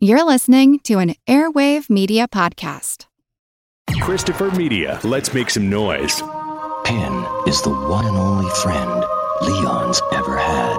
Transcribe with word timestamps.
You're 0.00 0.22
listening 0.22 0.78
to 0.84 1.00
an 1.00 1.16
Airwave 1.26 1.90
Media 1.90 2.28
Podcast. 2.28 3.06
Christopher 4.00 4.48
Media, 4.52 5.00
let's 5.02 5.34
make 5.34 5.50
some 5.50 5.68
noise. 5.68 6.22
Pin 6.84 7.26
is 7.48 7.60
the 7.62 7.74
one 7.74 8.04
and 8.04 8.16
only 8.16 8.48
friend 8.62 9.04
Leon's 9.42 10.00
ever 10.12 10.36
had. 10.36 10.76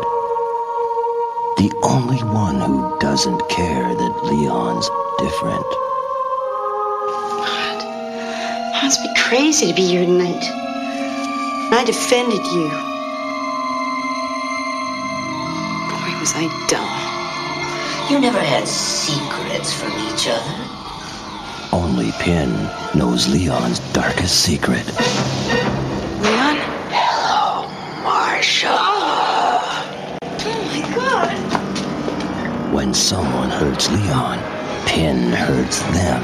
The 1.57 1.69
only 1.83 2.23
one 2.31 2.61
who 2.61 2.97
doesn't 2.99 3.49
care 3.49 3.93
that 3.93 4.23
Leon's 4.23 4.89
different. 5.19 5.65
God, 7.43 7.83
it 7.83 8.83
must 8.83 9.03
be 9.03 9.13
crazy 9.17 9.67
to 9.67 9.73
be 9.73 9.85
here 9.85 10.05
tonight. 10.05 10.45
I 11.73 11.83
defended 11.85 12.45
you. 12.55 12.69
Boy, 15.91 16.19
was 16.21 16.31
I 16.33 16.67
dumb. 16.69 16.98
You 18.09 18.19
never 18.19 18.39
had 18.39 18.67
secrets 18.67 19.71
from 19.71 19.91
each 19.91 20.27
other. 20.27 20.65
Only 21.71 22.11
Pin 22.13 22.49
knows 22.95 23.27
Leon's 23.27 23.77
darkest 23.93 24.41
secret. 24.41 24.83
Leon? 26.19 26.57
Hello, 26.89 27.67
Marsha. 28.03 28.75
Oh 30.41 30.61
my 30.71 30.81
god. 30.95 32.73
When 32.73 32.95
someone 32.95 33.51
hurts 33.51 33.91
Leon, 33.91 34.39
Pin 34.87 35.31
hurts 35.31 35.83
them. 35.93 36.23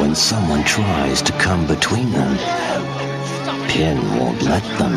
When 0.00 0.16
someone 0.16 0.64
tries 0.64 1.22
to 1.22 1.32
come 1.34 1.68
between 1.68 2.10
them, 2.10 2.36
Pin 3.78 3.96
won't 4.18 4.42
let 4.42 4.64
them. 4.76 4.92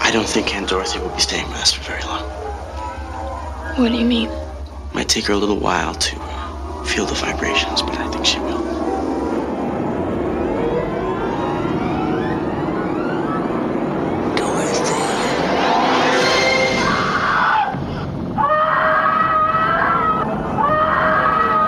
I 0.00 0.08
don't 0.10 0.26
think 0.26 0.54
Aunt 0.54 0.70
Dorothy 0.70 0.98
will 0.98 1.10
be 1.10 1.20
staying 1.20 1.46
with 1.48 1.58
us 1.58 1.74
for 1.74 1.82
very 1.82 2.02
long. 2.04 2.22
What 3.76 3.92
do 3.92 3.98
you 3.98 4.06
mean? 4.06 4.30
Might 4.94 5.10
take 5.10 5.26
her 5.26 5.34
a 5.34 5.36
little 5.36 5.58
while 5.58 5.92
to 5.92 6.16
uh, 6.18 6.84
feel 6.84 7.04
the 7.04 7.12
vibrations, 7.12 7.82
but 7.82 7.98
I 7.98 8.10
think 8.10 8.24
she 8.24 8.38
will. 8.38 8.62
Dorothy. 14.38 14.94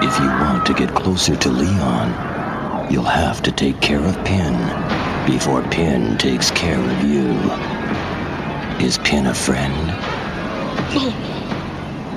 If 0.07 0.19
you 0.19 0.27
want 0.27 0.65
to 0.65 0.73
get 0.73 0.95
closer 0.95 1.37
to 1.37 1.51
Leon, 1.51 2.30
you'll 2.91 3.05
have 3.05 3.41
to 3.43 3.53
take 3.53 3.81
care 3.81 4.05
of 4.05 4.17
Pin 4.25 4.55
before 5.27 5.63
Pin 5.71 6.19
takes 6.19 6.51
care 6.51 6.79
of 6.81 7.05
you. 7.05 7.29
Is 8.85 8.99
Pin 8.99 9.27
a 9.27 9.35
friend 9.35 9.75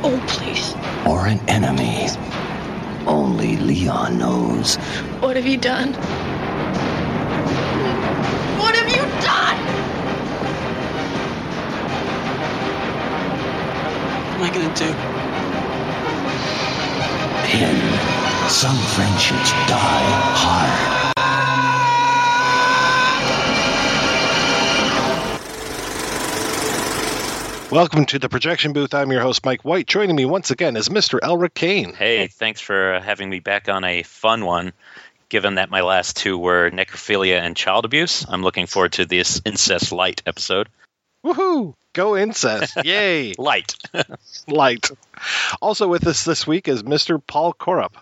Oh, 0.05 0.21
please. 0.27 0.75
or 1.07 1.27
an 1.27 1.39
enemy? 1.47 2.07
Only 3.07 3.57
Leon 3.57 4.17
knows. 4.17 4.75
What 5.21 5.35
have 5.35 5.45
you 5.45 5.57
done? 5.57 5.93
What 8.59 8.75
have 8.75 8.89
you 8.89 9.03
done? 9.21 9.57
What 14.29 14.39
am 14.39 14.43
I 14.43 14.49
gonna 14.53 14.73
do? 14.75 14.93
Pin. 17.47 18.12
Some 18.53 18.77
friendships 18.77 19.51
die 19.67 20.05
hard. 20.35 21.11
Welcome 27.71 28.05
to 28.05 28.19
the 28.19 28.29
projection 28.29 28.73
booth. 28.73 28.93
I'm 28.93 29.11
your 29.11 29.21
host, 29.21 29.43
Mike 29.43 29.65
White. 29.65 29.87
Joining 29.87 30.15
me 30.15 30.25
once 30.25 30.51
again 30.51 30.77
is 30.77 30.89
Mr. 30.89 31.19
Elric 31.19 31.55
Kane. 31.55 31.95
Hey, 31.95 32.27
thanks 32.27 32.61
for 32.61 32.99
having 33.03 33.27
me 33.27 33.39
back 33.39 33.69
on 33.69 33.83
a 33.83 34.03
fun 34.03 34.45
one. 34.45 34.73
Given 35.29 35.55
that 35.55 35.71
my 35.71 35.81
last 35.81 36.15
two 36.15 36.37
were 36.37 36.69
necrophilia 36.69 37.39
and 37.39 37.57
child 37.57 37.85
abuse, 37.85 38.23
I'm 38.29 38.43
looking 38.43 38.67
forward 38.67 38.93
to 38.93 39.05
this 39.07 39.41
incest 39.43 39.91
light 39.91 40.21
episode. 40.27 40.69
Woohoo! 41.25 41.73
Go 41.93 42.15
incest. 42.17 42.77
Yay! 42.85 43.33
Light. 43.39 43.75
Light. 44.47 44.91
Also 45.59 45.87
with 45.87 46.05
us 46.05 46.23
this 46.23 46.45
week 46.45 46.67
is 46.67 46.83
Mr. 46.83 47.19
Paul 47.25 47.53
Corupe. 47.53 47.97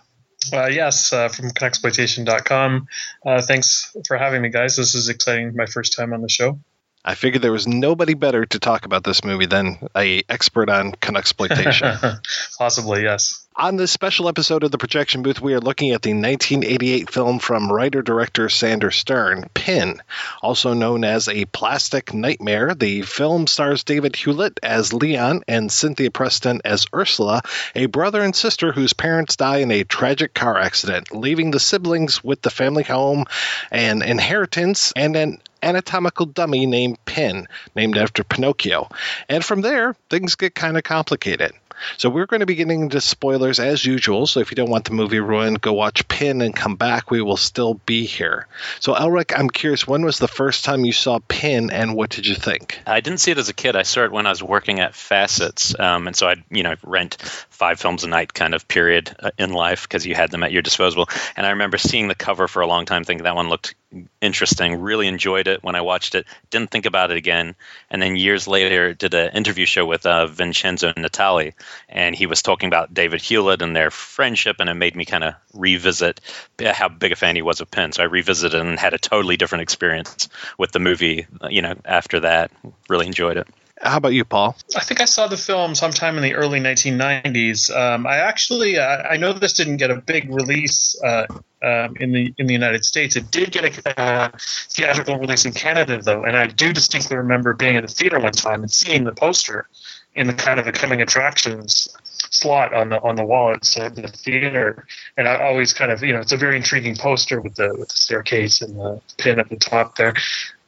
Uh, 0.50 0.66
yes, 0.66 1.12
uh, 1.12 1.28
from 1.28 1.50
Canuxploitation.com. 1.50 2.88
Uh, 3.24 3.42
thanks 3.42 3.94
for 4.06 4.16
having 4.16 4.42
me, 4.42 4.48
guys. 4.48 4.76
This 4.76 4.94
is 4.94 5.08
exciting. 5.08 5.54
My 5.54 5.66
first 5.66 5.94
time 5.94 6.12
on 6.12 6.22
the 6.22 6.28
show. 6.28 6.58
I 7.04 7.14
figured 7.16 7.42
there 7.42 7.52
was 7.52 7.66
nobody 7.66 8.14
better 8.14 8.46
to 8.46 8.58
talk 8.60 8.84
about 8.84 9.02
this 9.02 9.24
movie 9.24 9.46
than 9.46 9.78
a 9.96 10.22
expert 10.28 10.68
on 10.68 10.94
exploitation. 11.16 11.96
Possibly, 12.58 13.02
yes. 13.02 13.42
On 13.56 13.76
this 13.76 13.90
special 13.90 14.28
episode 14.28 14.64
of 14.64 14.70
the 14.70 14.78
Projection 14.78 15.22
Booth, 15.22 15.42
we 15.42 15.52
are 15.52 15.60
looking 15.60 15.90
at 15.90 16.00
the 16.00 16.14
1988 16.14 17.10
film 17.10 17.38
from 17.38 17.70
writer-director 17.70 18.48
Sandor 18.48 18.90
Stern, 18.90 19.50
Pin, 19.52 20.00
also 20.40 20.72
known 20.72 21.04
as 21.04 21.28
A 21.28 21.44
Plastic 21.44 22.14
Nightmare. 22.14 22.74
The 22.74 23.02
film 23.02 23.46
stars 23.46 23.84
David 23.84 24.16
Hewlett 24.16 24.58
as 24.62 24.94
Leon 24.94 25.42
and 25.46 25.70
Cynthia 25.70 26.10
Preston 26.10 26.62
as 26.64 26.86
Ursula, 26.94 27.42
a 27.74 27.86
brother 27.86 28.22
and 28.22 28.34
sister 28.34 28.72
whose 28.72 28.94
parents 28.94 29.36
die 29.36 29.58
in 29.58 29.70
a 29.70 29.84
tragic 29.84 30.32
car 30.32 30.56
accident, 30.56 31.14
leaving 31.14 31.50
the 31.50 31.60
siblings 31.60 32.24
with 32.24 32.40
the 32.40 32.50
family 32.50 32.84
home, 32.84 33.26
an 33.70 34.00
inheritance, 34.00 34.94
and 34.96 35.14
an 35.14 35.42
anatomical 35.62 36.26
dummy 36.26 36.66
named 36.66 37.04
Pin, 37.04 37.46
named 37.74 37.96
after 37.96 38.24
Pinocchio. 38.24 38.88
And 39.28 39.44
from 39.44 39.60
there, 39.60 39.94
things 40.10 40.34
get 40.34 40.54
kind 40.54 40.76
of 40.76 40.82
complicated. 40.82 41.52
So 41.96 42.10
we're 42.10 42.26
going 42.26 42.40
to 42.40 42.46
be 42.46 42.54
getting 42.54 42.82
into 42.82 43.00
spoilers 43.00 43.58
as 43.58 43.84
usual. 43.84 44.26
So 44.26 44.40
if 44.40 44.50
you 44.50 44.54
don't 44.54 44.70
want 44.70 44.84
the 44.84 44.92
movie 44.92 45.20
ruined, 45.20 45.60
go 45.60 45.72
watch 45.72 46.06
Pin 46.08 46.40
and 46.40 46.54
come 46.54 46.76
back. 46.76 47.10
We 47.10 47.22
will 47.22 47.36
still 47.36 47.74
be 47.74 48.04
here. 48.06 48.46
So 48.80 48.94
Elric, 48.94 49.36
I'm 49.36 49.50
curious, 49.50 49.86
when 49.86 50.04
was 50.04 50.18
the 50.18 50.28
first 50.28 50.64
time 50.64 50.84
you 50.84 50.92
saw 50.92 51.18
Pin, 51.28 51.70
and 51.70 51.94
what 51.94 52.10
did 52.10 52.26
you 52.26 52.34
think? 52.34 52.80
I 52.86 53.00
didn't 53.00 53.20
see 53.20 53.30
it 53.30 53.38
as 53.38 53.48
a 53.48 53.54
kid. 53.54 53.76
I 53.76 53.82
saw 53.82 54.04
it 54.04 54.12
when 54.12 54.26
I 54.26 54.30
was 54.30 54.42
working 54.42 54.80
at 54.80 54.94
Facets, 54.94 55.78
um, 55.78 56.06
and 56.06 56.16
so 56.16 56.28
I'd 56.28 56.42
you 56.50 56.62
know 56.62 56.76
rent 56.82 57.16
five 57.50 57.80
films 57.80 58.04
a 58.04 58.08
night 58.08 58.32
kind 58.34 58.54
of 58.54 58.68
period 58.68 59.14
uh, 59.18 59.30
in 59.38 59.52
life 59.52 59.82
because 59.82 60.06
you 60.06 60.14
had 60.14 60.30
them 60.30 60.42
at 60.42 60.52
your 60.52 60.62
disposal. 60.62 61.08
And 61.36 61.46
I 61.46 61.50
remember 61.50 61.78
seeing 61.78 62.08
the 62.08 62.14
cover 62.14 62.48
for 62.48 62.62
a 62.62 62.66
long 62.66 62.86
time, 62.86 63.04
thinking 63.04 63.24
that 63.24 63.36
one 63.36 63.48
looked 63.48 63.74
interesting. 64.20 64.80
Really 64.80 65.06
enjoyed 65.06 65.48
it 65.48 65.62
when 65.62 65.74
I 65.74 65.80
watched 65.80 66.14
it. 66.14 66.26
Didn't 66.50 66.70
think 66.70 66.86
about 66.86 67.10
it 67.10 67.16
again. 67.16 67.54
And 67.90 68.00
then 68.00 68.16
years 68.16 68.48
later, 68.48 68.94
did 68.94 69.14
an 69.14 69.32
interview 69.34 69.66
show 69.66 69.84
with 69.84 70.06
uh, 70.06 70.26
Vincenzo 70.26 70.92
Natali, 70.92 71.54
and 71.88 72.14
he 72.14 72.26
was 72.26 72.42
talking 72.42 72.68
about 72.68 72.94
David 72.94 73.20
Hewlett 73.20 73.62
and 73.62 73.74
their 73.74 73.90
friendship, 73.90 74.56
and 74.60 74.70
it 74.70 74.74
made 74.74 74.96
me 74.96 75.04
kind 75.04 75.24
of 75.24 75.34
revisit 75.54 76.20
how 76.64 76.88
big 76.88 77.12
a 77.12 77.16
fan 77.16 77.36
he 77.36 77.42
was 77.42 77.60
of 77.60 77.70
Pin. 77.70 77.92
So 77.92 78.02
I 78.02 78.06
revisited 78.06 78.60
and 78.60 78.78
had 78.78 78.94
a 78.94 78.98
totally 78.98 79.36
different 79.36 79.62
experience 79.62 80.28
with 80.58 80.72
the 80.72 80.78
movie. 80.78 81.26
You 81.48 81.62
know, 81.62 81.74
after 81.84 82.20
that, 82.20 82.50
really 82.88 83.06
enjoyed 83.06 83.36
it. 83.36 83.48
How 83.82 83.96
about 83.96 84.12
you, 84.12 84.24
Paul? 84.24 84.54
I 84.76 84.80
think 84.80 85.00
I 85.00 85.06
saw 85.06 85.26
the 85.26 85.36
film 85.36 85.74
sometime 85.74 86.16
in 86.16 86.22
the 86.22 86.34
early 86.34 86.60
1990s. 86.60 87.74
Um, 87.76 88.06
I 88.06 88.18
actually, 88.18 88.78
uh, 88.78 89.02
I 89.02 89.16
know 89.16 89.32
this 89.32 89.54
didn't 89.54 89.78
get 89.78 89.90
a 89.90 89.96
big 89.96 90.32
release 90.32 90.96
uh, 91.02 91.26
um, 91.62 91.96
in 91.98 92.12
the 92.12 92.32
in 92.38 92.46
the 92.46 92.52
United 92.52 92.84
States. 92.84 93.16
It 93.16 93.32
did 93.32 93.50
get 93.50 93.64
a 93.64 94.00
uh, 94.00 94.30
theatrical 94.70 95.18
release 95.18 95.44
in 95.46 95.52
Canada, 95.52 96.00
though, 96.00 96.22
and 96.22 96.36
I 96.36 96.46
do 96.46 96.72
distinctly 96.72 97.16
remember 97.16 97.54
being 97.54 97.74
in 97.74 97.82
the 97.82 97.88
theater 97.88 98.20
one 98.20 98.32
time 98.32 98.62
and 98.62 98.70
seeing 98.70 99.02
the 99.02 99.12
poster 99.12 99.68
in 100.14 100.28
the 100.28 100.34
kind 100.34 100.60
of 100.60 100.66
the 100.66 100.72
coming 100.72 101.02
attractions 101.02 101.88
slot 102.30 102.72
on 102.72 102.90
the 102.90 103.02
on 103.02 103.16
the 103.16 103.24
wall 103.24 103.50
outside 103.50 103.96
the 103.96 104.06
theater. 104.06 104.86
And 105.16 105.26
I 105.26 105.42
always 105.42 105.72
kind 105.72 105.90
of, 105.90 106.04
you 106.04 106.12
know, 106.12 106.20
it's 106.20 106.32
a 106.32 106.36
very 106.36 106.56
intriguing 106.56 106.94
poster 106.94 107.40
with 107.40 107.56
the 107.56 107.74
with 107.76 107.88
the 107.88 107.96
staircase 107.96 108.62
and 108.62 108.76
the 108.76 109.00
pin 109.18 109.40
at 109.40 109.48
the 109.48 109.56
top 109.56 109.96
there 109.96 110.14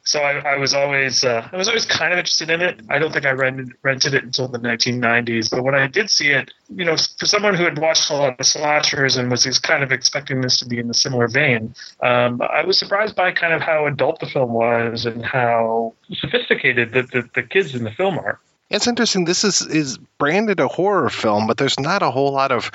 so 0.05 0.21
I, 0.21 0.53
I, 0.53 0.57
was 0.57 0.73
always 0.75 1.23
uh, 1.23 1.49
I 1.51 1.57
was 1.57 1.67
always 1.67 1.85
kind 1.85 2.13
of 2.13 2.19
interested 2.19 2.51
in 2.51 2.61
it. 2.61 2.79
I 2.89 2.99
don't 2.99 3.11
think 3.11 3.25
I 3.25 3.31
rented 3.31 3.73
rented 3.81 4.13
it 4.13 4.23
until 4.23 4.47
the 4.47 4.59
1990s, 4.59 5.49
but 5.49 5.63
when 5.63 5.73
I 5.73 5.87
did 5.87 6.11
see 6.11 6.29
it, 6.29 6.53
you 6.69 6.85
know, 6.85 6.95
for 6.95 7.25
someone 7.25 7.55
who 7.55 7.63
had 7.63 7.79
watched 7.79 8.11
a 8.11 8.15
lot 8.15 8.39
of 8.39 8.45
slashers 8.45 9.17
and 9.17 9.31
was 9.31 9.45
kind 9.59 9.83
of 9.83 9.91
expecting 9.91 10.41
this 10.41 10.57
to 10.57 10.67
be 10.67 10.77
in 10.77 10.89
a 10.89 10.93
similar 10.93 11.27
vein, 11.27 11.73
um, 12.03 12.39
I 12.41 12.63
was 12.63 12.77
surprised 12.77 13.15
by 13.15 13.31
kind 13.31 13.53
of 13.53 13.61
how 13.61 13.87
adult 13.87 14.19
the 14.19 14.27
film 14.27 14.53
was 14.53 15.05
and 15.05 15.25
how 15.25 15.95
sophisticated 16.13 16.93
the, 16.93 17.01
the, 17.01 17.29
the 17.33 17.43
kids 17.43 17.73
in 17.73 17.83
the 17.83 17.91
film 17.91 18.19
are. 18.19 18.39
It's 18.69 18.87
interesting. 18.87 19.25
This 19.25 19.43
is 19.43 19.61
is 19.61 19.97
branded 20.19 20.59
a 20.59 20.67
horror 20.67 21.09
film, 21.09 21.47
but 21.47 21.57
there's 21.57 21.79
not 21.79 22.03
a 22.03 22.11
whole 22.11 22.31
lot 22.31 22.51
of 22.51 22.71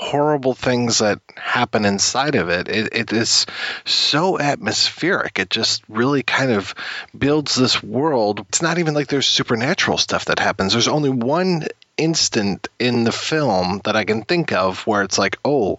horrible 0.00 0.54
things 0.54 1.00
that 1.00 1.20
happen 1.36 1.84
inside 1.84 2.34
of 2.34 2.48
it. 2.48 2.68
it. 2.68 2.88
It 2.92 3.12
is 3.12 3.44
so 3.84 4.38
atmospheric. 4.38 5.38
It 5.38 5.50
just 5.50 5.82
really 5.90 6.22
kind 6.22 6.50
of 6.50 6.74
builds 7.16 7.54
this 7.54 7.82
world. 7.82 8.40
It's 8.48 8.62
not 8.62 8.78
even 8.78 8.94
like 8.94 9.08
there's 9.08 9.26
supernatural 9.26 9.98
stuff 9.98 10.24
that 10.24 10.38
happens. 10.38 10.72
There's 10.72 10.88
only 10.88 11.10
one 11.10 11.66
instant 11.98 12.68
in 12.78 13.04
the 13.04 13.12
film 13.12 13.82
that 13.84 13.94
I 13.94 14.04
can 14.04 14.22
think 14.22 14.52
of 14.52 14.86
where 14.86 15.02
it's 15.02 15.18
like, 15.18 15.36
oh, 15.44 15.78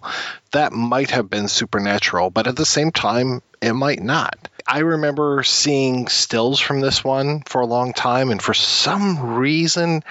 that 0.52 0.72
might 0.72 1.10
have 1.10 1.28
been 1.28 1.48
supernatural, 1.48 2.30
but 2.30 2.46
at 2.46 2.54
the 2.54 2.64
same 2.64 2.92
time, 2.92 3.42
it 3.60 3.72
might 3.72 4.00
not. 4.00 4.48
I 4.68 4.78
remember 4.78 5.42
seeing 5.42 6.06
stills 6.06 6.60
from 6.60 6.80
this 6.80 7.02
one 7.02 7.42
for 7.42 7.60
a 7.60 7.66
long 7.66 7.92
time, 7.92 8.30
and 8.30 8.40
for 8.40 8.54
some 8.54 9.34
reason, 9.34 10.04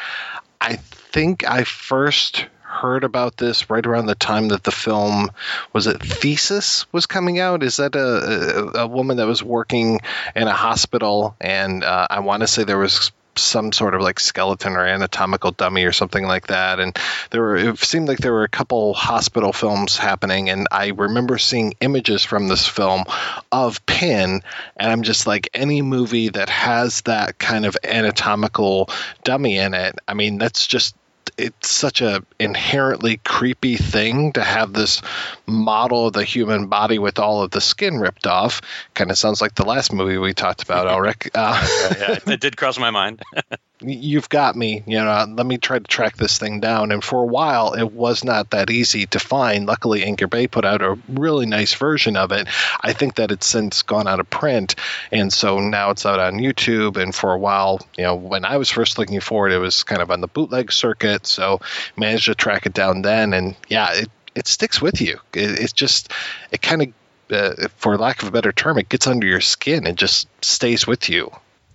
I 0.59 0.75
think 0.75 1.49
I 1.49 1.63
first 1.63 2.45
heard 2.71 3.03
about 3.03 3.37
this 3.37 3.69
right 3.69 3.85
around 3.85 4.05
the 4.05 4.15
time 4.15 4.47
that 4.49 4.63
the 4.63 4.71
film 4.71 5.29
was 5.73 5.87
it 5.87 6.01
Thesis 6.01 6.91
was 6.91 7.05
coming 7.05 7.39
out. 7.39 7.63
Is 7.63 7.77
that 7.77 7.95
a 7.95 8.79
a, 8.79 8.83
a 8.83 8.87
woman 8.87 9.17
that 9.17 9.27
was 9.27 9.43
working 9.43 9.99
in 10.35 10.47
a 10.47 10.53
hospital, 10.53 11.35
and 11.39 11.83
uh, 11.83 12.07
I 12.09 12.21
want 12.21 12.41
to 12.41 12.47
say 12.47 12.63
there 12.63 12.77
was 12.77 13.11
some 13.35 13.71
sort 13.71 13.95
of 13.95 14.01
like 14.01 14.19
skeleton 14.19 14.73
or 14.73 14.85
anatomical 14.85 15.51
dummy 15.51 15.85
or 15.85 15.91
something 15.91 16.25
like 16.25 16.47
that. 16.47 16.79
And 16.79 16.97
there 17.29 17.41
were 17.41 17.55
it 17.55 17.79
seemed 17.79 18.07
like 18.07 18.17
there 18.17 18.33
were 18.33 18.43
a 18.43 18.49
couple 18.49 18.93
hospital 18.93 19.53
films 19.53 19.97
happening, 19.97 20.49
and 20.49 20.67
I 20.71 20.87
remember 20.87 21.37
seeing 21.37 21.73
images 21.81 22.23
from 22.23 22.47
this 22.47 22.67
film 22.67 23.03
of 23.51 23.85
Pin, 23.85 24.41
and 24.77 24.91
I'm 24.91 25.03
just 25.03 25.27
like 25.27 25.49
any 25.53 25.81
movie 25.81 26.29
that 26.29 26.49
has 26.49 27.01
that 27.01 27.37
kind 27.37 27.65
of 27.65 27.77
anatomical 27.83 28.89
dummy 29.23 29.57
in 29.57 29.73
it. 29.73 29.95
I 30.07 30.13
mean, 30.13 30.37
that's 30.37 30.67
just 30.67 30.95
it's 31.37 31.69
such 31.69 32.01
a 32.01 32.23
inherently 32.39 33.17
creepy 33.17 33.77
thing 33.77 34.33
to 34.33 34.43
have 34.43 34.73
this 34.73 35.01
model 35.45 36.07
of 36.07 36.13
the 36.13 36.23
human 36.23 36.67
body 36.67 36.99
with 36.99 37.19
all 37.19 37.41
of 37.41 37.51
the 37.51 37.61
skin 37.61 37.97
ripped 37.99 38.27
off. 38.27 38.61
Kind 38.93 39.11
of 39.11 39.17
sounds 39.17 39.41
like 39.41 39.55
the 39.55 39.65
last 39.65 39.93
movie 39.93 40.17
we 40.17 40.33
talked 40.33 40.63
about, 40.63 40.87
Elric. 40.91 41.29
Uh, 41.33 41.95
yeah, 41.99 42.33
it 42.33 42.39
did 42.39 42.57
cross 42.57 42.77
my 42.77 42.91
mind. 42.91 43.21
you've 43.81 44.29
got 44.29 44.55
me. 44.55 44.83
You 44.85 44.99
know, 44.99 45.25
let 45.29 45.45
me 45.45 45.57
try 45.57 45.79
to 45.79 45.83
track 45.83 46.17
this 46.17 46.37
thing 46.37 46.59
down. 46.59 46.91
And 46.91 47.03
for 47.03 47.21
a 47.21 47.25
while, 47.25 47.73
it 47.73 47.91
was 47.91 48.23
not 48.23 48.51
that 48.51 48.69
easy 48.69 49.05
to 49.07 49.19
find. 49.19 49.65
Luckily, 49.65 50.03
Anchor 50.03 50.27
Bay 50.27 50.47
put 50.47 50.65
out 50.65 50.81
a 50.81 50.97
really 51.09 51.45
nice 51.45 51.73
version 51.73 52.15
of 52.15 52.31
it. 52.31 52.47
I 52.81 52.93
think 52.93 53.15
that 53.15 53.31
it's 53.31 53.47
since 53.47 53.81
gone 53.81 54.07
out 54.07 54.19
of 54.19 54.29
print, 54.29 54.75
and 55.11 55.31
so 55.31 55.59
now 55.59 55.91
it's 55.91 56.05
out 56.05 56.19
on 56.19 56.35
YouTube. 56.35 56.97
And 56.97 57.13
for 57.13 57.33
a 57.33 57.37
while, 57.37 57.79
you 57.97 58.03
know, 58.03 58.15
when 58.15 58.45
I 58.45 58.57
was 58.57 58.69
first 58.69 58.97
looking 58.97 59.19
for 59.19 59.47
it, 59.47 59.53
it 59.53 59.59
was 59.59 59.83
kind 59.83 60.01
of 60.01 60.11
on 60.11 60.21
the 60.21 60.27
bootleg 60.27 60.71
circuit. 60.71 61.25
So 61.25 61.61
managed 61.95 62.25
to 62.25 62.35
track 62.35 62.65
it 62.65 62.73
down 62.73 63.01
then, 63.01 63.33
and 63.33 63.55
yeah, 63.67 63.93
it 63.93 64.09
it 64.35 64.47
sticks 64.47 64.81
with 64.81 65.01
you. 65.01 65.19
It, 65.33 65.59
it's 65.59 65.73
just 65.73 66.11
it 66.51 66.61
kind 66.61 66.81
of. 66.81 66.87
Uh, 67.31 67.69
for 67.77 67.97
lack 67.97 68.21
of 68.21 68.27
a 68.27 68.31
better 68.31 68.51
term, 68.51 68.77
it 68.77 68.89
gets 68.89 69.07
under 69.07 69.25
your 69.25 69.39
skin 69.39 69.87
and 69.87 69.97
just 69.97 70.27
stays 70.43 70.85
with 70.85 71.07
you. 71.07 71.31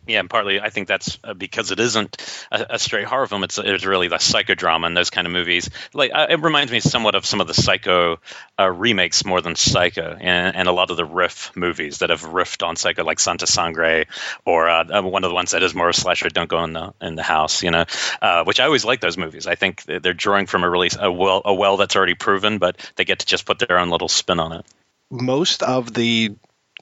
Yeah, 0.06 0.20
and 0.20 0.31
partly 0.31 0.61
I 0.61 0.70
think 0.70 0.87
that's 0.87 1.19
uh, 1.25 1.35
because 1.35 1.73
it 1.73 1.81
isn't 1.81 2.17
a, 2.53 2.75
a, 2.75 2.79
straight 2.79 3.06
horror 3.06 3.26
film. 3.26 3.43
It's 3.43 3.58
it's 3.58 3.85
really 3.85 4.06
the 4.06 4.17
psychodrama 4.17 4.87
and 4.87 4.97
those 4.97 5.11
kind 5.11 5.26
of 5.26 5.32
movies. 5.32 5.69
Like 5.93 6.12
uh, 6.14 6.29
it 6.31 6.41
reminds 6.41 6.70
me 6.70 6.79
somewhat 6.79 7.17
of 7.17 7.26
some 7.26 7.41
of 7.41 7.49
the 7.49 7.55
Psycho 7.55 8.20
uh, 8.58 8.70
remakes 8.70 9.25
more 9.25 9.41
than 9.41 9.56
Psycho, 9.56 10.17
and, 10.20 10.55
and, 10.55 10.69
a 10.69 10.73
lot 10.73 10.91
of 10.91 10.97
the 10.97 11.05
riff 11.05 11.50
movies 11.56 11.99
that 11.99 12.11
have 12.11 12.23
riffed 12.23 12.64
on 12.64 12.76
Psycho, 12.76 13.03
like 13.05 13.19
Santa 13.19 13.47
Sangre, 13.47 14.06
or 14.44 14.69
uh, 14.69 14.85
uh 14.85 15.03
one 15.03 15.25
of 15.25 15.31
the 15.31 15.35
ones 15.35 15.50
that 15.50 15.62
is 15.62 15.75
more 15.75 15.93
slasher, 15.93 16.29
Don't 16.29 16.49
Go 16.49 16.62
in 16.62 16.73
the 16.73 16.94
in 17.00 17.17
the 17.17 17.25
House. 17.25 17.64
You 17.64 17.73
know, 17.73 17.85
uh, 18.23 18.44
which 18.44 18.61
I 18.61 18.64
always 18.64 18.85
like 18.85 19.00
those 19.00 19.19
movies. 19.19 19.49
I 19.49 19.56
think 19.56 19.82
they're 19.82 20.14
drawing 20.14 20.47
from 20.47 20.62
a 20.62 20.70
really 20.70 20.91
a 20.99 21.11
well 21.11 21.43
a 21.44 21.53
well 21.53 21.76
that's 21.76 21.97
already 21.97 22.14
proven, 22.14 22.58
but 22.58 22.76
they 22.94 23.05
get 23.05 23.19
to 23.20 23.26
just 23.26 23.44
put 23.44 23.58
their 23.58 23.79
own 23.79 23.91
little 23.91 24.08
spin 24.08 24.38
on 24.38 24.53
it 24.53 24.67
most 25.11 25.62
of 25.62 25.93
the 25.94 26.35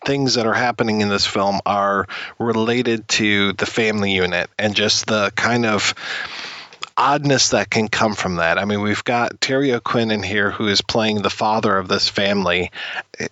things 0.05 0.35
that 0.35 0.47
are 0.47 0.55
happening 0.55 1.01
in 1.01 1.09
this 1.09 1.27
film 1.27 1.61
are 1.65 2.07
related 2.39 3.09
to 3.09 3.53
the 3.55 3.67
family 3.67 4.13
unit 4.13 4.51
and 4.59 4.75
just 4.75 5.07
the 5.07 5.33
kind 5.35 5.67
of 5.67 5.95
oddness 6.97 7.51
that 7.51 7.71
can 7.71 7.89
come 7.89 8.15
from 8.15 8.37
that. 8.37 8.59
I 8.59 8.65
mean, 8.65 8.81
we've 8.81 9.05
got 9.05 9.41
Terry 9.41 9.73
O'Quinn 9.73 10.11
in 10.11 10.23
here 10.23 10.51
who 10.51 10.69
is 10.69 10.81
playing 10.81 11.23
the 11.23 11.31
father 11.31 11.77
of 11.77 11.89
this 11.89 12.09
family. 12.09 12.71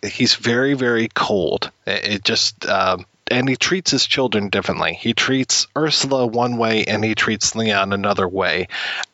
He's 0.05 0.35
very, 0.35 0.75
very 0.75 1.09
cold. 1.09 1.71
It 1.87 2.25
just. 2.25 2.67
Uh, 2.67 2.99
and 3.31 3.49
he 3.49 3.57
treats 3.57 3.91
his 3.91 4.07
children 4.07 4.51
differently. 4.51 4.93
He 4.93 5.15
treats 5.15 5.67
Ursula 5.75 6.27
one 6.27 6.59
way 6.59 6.85
and 6.85 7.03
he 7.03 7.15
treats 7.15 7.55
Leon 7.55 7.95
another 7.95 8.29
way. 8.29 8.69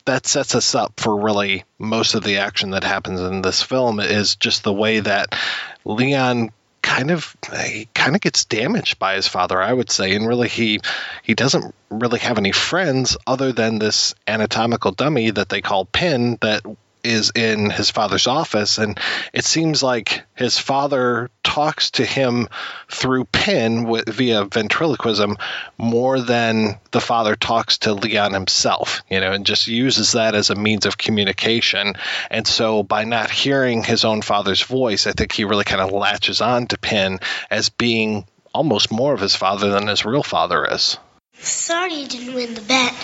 That 0.07 0.27
sets 0.27 0.57
us 0.57 0.75
up 0.75 0.99
for 0.99 1.21
really 1.21 1.65
most 1.79 2.15
of 2.15 2.25
the 2.25 2.39
action 2.39 2.71
that 2.71 2.83
happens 2.83 3.21
in 3.21 3.43
this 3.43 3.63
film 3.63 4.01
is 4.01 4.35
just 4.35 4.65
the 4.65 4.73
way 4.73 4.99
that 5.01 5.37
Leon 5.85 6.51
kind 6.89 7.11
of 7.11 7.37
he 7.67 7.87
kind 7.95 8.15
of 8.15 8.23
gets 8.23 8.47
damaged 8.47 8.99
by 8.99 9.15
his 9.15 9.29
father, 9.29 9.61
I 9.61 9.73
would 9.73 9.91
say, 9.91 10.15
and 10.15 10.27
really 10.27 10.49
he 10.49 10.81
he 11.23 11.35
doesn't 11.35 11.75
really 11.91 12.19
have 12.21 12.39
any 12.39 12.53
friends 12.53 13.17
other 13.27 13.53
than 13.53 13.79
this 13.79 14.15
anatomical 14.27 14.93
dummy 14.93 15.31
that 15.31 15.51
they 15.51 15.61
call 15.61 15.85
Pin 15.85 16.39
that 16.41 16.63
is 17.05 17.33
in 17.35 17.71
his 17.71 17.91
father's 17.91 18.27
office, 18.27 18.79
and 18.79 18.99
it 19.33 19.45
seems 19.45 19.83
like 19.83 20.25
his 20.35 20.59
father 20.59 21.31
talks 21.43 21.93
to 21.93 22.05
him 22.05 22.49
through 22.91 23.25
Pin 23.25 23.85
with, 23.85 24.09
via 24.09 24.45
ventriloquism 24.45 25.37
more 25.77 26.21
than 26.21 26.79
the 26.91 27.01
father 27.01 27.35
talks 27.37 27.79
to 27.79 27.95
Leon 27.95 28.33
himself, 28.33 29.03
you 29.11 29.21
know, 29.21 29.33
and 29.33 29.47
just 29.47 29.67
uses 29.67 30.13
that 30.13 30.35
as 30.35 30.51
a 30.51 30.55
means 30.55 30.87
of 30.87 30.99
communication. 30.99 31.95
And 32.31 32.47
so 32.47 32.83
by 32.83 33.05
not 33.05 33.31
hearing 33.31 33.83
his 33.83 34.05
own 34.05 34.23
father's 34.23 34.63
voice, 34.63 35.07
I 35.07 35.13
think 35.13 35.33
he 35.33 35.45
really 35.45 35.65
kind 35.65 35.81
of 35.81 35.93
latches 35.93 36.41
on 36.41 36.67
to 36.69 36.79
Pin 36.79 37.21
as 37.51 37.71
being 37.71 38.27
almost 38.53 38.91
more 38.91 39.15
of 39.15 39.21
his 39.21 39.35
father 39.35 39.71
than 39.71 39.87
his 39.87 40.05
real 40.05 40.23
father 40.23 40.67
is. 40.67 40.99
Sorry 41.35 41.95
you 41.95 42.09
didn't 42.09 42.35
win 42.35 42.55
the 42.55 42.61
bet. 42.63 42.95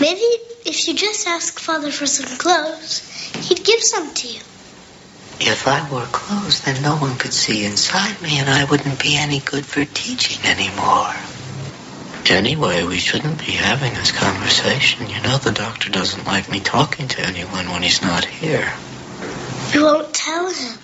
Maybe 0.00 0.20
if 0.66 0.86
you 0.86 0.94
just 0.94 1.26
ask 1.26 1.58
Father 1.58 1.90
for 1.90 2.06
some 2.06 2.36
clothes, 2.38 3.00
he'd 3.48 3.64
give 3.64 3.80
some 3.80 4.12
to 4.12 4.28
you. 4.28 4.40
If 5.38 5.66
I 5.66 5.88
wore 5.90 6.06
clothes, 6.06 6.62
then 6.62 6.82
no 6.82 6.96
one 6.96 7.16
could 7.18 7.32
see 7.32 7.64
inside 7.64 8.20
me, 8.20 8.38
and 8.38 8.48
I 8.48 8.64
wouldn't 8.64 9.02
be 9.02 9.16
any 9.16 9.40
good 9.40 9.64
for 9.64 9.84
teaching 9.84 10.44
anymore. 10.44 11.14
Anyway, 12.28 12.84
we 12.84 12.98
shouldn't 12.98 13.38
be 13.38 13.52
having 13.52 13.94
this 13.94 14.12
conversation. 14.12 15.08
You 15.08 15.22
know 15.22 15.38
the 15.38 15.52
doctor 15.52 15.90
doesn't 15.90 16.26
like 16.26 16.50
me 16.50 16.60
talking 16.60 17.08
to 17.08 17.20
anyone 17.20 17.70
when 17.70 17.82
he's 17.82 18.02
not 18.02 18.24
here. 18.24 18.72
We 19.74 19.82
won't 19.82 20.12
tell 20.12 20.52
him. 20.52 20.78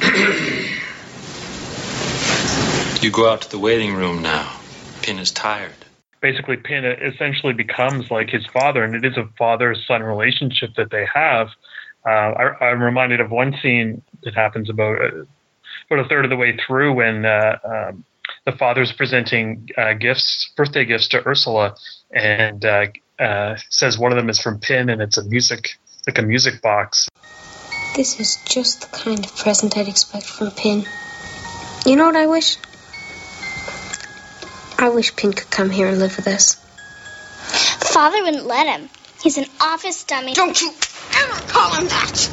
you 3.02 3.10
go 3.10 3.30
out 3.30 3.42
to 3.42 3.50
the 3.50 3.58
waiting 3.58 3.94
room 3.94 4.22
now. 4.22 4.50
Pin 5.02 5.18
is 5.18 5.30
tired 5.30 5.77
basically 6.20 6.56
Pin 6.56 6.84
essentially 6.84 7.52
becomes 7.52 8.10
like 8.10 8.30
his 8.30 8.46
father, 8.46 8.84
and 8.84 8.94
it 8.94 9.04
is 9.04 9.16
a 9.16 9.28
father 9.38 9.74
son 9.74 10.02
relationship 10.02 10.74
that 10.76 10.90
they 10.90 11.06
have. 11.12 11.48
Uh, 12.06 12.10
I, 12.60 12.70
am 12.70 12.82
reminded 12.82 13.20
of 13.20 13.30
one 13.30 13.54
scene 13.60 14.02
that 14.22 14.34
happens 14.34 14.70
about 14.70 15.00
uh, 15.00 15.24
about 15.90 16.04
a 16.04 16.08
third 16.08 16.24
of 16.24 16.30
the 16.30 16.36
way 16.36 16.56
through 16.56 16.94
when 16.94 17.24
uh, 17.24 17.58
um, 17.64 18.04
the 18.44 18.52
father's 18.52 18.92
presenting 18.92 19.68
uh, 19.76 19.94
gifts, 19.94 20.50
birthday 20.56 20.84
gifts 20.84 21.08
to 21.08 21.26
Ursula, 21.26 21.74
and 22.12 22.64
uh, 22.64 23.56
says 23.70 23.98
one 23.98 24.12
of 24.12 24.16
them 24.16 24.30
is 24.30 24.40
from 24.40 24.58
Pin, 24.58 24.88
and 24.88 25.02
it's 25.02 25.18
a 25.18 25.24
music 25.24 25.78
like 26.06 26.18
a 26.18 26.22
music 26.22 26.62
box. 26.62 27.08
This 27.94 28.18
is 28.20 28.36
just 28.46 28.80
the 28.80 28.96
kind 28.96 29.24
of 29.24 29.36
present 29.36 29.76
I'd 29.76 29.88
expect 29.88 30.26
from 30.26 30.50
Pin. 30.52 30.84
You 31.84 31.96
know 31.96 32.06
what 32.06 32.16
I 32.16 32.26
wish? 32.26 32.56
I 34.80 34.90
wish 34.90 35.16
Pin 35.16 35.32
could 35.32 35.50
come 35.50 35.70
here 35.70 35.88
and 35.88 35.98
live 35.98 36.16
with 36.16 36.28
us. 36.28 36.54
Father 37.92 38.22
wouldn't 38.22 38.46
let 38.46 38.78
him. 38.78 38.88
He's 39.20 39.36
an 39.36 39.46
office 39.60 40.04
dummy. 40.04 40.34
Don't 40.34 40.60
you 40.60 40.70
ever 41.16 41.40
call 41.48 41.74
him 41.74 41.88
that! 41.88 42.30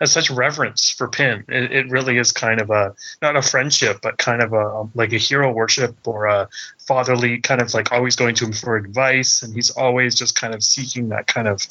Has 0.00 0.12
such 0.12 0.30
reverence 0.30 0.90
for 0.90 1.08
Pin. 1.08 1.44
It, 1.48 1.72
it, 1.72 1.90
really 1.90 2.18
is 2.18 2.32
kind 2.32 2.60
of 2.60 2.68
a 2.70 2.94
not 3.22 3.36
a 3.36 3.42
friendship, 3.42 4.00
but 4.02 4.18
kind 4.18 4.42
of 4.42 4.52
a 4.52 4.66
um, 4.66 4.92
like 4.94 5.14
a 5.14 5.18
hero 5.18 5.50
worship 5.50 5.96
or 6.06 6.26
a 6.26 6.48
fatherly 6.86 7.38
kind 7.38 7.62
of 7.62 7.72
like 7.72 7.92
always 7.92 8.16
going 8.16 8.34
to 8.36 8.46
him 8.46 8.52
for 8.52 8.76
advice, 8.76 9.42
and 9.42 9.54
he's 9.54 9.70
always 9.70 10.14
just 10.14 10.38
kind 10.38 10.54
of 10.54 10.62
seeking 10.62 11.08
that 11.08 11.26
kind 11.26 11.48
of 11.48 11.66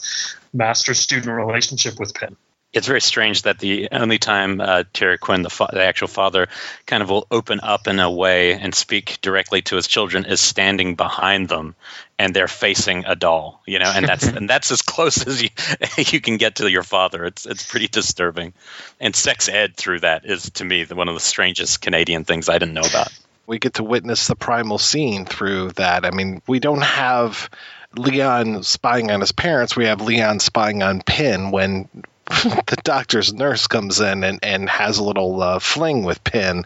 master 0.51 0.95
student 0.95 1.31
relationship 1.31 1.99
with 1.99 2.15
Pin 2.15 2.35
it's 2.71 2.85
very 2.85 3.01
strange 3.01 3.43
that 3.43 3.57
the 3.57 3.89
only 3.91 4.19
time 4.19 4.61
uh, 4.61 4.83
Terry 4.93 5.17
Quinn, 5.17 5.41
the, 5.41 5.49
fa- 5.49 5.69
the, 5.73 5.81
actual 5.81 6.07
father, 6.07 6.47
kind 6.85 7.01
of 7.01 7.09
will 7.09 7.25
open 7.31 7.59
up 7.61 7.87
in 7.87 7.99
a 7.99 8.11
way 8.11 8.53
and 8.53 8.75
speak 8.75 9.17
directly 9.21 9.63
to 9.63 9.75
his 9.75 9.87
children 9.87 10.25
is 10.25 10.39
standing 10.39 10.93
behind 10.95 11.49
them, 11.49 11.73
and 12.19 12.35
they're 12.35 12.47
facing 12.47 13.05
a 13.05 13.15
doll. 13.15 13.61
You 13.65 13.79
know, 13.79 13.91
and 13.93 14.07
that's 14.07 14.23
and 14.27 14.47
that's 14.47 14.71
as 14.71 14.83
close 14.83 15.25
as 15.25 15.41
you 15.41 15.49
you 15.97 16.21
can 16.21 16.37
get 16.37 16.57
to 16.57 16.69
your 16.69 16.83
father. 16.83 17.25
It's 17.25 17.47
it's 17.47 17.65
pretty 17.65 17.87
disturbing, 17.87 18.53
and 18.99 19.15
sex 19.15 19.49
ed 19.49 19.75
through 19.75 20.01
that 20.01 20.25
is 20.25 20.51
to 20.51 20.65
me 20.65 20.85
one 20.85 21.09
of 21.09 21.15
the 21.15 21.21
strangest 21.21 21.81
Canadian 21.81 22.23
things 22.23 22.49
I 22.49 22.59
didn't 22.59 22.75
know 22.75 22.87
about. 22.87 23.11
We 23.47 23.57
get 23.57 23.75
to 23.75 23.83
witness 23.83 24.27
the 24.27 24.35
primal 24.35 24.77
scene 24.77 25.25
through 25.25 25.71
that. 25.71 26.05
I 26.05 26.11
mean, 26.11 26.41
we 26.47 26.59
don't 26.59 26.83
have. 26.83 27.49
Leon 27.97 28.61
spying 28.61 29.09
on 29.09 29.19
his 29.19 29.31
parents, 29.31 29.75
we 29.75 29.85
have 29.85 29.99
Leon 29.99 30.39
spying 30.39 30.83
on 30.83 31.01
Pin 31.01 31.49
when 31.49 31.89
the 32.43 32.77
doctor's 32.83 33.33
nurse 33.33 33.67
comes 33.67 33.99
in 33.99 34.23
and, 34.23 34.39
and 34.43 34.69
has 34.69 34.99
a 34.99 35.03
little 35.03 35.41
uh, 35.41 35.59
fling 35.59 36.03
with 36.03 36.23
Pin. 36.23 36.63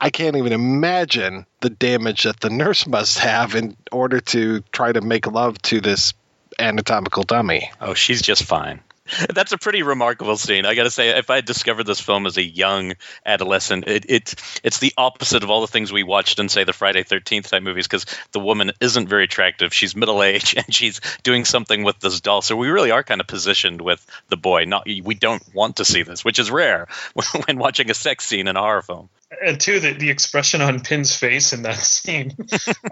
I 0.00 0.08
can't 0.08 0.36
even 0.36 0.52
imagine 0.52 1.44
the 1.60 1.68
damage 1.68 2.22
that 2.22 2.40
the 2.40 2.48
nurse 2.48 2.86
must 2.86 3.18
have 3.18 3.54
in 3.54 3.76
order 3.92 4.20
to 4.20 4.62
try 4.72 4.90
to 4.90 5.02
make 5.02 5.26
love 5.26 5.60
to 5.62 5.82
this 5.82 6.14
anatomical 6.58 7.22
dummy. 7.22 7.70
Oh, 7.80 7.94
she's 7.94 8.22
just 8.22 8.44
fine. 8.44 8.80
That's 9.34 9.52
a 9.52 9.58
pretty 9.58 9.82
remarkable 9.82 10.36
scene. 10.36 10.66
I 10.66 10.74
got 10.74 10.84
to 10.84 10.90
say, 10.90 11.10
if 11.10 11.30
I 11.30 11.36
had 11.36 11.44
discovered 11.44 11.84
this 11.84 12.00
film 12.00 12.26
as 12.26 12.36
a 12.36 12.42
young 12.42 12.94
adolescent, 13.24 13.86
it, 13.88 14.06
it 14.08 14.34
it's 14.62 14.78
the 14.78 14.92
opposite 14.96 15.42
of 15.42 15.50
all 15.50 15.60
the 15.60 15.66
things 15.66 15.92
we 15.92 16.02
watched 16.02 16.38
in, 16.38 16.48
say, 16.48 16.64
the 16.64 16.72
Friday 16.72 17.02
Thirteenth 17.02 17.50
type 17.50 17.62
movies, 17.62 17.86
because 17.86 18.06
the 18.32 18.40
woman 18.40 18.72
isn't 18.80 19.08
very 19.08 19.24
attractive. 19.24 19.74
She's 19.74 19.96
middle 19.96 20.22
aged 20.22 20.56
and 20.64 20.74
she's 20.74 21.00
doing 21.22 21.44
something 21.44 21.82
with 21.82 21.98
this 22.00 22.20
doll. 22.20 22.42
So 22.42 22.56
we 22.56 22.68
really 22.68 22.90
are 22.90 23.02
kind 23.02 23.20
of 23.20 23.26
positioned 23.26 23.80
with 23.80 24.04
the 24.28 24.36
boy. 24.36 24.64
Not 24.64 24.86
we 24.86 25.14
don't 25.14 25.42
want 25.54 25.76
to 25.76 25.84
see 25.84 26.02
this, 26.02 26.24
which 26.24 26.38
is 26.38 26.50
rare 26.50 26.88
when 27.46 27.58
watching 27.58 27.90
a 27.90 27.94
sex 27.94 28.26
scene 28.26 28.48
in 28.48 28.56
a 28.56 28.60
horror 28.60 28.82
film 28.82 29.08
and 29.44 29.60
two, 29.60 29.78
the, 29.78 29.92
the 29.92 30.10
expression 30.10 30.60
on 30.60 30.80
Pin's 30.80 31.14
face 31.14 31.52
in 31.52 31.62
that 31.62 31.76
scene. 31.78 32.36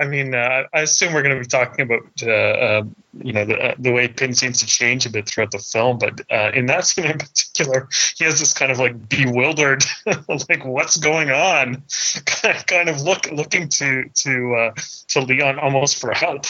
I 0.01 0.07
mean, 0.07 0.35
uh, 0.35 0.65
I 0.73 0.81
assume 0.83 1.13
we're 1.13 1.23
going 1.23 1.35
to 1.35 1.41
be 1.41 1.47
talking 1.47 1.85
about, 1.85 2.03
uh, 2.23 2.31
uh, 2.31 2.83
you 3.19 3.33
know, 3.33 3.45
the, 3.45 3.59
uh, 3.59 3.75
the 3.79 3.93
way 3.93 4.09
Pin 4.09 4.35
seems 4.35 4.61
to 4.61 4.67
change 4.67 5.05
a 5.07 5.11
bit 5.11 5.29
throughout 5.29 5.51
the 5.51 5.59
film. 5.59 5.99
But 5.99 6.21
uh, 6.31 6.53
in 6.55 6.67
that 6.67 6.87
scene 6.87 7.07
in 7.07 7.19
particular, 7.19 7.89
he 8.17 8.25
has 8.25 8.39
this 8.39 8.53
kind 8.53 8.71
of 8.71 8.79
like 8.79 9.09
bewildered, 9.09 9.85
like 10.29 10.65
what's 10.65 10.97
going 10.97 11.31
on, 11.31 11.83
kind 12.67 12.89
of 12.89 13.03
look 13.03 13.31
looking 13.33 13.69
to 13.69 14.09
to 14.09 14.55
uh, 14.55 14.81
to 15.09 15.21
Leon 15.21 15.59
almost 15.59 16.01
for 16.01 16.13
help. 16.13 16.47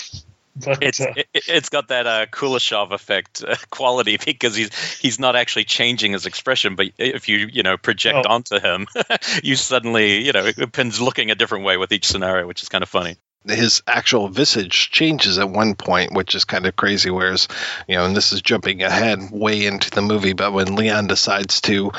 But, 0.64 0.82
it's 0.82 1.00
uh, 1.00 1.14
it, 1.16 1.44
has 1.46 1.68
got 1.68 1.88
that 1.88 2.06
uh, 2.06 2.26
Kuleshov 2.26 2.92
effect 2.92 3.42
uh, 3.46 3.56
quality 3.70 4.18
because 4.22 4.54
he's 4.56 4.98
he's 4.98 5.18
not 5.18 5.36
actually 5.36 5.64
changing 5.64 6.12
his 6.12 6.26
expression, 6.26 6.74
but 6.74 6.88
if 6.98 7.28
you 7.28 7.48
you 7.50 7.62
know 7.62 7.76
project 7.76 8.26
oh. 8.26 8.30
onto 8.30 8.58
him, 8.58 8.86
you 9.42 9.56
suddenly 9.56 10.24
you 10.24 10.32
know 10.32 10.50
Pin's 10.72 11.00
looking 11.00 11.30
a 11.30 11.34
different 11.34 11.64
way 11.64 11.76
with 11.76 11.92
each 11.92 12.06
scenario, 12.06 12.46
which 12.46 12.62
is 12.62 12.68
kind 12.68 12.82
of 12.82 12.88
funny 12.88 13.16
his 13.46 13.82
actual 13.86 14.28
visage 14.28 14.90
changes 14.90 15.38
at 15.38 15.48
one 15.48 15.74
point, 15.74 16.12
which 16.12 16.34
is 16.34 16.44
kind 16.44 16.66
of 16.66 16.76
crazy. 16.76 17.08
Whereas, 17.08 17.48
you 17.86 17.94
know, 17.94 18.04
and 18.04 18.16
this 18.16 18.32
is 18.32 18.42
jumping 18.42 18.82
ahead 18.82 19.30
way 19.30 19.64
into 19.64 19.90
the 19.90 20.02
movie, 20.02 20.32
but 20.32 20.52
when 20.52 20.74
Leon 20.74 21.06
decides 21.06 21.60
to 21.62 21.92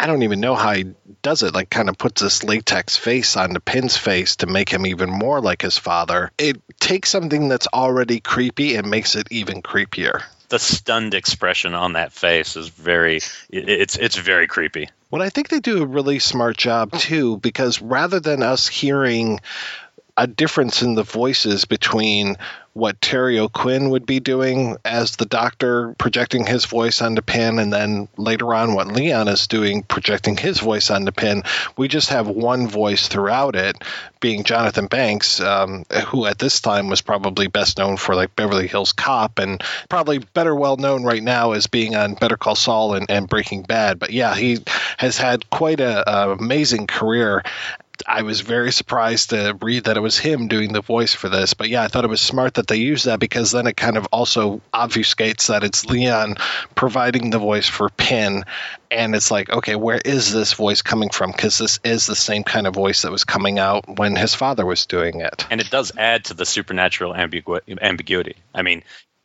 I 0.00 0.06
don't 0.06 0.22
even 0.22 0.40
know 0.40 0.54
how 0.54 0.72
he 0.72 0.94
does 1.20 1.42
it. 1.42 1.52
Like, 1.52 1.68
kind 1.68 1.90
of 1.90 1.98
puts 1.98 2.22
this 2.22 2.42
latex 2.42 2.96
face 2.96 3.36
onto 3.36 3.60
Pin's 3.60 3.98
face 3.98 4.36
to 4.36 4.46
make 4.46 4.70
him 4.70 4.86
even 4.86 5.10
more 5.10 5.42
like 5.42 5.60
his 5.60 5.76
father. 5.76 6.30
It 6.38 6.56
takes 6.80 7.10
something 7.10 7.48
that's 7.48 7.66
already 7.66 8.18
creepy 8.18 8.76
and 8.76 8.88
makes 8.88 9.14
it 9.14 9.28
even 9.30 9.60
creepier. 9.60 10.22
The 10.48 10.58
stunned 10.58 11.12
expression 11.12 11.74
on 11.74 11.92
that 11.92 12.12
face 12.12 12.56
is 12.56 12.68
very. 12.68 13.20
It's 13.50 13.96
it's 13.96 14.16
very 14.16 14.46
creepy. 14.46 14.88
Well, 15.10 15.20
I 15.20 15.28
think 15.28 15.50
they 15.50 15.60
do 15.60 15.82
a 15.82 15.86
really 15.86 16.18
smart 16.18 16.56
job 16.56 16.92
too, 16.92 17.36
because 17.36 17.82
rather 17.82 18.20
than 18.20 18.42
us 18.42 18.68
hearing 18.68 19.40
a 20.16 20.26
difference 20.26 20.82
in 20.82 20.94
the 20.94 21.02
voices 21.02 21.64
between 21.64 22.36
what 22.72 23.00
Terry 23.00 23.38
O'Quinn 23.38 23.90
would 23.90 24.06
be 24.06 24.20
doing 24.20 24.76
as 24.84 25.16
the 25.16 25.26
doctor 25.26 25.94
projecting 25.98 26.46
his 26.46 26.66
voice 26.66 27.02
onto 27.02 27.20
Pin, 27.20 27.58
and 27.58 27.72
then 27.72 28.08
later 28.16 28.54
on 28.54 28.74
what 28.74 28.86
Leon 28.86 29.26
is 29.26 29.48
doing 29.48 29.82
projecting 29.82 30.36
his 30.36 30.60
voice 30.60 30.88
onto 30.88 31.10
Pin. 31.10 31.42
We 31.76 31.88
just 31.88 32.10
have 32.10 32.28
one 32.28 32.68
voice 32.68 33.08
throughout 33.08 33.56
it, 33.56 33.82
being 34.20 34.44
Jonathan 34.44 34.86
Banks, 34.86 35.40
um, 35.40 35.84
who 36.06 36.26
at 36.26 36.38
this 36.38 36.60
time 36.60 36.88
was 36.88 37.00
probably 37.00 37.48
best 37.48 37.78
known 37.78 37.96
for 37.96 38.14
like 38.14 38.36
Beverly 38.36 38.68
Hills 38.68 38.92
Cop, 38.92 39.40
and 39.40 39.62
probably 39.88 40.18
better 40.18 40.54
well 40.54 40.76
known 40.76 41.02
right 41.02 41.22
now 41.22 41.52
as 41.52 41.66
being 41.66 41.96
on 41.96 42.14
Better 42.14 42.36
Call 42.36 42.54
Saul 42.54 42.94
and, 42.94 43.10
and 43.10 43.28
Breaking 43.28 43.62
Bad. 43.62 43.98
But 43.98 44.10
yeah, 44.10 44.34
he 44.36 44.58
has 44.96 45.18
had 45.18 45.50
quite 45.50 45.80
a, 45.80 46.08
a 46.08 46.30
amazing 46.30 46.86
career 46.86 47.42
I 48.06 48.22
was 48.22 48.40
very 48.40 48.72
surprised 48.72 49.30
to 49.30 49.56
read 49.60 49.84
that 49.84 49.96
it 49.96 50.00
was 50.00 50.18
him 50.18 50.48
doing 50.48 50.72
the 50.72 50.80
voice 50.80 51.14
for 51.14 51.28
this. 51.28 51.54
But 51.54 51.68
yeah, 51.68 51.82
I 51.82 51.88
thought 51.88 52.04
it 52.04 52.10
was 52.10 52.20
smart 52.20 52.54
that 52.54 52.66
they 52.66 52.76
used 52.76 53.06
that 53.06 53.20
because 53.20 53.50
then 53.50 53.66
it 53.66 53.76
kind 53.76 53.96
of 53.96 54.06
also 54.12 54.60
obfuscates 54.72 55.48
that 55.48 55.64
it's 55.64 55.86
Leon 55.86 56.36
providing 56.74 57.30
the 57.30 57.38
voice 57.38 57.68
for 57.68 57.88
Pin. 57.88 58.44
And 58.90 59.14
it's 59.14 59.30
like, 59.30 59.50
okay, 59.50 59.76
where 59.76 60.00
is 60.04 60.32
this 60.32 60.52
voice 60.52 60.82
coming 60.82 61.10
from? 61.10 61.30
Because 61.30 61.58
this 61.58 61.78
is 61.84 62.06
the 62.06 62.16
same 62.16 62.44
kind 62.44 62.66
of 62.66 62.74
voice 62.74 63.02
that 63.02 63.12
was 63.12 63.24
coming 63.24 63.58
out 63.58 63.98
when 63.98 64.16
his 64.16 64.34
father 64.34 64.66
was 64.66 64.86
doing 64.86 65.20
it. 65.20 65.46
And 65.50 65.60
it 65.60 65.70
does 65.70 65.92
add 65.96 66.24
to 66.26 66.34
the 66.34 66.46
supernatural 66.46 67.14
ambigu- 67.14 67.80
ambiguity. 67.80 68.36
I 68.54 68.62
mean, 68.62 68.82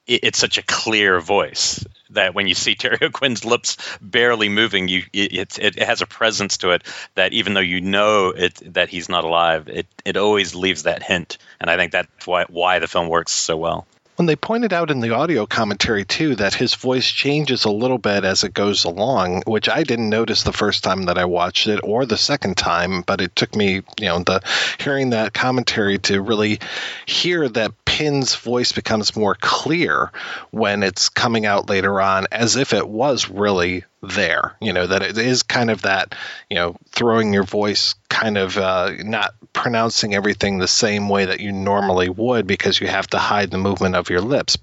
it's 0.08 0.38
such 0.38 0.58
a 0.58 0.64
clear 0.64 1.20
voice 1.20 1.84
that 2.12 2.34
when 2.34 2.48
you 2.48 2.54
see 2.54 2.76
Terry 2.76 2.98
O'Quinn's 3.02 3.46
lips 3.46 3.78
barely 4.02 4.50
moving, 4.50 4.88
you 4.88 5.04
it, 5.14 5.58
it, 5.60 5.80
has 5.80 6.02
a 6.02 6.08
presence 6.08 6.58
to 6.58 6.72
it 6.72 6.84
that 7.16 7.34
even 7.34 7.54
though 7.54 7.60
you 7.60 7.82
know 7.82 8.30
it 8.30 8.74
that 8.74 8.90
he's 8.90 9.10
not 9.10 9.24
alive, 9.24 9.68
it 9.68 9.88
it 10.04 10.18
always 10.18 10.56
leaves 10.56 10.84
that 10.84 11.04
hint, 11.04 11.38
and 11.60 11.70
I 11.70 11.78
think 11.78 11.92
that's 11.92 12.28
why 12.28 12.46
why 12.50 12.80
the 12.80 12.88
film 12.88 13.08
works 13.08 13.32
so 13.32 13.58
well. 13.58 13.88
When 14.16 14.28
they 14.28 14.38
pointed 14.38 14.72
out 14.72 14.92
in 14.92 15.02
the 15.02 15.14
audio 15.14 15.46
commentary 15.46 16.06
too 16.06 16.36
that 16.36 16.54
his 16.54 16.74
voice 16.74 17.06
changes 17.06 17.66
a 17.66 17.70
little 17.70 17.98
bit 17.98 18.24
as 18.24 18.46
it 18.46 18.54
goes 18.54 18.86
along, 18.86 19.44
which 19.46 19.68
I 19.68 19.84
didn't 19.84 20.10
notice 20.10 20.44
the 20.44 20.54
first 20.54 20.86
time 20.86 21.04
that 21.04 21.18
I 21.18 21.26
watched 21.26 21.68
it 21.68 21.82
or 21.84 22.06
the 22.06 22.16
second 22.16 22.56
time, 22.56 23.02
but 23.02 23.20
it 23.20 23.36
took 23.36 23.54
me, 23.56 23.82
you 24.00 24.06
know, 24.06 24.20
the 24.20 24.42
hearing 24.80 25.10
that 25.10 25.34
commentary 25.34 26.00
to 26.00 26.22
really 26.22 26.60
hear 27.06 27.50
that 27.50 27.74
Pin's 27.84 28.36
voice 28.36 28.72
becomes 28.72 29.18
more 29.18 29.36
clear 29.36 30.12
when 30.52 30.84
it's 30.84 31.10
coming 31.10 31.46
out 31.46 31.70
later 31.70 32.00
on, 32.00 32.28
as 32.32 32.56
if 32.56 32.72
it 32.72 32.88
was 32.88 33.30
really 33.30 33.84
there. 34.02 34.56
You 34.62 34.74
know, 34.74 34.88
that 34.88 35.02
it 35.02 35.18
is 35.18 35.44
kind 35.44 35.70
of 35.70 35.84
that, 35.84 36.16
you 36.50 36.56
know, 36.56 36.76
throwing 36.90 37.34
your 37.34 37.44
voice 37.44 37.96
kind 38.10 38.38
of 38.38 38.58
uh, 38.58 38.92
not 39.00 39.34
pronouncing 39.54 40.14
everything 40.14 40.58
the 40.58 40.68
same 40.68 41.10
way 41.10 41.26
that 41.26 41.40
you 41.40 41.52
normally 41.52 42.10
would 42.10 42.48
because 42.48 42.80
you 42.80 42.88
have 42.88 43.08
to 43.08 43.18
hide 43.18 43.52
the 43.52 43.58
movement 43.58 43.96
of 43.96 44.10
your 44.10 44.22
lips. 44.22 44.58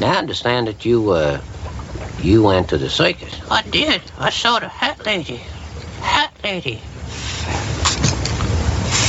Now 0.00 0.12
I 0.12 0.16
understand 0.16 0.68
that 0.68 0.84
you, 0.84 1.10
uh, 1.10 1.40
you 2.20 2.42
went 2.42 2.68
to 2.70 2.78
the 2.78 2.90
circus. 2.90 3.40
I 3.50 3.62
did. 3.62 4.02
I 4.18 4.30
saw 4.30 4.58
the 4.58 4.68
hat 4.68 5.04
lady. 5.04 5.40
Hat 6.00 6.32
lady. 6.44 6.76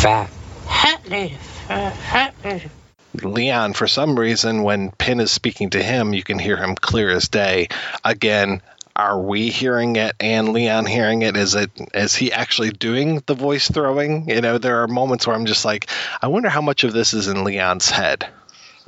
Fat. 0.01 0.29
Hat 0.65 1.07
lady. 1.07 1.37
Hat 1.67 2.33
lady. 2.43 2.69
Leon, 3.23 3.73
for 3.73 3.87
some 3.87 4.17
reason, 4.17 4.63
when 4.63 4.91
Pin 4.91 5.19
is 5.19 5.31
speaking 5.31 5.71
to 5.71 5.81
him, 5.81 6.13
you 6.13 6.23
can 6.23 6.39
hear 6.39 6.57
him 6.57 6.75
clear 6.75 7.09
as 7.09 7.27
day. 7.27 7.67
Again, 8.03 8.61
are 8.99 9.17
we 9.17 9.49
hearing 9.49 9.95
it 9.95 10.13
and 10.19 10.49
Leon 10.49 10.85
hearing 10.85 11.21
it? 11.21 11.37
Is 11.37 11.55
it 11.55 11.71
is 11.93 12.13
he 12.15 12.33
actually 12.33 12.71
doing 12.71 13.23
the 13.25 13.33
voice 13.33 13.71
throwing? 13.71 14.29
You 14.29 14.41
know, 14.41 14.57
there 14.57 14.83
are 14.83 14.89
moments 14.89 15.25
where 15.25 15.37
I'm 15.37 15.45
just 15.45 15.63
like, 15.63 15.89
I 16.21 16.27
wonder 16.27 16.49
how 16.49 16.59
much 16.59 16.83
of 16.83 16.91
this 16.91 17.13
is 17.13 17.29
in 17.29 17.45
Leon's 17.45 17.89
head. 17.89 18.27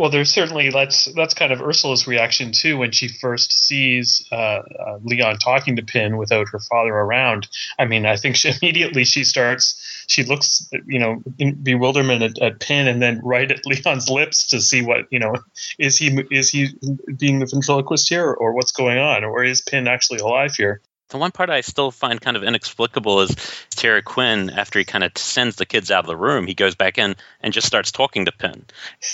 Well, 0.01 0.10
there's 0.10 0.31
certainly 0.31 0.72
that's 0.72 1.05
that's 1.13 1.36
kind 1.36 1.53
of 1.53 1.62
Ursula's 1.62 2.08
reaction 2.08 2.51
too 2.51 2.75
when 2.75 2.89
she 2.89 3.08
first 3.08 3.53
sees 3.53 4.25
uh, 4.31 4.36
uh, 4.36 4.98
Leon 5.03 5.38
talking 5.38 5.75
to 5.75 5.84
Pin 5.84 6.17
without 6.17 6.50
her 6.50 6.58
father 6.58 6.89
around. 6.89 7.48
I 7.77 7.86
mean, 7.86 8.08
I 8.08 8.15
think 8.15 8.36
she, 8.38 8.50
immediately 8.50 9.05
she 9.05 9.24
starts 9.24 9.79
she 10.08 10.24
looks 10.24 10.67
you 10.88 10.98
know 10.98 11.22
in 11.38 11.62
bewilderment 11.62 12.24
at, 12.24 12.41
at 12.41 12.60
Pin 12.60 12.88
and 12.88 13.00
then 13.00 13.22
right 13.24 13.51
at 13.51 13.63
Leon's 13.67 14.10
lips 14.10 14.48
to 14.48 14.60
see 14.60 14.81
what 14.81 15.05
you 15.12 15.20
know 15.20 15.36
is 15.77 16.00
he 16.00 16.08
is 16.31 16.50
he 16.50 16.70
being 17.15 17.38
the 17.38 17.46
ventriloquist 17.46 18.10
here 18.10 18.25
or 18.25 18.53
what's 18.53 18.72
going 18.72 18.98
on 18.98 19.24
or 19.24 19.43
is 19.43 19.62
Pin 19.62 19.88
actually 19.88 20.17
alive 20.17 20.55
here? 20.55 20.81
The 21.12 21.18
one 21.18 21.32
part 21.32 21.50
I 21.50 21.62
still 21.62 21.91
find 21.91 22.20
kind 22.22 22.38
of 22.38 22.44
inexplicable 22.44 23.22
is 23.22 23.36
Terry 23.70 24.01
Quinn, 24.01 24.50
after 24.50 24.80
he 24.80 24.86
kind 24.86 25.03
of 25.03 25.12
sends 25.18 25.58
the 25.58 25.65
kids 25.65 25.91
out 25.91 26.06
of 26.06 26.08
the 26.08 26.15
room, 26.15 26.48
he 26.48 26.53
goes 26.53 26.75
back 26.75 26.98
in 26.98 27.15
and 27.41 27.53
just 27.53 27.68
starts 27.68 27.91
talking 27.91 28.25
to 28.25 28.32
Pin, 28.32 28.65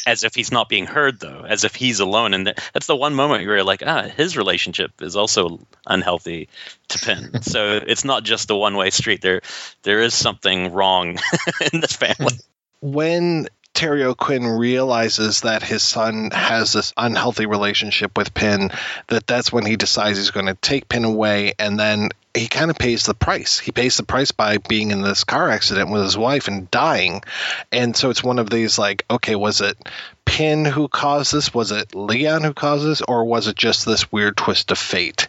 as 0.06 0.24
if 0.24 0.36
he's 0.36 0.52
not 0.52 0.70
being 0.70 0.86
heard, 0.86 1.20
though, 1.20 1.44
as 1.48 1.64
if 1.64 1.74
he's 1.74 2.00
alone. 2.00 2.36
And 2.36 2.54
that's 2.74 2.86
the 2.86 2.96
one 2.96 3.16
moment 3.16 3.46
where 3.46 3.56
you're 3.58 3.64
like, 3.64 3.82
ah, 3.86 4.04
his 4.04 4.38
relationship 4.38 5.02
is 5.02 5.16
also 5.16 5.60
unhealthy 5.88 6.50
to 6.90 7.00
Pin. 7.00 7.42
so 7.42 7.82
it's 7.86 8.06
not 8.06 8.24
just 8.24 8.52
a 8.52 8.56
one 8.56 8.78
way 8.78 8.92
street. 8.92 9.22
There, 9.22 9.42
there 9.82 10.02
is 10.02 10.14
something 10.14 10.74
wrong 10.74 11.18
in 11.74 11.82
this 11.82 11.94
family. 11.94 12.36
When 12.80 13.48
Terry 13.78 14.04
O'Quinn 14.04 14.48
realizes 14.48 15.42
that 15.42 15.62
his 15.62 15.84
son 15.84 16.32
has 16.32 16.74
this 16.74 16.96
unhealthy 16.98 17.46
relationship 17.46 18.18
with 18.18 18.34
Pin, 18.34 18.72
that 19.06 19.28
that's 19.28 19.54
when 19.54 19.68
he 19.68 19.76
decides 19.76 20.18
he's 20.18 20.32
going 20.32 20.48
to 20.48 20.56
take 20.56 20.90
Pin 20.90 21.04
away, 21.04 21.54
and 21.60 21.80
then 21.80 22.10
he 22.34 22.48
kind 22.48 22.72
of 22.72 22.80
pays 22.80 23.06
the 23.06 23.14
price. 23.14 23.60
He 23.60 23.72
pays 23.72 23.96
the 23.96 24.02
price 24.02 24.32
by 24.32 24.58
being 24.58 24.90
in 24.90 25.04
this 25.04 25.26
car 25.26 25.52
accident 25.52 25.92
with 25.92 26.02
his 26.02 26.18
wife 26.18 26.48
and 26.48 26.72
dying. 26.72 27.22
And 27.72 27.96
so 27.96 28.10
it's 28.10 28.24
one 28.24 28.40
of 28.40 28.50
these 28.50 28.80
like, 28.80 29.06
okay, 29.12 29.36
was 29.36 29.62
it 29.62 29.78
Pin 30.26 30.66
who 30.66 30.88
caused 30.88 31.32
this? 31.32 31.54
Was 31.54 31.72
it 31.72 31.94
Leon 31.94 32.44
who 32.46 32.56
caused 32.56 32.84
this? 32.84 33.04
Or 33.04 33.26
was 33.26 33.48
it 33.48 33.56
just 33.56 33.86
this 33.86 34.12
weird 34.12 34.38
twist 34.38 34.72
of 34.72 34.80
fate? 34.80 35.28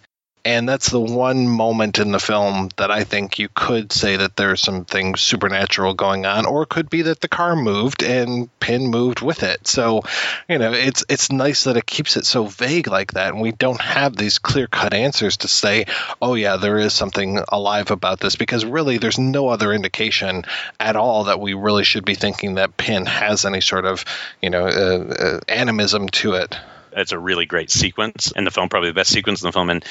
And 0.49 0.67
that's 0.67 0.89
the 0.89 0.99
one 0.99 1.47
moment 1.47 1.99
in 1.99 2.11
the 2.11 2.19
film 2.19 2.71
that 2.79 2.91
I 2.91 3.05
think 3.05 3.39
you 3.39 3.51
could 3.55 3.93
say 3.93 4.17
that 4.17 4.35
there's 4.35 4.63
something 4.63 5.15
supernatural 5.15 5.93
going 5.93 6.25
on, 6.25 6.47
or 6.47 6.63
it 6.63 6.71
could 6.71 6.89
be 6.89 7.03
that 7.03 7.21
the 7.21 7.29
car 7.29 7.55
moved 7.55 8.03
and 8.03 8.49
Pin 8.59 8.87
moved 8.87 9.21
with 9.21 9.43
it. 9.43 9.69
So, 9.69 10.05
you 10.49 10.59
know, 10.59 10.73
it's 10.73 11.05
it's 11.11 11.31
nice 11.31 11.65
that 11.65 11.77
it 11.77 11.85
keeps 11.85 12.17
it 12.17 12.25
so 12.25 12.47
vague 12.47 12.89
like 12.89 13.13
that, 13.13 13.35
and 13.35 13.43
we 13.43 13.53
don't 13.53 13.81
have 13.83 14.17
these 14.17 14.39
clear 14.39 14.67
cut 14.67 14.95
answers 14.95 15.37
to 15.39 15.49
say, 15.49 15.85
oh 16.23 16.33
yeah, 16.35 16.57
there 16.57 16.79
is 16.79 16.95
something 16.95 17.41
alive 17.49 17.91
about 17.91 18.19
this, 18.19 18.37
because 18.37 18.65
really 18.65 18.97
there's 18.97 19.19
no 19.19 19.49
other 19.49 19.75
indication 19.75 20.45
at 20.81 20.97
all 20.97 21.25
that 21.25 21.41
we 21.41 21.53
really 21.53 21.85
should 21.85 22.07
be 22.07 22.15
thinking 22.15 22.55
that 22.55 22.79
Pin 22.79 23.05
has 23.05 23.45
any 23.45 23.61
sort 23.61 23.85
of, 23.85 24.03
you 24.41 24.49
know, 24.49 24.67
uh, 24.67 25.15
uh, 25.15 25.41
animism 25.47 26.09
to 26.09 26.33
it. 26.33 26.57
It's 26.93 27.13
a 27.13 27.19
really 27.19 27.47
great 27.47 27.71
sequence 27.71 28.33
in 28.33 28.45
the 28.45 28.51
film, 28.51 28.69
probably 28.69 28.91
the 28.91 28.95
best 28.95 29.11
sequence 29.11 29.43
in 29.43 29.49
the 29.49 29.53
film. 29.53 29.71
And 29.71 29.85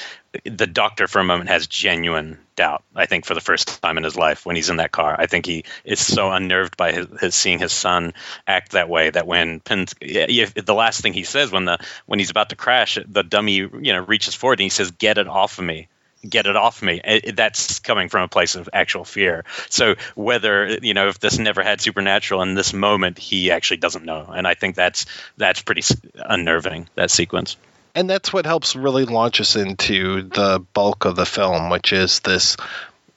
the 0.45 0.67
doctor, 0.67 1.07
for 1.07 1.19
a 1.19 1.23
moment, 1.23 1.49
has 1.49 1.67
genuine 1.67 2.39
doubt. 2.55 2.83
I 2.95 3.05
think 3.05 3.25
for 3.25 3.33
the 3.33 3.41
first 3.41 3.81
time 3.81 3.97
in 3.97 4.03
his 4.03 4.15
life 4.15 4.45
when 4.45 4.55
he's 4.55 4.69
in 4.69 4.77
that 4.77 4.91
car, 4.91 5.15
I 5.17 5.27
think 5.27 5.45
he 5.45 5.63
is 5.85 6.05
so 6.05 6.31
unnerved 6.31 6.77
by 6.77 6.91
his, 6.91 7.07
his 7.19 7.35
seeing 7.35 7.59
his 7.59 7.71
son 7.71 8.13
act 8.45 8.71
that 8.71 8.89
way 8.89 9.09
that 9.09 9.27
when 9.27 9.59
Pin, 9.59 9.85
the 10.01 10.73
last 10.75 11.01
thing 11.01 11.13
he 11.13 11.23
says 11.23 11.51
when 11.51 11.65
the 11.65 11.77
when 12.05 12.19
he's 12.19 12.31
about 12.31 12.49
to 12.49 12.55
crash, 12.55 12.97
the 13.07 13.23
dummy 13.23 13.53
you 13.53 13.69
know 13.71 13.99
reaches 13.99 14.35
forward 14.35 14.59
and 14.59 14.65
he 14.65 14.69
says, 14.69 14.91
"Get 14.91 15.17
it 15.17 15.27
off 15.27 15.59
of 15.59 15.65
me." 15.65 15.87
Get 16.29 16.47
it 16.47 16.55
off 16.55 16.81
me. 16.81 17.01
It, 17.03 17.35
that's 17.35 17.79
coming 17.79 18.09
from 18.09 18.23
a 18.23 18.27
place 18.27 18.55
of 18.55 18.69
actual 18.73 19.05
fear. 19.05 19.45
So 19.69 19.95
whether 20.15 20.77
you 20.81 20.93
know 20.93 21.07
if 21.07 21.19
this 21.19 21.37
never 21.39 21.63
had 21.63 21.81
supernatural 21.81 22.41
in 22.41 22.55
this 22.55 22.73
moment, 22.73 23.17
he 23.17 23.51
actually 23.51 23.77
doesn't 23.77 24.05
know, 24.05 24.25
and 24.33 24.47
I 24.47 24.53
think 24.53 24.75
that's 24.75 25.05
that's 25.37 25.61
pretty 25.61 25.83
unnerving 26.15 26.89
that 26.95 27.11
sequence. 27.11 27.57
And 27.95 28.07
that's 28.07 28.31
what 28.31 28.45
helps 28.45 28.75
really 28.75 29.05
launch 29.05 29.41
us 29.41 29.55
into 29.55 30.21
the 30.21 30.63
bulk 30.73 31.05
of 31.05 31.15
the 31.15 31.25
film, 31.25 31.71
which 31.71 31.93
is 31.93 32.19
this 32.19 32.55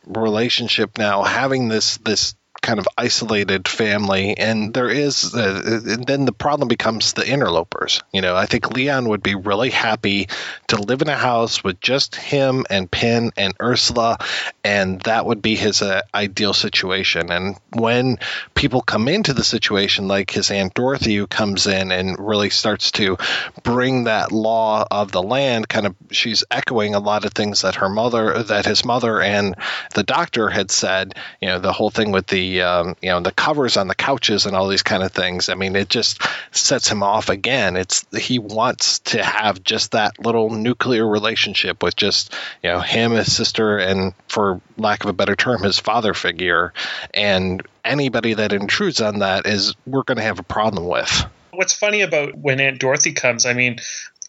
relationship 0.07 0.97
now 0.97 1.23
having 1.23 1.69
this 1.69 1.99
this 1.99 2.35
kind 2.63 2.79
of 2.79 2.87
isolated 2.97 3.67
family 3.67 4.37
and 4.37 4.75
there 4.75 4.89
is 4.89 5.35
uh, 5.35 5.81
then 6.07 6.25
the 6.25 6.33
problem 6.33 6.69
becomes 6.69 7.13
the 7.13 7.27
interlopers. 7.27 8.03
You 8.13 8.21
know 8.21 8.37
i 8.37 8.47
think 8.47 8.71
leon 8.71 9.09
would 9.09 9.23
be 9.23 9.35
really 9.35 9.71
happy 9.71 10.29
to 10.69 10.81
live 10.81 11.03
in 11.03 11.09
a 11.09 11.17
house 11.17 11.65
with 11.65 11.81
just 11.81 12.15
him 12.15 12.65
and 12.71 12.91
pin 12.91 13.33
and 13.37 13.55
ursula 13.61 14.19
and 14.65 15.01
that 15.03 15.27
would 15.27 15.43
be 15.43 15.57
his 15.57 15.83
uh, 15.83 16.03
ideal 16.15 16.53
situation. 16.53 17.31
And 17.31 17.57
when 17.73 18.19
people 18.55 18.83
come 18.83 19.09
into 19.09 19.33
the 19.33 19.45
situation 19.45 20.09
like 20.09 20.31
his 20.31 20.51
aunt 20.51 20.75
dorothy 20.75 21.17
who 21.17 21.27
comes 21.27 21.67
in 21.67 21.91
and 21.91 22.17
really 22.19 22.51
starts 22.51 22.91
to 22.93 23.17
bring 23.63 24.05
that 24.05 24.33
law 24.33 24.87
of 24.91 25.13
the 25.13 25.23
land 25.23 25.69
kind 25.69 25.87
of 25.87 25.95
she's 26.11 26.45
echoing 26.51 26.95
a 26.95 27.01
lot 27.01 27.25
of 27.25 27.33
things 27.33 27.63
that 27.63 27.77
her 27.77 27.89
mother 27.89 28.43
that 28.43 28.67
his 28.67 28.85
mother 28.85 29.21
and 29.21 29.55
the 29.95 30.03
doctor 30.03 30.49
had 30.49 30.71
said 30.71 31.15
you 31.41 31.49
know 31.49 31.59
the 31.59 31.73
whole 31.73 31.91
thing 31.91 32.11
with 32.11 32.27
the 32.27 32.50
um, 32.59 32.97
you 33.01 33.11
know 33.11 33.21
the 33.21 33.33
covers 33.33 33.77
on 33.77 33.89
the 33.89 33.95
couches 33.95 34.47
and 34.47 34.57
all 34.57 34.69
these 34.69 34.83
kind 34.83 35.03
of 35.03 35.13
things. 35.13 35.49
I 35.49 35.55
mean, 35.55 35.77
it 35.77 35.89
just 35.89 36.23
sets 36.51 36.89
him 36.89 37.03
off 37.03 37.29
again. 37.29 37.77
It's 37.77 38.05
he 38.17 38.39
wants 38.39 38.99
to 39.01 39.23
have 39.23 39.63
just 39.63 39.93
that 39.93 40.19
little 40.19 40.51
nuclear 40.51 41.07
relationship 41.07 41.83
with 41.83 41.97
just 41.97 42.35
you 42.63 42.71
know 42.71 42.81
him, 42.81 43.13
his 43.13 43.35
sister, 43.35 43.79
and 43.79 44.15
for 44.29 44.61
lack 44.77 45.05
of 45.05 45.11
a 45.11 45.15
better 45.15 45.37
term, 45.37 45.63
his 45.63 45.79
father 45.79 46.15
figure. 46.15 46.73
And 47.15 47.63
anybody 47.85 48.35
that 48.35 48.53
intrudes 48.53 49.01
on 49.01 49.21
that 49.21 49.47
is 49.47 49.75
we're 49.87 50.03
going 50.03 50.19
to 50.19 50.25
have 50.25 50.39
a 50.39 50.45
problem 50.45 50.87
with. 50.87 51.27
What's 51.53 51.75
funny 51.75 52.03
about 52.03 52.37
when 52.39 52.61
Aunt 52.61 52.79
Dorothy 52.79 53.13
comes, 53.13 53.45
I 53.45 53.55
mean, 53.55 53.81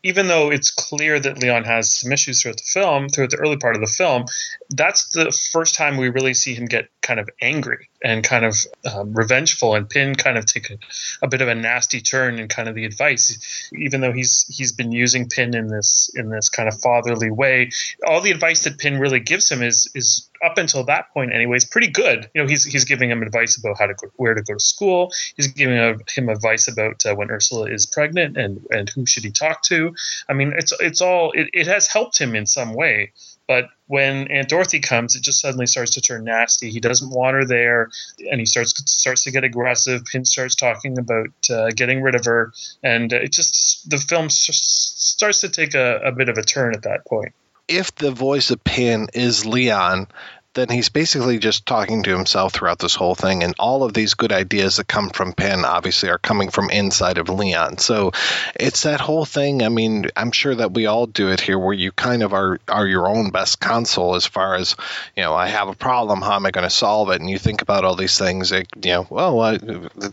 even 0.03 0.27
though 0.27 0.50
it's 0.50 0.72
clear 0.72 1.20
that 1.20 1.38
Leon 1.38 1.63
has 1.63 1.93
some 1.93 2.12
issues 2.12 2.41
throughout 2.41 2.58
the 2.58 2.63
film, 2.63 3.10
throughout 3.10 3.29
the 3.29 3.38
early 3.38 3.58
part 3.58 3.75
of 3.75 3.81
the 3.81 3.88
film, 3.88 4.25
that's 4.70 5.12
the 5.12 5.31
first 5.51 5.75
time 5.75 5.98
we 5.98 6.10
really 6.10 6.34
see 6.34 6.53
him 6.53 6.65
get 6.65 6.89
kind 7.01 7.20
of 7.20 7.29
angry 7.41 7.89
and 8.03 8.24
kind 8.24 8.46
of 8.46 8.55
um, 8.91 9.13
revengeful, 9.13 9.75
and 9.75 9.89
Pin 9.89 10.15
kind 10.15 10.38
of 10.38 10.46
take 10.46 10.72
a, 10.72 10.77
a, 11.22 11.27
bit 11.27 11.41
of 11.41 11.48
a 11.48 11.55
nasty 11.55 12.01
turn 12.01 12.39
in 12.39 12.48
kind 12.48 12.67
of 12.67 12.75
the 12.75 12.86
advice. 12.86 13.70
Even 13.77 14.01
though 14.01 14.12
he's 14.12 14.46
he's 14.48 14.72
been 14.72 14.91
using 14.91 15.29
Pin 15.29 15.55
in 15.55 15.67
this 15.67 16.10
in 16.15 16.29
this 16.29 16.50
kind 16.50 16.67
of 16.67 16.79
fatherly 16.81 17.29
way, 17.29 17.70
all 18.08 18.22
the 18.22 18.31
advice 18.31 18.63
that 18.63 18.79
Pin 18.79 19.00
really 19.00 19.20
gives 19.20 19.51
him 19.51 19.62
is 19.62 19.91
is 19.93 20.29
up 20.43 20.57
until 20.57 20.83
that 20.86 21.13
point, 21.13 21.33
anyways, 21.33 21.65
pretty 21.65 21.88
good. 21.88 22.29
You 22.33 22.41
know, 22.41 22.48
he's 22.48 22.63
he's 22.63 22.86
giving 22.86 23.10
him 23.10 23.21
advice 23.21 23.57
about 23.57 23.77
how 23.77 23.88
to 23.88 23.93
go, 23.93 24.07
where 24.15 24.33
to 24.33 24.41
go 24.41 24.53
to 24.53 24.60
school. 24.60 25.12
He's 25.36 25.48
giving 25.48 25.77
him 26.10 26.29
advice 26.29 26.67
about 26.67 27.05
uh, 27.05 27.15
when 27.15 27.29
Ursula 27.29 27.69
is 27.69 27.86
pregnant 27.86 28.38
and 28.38 28.65
and 28.71 28.89
who 28.89 29.05
should 29.05 29.24
he 29.24 29.31
talk 29.31 29.63
to. 29.63 29.93
I 30.27 30.33
mean, 30.33 30.53
it's 30.55 30.74
it's 30.79 31.01
all 31.01 31.31
it, 31.31 31.50
it 31.53 31.67
has 31.67 31.88
helped 31.88 32.19
him 32.19 32.36
in 32.36 32.45
some 32.45 32.74
way. 32.74 33.12
But 33.48 33.69
when 33.88 34.29
Aunt 34.29 34.48
Dorothy 34.48 34.79
comes, 34.79 35.15
it 35.15 35.24
just 35.24 35.41
suddenly 35.41 35.65
starts 35.65 35.91
to 35.91 36.01
turn 36.01 36.24
nasty. 36.24 36.69
He 36.69 36.79
doesn't 36.79 37.10
want 37.10 37.36
her 37.36 37.45
there, 37.45 37.89
and 38.31 38.39
he 38.39 38.45
starts 38.45 38.74
starts 38.89 39.24
to 39.25 39.31
get 39.31 39.43
aggressive. 39.43 40.05
Pin 40.05 40.25
starts 40.25 40.55
talking 40.55 40.98
about 40.98 41.27
uh, 41.50 41.70
getting 41.75 42.01
rid 42.01 42.15
of 42.15 42.25
her, 42.25 42.53
and 42.81 43.11
it 43.11 43.31
just 43.33 43.89
the 43.89 43.98
film 43.98 44.29
starts 44.29 45.42
to 45.42 45.50
take 45.50 45.74
a, 45.74 46.00
a 46.05 46.11
bit 46.11 46.29
of 46.29 46.37
a 46.37 46.44
turn 46.44 46.74
at 46.74 46.83
that 46.83 47.05
point 47.05 47.33
if 47.72 47.96
the 47.96 48.11
voice 48.11 48.51
of 48.51 48.63
Pin 48.63 49.07
is 49.13 49.46
Leon, 49.46 50.07
then 50.53 50.68
he's 50.68 50.90
basically 50.90 51.40
just 51.40 51.66
talking 51.66 52.03
to 52.03 52.16
himself 52.16 52.51
throughout 52.53 52.79
this 52.79 52.96
whole 52.96 53.16
thing. 53.16 53.44
And 53.44 53.55
all 53.57 53.83
of 53.83 53.94
these 53.94 54.16
good 54.16 54.33
ideas 54.33 54.77
that 54.77 54.87
come 54.87 55.09
from 55.09 55.33
Pin 55.33 55.64
obviously 55.64 56.09
are 56.09 56.18
coming 56.18 56.50
from 56.50 56.70
inside 56.70 57.18
of 57.18 57.29
Leon. 57.29 57.77
So 57.77 58.11
it's 58.55 58.83
that 58.83 59.00
whole 59.00 59.24
thing. 59.24 59.64
I 59.64 59.70
mean, 59.70 60.07
I'm 60.16 60.31
sure 60.31 60.53
that 60.53 60.74
we 60.74 60.87
all 60.87 61.07
do 61.07 61.29
it 61.29 61.40
here 61.40 61.57
where 61.57 61.74
you 61.74 61.92
kind 61.94 62.22
of 62.22 62.33
are, 62.33 62.59
are 62.68 62.85
your 62.85 63.07
own 63.07 63.31
best 63.31 63.61
counsel 63.61 64.16
as 64.16 64.25
far 64.25 64.55
as, 64.55 64.75
you 65.16 65.24
know, 65.24 65.33
I 65.33 65.48
have 65.48 65.70
a 65.70 65.75
problem. 65.75 66.22
How 66.22 66.35
am 66.35 66.46
I 66.46 66.51
going 66.51 66.68
to 66.68 66.75
solve 66.75 67.09
it? 67.11 67.22
And 67.22 67.29
you 67.29 67.37
think 67.37 67.61
about 67.61 67.85
all 67.85 67.96
these 67.96 68.18
things, 68.18 68.51
like, 68.51 68.68
you 68.83 68.92
know, 68.92 69.07
well, 69.09 69.40
I, 69.40 69.57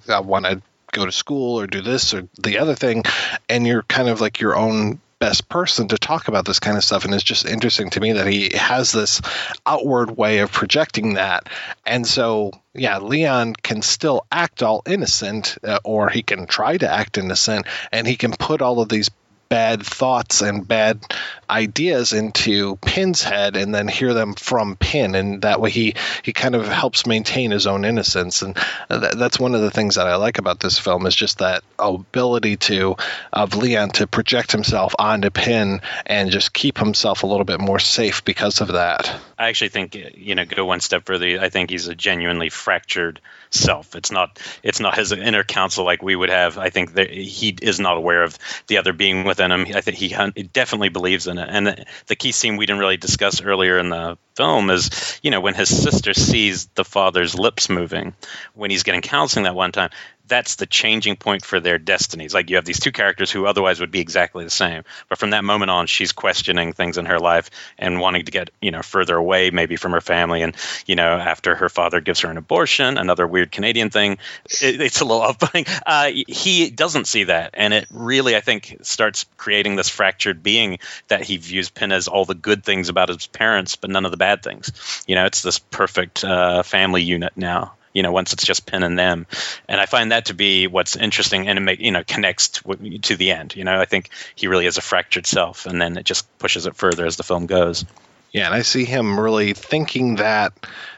I 0.08 0.20
want 0.20 0.44
to 0.46 0.62
go 0.92 1.04
to 1.04 1.12
school 1.12 1.60
or 1.60 1.66
do 1.66 1.82
this 1.82 2.14
or 2.14 2.28
the 2.40 2.58
other 2.58 2.76
thing. 2.76 3.02
And 3.48 3.66
you're 3.66 3.82
kind 3.82 4.08
of 4.08 4.20
like 4.20 4.40
your 4.40 4.56
own 4.56 5.00
best 5.18 5.48
person 5.48 5.88
to 5.88 5.98
talk 5.98 6.28
about 6.28 6.44
this 6.44 6.60
kind 6.60 6.76
of 6.76 6.84
stuff 6.84 7.04
and 7.04 7.14
it's 7.14 7.24
just 7.24 7.44
interesting 7.44 7.90
to 7.90 8.00
me 8.00 8.12
that 8.12 8.26
he 8.26 8.50
has 8.56 8.92
this 8.92 9.20
outward 9.66 10.16
way 10.16 10.38
of 10.38 10.52
projecting 10.52 11.14
that. 11.14 11.48
And 11.84 12.06
so 12.06 12.52
yeah 12.74 12.98
leon 12.98 13.54
can 13.54 13.82
still 13.82 14.26
act 14.30 14.62
all 14.62 14.82
innocent 14.86 15.58
uh, 15.64 15.80
or 15.84 16.08
he 16.08 16.22
can 16.22 16.46
try 16.46 16.76
to 16.76 16.88
act 16.88 17.18
innocent 17.18 17.66
and 17.92 18.06
he 18.06 18.16
can 18.16 18.32
put 18.32 18.62
all 18.62 18.80
of 18.80 18.88
these 18.88 19.10
bad 19.48 19.84
thoughts 19.84 20.42
and 20.42 20.66
bad 20.66 21.00
ideas 21.48 22.12
into 22.12 22.76
Pin's 22.76 23.22
head 23.22 23.56
and 23.56 23.74
then 23.74 23.88
hear 23.88 24.12
them 24.14 24.34
from 24.34 24.76
Pin, 24.76 25.14
and 25.14 25.42
that 25.42 25.60
way 25.60 25.70
he 25.70 25.94
he 26.22 26.32
kind 26.32 26.54
of 26.54 26.66
helps 26.68 27.06
maintain 27.06 27.50
his 27.50 27.66
own 27.66 27.84
innocence, 27.84 28.42
and 28.42 28.56
th- 28.90 29.12
that's 29.12 29.38
one 29.38 29.54
of 29.54 29.60
the 29.60 29.70
things 29.70 29.94
that 29.94 30.06
I 30.06 30.16
like 30.16 30.38
about 30.38 30.60
this 30.60 30.78
film 30.78 31.06
is 31.06 31.14
just 31.14 31.38
that 31.38 31.64
ability 31.78 32.56
to 32.56 32.96
of 33.32 33.56
Leon 33.56 33.90
to 33.90 34.06
project 34.06 34.52
himself 34.52 34.94
onto 34.98 35.30
Pin 35.30 35.80
and 36.06 36.30
just 36.30 36.52
keep 36.52 36.78
himself 36.78 37.22
a 37.22 37.26
little 37.26 37.44
bit 37.44 37.60
more 37.60 37.78
safe 37.78 38.24
because 38.24 38.60
of 38.60 38.68
that. 38.68 39.14
I 39.38 39.48
actually 39.48 39.70
think 39.70 39.94
you 39.94 40.34
know 40.34 40.44
go 40.44 40.64
one 40.64 40.80
step 40.80 41.06
further. 41.06 41.40
I 41.40 41.48
think 41.48 41.70
he's 41.70 41.88
a 41.88 41.94
genuinely 41.94 42.50
fractured 42.50 43.20
self. 43.50 43.94
It's 43.94 44.10
not 44.10 44.38
it's 44.62 44.80
not 44.80 44.96
his 44.96 45.12
inner 45.12 45.44
counsel 45.44 45.84
like 45.84 46.02
we 46.02 46.16
would 46.16 46.30
have. 46.30 46.58
I 46.58 46.70
think 46.70 46.94
that 46.94 47.10
he 47.10 47.56
is 47.60 47.80
not 47.80 47.96
aware 47.96 48.22
of 48.22 48.38
the 48.66 48.78
other 48.78 48.92
being 48.92 49.24
within 49.24 49.52
him. 49.52 49.66
I 49.74 49.80
think 49.80 49.96
he, 49.96 50.08
definitely 50.52 50.88
believes 50.88 51.26
in 51.26 51.38
it. 51.38 51.48
And 51.50 51.66
the, 51.66 51.86
the 52.06 52.16
key 52.16 52.32
scene 52.32 52.56
we 52.56 52.66
didn't 52.66 52.80
really 52.80 52.96
discuss 52.96 53.42
earlier 53.42 53.78
in 53.78 53.90
the 53.90 54.18
film 54.34 54.70
is 54.70 55.18
you 55.22 55.32
know 55.32 55.40
when 55.40 55.54
his 55.54 55.68
sister 55.68 56.14
sees 56.14 56.66
the 56.76 56.84
father's 56.84 57.36
lips 57.36 57.68
moving 57.68 58.14
when 58.54 58.70
he's 58.70 58.84
getting 58.84 59.00
counseling 59.00 59.42
that 59.44 59.54
one 59.56 59.72
time 59.72 59.90
that's 60.28 60.56
the 60.56 60.66
changing 60.66 61.16
point 61.16 61.44
for 61.44 61.60
their 61.60 61.78
destinies. 61.78 62.34
Like 62.34 62.50
you 62.50 62.56
have 62.56 62.64
these 62.64 62.80
two 62.80 62.92
characters 62.92 63.30
who 63.30 63.46
otherwise 63.46 63.80
would 63.80 63.90
be 63.90 64.00
exactly 64.00 64.44
the 64.44 64.50
same, 64.50 64.84
but 65.08 65.18
from 65.18 65.30
that 65.30 65.44
moment 65.44 65.70
on, 65.70 65.86
she's 65.86 66.12
questioning 66.12 66.72
things 66.72 66.98
in 66.98 67.06
her 67.06 67.18
life 67.18 67.50
and 67.78 68.00
wanting 68.00 68.24
to 68.24 68.30
get 68.30 68.50
you 68.60 68.70
know 68.70 68.82
further 68.82 69.16
away, 69.16 69.50
maybe 69.50 69.76
from 69.76 69.92
her 69.92 70.00
family. 70.00 70.42
And 70.42 70.54
you 70.86 70.94
know, 70.94 71.08
after 71.08 71.54
her 71.54 71.68
father 71.68 72.00
gives 72.00 72.20
her 72.20 72.30
an 72.30 72.36
abortion, 72.36 72.98
another 72.98 73.26
weird 73.26 73.50
Canadian 73.50 73.90
thing, 73.90 74.18
it, 74.60 74.80
it's 74.80 75.00
a 75.00 75.04
little 75.04 75.22
off-putting. 75.28 75.66
Uh, 75.86 76.10
he 76.26 76.70
doesn't 76.70 77.06
see 77.06 77.24
that, 77.24 77.50
and 77.54 77.72
it 77.72 77.86
really, 77.90 78.36
I 78.36 78.40
think, 78.40 78.78
starts 78.82 79.26
creating 79.36 79.76
this 79.76 79.88
fractured 79.88 80.42
being 80.42 80.78
that 81.08 81.22
he 81.22 81.36
views 81.38 81.70
Pin 81.70 81.92
as 81.92 82.08
all 82.08 82.24
the 82.24 82.34
good 82.34 82.64
things 82.64 82.88
about 82.88 83.08
his 83.08 83.26
parents, 83.26 83.76
but 83.76 83.90
none 83.90 84.04
of 84.04 84.10
the 84.10 84.16
bad 84.16 84.42
things. 84.42 85.04
You 85.06 85.14
know, 85.14 85.26
it's 85.26 85.42
this 85.42 85.58
perfect 85.58 86.24
uh, 86.24 86.62
family 86.62 87.02
unit 87.02 87.32
now 87.36 87.74
you 87.98 88.02
know 88.04 88.12
once 88.12 88.32
it's 88.32 88.46
just 88.46 88.64
Pin 88.64 88.82
and 88.84 88.98
them. 88.98 89.26
And 89.68 89.80
i 89.80 89.86
find 89.86 90.12
that 90.12 90.26
to 90.26 90.34
be 90.34 90.68
what's 90.68 90.96
interesting 90.96 91.48
and 91.48 91.58
it 91.58 91.62
make 91.62 91.80
you 91.80 91.90
know 91.90 92.04
connects 92.04 92.48
to, 92.48 92.98
to 93.00 93.16
the 93.16 93.32
end. 93.32 93.56
You 93.56 93.64
know 93.64 93.78
i 93.80 93.84
think 93.84 94.10
he 94.34 94.46
really 94.46 94.66
is 94.66 94.78
a 94.78 94.80
fractured 94.80 95.26
self 95.26 95.66
and 95.66 95.82
then 95.82 95.98
it 95.98 96.04
just 96.04 96.26
pushes 96.38 96.66
it 96.66 96.76
further 96.76 97.04
as 97.04 97.16
the 97.16 97.24
film 97.24 97.46
goes. 97.46 97.84
Yeah 98.32 98.46
and 98.46 98.54
i 98.54 98.62
see 98.62 98.84
him 98.84 99.18
really 99.18 99.52
thinking 99.52 100.16
that 100.16 100.52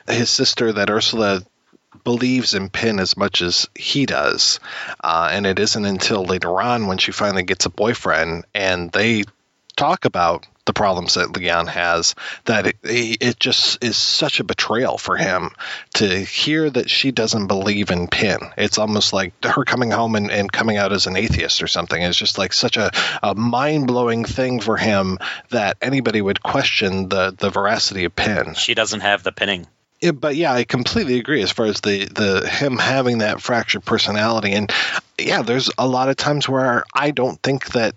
his 0.06 0.28
sister 0.28 0.72
that 0.74 0.90
ursula 0.90 1.42
believes 2.04 2.54
in 2.54 2.70
Pin 2.70 3.00
as 3.00 3.16
much 3.16 3.42
as 3.42 3.68
he 3.74 4.06
does. 4.06 4.60
Uh, 5.02 5.28
and 5.32 5.44
it 5.44 5.58
isn't 5.58 5.84
until 5.84 6.24
later 6.24 6.60
on 6.60 6.86
when 6.86 6.98
she 6.98 7.12
finally 7.12 7.42
gets 7.42 7.66
a 7.66 7.70
boyfriend 7.70 8.44
and 8.54 8.92
they 8.92 9.24
talk 9.72 10.04
about 10.04 10.46
the 10.66 10.72
problems 10.74 11.14
that 11.14 11.36
Leon 11.36 11.66
has 11.66 12.14
that 12.44 12.66
it, 12.66 12.76
it 12.84 13.40
just 13.40 13.82
is 13.82 13.96
such 13.96 14.38
a 14.38 14.44
betrayal 14.44 14.98
for 14.98 15.16
him 15.16 15.50
to 15.94 16.06
hear 16.06 16.70
that 16.70 16.88
she 16.88 17.10
doesn't 17.10 17.48
believe 17.48 17.90
in 17.90 18.06
Pin. 18.06 18.38
It's 18.56 18.78
almost 18.78 19.12
like 19.12 19.32
her 19.44 19.64
coming 19.64 19.90
home 19.90 20.14
and, 20.14 20.30
and 20.30 20.52
coming 20.52 20.76
out 20.76 20.92
as 20.92 21.06
an 21.06 21.16
atheist 21.16 21.62
or 21.62 21.66
something. 21.66 22.00
It's 22.00 22.16
just 22.16 22.38
like 22.38 22.52
such 22.52 22.76
a, 22.76 22.92
a 23.22 23.34
mind 23.34 23.88
blowing 23.88 24.24
thing 24.24 24.60
for 24.60 24.76
him 24.76 25.18
that 25.48 25.76
anybody 25.82 26.22
would 26.22 26.42
question 26.42 27.08
the, 27.08 27.34
the 27.36 27.50
veracity 27.50 28.04
of 28.04 28.14
Pin. 28.14 28.54
She 28.54 28.74
doesn't 28.74 29.00
have 29.00 29.22
the 29.24 29.32
pinning 29.32 29.66
Yeah, 30.00 30.12
but 30.12 30.34
yeah, 30.34 30.52
I 30.52 30.64
completely 30.64 31.18
agree 31.18 31.42
as 31.42 31.52
far 31.52 31.66
as 31.66 31.80
the 31.82 32.06
the 32.06 32.48
him 32.48 32.78
having 32.78 33.18
that 33.18 33.42
fractured 33.42 33.84
personality, 33.84 34.52
and 34.52 34.72
yeah, 35.18 35.42
there's 35.42 35.70
a 35.76 35.86
lot 35.86 36.08
of 36.08 36.16
times 36.16 36.48
where 36.48 36.84
I 36.94 37.10
don't 37.10 37.40
think 37.42 37.66
that 37.72 37.94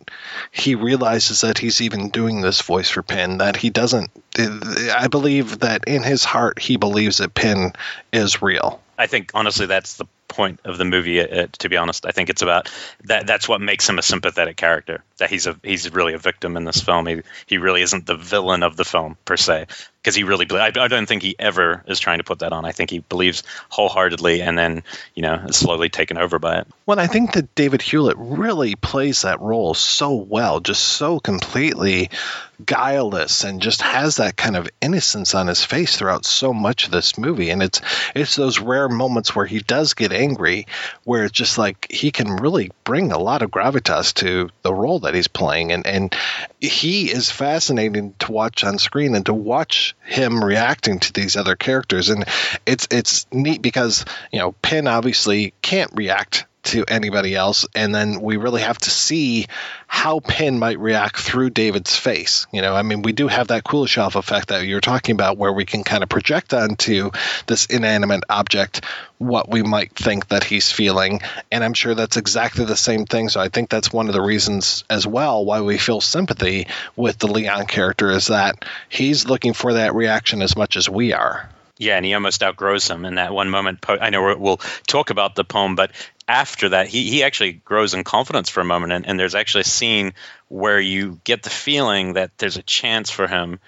he 0.51 0.75
realizes 0.75 1.41
that 1.41 1.57
he's 1.57 1.81
even 1.81 2.09
doing 2.09 2.41
this 2.41 2.61
voice 2.61 2.89
for 2.89 3.03
Pin. 3.03 3.37
That 3.37 3.55
he 3.55 3.69
doesn't. 3.69 4.11
I 4.37 5.07
believe 5.09 5.59
that 5.59 5.85
in 5.87 6.03
his 6.03 6.25
heart 6.25 6.59
he 6.59 6.75
believes 6.75 7.19
that 7.19 7.33
Pin 7.33 7.71
is 8.11 8.41
real. 8.41 8.81
I 8.97 9.07
think 9.07 9.31
honestly 9.33 9.65
that's 9.65 9.95
the 9.95 10.05
point 10.27 10.59
of 10.65 10.77
the 10.77 10.85
movie. 10.85 11.21
Uh, 11.21 11.47
to 11.59 11.69
be 11.69 11.77
honest, 11.77 12.05
I 12.05 12.11
think 12.11 12.29
it's 12.29 12.41
about 12.41 12.69
that. 13.05 13.27
That's 13.27 13.47
what 13.47 13.61
makes 13.61 13.87
him 13.87 13.97
a 13.97 14.03
sympathetic 14.03 14.57
character. 14.57 15.03
That 15.19 15.29
he's 15.29 15.47
a 15.47 15.57
he's 15.63 15.89
really 15.93 16.13
a 16.13 16.19
victim 16.19 16.57
in 16.57 16.65
this 16.65 16.81
film. 16.81 17.05
He 17.05 17.21
he 17.45 17.59
really 17.59 17.81
isn't 17.81 18.05
the 18.05 18.17
villain 18.17 18.63
of 18.63 18.75
the 18.75 18.85
film 18.85 19.15
per 19.23 19.37
se 19.37 19.67
because 20.03 20.15
he 20.15 20.23
really. 20.23 20.45
I, 20.51 20.67
I 20.67 20.87
don't 20.87 21.05
think 21.05 21.21
he 21.21 21.35
ever 21.39 21.83
is 21.87 21.99
trying 21.99 22.17
to 22.17 22.25
put 22.25 22.39
that 22.39 22.51
on. 22.51 22.65
I 22.65 22.73
think 22.73 22.89
he 22.89 22.99
believes 22.99 23.43
wholeheartedly, 23.69 24.41
and 24.41 24.57
then 24.57 24.83
you 25.15 25.21
know 25.21 25.45
is 25.47 25.55
slowly 25.55 25.89
taken 25.89 26.17
over 26.17 26.39
by 26.39 26.59
it. 26.59 26.67
Well, 26.85 26.99
I 26.99 27.07
think 27.07 27.33
that 27.33 27.55
David 27.55 27.81
Hewlett 27.81 28.17
really 28.17 28.75
plays 28.75 29.21
that 29.21 29.39
role 29.39 29.73
so 29.73 30.13
well, 30.13 30.59
just 30.59 30.83
so 30.83 31.19
completely 31.19 32.09
guileless 32.65 33.43
and 33.43 33.61
just 33.61 33.81
has 33.81 34.17
that 34.17 34.37
kind 34.37 34.55
of 34.55 34.69
innocence 34.81 35.33
on 35.33 35.47
his 35.47 35.63
face 35.63 35.97
throughout 35.97 36.25
so 36.25 36.53
much 36.53 36.85
of 36.85 36.91
this 36.91 37.17
movie 37.17 37.49
and 37.49 37.63
it's 37.63 37.81
it's 38.15 38.35
those 38.35 38.59
rare 38.59 38.87
moments 38.87 39.35
where 39.35 39.45
he 39.45 39.59
does 39.59 39.95
get 39.95 40.13
angry 40.13 40.67
where 41.03 41.25
it's 41.25 41.33
just 41.33 41.57
like 41.57 41.87
he 41.89 42.11
can 42.11 42.35
really 42.37 42.71
bring 42.83 43.11
a 43.11 43.17
lot 43.17 43.41
of 43.41 43.51
gravitas 43.51 44.13
to 44.13 44.49
the 44.61 44.73
role 44.73 44.99
that 44.99 45.15
he's 45.15 45.27
playing 45.27 45.71
and 45.71 45.85
and 45.87 46.15
he 46.59 47.11
is 47.11 47.31
fascinating 47.31 48.13
to 48.19 48.31
watch 48.31 48.63
on 48.63 48.77
screen 48.77 49.15
and 49.15 49.25
to 49.25 49.33
watch 49.33 49.92
him 50.01 50.43
reacting 50.43 50.99
to 50.99 51.13
these 51.13 51.35
other 51.35 51.55
characters. 51.55 52.09
And 52.09 52.25
it's 52.65 52.87
it's 52.91 53.25
neat 53.31 53.61
because 53.61 54.05
you 54.31 54.39
know 54.39 54.53
Pin 54.61 54.87
obviously 54.87 55.53
can't 55.61 55.91
react 55.93 56.45
to 56.63 56.85
anybody 56.87 57.35
else. 57.35 57.65
And 57.75 57.93
then 57.93 58.21
we 58.21 58.37
really 58.37 58.61
have 58.61 58.77
to 58.79 58.89
see 58.89 59.47
how 59.87 60.19
Pin 60.19 60.59
might 60.59 60.79
react 60.79 61.17
through 61.17 61.51
David's 61.51 61.95
face. 61.95 62.47
You 62.51 62.61
know, 62.61 62.75
I 62.75 62.81
mean, 62.81 63.01
we 63.01 63.11
do 63.11 63.27
have 63.27 63.49
that 63.49 63.63
Kuleshov 63.63 64.15
effect 64.15 64.49
that 64.49 64.65
you're 64.65 64.81
talking 64.81 65.13
about 65.13 65.37
where 65.37 65.53
we 65.53 65.65
can 65.65 65.83
kind 65.83 66.03
of 66.03 66.09
project 66.09 66.53
onto 66.53 67.11
this 67.47 67.65
inanimate 67.67 68.23
object 68.29 68.83
what 69.17 69.49
we 69.49 69.63
might 69.63 69.93
think 69.93 70.27
that 70.29 70.43
he's 70.43 70.71
feeling. 70.71 71.21
And 71.51 71.63
I'm 71.63 71.73
sure 71.73 71.95
that's 71.95 72.17
exactly 72.17 72.65
the 72.65 72.75
same 72.75 73.05
thing. 73.05 73.29
So 73.29 73.39
I 73.39 73.49
think 73.49 73.69
that's 73.69 73.93
one 73.93 74.07
of 74.07 74.13
the 74.13 74.21
reasons 74.21 74.83
as 74.89 75.07
well 75.07 75.45
why 75.45 75.61
we 75.61 75.77
feel 75.77 76.01
sympathy 76.01 76.67
with 76.95 77.17
the 77.19 77.27
Leon 77.27 77.67
character 77.67 78.11
is 78.11 78.27
that 78.27 78.65
he's 78.89 79.25
looking 79.25 79.53
for 79.53 79.73
that 79.73 79.95
reaction 79.95 80.41
as 80.41 80.57
much 80.57 80.75
as 80.75 80.89
we 80.89 81.13
are. 81.13 81.49
Yeah, 81.79 81.97
and 81.97 82.05
he 82.05 82.13
almost 82.13 82.43
outgrows 82.43 82.87
him 82.87 83.03
in 83.03 83.15
that 83.15 83.33
one 83.33 83.49
moment. 83.49 83.83
I 83.89 84.11
know 84.11 84.35
we'll 84.37 84.61
talk 84.87 85.09
about 85.09 85.35
the 85.35 85.43
poem, 85.43 85.75
but 85.75 85.91
after 86.27 86.69
that, 86.69 86.87
he, 86.87 87.09
he 87.09 87.23
actually 87.23 87.53
grows 87.53 87.93
in 87.93 88.03
confidence 88.03 88.49
for 88.49 88.61
a 88.61 88.65
moment. 88.65 88.93
And, 88.93 89.05
and 89.05 89.19
there's 89.19 89.35
actually 89.35 89.61
a 89.61 89.65
scene 89.65 90.13
where 90.47 90.79
you 90.79 91.19
get 91.23 91.43
the 91.43 91.49
feeling 91.49 92.13
that 92.13 92.37
there's 92.37 92.57
a 92.57 92.63
chance 92.63 93.09
for 93.09 93.27
him 93.27 93.59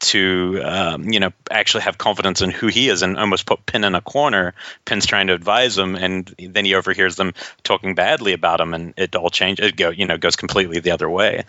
to 0.00 0.60
um, 0.64 1.10
you 1.10 1.20
know 1.20 1.30
actually 1.50 1.82
have 1.82 1.98
confidence 1.98 2.40
in 2.40 2.50
who 2.50 2.68
he 2.68 2.88
is 2.88 3.02
and 3.02 3.18
almost 3.18 3.46
put 3.46 3.64
Pin 3.66 3.84
in 3.84 3.94
a 3.94 4.00
corner. 4.00 4.54
Pin's 4.84 5.06
trying 5.06 5.28
to 5.28 5.34
advise 5.34 5.76
him, 5.76 5.94
and 5.94 6.34
then 6.38 6.64
he 6.64 6.74
overhears 6.74 7.16
them 7.16 7.34
talking 7.62 7.94
badly 7.94 8.32
about 8.32 8.60
him, 8.60 8.74
and 8.74 8.94
it 8.96 9.14
all 9.14 9.30
changes. 9.30 9.68
It 9.68 9.76
go 9.76 9.90
you 9.90 10.06
know 10.06 10.16
goes 10.16 10.36
completely 10.36 10.80
the 10.80 10.90
other 10.92 11.08
way. 11.08 11.44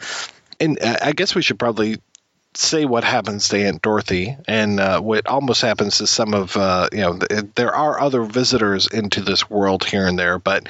And 0.60 0.78
uh, 0.82 0.98
I 1.02 1.14
guess 1.14 1.34
we 1.34 1.42
should 1.42 1.60
probably 1.60 2.02
say 2.54 2.86
what 2.86 3.04
happens 3.04 3.50
to 3.50 3.58
Aunt 3.58 3.82
Dorothy 3.82 4.36
and 4.48 4.80
uh, 4.80 5.00
what 5.00 5.28
almost 5.28 5.62
happens 5.62 6.00
to 6.00 6.08
some 6.08 6.34
of 6.34 6.58
uh, 6.58 6.90
you 6.92 7.00
know 7.00 7.18
th- 7.18 7.46
there 7.56 7.74
are 7.74 8.00
other 8.00 8.24
visitors 8.24 8.88
into 8.88 9.22
this 9.22 9.50
world 9.50 9.86
here 9.86 10.06
and 10.06 10.20
there, 10.20 10.38
but 10.38 10.68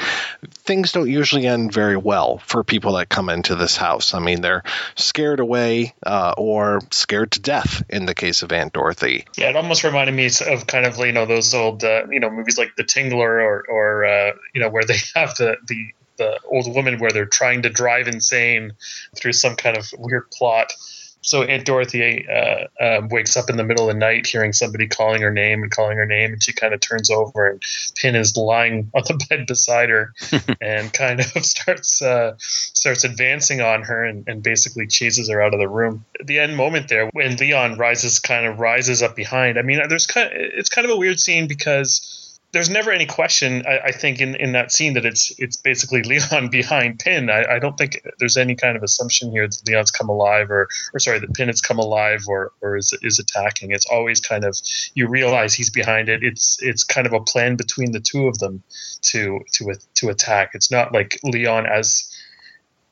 things 0.50 0.91
don't 0.91 1.10
usually 1.10 1.48
end 1.48 1.74
very 1.74 1.98
well 1.98 2.38
for 2.39 2.63
people 2.63 2.94
that 2.94 3.10
come 3.10 3.30
into 3.30 3.56
this 3.56 3.76
house. 3.76 4.13
I 4.13 4.20
mean, 4.20 4.41
they're 4.41 4.63
scared 4.96 5.39
away 5.39 5.94
uh, 6.06 6.36
or 6.38 6.82
scared 6.91 7.32
to 7.32 7.39
death 7.39 7.84
in 7.89 8.06
the 8.06 8.15
case 8.15 8.44
of 8.44 8.52
Aunt 8.52 8.74
Dorothy. 8.74 9.26
Yeah, 9.36 9.50
it 9.50 9.56
almost 9.56 9.84
reminded 9.84 10.15
me 10.15 10.30
of 10.48 10.67
kind 10.67 10.86
of 10.86 10.98
you 11.00 11.12
know 11.12 11.26
those 11.26 11.54
old 11.54 11.84
uh, 11.84 12.06
you 12.12 12.20
know 12.20 12.30
movies 12.30 12.58
like 12.58 12.76
The 12.76 12.84
Tingler 12.84 13.44
or 13.44 13.65
or 13.67 14.06
uh, 14.06 14.32
you 14.54 14.62
know 14.62 14.70
where 14.70 14.84
they 14.84 14.98
have 15.15 15.36
the 15.36 15.58
the 15.67 15.88
the 16.17 16.39
old 16.46 16.74
woman 16.74 17.00
where 17.00 17.10
they're 17.12 17.26
trying 17.26 17.63
to 17.63 17.70
drive 17.70 18.08
insane 18.08 18.74
through 19.15 19.34
some 19.34 19.56
kind 19.56 19.76
of 19.76 19.91
weird 19.98 20.30
plot 20.30 20.72
so 21.21 21.43
Aunt 21.43 21.65
Dorothy 21.65 22.27
uh, 22.27 22.65
uh, 22.84 23.07
wakes 23.10 23.38
up 23.38 23.49
in 23.49 23.57
the 23.57 23.63
middle 23.63 23.88
of 23.88 23.93
the 23.93 23.99
night 23.99 24.25
hearing 24.25 24.53
somebody 24.53 24.88
calling 24.88 25.21
her 25.21 25.31
name 25.31 25.62
and 25.62 25.71
calling 25.71 25.97
her 25.97 26.05
name, 26.05 26.34
and 26.34 26.43
she 26.43 26.51
kind 26.51 26.73
of 26.73 26.79
turns 26.79 27.12
over, 27.12 27.47
and 27.47 27.63
Pin 27.95 28.15
is 28.15 28.36
lying 28.36 28.89
on 28.95 29.03
the 29.07 29.25
bed 29.29 29.45
beside 29.45 29.89
her, 29.89 30.13
and 30.62 30.91
kind 30.91 31.19
of 31.19 31.25
starts 31.45 32.01
uh, 32.01 32.36
starts 32.39 33.03
advancing 33.03 33.62
on 33.62 33.84
her, 33.84 34.03
and, 34.03 34.27
and, 34.27 34.41
basically 34.41 34.88
chases 34.88 35.29
her 35.29 35.39
out 35.39 35.53
of 35.53 35.60
the 35.60 35.69
room. 35.69 36.03
At 36.19 36.25
the 36.25 36.39
end 36.39 36.57
moment 36.57 36.88
there, 36.88 37.10
when 37.13 37.36
Leon 37.36 37.77
rises, 37.77 38.19
kind 38.19 38.47
of 38.47 38.60
rises 38.60 39.03
up 39.03 39.15
behind. 39.15 39.60
I 39.60 39.62
mean, 39.62 39.79
there's 39.88 40.07
kind 40.07 40.27
of, 40.27 40.34
it's 40.36 40.69
kind 40.69 40.86
of 40.86 40.91
a 40.91 40.97
weird 40.97 41.19
scene 41.19 41.47
because 41.47 42.20
there's 42.53 42.69
never 42.69 42.91
any 42.91 43.05
question. 43.05 43.65
I, 43.65 43.79
I, 43.87 43.91
think 43.91 44.19
in, 44.19 44.35
in 44.35 44.51
that 44.53 44.71
scene 44.71 44.93
that 44.93 45.05
it's 45.05 45.31
it's 45.39 45.55
basically 45.55 46.03
Leon 46.03 46.49
behind 46.51 46.99
Pin. 46.99 47.29
I, 47.29 47.55
I, 47.55 47.59
don't 47.59 47.77
think 47.77 48.01
there's 48.19 48.37
any 48.37 48.55
kind 48.55 48.75
of 48.75 48.83
assumption 48.83 49.31
here 49.31 49.47
that 49.47 49.61
Leon's 49.67 49.91
come 49.91 50.09
alive 50.09 50.51
or 50.51 50.67
or 50.93 50.99
sorry 50.99 51.19
that 51.19 51.33
Pin 51.33 51.47
has 51.47 51.61
come 51.61 51.79
alive 51.79 52.25
or 52.27 52.51
or 52.61 52.77
is 52.77 52.93
is 53.01 53.19
attacking. 53.19 53.71
It's 53.71 53.85
always 53.85 54.19
kind 54.19 54.43
of 54.43 54.57
you 54.93 55.07
realize 55.07 55.53
he's 55.53 55.69
behind 55.69 56.09
it. 56.09 56.23
It's 56.23 56.61
it's 56.61 56.83
kind 56.83 57.07
of 57.07 57.13
a 57.13 57.21
plan 57.21 57.55
between 57.55 57.91
the 57.93 58.01
two 58.01 58.27
of 58.27 58.37
them 58.39 58.63
to 59.03 59.39
to 59.53 59.73
to 59.95 60.09
attack. 60.09 60.51
It's 60.53 60.71
not 60.71 60.93
like 60.93 61.19
Leon 61.23 61.65
as 61.65 62.11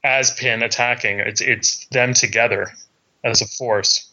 as 0.03 0.31
Pin 0.31 0.63
attacking. 0.63 1.19
It's 1.19 1.41
it's 1.41 1.85
them 1.87 2.13
together 2.13 2.71
as 3.23 3.41
a 3.41 3.47
force. 3.47 4.08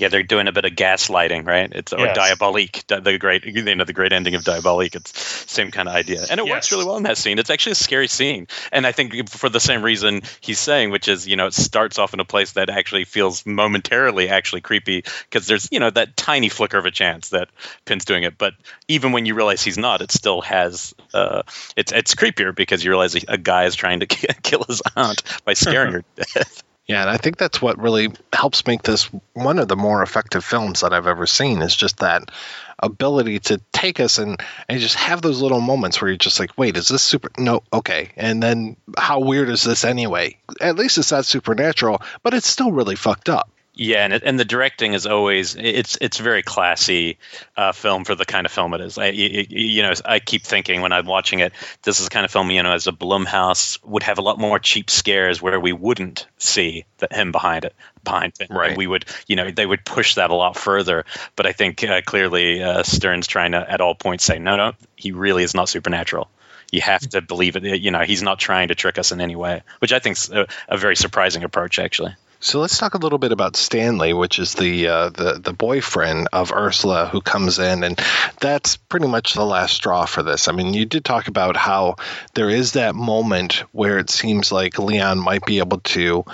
Yeah, 0.00 0.08
they're 0.08 0.22
doing 0.22 0.48
a 0.48 0.52
bit 0.52 0.64
of 0.64 0.72
gaslighting, 0.72 1.46
right? 1.46 1.70
It's 1.70 1.92
or 1.92 1.98
yes. 1.98 2.16
Diabolique, 2.16 2.86
the 2.86 3.18
great 3.18 3.44
you 3.44 3.74
know 3.74 3.84
the 3.84 3.92
great 3.92 4.14
ending 4.14 4.34
of 4.34 4.44
Diabolique. 4.44 4.94
It's 4.96 5.20
same 5.50 5.70
kind 5.70 5.90
of 5.90 5.94
idea, 5.94 6.24
and 6.30 6.40
it 6.40 6.46
yes. 6.46 6.54
works 6.54 6.72
really 6.72 6.86
well 6.86 6.96
in 6.96 7.02
that 7.02 7.18
scene. 7.18 7.38
It's 7.38 7.50
actually 7.50 7.72
a 7.72 7.74
scary 7.74 8.08
scene, 8.08 8.48
and 8.72 8.86
I 8.86 8.92
think 8.92 9.28
for 9.28 9.50
the 9.50 9.60
same 9.60 9.82
reason 9.82 10.22
he's 10.40 10.58
saying, 10.58 10.88
which 10.88 11.06
is 11.06 11.28
you 11.28 11.36
know 11.36 11.48
it 11.48 11.52
starts 11.52 11.98
off 11.98 12.14
in 12.14 12.20
a 12.20 12.24
place 12.24 12.52
that 12.52 12.70
actually 12.70 13.04
feels 13.04 13.44
momentarily 13.44 14.30
actually 14.30 14.62
creepy 14.62 15.04
because 15.28 15.46
there's 15.46 15.68
you 15.70 15.80
know 15.80 15.90
that 15.90 16.16
tiny 16.16 16.48
flicker 16.48 16.78
of 16.78 16.86
a 16.86 16.90
chance 16.90 17.28
that 17.28 17.50
Pin's 17.84 18.06
doing 18.06 18.22
it, 18.22 18.38
but 18.38 18.54
even 18.88 19.12
when 19.12 19.26
you 19.26 19.34
realize 19.34 19.62
he's 19.62 19.76
not, 19.76 20.00
it 20.00 20.10
still 20.10 20.40
has 20.40 20.94
uh, 21.12 21.42
it's 21.76 21.92
it's 21.92 22.14
creepier 22.14 22.56
because 22.56 22.82
you 22.82 22.90
realize 22.90 23.14
a 23.28 23.36
guy 23.36 23.66
is 23.66 23.74
trying 23.74 24.00
to 24.00 24.06
kill 24.42 24.64
his 24.64 24.80
aunt 24.96 25.22
by 25.44 25.52
scaring 25.52 25.92
her 25.92 26.04
to 26.16 26.32
death. 26.32 26.62
Yeah, 26.90 27.02
and 27.02 27.10
I 27.10 27.18
think 27.18 27.36
that's 27.36 27.62
what 27.62 27.78
really 27.78 28.08
helps 28.32 28.66
make 28.66 28.82
this 28.82 29.04
one 29.32 29.60
of 29.60 29.68
the 29.68 29.76
more 29.76 30.02
effective 30.02 30.44
films 30.44 30.80
that 30.80 30.92
I've 30.92 31.06
ever 31.06 31.24
seen 31.24 31.62
is 31.62 31.76
just 31.76 31.98
that 31.98 32.32
ability 32.80 33.38
to 33.38 33.60
take 33.70 34.00
us 34.00 34.18
and, 34.18 34.40
and 34.68 34.80
just 34.80 34.96
have 34.96 35.22
those 35.22 35.40
little 35.40 35.60
moments 35.60 36.00
where 36.00 36.10
you're 36.10 36.18
just 36.18 36.40
like, 36.40 36.50
wait, 36.58 36.76
is 36.76 36.88
this 36.88 37.02
super? 37.02 37.30
No, 37.38 37.62
okay. 37.72 38.10
And 38.16 38.42
then 38.42 38.76
how 38.98 39.20
weird 39.20 39.50
is 39.50 39.62
this 39.62 39.84
anyway? 39.84 40.36
At 40.60 40.74
least 40.74 40.98
it's 40.98 41.12
not 41.12 41.26
supernatural, 41.26 42.02
but 42.24 42.34
it's 42.34 42.48
still 42.48 42.72
really 42.72 42.96
fucked 42.96 43.28
up. 43.28 43.48
Yeah, 43.82 44.04
and, 44.04 44.12
it, 44.12 44.24
and 44.26 44.38
the 44.38 44.44
directing 44.44 44.92
is 44.92 45.06
always 45.06 45.56
it's 45.56 45.96
it's 46.02 46.18
very 46.18 46.42
classy 46.42 47.16
uh, 47.56 47.72
film 47.72 48.04
for 48.04 48.14
the 48.14 48.26
kind 48.26 48.44
of 48.44 48.52
film 48.52 48.74
it 48.74 48.82
is. 48.82 48.98
I, 48.98 49.06
you, 49.06 49.46
you, 49.48 49.80
know, 49.80 49.94
I 50.04 50.18
keep 50.18 50.42
thinking 50.42 50.82
when 50.82 50.92
I'm 50.92 51.06
watching 51.06 51.38
it, 51.38 51.54
this 51.82 51.98
is 51.98 52.04
the 52.04 52.10
kind 52.10 52.26
of 52.26 52.30
film 52.30 52.50
you 52.50 52.62
know, 52.62 52.74
as 52.74 52.88
a 52.88 52.92
Blumhouse 52.92 53.82
would 53.82 54.02
have 54.02 54.18
a 54.18 54.20
lot 54.20 54.38
more 54.38 54.58
cheap 54.58 54.90
scares 54.90 55.40
where 55.40 55.58
we 55.58 55.72
wouldn't 55.72 56.26
see 56.36 56.84
the, 56.98 57.08
him 57.10 57.32
behind 57.32 57.64
it, 57.64 57.74
behind 58.04 58.34
it. 58.38 58.50
Right. 58.50 58.68
And 58.68 58.76
we 58.76 58.86
would, 58.86 59.06
you 59.26 59.36
know, 59.36 59.50
they 59.50 59.64
would 59.64 59.86
push 59.86 60.16
that 60.16 60.28
a 60.28 60.34
lot 60.34 60.58
further. 60.58 61.06
But 61.34 61.46
I 61.46 61.52
think 61.52 61.82
uh, 61.82 62.02
clearly 62.02 62.62
uh, 62.62 62.82
Stern's 62.82 63.28
trying 63.28 63.52
to 63.52 63.64
at 63.66 63.80
all 63.80 63.94
points 63.94 64.24
say, 64.24 64.38
no, 64.38 64.56
no, 64.56 64.72
he 64.94 65.12
really 65.12 65.42
is 65.42 65.54
not 65.54 65.70
supernatural 65.70 66.28
you 66.70 66.82
have 66.82 67.00
to 67.00 67.20
believe 67.20 67.56
it. 67.56 67.64
You 67.64 67.90
know, 67.90 68.02
he's 68.02 68.22
not 68.22 68.38
trying 68.38 68.68
to 68.68 68.76
trick 68.76 68.96
us 68.96 69.10
in 69.10 69.20
any 69.20 69.34
way, 69.34 69.62
which 69.80 69.92
I 69.92 69.98
think 69.98 70.18
is 70.18 70.30
a, 70.30 70.46
a 70.68 70.76
very 70.76 70.94
surprising 70.94 71.42
approach, 71.42 71.80
actually. 71.80 72.14
So 72.42 72.60
let's 72.60 72.78
talk 72.78 72.94
a 72.94 72.98
little 72.98 73.18
bit 73.18 73.32
about 73.32 73.54
Stanley, 73.54 74.14
which 74.14 74.38
is 74.38 74.54
the 74.54 74.88
uh, 74.88 75.10
the 75.10 75.34
the 75.34 75.52
boyfriend 75.52 76.28
of 76.32 76.52
Ursula 76.52 77.06
who 77.06 77.20
comes 77.20 77.58
in, 77.58 77.84
and 77.84 78.00
that's 78.40 78.78
pretty 78.78 79.08
much 79.08 79.34
the 79.34 79.44
last 79.44 79.74
straw 79.74 80.06
for 80.06 80.22
this. 80.22 80.48
I 80.48 80.52
mean, 80.52 80.72
you 80.72 80.86
did 80.86 81.04
talk 81.04 81.28
about 81.28 81.54
how 81.54 81.96
there 82.32 82.48
is 82.48 82.72
that 82.72 82.94
moment 82.94 83.64
where 83.72 83.98
it 83.98 84.08
seems 84.08 84.50
like 84.50 84.78
Leon 84.78 85.18
might 85.18 85.44
be 85.44 85.58
able 85.58 85.80
to 85.80 86.24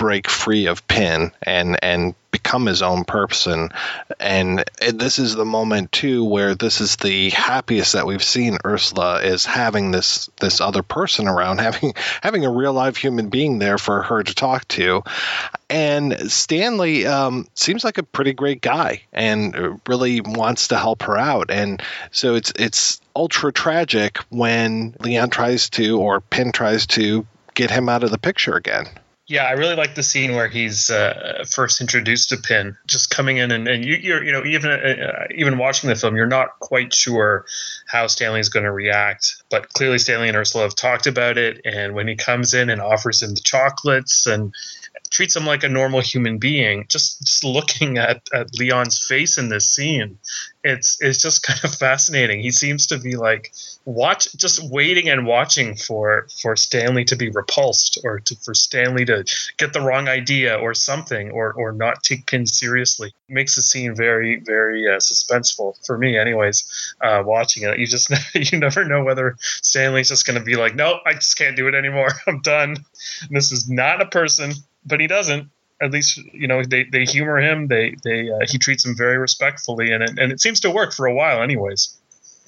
break 0.00 0.30
free 0.30 0.64
of 0.64 0.88
Pin 0.88 1.30
and 1.42 1.78
and 1.82 2.14
become 2.30 2.64
his 2.64 2.80
own 2.80 3.04
person. 3.04 3.68
And 4.18 4.64
this 4.78 5.18
is 5.18 5.34
the 5.34 5.44
moment 5.44 5.92
too 5.92 6.24
where 6.24 6.54
this 6.54 6.80
is 6.80 6.96
the 6.96 7.28
happiest 7.28 7.92
that 7.92 8.06
we've 8.06 8.24
seen 8.24 8.56
Ursula 8.64 9.20
is 9.20 9.44
having 9.44 9.90
this 9.90 10.30
this 10.40 10.62
other 10.62 10.82
person 10.82 11.28
around, 11.28 11.58
having 11.60 11.92
having 12.22 12.46
a 12.46 12.50
real 12.50 12.72
live 12.72 12.96
human 12.96 13.28
being 13.28 13.58
there 13.58 13.76
for 13.76 14.00
her 14.00 14.22
to 14.22 14.34
talk 14.34 14.66
to. 14.68 15.02
And 15.68 16.32
Stanley 16.32 17.06
um, 17.06 17.46
seems 17.54 17.84
like 17.84 17.98
a 17.98 18.02
pretty 18.02 18.32
great 18.32 18.62
guy 18.62 19.02
and 19.12 19.82
really 19.86 20.22
wants 20.22 20.68
to 20.68 20.78
help 20.78 21.02
her 21.02 21.18
out. 21.18 21.50
And 21.50 21.82
so 22.10 22.36
it's 22.36 22.54
it's 22.58 23.02
ultra 23.14 23.52
tragic 23.52 24.16
when 24.30 24.96
Leon 24.98 25.28
tries 25.28 25.68
to 25.70 26.00
or 26.00 26.22
Pin 26.22 26.52
tries 26.52 26.86
to 26.86 27.26
get 27.54 27.70
him 27.70 27.90
out 27.90 28.02
of 28.02 28.10
the 28.10 28.18
picture 28.18 28.56
again. 28.56 28.86
Yeah, 29.30 29.44
I 29.44 29.52
really 29.52 29.76
like 29.76 29.94
the 29.94 30.02
scene 30.02 30.34
where 30.34 30.48
he's 30.48 30.90
uh, 30.90 31.44
first 31.48 31.80
introduced 31.80 32.30
to 32.30 32.36
Pin, 32.36 32.76
just 32.88 33.10
coming 33.10 33.36
in 33.36 33.52
and, 33.52 33.68
and 33.68 33.84
you, 33.84 34.16
are 34.16 34.24
you 34.24 34.32
know 34.32 34.44
even 34.44 34.72
uh, 34.72 35.26
even 35.32 35.56
watching 35.56 35.88
the 35.88 35.94
film, 35.94 36.16
you're 36.16 36.26
not 36.26 36.58
quite 36.58 36.92
sure 36.92 37.46
how 37.86 38.08
Stanley 38.08 38.40
is 38.40 38.48
going 38.48 38.64
to 38.64 38.72
react, 38.72 39.44
but 39.48 39.72
clearly 39.72 39.98
Stanley 39.98 40.26
and 40.26 40.36
Ursula 40.36 40.64
have 40.64 40.74
talked 40.74 41.06
about 41.06 41.38
it, 41.38 41.60
and 41.64 41.94
when 41.94 42.08
he 42.08 42.16
comes 42.16 42.54
in 42.54 42.70
and 42.70 42.80
offers 42.80 43.22
him 43.22 43.30
the 43.36 43.40
chocolates 43.40 44.26
and 44.26 44.52
treats 45.10 45.36
him 45.36 45.44
like 45.44 45.64
a 45.64 45.68
normal 45.68 46.00
human 46.00 46.38
being. 46.38 46.86
Just 46.88 47.20
just 47.20 47.44
looking 47.44 47.98
at, 47.98 48.22
at 48.32 48.54
Leon's 48.58 49.04
face 49.06 49.38
in 49.38 49.48
this 49.48 49.68
scene, 49.68 50.18
it's 50.64 51.00
it's 51.00 51.20
just 51.20 51.42
kind 51.46 51.60
of 51.62 51.74
fascinating. 51.74 52.40
He 52.40 52.50
seems 52.50 52.88
to 52.88 52.98
be 52.98 53.16
like 53.16 53.52
watch 53.84 54.32
just 54.36 54.62
waiting 54.70 55.08
and 55.08 55.26
watching 55.26 55.74
for 55.74 56.26
for 56.42 56.56
Stanley 56.56 57.04
to 57.06 57.16
be 57.16 57.30
repulsed 57.30 57.98
or 58.04 58.20
to, 58.20 58.36
for 58.36 58.54
Stanley 58.54 59.04
to 59.06 59.24
get 59.56 59.72
the 59.72 59.80
wrong 59.80 60.08
idea 60.08 60.56
or 60.56 60.74
something 60.74 61.30
or 61.30 61.52
or 61.52 61.72
not 61.72 62.02
take 62.02 62.26
Pin 62.26 62.46
seriously. 62.46 63.08
It 63.28 63.32
makes 63.32 63.56
the 63.56 63.62
scene 63.62 63.94
very 63.94 64.40
very 64.40 64.88
uh, 64.88 64.98
suspenseful 64.98 65.84
for 65.86 65.98
me, 65.98 66.18
anyways. 66.18 66.94
Uh, 67.00 67.22
watching 67.24 67.64
it, 67.64 67.78
you 67.78 67.86
just 67.86 68.12
you 68.34 68.58
never 68.58 68.84
know 68.84 69.04
whether 69.04 69.36
Stanley's 69.40 70.08
just 70.08 70.26
going 70.26 70.38
to 70.38 70.44
be 70.44 70.56
like, 70.56 70.74
no, 70.74 70.98
I 71.06 71.14
just 71.14 71.36
can't 71.38 71.56
do 71.56 71.68
it 71.68 71.74
anymore. 71.74 72.08
I'm 72.26 72.40
done. 72.40 72.76
This 73.30 73.52
is 73.52 73.68
not 73.68 74.00
a 74.00 74.06
person 74.06 74.52
but 74.84 75.00
he 75.00 75.06
doesn't. 75.06 75.50
At 75.82 75.92
least 75.92 76.18
you 76.18 76.46
know 76.46 76.62
they, 76.62 76.84
they 76.84 77.04
humor 77.04 77.38
him. 77.38 77.66
They 77.68 77.94
they 78.04 78.30
uh, 78.30 78.40
he 78.46 78.58
treats 78.58 78.84
him 78.84 78.94
very 78.96 79.16
respectfully, 79.16 79.92
and 79.92 80.02
it, 80.02 80.18
and 80.18 80.30
it 80.30 80.40
seems 80.40 80.60
to 80.60 80.70
work 80.70 80.92
for 80.92 81.06
a 81.06 81.14
while, 81.14 81.42
anyways. 81.42 81.96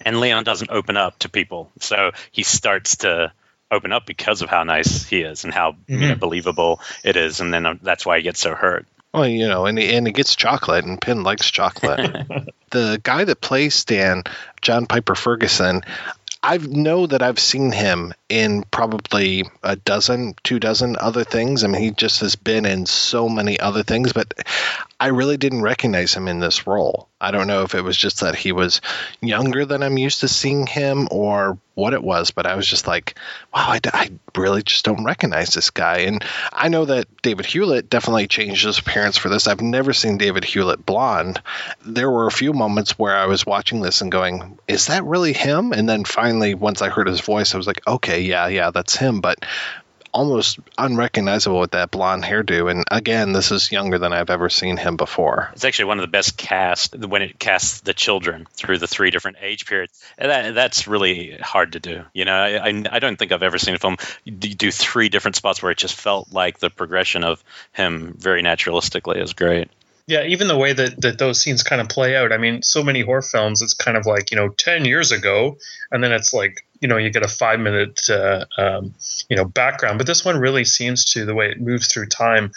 And 0.04 0.20
Leon 0.20 0.44
doesn't 0.44 0.70
open 0.70 0.96
up 0.96 1.18
to 1.20 1.28
people, 1.28 1.70
so 1.80 2.12
he 2.30 2.42
starts 2.42 2.96
to 2.98 3.32
open 3.70 3.92
up 3.92 4.06
because 4.06 4.42
of 4.42 4.50
how 4.50 4.64
nice 4.64 5.04
he 5.04 5.22
is 5.22 5.44
and 5.44 5.52
how 5.52 5.72
mm-hmm. 5.72 6.02
you 6.02 6.08
know, 6.08 6.14
believable 6.14 6.80
it 7.02 7.16
is, 7.16 7.40
and 7.40 7.52
then 7.52 7.66
um, 7.66 7.80
that's 7.82 8.04
why 8.04 8.18
he 8.18 8.22
gets 8.22 8.40
so 8.40 8.54
hurt. 8.54 8.86
Well, 9.12 9.26
you 9.26 9.48
know, 9.48 9.66
and 9.66 9.78
he, 9.78 9.94
and 9.94 10.06
he 10.06 10.12
gets 10.12 10.36
chocolate, 10.36 10.84
and 10.84 11.00
Pin 11.00 11.22
likes 11.22 11.50
chocolate. 11.50 12.00
the 12.70 13.00
guy 13.02 13.24
that 13.24 13.40
plays 13.40 13.74
Stan, 13.74 14.24
John 14.62 14.86
Pyper-Ferguson, 14.86 15.82
I 16.42 16.56
know 16.56 17.06
that 17.06 17.22
I've 17.22 17.38
seen 17.38 17.70
him 17.70 18.14
in 18.28 18.64
probably 18.64 19.44
a 19.62 19.76
dozen, 19.76 20.34
two 20.42 20.58
dozen 20.58 20.96
other 20.98 21.22
things. 21.22 21.62
I 21.62 21.68
mean, 21.68 21.80
he 21.80 21.90
just 21.92 22.20
has 22.20 22.34
been 22.34 22.64
in 22.64 22.86
so 22.86 23.28
many 23.28 23.60
other 23.60 23.84
things, 23.84 24.12
but 24.12 24.34
I 24.98 25.08
really 25.08 25.36
didn't 25.36 25.62
recognize 25.62 26.14
him 26.14 26.26
in 26.26 26.40
this 26.40 26.66
role. 26.66 27.08
I 27.22 27.30
don't 27.30 27.46
know 27.46 27.62
if 27.62 27.74
it 27.74 27.82
was 27.82 27.96
just 27.96 28.20
that 28.20 28.34
he 28.34 28.52
was 28.52 28.80
younger 29.20 29.64
than 29.64 29.82
I'm 29.82 29.96
used 29.96 30.20
to 30.20 30.28
seeing 30.28 30.66
him 30.66 31.08
or 31.10 31.58
what 31.74 31.94
it 31.94 32.02
was, 32.02 32.32
but 32.32 32.46
I 32.46 32.56
was 32.56 32.66
just 32.66 32.86
like, 32.86 33.18
wow, 33.54 33.68
I, 33.68 33.80
I 33.92 34.10
really 34.36 34.62
just 34.62 34.84
don't 34.84 35.04
recognize 35.04 35.54
this 35.54 35.70
guy. 35.70 36.00
And 36.00 36.22
I 36.52 36.68
know 36.68 36.84
that 36.84 37.06
David 37.22 37.46
Hewlett 37.46 37.88
definitely 37.88 38.26
changed 38.26 38.64
his 38.64 38.78
appearance 38.78 39.16
for 39.16 39.28
this. 39.28 39.46
I've 39.46 39.60
never 39.60 39.92
seen 39.92 40.18
David 40.18 40.44
Hewlett 40.44 40.84
blonde. 40.84 41.40
There 41.84 42.10
were 42.10 42.26
a 42.26 42.32
few 42.32 42.52
moments 42.52 42.98
where 42.98 43.16
I 43.16 43.26
was 43.26 43.46
watching 43.46 43.80
this 43.80 44.00
and 44.00 44.12
going, 44.12 44.58
is 44.68 44.88
that 44.88 45.04
really 45.04 45.32
him? 45.32 45.72
And 45.72 45.88
then 45.88 46.04
finally, 46.04 46.54
once 46.54 46.82
I 46.82 46.90
heard 46.90 47.06
his 47.06 47.20
voice, 47.20 47.54
I 47.54 47.56
was 47.56 47.66
like, 47.66 47.86
okay, 47.86 48.20
yeah, 48.22 48.48
yeah, 48.48 48.70
that's 48.70 48.96
him. 48.96 49.20
But 49.20 49.44
almost 50.12 50.58
unrecognizable 50.78 51.58
with 51.58 51.72
that 51.72 51.90
blonde 51.90 52.22
hairdo. 52.22 52.70
And 52.70 52.84
again, 52.90 53.32
this 53.32 53.50
is 53.50 53.72
younger 53.72 53.98
than 53.98 54.12
I've 54.12 54.30
ever 54.30 54.48
seen 54.48 54.76
him 54.76 54.96
before. 54.96 55.50
It's 55.52 55.64
actually 55.64 55.86
one 55.86 55.98
of 55.98 56.02
the 56.02 56.10
best 56.10 56.36
casts 56.36 56.94
when 56.94 57.22
it 57.22 57.38
casts 57.38 57.80
the 57.80 57.94
children 57.94 58.46
through 58.52 58.78
the 58.78 58.86
three 58.86 59.10
different 59.10 59.38
age 59.40 59.66
periods. 59.66 60.02
And 60.18 60.30
that, 60.30 60.54
that's 60.54 60.86
really 60.86 61.36
hard 61.40 61.72
to 61.72 61.80
do. 61.80 62.04
You 62.12 62.24
know, 62.24 62.34
I, 62.34 62.84
I 62.90 62.98
don't 62.98 63.18
think 63.18 63.32
I've 63.32 63.42
ever 63.42 63.58
seen 63.58 63.74
a 63.74 63.78
film 63.78 63.96
do 64.26 64.70
three 64.70 65.08
different 65.08 65.36
spots 65.36 65.62
where 65.62 65.72
it 65.72 65.78
just 65.78 65.94
felt 65.94 66.32
like 66.32 66.58
the 66.58 66.70
progression 66.70 67.24
of 67.24 67.42
him 67.72 68.14
very 68.18 68.42
naturalistically 68.42 69.22
is 69.22 69.32
great. 69.32 69.70
Yeah, 70.06 70.24
even 70.24 70.48
the 70.48 70.58
way 70.58 70.72
that, 70.72 71.00
that 71.00 71.18
those 71.18 71.40
scenes 71.40 71.62
kind 71.62 71.80
of 71.80 71.88
play 71.88 72.16
out. 72.16 72.32
I 72.32 72.36
mean, 72.36 72.62
so 72.62 72.82
many 72.82 73.02
horror 73.02 73.22
films, 73.22 73.62
it's 73.62 73.74
kind 73.74 73.96
of 73.96 74.04
like, 74.04 74.30
you 74.30 74.36
know, 74.36 74.48
10 74.48 74.84
years 74.84 75.12
ago, 75.12 75.58
and 75.90 76.02
then 76.02 76.12
it's 76.12 76.34
like, 76.34 76.66
you 76.82 76.88
know, 76.88 76.98
you 76.98 77.10
get 77.10 77.24
a 77.24 77.28
five 77.28 77.60
minute, 77.60 78.10
uh, 78.10 78.44
um, 78.58 78.92
you 79.30 79.36
know, 79.36 79.44
background. 79.44 79.98
But 79.98 80.06
this 80.08 80.24
one 80.24 80.36
really 80.36 80.64
seems 80.64 81.04
to, 81.12 81.24
the 81.24 81.34
way 81.34 81.48
it 81.48 81.60
moves 81.60 81.86
through 81.86 82.06
time, 82.06 82.50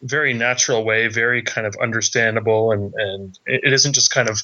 very 0.00 0.32
natural 0.32 0.84
way, 0.84 1.08
very 1.08 1.42
kind 1.42 1.66
of 1.66 1.74
understandable. 1.82 2.72
And, 2.72 2.94
and 2.94 3.38
it 3.44 3.72
isn't 3.72 3.92
just 3.92 4.10
kind 4.10 4.28
of 4.28 4.40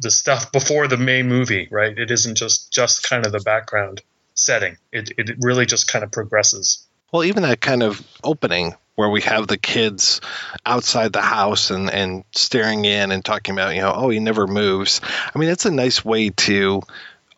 the 0.00 0.10
stuff 0.10 0.50
before 0.52 0.88
the 0.88 0.96
main 0.96 1.28
movie, 1.28 1.68
right? 1.70 1.96
It 1.96 2.10
isn't 2.10 2.36
just, 2.36 2.72
just 2.72 3.08
kind 3.08 3.26
of 3.26 3.32
the 3.32 3.40
background 3.40 4.00
setting. 4.34 4.78
It, 4.90 5.12
it 5.18 5.36
really 5.40 5.66
just 5.66 5.86
kind 5.86 6.02
of 6.02 6.10
progresses. 6.10 6.86
Well, 7.12 7.24
even 7.24 7.42
that 7.42 7.60
kind 7.60 7.82
of 7.82 8.02
opening 8.24 8.74
where 8.94 9.10
we 9.10 9.20
have 9.20 9.46
the 9.46 9.58
kids 9.58 10.20
outside 10.66 11.12
the 11.12 11.22
house 11.22 11.70
and, 11.70 11.90
and 11.90 12.24
staring 12.32 12.84
in 12.84 13.12
and 13.12 13.24
talking 13.24 13.54
about, 13.54 13.74
you 13.74 13.80
know, 13.80 13.92
oh, 13.94 14.08
he 14.08 14.18
never 14.18 14.46
moves. 14.46 15.00
I 15.34 15.38
mean, 15.38 15.50
it's 15.50 15.66
a 15.66 15.70
nice 15.70 16.04
way 16.04 16.30
to 16.30 16.82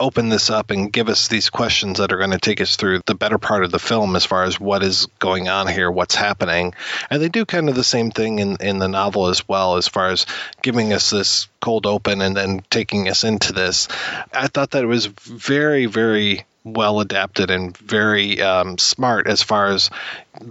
open 0.01 0.31
this 0.31 0.51
up 0.51 0.71
and 0.71 0.93
give 0.93 1.09
us 1.09 1.29
these 1.29 1.51
questions 1.51 1.99
that 1.99 2.13
are 2.13 2.19
going 2.19 2.31
to 2.31 2.39
take 2.39 2.61
us 2.61 2.77
through 2.77 3.01
the 3.07 3.15
better 3.15 3.39
part 3.39 3.63
of 3.63 3.71
the 3.71 3.79
film 3.79 4.17
as 4.17 4.25
far 4.25 4.45
as 4.45 4.59
what 4.59 4.83
is 4.83 5.07
going 5.19 5.49
on 5.49 5.69
here, 5.69 5.91
what's 5.91 6.15
happening. 6.15 6.75
And 7.11 7.23
they 7.23 7.29
do 7.29 7.45
kind 7.45 7.69
of 7.69 7.75
the 7.75 7.85
same 7.85 8.11
thing 8.11 8.39
in, 8.39 8.57
in 8.61 8.79
the 8.79 8.89
novel 8.89 9.29
as 9.29 9.47
well, 9.47 9.77
as 9.77 9.87
far 9.87 10.09
as 10.09 10.27
giving 10.63 10.93
us 10.93 11.11
this 11.11 11.49
cold 11.61 11.87
open 11.87 12.23
and 12.23 12.37
then 12.37 12.63
taking 12.71 13.09
us 13.09 13.23
into 13.23 13.53
this. 13.53 13.89
I 14.33 14.49
thought 14.49 14.71
that 14.71 14.83
it 14.83 14.89
was 14.89 15.07
very, 15.07 15.87
very 15.87 16.47
well 16.65 17.01
adapted 17.01 17.51
and 17.51 17.77
very 17.77 18.41
um, 18.43 18.77
smart 18.77 19.27
as 19.27 19.43
far 19.43 19.69
as 19.69 19.91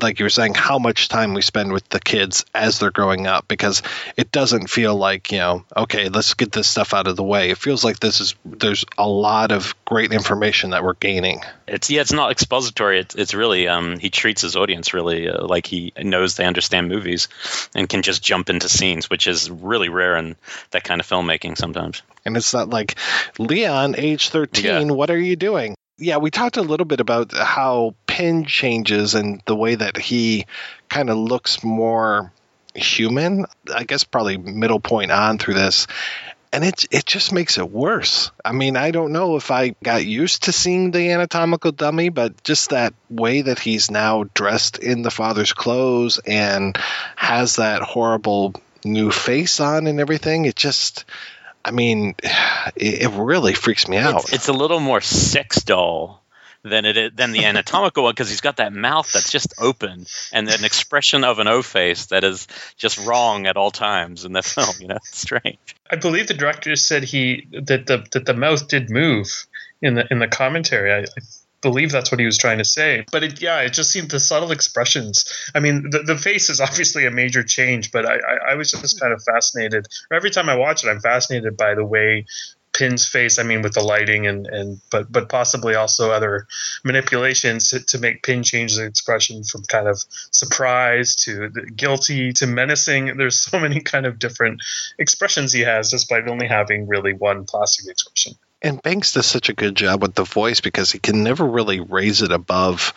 like 0.01 0.19
you 0.19 0.25
were 0.25 0.29
saying 0.29 0.53
how 0.53 0.79
much 0.79 1.07
time 1.07 1.33
we 1.33 1.41
spend 1.41 1.71
with 1.71 1.87
the 1.89 1.99
kids 1.99 2.45
as 2.53 2.79
they're 2.79 2.91
growing 2.91 3.27
up 3.27 3.47
because 3.47 3.81
it 4.17 4.31
doesn't 4.31 4.69
feel 4.69 4.95
like 4.95 5.31
you 5.31 5.37
know 5.37 5.63
okay 5.75 6.09
let's 6.09 6.33
get 6.33 6.51
this 6.51 6.67
stuff 6.67 6.93
out 6.93 7.07
of 7.07 7.15
the 7.15 7.23
way. 7.23 7.51
It 7.51 7.57
feels 7.57 7.83
like 7.83 7.99
this 7.99 8.21
is 8.21 8.35
there's 8.43 8.85
a 8.97 9.07
lot 9.07 9.51
of 9.51 9.75
great 9.85 10.11
information 10.11 10.71
that 10.71 10.83
we're 10.83 10.95
gaining. 10.95 11.41
It's 11.67 11.89
yeah 11.89 12.01
it's 12.01 12.13
not 12.13 12.31
expository. 12.31 12.99
It's, 12.99 13.15
it's 13.15 13.33
really 13.33 13.67
um, 13.67 13.99
he 13.99 14.09
treats 14.09 14.41
his 14.41 14.55
audience 14.55 14.93
really 14.93 15.29
uh, 15.29 15.45
like 15.45 15.67
he 15.67 15.93
knows 16.01 16.35
they 16.35 16.45
understand 16.45 16.89
movies 16.89 17.27
and 17.75 17.87
can 17.87 18.01
just 18.01 18.23
jump 18.23 18.49
into 18.49 18.67
scenes 18.67 19.09
which 19.09 19.27
is 19.27 19.49
really 19.49 19.89
rare 19.89 20.17
in 20.17 20.35
that 20.71 20.83
kind 20.83 20.99
of 20.99 21.07
filmmaking 21.07 21.57
sometimes. 21.57 22.01
And 22.25 22.35
it's 22.35 22.53
not 22.53 22.69
like 22.69 22.95
leon 23.37 23.95
age 23.97 24.29
13 24.29 24.65
yeah. 24.65 24.81
what 24.93 25.09
are 25.09 25.19
you 25.19 25.35
doing 25.35 25.75
yeah, 25.99 26.17
we 26.17 26.31
talked 26.31 26.57
a 26.57 26.61
little 26.61 26.85
bit 26.85 26.99
about 26.99 27.33
how 27.33 27.95
Pin 28.07 28.45
changes 28.45 29.15
and 29.15 29.41
the 29.45 29.55
way 29.55 29.75
that 29.75 29.97
he 29.97 30.45
kind 30.89 31.09
of 31.09 31.17
looks 31.17 31.63
more 31.63 32.31
human. 32.75 33.45
I 33.73 33.83
guess 33.83 34.03
probably 34.03 34.37
middle 34.37 34.79
point 34.79 35.11
on 35.11 35.37
through 35.37 35.55
this. 35.55 35.87
And 36.51 36.63
it 36.63 36.85
it 36.89 37.05
just 37.05 37.31
makes 37.31 37.59
it 37.59 37.69
worse. 37.69 38.31
I 38.43 38.53
mean, 38.53 38.75
I 38.75 38.89
don't 38.89 39.11
know 39.11 39.35
if 39.35 39.51
I 39.51 39.75
got 39.83 40.03
used 40.05 40.43
to 40.45 40.51
seeing 40.51 40.89
the 40.89 41.11
anatomical 41.11 41.71
dummy, 41.71 42.09
but 42.09 42.43
just 42.43 42.71
that 42.71 42.95
way 43.09 43.41
that 43.43 43.59
he's 43.59 43.91
now 43.91 44.25
dressed 44.33 44.79
in 44.79 45.03
the 45.03 45.11
father's 45.11 45.53
clothes 45.53 46.19
and 46.25 46.75
has 47.15 47.57
that 47.57 47.83
horrible 47.83 48.55
new 48.83 49.11
face 49.11 49.59
on 49.59 49.85
and 49.85 49.99
everything, 49.99 50.45
it 50.45 50.55
just 50.55 51.05
I 51.63 51.71
mean, 51.71 52.15
it, 52.75 53.03
it 53.03 53.09
really 53.09 53.53
freaks 53.53 53.87
me 53.87 53.97
out. 53.97 54.23
It's, 54.23 54.33
it's, 54.33 54.47
a 54.47 54.53
little 54.53 54.79
more 54.79 55.01
sex 55.01 55.63
doll 55.63 56.23
than 56.63 56.85
it 56.85 56.97
is, 56.97 57.11
than 57.15 57.31
the 57.31 57.45
anatomical 57.45 58.03
one 58.03 58.11
because 58.11 58.29
he's 58.29 58.41
got 58.41 58.57
that 58.57 58.73
mouth 58.73 59.09
that's 59.13 59.31
just 59.31 59.53
open 59.59 60.05
and 60.33 60.49
an 60.49 60.65
expression 60.65 61.23
of 61.23 61.39
an 61.39 61.47
O 61.47 61.61
face 61.61 62.07
that 62.07 62.23
is 62.23 62.47
just 62.77 62.97
wrong 63.05 63.47
at 63.47 63.55
all 63.55 63.71
times 63.71 64.25
in 64.25 64.33
the 64.33 64.41
film. 64.43 64.75
You 64.79 64.87
know, 64.87 64.95
it's 64.95 65.17
strange. 65.17 65.75
I 65.89 65.95
believe 65.95 66.27
the 66.27 66.33
director 66.33 66.75
said 66.75 67.03
he 67.03 67.47
that 67.51 67.87
the 67.87 68.05
that 68.11 68.25
the 68.25 68.33
mouth 68.33 68.67
did 68.67 68.89
move 68.89 69.47
in 69.81 69.95
the 69.95 70.07
in 70.11 70.19
the 70.19 70.27
commentary. 70.27 70.93
I, 70.93 70.99
I 70.99 71.21
believe 71.61 71.91
that's 71.91 72.11
what 72.11 72.19
he 72.19 72.25
was 72.25 72.37
trying 72.37 72.57
to 72.57 72.65
say. 72.65 73.05
But 73.11 73.23
it, 73.23 73.41
yeah, 73.41 73.61
it 73.61 73.73
just 73.73 73.91
seemed 73.91 74.11
the 74.11 74.19
subtle 74.19 74.51
expressions. 74.51 75.25
I 75.53 75.59
mean, 75.59 75.89
the, 75.89 75.99
the 75.99 76.17
face 76.17 76.49
is 76.49 76.61
obviously 76.61 77.05
a 77.05 77.11
major 77.11 77.43
change, 77.43 77.91
but 77.91 78.05
I, 78.05 78.15
I, 78.15 78.51
I 78.51 78.55
was 78.55 78.71
just 78.71 78.99
kind 78.99 79.13
of 79.13 79.21
fascinated. 79.23 79.87
Every 80.11 80.29
time 80.29 80.49
I 80.49 80.55
watch 80.55 80.83
it, 80.83 80.89
I'm 80.89 81.01
fascinated 81.01 81.57
by 81.57 81.75
the 81.75 81.85
way 81.85 82.25
Pin's 82.73 83.05
face. 83.05 83.39
I 83.39 83.43
mean, 83.43 83.61
with 83.61 83.73
the 83.73 83.81
lighting 83.81 84.27
and 84.27 84.47
and 84.47 84.79
but 84.91 85.11
but 85.11 85.27
possibly 85.27 85.75
also 85.75 86.11
other 86.11 86.47
manipulations 86.83 87.69
to, 87.69 87.79
to 87.87 87.97
make 87.97 88.23
Pin 88.23 88.43
change 88.43 88.75
the 88.75 88.85
expression 88.85 89.43
from 89.43 89.63
kind 89.63 89.87
of 89.87 90.01
surprise 90.31 91.15
to 91.23 91.49
guilty 91.75 92.31
to 92.33 92.47
menacing. 92.47 93.17
There's 93.17 93.39
so 93.39 93.59
many 93.59 93.81
kind 93.81 94.05
of 94.05 94.19
different 94.19 94.61
expressions 94.97 95.51
he 95.51 95.61
has, 95.61 95.89
despite 95.89 96.27
only 96.27 96.47
having 96.47 96.87
really 96.87 97.13
one 97.13 97.45
plastic 97.45 97.89
expression. 97.89 98.33
And 98.61 98.81
Banks 98.81 99.13
does 99.13 99.25
such 99.25 99.49
a 99.49 99.53
good 99.53 99.75
job 99.75 100.01
with 100.01 100.15
the 100.15 100.23
voice 100.23 100.59
because 100.59 100.91
he 100.91 100.99
can 100.99 101.23
never 101.23 101.45
really 101.45 101.79
raise 101.79 102.21
it 102.21 102.31
above 102.31 102.93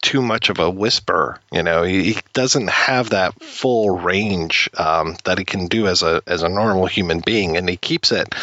too 0.00 0.22
much 0.22 0.48
of 0.48 0.58
a 0.58 0.70
whisper. 0.70 1.40
You 1.52 1.62
know, 1.62 1.82
he, 1.82 2.12
he 2.12 2.20
doesn't 2.32 2.70
have 2.70 3.10
that 3.10 3.40
full 3.42 3.90
range 3.90 4.68
um, 4.76 5.16
that 5.24 5.38
he 5.38 5.44
can 5.44 5.66
do 5.66 5.86
as 5.86 6.02
a 6.02 6.22
as 6.26 6.42
a 6.42 6.48
normal 6.48 6.86
human 6.86 7.20
being, 7.20 7.56
and 7.56 7.68
he 7.68 7.76
keeps 7.76 8.12
it 8.12 8.34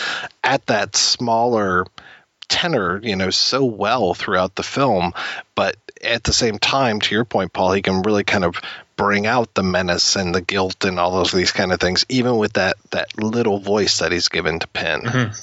at 0.44 0.66
that 0.68 0.96
smaller 0.96 1.86
tenor, 2.48 3.00
you 3.02 3.16
know, 3.16 3.30
so 3.30 3.66
well 3.66 4.14
throughout 4.14 4.56
the 4.56 4.64
film. 4.64 5.14
But 5.56 5.78
at 6.04 6.24
the 6.24 6.34
same 6.34 6.60
time, 6.60 7.00
to 7.02 7.16
your 7.16 7.26
point, 7.26 7.54
Paul, 7.54 7.74
he 7.74 7.82
can 7.82 8.02
really 8.02 8.24
kind 8.24 8.44
of 8.44 8.62
bring 8.98 9.26
out 9.26 9.54
the 9.54 9.64
menace 9.64 10.16
and 10.16 10.34
the 10.34 10.42
guilt 10.42 10.86
and 10.86 11.00
all 11.00 11.20
of 11.20 11.32
these 11.32 11.52
kind 11.52 11.74
of 11.74 11.80
things, 11.80 12.06
even 12.10 12.38
with 12.38 12.54
that 12.54 12.78
that 12.92 13.22
little 13.22 13.60
voice 13.60 14.00
that 14.00 14.12
he's 14.12 14.30
given 14.30 14.60
to 14.60 14.68
Pin. 14.68 15.02
Mm-hmm. 15.02 15.34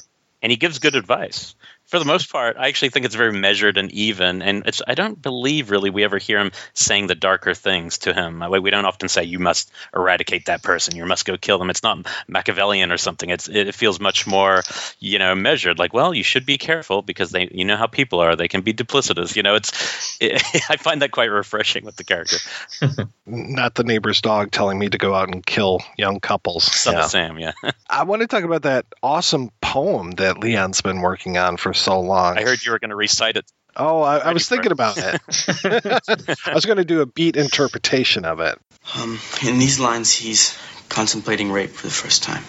And 0.43 0.51
he 0.51 0.57
gives 0.57 0.79
good 0.79 0.97
advice 0.97 1.55
for 1.93 1.99
the 1.99 2.07
most 2.07 2.33
part, 2.33 2.57
I 2.57 2.69
actually 2.69 2.89
think 2.89 3.05
it's 3.05 3.15
very 3.15 3.35
measured 3.35 3.77
and 3.77 3.93
even. 3.93 4.41
And 4.41 4.63
it's 4.67 4.81
I 4.87 4.95
don't 4.95 5.21
believe 5.21 5.71
really 5.71 5.91
we 5.91 6.05
ever 6.05 6.17
hear 6.17 6.39
him 6.39 6.51
saying 6.73 7.07
the 7.07 7.15
darker 7.15 7.53
things 7.53 7.99
to 7.99 8.15
him. 8.15 8.43
We 8.63 8.71
don't 8.71 8.87
often 8.87 9.11
say 9.11 9.25
you 9.25 9.39
must 9.39 9.71
eradicate 9.95 10.47
that 10.47 10.63
person, 10.63 10.97
you 10.97 11.05
must 11.05 11.27
go 11.27 11.37
kill 11.37 11.59
them. 11.59 11.69
It's 11.69 11.83
not 11.83 12.07
Machiavellian 12.29 12.93
or 12.93 12.97
something. 12.97 13.29
It's 13.29 13.47
it 13.47 13.75
feels 13.75 14.01
much 14.01 14.27
more 14.27 14.63
you 15.01 15.19
know 15.19 15.35
measured. 15.35 15.79
Like 15.79 15.93
well, 15.93 16.15
you 16.15 16.23
should 16.23 16.47
be 16.47 16.57
careful 16.57 17.03
because 17.03 17.31
they 17.31 17.51
you 17.53 17.67
know 17.67 17.77
how 17.77 17.89
people 17.89 18.21
are. 18.21 18.37
They 18.37 18.49
can 18.49 18.63
be 18.63 18.73
duplicitous. 18.73 19.37
You 19.37 19.43
know, 19.43 19.57
it's 19.57 20.17
it, 20.23 20.43
I 20.71 20.77
find 20.77 21.03
that 21.03 21.11
quite 21.11 21.31
refreshing 21.31 21.85
with 21.85 21.97
the 21.97 22.05
character. 22.05 22.39
not 23.27 23.75
the 23.75 23.85
neighbor's 23.85 24.23
dog 24.23 24.51
telling 24.51 24.79
me 24.79 24.89
to 24.89 24.97
go 24.97 25.15
out 25.15 25.29
and 25.29 25.45
kill 25.45 25.81
young 25.99 26.21
couples. 26.21 26.65
Son 26.65 26.95
yeah. 26.95 27.05
of 27.05 27.11
Sam, 27.11 27.39
yeah. 27.39 27.53
I 27.91 28.05
want 28.05 28.23
to 28.23 28.29
talk 28.29 28.45
about 28.45 28.63
that 28.63 28.87
awesome 29.03 29.51
poem 29.61 30.13
that 30.13 30.39
Leon's 30.39 30.81
been 30.81 31.01
working 31.01 31.37
on 31.37 31.57
for 31.57 31.75
so 31.83 32.01
long. 32.01 32.39
I 32.39 32.43
heard 32.43 32.65
you 32.65 32.73
were 32.73 32.79
going 32.79 32.91
to 32.91 32.97
recite 32.97 33.37
it. 33.37 33.51
Oh, 33.75 34.03
I, 34.03 34.19
I 34.19 34.33
was 34.33 34.49
thinking 34.49 34.73
about 34.73 34.97
it. 34.99 35.21
I 36.47 36.55
was 36.55 36.67
going 36.67 36.79
to 36.79 36.85
do 36.85 37.01
a 37.01 37.07
beat 37.07 37.37
interpretation 37.37 38.25
of 38.25 38.41
it. 38.41 38.59
Um, 38.97 39.19
in 39.45 39.59
these 39.59 39.81
lines, 39.81 40.13
he's 40.13 40.57
contemplating 40.89 41.51
rape 41.51 41.71
for 41.71 41.87
the 41.87 41.93
first 41.93 42.23
time. 42.23 42.43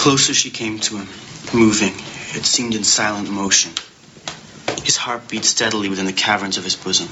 Closer 0.00 0.32
she 0.32 0.50
came 0.50 0.78
to 0.80 0.98
him, 0.98 1.08
moving. 1.52 1.92
It 1.92 2.44
seemed 2.44 2.74
in 2.74 2.84
silent 2.84 3.30
motion. 3.30 3.72
His 4.84 4.96
heart 4.96 5.28
beat 5.28 5.44
steadily 5.44 5.88
within 5.88 6.06
the 6.06 6.12
caverns 6.12 6.56
of 6.56 6.64
his 6.64 6.76
bosom, 6.76 7.08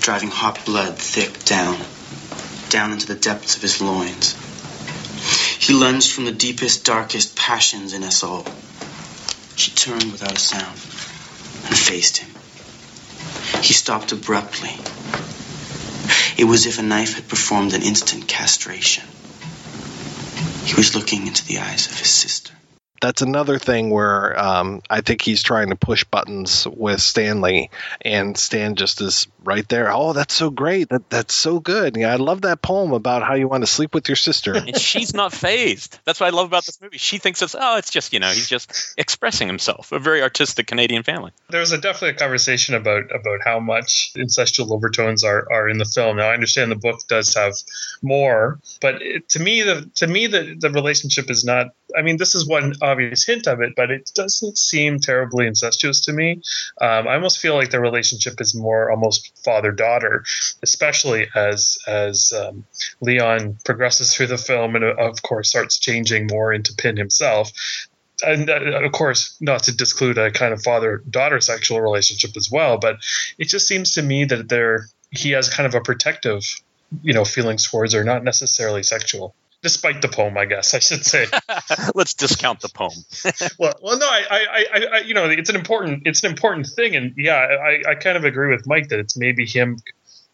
driving 0.00 0.30
hot 0.30 0.64
blood 0.64 0.98
thick 0.98 1.44
down, 1.44 1.78
down 2.70 2.92
into 2.92 3.06
the 3.06 3.14
depths 3.14 3.56
of 3.56 3.62
his 3.62 3.80
loins. 3.80 4.34
He 5.58 5.72
lunged 5.72 6.12
from 6.12 6.24
the 6.24 6.32
deepest, 6.32 6.84
darkest 6.84 7.36
passions 7.36 7.92
in 7.92 8.02
us 8.02 8.24
all 8.24 8.44
she 9.56 9.70
turned 9.70 10.10
without 10.12 10.36
a 10.36 10.40
sound 10.40 10.78
and 11.66 11.76
faced 11.76 12.18
him. 12.18 12.30
He 13.62 13.72
stopped 13.72 14.12
abruptly. 14.12 14.76
It 16.36 16.44
was 16.44 16.66
as 16.66 16.74
if 16.74 16.78
a 16.78 16.82
knife 16.82 17.14
had 17.14 17.28
performed 17.28 17.72
an 17.72 17.82
instant 17.82 18.26
castration. 18.26 19.04
He 20.64 20.74
was 20.74 20.94
looking 20.94 21.26
into 21.26 21.44
the 21.46 21.58
eyes 21.58 21.86
of 21.86 21.98
his 21.98 22.08
sister 22.08 22.52
that's 23.00 23.22
another 23.22 23.58
thing 23.58 23.90
where 23.90 24.38
um, 24.38 24.82
I 24.88 25.00
think 25.00 25.22
he's 25.22 25.42
trying 25.42 25.70
to 25.70 25.76
push 25.76 26.04
buttons 26.04 26.66
with 26.66 27.00
Stanley, 27.00 27.70
and 28.00 28.36
Stan 28.36 28.76
just 28.76 29.00
is 29.00 29.26
right 29.42 29.68
there. 29.68 29.92
Oh, 29.92 30.12
that's 30.12 30.34
so 30.34 30.50
great. 30.50 30.88
That 30.88 31.10
that's 31.10 31.34
so 31.34 31.60
good. 31.60 31.96
Yeah, 31.96 32.12
I 32.12 32.16
love 32.16 32.42
that 32.42 32.62
poem 32.62 32.92
about 32.92 33.22
how 33.22 33.34
you 33.34 33.48
want 33.48 33.62
to 33.62 33.66
sleep 33.66 33.94
with 33.94 34.08
your 34.08 34.16
sister. 34.16 34.54
and 34.54 34.76
she's 34.76 35.12
not 35.12 35.32
fazed. 35.32 35.98
That's 36.04 36.20
what 36.20 36.32
I 36.32 36.36
love 36.36 36.46
about 36.46 36.64
this 36.64 36.80
movie. 36.80 36.98
She 36.98 37.18
thinks 37.18 37.42
it's 37.42 37.54
oh, 37.58 37.76
it's 37.76 37.90
just 37.90 38.12
you 38.12 38.20
know 38.20 38.28
he's 38.28 38.48
just 38.48 38.94
expressing 38.96 39.48
himself. 39.48 39.92
A 39.92 39.98
very 39.98 40.22
artistic 40.22 40.66
Canadian 40.66 41.02
family. 41.02 41.32
There's 41.50 41.72
a 41.72 41.78
definitely 41.78 42.10
a 42.10 42.14
conversation 42.14 42.74
about 42.74 43.04
about 43.14 43.40
how 43.44 43.60
much 43.60 44.12
incestual 44.16 44.70
overtones 44.72 45.24
are 45.24 45.46
are 45.52 45.68
in 45.68 45.78
the 45.78 45.84
film. 45.84 46.16
Now 46.16 46.28
I 46.30 46.34
understand 46.34 46.70
the 46.70 46.76
book 46.76 47.00
does 47.08 47.34
have 47.34 47.54
more, 48.02 48.60
but 48.80 49.02
it, 49.02 49.28
to 49.30 49.40
me 49.40 49.62
the 49.62 49.90
to 49.96 50.06
me 50.06 50.26
the 50.26 50.56
the 50.58 50.70
relationship 50.70 51.30
is 51.30 51.44
not. 51.44 51.68
I 51.96 52.02
mean, 52.02 52.16
this 52.16 52.34
is 52.34 52.46
one 52.46 52.74
obvious 52.82 53.24
hint 53.24 53.46
of 53.46 53.60
it, 53.60 53.74
but 53.76 53.90
it 53.90 54.10
doesn't 54.14 54.58
seem 54.58 54.98
terribly 54.98 55.46
incestuous 55.46 56.00
to 56.02 56.12
me. 56.12 56.42
Um, 56.80 57.08
I 57.08 57.14
almost 57.14 57.38
feel 57.38 57.54
like 57.54 57.70
the 57.70 57.80
relationship 57.80 58.40
is 58.40 58.54
more 58.54 58.90
almost 58.90 59.32
father 59.44 59.72
daughter, 59.72 60.24
especially 60.62 61.28
as 61.34 61.78
as 61.86 62.32
um, 62.32 62.64
Leon 63.00 63.58
progresses 63.64 64.14
through 64.14 64.28
the 64.28 64.38
film 64.38 64.76
and 64.76 64.84
uh, 64.84 64.94
of 64.98 65.22
course 65.22 65.48
starts 65.48 65.78
changing 65.78 66.26
more 66.26 66.52
into 66.52 66.74
Pin 66.74 66.96
himself. 66.96 67.52
And 68.26 68.48
uh, 68.48 68.80
of 68.82 68.92
course, 68.92 69.36
not 69.40 69.64
to 69.64 69.76
disclude 69.76 70.18
a 70.18 70.30
kind 70.30 70.52
of 70.52 70.62
father 70.62 71.02
daughter 71.10 71.40
sexual 71.40 71.80
relationship 71.80 72.36
as 72.36 72.50
well, 72.50 72.78
but 72.78 72.96
it 73.38 73.48
just 73.48 73.66
seems 73.66 73.94
to 73.94 74.02
me 74.02 74.24
that 74.24 74.48
there 74.48 74.86
he 75.10 75.30
has 75.30 75.48
kind 75.48 75.66
of 75.66 75.74
a 75.74 75.80
protective, 75.80 76.44
you 77.02 77.12
know, 77.12 77.24
feelings 77.24 77.68
towards 77.68 77.94
her, 77.94 78.04
not 78.04 78.24
necessarily 78.24 78.82
sexual 78.82 79.34
despite 79.64 80.02
the 80.02 80.08
poem, 80.08 80.36
I 80.36 80.44
guess 80.44 80.74
I 80.74 80.78
should 80.78 81.04
say. 81.04 81.26
Let's 81.94 82.12
discount 82.12 82.60
the 82.60 82.68
poem. 82.68 82.92
well, 83.58 83.74
well, 83.82 83.98
no, 83.98 84.06
I, 84.06 84.24
I, 84.30 84.86
I, 84.92 84.98
you 84.98 85.14
know, 85.14 85.24
it's 85.24 85.48
an 85.48 85.56
important, 85.56 86.02
it's 86.04 86.22
an 86.22 86.30
important 86.30 86.68
thing, 86.68 86.94
and 86.94 87.14
yeah, 87.16 87.34
I, 87.34 87.90
I 87.90 87.94
kind 87.94 88.16
of 88.16 88.24
agree 88.24 88.50
with 88.50 88.66
Mike 88.66 88.88
that 88.90 88.98
it's 88.98 89.16
maybe 89.16 89.46
him, 89.46 89.78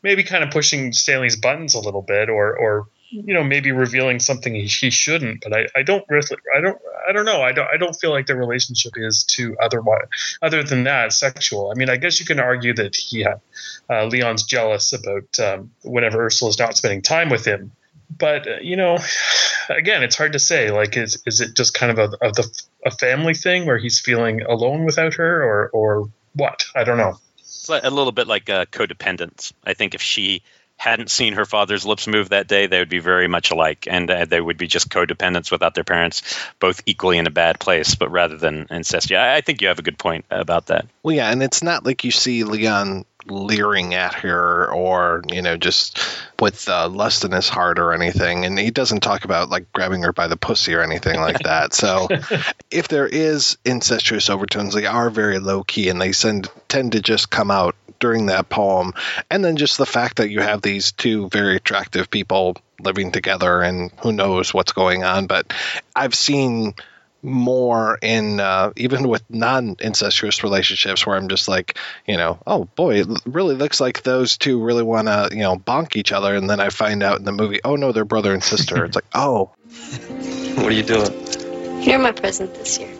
maybe 0.02 0.24
kind 0.24 0.42
of 0.42 0.50
pushing 0.50 0.92
Stanley's 0.92 1.36
buttons 1.36 1.74
a 1.74 1.78
little 1.78 2.02
bit, 2.02 2.28
or, 2.28 2.58
or 2.58 2.88
you 3.10 3.32
know, 3.32 3.44
maybe 3.44 3.70
revealing 3.70 4.18
something 4.18 4.52
he, 4.52 4.62
he 4.66 4.90
shouldn't. 4.90 5.42
But 5.42 5.56
I, 5.56 5.66
I 5.76 5.82
don't 5.84 6.04
really, 6.08 6.26
I 6.54 6.60
don't, 6.60 6.78
I 7.08 7.12
don't 7.12 7.24
know. 7.24 7.40
I 7.40 7.52
don't, 7.52 7.68
I 7.72 7.76
don't 7.76 7.94
feel 7.94 8.10
like 8.10 8.26
their 8.26 8.36
relationship 8.36 8.92
is 8.96 9.22
too 9.22 9.56
otherwise, 9.62 10.08
other 10.42 10.64
than 10.64 10.82
that, 10.84 11.12
sexual. 11.12 11.70
I 11.70 11.74
mean, 11.78 11.88
I 11.88 11.96
guess 11.98 12.18
you 12.18 12.26
can 12.26 12.40
argue 12.40 12.74
that 12.74 12.96
he 12.96 13.20
had 13.20 13.40
uh, 13.88 14.06
Leon's 14.06 14.42
jealous 14.42 14.92
about 14.92 15.38
um, 15.38 15.70
whenever 15.84 16.26
Ursula's 16.26 16.58
not 16.58 16.76
spending 16.76 17.02
time 17.02 17.30
with 17.30 17.44
him 17.44 17.70
but 18.10 18.46
uh, 18.46 18.56
you 18.60 18.76
know, 18.76 18.98
again, 19.68 20.02
it's 20.02 20.16
hard 20.16 20.32
to 20.32 20.38
say. 20.38 20.70
Like, 20.70 20.96
is 20.96 21.22
is 21.26 21.40
it 21.40 21.56
just 21.56 21.74
kind 21.74 21.96
of 21.96 21.98
a, 21.98 22.26
of 22.26 22.34
the 22.34 22.62
a 22.84 22.90
family 22.90 23.34
thing 23.34 23.66
where 23.66 23.78
he's 23.78 24.00
feeling 24.00 24.42
alone 24.42 24.84
without 24.84 25.14
her, 25.14 25.42
or 25.42 25.70
or 25.72 26.10
what? 26.34 26.64
I 26.74 26.84
don't 26.84 26.98
know. 26.98 27.18
It's 27.38 27.68
a 27.68 27.90
little 27.90 28.12
bit 28.12 28.26
like 28.26 28.48
uh, 28.48 28.64
codependence. 28.66 29.52
I 29.64 29.74
think 29.74 29.94
if 29.94 30.02
she 30.02 30.42
hadn't 30.80 31.10
seen 31.10 31.34
her 31.34 31.44
father's 31.44 31.84
lips 31.84 32.06
move 32.06 32.30
that 32.30 32.48
day, 32.48 32.66
they 32.66 32.78
would 32.78 32.88
be 32.88 33.00
very 33.00 33.28
much 33.28 33.50
alike, 33.50 33.86
and 33.88 34.10
uh, 34.10 34.24
they 34.24 34.40
would 34.40 34.56
be 34.56 34.66
just 34.66 34.88
codependents 34.88 35.52
without 35.52 35.74
their 35.74 35.84
parents, 35.84 36.22
both 36.58 36.82
equally 36.86 37.18
in 37.18 37.26
a 37.26 37.30
bad 37.30 37.60
place, 37.60 37.94
but 37.94 38.10
rather 38.10 38.38
than 38.38 38.66
incest. 38.70 39.10
Yeah, 39.10 39.34
I 39.34 39.42
think 39.42 39.60
you 39.60 39.68
have 39.68 39.78
a 39.78 39.82
good 39.82 39.98
point 39.98 40.24
about 40.30 40.68
that. 40.68 40.86
Well, 41.02 41.14
yeah, 41.14 41.30
and 41.30 41.42
it's 41.42 41.62
not 41.62 41.84
like 41.84 42.02
you 42.02 42.10
see 42.10 42.44
Leon 42.44 43.04
leering 43.26 43.94
at 43.94 44.14
her 44.14 44.70
or 44.72 45.22
you 45.28 45.42
know 45.42 45.56
just 45.56 45.98
with 46.40 46.68
uh, 46.68 46.88
lust 46.88 47.24
in 47.24 47.32
his 47.32 47.48
heart 47.48 47.78
or 47.78 47.92
anything. 47.92 48.44
And 48.44 48.58
he 48.58 48.70
doesn't 48.70 49.00
talk 49.00 49.24
about 49.24 49.50
like 49.50 49.72
grabbing 49.72 50.02
her 50.02 50.12
by 50.12 50.26
the 50.26 50.36
pussy 50.36 50.74
or 50.74 50.82
anything 50.82 51.20
like 51.20 51.40
that. 51.40 51.74
So 51.74 52.08
if 52.70 52.88
there 52.88 53.06
is 53.06 53.58
incestuous 53.64 54.30
overtones 54.30 54.74
they 54.74 54.86
are 54.86 55.10
very 55.10 55.38
low 55.38 55.62
key 55.62 55.88
and 55.88 56.00
they 56.00 56.12
send, 56.12 56.48
tend 56.68 56.92
to 56.92 57.02
just 57.02 57.30
come 57.30 57.50
out 57.50 57.76
during 57.98 58.26
that 58.26 58.48
poem. 58.48 58.94
And 59.30 59.44
then 59.44 59.56
just 59.56 59.76
the 59.76 59.86
fact 59.86 60.16
that 60.16 60.30
you 60.30 60.40
have 60.40 60.62
these 60.62 60.92
two 60.92 61.28
very 61.28 61.56
attractive 61.56 62.10
people 62.10 62.56
living 62.80 63.12
together 63.12 63.60
and 63.60 63.92
who 64.00 64.12
knows 64.12 64.54
what's 64.54 64.72
going 64.72 65.04
on. 65.04 65.26
But 65.26 65.52
i've 65.94 66.14
seen 66.14 66.74
more 67.22 67.98
in 68.02 68.40
uh, 68.40 68.72
even 68.76 69.08
with 69.08 69.22
non-incestuous 69.28 70.42
relationships 70.42 71.06
where 71.06 71.16
I'm 71.16 71.28
just 71.28 71.48
like, 71.48 71.78
you 72.06 72.16
know, 72.16 72.38
oh 72.46 72.64
boy, 72.64 73.00
it 73.00 73.08
really 73.26 73.54
looks 73.54 73.80
like 73.80 74.02
those 74.02 74.38
two 74.38 74.62
really 74.62 74.82
want 74.82 75.08
to, 75.08 75.28
you 75.32 75.42
know, 75.42 75.56
bonk 75.56 75.96
each 75.96 76.12
other, 76.12 76.34
and 76.34 76.48
then 76.48 76.60
I 76.60 76.70
find 76.70 77.02
out 77.02 77.18
in 77.18 77.24
the 77.24 77.32
movie, 77.32 77.60
oh 77.64 77.76
no, 77.76 77.92
they're 77.92 78.04
brother 78.04 78.32
and 78.32 78.42
sister. 78.42 78.84
it's 78.84 78.94
like, 78.96 79.04
oh, 79.14 79.46
what 80.56 80.66
are 80.66 80.72
you 80.72 80.82
doing? 80.82 81.82
You're 81.82 81.98
my 81.98 82.12
present 82.12 82.54
this 82.54 82.78
year. 82.78 82.99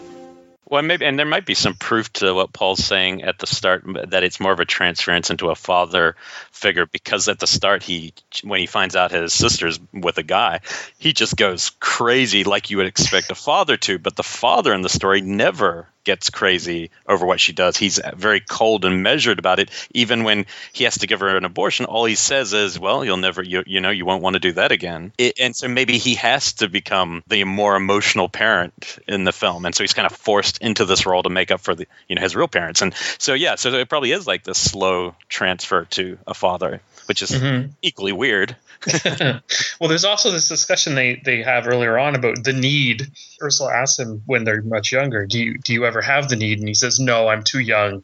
Well, 0.71 0.83
maybe, 0.83 1.05
and 1.05 1.19
there 1.19 1.25
might 1.25 1.45
be 1.45 1.53
some 1.53 1.73
proof 1.73 2.13
to 2.13 2.33
what 2.33 2.53
Paul's 2.53 2.81
saying 2.81 3.23
at 3.23 3.37
the 3.39 3.45
start 3.45 3.83
that 4.07 4.23
it's 4.23 4.39
more 4.39 4.53
of 4.53 4.61
a 4.61 4.65
transference 4.65 5.29
into 5.29 5.49
a 5.49 5.55
father 5.55 6.15
figure 6.53 6.85
because 6.85 7.27
at 7.27 7.39
the 7.39 7.45
start 7.45 7.83
he, 7.83 8.13
when 8.45 8.61
he 8.61 8.67
finds 8.67 8.95
out 8.95 9.11
his 9.11 9.33
sister's 9.33 9.81
with 9.91 10.17
a 10.17 10.23
guy, 10.23 10.61
he 10.97 11.11
just 11.11 11.35
goes 11.35 11.71
crazy 11.81 12.45
like 12.45 12.69
you 12.69 12.77
would 12.77 12.85
expect 12.85 13.31
a 13.31 13.35
father 13.35 13.75
to. 13.75 13.99
But 13.99 14.15
the 14.15 14.23
father 14.23 14.73
in 14.73 14.81
the 14.81 14.87
story 14.87 15.19
never 15.19 15.89
gets 16.03 16.29
crazy 16.29 16.89
over 17.07 17.25
what 17.25 17.39
she 17.39 17.53
does. 17.53 17.77
He's 17.77 17.99
very 18.15 18.39
cold 18.39 18.85
and 18.85 19.03
measured 19.03 19.39
about 19.39 19.59
it. 19.59 19.69
Even 19.93 20.23
when 20.23 20.45
he 20.73 20.83
has 20.85 20.97
to 20.99 21.07
give 21.07 21.19
her 21.19 21.35
an 21.37 21.45
abortion, 21.45 21.85
all 21.85 22.05
he 22.05 22.15
says 22.15 22.53
is, 22.53 22.79
"Well, 22.79 23.05
you'll 23.05 23.17
never, 23.17 23.43
you, 23.43 23.63
you 23.65 23.81
know, 23.81 23.91
you 23.91 24.05
won't 24.05 24.23
want 24.23 24.33
to 24.35 24.39
do 24.39 24.53
that 24.53 24.71
again." 24.71 25.13
It, 25.17 25.39
and 25.39 25.55
so 25.55 25.67
maybe 25.67 25.97
he 25.97 26.15
has 26.15 26.53
to 26.53 26.67
become 26.69 27.23
the 27.27 27.43
more 27.43 27.75
emotional 27.75 28.29
parent 28.29 28.97
in 29.07 29.23
the 29.23 29.31
film, 29.31 29.65
and 29.65 29.75
so 29.75 29.83
he's 29.83 29.93
kind 29.93 30.05
of 30.05 30.13
forced 30.17 30.57
into 30.59 30.85
this 30.85 31.05
role 31.05 31.23
to 31.23 31.29
make 31.29 31.51
up 31.51 31.61
for 31.61 31.75
the, 31.75 31.87
you 32.07 32.15
know, 32.15 32.21
his 32.21 32.35
real 32.35 32.47
parents. 32.47 32.81
And 32.81 32.93
so 33.17 33.33
yeah, 33.33 33.55
so 33.55 33.71
it 33.73 33.89
probably 33.89 34.11
is 34.11 34.25
like 34.27 34.43
this 34.43 34.57
slow 34.57 35.15
transfer 35.29 35.85
to 35.91 36.17
a 36.27 36.33
father, 36.33 36.81
which 37.05 37.21
is 37.21 37.31
Mhm. 37.31 37.71
equally 37.81 38.11
weird. 38.11 38.55
well, 39.79 39.89
there's 39.89 40.05
also 40.05 40.31
this 40.31 40.49
discussion 40.49 40.95
they, 40.95 41.21
they 41.23 41.43
have 41.43 41.67
earlier 41.67 41.99
on 41.99 42.15
about 42.15 42.43
the 42.43 42.53
need. 42.53 43.11
Ursula 43.41 43.73
asks 43.73 43.99
him 43.99 44.23
when 44.25 44.43
they're 44.43 44.61
much 44.63 44.91
younger, 44.91 45.25
"Do 45.27 45.39
you 45.39 45.57
do 45.59 45.73
you 45.73 45.85
ever 45.85 46.01
have 46.01 46.29
the 46.29 46.35
need?" 46.35 46.59
And 46.59 46.67
he 46.67 46.73
says, 46.73 46.99
"No, 46.99 47.27
I'm 47.27 47.43
too 47.43 47.59
young." 47.59 48.03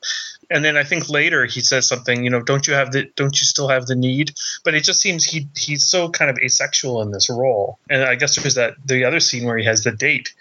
And 0.49 0.63
then 0.63 0.77
I 0.77 0.83
think 0.83 1.09
later 1.09 1.45
he 1.45 1.61
says 1.61 1.87
something, 1.87 2.23
you 2.23 2.29
know, 2.29 2.41
"Don't 2.41 2.67
you 2.67 2.75
have 2.75 2.91
the 2.91 3.05
don't 3.15 3.39
you 3.39 3.45
still 3.47 3.69
have 3.69 3.87
the 3.87 3.95
need?" 3.95 4.33
But 4.63 4.75
it 4.75 4.83
just 4.83 5.01
seems 5.01 5.25
he 5.25 5.47
he's 5.55 5.87
so 5.87 6.09
kind 6.09 6.29
of 6.29 6.37
asexual 6.37 7.01
in 7.01 7.11
this 7.11 7.29
role. 7.29 7.79
And 7.89 8.03
I 8.03 8.15
guess 8.15 8.35
there's 8.35 8.55
that 8.55 8.75
the 8.85 9.05
other 9.05 9.19
scene 9.19 9.45
where 9.45 9.57
he 9.57 9.65
has 9.65 9.83
the 9.83 9.91
date. 9.91 10.33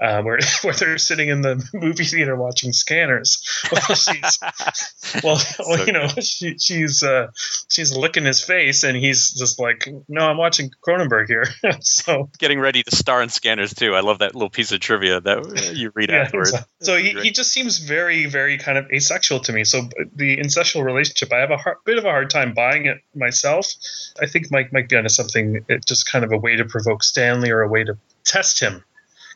Uh, 0.00 0.22
where 0.22 0.38
where 0.62 0.74
they're 0.74 0.98
sitting 0.98 1.28
in 1.28 1.40
the 1.40 1.64
movie 1.74 2.04
theater 2.04 2.34
watching 2.34 2.72
Scanners. 2.72 3.42
Well, 3.70 3.94
she's 3.94 4.38
well, 5.22 5.40
well 5.60 5.86
you 5.86 5.92
know, 5.92 6.08
she, 6.20 6.58
she's 6.58 7.04
uh, 7.04 7.28
she's 7.68 7.96
licking 7.96 8.24
his 8.24 8.42
face, 8.42 8.82
and 8.82 8.96
he's 8.96 9.30
just 9.30 9.60
like, 9.60 9.88
"No, 10.08 10.28
I'm 10.28 10.36
watching 10.36 10.70
Cronenberg 10.86 11.28
here." 11.28 11.44
so 11.80 12.28
Getting 12.38 12.58
ready 12.58 12.82
to 12.82 12.96
star 12.96 13.22
in 13.22 13.28
Scanners 13.28 13.72
too. 13.72 13.94
I 13.94 14.00
love 14.00 14.18
that 14.18 14.34
little 14.34 14.50
piece 14.50 14.72
of 14.72 14.80
trivia 14.80 15.20
that 15.20 15.72
you 15.74 15.92
read 15.94 16.10
yeah, 16.10 16.22
afterwards. 16.22 16.50
so, 16.50 16.58
so 16.80 16.96
he, 16.96 17.10
he 17.20 17.30
just 17.30 17.52
seems 17.52 17.78
very, 17.78 18.26
very 18.26 18.58
kind 18.58 18.78
of 18.78 18.90
asexual 18.90 19.40
to 19.40 19.52
me. 19.52 19.62
So 19.62 19.88
the 20.16 20.38
incestual 20.38 20.84
relationship, 20.84 21.32
I 21.32 21.38
have 21.38 21.52
a 21.52 21.56
hard, 21.56 21.76
bit 21.84 21.98
of 21.98 22.04
a 22.04 22.10
hard 22.10 22.30
time 22.30 22.52
buying 22.52 22.86
it 22.86 22.98
myself. 23.14 23.72
I 24.20 24.26
think 24.26 24.50
Mike 24.50 24.72
might 24.72 24.88
be 24.88 24.96
onto 24.96 25.08
something. 25.08 25.64
It 25.68 25.84
just 25.86 26.10
kind 26.10 26.24
of 26.24 26.32
a 26.32 26.38
way 26.38 26.56
to 26.56 26.64
provoke 26.64 27.04
Stanley 27.04 27.50
or 27.50 27.62
a 27.62 27.68
way 27.68 27.84
to 27.84 27.96
test 28.24 28.60
him, 28.60 28.82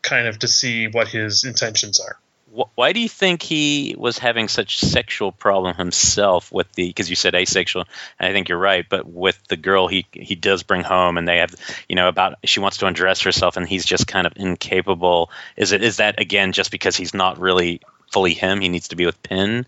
kind 0.09 0.27
of 0.27 0.39
to 0.41 0.49
see 0.49 0.89
what 0.89 1.09
his 1.09 1.45
intentions 1.45 2.01
are. 2.01 2.19
Why 2.75 2.93
do 2.93 3.01
you 3.01 3.11
think 3.11 3.43
he 3.43 3.95
was 3.99 4.19
having 4.19 4.49
such 4.49 4.79
sexual 4.79 5.33
problem 5.33 5.77
himself 5.77 6.51
with 6.51 6.73
the? 6.73 6.89
Because 6.89 7.11
you 7.11 7.15
said 7.15 7.35
asexual, 7.35 7.85
and 8.19 8.29
I 8.29 8.33
think 8.33 8.49
you're 8.49 8.59
right. 8.59 8.87
But 8.89 9.07
with 9.07 9.39
the 9.49 9.57
girl 9.57 9.87
he 9.87 10.07
he 10.13 10.35
does 10.35 10.63
bring 10.63 10.83
home, 10.83 11.19
and 11.19 11.29
they 11.29 11.39
have, 11.39 11.55
you 11.89 11.95
know, 11.95 12.09
about 12.09 12.39
she 12.45 12.59
wants 12.61 12.79
to 12.79 12.87
undress 12.87 13.21
herself, 13.21 13.59
and 13.59 13.69
he's 13.69 13.85
just 13.85 14.07
kind 14.07 14.27
of 14.27 14.33
incapable. 14.37 15.31
Is 15.57 15.73
it 15.73 15.83
is 15.83 15.99
that 15.99 16.21
again 16.21 16.53
just 16.53 16.71
because 16.71 16.97
he's 16.97 17.13
not 17.13 17.39
really 17.39 17.81
fully 18.11 18.33
him? 18.33 18.61
He 18.63 18.71
needs 18.71 18.89
to 18.89 18.97
be 18.97 19.07
with 19.07 19.23
Pin. 19.23 19.67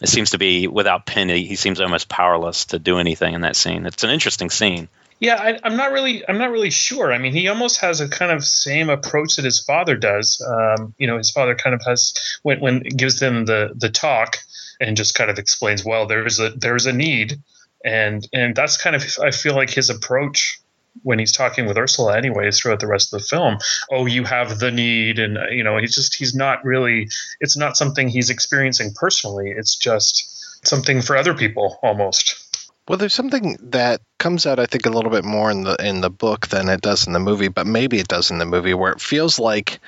It 0.00 0.08
seems 0.08 0.30
to 0.30 0.38
be 0.38 0.68
without 0.68 1.06
Pin, 1.06 1.28
he, 1.28 1.44
he 1.44 1.56
seems 1.56 1.80
almost 1.80 2.08
powerless 2.08 2.66
to 2.66 2.78
do 2.78 2.98
anything 2.98 3.34
in 3.34 3.42
that 3.42 3.56
scene. 3.56 3.86
It's 3.86 4.04
an 4.04 4.10
interesting 4.10 4.50
scene. 4.50 4.88
Yeah, 5.20 5.34
I, 5.34 5.58
I'm 5.62 5.76
not 5.76 5.92
really. 5.92 6.26
I'm 6.26 6.38
not 6.38 6.50
really 6.50 6.70
sure. 6.70 7.12
I 7.12 7.18
mean, 7.18 7.34
he 7.34 7.46
almost 7.48 7.80
has 7.82 8.00
a 8.00 8.08
kind 8.08 8.32
of 8.32 8.42
same 8.42 8.88
approach 8.88 9.36
that 9.36 9.44
his 9.44 9.60
father 9.62 9.94
does. 9.94 10.42
Um, 10.46 10.94
you 10.98 11.06
know, 11.06 11.18
his 11.18 11.30
father 11.30 11.54
kind 11.54 11.74
of 11.74 11.82
has 11.86 12.14
when 12.42 12.58
when 12.60 12.80
gives 12.80 13.20
them 13.20 13.44
the 13.44 13.70
the 13.76 13.90
talk 13.90 14.38
and 14.80 14.96
just 14.96 15.14
kind 15.14 15.30
of 15.30 15.38
explains, 15.38 15.84
well, 15.84 16.06
there's 16.06 16.40
a 16.40 16.50
there's 16.50 16.86
a 16.86 16.92
need, 16.92 17.38
and 17.84 18.26
and 18.32 18.56
that's 18.56 18.78
kind 18.78 18.96
of 18.96 19.04
I 19.22 19.30
feel 19.30 19.54
like 19.54 19.68
his 19.68 19.90
approach 19.90 20.58
when 21.02 21.18
he's 21.18 21.32
talking 21.32 21.66
with 21.66 21.76
Ursula, 21.76 22.16
anyways, 22.16 22.58
throughout 22.58 22.80
the 22.80 22.86
rest 22.86 23.12
of 23.12 23.20
the 23.20 23.26
film. 23.26 23.58
Oh, 23.92 24.06
you 24.06 24.24
have 24.24 24.58
the 24.58 24.70
need, 24.70 25.18
and 25.18 25.36
uh, 25.36 25.48
you 25.50 25.62
know, 25.62 25.76
he's 25.76 25.94
just 25.94 26.14
he's 26.16 26.34
not 26.34 26.64
really. 26.64 27.08
It's 27.40 27.58
not 27.58 27.76
something 27.76 28.08
he's 28.08 28.30
experiencing 28.30 28.92
personally. 28.94 29.52
It's 29.54 29.76
just 29.76 30.66
something 30.66 31.02
for 31.02 31.14
other 31.14 31.34
people 31.34 31.78
almost. 31.82 32.39
Well, 32.88 32.98
there's 32.98 33.14
something 33.14 33.56
that 33.70 34.00
comes 34.18 34.46
out, 34.46 34.58
I 34.58 34.66
think, 34.66 34.86
a 34.86 34.90
little 34.90 35.10
bit 35.10 35.24
more 35.24 35.50
in 35.50 35.62
the 35.62 35.76
in 35.76 36.00
the 36.00 36.10
book 36.10 36.48
than 36.48 36.68
it 36.68 36.80
does 36.80 37.06
in 37.06 37.12
the 37.12 37.20
movie, 37.20 37.48
but 37.48 37.66
maybe 37.66 37.98
it 37.98 38.08
does 38.08 38.30
in 38.30 38.38
the 38.38 38.46
movie, 38.46 38.74
where 38.74 38.92
it 38.92 39.00
feels 39.00 39.38
like 39.38 39.78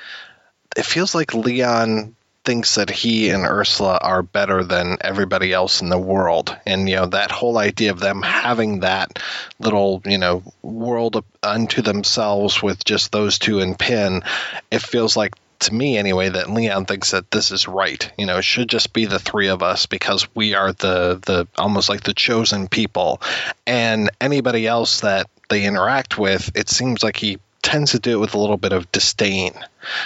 it 0.77 0.87
feels 0.87 1.15
like 1.15 1.35
Leon 1.35 2.15
thinks 2.45 2.75
that 2.75 2.91
he 2.91 3.31
and 3.31 3.45
Ursula 3.45 3.99
are 4.03 4.23
better 4.23 4.65
than 4.65 4.97
everybody 5.01 5.53
else 5.53 5.81
in 5.81 5.89
the 5.89 5.99
world, 5.99 6.57
and 6.67 6.89
you 6.89 6.97
know 6.97 7.07
that 7.07 7.31
whole 7.31 7.59
idea 7.59 7.91
of 7.91 8.01
them 8.01 8.23
having 8.23 8.81
that 8.81 9.19
little 9.59 10.03
you 10.05 10.19
know 10.19 10.43
world 10.63 11.25
unto 11.43 11.83
themselves 11.83 12.63
with 12.63 12.85
just 12.85 13.11
those 13.13 13.39
two 13.39 13.61
and 13.61 13.79
Pin, 13.79 14.23
it 14.71 14.83
feels 14.83 15.17
like 15.17 15.35
to 15.63 15.75
me 15.75 15.97
anyway 15.97 16.29
that 16.29 16.51
Leon 16.51 16.87
thinks 16.87 17.13
that 17.13 17.31
this 17.31 17.51
is 17.51 17.69
right. 17.69 18.11
You 18.19 18.27
know, 18.27 18.39
it 18.39 18.45
should 18.45 18.69
just 18.69 18.93
be 18.93 19.07
the 19.07 19.19
three 19.19 19.49
of 19.49 19.63
us 19.63 19.87
because 19.87 20.27
we 20.35 20.55
are 20.55 20.73
the 20.73 21.21
the 21.25 21.49
almost 21.57 21.89
like 21.89 22.03
the 22.03 22.15
chosen 22.15 22.69
people. 22.69 23.21
And 23.67 24.11
anybody 24.21 24.67
else 24.67 25.01
that 25.01 25.29
they 25.49 25.65
interact 25.65 26.19
with, 26.19 26.51
it 26.55 26.69
seems 26.69 27.03
like 27.03 27.17
he 27.17 27.39
tends 27.63 27.93
to 27.93 27.99
do 27.99 28.13
it 28.13 28.21
with 28.21 28.35
a 28.35 28.39
little 28.39 28.57
bit 28.57 28.73
of 28.73 28.91
disdain. 28.93 29.53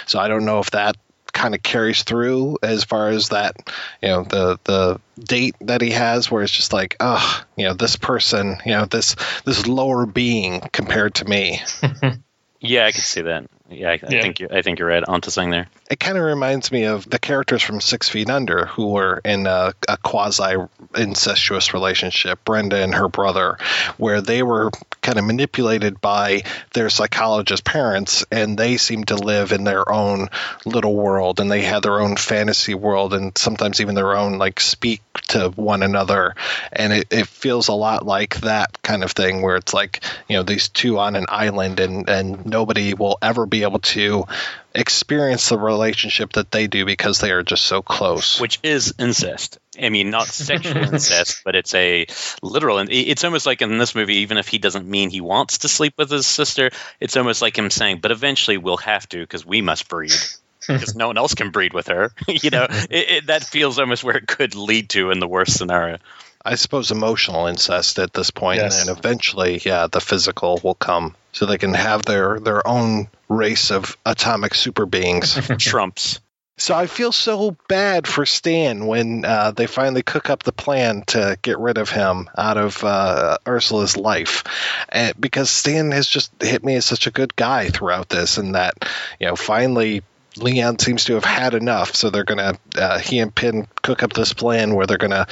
So 0.05 0.19
I 0.19 0.27
don't 0.27 0.45
know 0.45 0.59
if 0.59 0.71
that 0.71 0.95
kind 1.33 1.53
of 1.53 1.61
carries 1.61 2.03
through 2.03 2.57
as 2.63 2.83
far 2.83 3.09
as 3.09 3.29
that, 3.29 3.55
you 4.01 4.09
know, 4.09 4.23
the 4.23 4.59
the 4.63 4.99
date 5.19 5.55
that 5.61 5.81
he 5.81 5.91
has 5.91 6.31
where 6.31 6.43
it's 6.43 6.51
just 6.51 6.73
like, 6.73 6.95
oh, 6.99 7.43
you 7.55 7.65
know, 7.65 7.73
this 7.73 7.95
person, 7.95 8.57
you 8.65 8.71
know, 8.71 8.85
this 8.85 9.15
this 9.45 9.67
lower 9.67 10.05
being 10.05 10.61
compared 10.71 11.15
to 11.15 11.25
me. 11.25 11.61
Yeah, 12.59 12.85
I 12.85 12.91
can 12.91 13.01
see 13.01 13.21
that. 13.21 13.45
Yeah, 13.69 13.89
I, 13.89 13.93
I 13.93 13.97
think 13.97 14.39
you 14.39 14.47
I 14.49 14.61
think 14.61 14.79
you're 14.79 14.87
right 14.87 15.03
onto 15.05 15.29
something 15.29 15.51
there. 15.51 15.67
it 15.91 15.99
kind 15.99 16.17
of 16.17 16.23
reminds 16.23 16.71
me 16.71 16.83
of 16.85 17.09
the 17.09 17.19
characters 17.19 17.61
from 17.61 17.81
Six 17.81 18.07
Feet 18.07 18.29
Under 18.29 18.65
who 18.65 18.91
were 18.91 19.19
in 19.25 19.45
a, 19.45 19.73
a 19.87 19.97
quasi 19.97 20.55
incestuous 20.95 21.73
relationship, 21.73 22.43
Brenda 22.45 22.81
and 22.81 22.95
her 22.95 23.09
brother, 23.09 23.57
where 23.97 24.21
they 24.21 24.41
were 24.41 24.71
kind 25.01 25.19
of 25.19 25.25
manipulated 25.25 25.99
by 26.01 26.43
their 26.73 26.89
psychologist 26.89 27.63
parents 27.63 28.25
and 28.31 28.57
they 28.57 28.77
seemed 28.77 29.09
to 29.09 29.15
live 29.15 29.51
in 29.51 29.63
their 29.63 29.89
own 29.89 30.27
little 30.65 30.95
world 30.95 31.39
and 31.39 31.51
they 31.51 31.61
had 31.61 31.83
their 31.83 31.99
own 31.99 32.15
fantasy 32.17 32.73
world 32.73 33.13
and 33.13 33.37
sometimes 33.37 33.79
even 33.79 33.95
their 33.95 34.15
own 34.17 34.37
like 34.37 34.59
speak 34.59 35.01
to 35.29 35.49
one 35.55 35.81
another 35.83 36.35
and 36.73 36.93
it, 36.93 37.07
it 37.09 37.27
feels 37.27 37.67
a 37.67 37.73
lot 37.73 38.05
like 38.05 38.39
that 38.41 38.81
kind 38.81 39.03
of 39.03 39.11
thing 39.11 39.41
where 39.41 39.55
it's 39.55 39.73
like 39.73 40.03
you 40.27 40.35
know 40.35 40.43
these 40.43 40.69
two 40.69 40.99
on 40.99 41.15
an 41.15 41.25
island 41.29 41.79
and 41.79 42.09
and 42.09 42.45
nobody 42.45 42.93
will 42.93 43.17
ever 43.21 43.45
be 43.45 43.56
able 43.63 43.79
to 43.79 44.25
experience 44.75 45.49
the 45.49 45.57
relationship 45.57 46.33
that 46.33 46.51
they 46.51 46.67
do 46.67 46.85
because 46.85 47.19
they 47.19 47.31
are 47.31 47.43
just 47.43 47.63
so 47.63 47.81
close. 47.81 48.39
which 48.39 48.59
is 48.63 48.93
incest. 48.99 49.57
I 49.81 49.89
mean, 49.89 50.09
not 50.09 50.27
sexual 50.27 50.77
incest, 50.93 51.41
but 51.43 51.55
it's 51.55 51.73
a 51.73 52.05
literal. 52.41 52.77
And 52.79 52.89
it's 52.91 53.23
almost 53.23 53.45
like 53.45 53.61
in 53.61 53.77
this 53.77 53.95
movie, 53.95 54.17
even 54.17 54.37
if 54.37 54.47
he 54.47 54.57
doesn't 54.57 54.87
mean 54.87 55.09
he 55.09 55.21
wants 55.21 55.59
to 55.59 55.67
sleep 55.67 55.93
with 55.97 56.09
his 56.09 56.27
sister, 56.27 56.71
it's 56.99 57.17
almost 57.17 57.41
like 57.41 57.57
him 57.57 57.69
saying, 57.69 57.99
"But 58.01 58.11
eventually 58.11 58.57
we'll 58.57 58.77
have 58.77 59.07
to 59.09 59.19
because 59.19 59.45
we 59.45 59.61
must 59.61 59.87
breed." 59.87 60.13
Because 60.67 60.95
no 60.97 61.07
one 61.07 61.17
else 61.17 61.33
can 61.33 61.51
breed 61.51 61.71
with 61.73 61.87
her, 61.87 62.11
you 62.27 62.49
know. 62.49 62.67
It, 62.69 63.09
it, 63.09 63.27
that 63.27 63.45
feels 63.45 63.79
almost 63.79 64.03
where 64.03 64.17
it 64.17 64.27
could 64.27 64.53
lead 64.53 64.89
to 64.89 65.11
in 65.11 65.19
the 65.21 65.27
worst 65.27 65.57
scenario. 65.57 65.97
I 66.43 66.55
suppose 66.55 66.91
emotional 66.91 67.47
incest 67.47 67.99
at 67.99 68.13
this 68.13 68.31
point, 68.31 68.57
Yes. 68.59 68.85
and 68.85 68.97
eventually, 68.97 69.61
yeah, 69.63 69.87
the 69.87 70.01
physical 70.01 70.59
will 70.61 70.75
come, 70.75 71.15
so 71.37 71.45
they 71.45 71.59
can 71.59 71.75
have 71.75 72.03
their 72.03 72.39
their 72.39 72.67
own 72.67 73.09
race 73.29 73.69
of 73.69 73.95
atomic 74.03 74.55
super 74.55 74.87
beings. 74.87 75.39
Trumps. 75.59 76.19
So 76.59 76.73
I 76.73 76.87
feel 76.87 77.11
so 77.11 77.55
bad 77.67 78.07
for 78.07 78.25
Stan 78.25 78.87
when 78.87 79.23
uh, 79.23 79.51
they 79.51 79.67
finally 79.67 80.01
cook 80.01 80.31
up 80.31 80.41
the 80.41 80.51
plan 80.51 81.03
to 81.07 81.37
get 81.43 81.59
rid 81.59 81.77
of 81.77 81.91
him 81.91 82.27
out 82.35 82.57
of 82.57 82.83
uh, 82.83 83.37
Ursula's 83.47 83.95
life, 83.95 84.43
and 84.89 85.13
because 85.21 85.51
Stan 85.51 85.91
has 85.91 86.07
just 86.07 86.31
hit 86.41 86.65
me 86.65 86.73
as 86.73 86.85
such 86.85 87.05
a 87.05 87.11
good 87.11 87.35
guy 87.35 87.69
throughout 87.69 88.09
this, 88.09 88.39
and 88.39 88.55
that 88.55 88.89
you 89.19 89.27
know 89.27 89.35
finally 89.35 90.01
Leon 90.37 90.79
seems 90.79 91.05
to 91.05 91.13
have 91.15 91.25
had 91.25 91.53
enough. 91.53 91.95
So 91.95 92.09
they're 92.09 92.23
gonna 92.23 92.57
uh, 92.75 92.99
he 92.99 93.19
and 93.19 93.33
Pin 93.33 93.67
cook 93.81 94.03
up 94.03 94.13
this 94.13 94.33
plan 94.33 94.75
where 94.75 94.85
they're 94.85 94.97
gonna 94.97 95.27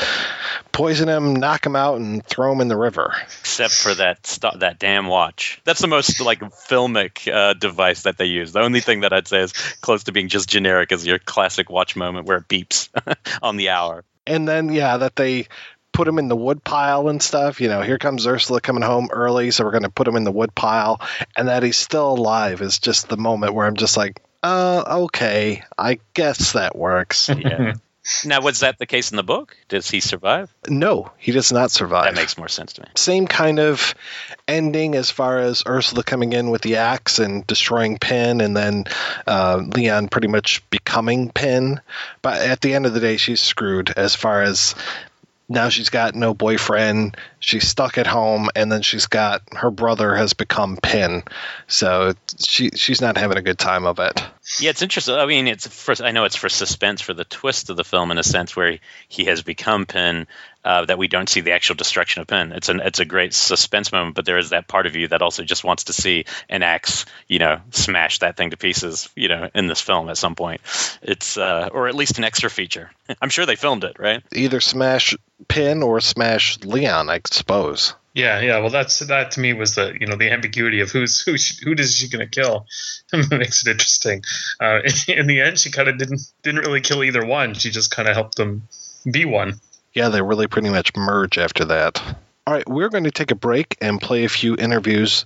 poison 0.71 1.07
him, 1.07 1.35
knock 1.35 1.65
him 1.65 1.75
out, 1.75 1.97
and 1.99 2.25
throw 2.25 2.51
him 2.51 2.61
in 2.61 2.67
the 2.67 2.77
river. 2.77 3.13
except 3.39 3.73
for 3.73 3.93
that 3.95 4.25
st- 4.25 4.59
that 4.59 4.79
damn 4.79 5.07
watch. 5.07 5.61
That's 5.63 5.81
the 5.81 5.87
most 5.87 6.19
like 6.21 6.39
filmic 6.41 7.31
uh, 7.31 7.53
device 7.53 8.03
that 8.03 8.17
they 8.17 8.25
use. 8.25 8.51
The 8.51 8.61
only 8.61 8.81
thing 8.81 9.01
that 9.01 9.13
I'd 9.13 9.27
say 9.27 9.41
is 9.41 9.51
close 9.81 10.03
to 10.05 10.11
being 10.11 10.27
just 10.27 10.49
generic 10.49 10.91
is 10.91 11.05
your 11.05 11.19
classic 11.19 11.69
watch 11.69 11.95
moment 11.95 12.25
where 12.27 12.37
it 12.37 12.47
beeps 12.47 12.89
on 13.41 13.57
the 13.57 13.69
hour. 13.69 14.03
and 14.27 14.47
then 14.47 14.71
yeah 14.73 14.97
that 14.97 15.15
they 15.15 15.47
put 15.91 16.07
him 16.07 16.19
in 16.19 16.27
the 16.27 16.35
wood 16.35 16.61
pile 16.63 17.07
and 17.07 17.23
stuff 17.23 17.61
you 17.61 17.69
know 17.69 17.81
here 17.81 17.97
comes 17.97 18.27
ursula 18.27 18.59
coming 18.59 18.81
home 18.83 19.07
early 19.13 19.49
so 19.51 19.63
we're 19.63 19.71
going 19.71 19.83
to 19.83 19.89
put 19.89 20.05
him 20.07 20.17
in 20.17 20.25
the 20.25 20.31
wood 20.31 20.53
pile 20.53 20.99
and 21.37 21.47
that 21.47 21.63
he's 21.63 21.77
still 21.77 22.11
alive 22.13 22.61
is 22.61 22.79
just 22.79 23.07
the 23.07 23.15
moment 23.15 23.53
where 23.53 23.65
i'm 23.65 23.77
just 23.77 23.95
like 23.95 24.21
uh 24.45 24.83
okay 25.03 25.63
i 25.77 25.99
guess 26.13 26.53
that 26.53 26.75
works 26.75 27.29
Yeah. 27.37 27.73
Now, 28.23 28.41
was 28.41 28.59
that 28.59 28.77
the 28.77 28.85
case 28.85 29.09
in 29.09 29.17
the 29.17 29.23
book? 29.23 29.57
Does 29.67 29.89
he 29.89 29.99
survive? 29.99 30.53
No, 30.67 31.11
he 31.17 31.31
does 31.31 31.51
not 31.51 31.71
survive. 31.71 32.05
That 32.05 32.15
makes 32.15 32.37
more 32.37 32.47
sense 32.47 32.73
to 32.73 32.81
me. 32.83 32.87
Same 32.95 33.25
kind 33.25 33.59
of 33.59 33.95
ending 34.47 34.93
as 34.93 35.09
far 35.09 35.39
as 35.39 35.63
Ursula 35.67 36.03
coming 36.03 36.33
in 36.33 36.51
with 36.51 36.61
the 36.61 36.75
axe 36.75 37.17
and 37.17 37.47
destroying 37.47 37.97
Pin, 37.97 38.41
and 38.41 38.55
then 38.55 38.85
uh, 39.25 39.59
Leon 39.73 40.09
pretty 40.09 40.27
much 40.27 40.67
becoming 40.69 41.31
Pin. 41.31 41.81
But 42.21 42.41
at 42.41 42.61
the 42.61 42.75
end 42.75 42.85
of 42.85 42.93
the 42.93 42.99
day, 42.99 43.17
she's 43.17 43.41
screwed 43.41 43.91
as 43.97 44.13
far 44.13 44.43
as 44.43 44.75
now 45.47 45.69
she's 45.69 45.89
got 45.89 46.15
no 46.15 46.33
boyfriend. 46.33 47.17
She's 47.39 47.67
stuck 47.67 47.97
at 47.97 48.07
home, 48.07 48.49
and 48.55 48.71
then 48.71 48.81
she's 48.81 49.05
got 49.05 49.41
her 49.53 49.69
brother 49.69 50.15
has 50.15 50.33
become 50.33 50.77
Pin, 50.77 51.23
so 51.67 52.13
she 52.39 52.71
she's 52.75 53.01
not 53.01 53.17
having 53.17 53.37
a 53.37 53.41
good 53.41 53.59
time 53.59 53.85
of 53.85 53.99
it. 53.99 54.23
Yeah, 54.59 54.71
it's 54.71 54.81
interesting. 54.81 55.15
I 55.15 55.25
mean, 55.25 55.47
it's 55.47 55.67
for 55.67 55.93
I 56.03 56.11
know 56.11 56.25
it's 56.25 56.35
for 56.35 56.49
suspense 56.49 57.01
for 57.01 57.13
the 57.13 57.25
twist 57.25 57.69
of 57.69 57.77
the 57.77 57.83
film 57.83 58.11
in 58.11 58.17
a 58.17 58.23
sense 58.23 58.55
where 58.55 58.71
he, 58.71 58.79
he 59.07 59.25
has 59.25 59.43
become 59.43 59.85
Pin. 59.85 60.27
Uh, 60.65 60.83
that 60.83 60.97
we 60.97 61.07
don't 61.07 61.29
see 61.29 61.41
the 61.41 61.51
actual 61.51 61.75
destruction 61.75 62.21
of 62.21 62.27
Pin. 62.27 62.51
It's 62.51 62.69
an 62.69 62.79
it's 62.79 62.99
a 62.99 63.05
great 63.05 63.35
suspense 63.35 63.91
moment, 63.91 64.15
but 64.15 64.25
there 64.25 64.39
is 64.39 64.49
that 64.49 64.67
part 64.67 64.87
of 64.87 64.95
you 64.95 65.07
that 65.09 65.21
also 65.21 65.43
just 65.43 65.63
wants 65.63 65.83
to 65.85 65.93
see 65.93 66.25
an 66.49 66.63
axe, 66.63 67.05
you 67.27 67.37
know, 67.37 67.61
smash 67.69 68.17
that 68.19 68.35
thing 68.35 68.49
to 68.49 68.57
pieces, 68.57 69.07
you 69.15 69.27
know, 69.27 69.47
in 69.53 69.67
this 69.67 69.79
film 69.79 70.09
at 70.09 70.17
some 70.17 70.33
point. 70.33 70.61
It's 71.03 71.37
uh, 71.37 71.69
or 71.71 71.87
at 71.87 71.93
least 71.93 72.17
an 72.17 72.23
extra 72.23 72.49
feature. 72.49 72.89
I'm 73.21 73.29
sure 73.29 73.45
they 73.45 73.55
filmed 73.55 73.83
it, 73.83 73.97
right? 73.99 74.23
Either 74.33 74.59
smash 74.59 75.15
Pin 75.47 75.83
or 75.83 76.01
smash 76.01 76.59
Leon, 76.61 77.11
I 77.11 77.21
suppose. 77.29 77.93
Yeah, 78.15 78.39
yeah. 78.39 78.59
Well, 78.59 78.69
that's 78.69 78.99
that 78.99 79.31
to 79.31 79.41
me 79.41 79.53
was 79.53 79.75
the 79.75 79.93
you 79.99 80.07
know 80.07 80.15
the 80.15 80.31
ambiguity 80.31 80.79
of 80.79 80.89
who's 80.89 81.21
who 81.21 81.37
she, 81.37 81.63
who 81.63 81.73
is 81.73 81.93
she 81.93 82.07
going 82.07 82.27
to 82.27 82.31
kill 82.41 82.65
makes 83.29 83.67
it 83.67 83.69
interesting. 83.69 84.23
Uh, 84.59 84.79
in, 84.83 84.93
in 85.19 85.27
the 85.27 85.41
end, 85.41 85.59
she 85.59 85.69
kind 85.69 85.89
of 85.89 85.99
didn't 85.99 86.21
didn't 86.41 86.61
really 86.61 86.81
kill 86.81 87.03
either 87.03 87.23
one. 87.23 87.53
She 87.53 87.69
just 87.69 87.91
kind 87.91 88.07
of 88.07 88.15
helped 88.15 88.35
them 88.35 88.67
be 89.11 89.25
one. 89.25 89.59
Yeah, 89.95 90.09
they 90.09 90.21
really 90.21 90.47
pretty 90.47 90.69
much 90.69 90.95
merge 90.95 91.37
after 91.37 91.63
that. 91.65 92.01
All 92.45 92.53
right, 92.53 92.67
we're 92.67 92.89
going 92.89 93.05
to 93.05 93.11
take 93.11 93.31
a 93.31 93.35
break 93.35 93.77
and 93.81 94.01
play 94.01 94.25
a 94.25 94.29
few 94.29 94.55
interviews. 94.55 95.25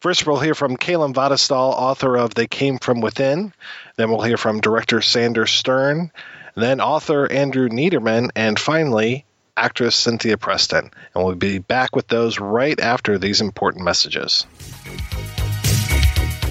First, 0.00 0.26
we'll 0.26 0.38
hear 0.38 0.54
from 0.54 0.76
Caelum 0.76 1.14
Vatnsdal, 1.14 1.72
author 1.72 2.16
of 2.16 2.34
They 2.34 2.46
Came 2.46 2.78
From 2.78 3.00
Within. 3.00 3.54
Then 3.96 4.10
we'll 4.10 4.20
hear 4.20 4.36
from 4.36 4.60
director 4.60 5.00
Sandor 5.00 5.46
Stern. 5.46 6.12
Then 6.54 6.80
author 6.80 7.32
Andrew 7.32 7.68
Neiderman. 7.70 8.30
And 8.36 8.58
finally, 8.58 9.24
actress 9.56 9.96
Cynthia 9.96 10.36
Preston. 10.36 10.90
And 11.14 11.24
we'll 11.24 11.34
be 11.34 11.58
back 11.58 11.96
with 11.96 12.08
those 12.08 12.38
right 12.38 12.78
after 12.78 13.18
these 13.18 13.40
important 13.40 13.84
messages. 13.84 14.46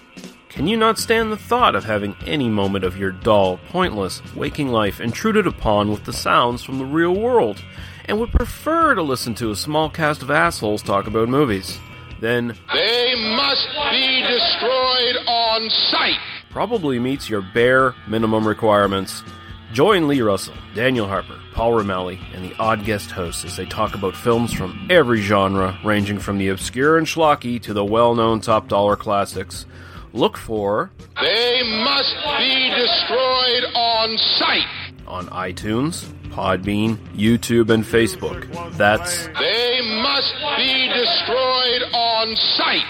Can 0.49 0.67
you 0.67 0.75
not 0.75 0.99
stand 0.99 1.31
the 1.31 1.37
thought 1.37 1.75
of 1.75 1.85
having 1.85 2.15
any 2.25 2.49
moment 2.49 2.83
of 2.83 2.97
your 2.97 3.11
dull, 3.11 3.57
pointless, 3.69 4.21
waking 4.35 4.67
life 4.67 4.99
intruded 4.99 5.47
upon 5.47 5.89
with 5.89 6.03
the 6.03 6.11
sounds 6.11 6.61
from 6.61 6.77
the 6.77 6.83
real 6.85 7.15
world, 7.15 7.63
and 8.11 8.19
would 8.19 8.31
prefer 8.33 8.93
to 8.93 9.01
listen 9.01 9.33
to 9.35 9.51
a 9.51 9.55
small 9.55 9.89
cast 9.89 10.21
of 10.21 10.29
assholes 10.29 10.83
talk 10.83 11.07
about 11.07 11.29
movies? 11.29 11.79
Then 12.19 12.49
They 12.73 13.15
must 13.37 13.67
be 13.89 14.21
destroyed 14.21 15.15
on 15.27 15.69
sight. 15.91 16.19
probably 16.49 16.99
meets 16.99 17.29
your 17.29 17.41
bare 17.53 17.95
minimum 18.07 18.45
requirements. 18.45 19.23
Join 19.71 20.09
Lee 20.09 20.19
Russell, 20.21 20.53
Daniel 20.75 21.07
Harper, 21.07 21.39
Paul 21.53 21.71
Romali, 21.71 22.19
and 22.35 22.43
the 22.43 22.53
odd 22.59 22.83
guest 22.83 23.11
hosts 23.11 23.45
as 23.45 23.55
they 23.55 23.65
talk 23.65 23.95
about 23.95 24.13
films 24.17 24.51
from 24.51 24.87
every 24.91 25.21
genre, 25.21 25.79
ranging 25.85 26.19
from 26.19 26.37
the 26.37 26.49
obscure 26.49 26.97
and 26.97 27.07
schlocky 27.07 27.61
to 27.61 27.73
the 27.73 27.85
well 27.85 28.13
known 28.13 28.41
top 28.41 28.67
dollar 28.67 28.97
classics. 28.97 29.65
Look 30.11 30.35
for 30.35 30.91
They 31.21 31.61
must 31.85 32.13
be 32.37 32.69
destroyed 32.75 33.63
on 33.73 34.17
sight. 34.37 34.67
on 35.07 35.27
iTunes, 35.27 36.05
Podbean, 36.31 36.97
YouTube, 37.15 37.69
and 37.69 37.83
Facebook. 37.83 38.47
That's 38.77 39.27
They 39.39 39.81
must 40.01 40.33
be 40.57 40.87
destroyed 40.87 41.83
on 41.93 42.35
sight. 42.35 42.85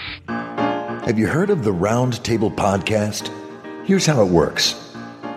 Have 1.05 1.17
you 1.17 1.27
heard 1.27 1.49
of 1.49 1.63
the 1.63 1.71
Round 1.71 2.23
Table 2.23 2.51
Podcast? 2.51 3.29
Here's 3.85 4.05
how 4.05 4.21
it 4.21 4.29
works. 4.29 4.90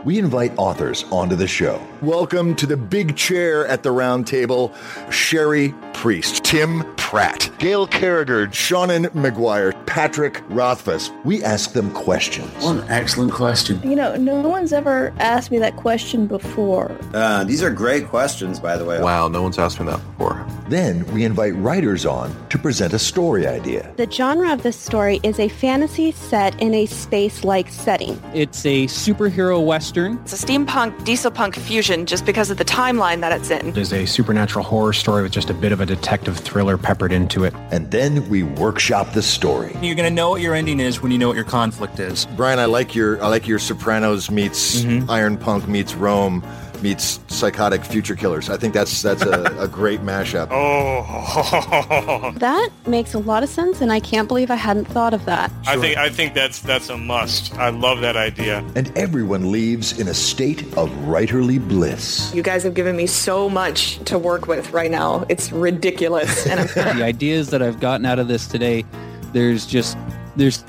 We 0.04 0.18
invite 0.18 0.52
authors 0.58 1.04
onto 1.04 1.34
the 1.34 1.46
show. 1.46 1.82
Welcome 2.02 2.56
to 2.56 2.66
the 2.66 2.76
big 2.76 3.16
chair 3.16 3.66
at 3.66 3.82
the 3.82 3.90
round 3.90 4.26
table, 4.26 4.74
Cherie 5.10 5.74
Priest, 5.94 6.44
Tim 6.44 6.84
Pratt, 6.96 7.50
Gail 7.58 7.86
Carriger, 7.86 8.48
Seanan 8.48 9.06
McGuire, 9.12 9.72
Patrick 9.86 10.42
Rothfuss. 10.50 11.10
We 11.24 11.42
ask 11.42 11.72
them 11.72 11.90
questions. 11.92 12.52
One 12.62 12.84
excellent 12.90 13.32
question. 13.32 13.80
You 13.82 13.96
know, 13.96 14.14
no 14.16 14.46
one's 14.46 14.74
ever 14.74 15.14
asked 15.20 15.50
me 15.50 15.58
that 15.60 15.76
question 15.76 16.26
before. 16.26 16.94
Uh, 17.14 17.44
these 17.44 17.62
are 17.62 17.70
great 17.70 18.08
questions, 18.08 18.60
by 18.60 18.76
the 18.76 18.84
way. 18.84 19.00
Wow, 19.00 19.28
no 19.28 19.42
one's 19.42 19.58
asked 19.58 19.80
me 19.80 19.86
that 19.86 20.02
before. 20.18 20.46
Then 20.68 21.06
we 21.14 21.24
invite 21.24 21.54
writers 21.56 22.04
on 22.04 22.34
to 22.50 22.58
present 22.58 22.92
a 22.92 22.98
story 22.98 23.46
idea. 23.46 23.90
The 23.96 24.10
genre 24.10 24.52
of 24.52 24.62
this 24.62 24.78
story 24.78 25.20
is 25.22 25.38
a 25.38 25.48
fantasy 25.48 26.12
set 26.12 26.60
in 26.60 26.74
a 26.74 26.84
space-like 26.84 27.68
setting. 27.70 28.20
It's 28.34 28.66
a 28.66 28.84
superhero 28.84 29.64
western. 29.64 29.93
It's 29.94 30.42
a 30.42 30.46
steampunk 30.46 31.04
diesel 31.04 31.30
punk 31.30 31.54
fusion 31.54 32.04
just 32.06 32.26
because 32.26 32.50
of 32.50 32.56
the 32.56 32.64
timeline 32.64 33.20
that 33.20 33.30
it's 33.30 33.50
in. 33.50 33.68
It 33.68 33.76
is 33.76 33.92
a 33.92 34.06
supernatural 34.06 34.64
horror 34.64 34.92
story 34.92 35.22
with 35.22 35.30
just 35.30 35.50
a 35.50 35.54
bit 35.54 35.70
of 35.70 35.80
a 35.80 35.86
detective 35.86 36.36
thriller 36.36 36.76
peppered 36.76 37.12
into 37.12 37.44
it. 37.44 37.54
And 37.70 37.90
then 37.90 38.28
we 38.28 38.42
workshop 38.42 39.12
the 39.12 39.22
story. 39.22 39.76
You're 39.80 39.94
going 39.94 40.08
to 40.08 40.14
know 40.14 40.30
what 40.30 40.40
your 40.40 40.54
ending 40.54 40.80
is 40.80 41.00
when 41.00 41.12
you 41.12 41.18
know 41.18 41.28
what 41.28 41.36
your 41.36 41.44
conflict 41.44 42.00
is. 42.00 42.26
Brian, 42.36 42.58
I 42.58 42.64
like 42.64 42.94
your 42.94 43.22
I 43.22 43.28
like 43.28 43.46
your 43.46 43.58
Sopranos 43.58 44.30
meets 44.30 44.64
Mm-hmm. 44.74 45.10
Iron 45.10 45.36
Punk 45.36 45.68
meets 45.68 45.94
Rome 45.94 46.42
meets 46.84 47.18
Psychotic 47.28 47.82
Future 47.82 48.14
Killers. 48.14 48.50
I 48.50 48.58
think 48.58 48.74
that's 48.74 49.00
that's 49.00 49.22
a, 49.22 49.42
a 49.58 49.66
great 49.66 50.00
mashup. 50.02 50.48
Oh, 50.64 52.32
That 52.36 52.70
makes 52.86 53.14
a 53.14 53.18
lot 53.18 53.42
of 53.42 53.48
sense, 53.48 53.80
and 53.80 53.90
I 53.90 53.98
can't 54.00 54.28
believe 54.28 54.50
I 54.50 54.54
hadn't 54.56 54.84
thought 54.84 55.14
of 55.14 55.24
that. 55.24 55.50
I 55.66 55.76
think 55.76 55.96
I 55.96 56.10
think 56.10 56.34
that's 56.34 56.60
that's 56.60 56.90
a 56.90 56.96
must. 56.96 57.54
I 57.54 57.70
love 57.70 58.02
that 58.02 58.16
idea. 58.16 58.58
And 58.74 58.96
everyone 58.96 59.50
leaves 59.50 59.98
in 59.98 60.06
a 60.08 60.14
state 60.14 60.62
of 60.76 60.90
writerly 61.08 61.58
bliss. 61.66 62.32
You 62.34 62.42
guys 62.42 62.62
have 62.64 62.74
given 62.74 62.96
me 62.96 63.06
so 63.06 63.48
much 63.48 63.98
to 64.04 64.18
work 64.18 64.46
with 64.46 64.70
right 64.72 64.90
now. 64.90 65.24
It's 65.30 65.50
ridiculous. 65.50 66.46
And 66.46 66.60
I'm 66.60 66.66
the 66.98 67.04
ideas 67.04 67.48
that 67.50 67.62
I've 67.62 67.80
gotten 67.80 68.04
out 68.04 68.18
of 68.18 68.28
this 68.28 68.46
today, 68.46 68.84
there's 69.32 69.64
just 69.64 69.96
there's 70.36 70.62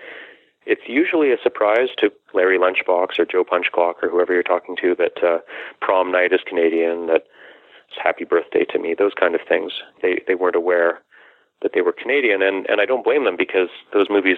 It's 0.69 0.87
usually 0.87 1.31
a 1.31 1.41
surprise 1.41 1.89
to 1.97 2.11
Larry 2.35 2.59
Lunchbox 2.59 3.17
or 3.17 3.25
Joe 3.25 3.43
Punchclock 3.43 4.03
or 4.03 4.09
whoever 4.09 4.33
you're 4.33 4.43
talking 4.43 4.75
to 4.79 4.93
that 4.99 5.23
uh, 5.23 5.39
Prom 5.81 6.11
Night 6.11 6.31
is 6.31 6.41
Canadian, 6.45 7.07
that 7.07 7.23
it's 7.87 7.97
Happy 8.01 8.23
Birthday 8.23 8.65
to 8.65 8.77
Me, 8.77 8.93
those 8.93 9.15
kind 9.19 9.33
of 9.33 9.41
things. 9.49 9.71
They 10.03 10.21
they 10.27 10.35
weren't 10.35 10.55
aware 10.55 11.01
that 11.63 11.71
they 11.73 11.81
were 11.81 11.91
Canadian, 11.91 12.43
and 12.43 12.67
and 12.69 12.79
I 12.79 12.85
don't 12.85 13.03
blame 13.03 13.25
them 13.25 13.35
because 13.35 13.69
those 13.93 14.11
movies 14.11 14.37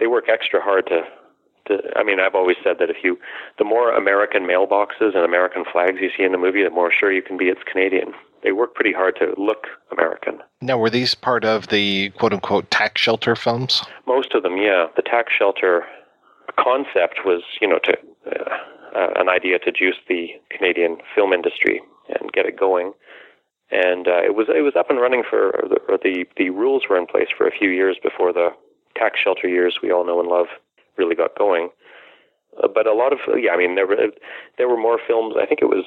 they 0.00 0.08
work 0.08 0.24
extra 0.28 0.60
hard 0.60 0.88
to. 0.88 1.02
To, 1.66 1.78
I 1.96 2.02
mean, 2.04 2.20
I've 2.20 2.34
always 2.34 2.56
said 2.62 2.76
that 2.78 2.90
if 2.90 2.96
you, 3.02 3.18
the 3.58 3.64
more 3.64 3.92
American 3.92 4.44
mailboxes 4.44 5.14
and 5.14 5.24
American 5.24 5.64
flags 5.70 5.98
you 6.00 6.10
see 6.16 6.22
in 6.22 6.32
the 6.32 6.38
movie, 6.38 6.62
the 6.62 6.70
more 6.70 6.92
sure 6.92 7.12
you 7.12 7.22
can 7.22 7.36
be 7.36 7.46
it's 7.46 7.62
Canadian. 7.70 8.12
They 8.42 8.52
work 8.52 8.74
pretty 8.74 8.92
hard 8.92 9.16
to 9.16 9.34
look 9.36 9.66
American. 9.90 10.38
Now, 10.60 10.78
were 10.78 10.90
these 10.90 11.14
part 11.14 11.44
of 11.44 11.68
the 11.68 12.10
quote 12.10 12.32
unquote 12.32 12.70
tax 12.70 13.00
shelter 13.00 13.34
films? 13.34 13.82
Most 14.06 14.34
of 14.34 14.42
them, 14.42 14.56
yeah. 14.56 14.86
The 14.94 15.02
tax 15.02 15.32
shelter 15.32 15.84
concept 16.58 17.20
was, 17.24 17.42
you 17.60 17.68
know, 17.68 17.78
to 17.84 17.98
uh, 18.26 18.56
uh, 18.96 19.12
an 19.16 19.28
idea 19.28 19.58
to 19.58 19.72
juice 19.72 19.96
the 20.08 20.28
Canadian 20.50 20.98
film 21.14 21.32
industry 21.32 21.80
and 22.08 22.32
get 22.32 22.46
it 22.46 22.58
going 22.58 22.92
and 23.70 24.06
uh, 24.06 24.22
it 24.22 24.34
was 24.34 24.46
it 24.48 24.62
was 24.62 24.76
up 24.76 24.90
and 24.90 25.00
running 25.00 25.22
for 25.28 25.50
or 25.88 25.98
the 26.02 26.24
the 26.36 26.50
rules 26.50 26.84
were 26.88 26.98
in 26.98 27.06
place 27.06 27.28
for 27.36 27.46
a 27.46 27.50
few 27.50 27.70
years 27.70 27.96
before 28.02 28.32
the 28.32 28.50
tax 28.94 29.18
shelter 29.20 29.48
years 29.48 29.78
we 29.82 29.90
all 29.90 30.06
know 30.06 30.20
and 30.20 30.28
love 30.28 30.46
really 30.96 31.14
got 31.14 31.36
going. 31.38 31.70
Uh, 32.62 32.68
but 32.68 32.86
a 32.86 32.94
lot 32.94 33.12
of 33.12 33.18
yeah, 33.36 33.52
I 33.52 33.56
mean 33.56 33.74
there 33.74 33.86
were 33.86 33.96
there 34.58 34.68
were 34.68 34.76
more 34.76 34.98
films. 35.06 35.34
I 35.40 35.46
think 35.46 35.60
it 35.62 35.66
was 35.66 35.84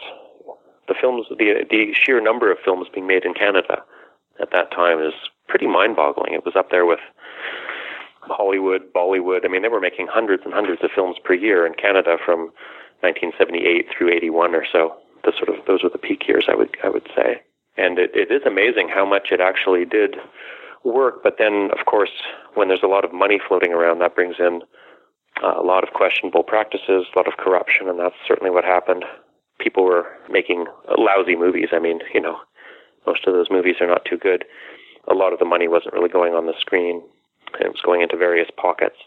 the 0.87 0.95
films 0.99 1.27
the 1.29 1.65
the 1.69 1.93
sheer 1.93 2.21
number 2.21 2.51
of 2.51 2.57
films 2.63 2.87
being 2.93 3.07
made 3.07 3.25
in 3.25 3.33
Canada 3.33 3.83
at 4.39 4.51
that 4.51 4.71
time 4.71 4.99
is 4.99 5.13
pretty 5.47 5.67
mind-boggling. 5.67 6.33
It 6.33 6.45
was 6.45 6.55
up 6.55 6.71
there 6.71 6.85
with 6.85 6.99
Hollywood, 8.21 8.93
Bollywood. 8.93 9.43
I 9.43 9.49
mean, 9.49 9.63
they 9.63 9.67
were 9.67 9.81
making 9.81 10.07
hundreds 10.07 10.43
and 10.45 10.53
hundreds 10.53 10.83
of 10.83 10.91
films 10.93 11.17
per 11.23 11.33
year 11.33 11.65
in 11.65 11.73
Canada 11.73 12.17
from 12.23 12.51
1978 13.01 13.87
through 13.91 14.13
81 14.13 14.55
or 14.55 14.65
so. 14.71 14.95
The 15.25 15.33
sort 15.35 15.49
of 15.49 15.65
those 15.65 15.83
were 15.83 15.89
the 15.89 15.97
peak 15.97 16.27
years, 16.27 16.45
I 16.47 16.55
would 16.55 16.77
I 16.83 16.89
would 16.89 17.07
say 17.15 17.41
and 17.79 17.97
it, 17.97 18.11
it 18.13 18.29
is 18.29 18.41
amazing 18.45 18.89
how 18.89 19.05
much 19.05 19.31
it 19.31 19.39
actually 19.39 19.85
did 19.85 20.17
work. 20.83 21.23
But 21.23 21.37
then, 21.39 21.69
of 21.77 21.85
course, 21.85 22.11
when 22.53 22.67
there's 22.67 22.83
a 22.83 22.87
lot 22.87 23.05
of 23.05 23.13
money 23.13 23.39
floating 23.47 23.71
around, 23.71 23.99
that 23.99 24.15
brings 24.15 24.35
in 24.37 24.61
uh, 25.43 25.59
a 25.59 25.63
lot 25.63 25.83
of 25.83 25.93
questionable 25.93 26.43
practices, 26.43 27.05
a 27.13 27.17
lot 27.17 27.27
of 27.27 27.37
corruption, 27.37 27.87
and 27.87 27.99
that's 27.99 28.15
certainly 28.27 28.51
what 28.51 28.63
happened. 28.63 29.05
People 29.59 29.83
were 29.83 30.05
making 30.29 30.65
lousy 30.97 31.35
movies. 31.35 31.69
I 31.71 31.79
mean, 31.79 31.99
you 32.13 32.21
know, 32.21 32.37
most 33.05 33.27
of 33.27 33.33
those 33.33 33.49
movies 33.49 33.75
are 33.81 33.87
not 33.87 34.05
too 34.05 34.17
good. 34.17 34.45
A 35.07 35.13
lot 35.13 35.33
of 35.33 35.39
the 35.39 35.45
money 35.45 35.67
wasn't 35.67 35.93
really 35.93 36.09
going 36.09 36.33
on 36.33 36.45
the 36.45 36.53
screen; 36.59 37.01
it 37.59 37.67
was 37.67 37.81
going 37.83 38.01
into 38.01 38.17
various 38.17 38.49
pockets. 38.55 38.97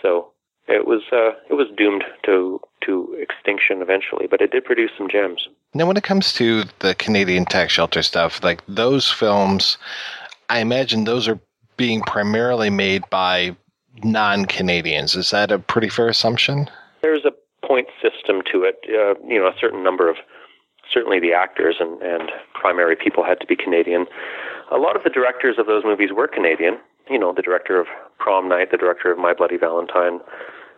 So 0.00 0.32
it 0.68 0.86
was 0.86 1.02
uh, 1.12 1.32
it 1.50 1.54
was 1.54 1.66
doomed 1.76 2.04
to 2.24 2.60
to 2.86 3.16
extinction 3.18 3.82
eventually, 3.82 4.26
but 4.30 4.40
it 4.40 4.52
did 4.52 4.64
produce 4.64 4.90
some 4.96 5.08
gems. 5.10 5.48
Now, 5.74 5.86
when 5.86 5.96
it 5.96 6.04
comes 6.04 6.32
to 6.34 6.64
the 6.80 6.94
Canadian 6.94 7.44
tax 7.44 7.72
shelter 7.72 8.02
stuff, 8.02 8.42
like 8.42 8.62
those 8.68 9.10
films, 9.10 9.78
I 10.48 10.60
imagine 10.60 11.04
those 11.04 11.28
are 11.28 11.40
being 11.76 12.02
primarily 12.02 12.70
made 12.70 13.08
by 13.10 13.56
non-Canadians. 14.02 15.14
Is 15.14 15.30
that 15.30 15.50
a 15.50 15.58
pretty 15.58 15.88
fair 15.88 16.08
assumption? 16.08 16.68
There's 17.02 17.24
a 17.24 17.32
point 17.66 17.88
system 18.00 18.42
to 18.52 18.64
it. 18.64 18.78
Uh, 18.88 19.14
you 19.26 19.38
know, 19.38 19.46
a 19.46 19.54
certain 19.60 19.82
number 19.82 20.08
of 20.08 20.16
certainly 20.92 21.20
the 21.20 21.32
actors 21.32 21.76
and, 21.80 22.02
and 22.02 22.30
primary 22.54 22.96
people 22.96 23.24
had 23.24 23.40
to 23.40 23.46
be 23.46 23.56
Canadian. 23.56 24.06
A 24.70 24.76
lot 24.76 24.96
of 24.96 25.02
the 25.02 25.10
directors 25.10 25.56
of 25.58 25.66
those 25.66 25.84
movies 25.84 26.10
were 26.14 26.28
Canadian. 26.28 26.78
You 27.10 27.18
know, 27.18 27.32
the 27.34 27.42
director 27.42 27.80
of 27.80 27.86
Prom 28.18 28.48
Night, 28.48 28.70
the 28.70 28.76
director 28.76 29.12
of 29.12 29.18
My 29.18 29.34
Bloody 29.34 29.56
Valentine, 29.56 30.20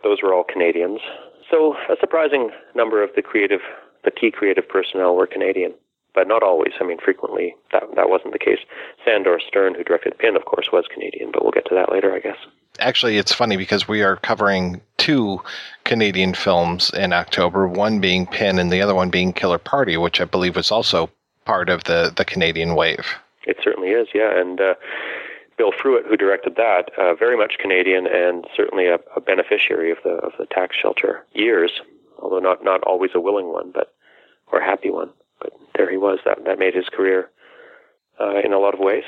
those 0.03 0.19
were 0.21 0.33
all 0.33 0.43
Canadians. 0.43 0.99
So 1.49 1.75
a 1.89 1.95
surprising 1.99 2.49
number 2.75 3.03
of 3.03 3.11
the 3.15 3.21
creative, 3.21 3.61
the 4.03 4.11
key 4.11 4.31
creative 4.31 4.67
personnel 4.67 5.15
were 5.15 5.27
Canadian, 5.27 5.73
but 6.15 6.27
not 6.27 6.41
always. 6.41 6.73
I 6.79 6.85
mean, 6.85 6.97
frequently 7.03 7.55
that 7.71 7.83
that 7.95 8.09
wasn't 8.09 8.33
the 8.33 8.39
case. 8.39 8.59
Sandor 9.03 9.39
Stern, 9.45 9.75
who 9.75 9.83
directed 9.83 10.17
Pin, 10.17 10.35
of 10.35 10.45
course, 10.45 10.69
was 10.71 10.85
Canadian, 10.91 11.31
but 11.31 11.43
we'll 11.43 11.51
get 11.51 11.65
to 11.67 11.75
that 11.75 11.91
later, 11.91 12.13
I 12.13 12.19
guess. 12.19 12.37
Actually, 12.79 13.17
it's 13.17 13.33
funny 13.33 13.57
because 13.57 13.87
we 13.87 14.01
are 14.01 14.17
covering 14.17 14.81
two 14.97 15.39
Canadian 15.83 16.33
films 16.33 16.89
in 16.93 17.13
October, 17.13 17.67
one 17.67 17.99
being 17.99 18.25
Pin 18.25 18.59
and 18.59 18.71
the 18.71 18.81
other 18.81 18.95
one 18.95 19.09
being 19.09 19.31
Killer 19.31 19.59
Party, 19.59 19.97
which 19.97 20.19
I 20.19 20.25
believe 20.25 20.55
was 20.55 20.71
also 20.71 21.09
part 21.45 21.69
of 21.69 21.83
the, 21.85 22.11
the 22.15 22.25
Canadian 22.25 22.75
wave. 22.75 23.05
It 23.45 23.57
certainly 23.63 23.89
is, 23.89 24.07
yeah. 24.13 24.37
And 24.37 24.59
uh, 24.59 24.73
Bill 25.57 25.71
Fruet, 25.71 26.05
who 26.07 26.17
directed 26.17 26.55
that, 26.55 26.89
uh, 26.97 27.13
very 27.13 27.37
much 27.37 27.57
Canadian 27.59 28.07
and 28.07 28.45
certainly 28.55 28.87
a, 28.87 28.99
a, 29.15 29.21
beneficiary 29.21 29.91
of 29.91 29.97
the 30.03 30.15
of 30.15 30.33
the 30.37 30.45
tax 30.47 30.75
shelter 30.75 31.25
years, 31.33 31.71
although 32.19 32.39
not 32.39 32.63
not 32.63 32.83
always 32.83 33.11
a 33.13 33.21
willing 33.21 33.47
one, 33.47 33.71
but 33.73 33.93
or 34.51 34.59
a 34.59 34.65
happy 34.65 34.89
one. 34.89 35.11
But 35.45 35.59
there 35.77 35.89
he 35.89 35.97
was. 35.97 36.19
That 36.25 36.45
that 36.45 36.59
made 36.59 36.73
his 36.73 36.89
career 36.89 37.29
uh, 38.19 38.39
in 38.43 38.53
a 38.53 38.59
lot 38.59 38.73
of 38.73 38.79
ways. 38.79 39.03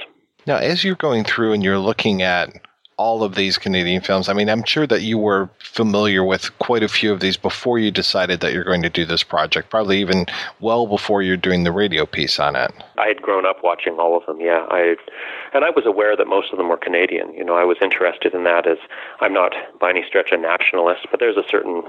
Now, 0.45 0.57
as 0.57 0.83
you're 0.83 0.95
going 0.95 1.23
through 1.23 1.53
and 1.53 1.63
you're 1.63 1.79
looking 1.79 2.21
at 2.21 2.49
all 2.97 3.21
of 3.23 3.35
these 3.35 3.59
Canadian 3.59 4.01
films. 4.01 4.27
I 4.27 4.33
mean, 4.33 4.49
I'm 4.49 4.63
sure 4.63 4.87
that 4.87 5.03
you 5.03 5.19
were 5.19 5.49
familiar 5.59 6.23
with 6.23 6.57
quite 6.57 6.81
a 6.81 6.87
few 6.87 7.13
of 7.13 7.19
these 7.19 7.37
before 7.37 7.77
you 7.77 7.91
decided 7.91 8.39
that 8.39 8.53
you're 8.53 8.63
going 8.63 8.81
to 8.81 8.89
do 8.89 9.05
this 9.05 9.21
project, 9.21 9.69
probably 9.69 9.99
even 9.99 10.25
well 10.59 10.87
before 10.87 11.21
you're 11.21 11.37
doing 11.37 11.63
the 11.63 11.71
radio 11.71 12.07
piece 12.07 12.39
on 12.39 12.55
it. 12.55 12.71
I 12.97 13.07
had 13.07 13.21
grown 13.21 13.45
up 13.45 13.57
watching 13.63 13.97
all 13.99 14.17
of 14.17 14.25
them, 14.25 14.41
yeah. 14.41 14.65
I 14.71 14.95
and 15.53 15.63
I 15.63 15.69
was 15.69 15.85
aware 15.85 16.17
that 16.17 16.27
most 16.27 16.51
of 16.51 16.57
them 16.57 16.69
were 16.69 16.77
Canadian. 16.77 17.33
You 17.35 17.45
know, 17.45 17.55
I 17.55 17.65
was 17.65 17.77
interested 17.81 18.33
in 18.33 18.43
that 18.45 18.67
as 18.67 18.79
I'm 19.21 19.33
not 19.33 19.53
by 19.79 19.91
any 19.91 20.03
stretch 20.05 20.31
a 20.31 20.37
nationalist, 20.37 21.07
but 21.11 21.19
there's 21.19 21.37
a 21.37 21.47
certain 21.47 21.83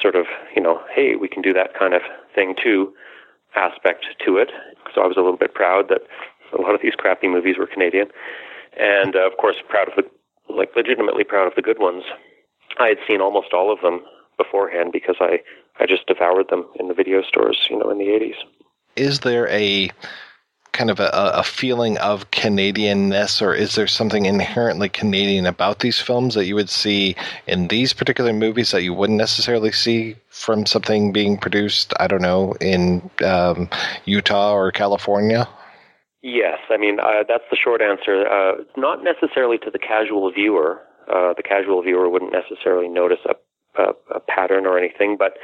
sort 0.00 0.16
of, 0.16 0.26
you 0.54 0.62
know, 0.62 0.82
hey, 0.94 1.16
we 1.16 1.28
can 1.28 1.42
do 1.42 1.54
that 1.54 1.72
kind 1.74 1.94
of 1.94 2.02
thing 2.34 2.54
too 2.62 2.92
aspect 3.54 4.06
to 4.24 4.36
it. 4.36 4.50
So 4.94 5.02
I 5.02 5.06
was 5.06 5.16
a 5.16 5.20
little 5.20 5.36
bit 5.36 5.54
proud 5.54 5.88
that 5.88 6.02
a 6.56 6.60
lot 6.60 6.74
of 6.74 6.80
these 6.82 6.94
crappy 6.94 7.28
movies 7.28 7.56
were 7.58 7.66
Canadian 7.66 8.08
and 8.78 9.16
uh, 9.16 9.26
of 9.26 9.36
course 9.36 9.56
proud 9.68 9.88
of 9.88 9.94
the 9.96 10.04
like 10.52 10.74
legitimately 10.76 11.24
proud 11.24 11.46
of 11.46 11.54
the 11.54 11.62
good 11.62 11.78
ones. 11.78 12.04
I 12.78 12.88
had 12.88 12.98
seen 13.08 13.20
almost 13.20 13.52
all 13.52 13.72
of 13.72 13.80
them 13.82 14.00
beforehand 14.36 14.90
because 14.92 15.16
I 15.20 15.40
I 15.78 15.86
just 15.86 16.06
devoured 16.06 16.48
them 16.48 16.66
in 16.78 16.88
the 16.88 16.94
video 16.94 17.22
stores, 17.22 17.58
you 17.70 17.78
know, 17.78 17.90
in 17.90 17.98
the 17.98 18.06
80s. 18.06 18.34
Is 18.96 19.20
there 19.20 19.48
a 19.48 19.90
kind 20.72 20.90
of 20.90 21.00
a, 21.00 21.10
a 21.12 21.42
feeling 21.42 21.98
of 21.98 22.30
Canadianness, 22.30 23.42
or 23.42 23.54
is 23.54 23.74
there 23.74 23.86
something 23.86 24.26
inherently 24.26 24.88
Canadian 24.88 25.46
about 25.46 25.80
these 25.80 26.00
films 26.00 26.34
that 26.34 26.46
you 26.46 26.54
would 26.54 26.70
see 26.70 27.16
in 27.46 27.68
these 27.68 27.92
particular 27.92 28.32
movies 28.32 28.70
that 28.70 28.82
you 28.82 28.94
wouldn't 28.94 29.18
necessarily 29.18 29.72
see 29.72 30.16
from 30.28 30.66
something 30.66 31.12
being 31.12 31.36
produced, 31.36 31.92
I 31.98 32.06
don't 32.06 32.22
know, 32.22 32.54
in 32.60 33.10
um, 33.24 33.68
Utah 34.04 34.52
or 34.52 34.70
California? 34.72 35.48
Yes, 36.22 36.58
I 36.68 36.76
mean 36.76 37.00
uh, 37.00 37.24
that's 37.26 37.44
the 37.50 37.56
short 37.56 37.80
answer. 37.80 38.26
Uh, 38.26 38.62
not 38.76 39.02
necessarily 39.02 39.58
to 39.58 39.70
the 39.70 39.78
casual 39.78 40.30
viewer. 40.30 40.80
Uh, 41.08 41.32
the 41.34 41.42
casual 41.42 41.82
viewer 41.82 42.08
wouldn't 42.08 42.32
necessarily 42.32 42.88
notice 42.88 43.20
a, 43.24 43.82
a, 43.82 43.92
a 44.14 44.20
pattern 44.20 44.66
or 44.66 44.78
anything, 44.78 45.16
but 45.18 45.38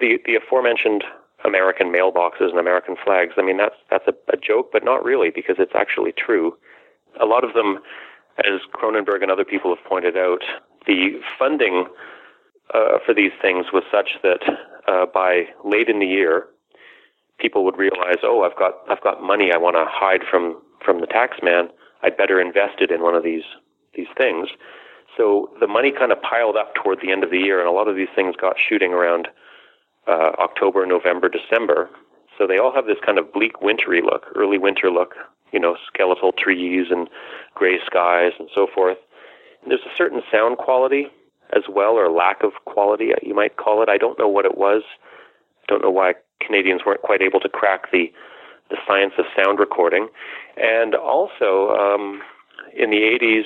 the 0.00 0.18
the 0.26 0.34
aforementioned 0.34 1.02
American 1.44 1.92
mailboxes 1.92 2.50
and 2.50 2.58
American 2.58 2.96
flags. 3.04 3.34
I 3.36 3.42
mean, 3.42 3.56
that's 3.56 3.76
that's 3.90 4.06
a, 4.06 4.14
a 4.32 4.36
joke, 4.36 4.70
but 4.72 4.84
not 4.84 5.04
really 5.04 5.30
because 5.30 5.56
it's 5.58 5.74
actually 5.74 6.12
true. 6.12 6.56
A 7.20 7.26
lot 7.26 7.44
of 7.44 7.54
them, 7.54 7.78
as 8.38 8.60
Cronenberg 8.74 9.22
and 9.22 9.30
other 9.30 9.44
people 9.44 9.74
have 9.74 9.84
pointed 9.84 10.16
out, 10.16 10.42
the 10.86 11.20
funding 11.38 11.86
uh, 12.72 12.98
for 13.04 13.14
these 13.14 13.32
things 13.40 13.66
was 13.72 13.82
such 13.90 14.18
that 14.22 14.40
uh, 14.88 15.06
by 15.06 15.46
late 15.64 15.88
in 15.88 15.98
the 15.98 16.06
year, 16.06 16.46
people 17.38 17.64
would 17.64 17.76
realize, 17.76 18.18
oh, 18.22 18.42
I've 18.42 18.56
got 18.56 18.74
I've 18.88 19.02
got 19.02 19.22
money 19.22 19.50
I 19.52 19.58
want 19.58 19.76
to 19.76 19.84
hide 19.88 20.22
from 20.30 20.62
from 20.84 21.00
the 21.00 21.06
tax 21.06 21.38
man. 21.42 21.68
I'd 22.02 22.16
better 22.16 22.40
invest 22.40 22.80
it 22.80 22.90
in 22.90 23.02
one 23.02 23.14
of 23.14 23.22
these 23.22 23.44
these 23.94 24.08
things. 24.16 24.48
So 25.16 25.50
the 25.60 25.66
money 25.66 25.92
kind 25.92 26.10
of 26.10 26.22
piled 26.22 26.56
up 26.56 26.74
toward 26.74 27.00
the 27.02 27.12
end 27.12 27.22
of 27.22 27.30
the 27.30 27.38
year, 27.38 27.58
and 27.58 27.68
a 27.68 27.72
lot 27.72 27.88
of 27.88 27.96
these 27.96 28.08
things 28.14 28.34
got 28.36 28.56
shooting 28.58 28.92
around 28.92 29.28
uh, 30.08 30.32
October, 30.38 30.86
November, 30.86 31.28
December. 31.28 31.88
So 32.38 32.46
they 32.46 32.58
all 32.58 32.72
have 32.74 32.86
this 32.86 32.98
kind 33.04 33.18
of 33.18 33.32
bleak, 33.32 33.60
wintry 33.60 34.00
look, 34.02 34.26
early 34.34 34.58
winter 34.58 34.90
look. 34.90 35.14
You 35.52 35.60
know, 35.60 35.76
skeletal 35.86 36.32
trees 36.32 36.86
and 36.90 37.08
gray 37.54 37.78
skies 37.84 38.32
and 38.38 38.48
so 38.54 38.66
forth. 38.74 38.96
And 39.62 39.70
there's 39.70 39.84
a 39.84 39.96
certain 39.96 40.22
sound 40.32 40.56
quality 40.56 41.08
as 41.54 41.64
well, 41.68 41.92
or 41.92 42.10
lack 42.10 42.42
of 42.42 42.52
quality, 42.64 43.10
you 43.22 43.34
might 43.34 43.58
call 43.58 43.82
it. 43.82 43.90
I 43.90 43.98
don't 43.98 44.18
know 44.18 44.28
what 44.28 44.46
it 44.46 44.56
was. 44.56 44.82
I 45.62 45.64
don't 45.68 45.82
know 45.82 45.90
why 45.90 46.14
Canadians 46.40 46.80
weren't 46.86 47.02
quite 47.02 47.20
able 47.20 47.40
to 47.40 47.48
crack 47.48 47.90
the 47.92 48.10
the 48.70 48.78
science 48.88 49.12
of 49.18 49.26
sound 49.36 49.58
recording. 49.58 50.08
And 50.56 50.94
also, 50.94 51.76
um, 51.76 52.22
in 52.74 52.88
the 52.90 52.96
80s, 52.96 53.44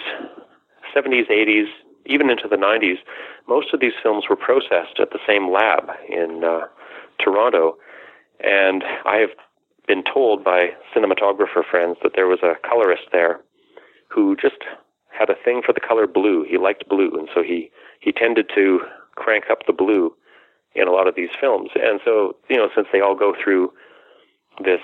70s, 0.94 1.28
80s, 1.28 1.66
even 2.06 2.30
into 2.30 2.48
the 2.48 2.56
90s, 2.56 2.98
most 3.48 3.72
of 3.72 3.80
these 3.80 3.92
films 4.02 4.24
were 4.28 4.36
processed 4.36 5.00
at 5.00 5.10
the 5.10 5.18
same 5.26 5.50
lab 5.50 5.90
in 6.08 6.42
uh, 6.44 6.66
Toronto. 7.22 7.76
And 8.40 8.84
I 9.04 9.16
have 9.16 9.30
been 9.86 10.02
told 10.02 10.44
by 10.44 10.70
cinematographer 10.94 11.64
friends 11.68 11.96
that 12.02 12.12
there 12.14 12.26
was 12.26 12.40
a 12.42 12.54
colorist 12.68 13.04
there 13.12 13.40
who 14.08 14.36
just 14.36 14.62
had 15.10 15.30
a 15.30 15.34
thing 15.44 15.62
for 15.64 15.72
the 15.72 15.80
color 15.80 16.06
blue. 16.06 16.44
He 16.48 16.58
liked 16.58 16.88
blue, 16.88 17.16
and 17.18 17.28
so 17.34 17.42
he 17.42 17.70
he 18.00 18.12
tended 18.12 18.50
to 18.54 18.80
crank 19.14 19.44
up 19.50 19.60
the 19.66 19.72
blue 19.72 20.14
in 20.74 20.86
a 20.86 20.92
lot 20.92 21.08
of 21.08 21.14
these 21.14 21.30
films. 21.40 21.70
And 21.74 22.00
so, 22.04 22.36
you 22.50 22.56
know, 22.56 22.68
since 22.74 22.86
they 22.92 23.00
all 23.00 23.16
go 23.16 23.34
through 23.42 23.72
this 24.62 24.80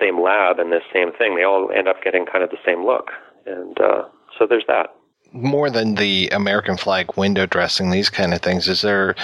same 0.00 0.20
lab 0.20 0.58
and 0.58 0.72
this 0.72 0.82
same 0.92 1.12
thing, 1.12 1.36
they 1.36 1.44
all 1.44 1.70
end 1.70 1.86
up 1.86 2.02
getting 2.02 2.26
kind 2.26 2.42
of 2.42 2.50
the 2.50 2.58
same 2.66 2.84
look. 2.84 3.10
And 3.46 3.80
uh, 3.80 4.04
so 4.36 4.46
there's 4.48 4.66
that 4.66 4.90
more 5.32 5.70
than 5.70 5.94
the 5.94 6.28
American 6.28 6.76
flag 6.76 7.16
window 7.16 7.46
dressing, 7.46 7.90
these 7.90 8.08
kind 8.10 8.32
of 8.32 8.40
things, 8.40 8.68
is 8.68 8.82
there 8.82 9.14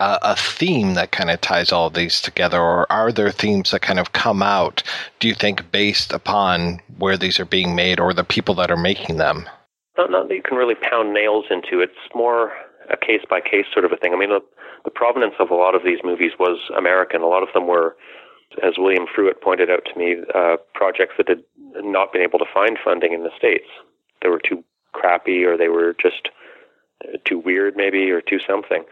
a, 0.00 0.18
a, 0.22 0.36
theme 0.36 0.94
that 0.94 1.12
kind 1.12 1.30
of 1.30 1.40
ties 1.40 1.72
all 1.72 1.86
of 1.86 1.94
these 1.94 2.20
together, 2.20 2.60
or 2.60 2.90
are 2.90 3.12
there 3.12 3.30
themes 3.30 3.70
that 3.70 3.82
kind 3.82 3.98
of 3.98 4.12
come 4.12 4.42
out, 4.42 4.82
do 5.20 5.28
you 5.28 5.34
think, 5.34 5.70
based 5.70 6.12
upon 6.12 6.80
where 6.98 7.16
these 7.16 7.38
are 7.38 7.44
being 7.44 7.74
made 7.74 8.00
or 8.00 8.12
the 8.12 8.24
people 8.24 8.54
that 8.56 8.70
are 8.70 8.76
making 8.76 9.16
them? 9.16 9.48
Not, 9.96 10.10
not 10.10 10.28
that 10.28 10.34
you 10.34 10.42
can 10.42 10.58
really 10.58 10.74
pound 10.74 11.12
nails 11.12 11.44
into. 11.50 11.80
It's 11.80 11.92
more 12.14 12.52
a 12.90 12.96
case 12.96 13.22
by 13.28 13.40
case 13.40 13.66
sort 13.72 13.84
of 13.84 13.92
a 13.92 13.96
thing. 13.96 14.12
I 14.12 14.16
mean, 14.16 14.30
the, 14.30 14.40
the 14.84 14.90
provenance 14.90 15.34
of 15.38 15.50
a 15.50 15.54
lot 15.54 15.74
of 15.74 15.84
these 15.84 15.98
movies 16.02 16.32
was 16.38 16.58
American. 16.76 17.22
A 17.22 17.26
lot 17.26 17.42
of 17.42 17.50
them 17.54 17.66
were, 17.66 17.96
as 18.62 18.74
William 18.78 19.06
Fruet 19.06 19.40
pointed 19.40 19.70
out 19.70 19.84
to 19.92 19.98
me, 19.98 20.16
uh, 20.34 20.56
projects 20.74 21.14
that 21.18 21.28
had 21.28 21.44
not 21.76 22.12
been 22.12 22.22
able 22.22 22.38
to 22.38 22.46
find 22.52 22.78
funding 22.82 23.12
in 23.12 23.22
the 23.22 23.30
States. 23.36 23.66
They 24.22 24.28
were 24.28 24.40
too 24.40 24.64
crappy 24.92 25.44
or 25.44 25.56
they 25.56 25.68
were 25.68 25.94
just 26.00 26.28
too 27.26 27.38
weird 27.38 27.74
maybe 27.76 28.10
or 28.10 28.20
too 28.20 28.38
something 28.46 28.84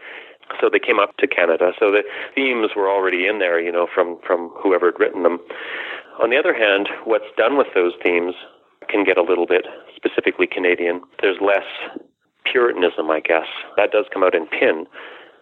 so 0.59 0.69
they 0.71 0.79
came 0.79 0.99
up 0.99 1.15
to 1.17 1.27
Canada. 1.27 1.71
So 1.79 1.91
the 1.91 2.03
themes 2.35 2.71
were 2.75 2.89
already 2.89 3.27
in 3.27 3.39
there, 3.39 3.59
you 3.59 3.71
know, 3.71 3.87
from 3.93 4.19
from 4.25 4.49
whoever 4.61 4.87
had 4.87 4.99
written 4.99 5.23
them. 5.23 5.39
On 6.21 6.29
the 6.29 6.37
other 6.37 6.53
hand, 6.53 6.89
what's 7.05 7.31
done 7.37 7.57
with 7.57 7.67
those 7.73 7.93
themes 8.03 8.35
can 8.89 9.03
get 9.03 9.17
a 9.17 9.23
little 9.23 9.47
bit 9.47 9.65
specifically 9.95 10.47
Canadian. 10.47 11.01
There's 11.21 11.37
less 11.39 11.65
puritanism, 12.45 13.09
I 13.09 13.21
guess. 13.21 13.47
That 13.77 13.91
does 13.91 14.05
come 14.13 14.23
out 14.23 14.35
in 14.35 14.47
Pin, 14.47 14.85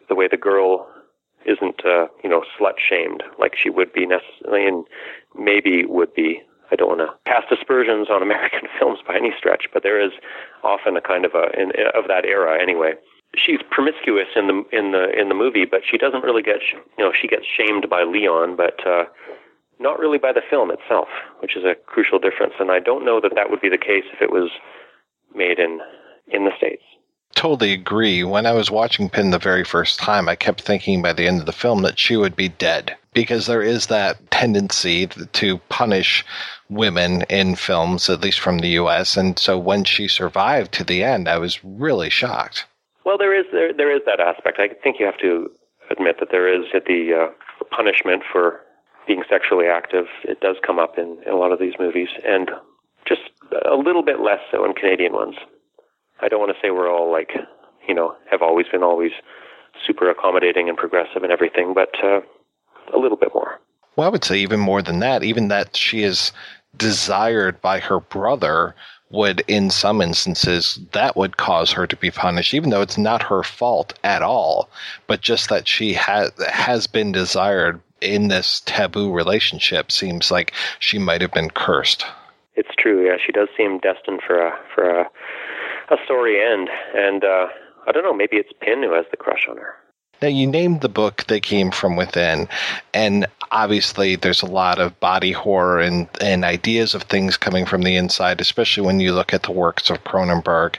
the 0.09 0.15
way 0.15 0.27
the 0.29 0.37
girl 0.37 0.87
isn't, 1.45 1.85
uh, 1.85 2.07
you 2.23 2.29
know, 2.29 2.43
slut 2.59 2.77
shamed 2.77 3.23
like 3.39 3.55
she 3.55 3.69
would 3.69 3.93
be 3.93 4.05
necessarily, 4.05 4.67
and 4.67 4.85
maybe 5.35 5.85
would 5.85 6.13
be 6.13 6.41
I 6.71 6.75
don't 6.75 6.89
want 6.89 7.01
to 7.01 7.13
cast 7.25 7.51
aspersions 7.51 8.09
on 8.09 8.21
American 8.21 8.67
films 8.79 8.99
by 9.05 9.15
any 9.15 9.31
stretch, 9.37 9.65
but 9.73 9.83
there 9.83 9.99
is 9.99 10.11
often 10.63 10.97
a 10.97 11.01
kind 11.01 11.25
of 11.25 11.33
a 11.35 11.49
in, 11.59 11.71
of 11.95 12.07
that 12.07 12.25
era 12.25 12.61
anyway. 12.61 12.93
She's 13.35 13.59
promiscuous 13.69 14.29
in 14.35 14.47
the 14.47 14.63
in 14.71 14.91
the 14.91 15.09
in 15.17 15.29
the 15.29 15.35
movie, 15.35 15.65
but 15.65 15.81
she 15.89 15.97
doesn't 15.97 16.23
really 16.23 16.41
get 16.43 16.61
you 16.73 17.03
know 17.03 17.11
she 17.13 17.27
gets 17.27 17.45
shamed 17.45 17.89
by 17.89 18.03
Leon, 18.03 18.55
but 18.55 18.85
uh, 18.85 19.05
not 19.79 19.99
really 19.99 20.17
by 20.17 20.33
the 20.33 20.41
film 20.49 20.71
itself, 20.71 21.07
which 21.39 21.55
is 21.55 21.63
a 21.63 21.75
crucial 21.85 22.19
difference. 22.19 22.53
And 22.59 22.71
I 22.71 22.79
don't 22.79 23.05
know 23.05 23.21
that 23.21 23.35
that 23.35 23.49
would 23.49 23.61
be 23.61 23.69
the 23.69 23.77
case 23.77 24.05
if 24.11 24.21
it 24.21 24.31
was 24.31 24.49
made 25.33 25.59
in 25.59 25.79
in 26.27 26.45
the 26.45 26.51
states 26.57 26.83
totally 27.35 27.73
agree. 27.73 28.23
When 28.23 28.45
I 28.45 28.53
was 28.53 28.71
watching 28.71 29.09
Pin 29.09 29.31
the 29.31 29.39
very 29.39 29.63
first 29.63 29.99
time, 29.99 30.27
I 30.27 30.35
kept 30.35 30.61
thinking 30.61 31.01
by 31.01 31.13
the 31.13 31.27
end 31.27 31.39
of 31.39 31.45
the 31.45 31.51
film 31.51 31.81
that 31.83 31.99
she 31.99 32.15
would 32.15 32.35
be 32.35 32.49
dead 32.49 32.95
because 33.13 33.47
there 33.47 33.61
is 33.61 33.87
that 33.87 34.29
tendency 34.31 35.07
to 35.07 35.57
punish 35.69 36.25
women 36.69 37.23
in 37.23 37.55
films, 37.55 38.09
at 38.09 38.21
least 38.21 38.39
from 38.39 38.59
the 38.59 38.69
U.S. 38.69 39.17
And 39.17 39.37
so 39.39 39.57
when 39.57 39.83
she 39.83 40.07
survived 40.07 40.71
to 40.73 40.83
the 40.83 41.03
end, 41.03 41.27
I 41.27 41.37
was 41.37 41.63
really 41.63 42.09
shocked. 42.09 42.65
Well, 43.05 43.17
there 43.17 43.37
is 43.37 43.45
there 43.51 43.73
there 43.73 43.95
is 43.95 44.01
that 44.05 44.19
aspect. 44.19 44.59
I 44.59 44.69
think 44.83 44.99
you 44.99 45.05
have 45.05 45.17
to 45.19 45.49
admit 45.89 46.17
that 46.19 46.29
there 46.31 46.47
is 46.47 46.65
the 46.71 47.29
uh, 47.29 47.65
punishment 47.75 48.23
for 48.31 48.61
being 49.07 49.23
sexually 49.27 49.65
active. 49.65 50.05
It 50.23 50.39
does 50.39 50.57
come 50.65 50.77
up 50.77 50.99
in, 50.99 51.17
in 51.25 51.33
a 51.33 51.37
lot 51.37 51.51
of 51.51 51.59
these 51.59 51.73
movies, 51.79 52.09
and 52.23 52.51
just 53.07 53.21
a 53.65 53.75
little 53.75 54.03
bit 54.03 54.19
less 54.19 54.39
so 54.51 54.63
in 54.65 54.73
Canadian 54.73 55.13
ones. 55.13 55.35
I 56.21 56.27
don't 56.27 56.39
want 56.39 56.51
to 56.51 56.57
say 56.61 56.71
we're 56.71 56.91
all 56.91 57.11
like, 57.11 57.31
you 57.87 57.93
know, 57.93 58.15
have 58.29 58.41
always 58.41 58.67
been 58.71 58.83
always 58.83 59.11
super 59.85 60.09
accommodating 60.09 60.69
and 60.69 60.77
progressive 60.77 61.23
and 61.23 61.31
everything, 61.31 61.73
but 61.73 61.93
uh, 62.03 62.21
a 62.93 62.97
little 62.97 63.17
bit 63.17 63.29
more. 63.33 63.59
Well, 63.95 64.07
I 64.07 64.09
would 64.09 64.23
say 64.23 64.39
even 64.39 64.59
more 64.59 64.81
than 64.81 64.99
that. 64.99 65.23
Even 65.23 65.47
that 65.49 65.75
she 65.75 66.03
is 66.03 66.31
desired 66.77 67.61
by 67.61 67.79
her 67.79 67.99
brother 67.99 68.75
would, 69.11 69.43
in 69.47 69.69
some 69.69 70.01
instances, 70.01 70.79
that 70.91 71.15
would 71.15 71.37
cause 71.37 71.71
her 71.71 71.87
to 71.87 71.95
be 71.95 72.11
punished, 72.11 72.53
even 72.53 72.69
though 72.69 72.81
it's 72.81 72.97
not 72.97 73.23
her 73.23 73.43
fault 73.43 73.97
at 74.03 74.21
all, 74.21 74.69
but 75.07 75.21
just 75.21 75.49
that 75.49 75.67
she 75.67 75.93
has 75.93 76.31
has 76.47 76.85
been 76.85 77.11
desired 77.11 77.81
in 78.01 78.27
this 78.27 78.61
taboo 78.65 79.11
relationship 79.11 79.91
seems 79.91 80.31
like 80.31 80.53
she 80.79 80.97
might 80.97 81.21
have 81.21 81.31
been 81.31 81.49
cursed. 81.49 82.05
It's 82.55 82.75
true. 82.77 83.05
Yeah, 83.05 83.17
she 83.23 83.31
does 83.31 83.47
seem 83.57 83.79
destined 83.79 84.21
for 84.25 84.39
a 84.39 84.57
for 84.73 84.89
a 84.89 85.09
a 85.89 85.97
story 86.05 86.41
end. 86.41 86.69
And 86.95 87.23
uh, 87.23 87.47
I 87.87 87.91
don't 87.91 88.03
know, 88.03 88.13
maybe 88.13 88.37
it's 88.37 88.51
Pin 88.61 88.83
who 88.83 88.93
has 88.93 89.05
the 89.11 89.17
crush 89.17 89.47
on 89.49 89.57
her. 89.57 89.75
Now, 90.21 90.27
you 90.27 90.47
named 90.47 90.81
the 90.81 90.89
book 90.89 91.23
They 91.27 91.39
Came 91.39 91.71
From 91.71 91.95
Within, 91.95 92.49
and 92.93 93.25
obviously 93.51 94.17
there's 94.17 94.41
a 94.41 94.47
lot 94.47 94.77
of 94.77 94.99
body 94.99 95.31
horror 95.31 95.79
and, 95.79 96.09
and 96.19 96.43
ideas 96.43 96.93
of 96.93 97.03
things 97.03 97.37
coming 97.37 97.65
from 97.65 97.83
the 97.83 97.95
inside, 97.95 98.41
especially 98.41 98.85
when 98.85 98.99
you 98.99 99.13
look 99.13 99.33
at 99.33 99.43
the 99.43 99.53
works 99.53 99.89
of 99.89 100.03
Cronenberg. 100.03 100.75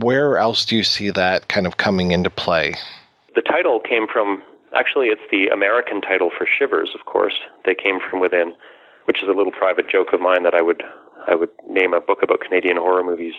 Where 0.00 0.38
else 0.38 0.64
do 0.64 0.74
you 0.74 0.82
see 0.82 1.10
that 1.10 1.46
kind 1.46 1.68
of 1.68 1.76
coming 1.76 2.10
into 2.10 2.30
play? 2.30 2.74
The 3.36 3.42
title 3.42 3.78
came 3.78 4.08
from, 4.08 4.42
actually, 4.74 5.06
it's 5.06 5.22
the 5.30 5.46
American 5.46 6.00
title 6.00 6.30
for 6.36 6.44
Shivers, 6.44 6.90
of 6.98 7.06
course. 7.06 7.34
They 7.64 7.76
Came 7.76 8.00
From 8.00 8.18
Within, 8.18 8.54
which 9.04 9.22
is 9.22 9.28
a 9.28 9.32
little 9.32 9.52
private 9.52 9.88
joke 9.88 10.12
of 10.12 10.20
mine 10.20 10.42
that 10.42 10.54
I 10.54 10.62
would 10.62 10.82
I 11.28 11.36
would 11.36 11.50
name 11.68 11.94
a 11.94 12.00
book 12.00 12.24
about 12.24 12.40
Canadian 12.40 12.76
horror 12.76 13.04
movies 13.04 13.34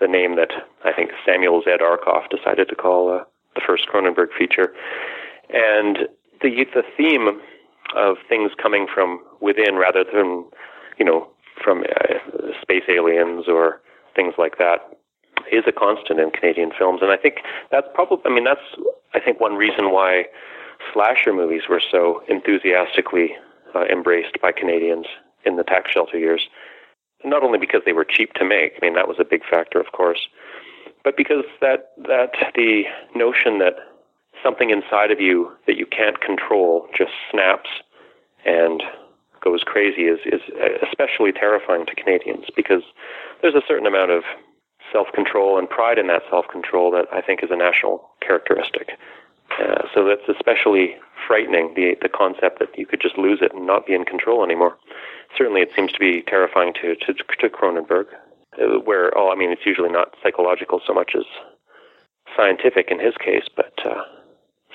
the 0.00 0.08
name 0.08 0.36
that 0.36 0.50
I 0.84 0.92
think 0.92 1.10
Samuel 1.24 1.62
Z. 1.62 1.70
Arkoff 1.80 2.28
decided 2.30 2.68
to 2.68 2.74
call 2.74 3.10
uh, 3.10 3.24
the 3.54 3.60
first 3.66 3.86
Cronenberg 3.88 4.28
feature. 4.36 4.74
And 5.50 6.08
the 6.42 6.66
the 6.74 6.82
theme 6.96 7.40
of 7.94 8.16
things 8.28 8.50
coming 8.60 8.86
from 8.92 9.20
within 9.40 9.76
rather 9.76 10.04
than, 10.04 10.44
you 10.98 11.04
know, 11.04 11.28
from 11.62 11.82
uh, 11.82 12.14
space 12.60 12.84
aliens 12.88 13.44
or 13.48 13.80
things 14.16 14.34
like 14.38 14.58
that 14.58 14.98
is 15.52 15.64
a 15.66 15.72
constant 15.72 16.18
in 16.18 16.30
Canadian 16.30 16.72
films. 16.76 17.00
And 17.02 17.10
I 17.10 17.16
think 17.16 17.36
that's 17.70 17.86
probably, 17.94 18.18
I 18.24 18.34
mean, 18.34 18.44
that's, 18.44 18.60
I 19.12 19.20
think, 19.20 19.40
one 19.40 19.54
reason 19.54 19.90
why 19.90 20.24
slasher 20.92 21.32
movies 21.32 21.62
were 21.68 21.82
so 21.90 22.22
enthusiastically 22.28 23.36
uh, 23.74 23.84
embraced 23.84 24.40
by 24.40 24.52
Canadians 24.52 25.06
in 25.44 25.56
the 25.56 25.62
tax 25.62 25.90
shelter 25.90 26.18
years 26.18 26.48
not 27.24 27.42
only 27.42 27.58
because 27.58 27.82
they 27.84 27.92
were 27.92 28.04
cheap 28.04 28.32
to 28.34 28.44
make, 28.44 28.72
I 28.76 28.84
mean 28.84 28.94
that 28.94 29.08
was 29.08 29.18
a 29.20 29.24
big 29.24 29.42
factor, 29.48 29.80
of 29.80 29.92
course, 29.92 30.28
but 31.02 31.16
because 31.16 31.44
that 31.60 31.92
that 32.06 32.32
the 32.54 32.84
notion 33.14 33.58
that 33.58 33.74
something 34.42 34.70
inside 34.70 35.10
of 35.10 35.20
you 35.20 35.52
that 35.66 35.76
you 35.76 35.86
can't 35.86 36.20
control 36.20 36.88
just 36.96 37.12
snaps 37.30 37.70
and 38.44 38.82
goes 39.42 39.62
crazy 39.64 40.02
is 40.02 40.20
is 40.24 40.40
especially 40.82 41.32
terrifying 41.32 41.86
to 41.86 41.94
Canadians 41.94 42.46
because 42.56 42.82
there's 43.42 43.54
a 43.54 43.62
certain 43.66 43.86
amount 43.86 44.10
of 44.10 44.22
self-control 44.92 45.58
and 45.58 45.68
pride 45.68 45.98
in 45.98 46.06
that 46.08 46.22
self-control 46.30 46.90
that 46.92 47.06
I 47.12 47.20
think 47.20 47.42
is 47.42 47.50
a 47.50 47.56
national 47.56 48.08
characteristic 48.20 48.90
Uh, 49.60 49.86
so 49.94 50.04
that's 50.04 50.26
especially 50.28 50.96
frightening, 51.28 51.74
the, 51.76 51.96
the 52.02 52.08
concept 52.08 52.58
that 52.58 52.76
you 52.76 52.86
could 52.86 53.00
just 53.00 53.16
lose 53.16 53.40
it 53.40 53.54
and 53.54 53.66
not 53.66 53.86
be 53.86 53.94
in 53.94 54.04
control 54.04 54.42
anymore. 54.44 54.76
Certainly, 55.36 55.62
it 55.62 55.70
seems 55.74 55.92
to 55.92 55.98
be 55.98 56.22
terrifying 56.22 56.72
to, 56.80 56.94
to, 56.96 57.14
to 57.14 57.48
Cronenberg, 57.48 58.06
uh, 58.60 58.78
where, 58.84 59.16
oh, 59.16 59.32
I 59.32 59.36
mean, 59.36 59.50
it's 59.50 59.66
usually 59.66 59.90
not 59.90 60.14
psychological 60.22 60.80
so 60.86 60.94
much 60.94 61.12
as 61.16 61.24
scientific 62.36 62.88
in 62.90 63.00
his 63.00 63.14
case, 63.18 63.44
but 63.54 63.74
uh, 63.84 64.02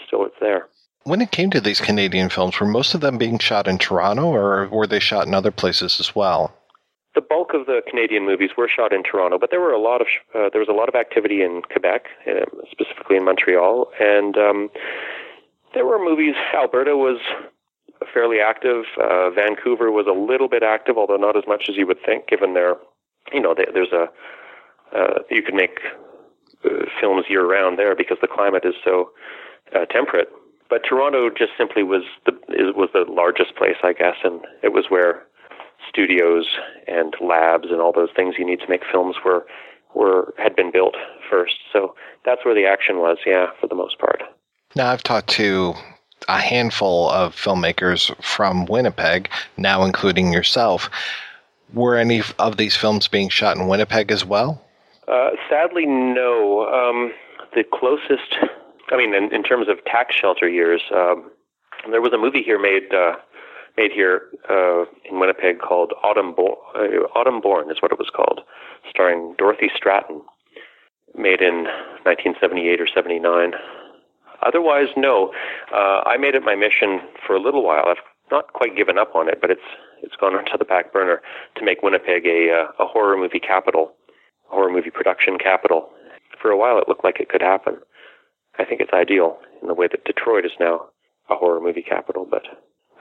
still 0.06 0.26
it's 0.26 0.36
there. 0.42 0.68
When 1.04 1.22
it 1.22 1.32
came 1.32 1.50
to 1.52 1.62
these 1.62 1.80
Canadian 1.80 2.30
films, 2.30 2.60
were 2.60 2.68
most 2.68 2.94
of 2.94 3.02
them 3.02 3.18
being 3.18 3.40
shot 3.40 3.68
in 3.68 3.78
Toronto, 3.78 4.26
or 4.28 4.68
were 4.68 4.88
they 4.88 5.00
shot 5.00 5.28
in 5.28 5.34
other 5.34 5.52
places 5.52 6.00
as 6.00 6.16
well? 6.16 6.54
The 7.16 7.22
bulk 7.22 7.54
of 7.54 7.66
the 7.66 7.82
Canadian 7.90 8.26
movies 8.26 8.52
were 8.58 8.70
shot 8.70 8.94
in 8.94 9.02
Toronto, 9.04 9.38
but 9.40 9.50
there 9.50 9.60
were 9.60 9.72
a 9.72 9.82
lot 9.82 10.02
of 10.02 10.08
uh, 10.36 10.50
there 10.52 10.60
was 10.60 10.70
a 10.70 10.74
lot 10.74 10.90
of 10.90 10.96
activity 10.96 11.42
in 11.42 11.64
Quebec, 11.64 12.06
uh, 12.28 12.46
specifically 12.70 13.18
in 13.18 13.26
Montreal, 13.26 13.92
and 14.00 14.38
um, 14.38 14.70
there 15.74 15.86
were 15.86 15.98
movies. 15.98 16.36
Alberta 16.54 16.96
was 16.96 17.20
fairly 18.14 18.40
active. 18.40 18.86
Uh, 19.00 19.30
Vancouver 19.30 19.92
was 19.92 20.08
a 20.08 20.18
little 20.18 20.50
bit 20.50 20.64
active, 20.64 20.98
although 20.98 21.18
not 21.18 21.38
as 21.38 21.44
much 21.48 21.66
as 21.70 21.78
you 21.78 21.86
would 21.88 22.00
think, 22.06 22.28
given 22.28 22.54
their, 22.54 22.76
you 23.34 23.42
know, 23.42 23.54
they, 23.56 23.66
there's 23.74 23.94
a 23.94 24.08
uh, 24.96 25.20
you 25.30 25.44
can 25.44 25.56
make 25.56 25.80
uh, 26.66 26.86
films 27.00 27.26
year 27.30 27.46
round 27.46 27.78
there 27.78 27.96
because 27.96 28.18
the 28.22 28.28
climate 28.28 28.64
is 28.66 28.74
so 28.84 29.12
uh, 29.76 29.86
temperate. 29.86 30.30
But 30.70 30.84
Toronto 30.88 31.30
just 31.30 31.52
simply 31.58 31.84
was 31.84 32.04
the 32.26 32.34
was 32.76 32.90
the 32.94 33.06
largest 33.10 33.56
place, 33.56 33.78
I 33.84 33.94
guess, 33.94 34.16
and 34.24 34.42
it 34.64 34.74
was 34.74 34.86
where 34.90 35.24
studios 35.88 36.46
and 36.88 37.16
labs 37.22 37.70
and 37.72 37.82
all 37.82 37.92
those 37.92 38.10
things 38.16 38.36
you 38.38 38.46
need 38.46 38.60
to 38.60 38.70
make 38.70 38.82
films 38.92 39.16
were 39.26 39.46
were 39.96 40.34
had 40.38 40.56
been 40.56 40.72
built 40.72 40.96
first. 41.30 41.56
So 41.74 41.96
that's 42.26 42.46
where 42.46 42.54
the 42.54 42.66
action 42.66 42.98
was, 42.98 43.18
yeah, 43.26 43.48
for 43.60 43.68
the 43.68 43.76
most 43.76 43.98
part. 43.98 44.22
Now 44.76 44.92
I've 44.92 45.04
talked 45.04 45.30
to 45.32 45.74
a 46.28 46.40
handful 46.40 47.10
of 47.10 47.36
filmmakers 47.36 48.14
from 48.24 48.66
Winnipeg, 48.66 49.30
now 49.58 49.84
including 49.84 50.34
yourself. 50.34 50.90
Were 51.74 51.96
any 51.96 52.22
of 52.40 52.58
these 52.58 52.76
films 52.76 53.08
being 53.08 53.30
shot 53.30 53.58
in 53.58 53.68
Winnipeg 53.68 54.12
as 54.12 54.26
well? 54.26 54.62
Uh, 55.08 55.32
sadly, 55.50 55.86
no. 55.86 56.68
Um, 56.68 57.14
the 57.56 57.64
closest, 57.64 58.36
I 58.92 58.98
mean, 58.98 59.14
in, 59.14 59.34
in, 59.34 59.44
terms 59.44 59.68
of 59.68 59.84
tax 59.86 60.16
shelter 60.16 60.48
years, 60.48 60.82
um, 60.94 61.32
there 61.90 62.02
was 62.02 62.14
a 62.14 62.18
movie 62.18 62.44
here 62.44 62.60
made 62.60 62.94
uh, 62.94 63.16
made 63.78 63.92
here 63.92 64.24
uh, 64.50 64.84
in 65.10 65.20
Winnipeg 65.20 65.60
called 65.60 65.94
Autumn, 66.04 66.34
Bo- 66.36 66.60
uh, 66.76 67.18
Autumn 67.18 67.40
Born 67.40 67.72
is 67.72 67.82
what 67.82 67.92
it 67.92 67.98
was 67.98 68.10
called, 68.14 68.42
starring 68.90 69.36
Dorothy 69.38 69.70
Stratten, 69.76 70.22
made 71.16 71.42
in 71.42 71.64
1978 72.04 72.82
or 72.82 72.88
79. 72.88 73.54
Otherwise, 74.46 74.88
no. 74.96 75.32
Uh, 75.74 76.02
I 76.06 76.18
made 76.18 76.36
it 76.36 76.44
my 76.44 76.56
mission 76.56 77.02
for 77.26 77.36
a 77.36 77.42
little 77.42 77.64
while. 77.64 77.86
I've 77.88 78.04
not 78.32 78.54
quite 78.54 78.76
given 78.76 78.98
up 78.98 79.16
on 79.16 79.28
it, 79.28 79.40
but 79.42 79.52
it's 79.52 79.62
it's 80.02 80.16
gone 80.16 80.36
onto 80.40 80.58
the 80.58 80.66
back 80.66 80.94
burner 80.94 81.22
to 81.56 81.66
make 81.66 81.82
Winnipeg 81.84 82.26
a 82.26 82.52
uh, 82.52 82.84
a 82.84 82.88
horror 82.88 83.18
movie 83.18 83.40
capital, 83.40 83.94
horror 84.48 84.72
movie 84.72 84.92
production 84.92 85.38
capital. 85.38 85.90
For 86.42 86.52
a 86.52 86.58
while, 86.58 86.78
it 86.80 86.88
looked 86.88 87.04
like 87.04 87.20
it 87.20 87.30
could 87.30 87.42
happen. 87.42 87.78
I 88.58 88.66
think 88.66 88.82
it's 88.82 88.94
ideal 88.94 89.38
in 89.62 89.68
the 89.68 89.74
way 89.74 89.88
that 89.92 90.06
Detroit 90.06 90.46
is 90.46 90.52
now 90.60 90.88
a 91.30 91.36
horror 91.36 91.62
movie 91.62 91.82
capital, 91.82 92.28
but 92.30 92.44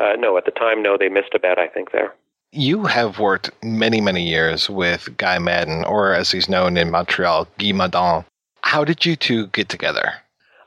uh, 0.00 0.14
no, 0.18 0.36
at 0.36 0.44
the 0.44 0.50
time, 0.50 0.82
no, 0.82 0.96
they 0.98 1.08
missed 1.08 1.34
a 1.34 1.38
bet. 1.38 1.58
I 1.58 1.68
think 1.68 1.92
there. 1.92 2.14
You 2.50 2.86
have 2.86 3.18
worked 3.18 3.50
many, 3.62 4.00
many 4.00 4.26
years 4.26 4.70
with 4.70 5.14
Guy 5.18 5.38
Maddin, 5.38 5.84
or 5.84 6.14
as 6.14 6.30
he's 6.30 6.48
known 6.48 6.76
in 6.76 6.90
Montreal, 6.90 7.46
Guy 7.58 7.72
Maddin. 7.72 8.24
How 8.62 8.84
did 8.84 9.04
you 9.04 9.16
two 9.16 9.48
get 9.48 9.68
together? 9.68 10.14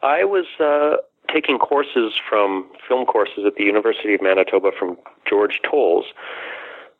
I 0.03 0.23
was 0.23 0.45
uh, 0.59 0.97
taking 1.31 1.57
courses 1.57 2.13
from 2.27 2.69
film 2.87 3.05
courses 3.05 3.45
at 3.45 3.55
the 3.55 3.63
University 3.63 4.13
of 4.13 4.21
Manitoba 4.21 4.71
from 4.77 4.97
George 5.27 5.61
Toles, 5.63 6.05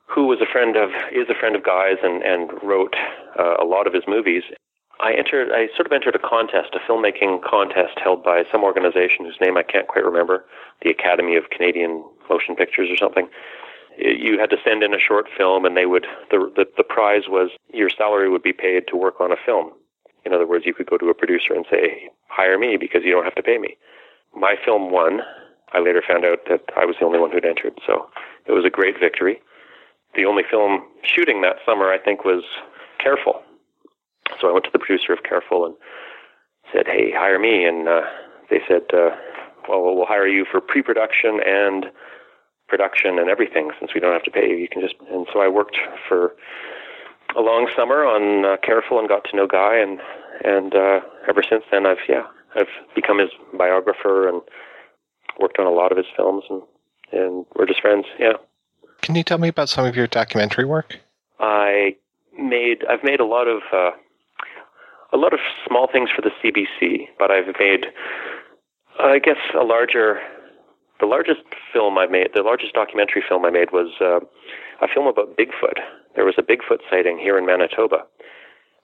who 0.06 0.28
was 0.28 0.40
a 0.42 0.46
friend 0.46 0.76
of 0.76 0.92
is 1.12 1.30
a 1.30 1.34
friend 1.34 1.56
of 1.56 1.64
Guy's 1.64 1.98
and 2.04 2.22
and 2.24 2.52
wrote 2.62 2.96
uh, 3.40 3.56
a 3.60 3.66
lot 3.66 3.88
of 3.88 3.94
his 3.94 4.04
movies. 4.08 4.44
I 5.00 5.14
entered 5.14 5.52
I 5.52 5.68
sort 5.76 5.88
of 5.88 5.92
entered 5.92 6.16
a 6.16 6.20
contest, 6.20 6.76
a 6.76 6.80
filmmaking 6.80 7.44
contest 7.44 7.98
held 7.98 8.24
by 8.24 8.44
some 8.52 8.64
organization 8.64 9.26
whose 9.26 9.38
name 9.42 9.58
I 9.58 9.64
can't 9.64 9.88
quite 9.88 10.06
remember, 10.06 10.46
the 10.84 10.92
Academy 10.92 11.36
of 11.36 11.50
Canadian 11.50 12.04
Motion 12.30 12.56
Pictures 12.56 12.90
or 12.92 12.98
something. 12.98 13.28
You 13.98 14.40
had 14.40 14.50
to 14.52 14.58
send 14.64 14.84
in 14.84 14.94
a 14.94 15.00
short 15.00 15.28
film, 15.36 15.66
and 15.66 15.76
they 15.76 15.86
would 15.86 16.06
the 16.30 16.52
the, 16.56 16.66
the 16.78 16.84
prize 16.84 17.24
was 17.28 17.50
your 17.74 17.90
salary 17.90 18.30
would 18.30 18.44
be 18.44 18.54
paid 18.54 18.88
to 18.90 18.96
work 18.96 19.20
on 19.20 19.32
a 19.32 19.38
film. 19.44 19.72
In 20.26 20.34
other 20.34 20.48
words, 20.48 20.66
you 20.66 20.74
could 20.74 20.90
go 20.90 20.98
to 20.98 21.10
a 21.10 21.14
producer 21.14 21.54
and 21.54 21.66
say, 21.70 22.10
hire 22.28 22.58
me 22.58 22.78
because 22.78 23.02
you 23.04 23.12
don't 23.12 23.24
have 23.24 23.36
to 23.36 23.44
pay 23.44 23.58
me. 23.58 23.78
My 24.36 24.56
film 24.64 24.92
won. 24.92 25.22
I 25.74 25.80
later 25.80 26.04
found 26.06 26.26
out 26.26 26.40
that 26.50 26.62
I 26.76 26.86
was 26.86 26.96
the 27.00 27.06
only 27.06 27.20
one 27.20 27.32
who'd 27.32 27.46
entered, 27.46 27.80
so 27.88 28.10
it 28.46 28.52
was 28.52 28.66
a 28.66 28.70
great 28.70 29.00
victory. 29.00 29.42
The 30.16 30.26
only 30.26 30.44
film 30.50 30.84
shooting 31.04 31.42
that 31.42 31.58
summer, 31.66 31.92
I 31.92 31.98
think, 31.98 32.26
was 32.26 32.44
Careful. 33.00 33.42
So 34.40 34.48
I 34.48 34.52
went 34.52 34.66
to 34.66 34.72
the 34.72 34.80
producer 34.80 35.12
of 35.12 35.24
Careful 35.24 35.66
and 35.66 35.76
said, 36.72 36.86
hey, 36.86 37.12
hire 37.12 37.40
me. 37.40 37.66
And 37.66 37.88
uh, 37.88 38.02
they 38.50 38.60
said, 38.68 38.84
uh, 38.94 39.16
well, 39.68 39.96
we'll 39.96 40.06
hire 40.06 40.28
you 40.28 40.46
for 40.50 40.62
pre-production 40.62 41.40
and 41.46 41.88
production 42.68 43.18
and 43.18 43.30
everything 43.30 43.72
since 43.80 43.94
we 43.94 44.00
don't 44.00 44.14
have 44.14 44.24
to 44.24 44.32
pay 44.32 44.50
you. 44.50 44.56
You 44.56 44.68
can 44.68 44.82
just, 44.82 44.96
and 45.12 45.26
so 45.34 45.42
I 45.42 45.48
worked 45.48 45.78
for 46.08 46.34
a 47.36 47.42
long 47.42 47.70
summer 47.76 48.06
on 48.06 48.46
uh, 48.46 48.58
Careful 48.64 49.00
and 49.00 49.08
got 49.08 49.24
to 49.26 49.36
know 49.36 49.48
Guy, 49.48 49.78
and 49.78 50.00
and 50.44 50.74
uh, 50.76 51.00
ever 51.28 51.44
since 51.48 51.64
then, 51.72 51.86
I've 51.86 52.04
yeah, 52.08 52.24
I've 52.56 52.72
become 52.96 53.20
his 53.20 53.30
biographer 53.58 54.28
and 54.28 54.42
worked 55.40 55.60
on 55.60 55.66
a 55.66 55.72
lot 55.72 55.92
of 55.92 55.98
his 55.98 56.08
films, 56.16 56.44
and 56.50 56.62
and 57.12 57.46
we're 57.56 57.66
just 57.66 57.82
friends. 57.82 58.06
Yeah. 58.20 58.34
Can 59.02 59.16
you 59.16 59.24
tell 59.24 59.38
me 59.38 59.48
about 59.48 59.70
some 59.70 59.86
of 59.86 59.96
your 59.96 60.08
documentary 60.08 60.66
work? 60.66 61.00
I 61.40 61.96
made 62.38 62.86
I've 62.90 63.04
made 63.04 63.20
a 63.20 63.26
lot 63.26 63.48
of 63.48 63.62
uh, 63.74 63.92
a 65.14 65.18
lot 65.18 65.34
of 65.34 65.40
small 65.68 65.88
things 65.92 66.10
for 66.16 66.22
the 66.22 66.32
CBC, 66.42 67.08
but 67.18 67.32
I've 67.32 67.54
made 67.60 67.88
I 69.00 69.20
guess 69.20 69.38
a 69.60 69.64
larger 69.64 70.20
the 71.00 71.08
largest 71.08 71.42
film 71.74 71.98
I 71.98 72.06
made, 72.06 72.30
the 72.36 72.44
largest 72.44 72.74
documentary 72.74 73.24
film 73.28 73.44
I 73.44 73.50
made 73.50 73.72
was 73.72 73.92
uh, 74.00 74.20
a 74.86 74.88
film 74.94 75.08
about 75.08 75.36
Bigfoot. 75.36 75.80
There 76.16 76.26
was 76.26 76.36
a 76.38 76.42
Bigfoot 76.42 76.80
sighting 76.90 77.18
here 77.18 77.38
in 77.38 77.46
Manitoba. 77.46 78.06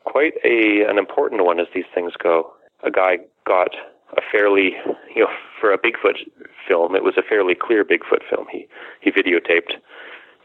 Quite 0.06 0.34
a 0.44 0.84
an 0.88 0.98
important 0.98 1.44
one 1.44 1.60
as 1.60 1.68
these 1.74 1.86
things 1.94 2.14
go. 2.22 2.54
A 2.84 2.92
guy 2.92 3.18
got 3.46 3.76
a 4.16 4.22
fairly, 4.32 4.76
you 5.16 5.24
know, 5.24 5.30
for 5.60 5.74
a 5.74 5.78
Bigfoot 5.78 6.18
film, 6.68 6.96
it 6.96 7.04
was 7.04 7.18
a 7.18 7.24
fairly 7.24 7.56
clear 7.56 7.84
Bigfoot 7.84 8.24
film. 8.30 8.48
He 8.52 8.68
he 9.02 9.12
videotaped 9.12 9.74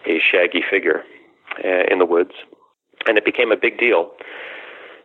a 0.07 0.19
shaggy 0.19 0.63
figure 0.69 1.05
uh, 1.65 1.85
in 1.91 1.99
the 1.99 2.07
woods, 2.07 2.33
and 3.07 3.17
it 3.17 3.25
became 3.25 3.53
a 3.53 3.57
big 3.57 3.79
deal 3.79 4.13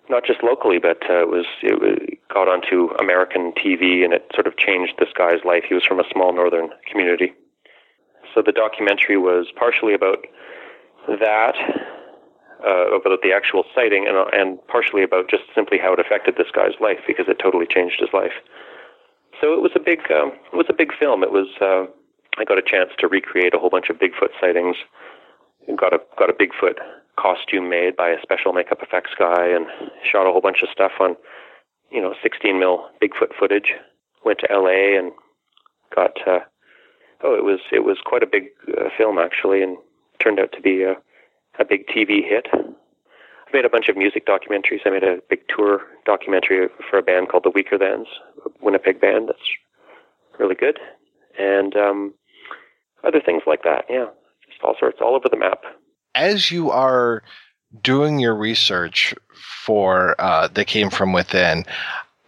not 0.09 0.25
just 0.25 0.43
locally, 0.43 0.79
but 0.79 1.03
uh, 1.09 1.21
it 1.21 1.27
was 1.27 1.45
it 1.61 2.19
got 2.29 2.47
onto 2.47 2.89
American 2.99 3.51
TV, 3.53 4.03
and 4.03 4.13
it 4.13 4.25
sort 4.33 4.47
of 4.47 4.57
changed 4.57 4.93
this 4.99 5.09
guy's 5.17 5.43
life. 5.43 5.63
He 5.67 5.75
was 5.75 5.85
from 5.85 5.99
a 5.99 6.09
small 6.11 6.33
northern 6.33 6.69
community, 6.89 7.33
so 8.33 8.41
the 8.41 8.51
documentary 8.51 9.17
was 9.17 9.47
partially 9.55 9.93
about 9.93 10.25
that, 11.07 11.55
uh, 12.65 12.95
about 12.95 13.21
the 13.21 13.33
actual 13.33 13.63
sighting, 13.73 14.07
and 14.07 14.17
and 14.33 14.59
partially 14.67 15.03
about 15.03 15.29
just 15.29 15.43
simply 15.55 15.77
how 15.77 15.93
it 15.93 15.99
affected 15.99 16.35
this 16.37 16.51
guy's 16.53 16.75
life 16.81 16.99
because 17.07 17.27
it 17.27 17.39
totally 17.39 17.65
changed 17.65 17.99
his 17.99 18.09
life. 18.13 18.35
So 19.39 19.53
it 19.53 19.61
was 19.61 19.71
a 19.75 19.79
big 19.79 19.99
um, 20.11 20.33
it 20.51 20.57
was 20.57 20.67
a 20.69 20.73
big 20.73 20.91
film. 20.97 21.23
It 21.23 21.31
was 21.31 21.47
uh, 21.61 21.85
I 22.37 22.45
got 22.45 22.57
a 22.57 22.61
chance 22.61 22.91
to 22.99 23.07
recreate 23.07 23.53
a 23.53 23.59
whole 23.59 23.69
bunch 23.69 23.89
of 23.89 23.97
Bigfoot 23.97 24.33
sightings. 24.39 24.77
And 25.67 25.77
got 25.77 25.93
a 25.93 25.99
got 26.17 26.29
a 26.29 26.33
Bigfoot 26.33 26.79
costume 27.19 27.69
made 27.69 27.95
by 27.95 28.09
a 28.09 28.21
special 28.21 28.53
makeup 28.53 28.79
effects 28.81 29.11
guy 29.17 29.47
and 29.47 29.65
shot 30.09 30.27
a 30.27 30.31
whole 30.31 30.41
bunch 30.41 30.61
of 30.61 30.69
stuff 30.69 30.93
on, 30.99 31.17
you 31.91 32.01
know, 32.01 32.13
16 32.21 32.59
mil 32.59 32.89
Bigfoot 33.01 33.35
footage. 33.37 33.73
Went 34.23 34.39
to 34.39 34.47
LA 34.51 34.97
and 34.97 35.11
got, 35.95 36.15
uh, 36.27 36.39
oh, 37.23 37.35
it 37.35 37.43
was, 37.43 37.59
it 37.71 37.83
was 37.83 37.97
quite 38.05 38.23
a 38.23 38.27
big 38.27 38.49
uh, 38.69 38.89
film 38.97 39.17
actually 39.17 39.61
and 39.61 39.77
turned 40.21 40.39
out 40.39 40.51
to 40.53 40.61
be 40.61 40.83
a, 40.83 40.93
a 41.59 41.65
big 41.65 41.87
TV 41.87 42.27
hit. 42.27 42.47
I 42.53 43.49
made 43.53 43.65
a 43.65 43.69
bunch 43.69 43.89
of 43.89 43.95
music 43.95 44.25
documentaries. 44.25 44.81
I 44.85 44.89
made 44.89 45.03
a 45.03 45.19
big 45.29 45.39
tour 45.55 45.81
documentary 46.05 46.67
for 46.89 46.99
a 46.99 47.03
band 47.03 47.29
called 47.29 47.43
the 47.43 47.51
Weakerthans, 47.51 48.07
a 48.45 48.49
Winnipeg 48.61 48.99
band 48.99 49.29
that's 49.29 49.39
really 50.39 50.55
good. 50.55 50.79
And, 51.39 51.75
um, 51.75 52.13
other 53.03 53.21
things 53.21 53.43
like 53.45 53.63
that. 53.63 53.85
Yeah. 53.89 54.07
Just 54.49 54.61
all 54.63 54.75
sorts, 54.79 54.97
all 55.01 55.15
over 55.15 55.29
the 55.29 55.37
map 55.37 55.63
as 56.17 56.51
you 56.51 56.71
are 56.71 57.23
doing 57.81 58.19
your 58.19 58.35
research 58.35 59.13
for 59.63 60.19
uh, 60.19 60.47
that 60.49 60.65
came 60.65 60.89
from 60.89 61.13
within 61.13 61.63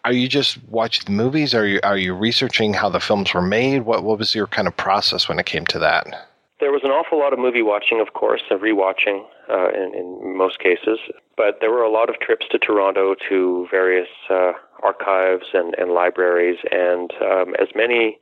are 0.06 0.14
you 0.14 0.28
just 0.28 0.58
watching 0.70 1.04
the 1.06 1.12
movies 1.12 1.54
are 1.56 1.66
you 1.66 1.80
are 1.84 1.98
you 1.98 2.14
researching 2.14 2.74
how 2.74 2.88
the 2.88 3.00
films 3.00 3.34
were 3.34 3.42
made 3.42 3.82
what 3.82 4.04
what 4.04 4.20
was 4.20 4.36
your 4.36 4.48
kind 4.48 4.68
of 4.68 4.78
process 4.78 5.28
when 5.28 5.40
it 5.40 5.46
came 5.46 5.66
to 5.66 5.80
that 5.80 6.29
there 6.60 6.72
was 6.72 6.82
an 6.84 6.92
awful 6.92 7.18
lot 7.18 7.34
of 7.34 7.40
movie 7.40 7.62
watching, 7.62 8.02
of 8.02 8.14
course, 8.14 8.42
and 8.50 8.60
rewatching 8.60 9.24
uh, 9.50 9.70
in, 9.70 9.96
in 9.96 10.38
most 10.38 10.60
cases. 10.60 11.00
But 11.38 11.60
there 11.62 11.72
were 11.72 11.84
a 11.84 11.92
lot 11.92 12.10
of 12.10 12.20
trips 12.20 12.46
to 12.52 12.60
Toronto 12.60 13.16
to 13.30 13.68
various 13.72 14.10
uh, 14.30 14.54
archives 14.84 15.46
and, 15.54 15.74
and 15.78 15.92
libraries, 15.92 16.60
and 16.72 17.12
um, 17.22 17.56
as 17.60 17.70
many 17.76 18.20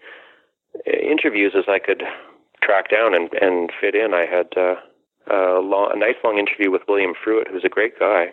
interviews 0.85 1.53
as 1.57 1.65
I 1.67 1.79
could 1.79 2.03
track 2.63 2.89
down 2.89 3.13
and, 3.15 3.29
and 3.41 3.71
fit 3.79 3.95
in. 3.95 4.13
I 4.13 4.25
had 4.25 4.47
uh, 4.55 4.75
a, 5.33 5.61
long, 5.61 5.91
a 5.93 5.97
nice 5.97 6.15
long 6.23 6.37
interview 6.37 6.71
with 6.71 6.83
William 6.87 7.13
Fruet, 7.13 7.47
who's 7.49 7.65
a 7.65 7.69
great 7.69 7.99
guy. 7.99 8.27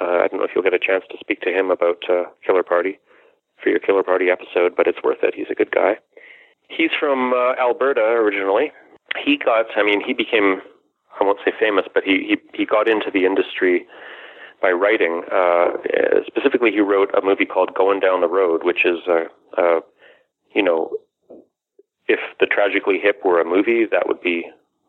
Uh, 0.00 0.18
I 0.24 0.28
don't 0.28 0.38
know 0.38 0.44
if 0.44 0.50
you'll 0.54 0.64
get 0.64 0.74
a 0.74 0.78
chance 0.78 1.04
to 1.10 1.16
speak 1.20 1.40
to 1.42 1.50
him 1.50 1.70
about 1.70 2.02
uh, 2.10 2.24
Killer 2.44 2.62
Party 2.62 2.98
for 3.62 3.70
your 3.70 3.78
Killer 3.78 4.02
Party 4.02 4.30
episode, 4.30 4.74
but 4.76 4.86
it's 4.86 5.02
worth 5.02 5.22
it. 5.22 5.34
He's 5.34 5.50
a 5.50 5.54
good 5.54 5.70
guy. 5.70 5.98
He's 6.68 6.90
from 6.98 7.32
uh, 7.32 7.54
Alberta 7.60 8.00
originally. 8.00 8.72
He 9.24 9.36
got, 9.36 9.66
I 9.76 9.82
mean, 9.82 10.02
he 10.04 10.12
became, 10.12 10.60
I 11.20 11.24
won't 11.24 11.38
say 11.44 11.52
famous, 11.58 11.86
but 11.92 12.04
he, 12.04 12.26
he, 12.28 12.58
he 12.58 12.66
got 12.66 12.88
into 12.88 13.10
the 13.12 13.24
industry 13.24 13.86
by 14.60 14.70
writing. 14.70 15.22
Uh, 15.32 15.72
specifically, 16.26 16.70
he 16.70 16.80
wrote 16.80 17.10
a 17.14 17.24
movie 17.24 17.46
called 17.46 17.74
Going 17.74 18.00
Down 18.00 18.20
the 18.20 18.28
Road, 18.28 18.64
which 18.64 18.84
is, 18.84 18.98
uh, 19.08 19.24
uh, 19.56 19.80
you 20.54 20.62
know, 20.62 20.90
if 22.08 22.20
the 22.40 22.46
Tragically 22.46 22.98
Hip 23.02 23.22
were 23.24 23.40
a 23.40 23.44
movie, 23.44 23.84
that 23.90 24.06
would 24.06 24.20
be 24.20 24.46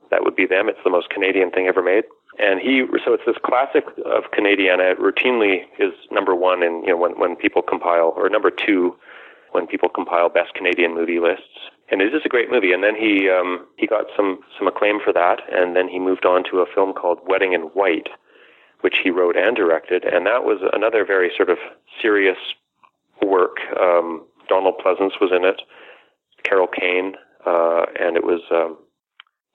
that 0.10 0.24
would 0.24 0.36
be 0.36 0.46
them. 0.46 0.70
It's 0.70 0.80
the 0.86 0.90
most 0.90 1.10
Canadian 1.10 1.52
thing 1.52 1.68
ever 1.68 1.84
made. 1.84 2.06
And 2.40 2.62
he, 2.62 2.86
so 3.04 3.14
it's 3.14 3.24
this 3.26 3.36
classic 3.44 3.84
of 4.06 4.32
Canadiana. 4.32 4.94
It 4.94 5.00
routinely 5.00 5.64
is 5.80 5.92
number 6.12 6.34
one 6.34 6.64
in, 6.64 6.84
you 6.84 6.92
know, 6.92 6.98
when, 6.98 7.20
when 7.20 7.36
people 7.36 7.62
compile, 7.62 8.14
or 8.16 8.30
number 8.30 8.50
two 8.50 8.96
when 9.52 9.68
people 9.68 9.90
compile 9.90 10.30
best 10.30 10.54
Canadian 10.54 10.94
movie 10.94 11.20
lists. 11.20 11.72
And 11.90 12.02
it 12.02 12.14
is 12.14 12.22
a 12.26 12.30
great 12.30 12.52
movie. 12.52 12.74
And 12.74 12.84
then 12.84 12.96
he, 12.96 13.30
um, 13.30 13.66
he 13.78 13.88
got 13.88 14.06
some, 14.16 14.40
some 14.58 14.68
acclaim 14.68 15.00
for 15.04 15.14
that. 15.14 15.42
And 15.52 15.76
then 15.76 15.88
he 15.88 16.00
moved 16.00 16.26
on 16.26 16.44
to 16.52 16.60
a 16.60 16.66
film 16.74 16.94
called 16.94 17.20
Wedding 17.26 17.54
in 17.54 17.62
White, 17.62 18.10
which 18.82 18.98
he 19.04 19.10
wrote 19.10 19.38
and 19.38 19.56
directed. 19.56 20.04
And 20.04 20.26
that 20.26 20.44
was 20.44 20.60
another 20.74 21.06
very 21.06 21.32
sort 21.36 21.50
of 21.50 21.58
serious 22.02 22.38
work. 23.26 23.58
Um, 23.80 24.26
Donald 24.50 24.76
Pleasence 24.84 25.20
was 25.20 25.32
in 25.32 25.46
it, 25.46 25.62
Carol 26.44 26.68
Kane, 26.68 27.16
uh, 27.46 27.86
and 28.00 28.16
it 28.18 28.24
was, 28.24 28.42
um, 28.52 28.78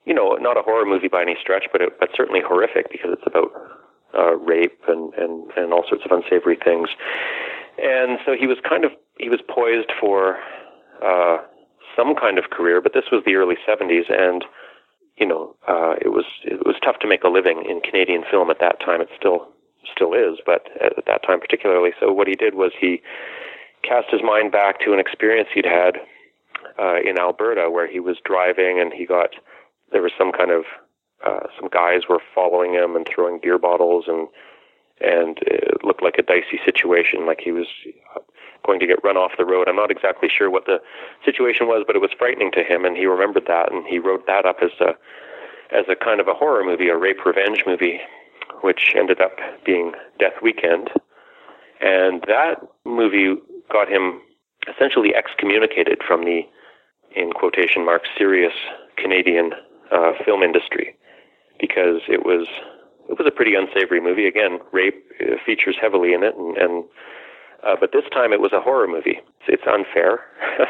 you 0.05 0.13
know, 0.13 0.33
not 0.35 0.57
a 0.57 0.61
horror 0.61 0.85
movie 0.85 1.07
by 1.07 1.21
any 1.21 1.35
stretch, 1.39 1.65
but 1.71 1.81
it, 1.81 1.99
but 1.99 2.09
certainly 2.15 2.41
horrific 2.41 2.91
because 2.91 3.11
it's 3.13 3.25
about 3.25 3.51
uh, 4.17 4.35
rape 4.35 4.79
and, 4.87 5.13
and 5.15 5.51
and 5.57 5.73
all 5.73 5.83
sorts 5.87 6.03
of 6.05 6.11
unsavory 6.11 6.57
things. 6.63 6.89
And 7.81 8.19
so 8.25 8.35
he 8.39 8.47
was 8.47 8.57
kind 8.67 8.85
of 8.85 8.91
he 9.17 9.29
was 9.29 9.39
poised 9.47 9.91
for 9.99 10.37
uh, 11.01 11.37
some 11.95 12.15
kind 12.15 12.37
of 12.37 12.49
career, 12.49 12.81
but 12.81 12.93
this 12.93 13.05
was 13.11 13.23
the 13.25 13.35
early 13.35 13.55
'70s, 13.67 14.11
and 14.11 14.45
you 15.17 15.27
know, 15.27 15.55
uh, 15.67 15.95
it 16.01 16.09
was 16.09 16.25
it 16.43 16.65
was 16.65 16.75
tough 16.83 16.99
to 16.99 17.07
make 17.07 17.23
a 17.23 17.29
living 17.29 17.65
in 17.69 17.81
Canadian 17.81 18.23
film 18.29 18.49
at 18.49 18.59
that 18.59 18.79
time. 18.79 19.01
It 19.01 19.09
still 19.17 19.47
still 19.91 20.13
is, 20.13 20.39
but 20.45 20.67
at 20.81 21.05
that 21.05 21.23
time 21.23 21.39
particularly. 21.39 21.91
So 21.99 22.11
what 22.11 22.27
he 22.27 22.35
did 22.35 22.55
was 22.55 22.71
he 22.79 23.01
cast 23.83 24.09
his 24.09 24.21
mind 24.23 24.51
back 24.51 24.79
to 24.79 24.93
an 24.93 24.99
experience 24.99 25.49
he'd 25.53 25.65
had 25.65 25.97
uh, 26.79 26.95
in 27.03 27.19
Alberta, 27.19 27.69
where 27.69 27.87
he 27.87 27.99
was 27.99 28.17
driving 28.23 28.79
and 28.79 28.93
he 28.93 29.05
got 29.05 29.31
there 29.91 30.01
was 30.01 30.11
some 30.17 30.31
kind 30.31 30.51
of 30.51 30.63
uh, 31.25 31.47
some 31.59 31.69
guys 31.69 32.01
were 32.09 32.19
following 32.33 32.73
him 32.73 32.95
and 32.95 33.07
throwing 33.07 33.39
beer 33.41 33.57
bottles 33.57 34.05
and 34.07 34.27
and 35.01 35.39
it 35.41 35.83
looked 35.83 36.03
like 36.03 36.15
a 36.17 36.23
dicey 36.23 36.59
situation, 36.65 37.25
like 37.25 37.41
he 37.43 37.51
was 37.51 37.67
going 38.65 38.79
to 38.79 38.87
get 38.87 39.03
run 39.03 39.17
off 39.17 39.31
the 39.37 39.45
road. 39.45 39.67
I'm 39.67 39.75
not 39.75 39.91
exactly 39.91 40.29
sure 40.29 40.49
what 40.49 40.65
the 40.65 40.79
situation 41.25 41.67
was, 41.67 41.83
but 41.85 41.95
it 41.95 42.01
was 42.01 42.11
frightening 42.17 42.51
to 42.53 42.63
him, 42.63 42.85
and 42.85 42.95
he 42.97 43.05
remembered 43.05 43.45
that, 43.47 43.71
and 43.71 43.85
he 43.85 43.99
wrote 43.99 44.25
that 44.27 44.45
up 44.45 44.57
as 44.61 44.71
a 44.79 44.93
as 45.75 45.85
a 45.89 45.95
kind 45.95 46.19
of 46.19 46.27
a 46.27 46.33
horror 46.33 46.63
movie, 46.63 46.89
a 46.89 46.97
rape 46.97 47.25
revenge 47.25 47.63
movie, 47.65 47.99
which 48.61 48.93
ended 48.95 49.19
up 49.19 49.37
being 49.65 49.93
Death 50.19 50.41
Weekend, 50.41 50.89
and 51.81 52.23
that 52.27 52.61
movie 52.85 53.35
got 53.71 53.89
him 53.89 54.21
essentially 54.69 55.15
excommunicated 55.15 55.99
from 56.05 56.25
the, 56.25 56.41
in 57.15 57.31
quotation 57.31 57.83
marks, 57.85 58.09
serious 58.17 58.53
Canadian 58.97 59.51
uh, 59.91 60.11
film 60.23 60.43
industry 60.43 60.95
because 61.59 62.01
it 62.07 62.25
was 62.25 62.47
it 63.09 63.17
was 63.17 63.27
a 63.27 63.31
pretty 63.31 63.53
unsavory 63.55 64.01
movie. 64.01 64.27
Again, 64.27 64.59
rape 64.71 65.03
uh, 65.21 65.35
features 65.45 65.75
heavily 65.81 66.13
in 66.13 66.23
it, 66.23 66.35
and, 66.37 66.57
and 66.57 66.83
uh, 67.65 67.75
but 67.79 67.91
this 67.91 68.03
time 68.11 68.33
it 68.33 68.41
was 68.41 68.53
a 68.53 68.61
horror 68.61 68.87
movie. 68.87 69.19
It's, 69.47 69.63
unfair 69.67 70.21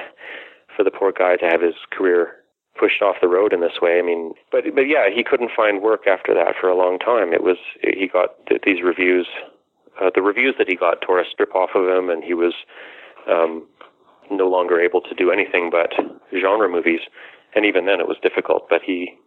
for 0.76 0.84
the 0.84 0.92
poor 0.92 1.12
guy 1.12 1.36
to 1.38 1.46
have 1.46 1.62
his 1.62 1.76
career 1.92 2.36
pushed 2.80 3.02
off 3.02 3.18
the 3.22 3.28
road 3.28 3.54
in 3.54 3.62
this 3.62 3.82
way. 3.82 4.00
I 4.00 4.02
mean, 4.02 4.34
but 4.52 4.64
but 4.74 4.88
yeah, 4.88 5.10
he 5.14 5.24
couldn't 5.24 5.52
find 5.56 5.82
work 5.82 6.08
after 6.08 6.34
that 6.34 6.56
for 6.60 6.68
a 6.68 6.78
long 6.78 7.00
time. 7.00 7.34
It 7.34 7.44
was 7.44 7.58
he 7.82 8.08
got 8.08 8.38
these 8.66 8.82
reviews. 8.84 9.28
Uh, 10.02 10.10
the 10.14 10.24
reviews 10.24 10.56
that 10.58 10.68
he 10.68 10.76
got 10.76 11.02
tore 11.02 11.20
a 11.20 11.26
strip 11.30 11.54
off 11.54 11.70
of 11.76 11.88
him, 11.88 12.10
and 12.10 12.24
he 12.24 12.34
was 12.34 12.54
um, 13.30 13.68
no 14.32 14.48
longer 14.48 14.80
able 14.80 15.02
to 15.02 15.14
do 15.14 15.30
anything 15.30 15.70
but 15.70 15.94
genre 16.34 16.68
movies 16.68 17.02
and 17.56 17.66
even 17.66 17.86
then 17.86 18.00
it 18.00 18.08
was 18.08 18.18
difficult. 18.22 18.68
But 18.70 18.82
he, 18.86 19.18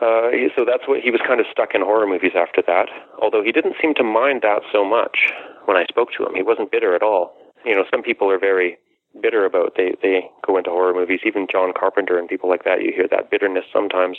uh, 0.00 0.30
so 0.54 0.64
that's 0.64 0.86
what 0.86 1.00
he 1.00 1.10
was 1.10 1.20
kind 1.26 1.40
of 1.40 1.46
stuck 1.50 1.74
in 1.74 1.82
horror 1.82 2.06
movies 2.06 2.36
after 2.36 2.62
that. 2.66 2.88
Although 3.20 3.42
he 3.42 3.52
didn't 3.52 3.76
seem 3.80 3.94
to 3.94 4.04
mind 4.04 4.42
that 4.42 4.62
so 4.72 4.84
much 4.84 5.32
when 5.66 5.76
I 5.76 5.84
spoke 5.86 6.12
to 6.16 6.24
him. 6.24 6.34
He 6.34 6.42
wasn't 6.42 6.70
bitter 6.70 6.94
at 6.94 7.02
all. 7.02 7.34
You 7.64 7.74
know, 7.74 7.84
some 7.90 8.02
people 8.02 8.30
are 8.30 8.38
very 8.38 8.78
bitter 9.20 9.44
about 9.44 9.74
they 9.76 9.94
they 10.02 10.30
go 10.46 10.56
into 10.56 10.70
horror 10.70 10.94
movies. 10.94 11.20
Even 11.26 11.46
John 11.50 11.72
Carpenter 11.78 12.18
and 12.18 12.28
people 12.28 12.48
like 12.48 12.64
that, 12.64 12.82
you 12.82 12.92
hear 12.94 13.08
that 13.10 13.30
bitterness 13.30 13.64
sometimes. 13.72 14.18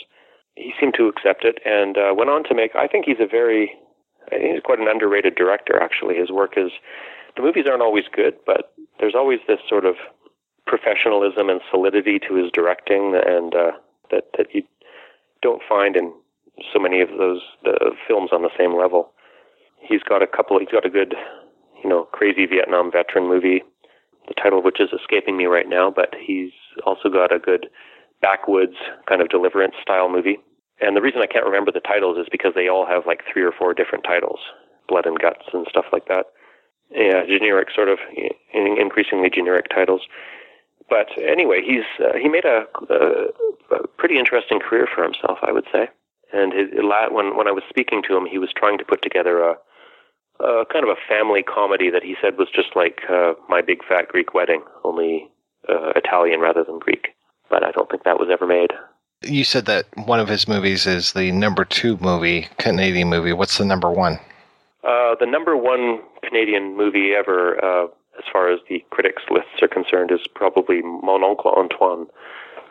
He 0.54 0.72
seemed 0.78 0.94
to 0.94 1.08
accept 1.08 1.44
it 1.44 1.58
and 1.64 1.96
uh, 1.96 2.12
went 2.14 2.30
on 2.30 2.44
to 2.44 2.54
make. 2.54 2.74
I 2.76 2.86
think 2.86 3.06
he's 3.06 3.20
a 3.20 3.26
very, 3.26 3.72
I 4.26 4.36
think 4.36 4.54
he's 4.54 4.62
quite 4.62 4.80
an 4.80 4.88
underrated 4.88 5.34
director. 5.34 5.80
Actually, 5.80 6.16
his 6.16 6.30
work 6.30 6.54
is. 6.56 6.70
The 7.36 7.42
movies 7.42 7.64
aren't 7.68 7.82
always 7.82 8.04
good, 8.12 8.34
but 8.44 8.74
there's 8.98 9.14
always 9.14 9.38
this 9.46 9.60
sort 9.68 9.84
of 9.84 9.94
professionalism 10.66 11.48
and 11.48 11.60
solidity 11.70 12.18
to 12.28 12.34
his 12.34 12.50
directing, 12.52 13.14
and 13.14 13.54
uh, 13.54 13.70
that 14.10 14.24
that 14.36 14.52
you 14.52 14.62
don't 15.42 15.62
find 15.68 15.96
in 15.96 16.12
so 16.72 16.78
many 16.78 17.00
of 17.00 17.08
those 17.18 17.40
the 17.64 17.92
films 18.06 18.30
on 18.32 18.42
the 18.42 18.50
same 18.58 18.76
level. 18.76 19.12
He's 19.80 20.02
got 20.02 20.22
a 20.22 20.26
couple. 20.26 20.58
He's 20.58 20.68
got 20.68 20.84
a 20.84 20.90
good, 20.90 21.14
you 21.82 21.88
know, 21.88 22.04
crazy 22.12 22.46
Vietnam 22.46 22.90
veteran 22.92 23.28
movie, 23.28 23.62
the 24.28 24.34
title 24.34 24.58
of 24.58 24.64
which 24.64 24.80
is 24.80 24.90
escaping 24.92 25.36
me 25.36 25.46
right 25.46 25.68
now. 25.68 25.90
But 25.90 26.14
he's 26.14 26.52
also 26.84 27.08
got 27.08 27.34
a 27.34 27.38
good 27.38 27.66
backwoods 28.20 28.76
kind 29.08 29.22
of 29.22 29.28
deliverance 29.28 29.74
style 29.80 30.10
movie. 30.10 30.38
And 30.80 30.96
the 30.96 31.02
reason 31.02 31.20
I 31.20 31.26
can't 31.26 31.44
remember 31.44 31.72
the 31.72 31.80
titles 31.80 32.18
is 32.18 32.26
because 32.30 32.52
they 32.54 32.68
all 32.68 32.86
have 32.86 33.06
like 33.06 33.20
three 33.30 33.42
or 33.42 33.52
four 33.52 33.74
different 33.74 34.04
titles, 34.04 34.40
blood 34.88 35.06
and 35.06 35.18
guts 35.18 35.44
and 35.52 35.66
stuff 35.68 35.86
like 35.92 36.06
that. 36.08 36.26
Yeah, 36.90 37.24
generic 37.24 37.68
sort 37.74 37.88
of 37.88 37.98
increasingly 38.52 39.30
generic 39.30 39.66
titles 39.68 40.02
but 40.90 41.08
anyway, 41.22 41.62
he's 41.64 41.86
uh, 42.04 42.18
he 42.20 42.28
made 42.28 42.44
a, 42.44 42.66
a, 42.90 43.76
a 43.76 43.86
pretty 43.96 44.18
interesting 44.18 44.58
career 44.58 44.86
for 44.92 45.04
himself, 45.04 45.38
I 45.42 45.52
would 45.52 45.66
say. 45.72 45.88
And 46.32 46.52
his, 46.52 46.68
when 47.10 47.36
when 47.36 47.48
I 47.48 47.52
was 47.52 47.62
speaking 47.70 48.02
to 48.08 48.16
him, 48.16 48.26
he 48.26 48.38
was 48.38 48.50
trying 48.54 48.76
to 48.78 48.84
put 48.84 49.00
together 49.00 49.40
a, 49.42 49.54
a 50.44 50.64
kind 50.66 50.84
of 50.84 50.90
a 50.90 51.00
family 51.08 51.42
comedy 51.42 51.90
that 51.90 52.02
he 52.02 52.16
said 52.20 52.36
was 52.36 52.48
just 52.54 52.76
like 52.76 53.00
uh, 53.08 53.34
My 53.48 53.62
Big 53.62 53.84
Fat 53.88 54.08
Greek 54.08 54.34
Wedding, 54.34 54.62
only 54.84 55.28
uh, 55.68 55.92
Italian 55.96 56.40
rather 56.40 56.64
than 56.64 56.78
Greek. 56.78 57.08
But 57.48 57.64
I 57.64 57.70
don't 57.70 57.90
think 57.90 58.04
that 58.04 58.18
was 58.18 58.28
ever 58.30 58.46
made. 58.46 58.70
You 59.22 59.44
said 59.44 59.66
that 59.66 59.86
one 60.06 60.20
of 60.20 60.28
his 60.28 60.48
movies 60.48 60.86
is 60.86 61.12
the 61.12 61.30
number 61.30 61.64
two 61.64 61.98
movie, 61.98 62.48
Canadian 62.58 63.08
movie. 63.08 63.32
What's 63.32 63.58
the 63.58 63.64
number 63.64 63.90
one? 63.90 64.18
Uh, 64.82 65.14
the 65.20 65.26
number 65.26 65.56
one 65.56 66.00
Canadian 66.24 66.76
movie 66.76 67.12
ever 67.12 67.62
uh, 67.62 67.86
as 68.20 68.30
far 68.30 68.52
as 68.52 68.60
the 68.68 68.84
critics' 68.90 69.22
lists 69.30 69.62
are 69.62 69.68
concerned, 69.68 70.10
is 70.12 70.20
probably 70.34 70.82
Mon 70.82 71.22
Oncle 71.24 71.52
Antoine, 71.56 72.06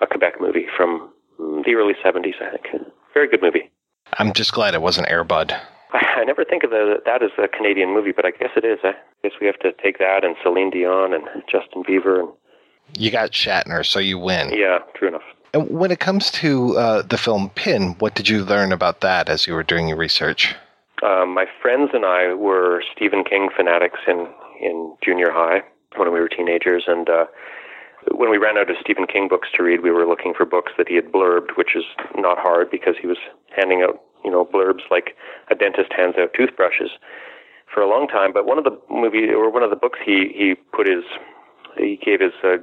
a 0.02 0.08
Quebec 0.08 0.36
movie 0.40 0.68
from 0.78 1.10
the 1.40 1.74
early 1.76 1.96
70s, 2.06 2.40
I 2.42 2.52
think. 2.52 2.86
Very 3.14 3.28
good 3.28 3.42
movie. 3.42 3.72
I'm 4.20 4.34
just 4.34 4.54
glad 4.54 4.76
it 4.76 4.82
wasn't 4.82 5.08
Airbud. 5.08 5.60
I 5.94 6.24
never 6.24 6.46
think 6.46 6.64
of 6.64 6.70
the, 6.70 6.98
that 7.06 7.24
as 7.24 7.32
a 7.44 7.48
Canadian 7.48 7.94
movie, 7.94 8.12
but 8.12 8.26
I 8.26 8.32
guess 8.32 8.52
it 8.56 8.64
is. 8.64 8.80
I 8.84 8.94
guess 9.24 9.34
we 9.42 9.48
have 9.48 9.58
to 9.60 9.72
take 9.84 9.98
that 9.98 10.24
and 10.24 10.36
Celine 10.44 10.70
Dion 10.70 11.14
and 11.14 11.24
Justin 11.52 11.84
Bieber. 11.84 12.20
and 12.20 12.30
You 12.96 13.10
got 13.10 13.32
Shatner, 13.32 13.84
so 13.86 14.00
you 14.00 14.20
win. 14.20 14.52
Yeah, 14.56 14.80
true 14.96 15.08
enough. 15.08 15.24
And 15.54 15.68
when 15.72 15.90
it 15.90 16.00
comes 16.00 16.30
to 16.32 16.78
uh, 16.78 17.02
the 17.02 17.18
film 17.18 17.50
Pin, 17.56 17.96
what 17.98 18.14
did 18.14 18.30
you 18.30 18.46
learn 18.46 18.72
about 18.72 19.02
that 19.02 19.30
as 19.30 19.48
you 19.48 19.54
were 19.56 19.64
doing 19.64 19.88
your 19.88 19.98
research? 19.98 20.56
Uh, 21.02 21.26
my 21.26 21.46
friends 21.62 21.90
and 21.94 22.06
I 22.06 22.34
were 22.34 22.84
Stephen 22.96 23.24
King 23.24 23.50
fanatics 23.56 24.00
in 24.08 24.28
in 24.62 24.96
junior 25.04 25.32
high 25.32 25.62
when 25.96 26.12
we 26.14 26.20
were 26.20 26.30
teenagers, 26.30 26.84
and 26.88 27.10
uh, 27.10 27.26
when 28.12 28.30
we 28.30 28.38
ran 28.38 28.58
out 28.58 28.70
of 28.70 28.78
Stephen 28.82 29.08
King 29.08 29.28
books 29.28 29.50
to 29.56 29.64
read, 29.64 29.82
we 29.82 29.92
were 29.92 30.08
looking 30.08 30.34
for 30.36 30.46
books 30.46 30.72
that 30.78 30.88
he 30.88 30.96
had 30.96 31.12
blurbed, 31.12 31.58
which 31.58 31.76
is 31.76 31.84
not 32.16 32.38
hard 32.38 32.70
because 32.72 32.96
he 33.00 33.08
was 33.08 33.18
handing 33.56 33.82
out 33.82 34.02
you 34.24 34.32
know 34.32 34.46
blurbs 34.46 34.84
like 34.92 35.16
a 35.50 35.56
dentist 35.56 35.92
hands 35.94 36.16
out 36.20 36.34
toothbrushes 36.34 36.92
for 37.74 37.82
a 37.82 37.90
long 37.90 38.08
time. 38.08 38.34
But 38.34 38.46
one 38.46 38.58
of 38.58 38.64
the 38.64 38.78
movie 38.90 39.30
or 39.30 39.50
one 39.52 39.64
of 39.64 39.70
the 39.70 39.76
books 39.76 40.00
he 40.04 40.32
he 40.36 40.56
put 40.74 40.88
his 40.88 41.04
he 41.78 42.00
gave 42.04 42.20
his 42.20 42.34
uh, 42.44 42.58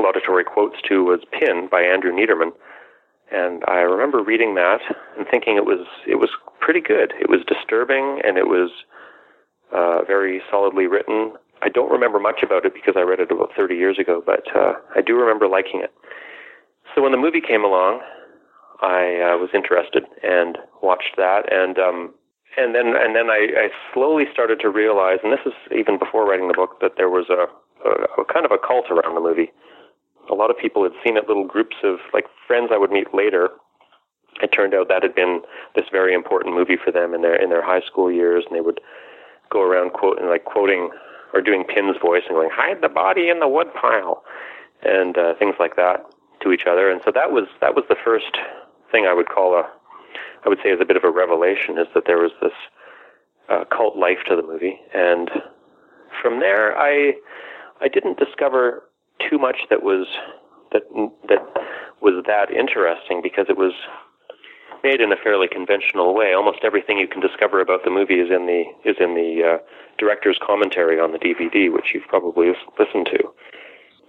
laudatory 0.00 0.44
quotes 0.44 0.76
to 0.88 1.04
was 1.04 1.20
Pin 1.32 1.68
by 1.70 1.82
Andrew 1.82 2.12
Neiderman, 2.12 2.52
and 3.30 3.62
I 3.68 3.80
remember 3.80 4.22
reading 4.22 4.54
that 4.56 4.80
and 5.16 5.26
thinking 5.30 5.56
it 5.56 5.64
was 5.64 5.86
it 6.06 6.16
was 6.16 6.30
pretty 6.60 6.80
good. 6.80 7.12
It 7.20 7.28
was 7.28 7.40
disturbing 7.46 8.20
and 8.24 8.38
it 8.38 8.46
was 8.46 8.70
uh, 9.74 10.02
very 10.06 10.42
solidly 10.50 10.86
written. 10.86 11.32
I 11.62 11.68
don't 11.68 11.90
remember 11.90 12.18
much 12.18 12.42
about 12.42 12.66
it 12.66 12.74
because 12.74 12.94
I 12.96 13.02
read 13.02 13.20
it 13.20 13.30
about 13.30 13.50
30 13.56 13.74
years 13.74 13.98
ago, 13.98 14.22
but 14.24 14.44
uh, 14.54 14.74
I 14.96 15.00
do 15.00 15.14
remember 15.16 15.48
liking 15.48 15.80
it. 15.80 15.92
So 16.94 17.02
when 17.02 17.12
the 17.12 17.18
movie 17.18 17.40
came 17.40 17.64
along, 17.64 18.00
I 18.82 19.22
uh, 19.22 19.38
was 19.38 19.50
interested 19.54 20.04
and 20.22 20.58
watched 20.82 21.14
that, 21.16 21.46
and 21.52 21.78
um, 21.78 22.12
and 22.56 22.74
then 22.74 22.94
and 22.98 23.14
then 23.14 23.30
I, 23.30 23.48
I 23.56 23.68
slowly 23.94 24.24
started 24.32 24.58
to 24.60 24.68
realize, 24.68 25.18
and 25.22 25.32
this 25.32 25.46
is 25.46 25.54
even 25.70 25.98
before 25.98 26.28
writing 26.28 26.48
the 26.48 26.54
book, 26.54 26.80
that 26.80 26.96
there 26.96 27.08
was 27.08 27.30
a, 27.30 27.46
a, 27.88 28.22
a 28.22 28.24
kind 28.26 28.44
of 28.44 28.50
a 28.50 28.58
cult 28.58 28.90
around 28.90 29.14
the 29.14 29.20
movie. 29.20 29.52
A 30.30 30.34
lot 30.34 30.50
of 30.50 30.58
people 30.58 30.82
had 30.82 30.92
seen 31.04 31.16
it, 31.16 31.28
little 31.28 31.46
groups 31.46 31.76
of 31.84 31.98
like 32.12 32.26
friends 32.46 32.70
I 32.72 32.78
would 32.78 32.90
meet 32.90 33.14
later. 33.14 33.50
It 34.42 34.48
turned 34.48 34.74
out 34.74 34.88
that 34.88 35.02
had 35.02 35.14
been 35.14 35.42
this 35.76 35.86
very 35.92 36.12
important 36.12 36.54
movie 36.54 36.76
for 36.82 36.90
them 36.90 37.14
in 37.14 37.22
their 37.22 37.40
in 37.40 37.50
their 37.50 37.64
high 37.64 37.82
school 37.86 38.10
years, 38.10 38.44
and 38.46 38.56
they 38.56 38.60
would 38.60 38.80
go 39.52 39.62
around 39.62 39.92
quoting 39.92 40.26
like 40.26 40.44
quoting 40.44 40.90
or 41.34 41.40
doing 41.40 41.64
Pin's 41.64 41.96
voice 42.00 42.22
and 42.28 42.36
going, 42.36 42.50
"Hide 42.52 42.80
the 42.80 42.88
body 42.88 43.28
in 43.28 43.40
the 43.40 43.48
woodpile," 43.48 44.24
and 44.82 45.16
uh, 45.16 45.34
things 45.38 45.54
like 45.60 45.76
that 45.76 46.04
to 46.42 46.52
each 46.52 46.66
other. 46.66 46.90
And 46.90 47.00
so 47.04 47.12
that 47.14 47.32
was 47.32 47.46
that 47.60 47.74
was 47.74 47.84
the 47.88 47.96
first 48.04 48.38
thing 48.90 49.06
I 49.06 49.14
would 49.14 49.28
call 49.28 49.54
a 49.54 49.68
I 50.44 50.48
would 50.48 50.58
say 50.62 50.70
is 50.70 50.80
a 50.80 50.84
bit 50.84 50.96
of 50.96 51.04
a 51.04 51.10
revelation 51.10 51.78
is 51.78 51.86
that 51.94 52.04
there 52.06 52.18
was 52.18 52.32
this 52.40 52.52
uh, 53.48 53.64
cult 53.70 53.96
life 53.96 54.18
to 54.28 54.36
the 54.36 54.42
movie, 54.42 54.80
and 54.94 55.30
from 56.20 56.40
there 56.40 56.76
I 56.76 57.14
I 57.80 57.88
didn't 57.88 58.18
discover 58.18 58.84
too 59.28 59.38
much 59.38 59.58
that 59.70 59.82
was 59.82 60.06
that 60.72 60.82
that 61.28 61.42
was 62.00 62.24
that 62.26 62.50
interesting 62.50 63.20
because 63.22 63.46
it 63.48 63.56
was 63.56 63.72
made 64.82 65.00
in 65.00 65.12
a 65.12 65.16
fairly 65.16 65.48
conventional 65.48 66.14
way. 66.14 66.32
Almost 66.32 66.60
everything 66.62 66.98
you 66.98 67.08
can 67.08 67.20
discover 67.20 67.60
about 67.60 67.84
the 67.84 67.90
movie 67.90 68.20
is 68.20 68.30
in 68.30 68.46
the 68.46 68.64
is 68.88 68.96
in 69.00 69.14
the 69.14 69.54
uh, 69.54 69.58
director's 69.98 70.38
commentary 70.44 70.98
on 71.00 71.12
the 71.12 71.18
DVD, 71.18 71.72
which 71.72 71.94
you've 71.94 72.08
probably 72.08 72.52
listened 72.78 73.06
to. 73.06 73.18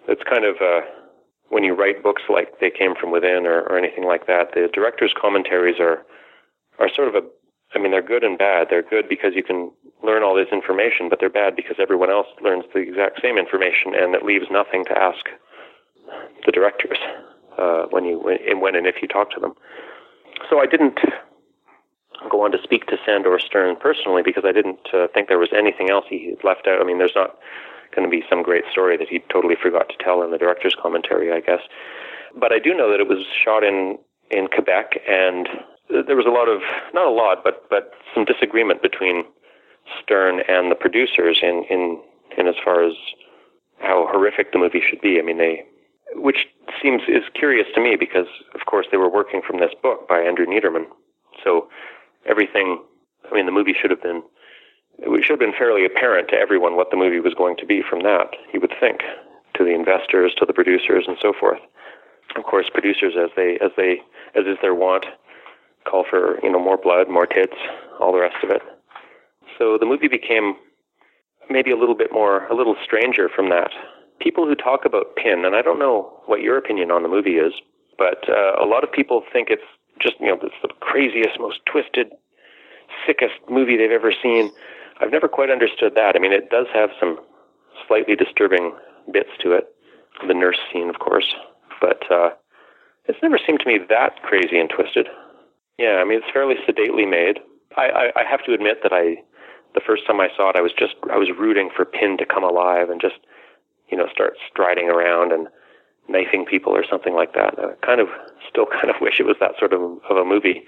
It's 0.08 0.24
kind 0.24 0.46
of 0.46 0.56
uh, 0.62 0.82
when 1.50 1.64
you 1.64 1.74
write 1.74 2.04
books 2.04 2.24
like 2.30 2.60
They 2.60 2.72
Came 2.72 2.96
From 2.96 3.12
Within 3.12 3.46
or, 3.46 3.62
or 3.62 3.78
anything 3.78 4.06
like 4.06 4.28
that, 4.28 4.54
the 4.54 4.70
director's 4.74 5.14
commentaries 5.20 5.80
are 5.80 6.06
are 6.80 6.90
sort 6.94 7.08
of 7.08 7.16
a 7.16 7.22
I 7.76 7.80
mean, 7.80 7.92
they're 7.92 8.04
good 8.04 8.24
and 8.24 8.38
bad. 8.38 8.68
They're 8.70 8.84
good 8.84 9.10
because 9.10 9.34
you 9.36 9.44
can 9.44 9.72
learn 10.04 10.22
all 10.22 10.36
this 10.36 10.52
information, 10.52 11.10
but 11.10 11.20
they're 11.20 11.30
bad 11.30 11.56
because 11.56 11.78
everyone 11.80 12.12
else 12.12 12.28
learns 12.42 12.66
the 12.74 12.80
exact 12.80 13.22
same 13.22 13.38
information, 13.38 13.96
and 13.96 14.14
it 14.14 14.24
leaves 14.24 14.46
nothing 14.52 14.86
to 14.86 14.98
ask 14.98 15.26
the 16.46 16.52
directors 16.52 16.98
uh, 17.58 17.86
when 17.90 18.06
you 18.06 18.20
when, 18.20 18.38
when 18.60 18.76
and 18.76 18.86
if 18.86 18.96
you 19.02 19.08
talk 19.08 19.32
to 19.32 19.40
them. 19.40 19.54
So 20.50 20.60
I 20.60 20.66
didn't 20.66 21.00
go 22.30 22.44
on 22.44 22.52
to 22.52 22.58
speak 22.64 22.88
to 22.88 22.98
Sandor 23.06 23.38
Stern 23.40 23.76
personally 23.76 24.22
because 24.24 24.44
I 24.46 24.52
didn't 24.52 24.80
uh, 24.94 25.08
think 25.14 25.28
there 25.28 25.40
was 25.40 25.54
anything 25.56 25.90
else 25.90 26.06
he 26.10 26.36
left 26.44 26.68
out. 26.68 26.82
I 26.82 26.84
mean, 26.84 26.98
there's 26.98 27.16
not 27.16 27.38
going 27.96 28.10
to 28.10 28.12
be 28.12 28.24
some 28.30 28.44
great 28.44 28.64
story 28.72 28.98
that 28.98 29.10
he 29.10 29.20
totally 29.32 29.56
forgot 29.62 29.90
to 29.90 30.04
tell 30.04 30.24
in 30.24 30.32
the 30.32 30.38
director's 30.38 30.76
commentary, 30.76 31.32
I 31.32 31.40
guess. 31.40 31.62
But 32.36 32.52
I 32.52 32.60
do 32.60 32.74
know 32.74 32.90
that 32.92 33.00
it 33.00 33.08
was 33.08 33.26
shot 33.26 33.64
in 33.64 33.98
in 34.32 34.48
Quebec, 34.48 35.00
and 35.08 35.48
there 35.90 36.16
was 36.16 36.26
a 36.26 36.32
lot 36.32 36.50
of 36.50 36.62
not 36.94 37.06
a 37.06 37.12
lot, 37.12 37.44
but 37.44 37.70
but 37.70 37.92
some 38.14 38.26
disagreement 38.26 38.82
between 38.82 39.26
Stern 40.02 40.42
and 40.48 40.72
the 40.72 40.76
producers 40.76 41.40
in 41.44 41.66
in 41.70 42.02
in 42.38 42.48
as 42.48 42.56
far 42.64 42.84
as 42.84 42.94
how 43.80 44.08
horrific 44.10 44.52
the 44.52 44.60
movie 44.60 44.82
should 44.82 45.02
be. 45.02 45.20
I 45.20 45.22
mean, 45.22 45.38
they 45.38 45.64
which 46.16 46.48
seems 46.82 47.02
is 47.08 47.24
curious 47.34 47.68
to 47.76 47.82
me 47.82 47.96
because 48.00 48.28
of 48.56 48.66
course 48.66 48.88
they 48.92 48.98
were 48.98 49.10
working 49.10 49.42
from 49.46 49.60
this 49.60 49.72
book 49.82 50.08
by 50.08 50.20
Andrew 50.20 50.46
Neiderman. 50.46 50.86
So 51.44 51.70
everything 52.26 52.82
I 53.30 53.34
mean 53.34 53.46
the 53.46 53.52
movie 53.52 53.76
should 53.80 53.92
have 53.92 54.02
been 54.02 54.24
it 55.00 55.24
should 55.24 55.34
have 55.34 55.40
been 55.40 55.58
fairly 55.58 55.86
apparent 55.86 56.30
to 56.30 56.36
everyone 56.36 56.76
what 56.76 56.92
the 56.92 56.98
movie 56.98 57.20
was 57.20 57.34
going 57.34 57.58
to 57.58 57.66
be 57.66 57.82
from 57.82 58.02
that, 58.02 58.36
you 58.54 58.62
would 58.62 58.74
think, 58.80 59.02
to 59.56 59.64
the 59.64 59.74
investors, 59.74 60.34
to 60.38 60.46
the 60.46 60.54
producers 60.54 61.06
and 61.08 61.18
so 61.20 61.34
forth. 61.34 61.60
Of 62.36 62.44
course 62.44 62.70
producers 62.72 63.14
as 63.18 63.30
they 63.36 63.58
as 63.62 63.72
they 63.78 64.02
as 64.36 64.46
is 64.46 64.58
their 64.62 64.74
wont 64.76 65.06
call 65.86 66.06
for, 66.10 66.40
you 66.44 66.52
know, 66.52 66.60
more 66.60 66.78
blood, 66.78 67.10
more 67.10 67.26
tits, 67.26 67.58
all 68.00 68.12
the 68.12 68.20
rest 68.20 68.38
of 68.44 68.50
it. 68.50 68.62
So 69.58 69.78
the 69.78 69.86
movie 69.86 70.08
became 70.08 70.56
maybe 71.50 71.72
a 71.72 71.78
little 71.78 71.96
bit 71.96 72.12
more 72.12 72.46
a 72.48 72.56
little 72.56 72.76
stranger 72.84 73.30
from 73.30 73.50
that 73.50 73.72
people 74.24 74.48
who 74.48 74.56
talk 74.56 74.86
about 74.86 75.16
Pin, 75.18 75.44
and 75.46 75.56
I 75.56 75.62
don't 75.62 75.80
know 75.80 76.22
what 76.26 76.42
your 76.42 76.58
opinion 76.58 76.92
on 76.92 77.04
the 77.04 77.10
movie 77.10 77.38
is, 77.38 77.54
but 77.98 78.28
uh, 78.30 78.56
a 78.62 78.66
lot 78.66 78.84
of 78.84 78.92
people 78.92 79.24
think 79.32 79.50
it's 79.50 79.62
just 80.00 80.16
you 80.20 80.28
know 80.28 80.40
it's 80.42 80.56
the 80.62 80.70
craziest, 80.80 81.40
most 81.40 81.60
twisted, 81.66 82.12
sickest 83.06 83.36
movie 83.50 83.76
they've 83.76 83.92
ever 83.92 84.14
seen. 84.24 84.52
I've 85.02 85.12
never 85.12 85.28
quite 85.28 85.50
understood 85.50 85.96
that. 85.96 86.16
I 86.16 86.20
mean, 86.20 86.32
it 86.32 86.50
does 86.50 86.68
have 86.74 86.90
some 87.00 87.20
slightly 87.88 88.16
disturbing 88.16 88.74
bits 89.12 89.30
to 89.42 89.52
it, 89.52 89.68
the 90.26 90.34
nurse 90.34 90.60
scene, 90.72 90.90
of 90.90 91.00
course, 91.00 91.36
but 91.82 92.10
uh, 92.10 92.30
it's 93.06 93.20
never 93.22 93.38
seemed 93.46 93.60
to 93.60 93.68
me 93.68 93.80
that 93.90 94.22
crazy 94.24 94.58
and 94.58 94.70
twisted. 94.70 95.08
Yeah, 95.78 95.98
I 96.00 96.06
mean, 96.06 96.20
it's 96.20 96.32
fairly 96.32 96.56
sedately 96.66 97.06
made. 97.06 97.40
I, 97.76 98.12
I, 98.16 98.22
I 98.22 98.24
have 98.30 98.44
to 98.46 98.54
admit 98.54 98.84
that 98.84 98.94
I, 98.94 99.18
the 99.74 99.82
first 99.86 100.06
time 100.06 100.22
I 100.22 100.30
saw 100.38 100.50
it, 100.52 100.56
I 100.56 100.62
was 100.62 100.72
just 100.72 100.96
I 101.12 101.18
was 101.18 101.30
rooting 101.38 101.70
for 101.76 101.84
Pin 101.84 102.18
to 102.18 102.26
come 102.26 102.44
alive 102.44 102.90
and 102.90 103.02
just 103.02 103.18
you 103.94 104.00
know, 104.00 104.08
start 104.12 104.34
striding 104.50 104.90
around 104.90 105.32
and 105.32 105.48
knifing 106.10 106.46
people 106.46 106.76
or 106.76 106.84
something 106.90 107.14
like 107.14 107.34
that. 107.34 107.54
I 107.60 107.74
kind 107.86 108.02
of 108.02 108.08
still 108.50 108.66
kind 108.66 108.90
of 108.90 108.96
wish 109.02 109.20
it 109.20 109.28
was 109.28 109.38
that 109.40 109.52
sort 109.60 109.72
of 109.72 109.82
of 110.10 110.18
a 110.18 110.26
movie, 110.26 110.64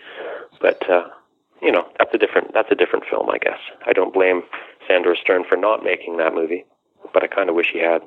but 0.61 0.87
uh, 0.87 1.07
you 1.59 1.71
know, 1.71 1.87
that's 1.97 2.13
a 2.13 2.19
different 2.19 2.53
that's 2.53 2.69
a 2.69 2.75
different 2.75 3.05
film, 3.09 3.27
I 3.31 3.39
guess. 3.39 3.57
I 3.87 3.93
don't 3.93 4.13
blame 4.13 4.43
Sandor 4.87 5.15
Stern 5.19 5.43
for 5.49 5.57
not 5.57 5.83
making 5.83 6.17
that 6.17 6.35
movie, 6.35 6.65
but 7.15 7.23
I 7.23 7.27
kind 7.27 7.49
of 7.49 7.55
wish 7.55 7.71
he 7.73 7.79
had. 7.79 8.03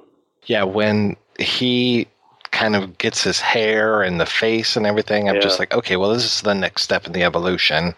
Yeah, 0.46 0.62
when 0.62 1.16
he 1.40 2.06
kind 2.52 2.76
of 2.76 2.96
gets 2.98 3.24
his 3.24 3.40
hair 3.40 4.02
and 4.02 4.20
the 4.20 4.26
face 4.26 4.76
and 4.76 4.86
everything, 4.86 5.28
I'm 5.28 5.34
yeah. 5.34 5.40
just 5.40 5.58
like, 5.58 5.74
okay, 5.74 5.96
well, 5.96 6.12
this 6.12 6.24
is 6.24 6.42
the 6.42 6.54
next 6.54 6.82
step 6.82 7.08
in 7.08 7.12
the 7.12 7.24
evolution. 7.24 7.92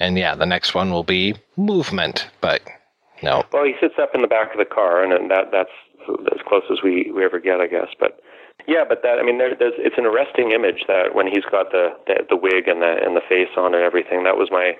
And 0.00 0.16
yeah, 0.16 0.34
the 0.34 0.46
next 0.46 0.74
one 0.74 0.90
will 0.90 1.04
be 1.04 1.34
movement, 1.58 2.28
but 2.40 2.62
no. 3.22 3.44
Well, 3.52 3.64
he 3.64 3.74
sits 3.80 3.94
up 4.00 4.14
in 4.14 4.22
the 4.22 4.28
back 4.28 4.52
of 4.52 4.58
the 4.58 4.64
car, 4.64 5.02
and, 5.02 5.12
and 5.12 5.30
that 5.30 5.50
that's 5.52 5.70
as 6.32 6.40
close 6.46 6.64
as 6.70 6.78
we, 6.82 7.10
we 7.14 7.24
ever 7.24 7.40
get, 7.40 7.60
I 7.60 7.66
guess. 7.66 7.88
But 7.98 8.20
yeah, 8.66 8.84
but 8.88 9.02
that 9.02 9.18
I 9.18 9.22
mean, 9.22 9.38
there, 9.38 9.54
there's 9.56 9.74
it's 9.78 9.98
an 9.98 10.06
arresting 10.06 10.52
image 10.52 10.84
that 10.88 11.14
when 11.14 11.26
he's 11.26 11.44
got 11.50 11.70
the 11.70 11.90
the, 12.06 12.26
the 12.30 12.36
wig 12.36 12.68
and 12.68 12.82
the 12.82 12.96
and 13.04 13.16
the 13.16 13.22
face 13.28 13.50
on 13.56 13.74
and 13.74 13.82
everything. 13.82 14.24
That 14.24 14.36
was 14.36 14.48
my 14.50 14.76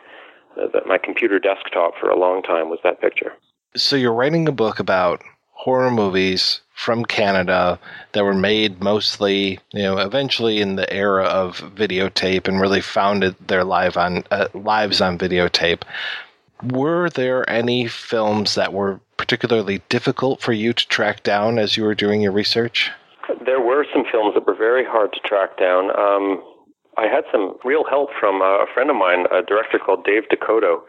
uh, 0.60 0.80
my 0.86 0.98
computer 0.98 1.38
desktop 1.38 1.94
for 2.00 2.08
a 2.08 2.18
long 2.18 2.42
time 2.42 2.68
was 2.70 2.78
that 2.84 3.00
picture. 3.00 3.32
So 3.76 3.96
you're 3.96 4.14
writing 4.14 4.48
a 4.48 4.52
book 4.52 4.78
about 4.78 5.22
horror 5.52 5.90
movies 5.90 6.60
from 6.74 7.04
Canada 7.04 7.78
that 8.12 8.24
were 8.24 8.34
made 8.34 8.82
mostly, 8.82 9.58
you 9.72 9.82
know, 9.82 9.98
eventually 9.98 10.60
in 10.60 10.76
the 10.76 10.90
era 10.92 11.24
of 11.24 11.58
videotape 11.74 12.46
and 12.46 12.60
really 12.60 12.82
founded 12.82 13.34
their 13.48 13.64
live 13.64 13.96
on 13.96 14.24
uh, 14.30 14.48
lives 14.54 15.00
on 15.00 15.18
videotape. 15.18 15.82
Were 16.62 17.10
there 17.10 17.48
any 17.48 17.86
films 17.86 18.54
that 18.54 18.72
were 18.72 19.00
particularly 19.16 19.82
difficult 19.88 20.40
for 20.40 20.52
you 20.52 20.72
to 20.72 20.88
track 20.88 21.22
down 21.22 21.58
as 21.58 21.76
you 21.76 21.84
were 21.84 21.94
doing 21.94 22.20
your 22.20 22.32
research? 22.32 22.90
There 23.44 23.60
were 23.60 23.84
some 23.92 24.04
films 24.10 24.34
that 24.34 24.46
were 24.46 24.54
very 24.54 24.84
hard 24.84 25.12
to 25.12 25.20
track 25.20 25.58
down. 25.58 25.90
Um, 25.98 26.42
I 26.96 27.06
had 27.08 27.24
some 27.30 27.56
real 27.64 27.84
help 27.84 28.10
from 28.18 28.40
a 28.40 28.66
friend 28.72 28.88
of 28.88 28.96
mine, 28.96 29.26
a 29.32 29.42
director 29.42 29.78
called 29.78 30.04
Dave 30.04 30.24
DeCoteau, 30.30 30.80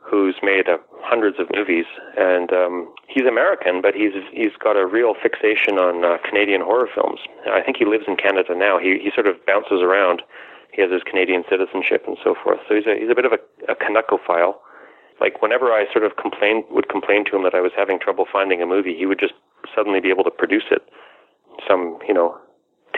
who's 0.00 0.36
made 0.42 0.68
uh, 0.68 0.78
hundreds 1.00 1.38
of 1.40 1.46
movies, 1.54 1.86
and 2.16 2.52
um, 2.52 2.94
he's 3.08 3.26
American, 3.26 3.82
but 3.82 3.94
he's 3.94 4.12
he's 4.32 4.54
got 4.62 4.76
a 4.76 4.86
real 4.86 5.14
fixation 5.20 5.78
on 5.78 6.04
uh, 6.04 6.18
Canadian 6.28 6.60
horror 6.60 6.88
films. 6.94 7.20
I 7.50 7.62
think 7.62 7.76
he 7.76 7.84
lives 7.84 8.04
in 8.06 8.16
Canada 8.16 8.54
now. 8.54 8.78
He 8.78 8.98
he 9.02 9.10
sort 9.14 9.26
of 9.26 9.34
bounces 9.46 9.82
around. 9.82 10.22
He 10.72 10.82
has 10.82 10.90
his 10.92 11.02
Canadian 11.02 11.42
citizenship 11.48 12.04
and 12.06 12.16
so 12.22 12.34
forth. 12.34 12.60
So 12.68 12.74
he's 12.74 12.86
a 12.86 12.94
he's 12.98 13.10
a 13.10 13.14
bit 13.14 13.24
of 13.24 13.32
a, 13.32 13.40
a 13.72 13.74
Canuckophile 13.74 14.60
like 15.20 15.40
whenever 15.40 15.72
I 15.72 15.86
sort 15.92 16.04
of 16.04 16.16
complain 16.16 16.64
would 16.70 16.88
complain 16.88 17.24
to 17.26 17.36
him 17.36 17.42
that 17.44 17.54
I 17.54 17.60
was 17.60 17.72
having 17.76 17.98
trouble 17.98 18.26
finding 18.30 18.62
a 18.62 18.66
movie, 18.66 18.94
he 18.96 19.06
would 19.06 19.18
just 19.18 19.34
suddenly 19.74 20.00
be 20.00 20.10
able 20.10 20.24
to 20.24 20.30
produce 20.30 20.64
it. 20.70 20.82
Some 21.66 21.98
you 22.06 22.14
know 22.14 22.38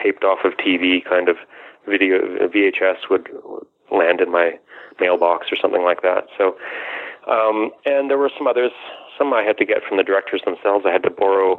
taped 0.01 0.23
off 0.23 0.39
of 0.43 0.53
TV 0.53 1.03
kind 1.03 1.29
of 1.29 1.37
video 1.87 2.19
VHS 2.47 3.09
would 3.09 3.29
land 3.91 4.21
in 4.21 4.31
my 4.31 4.51
mailbox 4.99 5.47
or 5.51 5.55
something 5.55 5.83
like 5.83 6.01
that. 6.01 6.27
So, 6.37 6.57
um, 7.27 7.71
and 7.85 8.09
there 8.09 8.17
were 8.17 8.31
some 8.37 8.47
others. 8.47 8.71
Some 9.17 9.33
I 9.33 9.43
had 9.43 9.57
to 9.57 9.65
get 9.65 9.83
from 9.87 9.97
the 9.97 10.03
directors 10.03 10.41
themselves. 10.45 10.85
I 10.87 10.91
had 10.91 11.03
to 11.03 11.09
borrow. 11.09 11.57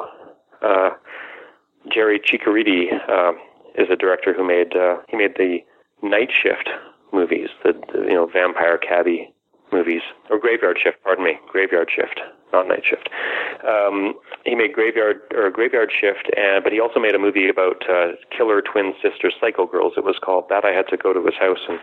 Uh, 0.63 0.91
Jerry 1.91 2.21
Ciccoritti 2.21 2.93
uh, 3.09 3.33
is 3.75 3.89
a 3.91 3.97
director 3.97 4.35
who 4.35 4.47
made 4.47 4.77
uh, 4.77 4.97
he 5.09 5.17
made 5.17 5.37
the 5.37 5.59
Night 6.03 6.31
Shift 6.31 6.69
movies, 7.13 7.49
the, 7.65 7.73
the 7.93 8.01
you 8.01 8.15
know 8.15 8.27
vampire 8.27 8.79
cabbie 8.79 9.33
movies, 9.73 10.03
or 10.31 10.39
Graveyard 10.39 10.79
Shift, 10.83 10.99
pardon 11.05 11.25
me, 11.25 11.39
Graveyard 11.51 11.91
Shift 11.95 12.21
not 12.53 12.69
Night 12.69 12.83
Shift. 12.85 13.09
Um, 13.67 14.15
he 14.45 14.55
made 14.55 14.73
Graveyard 14.73 15.21
or 15.35 15.51
Graveyard 15.51 15.91
Shift, 15.93 16.31
and 16.37 16.63
but 16.63 16.73
he 16.73 16.81
also 16.81 17.01
made 17.01 17.15
a 17.15 17.19
movie 17.19 17.49
about 17.49 17.83
uh, 17.89 18.13
killer 18.37 18.63
twin 18.63 18.95
sister 19.03 19.31
Psycho 19.31 19.67
Girls. 19.67 19.95
It 19.97 20.05
was 20.05 20.19
called 20.23 20.49
that. 20.49 20.65
I 20.65 20.73
had 20.73 20.89
to 20.89 20.97
go 20.97 21.13
to 21.13 21.25
his 21.25 21.39
house 21.39 21.63
and 21.69 21.79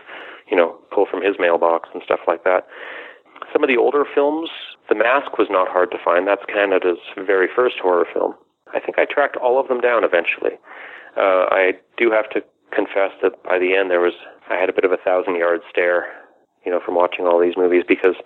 you 0.50 0.56
know 0.56 0.76
pull 0.92 1.06
from 1.10 1.22
his 1.22 1.36
mailbox 1.38 1.88
and 1.92 2.02
stuff 2.04 2.20
like 2.26 2.44
that. 2.44 2.66
Some 3.52 3.62
of 3.62 3.68
the 3.68 3.76
older 3.76 4.04
films, 4.04 4.50
The 4.88 4.94
Mask 4.94 5.38
was 5.38 5.48
not 5.48 5.68
hard 5.68 5.90
to 5.92 5.98
find. 6.04 6.26
That's 6.26 6.44
Canada's 6.46 7.00
very 7.16 7.48
first 7.54 7.76
horror 7.80 8.06
film. 8.12 8.34
I 8.74 8.80
think 8.80 8.98
I 8.98 9.06
tracked 9.06 9.36
all 9.36 9.58
of 9.58 9.68
them 9.68 9.80
down 9.80 10.04
eventually. 10.04 10.58
Uh, 11.16 11.48
I 11.48 11.72
do 11.96 12.10
have 12.10 12.28
to 12.30 12.42
confess 12.74 13.16
that 13.22 13.40
by 13.44 13.58
the 13.58 13.74
end 13.74 13.90
there 13.90 14.00
was 14.00 14.12
I 14.50 14.56
had 14.56 14.68
a 14.68 14.72
bit 14.72 14.84
of 14.84 14.92
a 14.92 15.00
thousand 15.00 15.36
yard 15.36 15.60
stare, 15.70 16.06
you 16.64 16.72
know, 16.72 16.80
from 16.84 16.94
watching 16.94 17.26
all 17.26 17.40
these 17.40 17.56
movies 17.56 17.84
because 17.86 18.16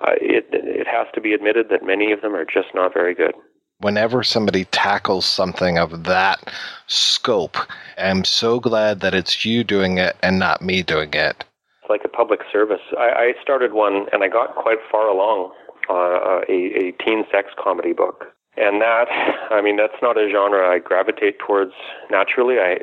uh, 0.00 0.12
it 0.20 0.46
it 0.52 0.86
has 0.86 1.06
to 1.14 1.20
be 1.20 1.32
admitted 1.32 1.68
that 1.70 1.84
many 1.84 2.12
of 2.12 2.20
them 2.22 2.34
are 2.34 2.44
just 2.44 2.68
not 2.74 2.92
very 2.92 3.14
good. 3.14 3.34
Whenever 3.78 4.22
somebody 4.22 4.66
tackles 4.66 5.24
something 5.24 5.78
of 5.78 6.04
that 6.04 6.52
scope, 6.86 7.56
I'm 7.96 8.24
so 8.24 8.60
glad 8.60 9.00
that 9.00 9.14
it's 9.14 9.44
you 9.44 9.64
doing 9.64 9.98
it 9.98 10.16
and 10.22 10.38
not 10.38 10.60
me 10.60 10.82
doing 10.82 11.14
it. 11.14 11.44
It's 11.80 11.88
like 11.88 12.04
a 12.04 12.08
public 12.08 12.40
service. 12.52 12.82
I, 12.98 13.32
I 13.38 13.42
started 13.42 13.72
one 13.72 14.06
and 14.12 14.22
I 14.22 14.28
got 14.28 14.54
quite 14.54 14.78
far 14.90 15.08
along 15.08 15.52
uh, 15.88 16.42
a, 16.48 16.88
a 16.88 16.92
teen 17.04 17.24
sex 17.32 17.48
comedy 17.58 17.94
book. 17.94 18.26
And 18.60 18.80
that, 18.82 19.08
I 19.50 19.62
mean, 19.62 19.76
that's 19.76 19.96
not 20.02 20.18
a 20.18 20.28
genre 20.30 20.68
I 20.68 20.80
gravitate 20.80 21.38
towards 21.38 21.72
naturally. 22.10 22.58
I 22.60 22.76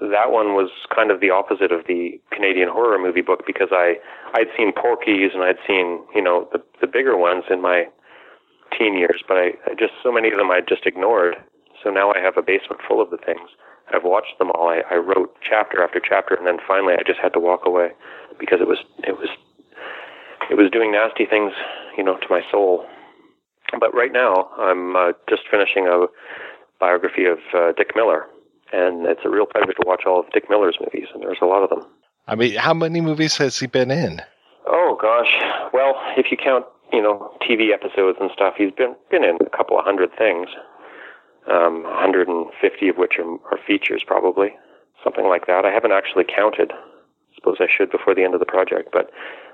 that 0.00 0.30
one 0.30 0.52
was 0.52 0.68
kind 0.94 1.10
of 1.10 1.20
the 1.20 1.30
opposite 1.30 1.72
of 1.72 1.86
the 1.86 2.20
Canadian 2.30 2.68
horror 2.68 2.98
movie 2.98 3.22
book 3.22 3.46
because 3.46 3.68
I 3.72 3.96
I'd 4.34 4.52
seen 4.56 4.72
Porky's 4.72 5.32
and 5.32 5.42
I'd 5.42 5.56
seen 5.66 6.04
you 6.14 6.20
know 6.20 6.48
the 6.52 6.60
the 6.80 6.86
bigger 6.86 7.16
ones 7.16 7.44
in 7.48 7.62
my 7.62 7.88
teen 8.76 8.98
years, 8.98 9.22
but 9.26 9.38
I, 9.38 9.56
I 9.64 9.74
just 9.78 9.94
so 10.02 10.12
many 10.12 10.30
of 10.30 10.36
them 10.36 10.50
I 10.50 10.60
just 10.60 10.84
ignored. 10.84 11.36
So 11.82 11.90
now 11.90 12.12
I 12.12 12.20
have 12.20 12.36
a 12.36 12.42
basement 12.42 12.82
full 12.86 13.00
of 13.00 13.08
the 13.10 13.18
things. 13.18 13.48
I've 13.92 14.04
watched 14.04 14.38
them 14.38 14.50
all. 14.52 14.68
I, 14.68 14.82
I 14.90 14.96
wrote 14.96 15.36
chapter 15.40 15.82
after 15.82 16.00
chapter, 16.00 16.34
and 16.34 16.46
then 16.46 16.58
finally 16.66 16.94
I 16.94 17.02
just 17.06 17.20
had 17.20 17.32
to 17.32 17.40
walk 17.40 17.64
away 17.64 17.92
because 18.38 18.60
it 18.60 18.68
was 18.68 18.78
it 19.04 19.16
was 19.16 19.28
it 20.50 20.56
was 20.56 20.70
doing 20.70 20.92
nasty 20.92 21.24
things, 21.24 21.52
you 21.96 22.04
know, 22.04 22.16
to 22.18 22.26
my 22.28 22.42
soul. 22.50 22.84
But 23.78 23.94
right 23.94 24.12
now 24.12 24.50
I'm 24.58 24.96
uh, 24.96 25.12
just 25.28 25.42
finishing 25.50 25.86
a 25.86 26.06
biography 26.78 27.24
of 27.24 27.38
uh, 27.54 27.72
Dick 27.72 27.92
Miller, 27.96 28.26
and 28.72 29.06
it's 29.06 29.22
a 29.24 29.30
real 29.30 29.46
pleasure 29.46 29.72
to 29.72 29.82
watch 29.86 30.02
all 30.06 30.20
of 30.20 30.30
Dick 30.32 30.50
Miller's 30.50 30.76
movies, 30.80 31.08
and 31.12 31.22
there's 31.22 31.38
a 31.40 31.46
lot 31.46 31.62
of 31.62 31.70
them. 31.70 31.86
I 32.26 32.34
mean, 32.34 32.54
how 32.54 32.74
many 32.74 33.00
movies 33.00 33.36
has 33.36 33.58
he 33.58 33.66
been 33.66 33.90
in? 33.90 34.22
Oh 34.66 34.98
gosh, 35.00 35.36
well, 35.72 35.94
if 36.16 36.30
you 36.30 36.36
count 36.36 36.64
you 36.92 37.02
know 37.02 37.36
TV 37.42 37.72
episodes 37.72 38.18
and 38.20 38.30
stuff, 38.32 38.54
he's 38.56 38.72
been 38.72 38.94
been 39.10 39.24
in 39.24 39.38
a 39.44 39.56
couple 39.56 39.78
of 39.78 39.84
hundred 39.84 40.10
things, 40.16 40.48
um, 41.50 41.82
150 41.84 42.88
of 42.88 42.96
which 42.96 43.18
are, 43.18 43.30
are 43.52 43.58
features, 43.66 44.02
probably 44.06 44.56
something 45.02 45.26
like 45.28 45.46
that. 45.46 45.64
I 45.64 45.70
haven't 45.70 45.92
actually 45.92 46.24
counted. 46.24 46.72
Suppose 47.34 47.56
I 47.60 47.66
should 47.68 47.90
before 47.90 48.14
the 48.14 48.24
end 48.24 48.32
of 48.32 48.40
the 48.40 48.46
project, 48.46 48.88
but 48.92 49.10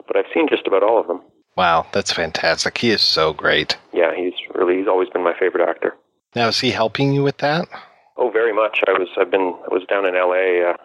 but 0.06 0.16
I've 0.16 0.30
seen 0.32 0.48
just 0.48 0.66
about 0.66 0.82
all 0.82 1.00
of 1.00 1.06
them. 1.08 1.20
Wow, 1.56 1.86
that's 1.92 2.12
fantastic. 2.12 2.78
He 2.78 2.90
is 2.90 3.02
so 3.02 3.32
great. 3.32 3.76
Yeah, 3.92 4.14
he's 4.16 4.34
really 4.54 4.78
he's 4.78 4.88
always 4.88 5.08
been 5.10 5.24
my 5.24 5.34
favorite 5.38 5.68
actor. 5.68 5.94
Now, 6.34 6.48
is 6.48 6.60
he 6.60 6.70
helping 6.70 7.12
you 7.12 7.22
with 7.22 7.38
that? 7.38 7.68
Oh, 8.16 8.30
very 8.30 8.52
much. 8.54 8.80
I 8.86 8.92
was 8.92 9.08
I've 9.18 9.30
been 9.30 9.54
I 9.70 9.74
was 9.74 9.82
down 9.88 10.06
in 10.06 10.14
L.A. 10.14 10.70
Uh, 10.70 10.76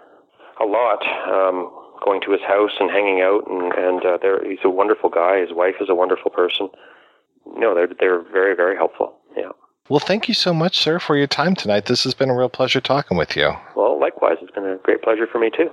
a 0.64 0.66
lot, 0.66 1.04
um, 1.30 1.70
going 2.04 2.22
to 2.22 2.32
his 2.32 2.42
house 2.42 2.72
and 2.80 2.90
hanging 2.90 3.22
out, 3.22 3.44
and 3.50 3.74
and 3.74 4.06
uh, 4.06 4.18
there 4.22 4.44
he's 4.48 4.60
a 4.64 4.70
wonderful 4.70 5.10
guy. 5.10 5.40
His 5.42 5.54
wife 5.54 5.76
is 5.82 5.90
a 5.90 5.96
wonderful 5.96 6.32
person. 6.32 6.70
No, 7.46 7.76
they're 7.76 7.90
they're 8.00 8.24
very 8.32 8.56
very 8.56 8.76
helpful. 8.76 9.18
Yeah. 9.38 9.52
Well, 9.88 10.00
thank 10.00 10.28
you 10.28 10.34
so 10.34 10.52
much, 10.52 10.80
sir, 10.80 10.98
for 10.98 11.16
your 11.16 11.28
time 11.28 11.54
tonight. 11.54 11.86
This 11.86 12.04
has 12.06 12.16
been 12.16 12.30
a 12.30 12.36
real 12.36 12.50
pleasure 12.50 12.82
talking 12.82 13.18
with 13.18 13.36
you. 13.36 13.52
Well, 13.76 14.00
likewise, 14.00 14.38
it's 14.42 14.52
been 14.52 14.66
a 14.66 14.78
great 14.78 15.04
pleasure 15.04 15.28
for 15.28 15.38
me 15.38 15.52
too. 15.56 15.70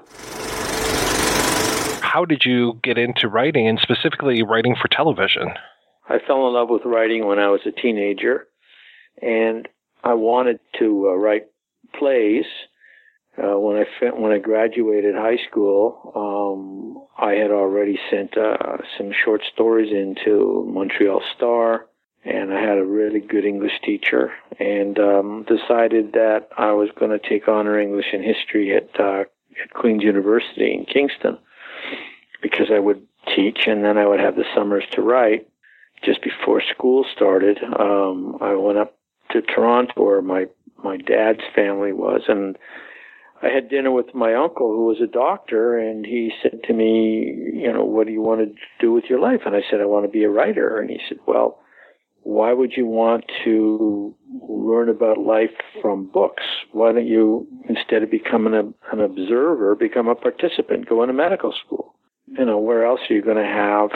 How 2.13 2.27
did 2.27 2.45
you 2.45 2.79
get 2.83 2.99
into 2.99 3.27
writing, 3.27 3.67
and 3.67 3.79
specifically 3.81 4.43
writing 4.43 4.77
for 4.77 4.87
television? 4.87 5.49
I 6.11 6.19
fell 6.27 6.47
in 6.47 6.53
love 6.53 6.69
with 6.69 6.83
writing 6.85 7.25
when 7.27 7.39
I 7.39 7.49
was 7.49 7.63
a 7.65 7.71
teenager, 7.71 8.49
and 9.23 9.67
I 10.05 10.13
wanted 10.13 10.61
to 10.79 11.09
uh, 11.09 11.15
write 11.15 11.47
plays. 11.99 12.45
Uh, 13.39 13.59
when 13.59 13.79
I 13.79 14.11
when 14.11 14.31
I 14.31 14.41
graduated 14.41 15.15
high 15.15 15.39
school, 15.49 16.13
um, 16.15 17.07
I 17.17 17.33
had 17.33 17.51
already 17.51 17.99
sent 18.11 18.37
uh, 18.37 18.77
some 18.99 19.11
short 19.25 19.41
stories 19.51 19.91
into 19.91 20.67
Montreal 20.69 21.23
Star, 21.35 21.87
and 22.27 22.53
I 22.53 22.61
had 22.61 22.77
a 22.77 22.85
really 22.85 23.21
good 23.21 23.47
English 23.47 23.81
teacher, 23.87 24.33
and 24.61 24.99
um, 24.99 25.47
decided 25.49 26.13
that 26.13 26.49
I 26.59 26.73
was 26.73 26.91
going 27.01 27.19
to 27.19 27.27
take 27.27 27.49
honor 27.49 27.81
English 27.81 28.13
and 28.13 28.23
history 28.23 28.77
at 28.77 29.01
uh, 29.01 29.21
at 29.63 29.73
Queen's 29.73 30.03
University 30.03 30.75
in 30.75 30.85
Kingston 30.85 31.39
because 32.41 32.71
I 32.73 32.79
would 32.79 33.07
teach, 33.35 33.67
and 33.67 33.85
then 33.85 33.99
I 33.99 34.07
would 34.07 34.21
have 34.21 34.37
the 34.37 34.45
summers 34.55 34.85
to 34.93 35.03
write. 35.03 35.49
Just 36.05 36.23
before 36.23 36.61
school 36.61 37.05
started, 37.15 37.59
um, 37.63 38.37
I 38.41 38.55
went 38.55 38.79
up 38.79 38.97
to 39.31 39.41
Toronto, 39.41 39.93
where 40.03 40.23
my 40.23 40.47
my 40.83 40.97
dad's 40.97 41.43
family 41.55 41.93
was, 41.93 42.23
and 42.27 42.59
I 43.43 43.49
had 43.49 43.69
dinner 43.69 43.91
with 43.91 44.15
my 44.15 44.35
uncle 44.35 44.69
who 44.69 44.85
was 44.87 45.01
a 45.01 45.07
doctor 45.07 45.77
and 45.77 46.07
he 46.07 46.33
said 46.43 46.61
to 46.65 46.73
me, 46.73 47.25
you 47.53 47.73
know, 47.73 47.85
what 47.85 48.07
do 48.07 48.13
you 48.13 48.21
want 48.21 48.41
to 48.41 48.55
do 48.79 48.93
with 48.93 49.05
your 49.11 49.19
life? 49.19 49.41
And 49.45 49.57
I 49.57 49.63
said, 49.69 49.81
I 49.81 49.87
want 49.87 50.05
to 50.05 50.11
be 50.11 50.23
a 50.23 50.31
writer. 50.31 50.79
And 50.79 50.89
he 50.89 51.01
said, 51.09 51.19
well, 51.27 51.59
why 52.23 52.53
would 52.53 52.73
you 52.77 52.87
want 52.87 53.25
to 53.45 54.15
learn 54.49 54.89
about 54.89 55.19
life 55.19 55.51
from 55.81 56.07
books? 56.07 56.43
Why 56.73 56.93
don't 56.93 57.07
you, 57.07 57.47
instead 57.69 58.03
of 58.03 58.11
becoming 58.11 58.55
an 58.55 59.01
observer, 59.01 59.75
become 59.75 60.09
a 60.09 60.15
participant, 60.15 60.89
go 60.89 61.03
into 61.03 61.15
medical 61.15 61.53
school? 61.65 61.95
You 62.27 62.47
know, 62.47 62.59
where 62.59 62.87
else 62.87 63.01
are 63.11 63.15
you 63.15 63.23
going 63.23 63.37
to 63.37 63.45
have 63.45 63.91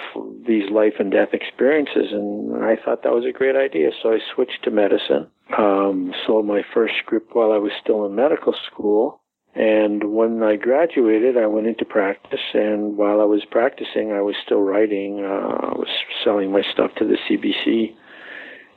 these 0.47 0.70
life 0.70 0.94
and 0.98 1.11
death 1.11 1.31
experiences? 1.32 2.12
And 2.12 2.65
I 2.65 2.77
thought 2.77 3.03
that 3.03 3.12
was 3.12 3.24
a 3.24 3.36
great 3.36 3.57
idea. 3.57 3.90
So 4.03 4.12
I 4.12 4.19
switched 4.35 4.65
to 4.65 4.70
medicine, 4.70 5.28
um, 5.57 6.12
sold 6.27 6.47
my 6.47 6.62
first 6.74 6.94
script 7.03 7.35
while 7.35 7.53
I 7.53 7.59
was 7.59 7.73
still 7.81 8.05
in 8.05 8.15
medical 8.15 8.55
school 8.70 9.20
and 9.57 10.12
when 10.12 10.43
I 10.43 10.57
graduated, 10.57 11.39
I 11.39 11.47
went 11.47 11.66
into 11.66 11.86
practice. 11.86 12.40
And 12.53 12.98
while 12.98 13.23
I 13.23 13.24
was 13.24 13.43
practicing, 13.51 14.12
I 14.12 14.20
was 14.20 14.35
still 14.44 14.61
writing. 14.61 15.24
Uh, 15.24 15.73
I 15.73 15.73
was 15.73 15.89
selling 16.23 16.53
my 16.53 16.61
stuff 16.74 16.90
to 16.98 17.07
the 17.07 17.16
CBC. 17.16 17.94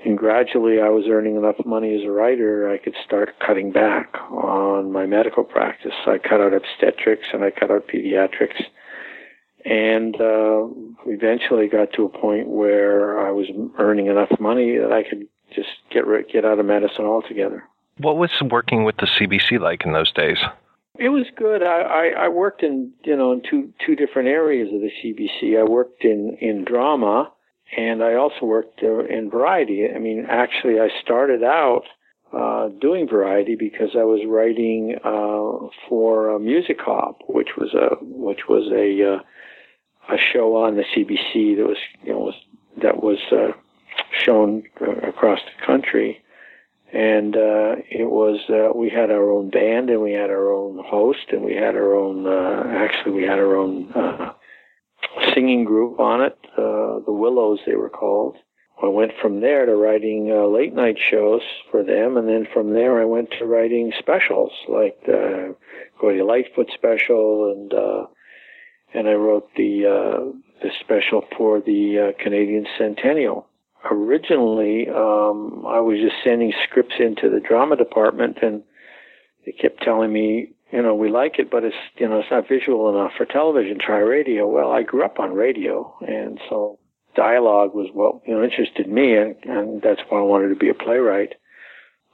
And 0.06 0.18
gradually, 0.18 0.80
I 0.80 0.90
was 0.90 1.06
earning 1.10 1.36
enough 1.36 1.58
money 1.66 1.94
as 1.94 2.06
a 2.06 2.12
writer, 2.12 2.70
I 2.72 2.78
could 2.78 2.96
start 3.06 3.36
cutting 3.46 3.72
back 3.72 4.16
on 4.32 4.92
my 4.94 5.06
medical 5.06 5.44
practice. 5.44 5.92
I 6.08 6.18
cut 6.18 6.40
out 6.40 6.54
obstetrics 6.54 7.28
and 7.34 7.44
I 7.44 7.52
cut 7.52 7.70
out 7.70 7.88
pediatrics. 7.88 8.64
And 9.66 10.16
uh, 10.16 10.68
eventually 11.06 11.68
got 11.68 11.92
to 11.94 12.06
a 12.06 12.10
point 12.10 12.48
where 12.48 13.20
I 13.28 13.32
was 13.32 13.48
earning 13.78 14.08
enough 14.08 14.30
money 14.40 14.78
that 14.78 14.94
I 14.94 15.04
could 15.04 15.28
just 15.54 15.70
get 15.92 16.06
get 16.32 16.46
out 16.46 16.60
of 16.60 16.66
medicine 16.66 17.06
altogether. 17.06 17.64
What 17.98 18.16
was 18.16 18.32
working 18.50 18.86
with 18.86 18.96
the 18.98 19.08
CBC 19.08 19.60
like 19.60 19.86
in 19.86 19.92
those 19.92 20.14
days? 20.14 20.38
It 20.98 21.10
was 21.10 21.26
good. 21.36 21.62
I, 21.62 21.82
I, 21.82 22.26
I 22.26 22.28
worked 22.30 22.64
in 22.64 22.94
you 23.04 23.18
know 23.18 23.34
in 23.34 23.42
two 23.42 23.74
two 23.86 23.98
different 23.98 24.30
areas 24.30 24.70
of 24.74 24.80
the 24.80 24.92
CBC. 25.04 25.60
I 25.60 25.70
worked 25.70 26.06
in 26.06 26.38
in 26.40 26.64
drama, 26.64 27.32
and 27.78 28.04
I 28.04 28.16
also 28.16 28.46
worked 28.46 28.82
uh, 28.84 29.06
in 29.06 29.30
variety. 29.30 29.88
I 29.94 30.00
mean, 30.00 30.26
actually, 30.30 30.80
I 30.80 30.90
started 31.02 31.44
out 31.44 31.84
uh, 32.34 32.70
doing 32.82 33.08
variety 33.08 33.56
because 33.56 33.90
I 33.96 34.04
was 34.04 34.22
writing 34.28 34.96
uh, 35.04 35.70
for 35.88 36.36
uh, 36.36 36.40
Music 36.40 36.78
Hop, 36.82 37.22
which 37.28 37.50
was 37.58 37.74
a 37.74 37.96
which 38.02 38.48
was 38.48 38.72
a 38.72 39.16
uh, 39.16 40.14
a 40.14 40.18
show 40.18 40.56
on 40.58 40.76
the 40.76 40.84
CBC 40.84 41.58
that 41.58 41.66
was 41.66 41.78
you 42.04 42.14
know 42.14 42.20
was 42.20 42.36
that 42.82 43.04
was 43.04 43.20
uh, 43.32 43.52
shown 44.12 44.64
across 45.04 45.40
the 45.40 45.66
country 45.66 46.24
and 46.92 47.36
uh, 47.36 47.76
it 47.90 48.10
was 48.10 48.40
uh, 48.50 48.76
we 48.76 48.90
had 48.90 49.12
our 49.12 49.30
own 49.30 49.50
band 49.50 49.90
and 49.90 50.02
we 50.02 50.12
had 50.12 50.30
our 50.30 50.52
own 50.52 50.84
host 50.84 51.28
and 51.32 51.44
we 51.44 51.54
had 51.54 51.76
our 51.76 51.94
own 51.94 52.26
uh, 52.26 52.64
actually 52.68 53.12
we 53.12 53.24
had 53.24 53.38
our 53.38 53.56
own 53.56 53.92
uh, 53.94 54.34
singing 55.34 55.64
group 55.64 56.00
on 56.00 56.22
it 56.22 56.38
uh, 56.58 57.00
the 57.06 57.14
willows 57.14 57.60
they 57.66 57.76
were 57.76 57.90
called. 57.90 58.38
I 58.82 58.88
went 58.88 59.12
from 59.22 59.42
there 59.42 59.66
to 59.66 59.76
writing 59.76 60.32
uh, 60.32 60.48
late 60.48 60.74
night 60.74 60.98
shows 60.98 61.42
for 61.70 61.84
them 61.84 62.16
and 62.16 62.28
then 62.28 62.48
from 62.54 62.74
there 62.74 63.02
i 63.02 63.06
went 63.06 63.30
to 63.38 63.46
writing 63.46 63.92
specials 64.00 64.52
like 64.70 64.98
the 65.06 65.56
Gordy 66.00 66.22
lightfoot 66.22 66.70
special 66.74 67.52
and 67.52 67.74
uh, 67.74 68.06
and 68.94 69.10
i 69.10 69.14
wrote 69.14 69.50
the 69.58 69.86
uh, 69.86 70.32
the 70.62 70.70
special 70.80 71.24
for 71.38 71.62
the 71.62 72.10
uh, 72.10 72.24
canadian 72.24 72.66
centennial. 72.78 73.48
Originally 73.90 74.88
um, 74.90 75.66
I 75.68 75.80
was 75.80 76.00
just 76.00 76.24
sending 76.24 76.54
scripts 76.64 76.96
into 77.00 77.30
the 77.30 77.40
drama 77.40 77.76
department, 77.78 78.40
and 78.42 78.64
they 79.46 79.54
kept 79.54 79.82
telling 79.82 80.12
me, 80.12 80.52
you 80.72 80.82
know, 80.82 80.96
we 80.96 81.10
like 81.10 81.40
it, 81.40 81.50
but 81.50 81.64
it's 81.64 81.76
you 81.98 82.08
know 82.08 82.20
it's 82.20 82.32
not 82.32 82.48
visual 82.48 82.90
enough 82.90 83.14
for 83.18 83.26
television. 83.26 83.78
Try 83.80 84.00
radio. 84.00 84.48
Well, 84.48 84.72
I 84.72 84.84
grew 84.84 85.04
up 85.04 85.20
on 85.20 85.34
radio, 85.34 85.98
and 86.02 86.40
so 86.50 86.80
dialogue 87.16 87.74
was 87.74 87.90
what 87.94 88.22
you 88.28 88.36
know 88.36 88.44
interested 88.44 88.88
me, 88.88 89.16
and, 89.16 89.36
and 89.44 89.82
that's 89.82 90.02
why 90.10 90.20
I 90.20 90.24
wanted 90.24 90.50
to 90.50 90.56
be 90.56 90.70
a 90.70 90.74
playwright. 90.74 91.34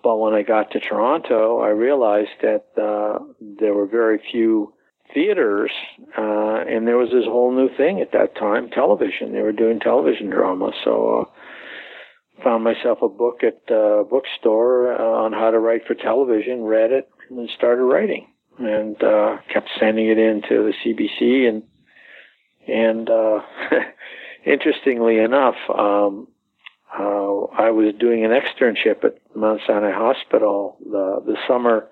But 0.03 0.17
when 0.17 0.33
I 0.33 0.43
got 0.43 0.71
to 0.71 0.79
Toronto, 0.79 1.59
I 1.59 1.69
realized 1.69 2.37
that 2.41 2.65
uh, 2.77 3.19
there 3.41 3.73
were 3.73 3.87
very 3.87 4.21
few 4.31 4.73
theaters, 5.13 5.71
uh, 6.17 6.63
and 6.67 6.87
there 6.87 6.97
was 6.97 7.09
this 7.11 7.25
whole 7.25 7.51
new 7.51 7.75
thing 7.75 8.01
at 8.01 8.11
that 8.11 8.35
time, 8.35 8.69
television. 8.69 9.33
They 9.33 9.41
were 9.41 9.51
doing 9.51 9.79
television 9.79 10.29
drama, 10.29 10.71
so 10.83 11.27
uh, 11.27 12.43
found 12.43 12.63
myself 12.63 12.99
a 13.01 13.09
book 13.09 13.41
at 13.43 13.73
a 13.73 14.03
bookstore 14.09 14.93
uh, 14.93 15.23
on 15.25 15.33
how 15.33 15.51
to 15.51 15.59
write 15.59 15.87
for 15.87 15.95
television, 15.95 16.61
read 16.61 16.91
it, 16.91 17.09
and 17.29 17.39
then 17.39 17.49
started 17.55 17.83
writing, 17.83 18.27
and 18.57 19.01
uh, 19.03 19.37
kept 19.51 19.69
sending 19.79 20.07
it 20.07 20.17
in 20.17 20.41
to 20.43 20.71
the 20.71 20.73
CBC, 20.83 21.47
and 21.47 21.63
and 22.67 23.09
uh, 23.09 23.41
interestingly 24.45 25.19
enough, 25.19 25.55
um, 25.69 26.27
uh, 26.97 27.43
I 27.57 27.71
was 27.71 27.93
doing 27.99 28.25
an 28.25 28.31
externship 28.31 29.03
at 29.03 29.17
Mount 29.35 29.61
Sinai 29.67 29.91
Hospital 29.91 30.77
the 30.79 31.21
the 31.25 31.37
summer 31.47 31.87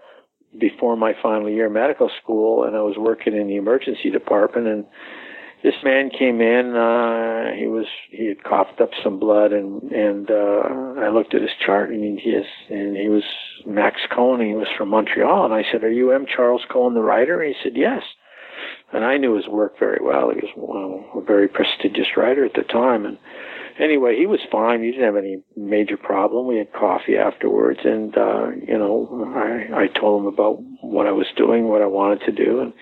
before 0.58 0.96
my 0.96 1.14
final 1.22 1.50
year 1.50 1.68
of 1.68 1.72
medical 1.72 2.10
school, 2.22 2.64
and 2.64 2.76
I 2.76 2.82
was 2.82 2.96
working 2.98 3.36
in 3.36 3.48
the 3.48 3.56
emergency 3.56 4.10
department. 4.10 4.68
And 4.68 4.86
this 5.64 5.76
man 5.84 6.10
came 6.10 6.42
in. 6.42 6.76
Uh, 6.76 7.56
he 7.58 7.68
was 7.68 7.86
he 8.12 8.28
had 8.28 8.44
coughed 8.44 8.82
up 8.82 8.90
some 9.02 9.18
blood, 9.18 9.54
and 9.54 9.82
and 9.92 10.30
uh, 10.30 11.00
I 11.00 11.10
looked 11.10 11.34
at 11.34 11.42
his 11.42 11.52
chart. 11.66 11.90
Mean, 11.90 12.20
he 12.22 12.32
is, 12.32 12.46
and 12.70 12.98
he 12.98 13.08
was 13.08 13.24
Max 13.66 14.02
Cohen. 14.14 14.46
He 14.46 14.54
was 14.54 14.68
from 14.78 14.90
Montreal, 14.90 15.46
and 15.46 15.54
I 15.54 15.64
said, 15.72 15.84
"Are 15.84 15.92
you 15.92 16.12
M. 16.12 16.26
Charles 16.26 16.64
Cohen, 16.70 16.94
the 16.94 17.02
writer?" 17.02 17.42
And 17.42 17.56
he 17.56 17.62
said, 17.64 17.78
"Yes." 17.78 18.04
And 18.92 19.04
I 19.04 19.18
knew 19.18 19.36
his 19.36 19.48
work 19.48 19.80
very 19.80 20.00
well. 20.02 20.30
He 20.30 20.36
was 20.36 20.52
well, 20.56 21.22
a 21.22 21.26
very 21.26 21.48
prestigious 21.48 22.16
writer 22.16 22.46
at 22.46 22.54
the 22.54 22.64
time, 22.64 23.06
and 23.06 23.18
anyway, 23.80 24.18
he 24.18 24.26
was 24.26 24.40
fine. 24.52 24.84
He 24.84 24.92
didn't 24.92 25.06
have 25.06 25.16
any 25.16 25.42
major 25.56 25.98
problem. 25.98 26.46
We 26.46 26.58
had 26.58 26.74
coffee 26.74 27.18
afterwards, 27.18 27.80
and 27.86 28.16
uh, 28.18 28.50
you 28.68 28.78
know, 28.78 29.34
I 29.36 29.84
I 29.84 29.88
told 29.88 30.22
him 30.22 30.28
about 30.28 30.60
what 30.82 31.08
I 31.08 31.12
was 31.12 31.28
doing, 31.38 31.70
what 31.70 31.82
I 31.82 31.88
wanted 31.88 32.22
to 32.26 32.32
do, 32.32 32.60
and 32.60 32.74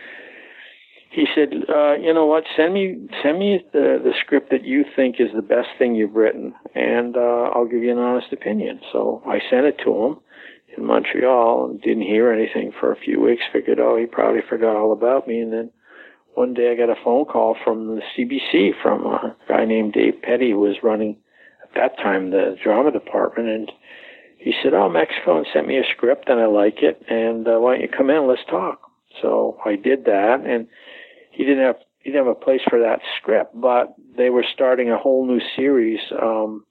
he 1.11 1.27
said, 1.35 1.53
uh, 1.69 1.93
"You 1.95 2.13
know 2.13 2.25
what? 2.25 2.45
Send 2.55 2.73
me 2.73 3.07
send 3.21 3.37
me 3.37 3.63
the 3.73 3.99
the 4.03 4.13
script 4.21 4.49
that 4.51 4.63
you 4.63 4.85
think 4.95 5.19
is 5.19 5.29
the 5.35 5.41
best 5.41 5.67
thing 5.77 5.93
you've 5.93 6.15
written, 6.15 6.53
and 6.73 7.17
uh, 7.17 7.51
I'll 7.53 7.65
give 7.65 7.83
you 7.83 7.91
an 7.91 7.99
honest 7.99 8.31
opinion." 8.31 8.79
So 8.91 9.21
I 9.27 9.39
sent 9.49 9.65
it 9.65 9.77
to 9.83 10.05
him 10.05 10.19
in 10.77 10.85
Montreal, 10.85 11.65
and 11.65 11.81
didn't 11.81 12.03
hear 12.03 12.31
anything 12.31 12.71
for 12.79 12.93
a 12.93 12.95
few 12.95 13.19
weeks. 13.19 13.43
Figured, 13.51 13.79
oh, 13.79 13.97
he 13.97 14.05
probably 14.05 14.41
forgot 14.47 14.77
all 14.77 14.93
about 14.93 15.27
me, 15.27 15.41
and 15.41 15.51
then 15.51 15.71
one 16.33 16.53
day 16.53 16.71
I 16.71 16.75
got 16.75 16.89
a 16.89 17.03
phone 17.03 17.25
call 17.25 17.57
from 17.61 17.95
the 17.95 18.01
CBC 18.15 18.71
from 18.81 19.05
a 19.05 19.35
guy 19.49 19.65
named 19.65 19.93
Dave 19.93 20.21
Petty 20.21 20.51
who 20.51 20.59
was 20.59 20.81
running 20.81 21.17
at 21.61 21.73
that 21.75 21.97
time 21.97 22.31
the 22.31 22.55
drama 22.63 22.91
department 22.91 23.49
and 23.49 23.71
he 24.37 24.53
said, 24.63 24.73
"Oh, 24.73 24.89
Max 24.89 25.13
Cohen 25.23 25.45
sent 25.53 25.67
me 25.67 25.77
a 25.77 25.83
script 25.93 26.29
and 26.29 26.39
I 26.39 26.45
like 26.45 26.81
it 26.81 27.03
and 27.09 27.47
uh, 27.47 27.59
why 27.59 27.73
don't 27.73 27.81
you 27.81 27.89
come 27.89 28.09
in 28.09 28.15
and 28.15 28.27
let's 28.27 28.45
talk." 28.49 28.79
So 29.21 29.59
I 29.65 29.75
did 29.75 30.05
that 30.05 30.45
and 30.45 30.67
he 31.31 31.43
didn't 31.43 31.63
have 31.63 31.77
he 31.99 32.11
didn't 32.11 32.25
have 32.25 32.35
a 32.35 32.45
place 32.45 32.61
for 32.67 32.79
that 32.79 32.99
script, 33.17 33.59
but 33.59 33.93
they 34.17 34.29
were 34.29 34.45
starting 34.53 34.89
a 34.89 34.97
whole 34.97 35.25
new 35.25 35.41
series 35.55 35.99
um 36.21 36.65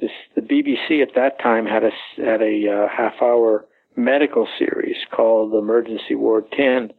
this 0.00 0.10
the 0.34 0.42
BBC 0.42 1.02
at 1.02 1.14
that 1.14 1.40
time 1.40 1.66
had 1.66 1.84
a 1.84 1.90
had 2.16 2.42
a 2.42 2.68
uh, 2.68 2.88
half 2.88 3.14
hour 3.20 3.66
medical 3.96 4.46
series 4.58 4.96
called 5.10 5.52
Emergency 5.54 6.14
Ward 6.14 6.44
10 6.52 6.92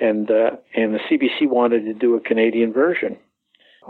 and 0.00 0.30
uh, 0.30 0.50
and 0.74 0.94
the 0.94 1.00
CBC 1.10 1.48
wanted 1.48 1.84
to 1.86 1.94
do 1.94 2.14
a 2.14 2.20
Canadian 2.20 2.72
version. 2.72 3.16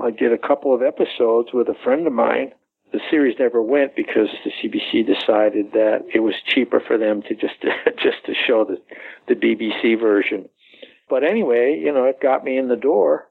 I 0.02 0.10
did 0.10 0.32
a 0.32 0.38
couple 0.38 0.74
of 0.74 0.82
episodes 0.82 1.48
with 1.52 1.68
a 1.68 1.74
friend 1.84 2.06
of 2.06 2.12
mine. 2.12 2.52
The 2.92 3.00
series 3.10 3.36
never 3.38 3.60
went 3.60 3.94
because 3.94 4.28
the 4.44 4.50
CBC 4.50 5.06
decided 5.06 5.72
that 5.72 6.06
it 6.14 6.20
was 6.20 6.34
cheaper 6.46 6.80
for 6.80 6.96
them 6.96 7.22
to 7.22 7.34
just 7.34 7.60
to, 7.62 7.68
just 8.02 8.24
to 8.26 8.32
show 8.46 8.64
the 8.64 8.80
the 9.28 9.34
BBC 9.34 10.00
version. 10.00 10.48
But 11.08 11.24
anyway, 11.24 11.80
you 11.82 11.92
know, 11.92 12.04
it 12.04 12.20
got 12.20 12.44
me 12.44 12.58
in 12.58 12.68
the 12.68 12.76
door. 12.76 13.28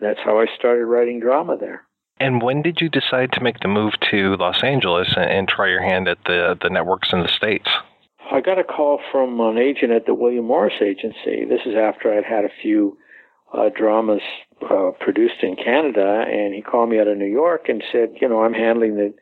That's 0.00 0.20
how 0.24 0.40
I 0.40 0.46
started 0.58 0.86
writing 0.86 1.20
drama 1.20 1.56
there. 1.56 1.82
And 2.18 2.42
when 2.42 2.62
did 2.62 2.80
you 2.80 2.88
decide 2.88 3.32
to 3.32 3.42
make 3.42 3.60
the 3.60 3.68
move 3.68 3.94
to 4.10 4.36
Los 4.36 4.62
Angeles 4.62 5.14
and, 5.16 5.30
and 5.30 5.48
try 5.48 5.68
your 5.68 5.82
hand 5.82 6.08
at 6.08 6.18
the 6.26 6.56
the 6.60 6.70
networks 6.70 7.12
in 7.12 7.20
the 7.20 7.28
states? 7.28 7.68
I 8.30 8.40
got 8.40 8.58
a 8.58 8.64
call 8.64 9.00
from 9.10 9.40
an 9.40 9.58
agent 9.58 9.90
at 9.92 10.06
the 10.06 10.14
William 10.14 10.44
Morris 10.44 10.80
Agency. 10.80 11.44
This 11.48 11.62
is 11.66 11.74
after 11.74 12.12
I'd 12.12 12.24
had 12.24 12.44
a 12.44 12.50
few 12.62 12.96
uh, 13.52 13.70
dramas 13.74 14.22
uh, 14.70 14.92
produced 15.00 15.42
in 15.42 15.56
Canada, 15.56 16.24
and 16.28 16.54
he 16.54 16.62
called 16.62 16.90
me 16.90 17.00
out 17.00 17.08
of 17.08 17.18
New 17.18 17.26
York 17.26 17.68
and 17.68 17.82
said, 17.90 18.10
you 18.20 18.28
know, 18.28 18.44
I'm 18.44 18.54
handling 18.54 18.94
the, 18.94 19.12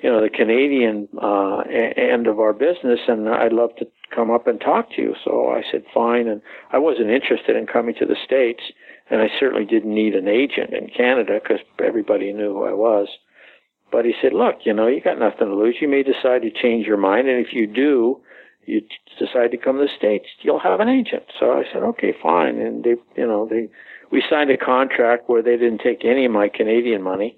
you 0.00 0.10
know, 0.10 0.20
the 0.20 0.28
Canadian 0.28 1.08
uh, 1.20 1.60
end 1.60 2.26
of 2.26 2.38
our 2.38 2.52
business, 2.52 3.00
and 3.08 3.28
I'd 3.28 3.54
love 3.54 3.74
to 3.76 3.86
come 4.14 4.30
up 4.30 4.46
and 4.46 4.60
talk 4.60 4.90
to 4.96 5.02
you. 5.02 5.14
So 5.24 5.50
I 5.50 5.62
said, 5.70 5.84
fine, 5.92 6.28
and 6.28 6.42
I 6.72 6.78
wasn't 6.78 7.10
interested 7.10 7.56
in 7.56 7.66
coming 7.66 7.94
to 7.98 8.06
the 8.06 8.16
States, 8.24 8.62
and 9.10 9.20
I 9.20 9.28
certainly 9.38 9.64
didn't 9.64 9.94
need 9.94 10.14
an 10.14 10.28
agent 10.28 10.72
in 10.72 10.88
Canada 10.88 11.38
because 11.42 11.60
everybody 11.82 12.32
knew 12.32 12.54
who 12.54 12.64
I 12.64 12.72
was. 12.72 13.08
But 13.92 14.04
he 14.04 14.14
said, 14.22 14.32
look, 14.32 14.58
you 14.64 14.72
know, 14.72 14.86
you 14.86 15.00
got 15.00 15.18
nothing 15.18 15.48
to 15.48 15.54
lose. 15.54 15.76
You 15.80 15.88
may 15.88 16.02
decide 16.02 16.42
to 16.42 16.50
change 16.50 16.86
your 16.86 16.96
mind, 16.96 17.28
and 17.28 17.44
if 17.44 17.52
you 17.52 17.66
do, 17.66 18.20
you 18.66 18.82
decide 19.18 19.50
to 19.50 19.56
come 19.56 19.78
to 19.78 19.84
the 19.84 19.96
states, 19.96 20.26
you'll 20.42 20.60
have 20.60 20.80
an 20.80 20.88
agent. 20.88 21.24
So 21.38 21.52
I 21.52 21.64
said, 21.72 21.82
okay, 21.82 22.14
fine. 22.22 22.58
And 22.60 22.84
they, 22.84 22.94
you 23.16 23.26
know, 23.26 23.48
they, 23.48 23.68
we 24.12 24.22
signed 24.30 24.50
a 24.50 24.56
contract 24.56 25.28
where 25.28 25.42
they 25.42 25.56
didn't 25.56 25.80
take 25.80 26.04
any 26.04 26.24
of 26.24 26.32
my 26.32 26.48
Canadian 26.48 27.02
money, 27.02 27.36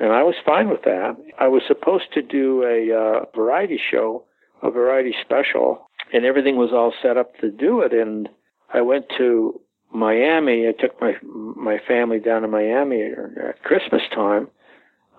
and 0.00 0.12
I 0.12 0.22
was 0.22 0.34
fine 0.44 0.70
with 0.70 0.82
that. 0.84 1.16
I 1.38 1.48
was 1.48 1.62
supposed 1.68 2.12
to 2.14 2.22
do 2.22 2.64
a 2.64 2.96
uh, 2.96 3.24
variety 3.36 3.78
show, 3.90 4.24
a 4.62 4.70
variety 4.70 5.14
special, 5.24 5.88
and 6.12 6.24
everything 6.24 6.56
was 6.56 6.70
all 6.72 6.92
set 7.02 7.16
up 7.16 7.36
to 7.38 7.50
do 7.50 7.80
it. 7.80 7.92
And 7.92 8.28
I 8.72 8.80
went 8.80 9.06
to 9.18 9.60
Miami. 9.92 10.68
I 10.68 10.72
took 10.72 11.00
my 11.00 11.14
my 11.22 11.78
family 11.86 12.20
down 12.20 12.42
to 12.42 12.48
Miami 12.48 13.02
at 13.02 13.62
Christmas 13.62 14.02
time 14.14 14.48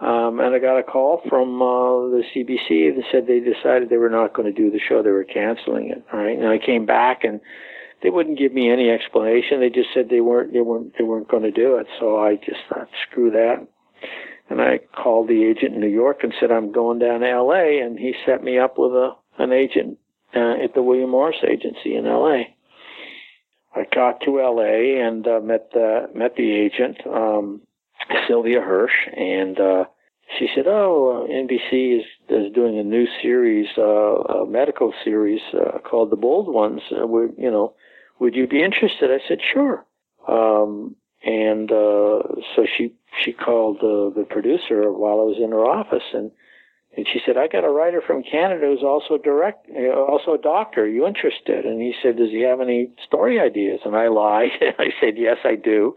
um, 0.01 0.39
and 0.39 0.55
I 0.55 0.57
got 0.57 0.79
a 0.79 0.83
call 0.83 1.21
from 1.29 1.61
uh, 1.61 2.09
the 2.09 2.23
CBC 2.33 2.95
that 2.95 3.03
said 3.11 3.27
they 3.27 3.39
decided 3.39 3.89
they 3.89 3.97
were 3.97 4.09
not 4.09 4.33
going 4.33 4.51
to 4.51 4.61
do 4.61 4.71
the 4.71 4.79
show; 4.79 5.03
they 5.03 5.11
were 5.11 5.23
canceling 5.23 5.91
it. 5.91 6.03
All 6.11 6.19
right, 6.19 6.37
and 6.37 6.47
I 6.47 6.57
came 6.57 6.87
back, 6.87 7.23
and 7.23 7.39
they 8.01 8.09
wouldn't 8.09 8.39
give 8.39 8.51
me 8.51 8.71
any 8.71 8.89
explanation. 8.89 9.59
They 9.59 9.69
just 9.69 9.89
said 9.93 10.09
they 10.09 10.21
weren't 10.21 10.53
they 10.53 10.61
weren't 10.61 10.93
they 10.97 11.03
weren't 11.03 11.29
going 11.29 11.43
to 11.43 11.51
do 11.51 11.75
it. 11.75 11.85
So 11.99 12.17
I 12.17 12.37
just 12.37 12.61
thought, 12.67 12.89
screw 13.09 13.29
that. 13.29 13.67
And 14.49 14.59
I 14.59 14.79
called 14.79 15.29
the 15.29 15.45
agent 15.45 15.75
in 15.75 15.79
New 15.79 15.87
York 15.87 16.23
and 16.23 16.33
said 16.39 16.51
I'm 16.51 16.71
going 16.71 16.97
down 16.99 17.19
to 17.19 17.29
L.A. 17.29 17.79
And 17.79 17.97
he 17.97 18.15
set 18.25 18.43
me 18.43 18.57
up 18.57 18.77
with 18.77 18.91
a 18.91 19.11
an 19.41 19.51
agent 19.51 19.97
uh, 20.35 20.63
at 20.63 20.73
the 20.73 20.83
William 20.83 21.09
Morris 21.09 21.43
Agency 21.47 21.95
in 21.95 22.05
L.A. 22.05 22.55
I 23.73 23.85
got 23.93 24.21
to 24.25 24.41
L.A. 24.41 25.01
and 25.01 25.25
uh, 25.27 25.39
met 25.39 25.71
the 25.73 26.09
met 26.13 26.35
the 26.35 26.51
agent. 26.51 26.97
Um, 27.07 27.61
Sylvia 28.27 28.61
Hirsch, 28.61 29.07
and 29.15 29.59
uh, 29.59 29.85
she 30.37 30.47
said, 30.55 30.65
"Oh, 30.67 31.25
uh, 31.25 31.31
NBC 31.31 31.99
is 31.99 32.05
is 32.29 32.53
doing 32.53 32.79
a 32.79 32.83
new 32.83 33.05
series, 33.21 33.67
uh, 33.77 33.83
a 33.83 34.45
medical 34.45 34.93
series 35.03 35.41
uh, 35.53 35.79
called 35.79 36.09
The 36.09 36.15
Bold 36.15 36.53
Ones. 36.53 36.81
Uh, 36.91 37.05
would 37.07 37.35
you 37.37 37.51
know? 37.51 37.73
Would 38.19 38.35
you 38.35 38.47
be 38.47 38.63
interested?" 38.63 39.11
I 39.11 39.19
said, 39.27 39.39
"Sure." 39.53 39.85
Um, 40.27 40.95
and 41.23 41.71
uh, 41.71 42.23
so 42.55 42.65
she 42.77 42.93
she 43.23 43.33
called 43.33 43.77
uh, 43.77 44.15
the 44.17 44.25
producer 44.29 44.91
while 44.91 45.19
I 45.19 45.23
was 45.23 45.37
in 45.41 45.51
her 45.51 45.65
office, 45.65 46.03
and 46.13 46.31
and 46.95 47.07
she 47.07 47.21
said, 47.25 47.37
"I 47.37 47.47
got 47.47 47.63
a 47.63 47.69
writer 47.69 48.01
from 48.01 48.23
Canada 48.23 48.67
who's 48.67 48.83
also 48.83 49.17
direct, 49.17 49.67
uh, 49.69 49.93
also 49.93 50.33
a 50.33 50.37
doctor. 50.37 50.83
Are 50.83 50.87
you 50.87 51.07
interested?" 51.07 51.65
And 51.65 51.81
he 51.81 51.93
said, 52.01 52.17
"Does 52.17 52.31
he 52.31 52.41
have 52.41 52.59
any 52.59 52.91
story 53.05 53.39
ideas?" 53.39 53.79
And 53.85 53.95
I 53.95 54.07
lied. 54.07 54.51
I 54.79 54.91
said, 54.99 55.17
"Yes, 55.17 55.37
I 55.43 55.55
do." 55.55 55.95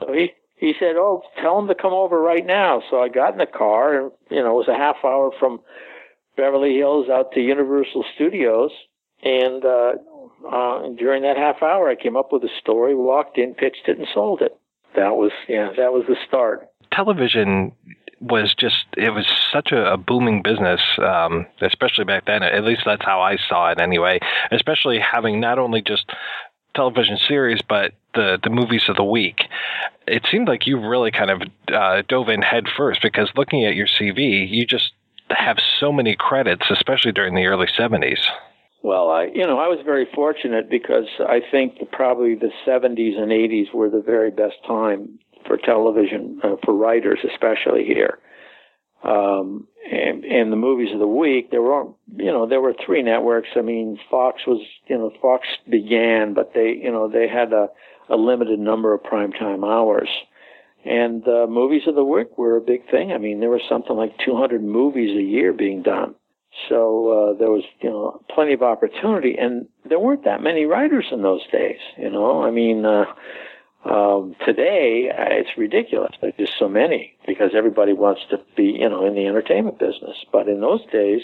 So 0.00 0.12
he 0.12 0.32
he 0.56 0.74
said, 0.78 0.96
"Oh, 0.96 1.22
tell 1.40 1.58
him 1.58 1.68
to 1.68 1.74
come 1.74 1.92
over 1.92 2.20
right 2.20 2.44
now." 2.44 2.82
So 2.90 3.00
I 3.00 3.08
got 3.08 3.32
in 3.32 3.38
the 3.38 3.46
car, 3.46 4.00
and 4.00 4.12
you 4.30 4.42
know, 4.42 4.50
it 4.50 4.66
was 4.66 4.68
a 4.68 4.74
half 4.74 4.96
hour 5.04 5.30
from 5.38 5.60
Beverly 6.36 6.74
Hills 6.74 7.08
out 7.08 7.32
to 7.32 7.40
Universal 7.40 8.04
Studios, 8.14 8.72
and 9.22 9.64
uh, 9.64 9.92
uh, 10.50 10.88
during 10.98 11.22
that 11.22 11.36
half 11.36 11.62
hour, 11.62 11.88
I 11.88 11.94
came 11.94 12.16
up 12.16 12.32
with 12.32 12.42
a 12.42 12.50
story, 12.60 12.94
walked 12.94 13.38
in, 13.38 13.54
pitched 13.54 13.86
it, 13.86 13.98
and 13.98 14.06
sold 14.12 14.42
it. 14.42 14.56
That 14.96 15.16
was 15.16 15.30
yeah, 15.48 15.70
that 15.76 15.92
was 15.92 16.04
the 16.08 16.16
start. 16.26 16.68
Television 16.92 17.72
was 18.20 18.54
just 18.54 18.86
it 18.96 19.10
was 19.10 19.26
such 19.52 19.72
a, 19.72 19.92
a 19.92 19.96
booming 19.96 20.42
business 20.42 20.80
um, 20.98 21.46
especially 21.60 22.04
back 22.04 22.24
then 22.26 22.42
at 22.42 22.64
least 22.64 22.82
that's 22.84 23.04
how 23.04 23.20
i 23.20 23.36
saw 23.48 23.70
it 23.70 23.80
anyway 23.80 24.18
especially 24.50 24.98
having 24.98 25.38
not 25.38 25.58
only 25.58 25.82
just 25.82 26.06
television 26.76 27.18
series, 27.26 27.60
but 27.68 27.92
the 28.14 28.38
the 28.42 28.50
movies 28.50 28.84
of 28.88 28.96
the 28.96 29.04
week. 29.04 29.40
It 30.06 30.24
seemed 30.30 30.46
like 30.46 30.66
you 30.66 30.78
really 30.78 31.10
kind 31.10 31.30
of 31.30 31.42
uh, 31.72 32.02
dove 32.06 32.28
in 32.28 32.42
head 32.42 32.66
first 32.76 33.02
because 33.02 33.30
looking 33.34 33.64
at 33.64 33.74
your 33.74 33.86
CV, 33.86 34.48
you 34.48 34.64
just 34.66 34.92
have 35.30 35.56
so 35.80 35.90
many 35.90 36.14
credits, 36.14 36.66
especially 36.70 37.12
during 37.12 37.34
the 37.34 37.46
early 37.46 37.66
'70s. 37.66 38.20
Well, 38.82 39.10
I 39.10 39.24
you 39.34 39.46
know 39.46 39.58
I 39.58 39.66
was 39.66 39.80
very 39.84 40.06
fortunate 40.14 40.70
because 40.70 41.08
I 41.18 41.40
think 41.50 41.90
probably 41.90 42.36
the 42.36 42.52
'70s 42.64 43.18
and 43.18 43.32
'80s 43.32 43.72
were 43.74 43.90
the 43.90 44.02
very 44.02 44.30
best 44.30 44.56
time 44.66 45.18
for 45.46 45.56
television 45.56 46.40
uh, 46.42 46.56
for 46.64 46.74
writers, 46.74 47.18
especially 47.30 47.84
here. 47.84 48.18
Um, 49.02 49.68
and, 49.90 50.24
and 50.24 50.50
the 50.50 50.56
movies 50.56 50.92
of 50.92 50.98
the 50.98 51.06
week, 51.06 51.50
there 51.50 51.62
were, 51.62 51.84
you 52.16 52.32
know, 52.32 52.48
there 52.48 52.60
were 52.60 52.74
three 52.84 53.02
networks. 53.02 53.48
I 53.54 53.60
mean, 53.60 53.98
Fox 54.10 54.42
was, 54.46 54.60
you 54.88 54.98
know, 54.98 55.12
Fox 55.22 55.46
began, 55.68 56.34
but 56.34 56.52
they, 56.54 56.80
you 56.82 56.90
know, 56.90 57.08
they 57.08 57.28
had 57.28 57.52
a, 57.52 57.68
a 58.08 58.16
limited 58.16 58.58
number 58.58 58.92
of 58.94 59.02
primetime 59.02 59.64
hours. 59.64 60.08
And 60.84 61.26
uh, 61.28 61.46
movies 61.48 61.82
of 61.86 61.94
the 61.94 62.04
week 62.04 62.38
were 62.38 62.56
a 62.56 62.60
big 62.60 62.88
thing. 62.90 63.12
I 63.12 63.18
mean, 63.18 63.40
there 63.40 63.50
was 63.50 63.62
something 63.68 63.96
like 63.96 64.16
200 64.24 64.62
movies 64.62 65.16
a 65.16 65.22
year 65.22 65.52
being 65.52 65.82
done. 65.82 66.14
So 66.68 67.08
uh, 67.34 67.38
there 67.38 67.50
was, 67.50 67.64
you 67.82 67.90
know, 67.90 68.22
plenty 68.34 68.54
of 68.54 68.62
opportunity, 68.62 69.36
and 69.38 69.66
there 69.84 69.98
weren't 69.98 70.24
that 70.24 70.42
many 70.42 70.64
writers 70.64 71.06
in 71.12 71.22
those 71.22 71.46
days. 71.52 71.78
You 71.98 72.10
know, 72.10 72.42
I 72.42 72.50
mean, 72.50 72.84
uh, 72.84 73.04
um, 73.90 74.34
today 74.44 75.10
uh, 75.10 75.26
it's 75.30 75.56
ridiculous. 75.56 76.12
There's 76.20 76.34
just 76.38 76.58
so 76.58 76.68
many 76.68 77.16
because 77.26 77.50
everybody 77.54 77.92
wants 77.92 78.22
to 78.30 78.38
be, 78.56 78.76
you 78.80 78.88
know, 78.88 79.06
in 79.06 79.14
the 79.14 79.26
entertainment 79.26 79.78
business. 79.78 80.16
But 80.32 80.48
in 80.48 80.60
those 80.60 80.84
days, 80.92 81.22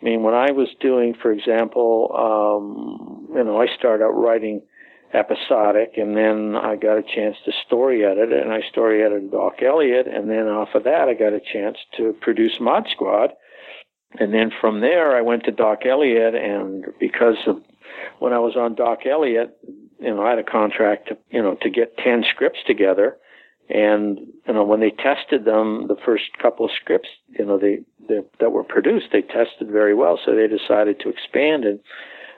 I 0.00 0.04
mean, 0.04 0.22
when 0.22 0.34
I 0.34 0.52
was 0.52 0.68
doing, 0.80 1.14
for 1.20 1.32
example, 1.32 2.12
um, 2.14 3.36
you 3.36 3.44
know, 3.44 3.60
I 3.60 3.66
started 3.76 4.04
out 4.04 4.10
writing 4.10 4.62
episodic, 5.14 5.94
and 5.96 6.16
then 6.16 6.54
I 6.54 6.76
got 6.76 6.98
a 6.98 7.02
chance 7.02 7.36
to 7.46 7.52
story 7.66 8.04
edit, 8.04 8.32
and 8.32 8.52
I 8.52 8.60
story 8.70 9.02
edited 9.02 9.30
Doc 9.30 9.62
Elliot, 9.62 10.06
and 10.06 10.30
then 10.30 10.46
off 10.48 10.74
of 10.74 10.84
that, 10.84 11.08
I 11.08 11.14
got 11.14 11.32
a 11.32 11.40
chance 11.40 11.78
to 11.96 12.14
produce 12.20 12.60
Mod 12.60 12.86
Squad 12.90 13.30
and 14.14 14.32
then 14.32 14.50
from 14.60 14.80
there, 14.80 15.16
I 15.16 15.22
went 15.22 15.44
to 15.44 15.52
Doc 15.52 15.80
Elliot, 15.84 16.34
and 16.34 16.86
because 16.98 17.36
of 17.46 17.62
when 18.18 18.32
I 18.32 18.38
was 18.38 18.56
on 18.56 18.74
Doc 18.74 19.00
Elliot, 19.06 19.56
you 19.98 20.14
know, 20.14 20.22
I 20.22 20.30
had 20.30 20.38
a 20.38 20.44
contract 20.44 21.08
to, 21.08 21.18
you 21.30 21.42
know, 21.42 21.56
to 21.62 21.70
get 21.70 21.96
10 21.98 22.24
scripts 22.30 22.60
together. 22.66 23.16
And, 23.68 24.18
you 24.46 24.54
know, 24.54 24.64
when 24.64 24.80
they 24.80 24.90
tested 24.90 25.44
them, 25.44 25.88
the 25.88 25.96
first 26.04 26.24
couple 26.40 26.64
of 26.64 26.72
scripts, 26.80 27.08
you 27.38 27.44
know, 27.44 27.58
they, 27.58 27.80
they 28.08 28.20
that 28.40 28.50
were 28.50 28.64
produced, 28.64 29.06
they 29.12 29.20
tested 29.20 29.70
very 29.70 29.94
well. 29.94 30.18
So 30.24 30.34
they 30.34 30.46
decided 30.46 31.00
to 31.00 31.10
expand. 31.10 31.64
And 31.64 31.80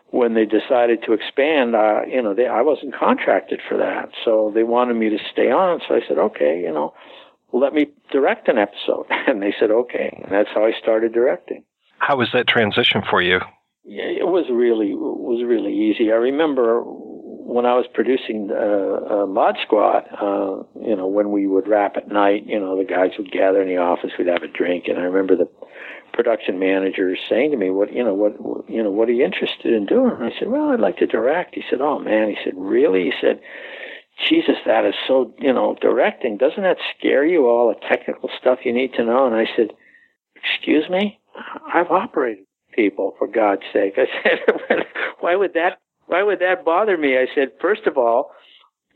when 0.09 0.35
they 0.35 0.45
decided 0.45 1.05
to 1.05 1.13
expand, 1.13 1.77
uh, 1.77 2.03
you 2.09 2.21
know, 2.21 2.35
they, 2.35 2.47
I 2.47 2.63
wasn't 2.63 2.95
contracted 2.95 3.61
for 3.69 3.79
that. 3.79 4.11
So 4.25 4.51
they 4.53 4.65
wanted 4.65 4.95
me 4.95 5.11
to 5.11 5.19
stay 5.33 5.51
on. 5.53 5.81
So 5.87 5.95
I 5.95 6.01
said, 6.09 6.19
okay, 6.19 6.61
you 6.65 6.73
know, 6.73 6.95
let 7.53 7.75
me 7.75 7.87
direct 8.11 8.49
an 8.49 8.59
episode. 8.59 9.07
And 9.29 9.41
they 9.41 9.55
said, 9.61 9.71
okay. 9.71 10.21
And 10.25 10.33
that's 10.33 10.49
how 10.53 10.65
I 10.65 10.73
started 10.81 11.13
directing. 11.13 11.63
How 11.99 12.17
was 12.17 12.31
that 12.33 12.49
transition 12.49 13.03
for 13.09 13.23
you? 13.23 13.39
Yeah, 13.85 14.05
it 14.05 14.27
was 14.27 14.47
really, 14.51 14.95
was 14.95 15.45
really 15.47 15.73
easy. 15.73 16.11
I 16.11 16.17
remember 16.17 16.83
when 17.45 17.67
I 17.67 17.75
was 17.75 17.87
producing 17.93 18.51
uh, 18.51 19.23
uh, 19.23 19.27
Mod 19.27 19.57
Squad, 19.63 20.05
uh, 20.21 20.63
you 20.81 20.95
know, 20.97 21.07
when 21.07 21.31
we 21.31 21.47
would 21.47 21.69
wrap 21.69 21.97
at 21.97 22.09
night, 22.09 22.47
you 22.47 22.59
know, 22.59 22.77
the 22.77 22.85
guys 22.85 23.11
would 23.19 23.31
gather 23.31 23.63
in 23.63 23.69
the 23.69 23.79
office, 23.79 24.11
we'd 24.19 24.29
have 24.29 24.43
a 24.43 24.49
drink, 24.49 24.85
and 24.87 24.99
I 24.99 25.03
remember 25.03 25.37
the 25.37 25.49
production 26.13 26.59
manager 26.59 27.17
saying 27.29 27.51
to 27.53 27.57
me, 27.57 27.71
"What, 27.71 27.93
you 27.93 28.05
know, 28.05 28.15
what, 28.15 28.35
you 28.69 28.83
know, 28.83 28.91
what 28.91 29.09
are 29.09 29.13
you 29.13 29.25
interested 29.25 29.73
in 29.73 29.87
doing?" 29.87 30.13
And 30.13 30.25
I 30.25 30.39
said, 30.39 30.49
"Well, 30.49 30.71
I'd 30.71 30.81
like 30.81 30.99
to 30.99 31.07
direct." 31.07 31.55
He 31.55 31.63
said, 31.69 31.81
"Oh 31.81 31.99
man," 31.99 32.29
he 32.29 32.37
said, 32.45 32.55
"Really?" 32.57 33.05
He 33.05 33.13
said, 33.21 33.41
Jesus, 34.29 34.57
that 34.67 34.85
is 34.85 34.95
so, 35.07 35.33
you 35.39 35.53
know, 35.53 35.77
directing. 35.81 36.37
Doesn't 36.37 36.63
that 36.63 36.77
scare 36.97 37.25
you, 37.25 37.47
all 37.47 37.69
the 37.69 37.89
technical 37.89 38.29
stuff 38.39 38.59
you 38.65 38.73
need 38.73 38.93
to 38.95 39.05
know? 39.05 39.27
And 39.27 39.35
I 39.35 39.47
said, 39.57 39.71
Excuse 40.37 40.89
me? 40.91 41.19
I've 41.73 41.91
operated 41.91 42.45
people, 42.73 43.15
for 43.19 43.27
God's 43.27 43.63
sake. 43.73 43.95
I 43.97 44.07
said, 44.23 44.85
Why 45.21 45.37
would 45.37 45.55
that, 45.55 45.79
why 46.11 46.23
would 46.23 46.41
that 46.41 46.65
bother 46.65 46.97
me? 46.97 47.17
I 47.17 47.27
said, 47.35 47.53
First 47.61 47.87
of 47.87 47.97
all, 47.97 48.33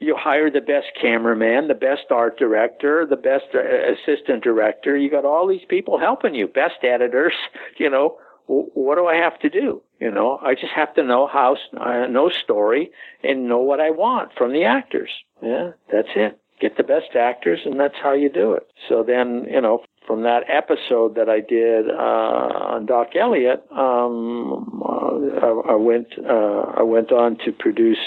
you 0.01 0.17
hire 0.19 0.51
the 0.51 0.61
best 0.61 0.89
cameraman, 1.01 1.69
the 1.69 1.75
best 1.75 2.11
art 2.11 2.39
director, 2.39 3.07
the 3.09 3.17
best 3.17 3.45
uh, 3.55 3.61
assistant 3.61 4.43
director. 4.43 4.97
You 4.97 5.11
got 5.11 5.25
all 5.25 5.47
these 5.47 5.65
people 5.69 5.99
helping 5.99 6.35
you, 6.35 6.49
best 6.49 6.83
editors, 6.83 7.35
you 7.79 7.89
know 7.89 8.19
what 8.47 8.97
do 8.97 9.07
I 9.07 9.17
have 9.17 9.39
to 9.41 9.49
do? 9.49 9.83
You 10.01 10.11
know, 10.11 10.39
I 10.43 10.55
just 10.55 10.73
have 10.75 10.95
to 10.95 11.03
know 11.03 11.27
how, 11.27 11.57
uh, 11.81 12.07
know 12.07 12.29
story 12.29 12.91
and 13.23 13.49
know 13.49 13.61
what 13.61 13.81
I 13.81 13.91
want 13.91 14.33
from 14.37 14.53
the 14.53 14.65
actors. 14.65 15.11
Yeah, 15.43 15.71
that's 15.91 16.09
it. 16.15 16.39
Get 16.61 16.77
the 16.77 16.85
best 16.85 17.17
actors, 17.19 17.61
and 17.65 17.79
that's 17.79 17.97
how 18.03 18.13
you 18.13 18.31
do 18.31 18.53
it. 18.53 18.69
So 18.89 19.03
then, 19.07 19.47
you 19.51 19.61
know, 19.61 19.83
from 20.07 20.23
that 20.23 20.45
episode 20.49 21.17
that 21.17 21.29
I 21.29 21.41
did 21.41 21.89
uh, 21.89 22.75
on 22.75 22.87
Doc 22.87 23.09
Elliot, 23.19 23.65
um, 23.73 24.83
uh, 24.85 25.47
I, 25.47 25.73
I, 25.73 25.75
went 25.75 26.09
uh, 26.19 26.73
I 26.79 26.83
went 26.83 27.11
on 27.11 27.39
to 27.45 27.53
produce 27.53 27.99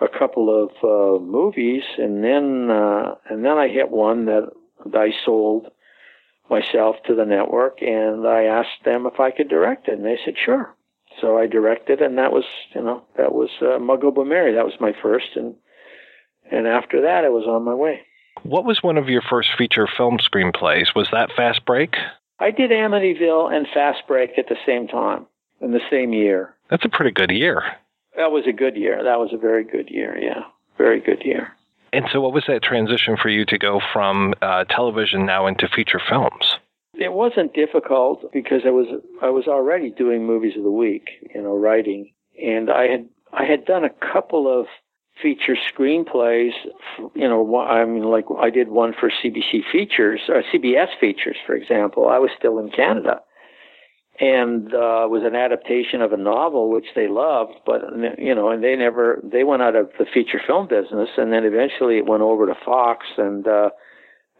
a 0.00 0.08
couple 0.08 0.50
of 0.50 0.70
uh, 0.82 1.22
movies, 1.22 1.82
and 1.98 2.24
then 2.24 2.70
uh, 2.70 3.14
and 3.30 3.44
then 3.44 3.58
I 3.58 3.68
hit 3.68 3.90
one 3.90 4.24
that 4.26 4.50
I 4.94 5.10
sold 5.24 5.70
myself 6.50 6.96
to 7.06 7.14
the 7.14 7.24
network 7.24 7.82
and 7.82 8.26
I 8.26 8.44
asked 8.44 8.84
them 8.84 9.06
if 9.06 9.20
I 9.20 9.30
could 9.30 9.48
direct 9.48 9.88
it 9.88 9.94
and 9.94 10.04
they 10.04 10.18
said 10.24 10.34
sure. 10.42 10.74
So 11.20 11.38
I 11.38 11.46
directed 11.46 12.00
and 12.00 12.16
that 12.18 12.32
was, 12.32 12.44
you 12.74 12.82
know, 12.82 13.02
that 13.16 13.32
was 13.32 13.50
uh, 13.60 13.78
Muggable 13.78 14.26
Mary. 14.26 14.54
That 14.54 14.64
was 14.64 14.74
my 14.80 14.92
first 15.02 15.36
and 15.36 15.54
and 16.50 16.66
after 16.66 17.02
that 17.02 17.24
I 17.24 17.28
was 17.28 17.46
on 17.46 17.64
my 17.64 17.74
way. 17.74 18.00
What 18.42 18.64
was 18.64 18.82
one 18.82 18.98
of 18.98 19.08
your 19.08 19.22
first 19.22 19.50
feature 19.56 19.86
film 19.86 20.18
screenplays? 20.18 20.94
Was 20.94 21.08
that 21.12 21.32
Fast 21.36 21.64
Break? 21.64 21.96
I 22.38 22.50
did 22.50 22.70
Amityville 22.70 23.52
and 23.52 23.66
Fast 23.74 24.02
Break 24.06 24.38
at 24.38 24.48
the 24.48 24.56
same 24.64 24.86
time 24.86 25.26
in 25.60 25.72
the 25.72 25.80
same 25.90 26.12
year. 26.12 26.54
That's 26.70 26.84
a 26.84 26.88
pretty 26.88 27.10
good 27.10 27.30
year. 27.30 27.62
That 28.16 28.30
was 28.30 28.44
a 28.46 28.52
good 28.52 28.76
year. 28.76 29.02
That 29.02 29.18
was 29.18 29.30
a 29.32 29.38
very 29.38 29.64
good 29.64 29.90
year, 29.90 30.16
yeah. 30.18 30.42
Very 30.76 31.00
good 31.00 31.22
year. 31.24 31.52
And 31.92 32.06
so, 32.12 32.20
what 32.20 32.32
was 32.32 32.44
that 32.48 32.62
transition 32.62 33.16
for 33.16 33.28
you 33.28 33.44
to 33.46 33.58
go 33.58 33.80
from 33.92 34.34
uh, 34.42 34.64
television 34.64 35.24
now 35.24 35.46
into 35.46 35.68
feature 35.68 36.00
films? 36.06 36.56
It 36.94 37.12
wasn't 37.12 37.54
difficult 37.54 38.30
because 38.32 38.62
I 38.66 38.70
was 38.70 38.86
I 39.22 39.30
was 39.30 39.46
already 39.46 39.90
doing 39.90 40.26
movies 40.26 40.56
of 40.56 40.64
the 40.64 40.70
week, 40.70 41.08
you 41.34 41.40
know, 41.40 41.56
writing, 41.56 42.12
and 42.40 42.70
I 42.70 42.88
had 42.88 43.08
I 43.32 43.44
had 43.44 43.64
done 43.64 43.84
a 43.84 44.12
couple 44.12 44.48
of 44.48 44.66
feature 45.22 45.56
screenplays. 45.72 46.52
You 47.14 47.28
know, 47.28 47.58
I 47.58 47.84
mean, 47.84 48.04
like 48.04 48.26
I 48.38 48.50
did 48.50 48.68
one 48.68 48.94
for 48.98 49.10
CBC 49.10 49.62
Features 49.70 50.20
or 50.28 50.42
CBS 50.52 50.88
Features, 51.00 51.36
for 51.46 51.54
example. 51.54 52.08
I 52.08 52.18
was 52.18 52.30
still 52.38 52.58
in 52.58 52.70
Canada, 52.70 53.20
and 54.20 54.68
uh, 54.74 55.06
was 55.08 55.22
an 55.24 55.36
adaptation 55.36 56.02
of 56.02 56.12
a 56.12 56.16
novel 56.16 56.70
which 56.70 56.86
they 56.94 57.08
loved, 57.08 57.54
but 57.64 57.82
you 58.18 58.34
know, 58.34 58.50
and 58.50 58.62
they 58.62 58.76
never 58.76 59.20
they 59.24 59.44
went 59.44 59.62
out 59.62 59.76
of 59.76 59.90
the 59.98 60.06
feature 60.12 60.40
film 60.46 60.66
business, 60.68 61.10
and 61.16 61.32
then 61.32 61.44
eventually 61.44 61.98
it 61.98 62.06
went 62.06 62.22
over 62.22 62.46
to 62.46 62.54
Fox, 62.64 63.06
and 63.16 63.46
uh, 63.46 63.70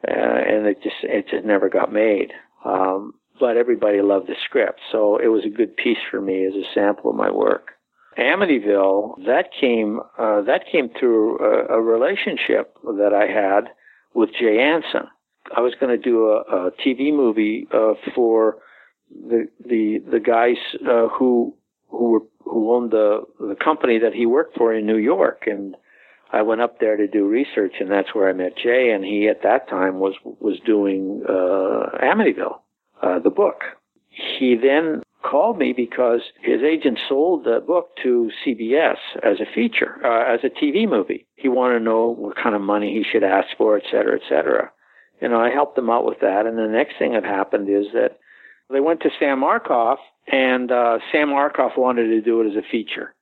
uh, 0.07 0.11
and 0.11 0.67
it 0.67 0.83
just 0.83 0.97
it 1.03 1.27
just 1.31 1.45
never 1.45 1.69
got 1.69 1.93
made. 1.93 2.33
Um, 2.65 3.15
but 3.41 3.57
everybody 3.57 4.01
loved 4.03 4.27
the 4.27 4.35
script, 4.45 4.81
so 4.91 5.17
it 5.17 5.29
was 5.29 5.45
a 5.45 5.57
good 5.57 5.77
piece 5.77 5.99
for 6.11 6.21
me 6.21 6.45
as 6.45 6.55
a 6.55 6.75
sample 6.75 7.11
of 7.11 7.17
my 7.17 7.31
work. 7.31 7.78
Amityville 8.19 9.24
that 9.27 9.51
came 9.59 10.01
uh, 10.19 10.43
that 10.43 10.65
came 10.70 10.90
through 10.99 11.39
a, 11.39 11.78
a 11.78 11.81
relationship 11.81 12.77
that 12.85 13.12
I 13.15 13.27
had 13.27 13.70
with 14.15 14.31
Jay 14.39 14.61
Anson. 14.61 15.09
I 15.57 15.61
was 15.61 15.74
going 15.81 15.97
to 15.97 16.03
do 16.03 16.28
a, 16.28 16.40
a 16.40 16.70
TV 16.73 17.15
movie 17.15 17.69
uh, 17.73 17.95
for 18.15 18.59
the 19.11 19.49
the 19.65 19.99
the 20.11 20.20
guys 20.20 20.57
uh, 20.82 21.09
who 21.09 21.55
who 21.89 22.11
were 22.11 22.23
who 22.45 22.73
owned 22.73 22.90
the 22.90 23.23
the 23.39 23.57
company 23.62 23.99
that 23.99 24.15
he 24.15 24.27
worked 24.27 24.57
for 24.57 24.74
in 24.74 24.86
New 24.86 24.99
York, 24.99 25.45
and 25.47 25.77
I 26.32 26.43
went 26.43 26.61
up 26.61 26.81
there 26.81 26.97
to 26.97 27.07
do 27.07 27.27
research, 27.27 27.74
and 27.81 27.90
that's 27.90 28.15
where 28.15 28.28
I 28.28 28.32
met 28.32 28.57
Jay. 28.57 28.90
And 28.90 29.05
he 29.05 29.28
at 29.28 29.43
that 29.43 29.69
time 29.69 29.99
was 30.01 30.15
was 30.24 30.59
doing 30.66 31.23
uh, 31.28 31.99
Amityville, 32.03 32.59
uh, 33.03 33.19
the 33.20 33.31
book. 33.31 33.62
He 34.11 34.57
then 34.57 35.03
called 35.29 35.59
me 35.59 35.73
because 35.73 36.21
his 36.41 36.63
agent 36.63 36.99
sold 37.09 37.45
the 37.45 37.61
book 37.67 37.91
to 38.03 38.31
CBS 38.45 38.97
as 39.23 39.41
a 39.41 39.47
feature, 39.55 40.01
uh, 40.05 40.35
as 40.35 40.41
a 40.45 40.49
TV 40.49 40.89
movie. 40.89 41.27
He 41.37 41.49
wanted 41.49 41.79
to 41.79 41.85
know 41.85 42.09
what 42.09 42.37
kind 42.37 42.55
of 42.55 42.63
money 42.63 42.93
he 42.93 43.05
should 43.05 43.23
ask 43.23 43.49
for, 43.57 43.77
et 43.77 43.85
cetera, 43.91 44.17
et 44.17 44.23
cetera. 44.29 44.71
You 45.21 45.29
know, 45.29 45.41
I 45.41 45.51
helped 45.51 45.77
him 45.77 45.91
out 45.91 46.05
with 46.05 46.21
that. 46.21 46.47
And 46.47 46.57
the 46.57 46.69
next 46.69 46.99
thing 46.99 47.13
that 47.13 47.25
happened 47.25 47.69
is 47.69 47.87
that 47.93 48.19
they 48.71 48.81
went 48.81 49.01
to 49.01 49.11
Sam 49.19 49.41
Arkoff, 49.41 49.99
and 50.31 50.71
uh, 50.71 50.99
Sam 51.11 51.29
Arkoff 51.29 51.77
wanted 51.77 52.09
to 52.09 52.21
do 52.21 52.41
it 52.41 52.51
as 52.51 52.57
a 52.57 52.69
feature. 52.71 53.15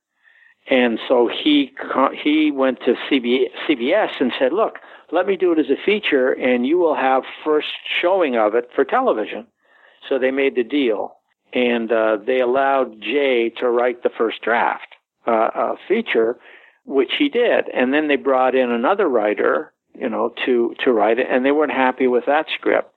And 0.69 0.99
so 1.07 1.29
he 1.29 1.73
he 2.21 2.51
went 2.51 2.81
to 2.81 2.95
CBS 3.09 4.11
and 4.19 4.33
said, 4.37 4.51
"Look, 4.51 4.79
let 5.11 5.25
me 5.25 5.37
do 5.37 5.53
it 5.53 5.59
as 5.59 5.69
a 5.69 5.81
feature, 5.85 6.33
and 6.33 6.67
you 6.67 6.77
will 6.77 6.95
have 6.95 7.23
first 7.45 7.69
showing 8.01 8.35
of 8.35 8.53
it 8.53 8.69
for 8.75 8.83
television." 8.83 9.47
So 10.09 10.19
they 10.19 10.31
made 10.31 10.55
the 10.55 10.65
deal, 10.65 11.16
and 11.53 11.91
uh, 11.91 12.17
they 12.25 12.41
allowed 12.41 13.01
Jay 13.01 13.51
to 13.59 13.69
write 13.69 14.03
the 14.03 14.09
first 14.17 14.41
draft 14.41 14.95
uh, 15.25 15.49
uh, 15.53 15.75
feature, 15.87 16.37
which 16.85 17.11
he 17.17 17.29
did. 17.29 17.65
And 17.73 17.93
then 17.93 18.07
they 18.07 18.15
brought 18.15 18.55
in 18.55 18.71
another 18.71 19.07
writer, 19.07 19.73
you 19.93 20.09
know, 20.09 20.33
to 20.45 20.75
to 20.83 20.91
write 20.91 21.19
it, 21.19 21.27
and 21.29 21.45
they 21.45 21.51
weren't 21.51 21.71
happy 21.71 22.07
with 22.07 22.25
that 22.27 22.45
script. 22.57 22.93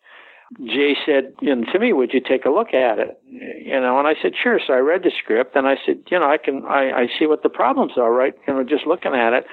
Jay 0.64 0.97
said 1.06 1.32
you 1.40 1.55
know, 1.55 1.64
to 1.72 1.78
me, 1.78 1.93
"Would 1.93 2.12
you 2.12 2.20
take 2.20 2.44
a 2.44 2.51
look 2.51 2.74
at 2.74 2.98
it?" 2.98 3.20
You 3.24 3.81
know, 3.81 3.98
and 3.98 4.09
I 4.09 4.14
said, 4.20 4.32
"Sure." 4.40 4.59
So 4.66 4.72
I 4.72 4.78
read 4.78 5.05
the 5.05 5.12
script, 5.22 5.55
and 5.55 5.66
I 5.66 5.77
said, 5.86 6.02
"You 6.10 6.18
know, 6.18 6.28
I 6.28 6.39
can, 6.39 6.64
I, 6.66 6.90
I 6.93 7.06
see 7.18 7.27
what 7.27 7.43
the 7.43 7.48
problems 7.48 7.93
are, 7.97 8.12
right? 8.12 8.35
You 8.48 8.55
know, 8.55 8.64
just 8.64 8.86
looking 8.86 9.14
at 9.14 9.32
it." 9.32 9.47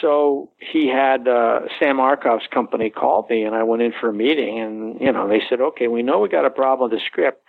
So 0.00 0.50
he 0.58 0.88
had 0.88 1.26
uh, 1.26 1.60
Sam 1.78 1.98
Arkoff's 1.98 2.46
company 2.52 2.90
called 2.90 3.28
me, 3.30 3.42
and 3.42 3.54
I 3.54 3.62
went 3.64 3.82
in 3.82 3.92
for 4.00 4.08
a 4.08 4.12
meeting, 4.12 4.60
and 4.60 5.00
you 5.00 5.12
know 5.12 5.28
they 5.28 5.42
said, 5.48 5.60
"Okay, 5.60 5.88
we 5.88 6.02
know 6.02 6.20
we 6.20 6.28
got 6.28 6.44
a 6.44 6.50
problem 6.50 6.90
with 6.90 6.98
the 6.98 7.04
script. 7.04 7.42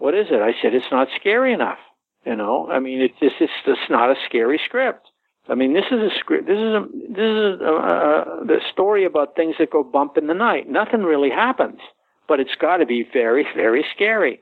What 0.00 0.14
is 0.14 0.26
it?" 0.30 0.42
I 0.42 0.52
said, 0.60 0.74
"It's 0.74 0.90
not 0.90 1.08
scary 1.20 1.52
enough." 1.52 1.78
You 2.26 2.36
know, 2.36 2.68
I 2.70 2.80
mean, 2.80 3.00
it's 3.00 3.18
just 3.20 3.36
it's 3.40 3.52
just 3.64 3.88
not 3.88 4.10
a 4.10 4.16
scary 4.26 4.60
script. 4.64 5.06
I 5.48 5.54
mean, 5.54 5.72
this 5.72 5.86
is 5.90 6.00
a 6.00 6.10
script. 6.18 6.46
This 6.46 6.58
is 6.58 6.74
a 6.74 6.86
this 7.08 7.30
is 7.30 7.60
a, 7.60 7.64
a, 7.64 8.44
the 8.46 8.60
story 8.72 9.04
about 9.04 9.36
things 9.36 9.56
that 9.58 9.70
go 9.70 9.82
bump 9.82 10.18
in 10.18 10.26
the 10.26 10.34
night. 10.34 10.68
Nothing 10.68 11.02
really 11.02 11.30
happens, 11.30 11.80
but 12.28 12.40
it's 12.40 12.54
got 12.60 12.78
to 12.78 12.86
be 12.86 13.06
very 13.12 13.46
very 13.54 13.84
scary. 13.94 14.40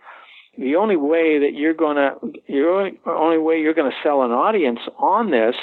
The 0.56 0.74
only 0.74 0.97
way 0.97 1.39
that 1.39 1.55
you're 1.55 1.74
gonna, 1.74 2.14
your 2.47 2.90
only 3.06 3.39
way 3.39 3.60
you're 3.60 3.74
gonna 3.74 4.02
sell 4.02 4.22
an 4.22 4.32
audience 4.32 4.80
on 4.98 5.30
this 5.30 5.55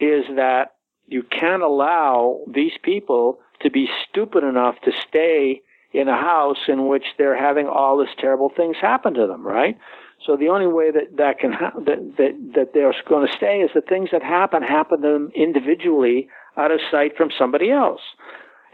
is 0.00 0.24
that 0.34 0.72
you 1.06 1.22
can't 1.22 1.62
allow 1.62 2.40
these 2.52 2.76
people 2.82 3.38
to 3.60 3.70
be 3.70 3.88
stupid 4.08 4.42
enough 4.42 4.74
to 4.84 4.92
stay 5.08 5.62
in 5.96 6.08
a 6.08 6.16
house 6.16 6.68
in 6.68 6.88
which 6.88 7.04
they're 7.18 7.38
having 7.38 7.66
all 7.66 7.98
these 7.98 8.14
terrible 8.18 8.52
things 8.54 8.76
happen 8.80 9.14
to 9.14 9.26
them, 9.26 9.46
right? 9.46 9.78
So 10.26 10.36
the 10.36 10.48
only 10.48 10.66
way 10.66 10.90
that 10.90 11.16
that 11.16 11.38
can 11.38 11.52
ha- 11.52 11.78
that 11.84 12.16
that 12.16 12.52
that 12.54 12.74
they're 12.74 12.94
going 13.08 13.26
to 13.26 13.32
stay 13.32 13.60
is 13.60 13.70
the 13.74 13.80
things 13.80 14.10
that 14.12 14.22
happen 14.22 14.62
happen 14.62 15.02
to 15.02 15.08
them 15.08 15.30
individually 15.34 16.28
out 16.56 16.70
of 16.70 16.80
sight 16.90 17.16
from 17.16 17.30
somebody 17.36 17.70
else, 17.70 18.00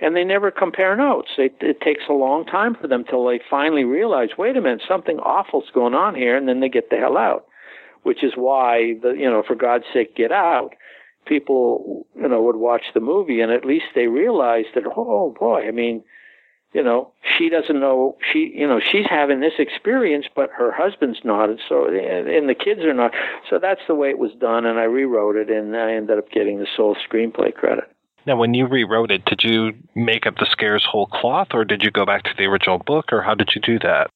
and 0.01 0.15
they 0.15 0.25
never 0.25 0.51
compare 0.51 0.97
notes. 0.97 1.31
It, 1.39 1.57
it 1.61 1.81
takes 1.81 2.05
a 2.09 2.13
long 2.13 2.45
time 2.45 2.77
for 2.81 2.87
them 2.87 3.05
till 3.05 3.27
they 3.27 3.41
finally 3.51 3.85
realize, 3.85 4.31
wait 4.39 4.57
a 4.57 4.61
minute, 4.61 4.83
something 4.87 5.19
awful's 5.19 5.71
going 5.75 5.95
on 5.95 6.15
here, 6.15 6.37
and 6.37 6.49
then 6.49 6.61
they 6.61 6.69
get 6.69 6.91
the 6.91 6.97
hell 6.97 7.19
out. 7.19 7.47
Which 8.03 8.25
is 8.25 8.33
why 8.35 8.95
the 9.03 9.11
you 9.11 9.31
know, 9.31 9.43
for 9.47 9.55
God's 9.55 9.85
sake, 9.93 10.17
get 10.17 10.33
out 10.33 10.75
people, 11.27 12.07
you 12.17 12.29
know, 12.29 12.43
would 12.43 12.57
watch 12.57 12.83
the 12.95 13.01
movie 13.01 13.41
and 13.41 13.53
at 13.53 13.65
least 13.65 13.87
they 13.95 14.07
realized 14.07 14.69
that, 14.75 14.85
oh 14.97 15.35
boy, 15.39 15.67
I 15.67 15.71
mean, 15.71 16.03
you 16.73 16.83
know, 16.83 17.13
she 17.37 17.49
doesn't 17.49 17.79
know, 17.79 18.17
she, 18.33 18.53
you 18.55 18.67
know, 18.67 18.81
she's 18.81 19.07
having 19.09 19.41
this 19.41 19.55
experience, 19.59 20.27
but 20.35 20.51
her 20.57 20.73
husband's 20.73 21.21
not, 21.23 21.51
and 21.51 21.61
so, 21.69 21.87
and 21.87 22.49
the 22.49 22.55
kids 22.55 22.81
are 22.81 22.95
not. 22.95 23.13
So 23.51 23.59
that's 23.59 23.83
the 23.87 23.95
way 23.95 24.09
it 24.09 24.19
was 24.19 24.33
done, 24.41 24.65
and 24.65 24.79
I 24.79 24.85
rewrote 24.85 25.37
it, 25.37 25.51
and 25.51 25.77
I 25.77 25.93
ended 25.93 26.19
up 26.19 26.31
getting 26.31 26.59
the 26.59 26.67
sole 26.77 26.97
screenplay 26.97 27.55
credit. 27.55 27.85
Now, 28.27 28.37
when 28.37 28.55
you 28.55 28.67
rewrote 28.67 29.11
it, 29.11 29.25
did 29.25 29.43
you 29.43 29.73
make 29.95 30.27
up 30.27 30.37
the 30.37 30.47
scares 30.51 30.87
whole 30.89 31.07
cloth, 31.07 31.49
or 31.53 31.65
did 31.65 31.83
you 31.83 31.91
go 31.91 32.07
back 32.07 32.23
to 32.25 32.31
the 32.39 32.45
original 32.45 32.79
book, 32.79 33.13
or 33.13 33.21
how 33.23 33.35
did 33.35 33.51
you 33.55 33.61
do 33.61 33.79
that? 33.81 34.09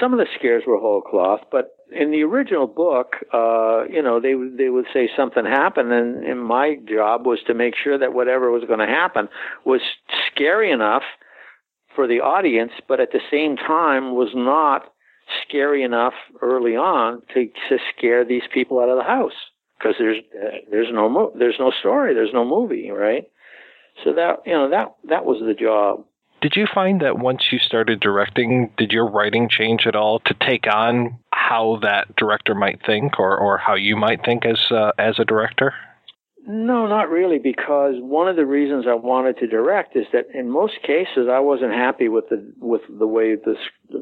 Some 0.00 0.12
of 0.12 0.18
the 0.18 0.26
scares 0.38 0.64
were 0.66 0.78
whole 0.78 1.00
cloth, 1.00 1.40
but 1.50 1.76
in 1.90 2.10
the 2.10 2.22
original 2.22 2.66
book, 2.66 3.16
uh, 3.32 3.84
you 3.84 4.02
know, 4.02 4.20
they 4.20 4.34
they 4.56 4.70
would 4.70 4.86
say 4.92 5.10
something 5.16 5.44
happened, 5.44 5.92
and, 5.92 6.24
and 6.24 6.42
my 6.42 6.76
job 6.88 7.26
was 7.26 7.40
to 7.46 7.54
make 7.54 7.74
sure 7.76 7.98
that 7.98 8.14
whatever 8.14 8.50
was 8.50 8.64
going 8.64 8.80
to 8.80 8.86
happen 8.86 9.28
was 9.64 9.80
scary 10.30 10.70
enough 10.70 11.02
for 11.94 12.06
the 12.06 12.20
audience, 12.20 12.72
but 12.88 13.00
at 13.00 13.12
the 13.12 13.20
same 13.30 13.56
time 13.56 14.14
was 14.14 14.30
not 14.34 14.92
scary 15.46 15.82
enough 15.82 16.14
early 16.40 16.76
on 16.76 17.22
to 17.34 17.46
to 17.68 17.78
scare 17.96 18.24
these 18.24 18.42
people 18.52 18.80
out 18.80 18.88
of 18.88 18.96
the 18.96 19.04
house 19.04 19.32
because 19.78 19.94
there's 19.98 20.18
uh, 20.34 20.56
there's 20.70 20.92
no 20.92 21.08
mo- 21.08 21.32
there's 21.38 21.56
no 21.58 21.70
story, 21.70 22.14
there's 22.14 22.32
no 22.32 22.44
movie, 22.44 22.90
right? 22.90 23.24
So 24.04 24.12
that 24.14 24.42
you 24.46 24.52
know 24.52 24.70
that 24.70 24.94
that 25.08 25.24
was 25.24 25.40
the 25.40 25.54
job. 25.54 26.04
Did 26.40 26.56
you 26.56 26.66
find 26.72 27.00
that 27.02 27.18
once 27.18 27.52
you 27.52 27.60
started 27.60 28.00
directing, 28.00 28.72
did 28.76 28.90
your 28.90 29.08
writing 29.08 29.48
change 29.48 29.86
at 29.86 29.94
all 29.94 30.18
to 30.20 30.34
take 30.40 30.66
on 30.66 31.20
how 31.32 31.78
that 31.82 32.16
director 32.16 32.52
might 32.52 32.84
think, 32.84 33.20
or, 33.20 33.36
or 33.38 33.58
how 33.58 33.76
you 33.76 33.94
might 33.94 34.24
think 34.24 34.44
as 34.44 34.58
uh, 34.72 34.90
as 34.98 35.18
a 35.18 35.24
director? 35.24 35.72
No, 36.46 36.86
not 36.86 37.08
really, 37.08 37.38
because 37.38 37.94
one 37.98 38.26
of 38.26 38.34
the 38.34 38.46
reasons 38.46 38.86
I 38.88 38.94
wanted 38.94 39.38
to 39.38 39.46
direct 39.46 39.94
is 39.96 40.06
that 40.12 40.26
in 40.34 40.50
most 40.50 40.82
cases 40.82 41.28
I 41.30 41.38
wasn't 41.38 41.72
happy 41.72 42.08
with 42.08 42.28
the 42.30 42.52
with 42.58 42.82
the 42.88 43.06
way 43.06 43.36
this 43.36 43.58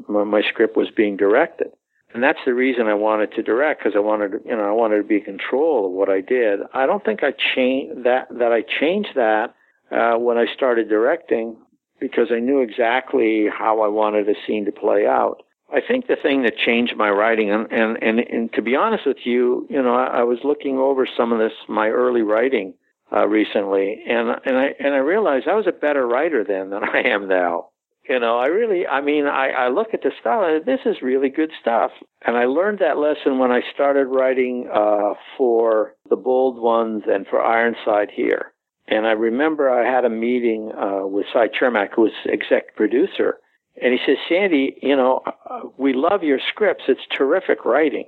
my 0.09 0.43
script 0.49 0.75
was 0.75 0.89
being 0.97 1.19
directed, 1.19 1.69
and 2.15 2.23
that's 2.23 2.39
the 2.47 2.55
reason 2.55 2.87
I 2.87 2.95
wanted 2.95 3.33
to 3.33 3.43
direct 3.43 3.81
because 3.81 3.95
I 3.95 4.01
wanted 4.01 4.41
you 4.47 4.57
know 4.57 4.65
I 4.65 4.73
wanted 4.73 4.99
to 4.99 5.05
be 5.05 5.17
in 5.17 5.25
control 5.25 5.87
of 5.87 5.93
what 5.93 6.09
I 6.09 6.23
did. 6.23 6.61
I 6.73 6.87
don't 6.87 7.05
think 7.05 7.23
I 7.23 7.33
changed 7.55 8.05
that 8.05 8.29
that 8.31 8.53
I 8.53 8.63
changed 8.63 9.11
that 9.17 9.55
uh, 9.93 10.17
when 10.17 10.39
I 10.39 10.47
started 10.55 10.89
directing 10.89 11.59
because 12.01 12.29
I 12.33 12.39
knew 12.39 12.63
exactly 12.63 13.49
how 13.53 13.83
I 13.83 13.89
wanted 13.89 14.27
a 14.31 14.35
scene 14.47 14.65
to 14.65 14.73
play 14.73 15.07
out. 15.07 15.43
I 15.73 15.81
think 15.81 16.07
the 16.07 16.17
thing 16.17 16.43
that 16.43 16.57
changed 16.57 16.97
my 16.97 17.11
writing, 17.11 17.51
and, 17.51 17.71
and, 17.71 18.03
and, 18.03 18.19
and 18.19 18.53
to 18.55 18.63
be 18.63 18.77
honest 18.77 19.07
with 19.07 19.19
you, 19.25 19.67
you 19.71 19.83
know, 19.83 19.95
I, 19.95 20.21
I 20.21 20.23
was 20.25 20.39
looking 20.43 20.79
over 20.79 21.07
some 21.17 21.33
of 21.33 21.39
this, 21.39 21.53
my 21.69 21.89
early 21.89 22.23
writing, 22.23 22.75
uh, 23.13 23.27
recently, 23.27 24.03
and, 24.09 24.31
and 24.45 24.57
I, 24.57 24.75
and 24.79 24.95
I 24.95 24.99
realized 24.99 25.49
I 25.49 25.55
was 25.55 25.67
a 25.67 25.73
better 25.73 26.07
writer 26.07 26.45
then 26.45 26.71
than 26.71 26.83
I 26.95 27.09
am 27.09 27.29
now. 27.29 27.69
You 28.09 28.19
know, 28.19 28.39
I 28.39 28.47
really, 28.47 28.87
I 28.87 29.01
mean, 29.01 29.27
I, 29.27 29.51
I 29.51 29.69
look 29.69 29.95
at 29.95 30.03
the 30.03 30.11
style, 30.21 30.43
and 30.45 30.65
this 30.65 30.81
is 30.85 31.03
really 31.03 31.29
good 31.29 31.53
stuff. 31.61 31.93
And 32.27 32.37
I 32.37 32.47
learned 32.47 32.81
that 32.81 32.99
lesson 32.99 33.39
when 33.39 33.53
I 33.53 33.61
started 33.73 34.07
writing, 34.07 34.69
uh, 34.73 35.15
for 35.37 35.95
the 36.09 36.17
bold 36.17 36.59
ones 36.59 37.05
and 37.07 37.27
for 37.29 37.45
Ironside 37.45 38.11
here. 38.13 38.53
And 38.89 39.07
I 39.07 39.13
remember 39.13 39.71
I 39.71 39.89
had 39.89 40.05
a 40.05 40.11
meeting 40.11 40.73
uh, 40.73 41.07
with 41.07 41.27
Cy 41.33 41.47
Chermak, 41.49 41.95
who 41.95 42.03
was 42.03 42.13
exec 42.27 42.75
producer, 42.75 43.39
and 43.83 43.93
he 43.93 43.99
says, 44.05 44.17
Sandy, 44.29 44.77
you 44.83 44.97
know, 44.97 45.23
uh, 45.49 45.61
we 45.77 45.93
love 45.93 46.23
your 46.23 46.39
scripts. 46.49 46.85
It's 46.89 47.01
terrific 47.17 47.65
writing, 47.65 48.07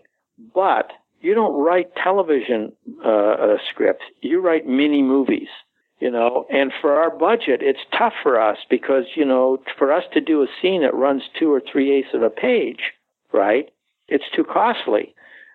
but 0.54 0.92
you 1.20 1.34
don't 1.34 1.54
write 1.54 1.94
television 1.96 2.72
uh, 3.04 3.08
uh, 3.08 3.56
scripts. 3.70 4.04
You 4.20 4.40
write 4.40 4.66
mini 4.66 5.02
movies, 5.02 5.48
you 6.00 6.10
know. 6.10 6.46
And 6.50 6.72
for 6.80 6.94
our 6.94 7.10
budget, 7.10 7.60
it's 7.62 7.80
tough 7.96 8.14
for 8.22 8.40
us 8.40 8.58
because 8.68 9.04
you 9.14 9.24
know, 9.24 9.58
for 9.78 9.92
us 9.92 10.04
to 10.14 10.20
do 10.20 10.42
a 10.42 10.46
scene 10.60 10.82
that 10.82 10.94
runs 10.94 11.22
two 11.38 11.52
or 11.52 11.60
three 11.60 11.96
eighths 11.96 12.14
of 12.14 12.22
a 12.22 12.30
page, 12.30 12.92
right? 13.32 13.70
It's 14.08 14.24
too 14.34 14.44
costly. 14.44 15.14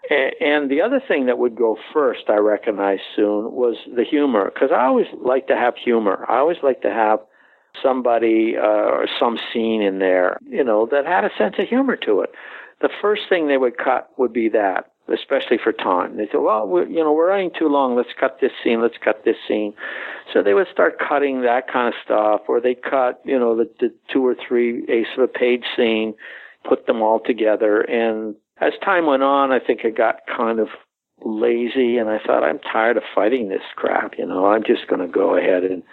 And 0.09 0.71
the 0.71 0.81
other 0.81 1.01
thing 1.05 1.25
that 1.25 1.37
would 1.37 1.55
go 1.55 1.77
first, 1.93 2.29
I 2.29 2.37
recognized 2.37 3.01
soon, 3.13 3.51
was 3.51 3.75
the 3.93 4.05
humor. 4.05 4.49
Because 4.53 4.69
I 4.71 4.85
always 4.85 5.07
like 5.21 5.47
to 5.47 5.55
have 5.55 5.75
humor. 5.75 6.25
I 6.29 6.37
always 6.37 6.57
like 6.63 6.81
to 6.83 6.89
have 6.89 7.19
somebody 7.81 8.55
uh, 8.57 8.61
or 8.61 9.07
some 9.19 9.37
scene 9.51 9.81
in 9.81 9.99
there, 9.99 10.39
you 10.47 10.63
know, 10.63 10.87
that 10.91 11.05
had 11.05 11.23
a 11.23 11.29
sense 11.37 11.55
of 11.59 11.67
humor 11.67 11.95
to 11.97 12.21
it. 12.21 12.31
The 12.81 12.89
first 13.01 13.23
thing 13.29 13.47
they 13.47 13.57
would 13.57 13.77
cut 13.77 14.09
would 14.17 14.33
be 14.33 14.49
that, 14.49 14.91
especially 15.11 15.57
for 15.63 15.71
time. 15.71 16.17
They 16.17 16.27
said, 16.31 16.41
well, 16.41 16.67
we're, 16.67 16.87
you 16.87 17.03
know, 17.03 17.13
we're 17.13 17.29
running 17.29 17.51
too 17.57 17.67
long. 17.67 17.95
Let's 17.95 18.13
cut 18.19 18.37
this 18.39 18.51
scene. 18.63 18.81
Let's 18.81 18.97
cut 19.03 19.25
this 19.25 19.37
scene. 19.47 19.73
So 20.33 20.43
they 20.43 20.53
would 20.53 20.67
start 20.71 20.99
cutting 20.99 21.41
that 21.41 21.71
kind 21.71 21.87
of 21.87 21.93
stuff, 22.03 22.41
or 22.47 22.61
they 22.61 22.75
cut, 22.75 23.21
you 23.25 23.39
know, 23.39 23.55
the, 23.57 23.69
the 23.79 23.93
two 24.13 24.25
or 24.25 24.35
three 24.35 24.83
ace 24.89 25.07
of 25.17 25.23
a 25.23 25.27
page 25.27 25.63
scene, 25.75 26.13
put 26.67 26.85
them 26.85 27.01
all 27.01 27.19
together, 27.19 27.81
and 27.81 28.35
as 28.59 28.73
time 28.83 29.05
went 29.05 29.23
on, 29.23 29.51
I 29.51 29.59
think 29.59 29.81
I 29.85 29.89
got 29.89 30.21
kind 30.25 30.59
of 30.59 30.67
lazy 31.23 31.97
and 31.97 32.09
I 32.09 32.19
thought 32.25 32.43
I'm 32.43 32.59
tired 32.59 32.97
of 32.97 33.03
fighting 33.13 33.49
this 33.49 33.61
crap, 33.75 34.13
you 34.17 34.25
know, 34.25 34.47
I'm 34.47 34.63
just 34.63 34.87
going 34.87 35.01
to 35.01 35.07
go 35.07 35.37
ahead 35.37 35.63
and, 35.63 35.83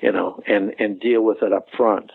you 0.00 0.12
know, 0.12 0.40
and, 0.46 0.74
and 0.78 1.00
deal 1.00 1.22
with 1.22 1.42
it 1.42 1.52
up 1.52 1.66
front. 1.76 2.12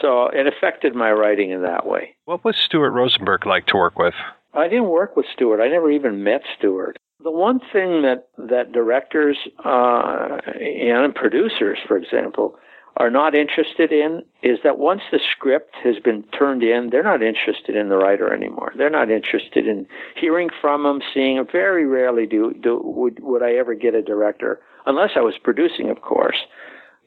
So 0.00 0.26
it 0.26 0.46
affected 0.46 0.94
my 0.94 1.12
writing 1.12 1.50
in 1.50 1.62
that 1.62 1.86
way. 1.86 2.16
What 2.24 2.44
was 2.44 2.56
Stuart 2.56 2.92
Rosenberg 2.92 3.46
like 3.46 3.66
to 3.66 3.76
work 3.76 3.98
with? 3.98 4.14
I 4.52 4.68
didn't 4.68 4.88
work 4.88 5.16
with 5.16 5.26
Stuart. 5.32 5.62
I 5.62 5.68
never 5.68 5.90
even 5.90 6.22
met 6.22 6.42
Stuart. 6.58 6.98
The 7.22 7.30
one 7.30 7.60
thing 7.72 8.02
that, 8.02 8.28
that 8.38 8.72
directors 8.72 9.36
uh, 9.64 10.38
and 10.60 11.14
producers, 11.14 11.78
for 11.86 11.96
example, 11.96 12.56
are 12.96 13.10
not 13.10 13.34
interested 13.34 13.92
in 13.92 14.22
is 14.42 14.58
that 14.64 14.78
once 14.78 15.02
the 15.10 15.20
script 15.30 15.74
has 15.84 15.96
been 16.04 16.24
turned 16.36 16.62
in, 16.62 16.90
they're 16.90 17.02
not 17.02 17.22
interested 17.22 17.76
in 17.76 17.88
the 17.88 17.96
writer 17.96 18.32
anymore. 18.32 18.72
They're 18.76 18.90
not 18.90 19.10
interested 19.10 19.66
in 19.66 19.86
hearing 20.16 20.48
from 20.60 20.82
them, 20.82 21.00
seeing. 21.14 21.44
Very 21.50 21.86
rarely 21.86 22.26
do, 22.26 22.54
do 22.60 22.80
would, 22.82 23.20
would 23.20 23.42
I 23.42 23.54
ever 23.54 23.74
get 23.74 23.94
a 23.94 24.02
director, 24.02 24.60
unless 24.86 25.10
I 25.16 25.20
was 25.20 25.34
producing, 25.42 25.90
of 25.90 26.02
course, 26.02 26.38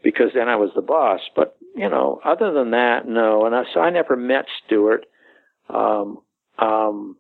because 0.03 0.32
then 0.34 0.49
I 0.49 0.56
was 0.56 0.72
the 0.76 0.82
boss. 0.82 1.22
But 1.36 1.57
you 1.76 1.90
know, 1.90 2.19
other 2.23 2.52
than 2.52 2.72
that, 2.72 3.07
no. 3.07 3.45
And 3.45 3.56
I, 3.56 3.64
so 3.73 3.80
I 3.80 3.90
never 3.90 4.15
met 4.15 4.45
Stuart. 4.65 5.06
Um, 5.69 6.19
um, 6.60 7.18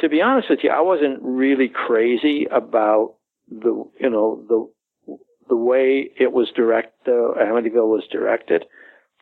to 0.00 0.08
be 0.08 0.20
honest 0.22 0.50
with 0.50 0.60
you, 0.62 0.70
I 0.70 0.80
wasn't 0.80 1.20
really 1.22 1.68
crazy 1.68 2.46
about 2.50 3.14
the 3.48 3.84
you 4.00 4.10
know 4.10 4.42
the 4.48 5.16
the 5.48 5.56
way 5.56 6.10
it 6.18 6.32
was 6.32 6.50
directed, 6.54 6.90
uh, 7.06 7.34
Amityville 7.38 7.88
was 7.88 8.04
directed, 8.10 8.64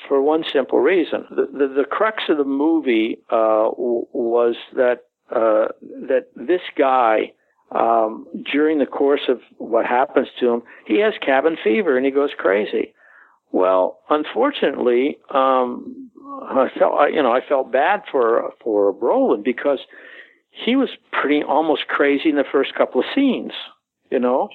for 0.08 0.22
one 0.22 0.44
simple 0.52 0.78
reason. 0.78 1.24
The, 1.30 1.46
the, 1.46 1.68
the 1.68 1.84
crux 1.84 2.24
of 2.28 2.38
the 2.38 2.44
movie 2.44 3.18
uh, 3.30 3.70
w- 3.70 4.06
was 4.12 4.56
that 4.74 5.04
uh, 5.30 5.68
that 6.08 6.26
this 6.36 6.60
guy, 6.76 7.32
um, 7.74 8.26
during 8.50 8.78
the 8.78 8.86
course 8.86 9.28
of 9.28 9.40
what 9.58 9.86
happens 9.86 10.28
to 10.40 10.48
him, 10.48 10.62
he 10.86 11.00
has 11.00 11.14
cabin 11.20 11.56
fever 11.62 11.96
and 11.96 12.04
he 12.04 12.12
goes 12.12 12.30
crazy. 12.36 12.94
Well, 13.50 13.98
unfortunately, 14.08 15.18
um, 15.30 16.10
I 16.42 16.68
felt 16.78 17.12
you 17.12 17.22
know 17.22 17.32
I 17.32 17.40
felt 17.46 17.70
bad 17.70 18.02
for 18.10 18.52
for 18.62 18.94
Brolin 18.94 19.44
because 19.44 19.80
he 20.50 20.74
was 20.76 20.90
pretty 21.12 21.42
almost 21.42 21.86
crazy 21.88 22.30
in 22.30 22.36
the 22.36 22.44
first 22.50 22.74
couple 22.74 23.00
of 23.00 23.06
scenes, 23.14 23.52
you 24.10 24.18
know. 24.18 24.48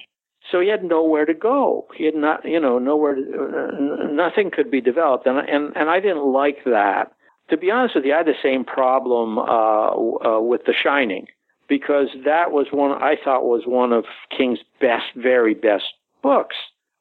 So 0.50 0.60
he 0.60 0.68
had 0.68 0.82
nowhere 0.82 1.26
to 1.26 1.34
go. 1.34 1.86
He 1.96 2.04
had 2.04 2.14
not, 2.14 2.44
you 2.44 2.58
know, 2.58 2.78
nowhere. 2.78 3.14
To, 3.14 3.22
uh, 3.22 4.06
nothing 4.10 4.50
could 4.50 4.70
be 4.70 4.80
developed, 4.80 5.26
and 5.26 5.38
and 5.38 5.76
and 5.76 5.88
I 5.88 6.00
didn't 6.00 6.24
like 6.24 6.64
that. 6.64 7.12
To 7.50 7.56
be 7.56 7.70
honest 7.70 7.94
with 7.94 8.04
you, 8.04 8.14
I 8.14 8.18
had 8.18 8.26
the 8.26 8.34
same 8.42 8.64
problem 8.64 9.38
uh, 9.38 9.90
uh, 9.90 10.40
with 10.40 10.62
The 10.66 10.74
Shining 10.74 11.26
because 11.68 12.08
that 12.24 12.50
was 12.50 12.66
one 12.70 12.92
I 12.92 13.16
thought 13.22 13.44
was 13.44 13.62
one 13.66 13.92
of 13.92 14.04
King's 14.36 14.60
best, 14.80 15.06
very 15.14 15.54
best 15.54 15.84
books. 16.22 16.56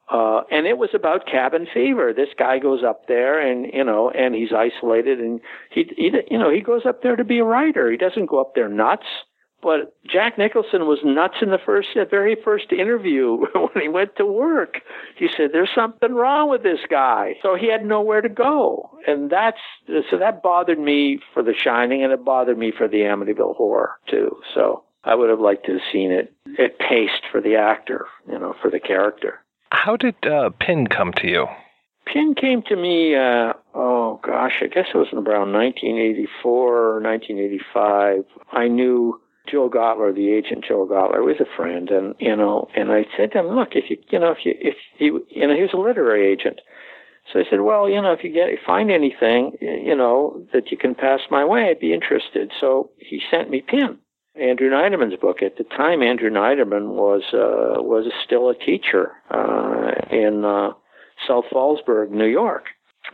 Uh, 0.09 0.41
and 0.51 0.65
it 0.65 0.77
was 0.77 0.89
about 0.93 1.25
cabin 1.25 1.67
fever. 1.73 2.13
This 2.13 2.29
guy 2.37 2.59
goes 2.59 2.81
up 2.83 3.07
there 3.07 3.39
and, 3.39 3.69
you 3.73 3.83
know, 3.83 4.09
and 4.09 4.35
he's 4.35 4.53
isolated 4.53 5.19
and 5.19 5.41
he, 5.69 5.91
he, 5.97 6.11
you 6.31 6.37
know, 6.37 6.49
he 6.49 6.61
goes 6.61 6.85
up 6.85 7.03
there 7.03 7.17
to 7.17 7.25
be 7.25 7.39
a 7.39 7.43
writer. 7.43 7.91
He 7.91 7.97
doesn't 7.97 8.27
go 8.27 8.39
up 8.39 8.55
there 8.55 8.69
nuts. 8.69 9.05
But 9.67 9.93
Jack 10.09 10.37
Nicholson 10.37 10.87
was 10.87 10.99
nuts 11.03 11.39
in 11.41 11.49
the 11.49 11.57
first, 11.57 11.89
the 11.93 12.05
very 12.05 12.37
first 12.41 12.71
interview 12.71 13.39
when 13.53 13.81
he 13.83 13.89
went 13.89 14.15
to 14.15 14.25
work. 14.25 14.79
He 15.17 15.27
said, 15.27 15.49
"There's 15.51 15.75
something 15.75 16.13
wrong 16.13 16.49
with 16.49 16.63
this 16.63 16.79
guy." 16.89 17.35
So 17.41 17.55
he 17.55 17.69
had 17.69 17.85
nowhere 17.85 18.21
to 18.21 18.29
go, 18.29 18.89
and 19.05 19.29
that's 19.29 19.59
so 20.09 20.17
that 20.19 20.41
bothered 20.41 20.79
me 20.79 21.19
for 21.33 21.43
The 21.43 21.53
Shining, 21.53 22.01
and 22.01 22.13
it 22.13 22.23
bothered 22.23 22.57
me 22.57 22.71
for 22.71 22.87
the 22.87 22.99
Amityville 22.99 23.57
Horror 23.57 23.99
too. 24.09 24.37
So 24.53 24.85
I 25.03 25.15
would 25.15 25.29
have 25.29 25.41
liked 25.41 25.65
to 25.65 25.73
have 25.73 25.81
seen 25.91 26.11
it 26.11 26.33
it 26.45 26.79
paced 26.79 27.23
for 27.29 27.41
the 27.41 27.57
actor, 27.57 28.05
you 28.31 28.39
know, 28.39 28.55
for 28.61 28.71
the 28.71 28.79
character. 28.79 29.43
How 29.73 29.97
did 29.97 30.15
uh, 30.25 30.51
Pin 30.61 30.87
come 30.87 31.11
to 31.17 31.27
you? 31.27 31.45
Pin 32.05 32.35
came 32.35 32.61
to 32.69 32.77
me, 32.77 33.17
uh, 33.17 33.51
oh 33.73 34.21
gosh, 34.23 34.61
I 34.61 34.67
guess 34.67 34.87
it 34.93 34.97
was 34.97 35.09
in 35.11 35.17
around 35.17 35.51
1984 35.51 36.77
or 36.77 37.01
1985. 37.01 38.23
I 38.53 38.69
knew 38.69 39.19
Joe 39.49 39.69
Gotler, 39.69 40.13
the 40.13 40.31
agent 40.31 40.65
Joe 40.67 40.87
Gotler, 40.89 41.23
was 41.23 41.39
a 41.39 41.55
friend, 41.55 41.89
and 41.89 42.15
you 42.19 42.35
know, 42.35 42.67
and 42.75 42.91
I 42.91 43.05
said 43.15 43.31
to 43.31 43.39
him, 43.39 43.47
look, 43.47 43.69
if 43.73 43.89
you, 43.89 43.97
you 44.09 44.19
know, 44.19 44.31
if 44.31 44.39
you, 44.45 44.53
if 44.59 44.75
you, 44.97 45.25
you 45.29 45.47
know, 45.47 45.55
he 45.55 45.61
was 45.61 45.73
a 45.73 45.77
literary 45.77 46.31
agent. 46.31 46.61
So 47.31 47.39
I 47.39 47.43
said, 47.49 47.61
well, 47.61 47.89
you 47.89 48.01
know, 48.01 48.13
if 48.13 48.23
you 48.23 48.31
get 48.31 48.47
find 48.65 48.89
anything, 48.89 49.57
you 49.59 49.95
know, 49.95 50.45
that 50.53 50.71
you 50.71 50.77
can 50.77 50.95
pass 50.95 51.19
my 51.29 51.43
way, 51.43 51.69
I'd 51.69 51.79
be 51.79 51.93
interested. 51.93 52.51
So 52.59 52.91
he 52.99 53.21
sent 53.29 53.49
me 53.49 53.61
Pin, 53.61 53.97
Andrew 54.39 54.69
Neiderman's 54.69 55.19
book. 55.19 55.41
At 55.41 55.57
the 55.57 55.65
time, 55.65 56.01
Andrew 56.01 56.29
Neiderman 56.29 56.89
was 56.89 57.23
uh, 57.33 57.81
was 57.81 58.11
still 58.23 58.49
a 58.49 58.55
teacher 58.55 59.11
uh, 59.29 59.91
in 60.09 60.45
uh, 60.45 60.71
South 61.27 61.45
Fallsburg, 61.51 62.11
New 62.11 62.27
York. 62.27 62.65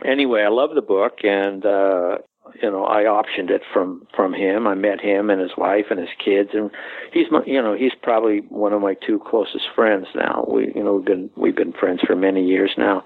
Anyway, 0.06 0.42
I 0.42 0.50
love 0.50 0.72
the 0.76 0.82
book, 0.82 1.20
and 1.24 1.66
uh, 1.66 2.18
you 2.62 2.70
know, 2.70 2.86
I 2.86 3.04
optioned 3.04 3.50
it 3.50 3.62
from 3.74 4.08
from 4.16 4.34
him. 4.34 4.68
I 4.68 4.76
met 4.76 5.00
him 5.02 5.30
and 5.30 5.42
his 5.42 5.52
wife 5.58 5.86
and 5.90 6.00
his 6.00 6.10
kids, 6.24 6.50
and 6.54 6.70
he's 7.12 7.28
my, 7.32 7.42
you 7.46 7.62
know, 7.62 7.74
he's 7.74 7.94
probably 8.02 8.40
one 8.50 8.74
of 8.74 8.82
my 8.82 8.96
two 8.96 9.20
closest 9.26 9.66
friends 9.76 10.08
now. 10.14 10.46
We, 10.48 10.72
you 10.76 10.84
know, 10.84 10.96
we've 10.96 11.06
been 11.06 11.30
we've 11.36 11.56
been 11.56 11.74
friends 11.74 12.02
for 12.06 12.16
many 12.16 12.46
years 12.46 12.72
now. 12.78 13.04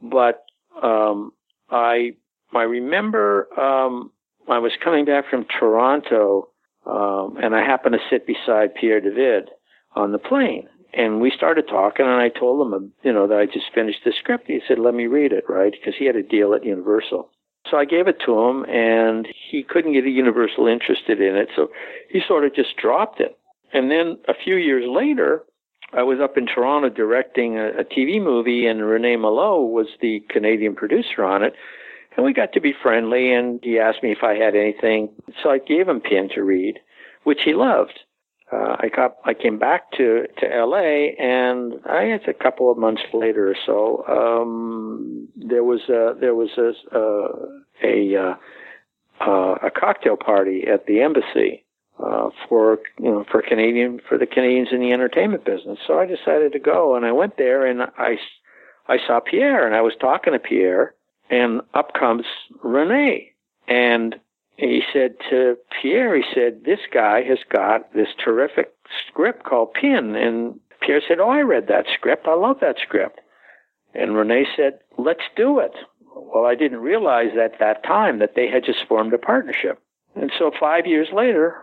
But 0.00 0.44
um, 0.82 1.32
I 1.68 2.12
I 2.54 2.62
remember 2.62 3.48
um, 3.58 4.12
I 4.48 4.58
was 4.58 4.72
coming 4.82 5.04
back 5.04 5.28
from 5.28 5.46
Toronto, 5.58 6.48
um, 6.86 7.38
and 7.42 7.54
I 7.54 7.64
happened 7.64 7.94
to 7.94 8.08
sit 8.08 8.26
beside 8.26 8.74
Pierre 8.74 9.00
David 9.00 9.50
on 9.94 10.12
the 10.12 10.18
plane, 10.18 10.68
and 10.94 11.20
we 11.20 11.30
started 11.30 11.66
talking, 11.68 12.06
and 12.06 12.20
I 12.20 12.28
told 12.28 12.72
him, 12.72 12.92
you 13.02 13.12
know, 13.12 13.26
that 13.26 13.38
I 13.38 13.46
just 13.46 13.66
finished 13.74 14.00
the 14.04 14.12
script. 14.18 14.44
He 14.46 14.60
said, 14.66 14.78
"Let 14.78 14.94
me 14.94 15.06
read 15.06 15.32
it," 15.32 15.44
right? 15.48 15.72
Because 15.72 15.94
he 15.98 16.06
had 16.06 16.16
a 16.16 16.22
deal 16.22 16.54
at 16.54 16.64
Universal. 16.64 17.30
So 17.70 17.76
I 17.76 17.84
gave 17.84 18.08
it 18.08 18.20
to 18.26 18.38
him, 18.38 18.64
and 18.64 19.28
he 19.50 19.62
couldn't 19.62 19.92
get 19.92 20.04
a 20.04 20.10
Universal 20.10 20.66
interested 20.66 21.20
in 21.20 21.36
it, 21.36 21.48
so 21.54 21.68
he 22.08 22.20
sort 22.26 22.44
of 22.44 22.54
just 22.54 22.76
dropped 22.76 23.20
it. 23.20 23.38
And 23.72 23.90
then 23.90 24.18
a 24.26 24.34
few 24.34 24.56
years 24.56 24.84
later, 24.88 25.44
I 25.92 26.02
was 26.02 26.18
up 26.20 26.36
in 26.36 26.46
Toronto 26.46 26.88
directing 26.88 27.58
a, 27.58 27.68
a 27.80 27.84
TV 27.84 28.22
movie, 28.22 28.66
and 28.66 28.84
Rene 28.84 29.16
Malo 29.16 29.62
was 29.62 29.86
the 30.00 30.20
Canadian 30.28 30.74
producer 30.74 31.24
on 31.24 31.42
it. 31.42 31.54
And 32.16 32.26
we 32.26 32.32
got 32.32 32.52
to 32.54 32.60
be 32.60 32.74
friendly, 32.82 33.32
and 33.32 33.60
he 33.62 33.78
asked 33.78 34.02
me 34.02 34.10
if 34.10 34.22
I 34.22 34.34
had 34.34 34.56
anything. 34.56 35.10
So 35.42 35.50
I 35.50 35.58
gave 35.58 35.88
him 35.88 36.00
Pin 36.00 36.28
to 36.34 36.42
read, 36.42 36.80
which 37.22 37.42
he 37.44 37.54
loved. 37.54 38.00
Uh, 38.52 38.76
I 38.80 38.88
got, 38.88 39.16
I 39.24 39.34
came 39.34 39.58
back 39.58 39.92
to, 39.92 40.26
to 40.38 40.46
LA 40.46 41.12
and 41.18 41.74
I 41.86 42.08
guess 42.08 42.28
a 42.28 42.32
couple 42.32 42.70
of 42.70 42.78
months 42.78 43.02
later 43.12 43.48
or 43.48 43.56
so, 43.64 44.04
um, 44.08 45.28
there 45.36 45.62
was 45.62 45.82
a, 45.88 46.14
there 46.18 46.34
was 46.34 46.50
a, 46.58 46.72
a, 46.96 48.14
a, 48.16 48.34
uh, 49.20 49.54
a 49.62 49.70
cocktail 49.70 50.16
party 50.16 50.64
at 50.66 50.86
the 50.86 51.00
embassy, 51.00 51.64
uh, 52.04 52.30
for, 52.48 52.78
you 52.98 53.10
know, 53.10 53.24
for 53.30 53.40
Canadian, 53.42 54.00
for 54.08 54.18
the 54.18 54.26
Canadians 54.26 54.68
in 54.72 54.80
the 54.80 54.92
entertainment 54.92 55.44
business. 55.44 55.78
So 55.86 56.00
I 56.00 56.06
decided 56.06 56.52
to 56.52 56.58
go 56.58 56.96
and 56.96 57.06
I 57.06 57.12
went 57.12 57.36
there 57.36 57.66
and 57.66 57.82
I, 57.82 58.16
I 58.88 58.96
saw 59.06 59.20
Pierre 59.20 59.64
and 59.66 59.76
I 59.76 59.82
was 59.82 59.92
talking 60.00 60.32
to 60.32 60.40
Pierre 60.40 60.94
and 61.28 61.60
up 61.74 61.94
comes 61.94 62.24
Rene 62.64 63.30
and 63.68 64.16
he 64.60 64.82
said 64.92 65.14
to 65.30 65.56
Pierre, 65.80 66.16
he 66.16 66.24
said, 66.34 66.64
this 66.64 66.80
guy 66.92 67.22
has 67.22 67.38
got 67.50 67.92
this 67.94 68.08
terrific 68.22 68.72
script 69.08 69.44
called 69.44 69.72
Pin. 69.72 70.14
And 70.14 70.60
Pierre 70.82 71.00
said, 71.06 71.18
oh, 71.18 71.30
I 71.30 71.40
read 71.40 71.68
that 71.68 71.86
script. 71.94 72.26
I 72.26 72.34
love 72.34 72.58
that 72.60 72.76
script. 72.82 73.20
And 73.94 74.14
Rene 74.14 74.46
said, 74.56 74.80
let's 74.98 75.24
do 75.34 75.58
it. 75.60 75.72
Well, 76.14 76.44
I 76.44 76.54
didn't 76.54 76.80
realize 76.80 77.30
at 77.42 77.58
that 77.60 77.82
time 77.84 78.18
that 78.18 78.34
they 78.36 78.48
had 78.48 78.64
just 78.64 78.86
formed 78.86 79.14
a 79.14 79.18
partnership. 79.18 79.80
And 80.14 80.30
so 80.38 80.50
five 80.58 80.86
years 80.86 81.08
later, 81.12 81.56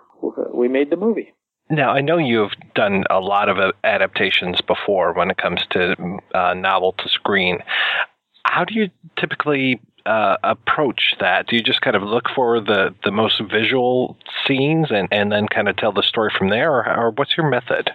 we 0.54 0.68
made 0.68 0.90
the 0.90 0.98
movie. 0.98 1.34
Now, 1.70 1.92
I 1.92 2.02
know 2.02 2.18
you've 2.18 2.54
done 2.74 3.04
a 3.10 3.20
lot 3.20 3.50
of 3.50 3.58
adaptations 3.84 4.62
before 4.62 5.14
when 5.14 5.30
it 5.30 5.38
comes 5.38 5.62
to 5.72 6.20
uh, 6.34 6.54
novel 6.54 6.94
to 6.94 7.10
screen. 7.10 7.60
How 8.44 8.64
do 8.64 8.74
you 8.74 8.90
typically 9.18 9.82
uh, 10.08 10.38
approach 10.44 11.16
that? 11.20 11.48
Do 11.48 11.56
you 11.56 11.64
just 11.64 11.82
kind 11.82 11.96
of 11.96 12.04
look 12.04 12.26
for 12.34 12.60
the, 12.60 12.96
the 13.04 13.12
most 13.12 13.42
visual 13.52 14.18
scenes 14.46 14.88
and, 14.90 15.08
and 15.12 15.32
then 15.32 15.48
kind 15.48 15.68
of 15.68 15.76
tell 15.76 15.92
the 15.92 16.04
story 16.04 16.32
from 16.38 16.50
there, 16.50 16.72
or, 16.72 16.88
or 16.88 17.12
what's 17.12 17.36
your 17.38 17.50
method? 17.50 17.92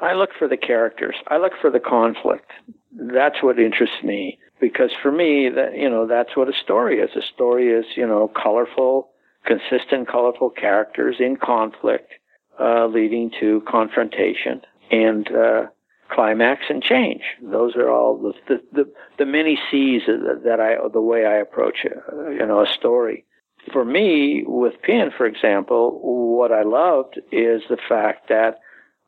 I 0.00 0.14
look 0.14 0.30
for 0.38 0.48
the 0.48 0.56
characters. 0.56 1.14
I 1.28 1.38
look 1.38 1.52
for 1.60 1.70
the 1.70 1.80
conflict. 1.80 2.50
That's 2.92 3.42
what 3.42 3.58
interests 3.58 4.02
me 4.02 4.38
because 4.60 4.90
for 5.02 5.10
me, 5.10 5.48
that 5.48 5.76
you 5.76 5.88
know, 5.88 6.06
that's 6.06 6.36
what 6.36 6.48
a 6.48 6.52
story 6.62 7.00
is. 7.00 7.10
A 7.16 7.22
story 7.34 7.68
is 7.68 7.84
you 7.96 8.06
know 8.06 8.28
colorful, 8.28 9.10
consistent, 9.44 10.08
colorful 10.08 10.50
characters 10.50 11.16
in 11.18 11.36
conflict, 11.36 12.12
uh, 12.60 12.86
leading 12.86 13.30
to 13.40 13.62
confrontation 13.68 14.62
and 14.90 15.28
uh, 15.30 15.66
climax 16.10 16.64
and 16.68 16.82
change. 16.82 17.22
Those 17.42 17.76
are 17.76 17.90
all 17.90 18.16
the 18.16 18.32
the 18.48 18.62
the, 18.72 18.92
the 19.18 19.26
many 19.26 19.58
C's 19.70 20.02
that 20.06 20.60
I 20.60 20.76
the 20.88 21.00
way 21.00 21.26
I 21.26 21.36
approach 21.36 21.86
uh, 21.86 22.30
you 22.30 22.46
know 22.46 22.62
a 22.62 22.72
story. 22.72 23.24
For 23.72 23.84
me, 23.84 24.42
with 24.46 24.80
Pin, 24.82 25.10
for 25.16 25.26
example, 25.26 26.00
what 26.02 26.50
I 26.50 26.62
loved 26.62 27.20
is 27.30 27.62
the 27.68 27.76
fact 27.88 28.28
that 28.30 28.58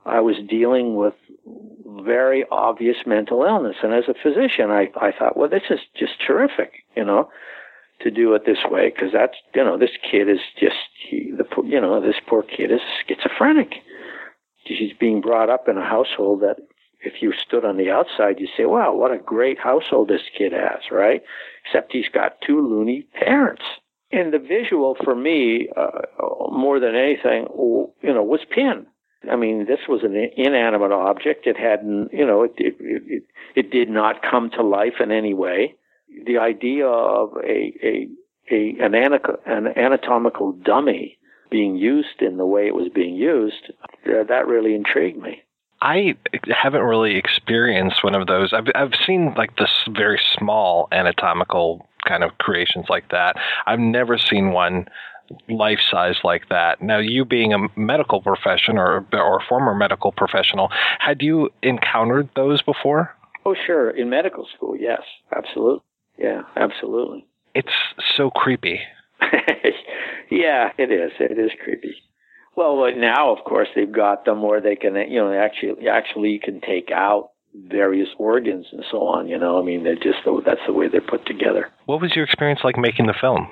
I 0.05 0.20
was 0.20 0.37
dealing 0.49 0.95
with 0.95 1.15
very 2.05 2.45
obvious 2.51 2.99
mental 3.07 3.45
illness, 3.45 3.77
and 3.83 3.95
as 3.95 4.05
a 4.09 4.15
physician, 4.15 4.70
I 4.70 4.91
I 4.97 5.12
thought, 5.12 5.37
well, 5.37 5.49
this 5.49 5.70
is 5.70 5.81
just 5.99 6.12
terrific, 6.27 6.73
you 6.97 7.05
know, 7.05 7.31
to 8.03 8.11
do 8.11 8.35
it 8.35 8.45
this 8.45 8.65
way 8.70 8.91
because 8.91 9.12
that's 9.12 9.37
you 9.55 9.65
know 9.65 9.79
this 9.79 9.97
kid 10.11 10.29
is 10.29 10.41
just 10.59 10.77
he, 11.09 11.33
the 11.37 11.45
you 11.65 11.81
know 11.81 12.01
this 12.01 12.20
poor 12.27 12.43
kid 12.43 12.70
is 12.70 12.81
schizophrenic. 13.07 13.73
She's 14.66 14.93
being 14.99 15.20
brought 15.20 15.51
up 15.51 15.69
in 15.69 15.77
a 15.77 15.85
household 15.85 16.41
that 16.43 16.57
if 17.05 17.20
you 17.20 17.33
stood 17.33 17.65
on 17.65 17.77
the 17.77 17.91
outside, 17.91 18.39
you'd 18.39 18.51
say, 18.57 18.65
wow, 18.65 18.95
what 18.95 19.12
a 19.12 19.19
great 19.19 19.59
household 19.59 20.09
this 20.09 20.23
kid 20.37 20.53
has, 20.53 20.81
right? 20.91 21.23
Except 21.65 21.93
he's 21.93 22.09
got 22.12 22.41
two 22.47 22.61
loony 22.61 23.07
parents. 23.12 23.62
And 24.11 24.33
the 24.33 24.39
visual 24.39 24.97
for 25.03 25.15
me, 25.15 25.69
uh, 25.77 26.03
more 26.51 26.79
than 26.79 26.95
anything, 26.95 27.47
you 28.03 28.12
know, 28.15 28.23
was 28.23 28.41
Pin. 28.51 28.87
I 29.31 29.37
mean, 29.37 29.66
this 29.66 29.81
was 29.89 30.03
an 30.03 30.15
inanimate 30.37 30.93
object. 30.93 31.47
It 31.47 31.57
hadn't, 31.57 32.12
you 32.12 32.27
know, 32.27 32.43
it, 32.43 32.53
it, 32.59 32.74
it, 32.79 33.23
it 33.55 33.70
did 33.70 33.89
not 33.89 34.23
come 34.23 34.51
to 34.51 34.62
life 34.62 35.01
in 35.01 35.11
any 35.11 35.33
way. 35.33 35.74
The 36.27 36.39
idea 36.39 36.87
of 36.87 37.31
a, 37.37 37.73
a, 37.83 38.09
a 38.51 38.77
an, 38.81 38.95
an 39.47 39.79
anatomical 39.79 40.53
dummy 40.53 41.19
being 41.51 41.77
used 41.77 42.20
in 42.20 42.37
the 42.37 42.47
way 42.47 42.66
it 42.66 42.74
was 42.74 42.89
being 42.95 43.15
used, 43.15 43.73
uh, 44.07 44.24
that 44.29 44.47
really 44.47 44.74
intrigued 44.74 45.20
me. 45.23 45.43
I 45.82 46.14
haven't 46.48 46.82
really 46.82 47.16
experienced 47.16 48.04
one 48.04 48.14
of 48.14 48.28
those. 48.28 48.52
I've 48.52 48.68
I've 48.74 48.94
seen 49.04 49.34
like 49.36 49.56
this 49.56 49.70
very 49.90 50.20
small 50.38 50.86
anatomical 50.92 51.88
kind 52.06 52.22
of 52.22 52.38
creations 52.38 52.86
like 52.88 53.10
that. 53.10 53.36
I've 53.66 53.80
never 53.80 54.16
seen 54.16 54.52
one 54.52 54.86
life 55.48 55.80
size 55.90 56.16
like 56.22 56.48
that. 56.50 56.82
Now, 56.82 56.98
you 56.98 57.24
being 57.24 57.52
a 57.52 57.59
medical 57.76 58.22
profession 58.22 58.78
or 58.78 59.04
or 59.12 59.40
former 59.48 59.74
medical 59.74 60.12
professional, 60.12 60.70
had 61.00 61.20
you 61.20 61.50
encountered 61.64 62.28
those 62.36 62.62
before? 62.62 63.16
Oh, 63.44 63.56
sure. 63.66 63.90
In 63.90 64.09
medical 64.09 64.46
school, 64.54 64.76
yes, 64.78 65.02
absolutely. 65.36 65.82
Yeah, 66.16 66.42
absolutely. 66.54 67.26
It's 67.56 67.72
so 68.16 68.30
creepy. 68.30 68.80
yeah, 70.30 70.70
it 70.78 70.92
is. 70.92 71.10
It 71.18 71.38
is 71.38 71.50
creepy. 71.64 71.96
Well, 72.57 72.91
now, 72.97 73.35
of 73.35 73.45
course, 73.45 73.69
they've 73.74 73.91
got 73.91 74.24
them 74.24 74.43
where 74.43 74.61
they 74.61 74.77
can, 74.77 74.95
you 74.95 75.20
know, 75.20 75.33
actually, 75.33 75.89
actually, 75.89 76.31
you 76.31 76.41
can 76.41 76.61
take 76.61 76.91
out 76.93 77.31
various 77.55 78.09
organs 78.19 78.66
and 78.73 78.85
so 78.91 78.99
on. 78.99 79.29
You 79.29 79.39
know, 79.39 79.59
I 79.59 79.65
mean, 79.65 79.85
they're 79.85 79.95
just 79.95 80.19
that's 80.45 80.61
the 80.66 80.73
way 80.73 80.89
they're 80.89 81.01
put 81.01 81.27
together. 81.27 81.70
What 81.87 82.01
was 82.01 82.15
your 82.15 82.24
experience 82.24 82.61
like 82.65 82.77
making 82.77 83.07
the 83.07 83.15
film? 83.19 83.49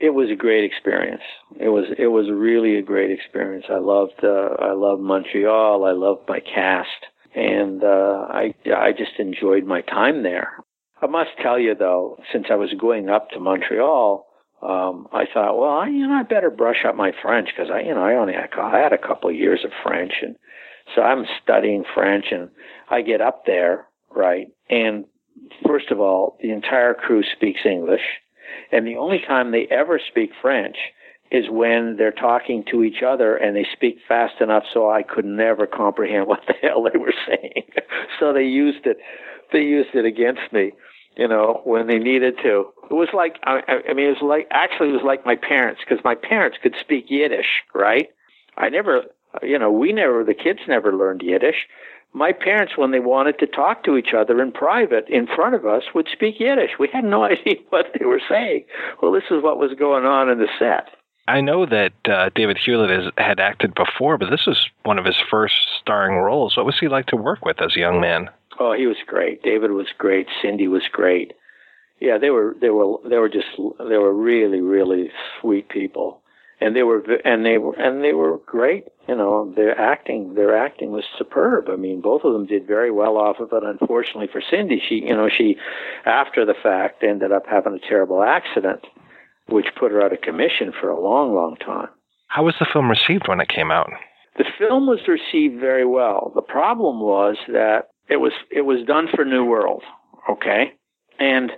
It 0.00 0.10
was 0.10 0.28
a 0.30 0.36
great 0.36 0.64
experience. 0.64 1.22
It 1.58 1.68
was 1.68 1.86
it 1.98 2.08
was 2.08 2.26
really 2.30 2.76
a 2.76 2.82
great 2.82 3.10
experience. 3.10 3.66
I 3.70 3.78
loved 3.78 4.22
uh, 4.22 4.54
I 4.58 4.72
loved 4.72 5.02
Montreal. 5.02 5.84
I 5.84 5.92
loved 5.92 6.28
my 6.28 6.40
cast, 6.40 6.88
and 7.34 7.82
uh, 7.82 8.26
I 8.28 8.54
I 8.66 8.92
just 8.92 9.18
enjoyed 9.18 9.64
my 9.64 9.82
time 9.82 10.22
there. 10.22 10.52
I 11.00 11.06
must 11.06 11.30
tell 11.40 11.58
you 11.58 11.74
though, 11.74 12.18
since 12.32 12.46
I 12.50 12.56
was 12.56 12.74
going 12.78 13.08
up 13.08 13.30
to 13.30 13.40
Montreal, 13.40 14.26
um, 14.64 15.08
I 15.12 15.24
thought, 15.32 15.58
well, 15.58 15.70
I, 15.70 15.88
you 15.88 16.06
know, 16.06 16.14
I 16.14 16.22
better 16.22 16.50
brush 16.50 16.84
up 16.88 16.96
my 16.96 17.12
French 17.22 17.50
because 17.54 17.70
I, 17.70 17.80
you 17.80 17.94
know, 17.94 18.02
I 18.02 18.14
only 18.14 18.32
had, 18.32 18.48
I 18.58 18.78
had 18.78 18.92
a 18.94 18.98
couple 18.98 19.28
of 19.28 19.36
years 19.36 19.60
of 19.64 19.70
French, 19.82 20.14
and 20.22 20.36
so 20.94 21.02
I'm 21.02 21.26
studying 21.42 21.84
French, 21.94 22.26
and 22.30 22.48
I 22.88 23.02
get 23.02 23.20
up 23.20 23.44
there, 23.46 23.86
right, 24.10 24.48
and 24.70 25.04
first 25.66 25.90
of 25.90 26.00
all, 26.00 26.38
the 26.40 26.50
entire 26.50 26.94
crew 26.94 27.22
speaks 27.36 27.60
English, 27.66 28.00
and 28.72 28.86
the 28.86 28.96
only 28.96 29.20
time 29.26 29.50
they 29.50 29.66
ever 29.70 30.00
speak 30.10 30.30
French 30.40 30.76
is 31.30 31.44
when 31.50 31.96
they're 31.98 32.12
talking 32.12 32.64
to 32.70 32.84
each 32.84 33.02
other 33.04 33.34
and 33.34 33.56
they 33.56 33.66
speak 33.72 33.96
fast 34.06 34.40
enough 34.40 34.62
so 34.72 34.88
I 34.90 35.02
could 35.02 35.24
never 35.24 35.66
comprehend 35.66 36.26
what 36.28 36.40
the 36.46 36.54
hell 36.62 36.84
they 36.84 36.98
were 36.98 37.14
saying. 37.26 37.64
so 38.20 38.32
they 38.32 38.44
used 38.44 38.86
it, 38.86 38.98
they 39.52 39.60
used 39.60 39.94
it 39.94 40.04
against 40.04 40.52
me 40.52 40.72
you 41.16 41.28
know, 41.28 41.60
when 41.64 41.86
they 41.86 41.98
needed 41.98 42.34
to. 42.42 42.66
It 42.90 42.94
was 42.94 43.08
like, 43.12 43.38
I, 43.44 43.60
I 43.88 43.94
mean, 43.94 44.06
it 44.06 44.20
was 44.20 44.22
like, 44.22 44.46
actually, 44.50 44.90
it 44.90 44.92
was 44.92 45.02
like 45.04 45.26
my 45.26 45.36
parents, 45.36 45.80
because 45.86 46.02
my 46.04 46.14
parents 46.14 46.58
could 46.62 46.74
speak 46.80 47.06
Yiddish, 47.08 47.62
right? 47.74 48.08
I 48.56 48.68
never, 48.68 49.02
you 49.42 49.58
know, 49.58 49.70
we 49.70 49.92
never, 49.92 50.24
the 50.24 50.34
kids 50.34 50.60
never 50.68 50.94
learned 50.94 51.22
Yiddish. 51.22 51.66
My 52.12 52.32
parents, 52.32 52.74
when 52.76 52.92
they 52.92 53.00
wanted 53.00 53.38
to 53.40 53.46
talk 53.46 53.82
to 53.84 53.96
each 53.96 54.14
other 54.16 54.40
in 54.40 54.52
private 54.52 55.08
in 55.08 55.26
front 55.26 55.56
of 55.56 55.66
us, 55.66 55.82
would 55.94 56.08
speak 56.12 56.38
Yiddish. 56.38 56.78
We 56.78 56.88
had 56.92 57.04
no 57.04 57.24
idea 57.32 57.56
what 57.70 57.86
they 57.98 58.04
were 58.04 58.22
saying. 58.28 58.64
Well, 59.02 59.12
this 59.12 59.24
is 59.30 59.42
what 59.42 59.58
was 59.58 59.72
going 59.78 60.04
on 60.04 60.28
in 60.28 60.38
the 60.38 60.48
set. 60.58 60.90
I 61.26 61.40
know 61.40 61.64
that 61.66 61.92
uh, 62.04 62.30
David 62.34 62.58
Hewlett 62.58 62.90
has, 62.90 63.12
had 63.16 63.40
acted 63.40 63.74
before, 63.74 64.18
but 64.18 64.30
this 64.30 64.46
was 64.46 64.68
one 64.82 64.98
of 64.98 65.06
his 65.06 65.16
first 65.30 65.54
starring 65.80 66.18
roles. 66.18 66.56
What 66.56 66.66
was 66.66 66.78
he 66.78 66.88
like 66.88 67.06
to 67.06 67.16
work 67.16 67.44
with 67.44 67.62
as 67.62 67.76
a 67.76 67.80
young 67.80 68.00
man? 68.00 68.28
Oh, 68.58 68.74
he 68.74 68.86
was 68.86 68.98
great. 69.06 69.42
David 69.42 69.72
was 69.72 69.88
great. 69.96 70.28
Cindy 70.42 70.68
was 70.68 70.84
great. 70.92 71.32
Yeah, 72.04 72.18
they 72.18 72.28
were 72.28 72.54
they 72.60 72.68
were 72.68 72.98
they 73.08 73.16
were 73.16 73.30
just 73.30 73.46
they 73.56 73.96
were 73.96 74.12
really 74.12 74.60
really 74.60 75.08
sweet 75.40 75.70
people, 75.70 76.20
and 76.60 76.76
they 76.76 76.82
were 76.82 77.02
and 77.24 77.46
they 77.46 77.56
were 77.56 77.74
and 77.80 78.04
they 78.04 78.12
were 78.12 78.36
great. 78.44 78.84
You 79.08 79.16
know, 79.16 79.50
their 79.56 79.78
acting 79.80 80.34
their 80.34 80.54
acting 80.54 80.92
was 80.92 81.04
superb. 81.16 81.70
I 81.70 81.76
mean, 81.76 82.02
both 82.02 82.20
of 82.24 82.34
them 82.34 82.44
did 82.44 82.66
very 82.66 82.90
well 82.90 83.16
off 83.16 83.36
of 83.40 83.54
it. 83.54 83.62
Unfortunately 83.64 84.28
for 84.30 84.42
Cindy, 84.50 84.82
she 84.86 84.96
you 84.96 85.16
know 85.16 85.30
she 85.34 85.56
after 86.04 86.44
the 86.44 86.54
fact 86.62 87.02
ended 87.02 87.32
up 87.32 87.44
having 87.50 87.72
a 87.72 87.88
terrible 87.88 88.22
accident, 88.22 88.80
which 89.48 89.66
put 89.80 89.90
her 89.90 90.02
out 90.02 90.12
of 90.12 90.20
commission 90.20 90.74
for 90.78 90.90
a 90.90 91.00
long 91.00 91.34
long 91.34 91.56
time. 91.56 91.88
How 92.28 92.44
was 92.44 92.54
the 92.60 92.66
film 92.70 92.90
received 92.90 93.28
when 93.28 93.40
it 93.40 93.48
came 93.48 93.70
out? 93.70 93.88
The 94.36 94.44
film 94.58 94.86
was 94.86 95.00
received 95.08 95.58
very 95.58 95.86
well. 95.86 96.32
The 96.34 96.42
problem 96.42 97.00
was 97.00 97.36
that 97.48 97.88
it 98.10 98.18
was 98.18 98.32
it 98.50 98.66
was 98.66 98.86
done 98.86 99.08
for 99.14 99.24
New 99.24 99.46
World, 99.46 99.82
okay, 100.28 100.72
and 101.18 101.50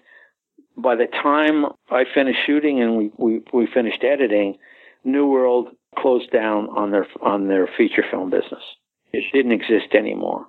by 0.76 0.94
the 0.94 1.06
time 1.06 1.66
I 1.90 2.04
finished 2.14 2.40
shooting 2.46 2.80
and 2.82 2.96
we, 2.96 3.10
we, 3.16 3.40
we 3.52 3.66
finished 3.72 4.04
editing, 4.04 4.58
New 5.04 5.26
World 5.26 5.68
closed 5.98 6.30
down 6.30 6.68
on 6.76 6.90
their 6.90 7.06
on 7.22 7.48
their 7.48 7.68
feature 7.76 8.04
film 8.10 8.30
business. 8.30 8.62
It 9.12 9.24
didn't 9.32 9.52
exist 9.52 9.94
anymore. 9.94 10.46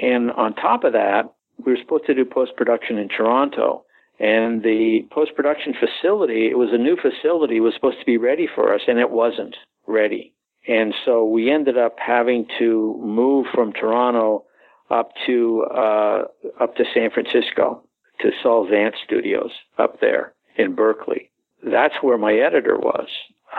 And 0.00 0.30
on 0.32 0.54
top 0.54 0.84
of 0.84 0.92
that, 0.92 1.32
we 1.64 1.72
were 1.72 1.78
supposed 1.80 2.06
to 2.06 2.14
do 2.14 2.24
post 2.24 2.52
production 2.56 2.98
in 2.98 3.08
Toronto. 3.08 3.84
And 4.20 4.62
the 4.62 5.06
post 5.12 5.34
production 5.36 5.74
facility, 5.74 6.48
it 6.50 6.58
was 6.58 6.70
a 6.72 6.78
new 6.78 6.96
facility, 6.96 7.60
was 7.60 7.74
supposed 7.74 8.00
to 8.00 8.04
be 8.04 8.16
ready 8.16 8.48
for 8.52 8.74
us, 8.74 8.80
and 8.88 8.98
it 8.98 9.10
wasn't 9.10 9.56
ready. 9.86 10.34
And 10.66 10.92
so 11.04 11.24
we 11.24 11.50
ended 11.50 11.78
up 11.78 11.96
having 12.04 12.46
to 12.58 13.00
move 13.02 13.46
from 13.54 13.72
Toronto 13.72 14.44
up 14.90 15.12
to 15.26 15.64
uh, 15.70 16.22
up 16.60 16.74
to 16.76 16.84
San 16.92 17.10
Francisco 17.10 17.84
to 18.20 18.30
Saul 18.42 18.66
Zaentz 18.66 18.96
Studios 19.04 19.52
up 19.78 20.00
there 20.00 20.32
in 20.56 20.74
Berkeley. 20.74 21.30
That's 21.62 21.94
where 22.02 22.18
my 22.18 22.34
editor 22.34 22.76
was. 22.76 23.08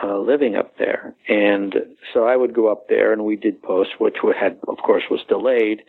Uh, 0.03 0.19
living 0.19 0.55
up 0.55 0.77
there. 0.77 1.15
And 1.27 1.73
so 2.13 2.23
I 2.23 2.35
would 2.35 2.53
go 2.53 2.71
up 2.71 2.89
there 2.89 3.11
and 3.11 3.25
we 3.25 3.35
did 3.35 3.63
post, 3.63 3.99
which 3.99 4.17
had, 4.39 4.59
of 4.67 4.77
course, 4.77 5.01
was 5.09 5.21
delayed, 5.27 5.81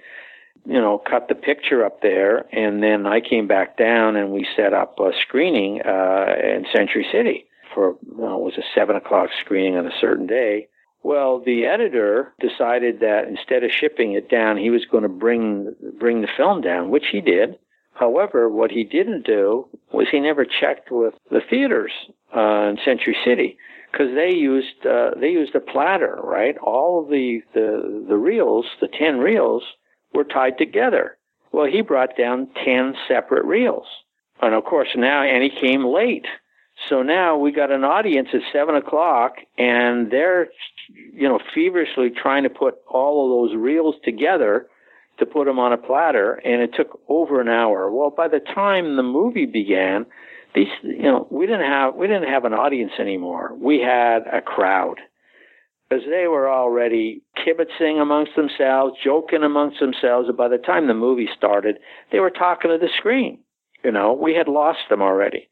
you 0.64 0.80
know, 0.80 0.96
cut 0.98 1.28
the 1.28 1.34
picture 1.34 1.84
up 1.84 2.00
there. 2.00 2.46
And 2.50 2.82
then 2.82 3.06
I 3.06 3.20
came 3.20 3.46
back 3.46 3.76
down 3.76 4.16
and 4.16 4.30
we 4.30 4.46
set 4.56 4.72
up 4.72 4.98
a 4.98 5.10
screening, 5.20 5.82
uh, 5.82 6.34
in 6.42 6.64
Century 6.74 7.06
City 7.12 7.44
for, 7.74 7.96
know, 8.16 8.38
it 8.38 8.44
was 8.44 8.56
a 8.56 8.64
seven 8.74 8.96
o'clock 8.96 9.28
screening 9.44 9.76
on 9.76 9.86
a 9.86 10.00
certain 10.00 10.26
day. 10.26 10.68
Well, 11.02 11.40
the 11.40 11.66
editor 11.66 12.32
decided 12.40 13.00
that 13.00 13.28
instead 13.28 13.64
of 13.64 13.70
shipping 13.70 14.12
it 14.12 14.30
down, 14.30 14.56
he 14.56 14.70
was 14.70 14.86
going 14.86 15.02
to 15.02 15.08
bring 15.08 15.74
bring 15.98 16.22
the 16.22 16.28
film 16.36 16.62
down, 16.62 16.90
which 16.90 17.06
he 17.12 17.20
did. 17.20 17.58
However, 18.00 18.48
what 18.48 18.70
he 18.70 18.82
didn't 18.82 19.26
do 19.26 19.68
was 19.92 20.06
he 20.10 20.20
never 20.20 20.46
checked 20.46 20.90
with 20.90 21.12
the 21.30 21.42
theaters 21.50 21.92
uh, 22.34 22.70
in 22.70 22.78
Century 22.82 23.14
City 23.26 23.58
because 23.92 24.14
they 24.14 24.32
used 24.34 24.86
uh, 24.86 25.10
they 25.20 25.28
used 25.28 25.54
a 25.54 25.60
platter, 25.60 26.18
right? 26.24 26.56
All 26.62 27.04
the 27.04 27.42
the 27.52 28.06
the 28.08 28.16
reels, 28.16 28.64
the 28.80 28.88
ten 28.88 29.18
reels, 29.18 29.62
were 30.14 30.24
tied 30.24 30.56
together. 30.56 31.18
Well, 31.52 31.66
he 31.66 31.82
brought 31.82 32.16
down 32.16 32.48
ten 32.64 32.94
separate 33.06 33.44
reels, 33.44 33.86
and 34.40 34.54
of 34.54 34.64
course 34.64 34.88
now, 34.96 35.22
and 35.22 35.42
he 35.42 35.50
came 35.50 35.84
late. 35.84 36.26
So 36.88 37.02
now 37.02 37.36
we 37.36 37.52
got 37.52 37.70
an 37.70 37.84
audience 37.84 38.28
at 38.32 38.40
seven 38.50 38.76
o'clock, 38.76 39.34
and 39.58 40.10
they're, 40.10 40.48
you 41.12 41.28
know, 41.28 41.38
feverishly 41.54 42.08
trying 42.08 42.44
to 42.44 42.50
put 42.50 42.76
all 42.88 43.24
of 43.24 43.50
those 43.50 43.60
reels 43.60 43.96
together 44.02 44.68
to 45.20 45.26
put 45.26 45.44
them 45.44 45.58
on 45.58 45.72
a 45.72 45.78
platter, 45.78 46.34
and 46.44 46.60
it 46.60 46.70
took 46.74 47.00
over 47.08 47.40
an 47.40 47.48
hour. 47.48 47.90
Well, 47.90 48.10
by 48.10 48.26
the 48.26 48.40
time 48.40 48.96
the 48.96 49.02
movie 49.02 49.46
began, 49.46 50.06
these, 50.54 50.68
you 50.82 51.02
know, 51.02 51.28
we 51.30 51.46
didn't 51.46 51.70
have 51.70 51.94
we 51.94 52.08
didn't 52.08 52.28
have 52.28 52.44
an 52.44 52.54
audience 52.54 52.92
anymore. 52.98 53.54
We 53.56 53.78
had 53.78 54.22
a 54.32 54.40
crowd 54.40 54.96
because 55.88 56.04
they 56.08 56.26
were 56.26 56.50
already 56.50 57.22
kibitzing 57.38 58.00
amongst 58.00 58.32
themselves, 58.34 58.94
joking 59.04 59.44
amongst 59.44 59.78
themselves. 59.78 60.28
And 60.28 60.36
by 60.36 60.48
the 60.48 60.58
time 60.58 60.88
the 60.88 60.94
movie 60.94 61.28
started, 61.36 61.78
they 62.10 62.18
were 62.18 62.30
talking 62.30 62.70
to 62.70 62.78
the 62.78 62.90
screen. 62.96 63.38
You 63.84 63.92
know, 63.92 64.12
we 64.12 64.34
had 64.34 64.48
lost 64.48 64.80
them 64.88 65.02
already. 65.02 65.48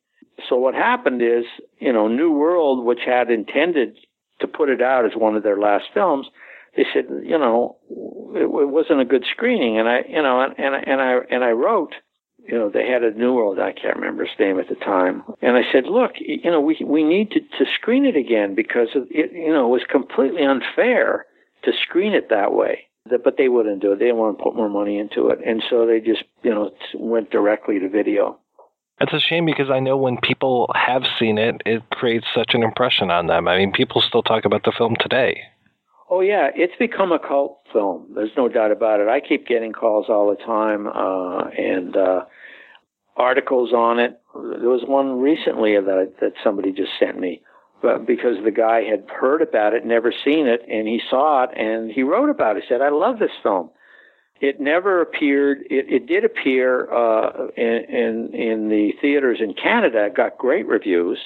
So 0.49 0.57
what 0.57 0.75
happened 0.75 1.23
is, 1.23 1.45
you 1.79 1.93
know, 1.93 2.09
New 2.09 2.33
World, 2.33 2.85
which 2.85 3.01
had 3.05 3.31
intended 3.31 3.97
to 4.41 4.47
put 4.47 4.69
it 4.69 4.81
out 4.81 5.05
as 5.05 5.13
one 5.17 5.35
of 5.37 5.43
their 5.43 5.59
last 5.59 5.85
films, 5.93 6.27
they 6.79 6.87
said, 6.95 7.07
you 7.25 7.37
know, 7.37 7.77
it, 8.35 8.45
it 8.45 8.71
wasn't 8.71 9.01
a 9.01 9.05
good 9.05 9.25
screening, 9.31 9.79
and 9.79 9.89
I, 9.89 10.05
you 10.09 10.23
know, 10.23 10.41
and, 10.41 10.55
and 10.57 10.75
and 10.75 11.01
I 11.01 11.19
and 11.29 11.43
I 11.43 11.51
wrote, 11.51 11.95
you 12.39 12.55
know, 12.55 12.71
they 12.71 12.87
had 12.87 13.03
a 13.03 13.11
New 13.11 13.35
World, 13.35 13.59
I 13.59 13.73
can't 13.73 13.97
remember 13.97 14.25
his 14.25 14.39
name 14.39 14.61
at 14.61 14.69
the 14.69 14.77
time, 14.77 15.25
and 15.43 15.57
I 15.57 15.63
said, 15.73 15.87
look, 15.87 16.13
you 16.21 16.51
know, 16.51 16.61
we 16.61 16.79
we 16.87 17.03
need 17.03 17.33
to 17.33 17.41
to 17.41 17.71
screen 17.75 18.07
it 18.07 18.17
again 18.17 18.55
because 18.55 18.89
it, 18.95 19.33
you 19.33 19.53
know, 19.53 19.67
it 19.67 19.73
was 19.73 19.83
completely 19.91 20.45
unfair 20.45 21.27
to 21.65 21.73
screen 21.85 22.15
it 22.15 22.31
that 22.31 22.53
way 22.53 22.85
but 23.25 23.37
they 23.39 23.49
wouldn't 23.49 23.81
do 23.81 23.93
it. 23.93 23.99
They 23.99 24.07
didn't 24.07 24.19
want 24.19 24.37
to 24.37 24.45
put 24.45 24.55
more 24.55 24.69
money 24.69 24.99
into 24.99 25.29
it, 25.29 25.39
and 25.45 25.63
so 25.71 25.87
they 25.87 25.99
just 25.99 26.25
you 26.43 26.51
know 26.51 26.71
went 26.95 27.31
directly 27.31 27.79
to 27.79 27.89
video. 27.89 28.39
It's 29.01 29.13
a 29.13 29.21
shame 29.21 29.47
because 29.47 29.71
I 29.71 29.79
know 29.81 29.97
when 29.97 30.19
people 30.19 30.71
have 30.75 31.05
seen 31.19 31.39
it, 31.39 31.63
it 31.65 31.89
creates 31.91 32.27
such 32.35 32.51
an 32.55 32.63
impression 32.63 33.11
on 33.11 33.29
them. 33.29 33.47
I 33.47 33.57
mean, 33.57 33.73
people 33.73 34.03
still 34.03 34.23
talk 34.23 34.45
about 34.45 34.65
the 34.65 34.73
film 34.77 34.97
today. 34.99 35.41
Oh 36.11 36.21
yeah, 36.21 36.49
it's 36.55 36.75
become 36.79 37.13
a 37.13 37.19
cult 37.19 37.61
film. 37.73 38.07
There's 38.15 38.37
no 38.37 38.49
doubt 38.49 38.71
about 38.71 39.01
it. 39.01 39.09
I 39.09 39.21
keep 39.21 39.47
getting 39.47 39.73
calls 39.73 40.07
all 40.09 40.31
the 40.31 40.43
time 40.43 40.87
uh, 40.87 41.49
and 41.51 41.97
uh, 41.97 42.25
articles 43.17 43.73
on 43.73 43.99
it. 43.99 44.19
There 44.35 44.71
was 44.71 44.85
one 44.87 45.21
recently 45.21 45.75
that 45.75 46.15
that 46.21 46.33
somebody 46.43 46.73
just 46.73 46.93
sent 46.99 47.19
me, 47.19 47.43
but 47.83 48.07
because 48.07 48.37
the 48.43 48.51
guy 48.51 48.85
had 48.85 49.05
heard 49.09 49.43
about 49.43 49.75
it, 49.75 49.85
never 49.85 50.13
seen 50.25 50.47
it, 50.47 50.63
and 50.69 50.89
he 50.89 51.01
saw 51.11 51.45
it 51.45 51.51
and 51.57 51.91
he 51.91 52.03
wrote 52.03 52.31
about 52.31 52.57
it. 52.57 52.63
He 52.63 52.69
said, 52.73 52.81
"I 52.81 52.89
love 52.91 53.19
this 53.19 53.37
film." 53.43 53.71
It 54.41 54.61
never 54.61 55.03
appeared. 55.03 55.63
It, 55.69 55.87
it 55.93 56.07
did 56.07 56.25
appear 56.25 56.91
uh, 56.93 57.49
in, 57.57 57.85
in 57.89 58.31
in 58.35 58.69
the 58.69 58.93
theaters 59.01 59.41
in 59.43 59.53
Canada. 59.55 60.07
It 60.07 60.15
got 60.15 60.39
great 60.39 60.67
reviews, 60.67 61.19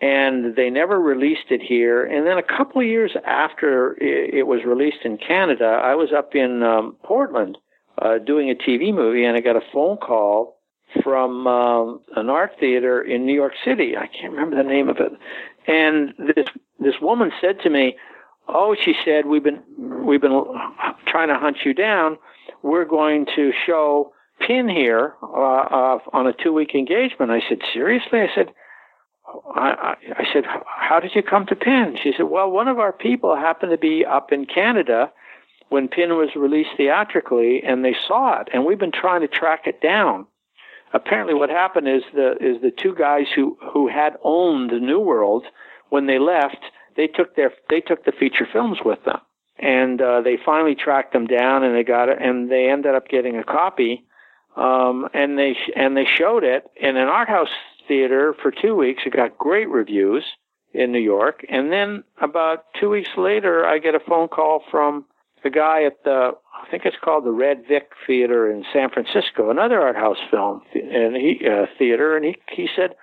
and 0.00 0.54
they 0.54 0.70
never 0.70 1.00
released 1.00 1.50
it 1.50 1.60
here. 1.60 2.04
And 2.04 2.26
then 2.26 2.38
a 2.38 2.42
couple 2.42 2.80
of 2.80 2.86
years 2.86 3.12
after 3.26 3.96
it, 4.00 4.46
was 4.46 4.60
released 4.64 5.04
in 5.04 5.18
Canada, 5.18 5.64
I 5.64 5.94
was 5.94 6.10
up 6.16 6.34
in 6.34 6.62
um, 6.62 6.96
Portland 7.02 7.58
uh, 8.00 8.18
doing 8.18 8.50
a 8.50 8.54
TV 8.54 8.94
movie, 8.94 9.24
and 9.24 9.36
I 9.36 9.40
got 9.40 9.56
a 9.56 9.72
phone 9.72 9.96
call 9.96 10.56
from 11.02 11.46
um, 11.46 12.00
an 12.16 12.30
art 12.30 12.52
theater 12.60 13.02
in 13.02 13.26
New 13.26 13.34
York 13.34 13.52
City. 13.64 13.96
I 13.96 14.06
can't 14.06 14.32
remember 14.32 14.56
the 14.56 14.68
name 14.68 14.88
of 14.88 14.98
it. 14.98 15.12
And 15.66 16.14
this 16.34 16.46
this 16.78 16.94
woman 17.02 17.30
said 17.40 17.60
to 17.64 17.70
me, 17.70 17.96
oh, 18.48 18.74
she 18.82 18.94
said, 19.04 19.26
we've 19.26 19.42
been 19.42 19.62
we've 20.06 20.20
been 20.20 20.44
trying 21.06 21.28
to 21.28 21.38
hunt 21.38 21.58
you 21.64 21.74
down. 21.74 22.18
We're 22.62 22.86
going 22.86 23.26
to 23.36 23.52
show 23.66 24.12
Pin 24.40 24.68
here 24.68 25.14
uh, 25.22 25.26
uh, 25.26 25.98
on 26.12 26.26
a 26.26 26.32
two 26.32 26.52
week 26.52 26.74
engagement. 26.74 27.30
I 27.30 27.40
said, 27.48 27.58
seriously? 27.72 28.20
I 28.20 28.28
said, 28.34 28.48
I, 29.54 29.96
I, 30.16 30.24
said, 30.32 30.44
how 30.66 31.00
did 31.00 31.14
you 31.14 31.22
come 31.22 31.46
to 31.46 31.56
Pin? 31.56 31.96
She 32.02 32.12
said, 32.16 32.24
well, 32.24 32.50
one 32.50 32.68
of 32.68 32.78
our 32.78 32.92
people 32.92 33.36
happened 33.36 33.72
to 33.72 33.78
be 33.78 34.04
up 34.04 34.32
in 34.32 34.46
Canada 34.46 35.12
when 35.68 35.88
Pin 35.88 36.16
was 36.16 36.30
released 36.34 36.70
theatrically, 36.76 37.62
and 37.62 37.84
they 37.84 37.94
saw 38.06 38.40
it, 38.40 38.48
and 38.52 38.64
we've 38.64 38.78
been 38.78 38.92
trying 38.92 39.20
to 39.20 39.28
track 39.28 39.66
it 39.66 39.80
down. 39.80 40.26
Apparently, 40.94 41.34
what 41.34 41.50
happened 41.50 41.88
is 41.88 42.02
the 42.14 42.32
is 42.40 42.62
the 42.62 42.70
two 42.70 42.94
guys 42.94 43.26
who 43.34 43.58
who 43.72 43.88
had 43.88 44.16
owned 44.22 44.70
the 44.70 44.80
New 44.80 45.00
World 45.00 45.44
when 45.90 46.06
they 46.06 46.18
left, 46.18 46.64
they 46.96 47.06
took 47.06 47.36
their 47.36 47.52
they 47.68 47.80
took 47.80 48.04
the 48.04 48.12
feature 48.12 48.48
films 48.50 48.78
with 48.82 49.04
them, 49.04 49.20
and 49.58 50.00
uh, 50.00 50.22
they 50.22 50.38
finally 50.42 50.74
tracked 50.74 51.12
them 51.12 51.26
down, 51.26 51.62
and 51.62 51.74
they 51.74 51.84
got 51.84 52.08
it, 52.08 52.18
and 52.20 52.50
they 52.50 52.70
ended 52.70 52.94
up 52.94 53.08
getting 53.08 53.36
a 53.36 53.44
copy, 53.44 54.06
um, 54.56 55.06
and 55.12 55.38
they 55.38 55.54
and 55.76 55.94
they 55.94 56.06
showed 56.06 56.44
it 56.44 56.64
in 56.76 56.96
an 56.96 57.08
art 57.08 57.28
house 57.28 57.50
theater 57.88 58.34
for 58.40 58.52
two 58.52 58.76
weeks. 58.76 59.02
It 59.06 59.14
got 59.14 59.38
great 59.38 59.68
reviews 59.68 60.24
in 60.72 60.92
New 60.92 61.00
York, 61.00 61.44
and 61.48 61.72
then 61.72 62.04
about 62.20 62.66
two 62.78 62.90
weeks 62.90 63.10
later, 63.16 63.64
I 63.64 63.78
get 63.78 63.94
a 63.94 64.00
phone 64.00 64.28
call 64.28 64.62
from 64.70 65.06
the 65.42 65.50
guy 65.50 65.84
at 65.84 66.04
the 66.04 66.32
I 66.54 66.70
think 66.70 66.84
it's 66.84 66.96
called 67.02 67.24
the 67.24 67.30
Red 67.30 67.64
Vic 67.68 67.90
Theater 68.06 68.50
in 68.50 68.64
San 68.72 68.90
Francisco, 68.90 69.50
another 69.50 69.80
art 69.80 69.96
house 69.96 70.18
film 70.30 70.62
and 70.74 71.16
he 71.16 71.40
uh, 71.46 71.66
theater, 71.78 72.16
and 72.16 72.24
he 72.24 72.36
he 72.50 72.68
said, 72.74 72.94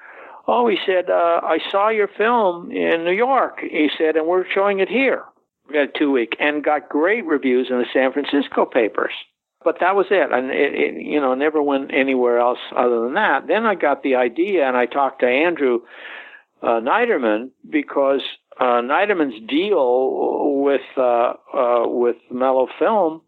"Oh, 0.48 0.68
he 0.68 0.78
said 0.86 1.10
uh, 1.10 1.41
I 1.44 1.60
saw 1.72 1.90
your 1.90 2.07
film 2.07 2.72
in 2.72 3.03
New 3.03 3.14
York." 3.14 3.60
He 3.62 3.90
said, 3.98 4.16
"and 4.16 4.28
we're 4.28 4.45
showing 4.53 4.80
it 4.80 4.90
here." 4.90 5.24
We 5.68 5.74
got 5.74 5.95
two 5.95 6.12
week 6.12 6.36
and 6.40 6.64
got 6.64 6.90
great 6.90 7.26
reviews 7.26 7.68
in 7.70 7.80
the 7.80 7.88
San 7.91 8.14
Francisco 8.14 8.66
papers. 8.66 9.14
But 9.66 9.80
that 9.82 9.96
was 9.96 10.06
it, 10.12 10.32
and 10.32 10.52
it, 10.52 10.74
it 10.76 11.02
you 11.02 11.20
know 11.20 11.34
never 11.34 11.62
went 11.62 11.92
anywhere 11.94 12.40
else 12.40 12.60
other 12.78 13.02
than 13.02 13.16
that. 13.16 13.48
Then 13.48 13.66
I 13.66 13.76
got 13.76 14.04
the 14.04 14.16
idea, 14.16 14.66
and 14.66 14.78
I 14.78 14.86
talked 14.86 15.22
to 15.22 15.28
Andrew 15.28 15.80
uh, 16.62 16.80
Neiderman 16.80 17.50
because 17.70 18.22
uh, 18.60 18.82
Neiderman's 18.82 19.46
deal 19.50 20.62
with 20.64 20.82
uh, 20.96 21.34
uh, 21.54 21.88
with 21.88 22.18
Mellow 22.32 22.68
Film 22.80 23.22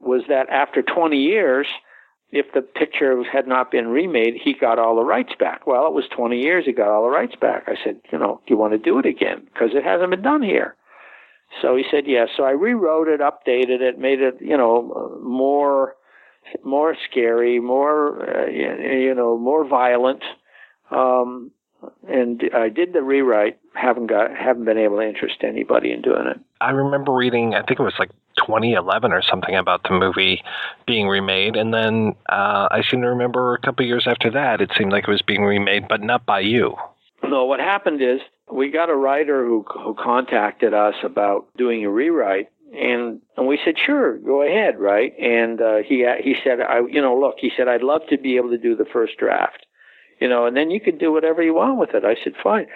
was 0.00 0.22
that 0.28 0.48
after 0.48 0.80
20 0.80 1.16
years, 1.16 1.66
if 2.30 2.46
the 2.54 2.62
picture 2.62 3.22
had 3.24 3.46
not 3.46 3.70
been 3.70 3.88
remade, 3.88 4.34
he 4.42 4.54
got 4.54 4.78
all 4.78 4.96
the 4.96 5.04
rights 5.04 5.32
back. 5.38 5.66
Well, 5.66 5.86
it 5.86 5.92
was 5.92 6.04
20 6.16 6.40
years, 6.40 6.64
he 6.64 6.72
got 6.72 6.88
all 6.88 7.02
the 7.02 7.10
rights 7.10 7.34
back. 7.38 7.64
I 7.66 7.74
said, 7.84 8.00
you 8.10 8.18
know, 8.18 8.40
do 8.46 8.54
you 8.54 8.56
want 8.56 8.72
to 8.72 8.78
do 8.78 8.98
it 8.98 9.06
again? 9.06 9.42
Because 9.52 9.70
it 9.74 9.84
hasn't 9.84 10.10
been 10.10 10.22
done 10.22 10.42
here. 10.42 10.76
So 11.60 11.76
he 11.76 11.84
said 11.90 12.04
yes. 12.06 12.28
So 12.36 12.44
I 12.44 12.50
rewrote 12.50 13.08
it, 13.08 13.20
updated 13.20 13.80
it, 13.80 13.98
made 13.98 14.20
it, 14.20 14.36
you 14.40 14.56
know, 14.56 15.18
more 15.22 15.94
more 16.64 16.96
scary, 17.08 17.60
more 17.60 18.44
uh, 18.44 18.46
you 18.48 19.14
know, 19.14 19.36
more 19.38 19.66
violent. 19.66 20.22
Um, 20.90 21.50
and 22.08 22.42
I 22.54 22.68
did 22.68 22.92
the 22.92 23.02
rewrite. 23.02 23.58
haven't 23.74 24.06
got 24.06 24.36
haven't 24.36 24.64
been 24.64 24.78
able 24.78 24.98
to 24.98 25.06
interest 25.06 25.36
anybody 25.42 25.92
in 25.92 26.02
doing 26.02 26.26
it. 26.26 26.40
I 26.60 26.70
remember 26.70 27.12
reading, 27.12 27.54
I 27.54 27.62
think 27.62 27.80
it 27.80 27.82
was 27.82 27.94
like 27.98 28.10
2011 28.38 29.12
or 29.12 29.22
something 29.22 29.54
about 29.54 29.82
the 29.84 29.92
movie 29.92 30.42
being 30.86 31.08
remade, 31.08 31.56
and 31.56 31.72
then 31.72 32.14
uh, 32.28 32.68
I 32.70 32.82
seem 32.88 33.00
to 33.02 33.08
remember 33.08 33.54
a 33.54 33.60
couple 33.60 33.86
years 33.86 34.06
after 34.06 34.30
that, 34.32 34.60
it 34.60 34.70
seemed 34.76 34.92
like 34.92 35.04
it 35.08 35.10
was 35.10 35.22
being 35.22 35.42
remade, 35.42 35.88
but 35.88 36.02
not 36.02 36.26
by 36.26 36.40
you. 36.40 36.74
No, 37.22 37.44
what 37.44 37.60
happened 37.60 38.02
is 38.02 38.20
we 38.52 38.70
got 38.70 38.90
a 38.90 38.96
writer 38.96 39.44
who 39.44 39.64
who 39.72 39.94
contacted 39.94 40.74
us 40.74 40.94
about 41.02 41.46
doing 41.56 41.84
a 41.84 41.90
rewrite, 41.90 42.48
and 42.72 43.20
and 43.36 43.46
we 43.46 43.58
said 43.64 43.74
sure, 43.78 44.18
go 44.18 44.42
ahead, 44.42 44.78
right? 44.78 45.12
And 45.18 45.60
uh, 45.60 45.78
he 45.86 46.06
he 46.22 46.36
said, 46.42 46.60
I 46.60 46.80
you 46.88 47.00
know 47.00 47.18
look, 47.18 47.36
he 47.38 47.50
said 47.56 47.68
I'd 47.68 47.82
love 47.82 48.02
to 48.10 48.18
be 48.18 48.36
able 48.36 48.50
to 48.50 48.58
do 48.58 48.76
the 48.76 48.84
first 48.84 49.16
draft 49.18 49.66
you 50.20 50.28
know, 50.28 50.46
and 50.46 50.56
then 50.56 50.70
you 50.70 50.80
can 50.80 50.98
do 50.98 51.12
whatever 51.12 51.42
you 51.42 51.54
want 51.54 51.78
with 51.78 51.94
it. 51.94 52.04
I 52.04 52.14
said, 52.22 52.34
fine. 52.42 52.66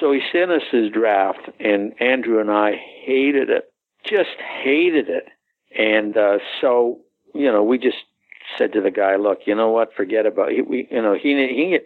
So 0.00 0.12
he 0.12 0.20
sent 0.32 0.50
us 0.50 0.62
his 0.70 0.90
draft, 0.90 1.50
and 1.58 1.92
Andrew 2.00 2.40
and 2.40 2.50
I 2.50 2.72
hated 3.04 3.50
it, 3.50 3.72
just 4.04 4.38
hated 4.62 5.08
it. 5.08 5.28
And 5.76 6.16
uh, 6.16 6.38
so, 6.60 7.00
you 7.34 7.50
know, 7.50 7.62
we 7.62 7.78
just 7.78 7.96
said 8.56 8.72
to 8.74 8.80
the 8.80 8.90
guy, 8.90 9.16
look, 9.16 9.40
you 9.46 9.54
know 9.54 9.70
what, 9.70 9.94
forget 9.94 10.24
about 10.24 10.52
it. 10.52 10.68
We, 10.68 10.88
you 10.90 11.02
know, 11.02 11.14
he, 11.14 11.30
he, 11.30 11.78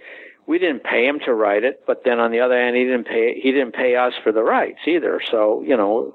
we 0.46 0.58
didn't 0.58 0.84
pay 0.84 1.06
him 1.06 1.20
to 1.24 1.34
write 1.34 1.64
it, 1.64 1.82
but 1.86 2.02
then 2.04 2.18
on 2.18 2.32
the 2.32 2.40
other 2.40 2.58
hand, 2.58 2.76
he 2.76 2.84
didn't 2.84 3.06
pay, 3.06 3.40
he 3.40 3.52
didn't 3.52 3.74
pay 3.74 3.96
us 3.96 4.12
for 4.22 4.32
the 4.32 4.42
rights 4.42 4.80
either. 4.86 5.20
So, 5.30 5.62
you 5.62 5.76
know, 5.76 6.12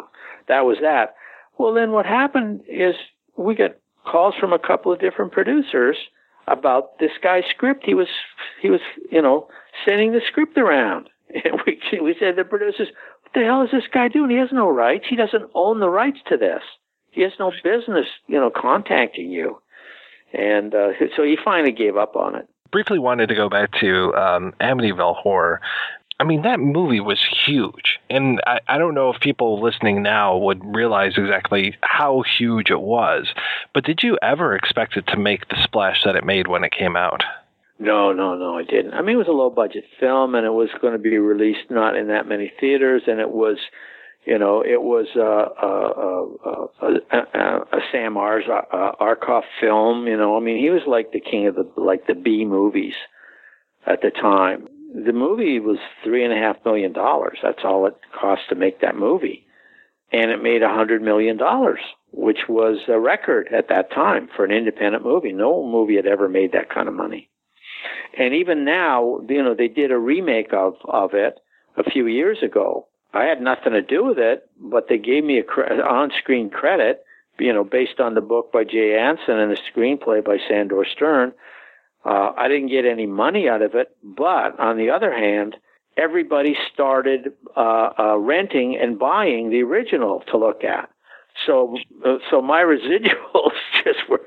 that 0.47 0.65
was 0.65 0.77
that. 0.81 1.15
Well, 1.57 1.73
then 1.73 1.91
what 1.91 2.05
happened 2.05 2.61
is 2.67 2.95
we 3.35 3.55
got 3.55 3.75
calls 4.05 4.35
from 4.39 4.53
a 4.53 4.59
couple 4.59 4.91
of 4.91 4.99
different 4.99 5.31
producers 5.31 5.97
about 6.47 6.99
this 6.99 7.11
guy's 7.21 7.43
script. 7.49 7.83
He 7.85 7.93
was 7.93 8.07
he 8.61 8.69
was 8.69 8.81
you 9.11 9.21
know 9.21 9.47
sending 9.87 10.13
the 10.13 10.21
script 10.27 10.57
around, 10.57 11.09
and 11.29 11.61
we 11.65 11.79
we 12.01 12.15
said 12.19 12.35
to 12.35 12.43
the 12.43 12.49
producers, 12.49 12.89
"What 13.23 13.33
the 13.33 13.43
hell 13.43 13.63
is 13.63 13.71
this 13.71 13.87
guy 13.91 14.07
doing? 14.07 14.29
He 14.29 14.37
has 14.37 14.51
no 14.51 14.69
rights. 14.69 15.05
He 15.09 15.15
doesn't 15.15 15.49
own 15.53 15.79
the 15.79 15.89
rights 15.89 16.19
to 16.27 16.37
this. 16.37 16.61
He 17.11 17.21
has 17.21 17.33
no 17.39 17.51
business 17.63 18.07
you 18.27 18.39
know 18.39 18.49
contacting 18.49 19.31
you." 19.31 19.61
And 20.33 20.73
uh, 20.73 20.89
so 21.15 21.23
he 21.23 21.37
finally 21.43 21.73
gave 21.73 21.97
up 21.97 22.15
on 22.15 22.35
it 22.35 22.47
briefly 22.71 22.99
wanted 22.99 23.29
to 23.29 23.35
go 23.35 23.49
back 23.49 23.71
to 23.79 24.13
um, 24.15 24.53
Amityville 24.59 25.15
Horror 25.15 25.61
I 26.19 26.23
mean, 26.23 26.41
that 26.43 26.59
movie 26.59 26.99
was 26.99 27.19
huge. 27.45 27.99
And 28.09 28.41
I, 28.47 28.59
I 28.67 28.77
don't 28.77 28.95
know 28.95 29.11
if 29.11 29.21
people 29.21 29.61
listening 29.61 30.01
now 30.01 30.35
would 30.37 30.61
realize 30.75 31.13
exactly 31.15 31.77
how 31.81 32.23
huge 32.37 32.71
it 32.71 32.81
was. 32.81 33.27
But 33.73 33.83
did 33.83 34.01
you 34.01 34.17
ever 34.21 34.55
expect 34.55 34.97
it 34.97 35.05
to 35.07 35.17
make 35.17 35.47
the 35.49 35.61
splash 35.61 36.03
that 36.05 36.15
it 36.15 36.25
made 36.25 36.47
when 36.47 36.63
it 36.63 36.71
came 36.71 36.95
out? 36.95 37.23
No, 37.79 38.11
no, 38.11 38.35
no, 38.35 38.57
I 38.57 38.63
didn't. 38.63 38.95
I 38.95 39.03
mean, 39.03 39.15
it 39.15 39.19
was 39.19 39.27
a 39.27 39.31
low 39.31 39.51
budget 39.51 39.83
film 39.99 40.33
and 40.33 40.43
it 40.43 40.53
was 40.53 40.69
going 40.81 40.93
to 40.93 40.99
be 40.99 41.19
released 41.19 41.69
not 41.69 41.95
in 41.95 42.07
that 42.07 42.27
many 42.27 42.51
theaters. 42.59 43.03
And 43.05 43.19
it 43.19 43.29
was, 43.29 43.57
you 44.27 44.37
know, 44.37 44.61
it 44.61 44.81
was 44.83 45.07
uh, 45.15 45.49
uh, 45.63 45.87
uh, 46.45 46.91
a, 47.11 47.39
a, 47.39 47.77
a 47.77 47.81
Sam 47.91 48.17
Ars, 48.17 48.43
uh, 48.47 48.91
Arkoff 48.99 49.43
film. 49.61 50.05
You 50.05 50.17
know, 50.17 50.37
I 50.37 50.39
mean, 50.41 50.59
he 50.59 50.69
was 50.69 50.81
like 50.85 51.11
the 51.11 51.21
king 51.21 51.47
of 51.47 51.55
the, 51.55 51.67
like 51.77 52.05
the 52.07 52.13
B 52.13 52.45
movies 52.45 52.95
at 53.85 54.01
the 54.01 54.11
time 54.11 54.67
the 54.93 55.13
movie 55.13 55.59
was 55.59 55.77
three 56.03 56.23
and 56.23 56.33
a 56.33 56.37
half 56.37 56.63
million 56.65 56.93
dollars. 56.93 57.39
That's 57.43 57.63
all 57.63 57.85
it 57.87 57.95
cost 58.19 58.41
to 58.49 58.55
make 58.55 58.81
that 58.81 58.95
movie. 58.95 59.45
And 60.11 60.31
it 60.31 60.41
made 60.41 60.63
a 60.63 60.73
hundred 60.73 61.01
million 61.01 61.37
dollars, 61.37 61.81
which 62.11 62.47
was 62.47 62.77
a 62.87 62.99
record 62.99 63.49
at 63.53 63.67
that 63.67 63.91
time 63.91 64.29
for 64.35 64.45
an 64.45 64.51
independent 64.51 65.03
movie. 65.03 65.33
No 65.33 65.65
movie 65.65 65.97
had 65.97 66.07
ever 66.07 66.29
made 66.29 66.53
that 66.53 66.69
kind 66.69 66.87
of 66.87 66.93
money. 66.93 67.29
And 68.17 68.33
even 68.33 68.63
now, 68.63 69.19
you 69.27 69.43
know, 69.43 69.53
they 69.53 69.67
did 69.67 69.91
a 69.91 69.97
remake 69.97 70.53
of, 70.53 70.75
of 70.85 71.13
it 71.13 71.39
a 71.75 71.83
few 71.83 72.07
years 72.07 72.37
ago. 72.41 72.87
I 73.17 73.25
had 73.25 73.41
nothing 73.41 73.73
to 73.73 73.81
do 73.81 74.05
with 74.05 74.17
it, 74.19 74.49
but 74.59 74.87
they 74.89 74.97
gave 74.97 75.23
me 75.23 75.39
a 75.39 75.43
cre- 75.43 75.81
on-screen 75.81 76.49
credit, 76.49 77.03
you 77.39 77.53
know, 77.53 77.63
based 77.63 77.99
on 77.99 78.13
the 78.13 78.21
book 78.21 78.51
by 78.51 78.63
Jay 78.63 78.97
Anson 78.97 79.39
and 79.39 79.51
the 79.51 79.57
screenplay 79.73 80.23
by 80.23 80.37
Sandor 80.47 80.85
Stern 80.85 81.33
uh, 82.07 82.31
I 82.37 82.47
didn't 82.47 82.69
get 82.69 82.85
any 82.85 83.05
money 83.05 83.49
out 83.49 83.61
of 83.61 83.75
it, 83.75 83.95
but 84.01 84.57
on 84.59 84.77
the 84.77 84.89
other 84.91 85.13
hand, 85.13 85.57
everybody 85.97 86.55
started 86.73 87.33
uh, 87.55 87.89
uh, 87.99 88.17
renting 88.17 88.77
and 88.81 88.97
buying 88.97 89.49
the 89.49 89.63
original 89.63 90.23
to 90.31 90.37
look 90.37 90.63
at. 90.63 90.89
So, 91.45 91.77
uh, 92.05 92.17
so 92.31 92.41
my 92.41 92.61
residuals 92.63 93.51
just 93.83 94.07
were 94.09 94.21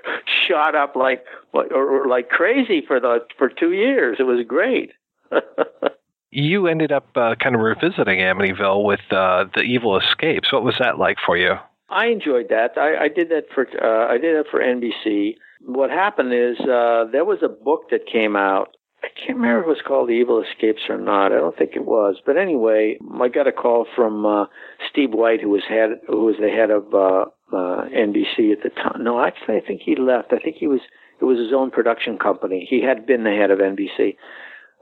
shot 0.46 0.74
up 0.74 0.94
like 0.94 1.24
or, 1.52 1.72
or 1.72 2.06
like 2.08 2.28
crazy 2.28 2.82
for 2.86 3.00
the 3.00 3.20
for 3.38 3.48
two 3.48 3.72
years. 3.72 4.18
It 4.20 4.24
was 4.24 4.44
great. 4.46 4.92
you 6.30 6.66
ended 6.66 6.92
up 6.92 7.08
uh, 7.16 7.34
kind 7.36 7.54
of 7.54 7.60
revisiting 7.60 8.20
Amityville 8.20 8.84
with 8.84 9.00
uh, 9.10 9.46
the 9.54 9.62
Evil 9.62 9.98
Escapes. 9.98 10.52
What 10.52 10.64
was 10.64 10.76
that 10.78 10.98
like 10.98 11.16
for 11.24 11.36
you? 11.36 11.54
I 11.88 12.06
enjoyed 12.06 12.48
that. 12.50 12.78
I, 12.78 13.04
I 13.04 13.08
did 13.08 13.30
that 13.30 13.46
for 13.52 13.66
uh, 13.82 14.12
I 14.12 14.18
did 14.18 14.36
that 14.36 14.50
for 14.50 14.60
NBC 14.60 15.34
what 15.62 15.90
happened 15.90 16.32
is 16.32 16.58
uh, 16.60 17.04
there 17.12 17.24
was 17.24 17.38
a 17.42 17.48
book 17.48 17.90
that 17.90 18.06
came 18.10 18.36
out. 18.36 18.76
I 19.02 19.08
can't 19.16 19.38
remember 19.38 19.60
if 19.60 19.66
it 19.66 19.68
was 19.68 19.82
called 19.86 20.08
The 20.08 20.12
Evil 20.12 20.42
Escapes 20.42 20.82
or 20.88 20.98
not. 20.98 21.32
I 21.32 21.36
don't 21.36 21.56
think 21.56 21.72
it 21.74 21.86
was. 21.86 22.16
But 22.24 22.36
anyway, 22.36 22.98
I 23.20 23.28
got 23.28 23.46
a 23.46 23.52
call 23.52 23.86
from 23.96 24.26
uh, 24.26 24.44
Steve 24.90 25.10
White, 25.12 25.40
who 25.40 25.48
was 25.50 25.62
head, 25.66 26.00
who 26.06 26.24
was 26.24 26.36
the 26.38 26.50
head 26.50 26.70
of 26.70 26.94
uh, 26.94 27.30
NBC 27.52 28.52
at 28.52 28.62
the 28.62 28.70
time. 28.70 29.02
No, 29.02 29.24
actually, 29.24 29.56
I 29.56 29.60
think 29.66 29.80
he 29.82 29.96
left. 29.96 30.32
I 30.32 30.38
think 30.38 30.56
he 30.56 30.66
was. 30.66 30.80
It 31.20 31.24
was 31.24 31.38
his 31.38 31.52
own 31.52 31.70
production 31.70 32.18
company. 32.18 32.66
He 32.68 32.82
had 32.82 33.04
been 33.04 33.24
the 33.24 33.30
head 33.30 33.50
of 33.50 33.58
NBC. 33.58 34.16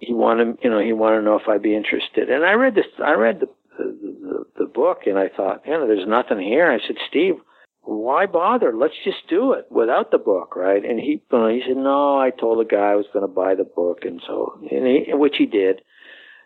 He 0.01 0.13
wanted, 0.13 0.59
you 0.63 0.71
know, 0.71 0.81
he 0.81 0.93
wanted 0.93 1.19
to 1.19 1.23
know 1.23 1.37
if 1.37 1.49
I'd 1.49 1.63
be 1.63 1.75
interested. 1.75 2.31
And 2.31 2.45
I 2.45 2.53
read 2.53 2.75
this. 2.75 2.87
I 3.05 3.13
read 3.13 3.41
the 3.41 3.49
the, 3.79 3.95
the, 4.03 4.45
the 4.59 4.67
book, 4.67 5.03
and 5.07 5.19
I 5.19 5.29
thought, 5.29 5.63
you 5.65 5.73
know, 5.73 5.87
there's 5.87 6.09
nothing 6.09 6.41
here. 6.41 6.71
I 6.71 6.85
said, 6.85 6.97
Steve, 7.09 7.35
why 7.83 8.27
bother? 8.27 8.73
Let's 8.77 8.95
just 9.05 9.29
do 9.29 9.53
it 9.53 9.67
without 9.71 10.11
the 10.11 10.19
book, 10.19 10.57
right? 10.57 10.85
And 10.85 10.99
he, 10.99 11.23
he 11.31 11.63
said, 11.67 11.77
no, 11.77 12.19
I 12.19 12.31
told 12.31 12.59
the 12.59 12.69
guy 12.69 12.91
I 12.91 12.97
was 12.97 13.07
going 13.13 13.23
to 13.23 13.33
buy 13.33 13.55
the 13.55 13.65
book, 13.65 14.01
and 14.03 14.21
so, 14.27 14.59
and 14.71 14.87
he, 14.87 15.15
which 15.15 15.37
he 15.37 15.47
did. 15.47 15.81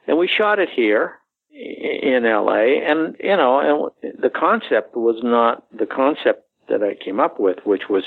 And 0.07 0.19
we 0.19 0.29
shot 0.29 0.59
it 0.59 0.69
here, 0.69 1.15
in 1.53 2.25
LA, 2.25 2.81
and 2.89 3.17
you 3.21 3.37
know, 3.37 3.91
and 4.03 4.13
the 4.19 4.31
concept 4.31 4.97
was 4.97 5.21
not 5.23 5.67
the 5.77 5.87
concept 5.87 6.49
that 6.69 6.83
I 6.83 6.95
came 6.95 7.21
up 7.21 7.39
with, 7.39 7.59
which 7.65 7.83
was 7.91 8.05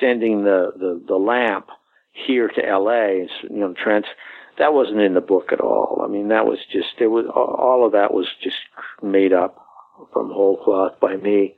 sending 0.00 0.44
the 0.44 0.72
the, 0.76 1.02
the 1.06 1.16
lamp 1.16 1.68
here 2.12 2.48
to 2.48 2.60
LA, 2.60 3.26
you 3.42 3.50
know, 3.50 3.74
trans. 3.74 4.06
That 4.58 4.74
wasn't 4.74 5.00
in 5.00 5.14
the 5.14 5.20
book 5.20 5.52
at 5.52 5.60
all. 5.60 6.02
I 6.04 6.08
mean, 6.08 6.28
that 6.28 6.46
was 6.46 6.58
just 6.70 7.00
it 7.00 7.08
was 7.08 7.26
all 7.34 7.86
of 7.86 7.92
that 7.92 8.12
was 8.12 8.26
just 8.42 8.56
made 9.02 9.32
up 9.32 9.64
from 10.12 10.30
whole 10.30 10.58
cloth 10.62 10.98
by 11.00 11.16
me. 11.16 11.54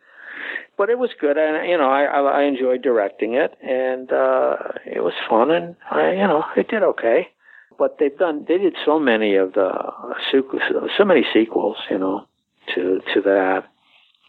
But 0.77 0.91
it 0.91 0.99
was 0.99 1.11
good, 1.21 1.37
and 1.37 1.69
you 1.69 1.79
know, 1.79 1.89
I 1.89 2.05
I 2.05 2.43
enjoyed 2.43 2.83
directing 2.83 3.35
it, 3.35 3.57
and 3.63 4.11
uh, 4.13 4.57
it 4.87 5.03
was 5.03 5.15
fun, 5.29 5.51
and 5.51 5.77
I 5.91 6.13
you 6.13 6.27
know, 6.27 6.45
it 6.57 6.69
did 6.69 6.83
okay 6.83 7.29
but 7.79 7.97
they've 7.99 8.17
done 8.19 8.45
they 8.49 8.59
did 8.59 8.75
so 8.85 8.99
many 8.99 9.37
of 9.37 9.53
the 9.55 9.73
so 10.97 11.05
many 11.05 11.25
sequels 11.33 11.77
you 11.91 11.99
know 11.99 12.27
to 12.75 13.01
to 13.13 13.21
that 13.21 13.65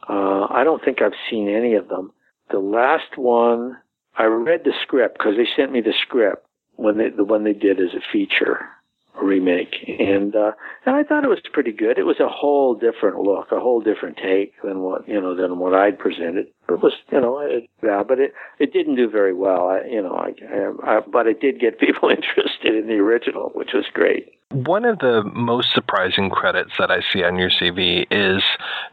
uh, 0.10 0.48
i 0.50 0.64
don't 0.64 0.84
think 0.84 1.02
i've 1.02 1.14
seen 1.30 1.48
any 1.48 1.76
of 1.76 1.88
them 1.88 2.12
the 2.52 2.60
last 2.60 3.18
one 3.18 3.78
i 4.18 4.24
read 4.24 4.62
the 4.64 4.74
script 4.84 5.18
because 5.18 5.36
they 5.38 5.48
sent 5.56 5.72
me 5.72 5.82
the 5.82 5.94
script 6.02 6.46
when 6.76 6.98
they 6.98 7.10
the 7.10 7.24
one 7.24 7.44
they 7.44 7.54
did 7.54 7.80
as 7.80 7.94
a 7.94 8.02
feature 8.12 8.68
remake, 9.22 9.76
and 10.00 10.36
uh, 10.36 10.52
and 10.86 10.96
I 10.96 11.04
thought 11.04 11.24
it 11.24 11.30
was 11.30 11.40
pretty 11.54 11.72
good. 11.72 11.98
It 11.98 12.06
was 12.06 12.20
a 12.20 12.28
whole 12.28 12.76
different 12.76 13.20
look, 13.20 13.52
a 13.52 13.60
whole 13.60 13.82
different 13.82 14.18
take 14.18 14.54
than 14.64 14.80
what 14.82 15.08
you 15.08 15.20
know 15.20 15.36
than 15.36 15.60
what 15.60 15.74
I'd 15.74 15.98
presented. 15.98 16.48
It 16.70 16.82
was 16.82 16.94
you 17.12 17.22
know 17.22 17.40
it, 17.40 17.70
yeah, 17.84 18.04
but 18.04 18.20
it 18.20 18.34
it 18.60 18.74
didn't 18.74 18.96
do 18.96 19.10
very 19.10 19.34
well. 19.34 19.70
I, 19.70 19.86
you 19.88 20.02
know, 20.02 20.16
I, 20.16 20.34
I, 20.54 20.98
I 20.98 21.00
but 21.02 21.28
it 21.28 21.42
did 21.42 21.60
get 21.60 21.80
people 21.86 22.10
interested 22.10 22.76
in 22.76 22.88
the 22.88 22.96
original, 22.96 23.52
which 23.54 23.72
was 23.74 23.86
great. 23.94 24.32
One 24.52 24.86
of 24.86 25.00
the 25.00 25.24
most 25.34 25.74
surprising 25.74 26.30
credits 26.30 26.72
that 26.80 26.92
I 26.92 27.02
see 27.12 27.24
on 27.24 27.38
your 27.38 27.50
CV 27.50 28.06
is 28.12 28.44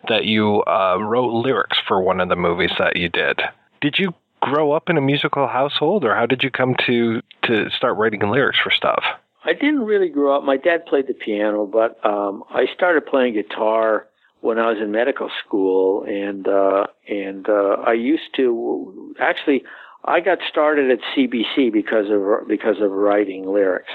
that 0.08 0.24
you 0.24 0.62
uh, 0.62 0.96
wrote 0.98 1.32
lyrics 1.32 1.78
for 1.86 2.00
one 2.00 2.20
of 2.20 2.28
the 2.28 2.36
movies 2.36 2.72
that 2.78 2.96
you 2.96 3.08
did. 3.08 3.40
Did 3.80 3.98
you 3.98 4.14
grow 4.42 4.72
up 4.72 4.90
in 4.90 4.98
a 4.98 5.00
musical 5.00 5.46
household, 5.46 6.04
or 6.04 6.14
how 6.14 6.26
did 6.26 6.42
you 6.42 6.50
come 6.50 6.74
to 6.86 7.22
to 7.44 7.70
start 7.70 7.96
writing 7.96 8.20
lyrics 8.20 8.58
for 8.62 8.70
stuff? 8.70 9.02
I 9.44 9.54
didn't 9.54 9.84
really 9.84 10.08
grow 10.08 10.36
up. 10.36 10.44
My 10.44 10.56
dad 10.56 10.84
played 10.86 11.06
the 11.06 11.14
piano, 11.14 11.64
but 11.66 12.04
um, 12.04 12.44
I 12.50 12.66
started 12.74 13.06
playing 13.06 13.34
guitar 13.34 14.06
when 14.40 14.58
I 14.58 14.68
was 14.68 14.78
in 14.82 14.90
medical 14.90 15.30
school, 15.44 16.04
and 16.04 16.46
uh, 16.46 16.86
and 17.08 17.48
uh, 17.48 17.76
I 17.86 17.94
used 17.94 18.34
to 18.36 19.14
actually. 19.20 19.64
I 20.04 20.18
got 20.18 20.38
started 20.50 20.90
at 20.90 20.98
CBC 21.16 21.72
because 21.72 22.06
of 22.10 22.48
because 22.48 22.80
of 22.80 22.90
writing 22.90 23.46
lyrics, 23.46 23.92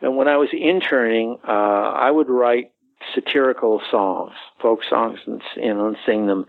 and 0.00 0.16
when 0.16 0.28
I 0.28 0.36
was 0.36 0.48
interning, 0.52 1.38
uh, 1.46 1.50
I 1.50 2.12
would 2.12 2.30
write 2.30 2.70
satirical 3.14 3.80
songs, 3.90 4.32
folk 4.62 4.80
songs, 4.88 5.18
and 5.26 5.42
and 5.56 5.96
sing 6.06 6.28
them. 6.28 6.46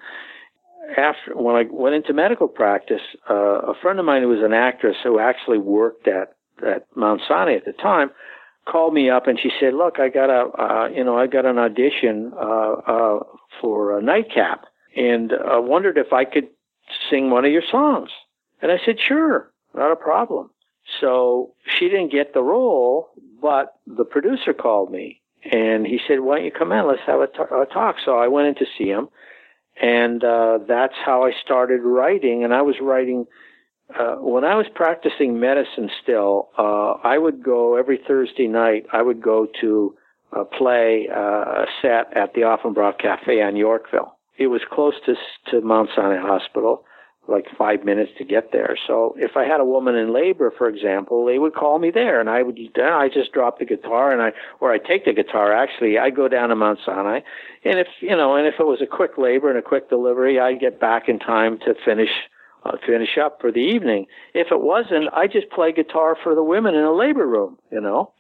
After 0.98 1.36
when 1.36 1.56
I 1.56 1.64
went 1.70 1.96
into 1.96 2.14
medical 2.14 2.48
practice, 2.48 3.02
uh, 3.30 3.34
a 3.34 3.74
friend 3.82 4.00
of 4.00 4.06
mine 4.06 4.22
who 4.22 4.30
was 4.30 4.44
an 4.44 4.54
actress 4.54 4.98
who 5.04 5.20
actually 5.20 5.58
worked 5.58 6.08
at 6.08 6.36
at 6.66 6.86
Mount 6.96 7.22
Sinai 7.28 7.56
at 7.56 7.66
the 7.66 7.74
time 7.74 8.12
called 8.66 8.94
me 8.94 9.10
up 9.10 9.28
and 9.28 9.40
she 9.40 9.52
said, 9.60 9.74
"Look, 9.74 10.00
I 10.00 10.10
got 10.10 10.30
a 10.30 10.62
uh, 10.62 10.88
you 10.90 11.04
know 11.04 11.18
I 11.18 11.28
got 11.28 11.46
an 11.46 11.58
audition 11.58 12.34
uh, 12.36 12.74
uh, 12.88 13.20
for 13.60 13.98
a 13.98 14.02
nightcap, 14.02 14.66
and 14.96 15.34
I 15.34 15.58
uh, 15.58 15.62
wondered 15.62 15.98
if 15.98 16.14
I 16.14 16.26
could 16.26 16.50
sing 17.10 17.30
one 17.30 17.46
of 17.46 17.52
your 17.52 17.64
songs." 17.70 18.10
And 18.62 18.72
I 18.72 18.78
said, 18.86 18.98
"Sure, 19.00 19.52
not 19.74 19.92
a 19.92 19.96
problem." 19.96 20.52
So 21.00 21.54
she 21.66 21.90
didn't 21.90 22.12
get 22.12 22.34
the 22.34 22.44
role, 22.44 23.10
but 23.42 23.76
the 23.88 24.04
producer 24.04 24.54
called 24.54 24.92
me 24.92 25.22
and 25.44 25.88
he 25.88 26.00
said, 26.08 26.20
"Why 26.20 26.38
don't 26.38 26.46
you 26.46 26.52
come 26.52 26.72
in? 26.72 26.88
Let's 26.88 27.02
have 27.08 27.22
a, 27.22 27.28
t- 27.28 27.40
a 27.40 27.66
talk." 27.66 27.96
So 28.04 28.18
I 28.18 28.28
went 28.28 28.48
in 28.48 28.56
to 28.56 28.66
see 28.78 28.88
him, 28.88 29.10
and 29.82 30.24
uh, 30.24 30.60
that's 30.68 30.94
how 31.04 31.26
I 31.26 31.32
started 31.44 31.82
writing. 31.82 32.44
And 32.44 32.54
I 32.54 32.62
was 32.62 32.76
writing 32.82 33.26
uh, 34.00 34.16
when 34.16 34.46
I 34.46 34.56
was 34.56 34.68
practicing 34.74 35.40
medicine 35.40 35.90
still, 36.02 36.50
uh, 36.58 36.94
I 37.04 37.18
would 37.18 37.44
go 37.44 37.76
every 37.76 38.00
Thursday 38.08 38.48
night. 38.48 38.86
I 38.94 39.02
would 39.02 39.22
go 39.22 39.48
to 39.60 39.96
uh, 40.32 40.44
play 40.46 41.10
uh, 41.14 41.20
a 41.20 41.66
set 41.82 42.16
at 42.16 42.34
the 42.34 42.48
Offenbach 42.48 43.00
Cafe 43.00 43.42
on 43.42 43.56
Yorkville. 43.56 44.16
It 44.38 44.48
was 44.48 44.62
close 44.72 44.94
to 45.06 45.16
to 45.52 45.62
Mount 45.62 45.90
Sinai 45.96 46.22
Hospital, 46.22 46.86
like 47.28 47.46
five 47.58 47.84
minutes 47.84 48.12
to 48.18 48.24
get 48.24 48.52
there. 48.52 48.76
So 48.88 49.16
if 49.18 49.38
I 49.38 49.46
had 49.46 49.60
a 49.60 49.66
woman 49.66 49.96
in 49.96 50.14
labor, 50.14 50.52
for 50.58 50.68
example, 50.68 51.26
they 51.26 51.40
would 51.40 51.54
call 51.54 51.80
me 51.80 51.92
there, 51.92 52.20
and 52.20 52.30
I 52.30 52.42
would 52.44 52.60
I 52.78 53.10
just 53.10 53.32
drop 53.32 53.60
the 53.60 53.66
guitar 53.66 54.12
and 54.12 54.22
I 54.22 54.32
or 54.60 54.72
I 54.72 54.78
take 54.80 55.06
the 55.06 55.14
guitar. 55.14 55.54
Actually, 55.54 55.98
I 55.98 56.10
go 56.10 56.28
down 56.28 56.50
to 56.50 56.56
Mount 56.56 56.80
Sinai, 56.86 57.22
and 57.64 57.80
if 57.80 57.88
you 58.00 58.16
know, 58.16 58.36
and 58.36 58.48
if 58.48 58.56
it 58.60 58.66
was 58.66 58.82
a 58.82 58.88
quick 58.88 59.18
labor 59.18 59.50
and 59.50 59.58
a 59.58 59.62
quick 59.62 59.90
delivery, 59.90 60.40
I'd 60.40 60.60
get 60.60 60.80
back 60.80 61.08
in 61.08 61.20
time 61.20 61.60
to 61.60 61.76
finish 61.86 62.12
uh, 62.66 62.78
finish 62.86 63.18
up 63.18 63.40
for 63.40 63.52
the 63.52 63.60
evening. 63.60 64.08
If 64.34 64.52
it 64.52 64.62
wasn't, 64.62 65.10
I 65.14 65.28
just 65.28 65.50
play 65.50 65.72
guitar 65.72 66.18
for 66.22 66.36
the 66.36 66.44
women 66.44 66.76
in 66.76 66.84
a 66.84 66.94
labor 66.94 67.28
room, 67.28 67.58
you 67.72 67.82
know. 67.82 68.14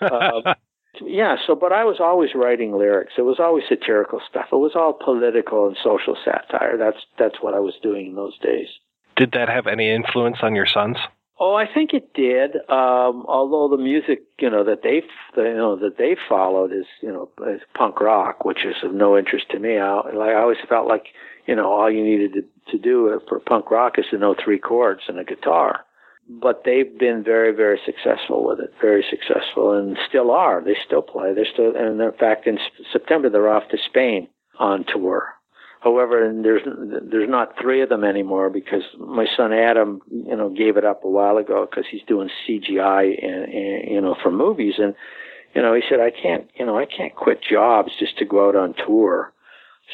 uh, 0.00 0.54
yeah. 1.02 1.36
So, 1.46 1.54
but 1.54 1.72
I 1.72 1.84
was 1.84 1.96
always 2.00 2.30
writing 2.34 2.76
lyrics. 2.76 3.14
It 3.18 3.22
was 3.22 3.38
always 3.38 3.64
satirical 3.68 4.20
stuff. 4.28 4.46
It 4.52 4.56
was 4.56 4.72
all 4.74 4.92
political 4.92 5.66
and 5.66 5.76
social 5.82 6.16
satire. 6.24 6.76
That's 6.78 6.98
that's 7.18 7.36
what 7.40 7.54
I 7.54 7.60
was 7.60 7.74
doing 7.82 8.06
in 8.08 8.14
those 8.14 8.38
days. 8.38 8.68
Did 9.16 9.32
that 9.32 9.48
have 9.48 9.66
any 9.66 9.90
influence 9.90 10.38
on 10.42 10.54
your 10.54 10.66
sons? 10.66 10.96
Oh, 11.38 11.54
I 11.54 11.66
think 11.72 11.92
it 11.92 12.14
did. 12.14 12.56
Um, 12.70 13.26
although 13.28 13.68
the 13.74 13.82
music, 13.82 14.22
you 14.40 14.48
know, 14.48 14.64
that 14.64 14.82
they, 14.82 15.02
you 15.36 15.54
know, 15.54 15.76
that 15.76 15.98
they 15.98 16.16
followed 16.28 16.72
is, 16.72 16.86
you 17.02 17.12
know, 17.12 17.30
is 17.46 17.60
punk 17.74 18.00
rock, 18.00 18.46
which 18.46 18.64
is 18.64 18.76
of 18.82 18.94
no 18.94 19.18
interest 19.18 19.50
to 19.50 19.58
me. 19.58 19.76
I, 19.76 19.96
like, 20.14 20.30
I 20.30 20.40
always 20.40 20.56
felt 20.66 20.88
like 20.88 21.08
you 21.46 21.54
know, 21.54 21.72
all 21.72 21.90
you 21.90 22.02
needed 22.02 22.32
to, 22.34 22.72
to 22.72 22.78
do 22.78 23.20
for 23.28 23.38
punk 23.40 23.70
rock 23.70 23.98
is 23.98 24.04
to 24.10 24.18
know 24.18 24.34
three 24.34 24.58
chords 24.58 25.02
and 25.08 25.18
a 25.18 25.24
guitar. 25.24 25.84
But 26.28 26.62
they've 26.64 26.98
been 26.98 27.22
very, 27.22 27.54
very 27.54 27.80
successful 27.86 28.44
with 28.44 28.58
it, 28.58 28.72
very 28.80 29.04
successful, 29.08 29.72
and 29.72 29.96
still 30.08 30.32
are. 30.32 30.60
They 30.62 30.76
still 30.84 31.02
play. 31.02 31.32
They're 31.32 31.46
still, 31.50 31.76
and 31.76 32.00
in 32.00 32.12
fact, 32.18 32.46
in 32.46 32.58
September 32.92 33.30
they're 33.30 33.48
off 33.48 33.68
to 33.70 33.78
Spain 33.78 34.28
on 34.58 34.84
tour. 34.92 35.36
However, 35.80 36.24
and 36.24 36.44
there's 36.44 36.62
there's 36.64 37.28
not 37.28 37.54
three 37.60 37.80
of 37.80 37.88
them 37.88 38.02
anymore 38.02 38.50
because 38.50 38.82
my 38.98 39.26
son 39.36 39.52
Adam, 39.52 40.00
you 40.10 40.34
know, 40.34 40.48
gave 40.48 40.76
it 40.76 40.84
up 40.84 41.04
a 41.04 41.08
while 41.08 41.36
ago 41.36 41.64
because 41.70 41.84
he's 41.88 42.02
doing 42.08 42.28
CGI, 42.48 43.24
and, 43.24 43.44
and 43.44 43.90
you 43.92 44.00
know, 44.00 44.16
for 44.20 44.32
movies, 44.32 44.74
and 44.78 44.96
you 45.54 45.62
know, 45.62 45.74
he 45.74 45.82
said 45.88 46.00
I 46.00 46.10
can't, 46.10 46.50
you 46.58 46.66
know, 46.66 46.76
I 46.76 46.86
can't 46.86 47.14
quit 47.14 47.40
jobs 47.40 47.92
just 48.00 48.18
to 48.18 48.24
go 48.24 48.48
out 48.48 48.56
on 48.56 48.74
tour. 48.74 49.32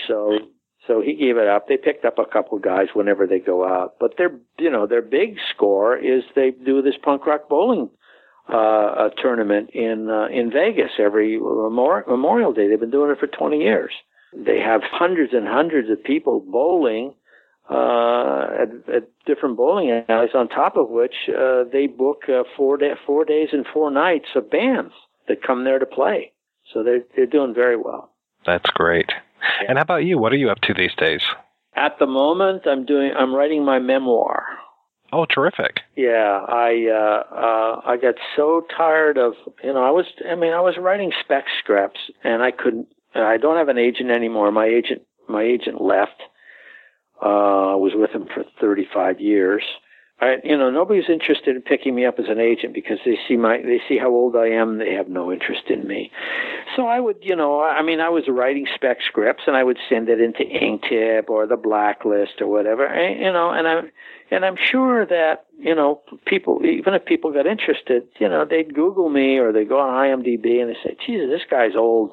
So 0.08 0.38
so 0.86 1.00
he 1.00 1.14
gave 1.14 1.36
it 1.36 1.46
up. 1.46 1.68
They 1.68 1.76
picked 1.76 2.04
up 2.04 2.18
a 2.18 2.24
couple 2.24 2.58
guys 2.58 2.88
whenever 2.94 3.26
they 3.26 3.38
go 3.38 3.64
out, 3.64 3.94
but 4.00 4.16
their 4.18 4.30
you 4.58 4.70
know 4.70 4.86
their 4.86 5.02
big 5.02 5.36
score 5.54 5.96
is 5.96 6.22
they 6.34 6.50
do 6.50 6.82
this 6.82 6.96
punk 7.02 7.26
rock 7.26 7.48
bowling 7.48 7.90
uh, 8.48 9.08
tournament 9.20 9.70
in 9.70 10.08
uh, 10.10 10.26
in 10.26 10.50
Vegas 10.50 10.90
every 10.98 11.38
Memorial 11.38 12.52
Day. 12.52 12.68
They've 12.68 12.80
been 12.80 12.90
doing 12.90 13.10
it 13.10 13.18
for 13.18 13.26
20 13.26 13.58
years. 13.58 13.92
They 14.34 14.58
have 14.60 14.80
hundreds 14.82 15.32
and 15.34 15.46
hundreds 15.46 15.90
of 15.90 16.02
people 16.02 16.40
bowling 16.40 17.14
uh, 17.70 18.46
at, 18.62 18.94
at 18.94 19.08
different 19.26 19.56
bowling 19.56 20.04
alleys. 20.08 20.30
On 20.34 20.48
top 20.48 20.76
of 20.76 20.88
which 20.88 21.14
uh, 21.28 21.64
they 21.70 21.86
book 21.86 22.22
uh, 22.28 22.42
four 22.56 22.76
day, 22.76 22.92
four 23.06 23.24
days 23.24 23.48
and 23.52 23.66
four 23.72 23.90
nights 23.90 24.28
of 24.34 24.50
bands 24.50 24.92
that 25.28 25.42
come 25.42 25.64
there 25.64 25.78
to 25.78 25.86
play. 25.86 26.32
So 26.72 26.82
they're 26.82 27.02
they're 27.14 27.26
doing 27.26 27.54
very 27.54 27.76
well. 27.76 28.10
That's 28.44 28.70
great. 28.70 29.10
And 29.68 29.78
how 29.78 29.82
about 29.82 30.04
you? 30.04 30.18
What 30.18 30.32
are 30.32 30.36
you 30.36 30.50
up 30.50 30.60
to 30.62 30.74
these 30.74 30.94
days? 30.96 31.22
At 31.74 31.98
the 31.98 32.06
moment, 32.06 32.62
I'm 32.66 32.84
doing. 32.84 33.12
I'm 33.16 33.34
writing 33.34 33.64
my 33.64 33.78
memoir. 33.78 34.44
Oh, 35.12 35.26
terrific! 35.26 35.80
Yeah, 35.96 36.44
I 36.48 36.86
uh, 36.90 37.34
uh, 37.34 37.80
I 37.84 37.96
got 37.96 38.14
so 38.34 38.62
tired 38.76 39.18
of 39.18 39.34
you 39.62 39.72
know 39.72 39.82
I 39.82 39.90
was 39.90 40.06
I 40.30 40.34
mean 40.34 40.52
I 40.52 40.60
was 40.60 40.76
writing 40.78 41.12
spec 41.20 41.44
scripts 41.58 42.00
and 42.24 42.42
I 42.42 42.50
couldn't. 42.50 42.88
I 43.14 43.36
don't 43.36 43.56
have 43.56 43.68
an 43.68 43.78
agent 43.78 44.10
anymore. 44.10 44.50
My 44.52 44.66
agent 44.66 45.02
my 45.28 45.42
agent 45.42 45.80
left. 45.80 46.22
Uh, 47.22 47.72
I 47.72 47.76
was 47.76 47.92
with 47.94 48.10
him 48.10 48.26
for 48.34 48.44
35 48.60 49.20
years, 49.20 49.62
I, 50.22 50.36
you 50.44 50.56
know, 50.56 50.70
nobody's 50.70 51.10
interested 51.10 51.56
in 51.56 51.62
picking 51.62 51.96
me 51.96 52.06
up 52.06 52.20
as 52.20 52.26
an 52.28 52.38
agent 52.38 52.74
because 52.74 52.98
they 53.04 53.18
see 53.26 53.36
my, 53.36 53.56
they 53.56 53.80
see 53.88 53.98
how 53.98 54.08
old 54.08 54.36
I 54.36 54.46
am. 54.46 54.78
They 54.78 54.94
have 54.94 55.08
no 55.08 55.32
interest 55.32 55.64
in 55.68 55.84
me. 55.84 56.12
So 56.76 56.86
I 56.86 57.00
would, 57.00 57.16
you 57.22 57.34
know, 57.34 57.60
I 57.60 57.82
mean, 57.82 57.98
I 57.98 58.08
was 58.08 58.22
writing 58.28 58.66
spec 58.72 58.98
scripts 59.04 59.42
and 59.48 59.56
I 59.56 59.64
would 59.64 59.78
send 59.88 60.08
it 60.08 60.20
into 60.20 60.44
Inktip 60.44 61.28
or 61.28 61.48
the 61.48 61.56
Blacklist 61.56 62.40
or 62.40 62.46
whatever, 62.46 62.86
and, 62.86 63.20
you 63.20 63.32
know, 63.32 63.50
and 63.50 63.66
I'm, 63.66 63.90
and 64.30 64.44
I'm 64.44 64.56
sure 64.56 65.04
that, 65.06 65.46
you 65.58 65.74
know, 65.74 66.00
people, 66.24 66.60
even 66.64 66.94
if 66.94 67.04
people 67.04 67.32
got 67.32 67.46
interested, 67.46 68.04
you 68.20 68.28
know, 68.28 68.46
they'd 68.48 68.72
Google 68.72 69.08
me 69.08 69.38
or 69.38 69.52
they'd 69.52 69.68
go 69.68 69.80
on 69.80 69.92
IMDb 69.92 70.62
and 70.62 70.70
they 70.70 70.78
say, 70.84 70.96
Jesus, 71.04 71.30
this 71.30 71.42
guy's 71.50 71.74
old 71.76 72.12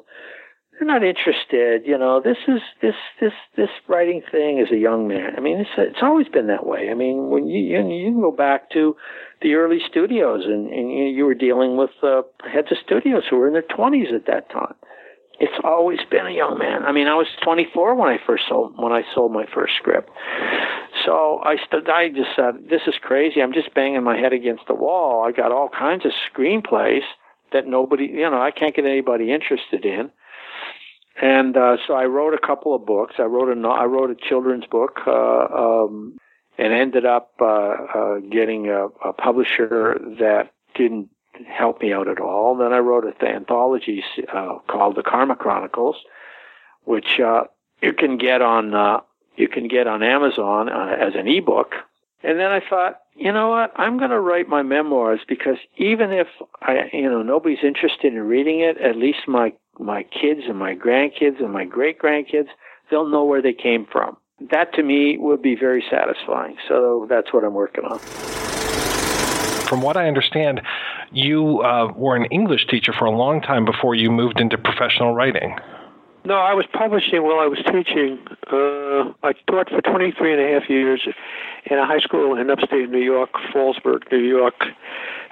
they're 0.80 0.88
not 0.88 1.04
interested. 1.04 1.82
You 1.86 1.98
know, 1.98 2.22
this 2.24 2.38
is 2.48 2.60
this 2.80 2.94
this 3.20 3.32
this 3.56 3.68
writing 3.86 4.22
thing 4.32 4.60
as 4.60 4.72
a 4.72 4.78
young 4.78 5.06
man. 5.06 5.34
I 5.36 5.40
mean, 5.40 5.58
it's 5.58 5.70
it's 5.76 6.02
always 6.02 6.26
been 6.28 6.46
that 6.46 6.66
way. 6.66 6.88
I 6.90 6.94
mean, 6.94 7.28
when 7.28 7.46
you 7.46 7.60
you, 7.60 7.86
you 7.90 8.10
can 8.10 8.20
go 8.20 8.32
back 8.32 8.70
to 8.70 8.96
the 9.42 9.54
early 9.54 9.78
studios, 9.86 10.44
and, 10.46 10.72
and 10.72 11.14
you 11.14 11.24
were 11.26 11.34
dealing 11.34 11.76
with 11.76 11.90
uh, 12.02 12.22
heads 12.50 12.68
of 12.72 12.78
studios 12.84 13.24
who 13.28 13.36
were 13.36 13.46
in 13.46 13.52
their 13.52 13.62
twenties 13.62 14.08
at 14.14 14.26
that 14.26 14.50
time. 14.50 14.74
It's 15.38 15.58
always 15.64 16.00
been 16.10 16.26
a 16.26 16.30
young 16.30 16.58
man. 16.58 16.82
I 16.84 16.92
mean, 16.92 17.06
I 17.06 17.14
was 17.14 17.26
24 17.42 17.94
when 17.94 18.10
I 18.10 18.18
first 18.26 18.44
sold 18.48 18.74
when 18.76 18.92
I 18.92 19.02
sold 19.14 19.32
my 19.32 19.44
first 19.54 19.74
script. 19.76 20.08
So 21.04 21.40
I 21.44 21.56
st- 21.56 21.88
I 21.88 22.08
just 22.08 22.34
said, 22.34 22.68
"This 22.70 22.82
is 22.86 22.94
crazy. 23.02 23.42
I'm 23.42 23.52
just 23.52 23.74
banging 23.74 24.02
my 24.02 24.16
head 24.16 24.32
against 24.32 24.66
the 24.66 24.74
wall. 24.74 25.24
I 25.26 25.32
got 25.32 25.52
all 25.52 25.68
kinds 25.68 26.06
of 26.06 26.12
screenplays 26.32 27.04
that 27.52 27.66
nobody, 27.66 28.04
you 28.06 28.30
know, 28.30 28.40
I 28.40 28.50
can't 28.50 28.74
get 28.74 28.86
anybody 28.86 29.30
interested 29.30 29.84
in." 29.84 30.10
And 31.20 31.56
uh, 31.56 31.76
so 31.86 31.94
I 31.94 32.04
wrote 32.04 32.34
a 32.34 32.46
couple 32.46 32.74
of 32.74 32.86
books. 32.86 33.14
I 33.18 33.22
wrote 33.22 33.48
a 33.48 33.68
I 33.68 33.84
wrote 33.84 34.10
a 34.10 34.14
children's 34.14 34.66
book, 34.66 35.00
uh, 35.06 35.10
um, 35.12 36.18
and 36.56 36.72
ended 36.72 37.04
up 37.04 37.32
uh, 37.40 37.44
uh, 37.44 38.18
getting 38.30 38.68
a, 38.68 38.86
a 39.04 39.12
publisher 39.12 39.98
that 40.18 40.52
didn't 40.74 41.08
help 41.46 41.82
me 41.82 41.92
out 41.92 42.08
at 42.08 42.20
all. 42.20 42.56
Then 42.56 42.72
I 42.72 42.78
wrote 42.78 43.04
an 43.04 43.26
anthology 43.26 44.04
uh, 44.32 44.58
called 44.68 44.96
The 44.96 45.02
Karma 45.02 45.36
Chronicles, 45.36 45.96
which 46.84 47.18
uh, 47.20 47.44
you 47.82 47.92
can 47.92 48.16
get 48.16 48.40
on 48.40 48.74
uh, 48.74 49.00
you 49.36 49.48
can 49.48 49.68
get 49.68 49.86
on 49.86 50.02
Amazon 50.02 50.68
as 50.68 51.14
an 51.14 51.26
ebook. 51.26 51.74
And 52.22 52.38
then 52.38 52.50
I 52.50 52.60
thought, 52.68 53.00
you 53.16 53.32
know 53.32 53.48
what? 53.48 53.72
I'm 53.76 53.96
going 53.96 54.10
to 54.10 54.20
write 54.20 54.48
my 54.48 54.62
memoirs 54.62 55.20
because 55.26 55.56
even 55.76 56.12
if 56.12 56.26
I, 56.60 56.90
you 56.92 57.08
know, 57.08 57.22
nobody's 57.22 57.64
interested 57.64 58.12
in 58.12 58.20
reading 58.20 58.60
it, 58.60 58.78
at 58.78 58.96
least 58.96 59.20
my 59.26 59.54
my 59.80 60.02
kids 60.04 60.42
and 60.48 60.58
my 60.58 60.74
grandkids 60.74 61.40
and 61.40 61.52
my 61.52 61.64
great 61.64 61.98
grandkids, 61.98 62.48
they'll 62.90 63.08
know 63.08 63.24
where 63.24 63.42
they 63.42 63.52
came 63.52 63.86
from. 63.90 64.16
That 64.50 64.72
to 64.74 64.82
me 64.82 65.18
would 65.18 65.42
be 65.42 65.54
very 65.54 65.84
satisfying. 65.90 66.56
So 66.68 67.06
that's 67.08 67.32
what 67.32 67.44
I'm 67.44 67.54
working 67.54 67.84
on. 67.84 67.98
From 69.68 69.82
what 69.82 69.96
I 69.96 70.08
understand, 70.08 70.62
you 71.12 71.60
uh, 71.62 71.92
were 71.94 72.16
an 72.16 72.24
English 72.26 72.66
teacher 72.66 72.92
for 72.92 73.04
a 73.04 73.10
long 73.10 73.40
time 73.40 73.64
before 73.64 73.94
you 73.94 74.10
moved 74.10 74.40
into 74.40 74.58
professional 74.58 75.14
writing. 75.14 75.56
No, 76.24 76.34
I 76.34 76.52
was 76.52 76.66
publishing 76.72 77.22
while 77.22 77.40
I 77.40 77.46
was 77.46 77.58
teaching. 77.64 78.18
Uh, 78.52 79.12
I 79.22 79.32
taught 79.48 79.70
for 79.70 79.80
23 79.80 80.32
and 80.34 80.42
a 80.42 80.60
half 80.60 80.68
years 80.68 81.00
in 81.64 81.78
a 81.78 81.86
high 81.86 82.00
school 82.00 82.36
in 82.36 82.50
upstate 82.50 82.90
New 82.90 82.98
York, 82.98 83.30
Fallsburg, 83.54 84.10
New 84.12 84.18
York, 84.18 84.66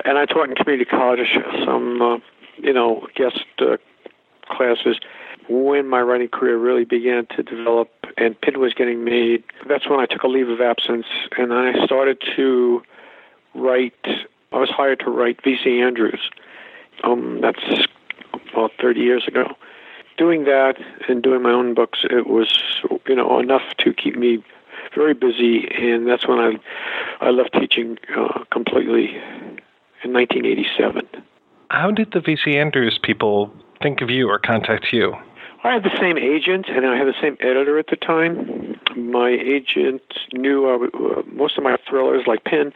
and 0.05 0.17
I 0.17 0.25
taught 0.25 0.49
in 0.49 0.55
community 0.55 0.89
college 0.89 1.37
some, 1.65 2.01
uh, 2.01 2.19
you 2.57 2.73
know, 2.73 3.07
guest 3.15 3.45
uh, 3.59 3.77
classes. 4.49 4.99
When 5.49 5.89
my 5.89 6.01
writing 6.03 6.29
career 6.29 6.59
really 6.59 6.85
began 6.85 7.27
to 7.37 7.43
develop 7.43 7.91
and 8.17 8.39
Pin 8.41 8.61
was 8.61 8.75
getting 8.75 9.05
made, 9.05 9.45
that's 9.69 9.89
when 9.89 10.01
I 10.01 10.07
took 10.07 10.23
a 10.23 10.29
leave 10.29 10.49
of 10.49 10.61
absence 10.61 11.07
and 11.39 11.53
I 11.53 11.85
started 11.85 12.23
to 12.37 12.83
write. 13.55 13.95
I 14.53 14.59
was 14.59 14.71
hired 14.71 15.01
to 15.01 15.11
write 15.11 15.43
V.C. 15.43 15.81
Andrews. 15.81 16.31
Um, 17.05 17.41
that's 17.41 17.87
about 18.53 18.73
30 18.81 19.01
years 19.01 19.27
ago 19.27 19.55
doing 20.19 20.45
that 20.45 20.75
and 21.09 21.23
doing 21.23 21.43
my 21.43 21.53
own 21.53 21.73
books, 21.73 22.01
it 22.11 22.27
was 22.27 22.63
you 23.07 23.15
know 23.15 23.39
enough 23.39 23.63
to 23.79 23.95
keep 23.95 24.17
me 24.17 24.45
very 24.95 25.15
busy, 25.15 25.69
and 25.79 26.07
that's 26.07 26.29
when 26.29 26.39
I 26.39 27.25
I 27.25 27.31
left 27.31 27.55
teaching 27.55 27.97
uh, 28.15 28.45
completely 28.53 29.17
in 30.05 30.13
1987. 30.13 31.09
How 31.71 31.91
did 31.91 32.13
the 32.13 32.21
VC 32.21 32.55
Andrews 32.55 32.99
people 33.03 33.53
think 33.83 34.01
of 34.01 34.11
you 34.11 34.29
or 34.29 34.39
contact 34.39 34.93
you? 34.93 35.15
I 35.65 35.73
had 35.73 35.83
the 35.83 35.97
same 35.99 36.17
agent, 36.17 36.69
and 36.69 36.87
I 36.87 36.97
had 36.97 37.09
the 37.09 37.21
same 37.21 37.37
editor 37.41 37.79
at 37.79 37.89
the 37.89 37.97
time. 37.97 38.79
My 38.97 39.31
agent 39.31 40.03
knew 40.33 40.69
uh, 40.69 41.23
most 41.27 41.59
of 41.59 41.65
my 41.65 41.77
thrillers, 41.89 42.27
like 42.29 42.45
Pin, 42.45 42.73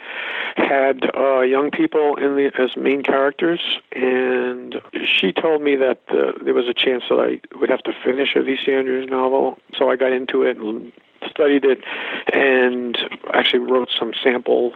had 0.56 1.08
uh, 1.16 1.40
young 1.40 1.70
people 1.70 2.16
in 2.16 2.34
the 2.34 2.50
as 2.58 2.76
main 2.76 3.02
characters, 3.02 3.60
and 3.92 4.80
she 5.04 5.32
told 5.32 5.62
me 5.62 5.76
that 5.76 6.00
uh, 6.10 6.32
there 6.44 6.54
was 6.54 6.66
a 6.66 6.74
chance 6.74 7.04
that 7.08 7.20
I 7.20 7.56
would 7.56 7.70
have 7.70 7.82
to 7.84 7.92
finish 8.04 8.34
a 8.34 8.42
V.C. 8.42 8.72
Andrews 8.72 9.08
novel. 9.08 9.58
So 9.78 9.88
I 9.88 9.96
got 9.96 10.12
into 10.12 10.42
it 10.42 10.56
and 10.56 10.92
studied 11.30 11.64
it, 11.64 11.84
and 12.32 12.98
actually 13.32 13.60
wrote 13.60 13.90
some 13.96 14.12
sample 14.22 14.74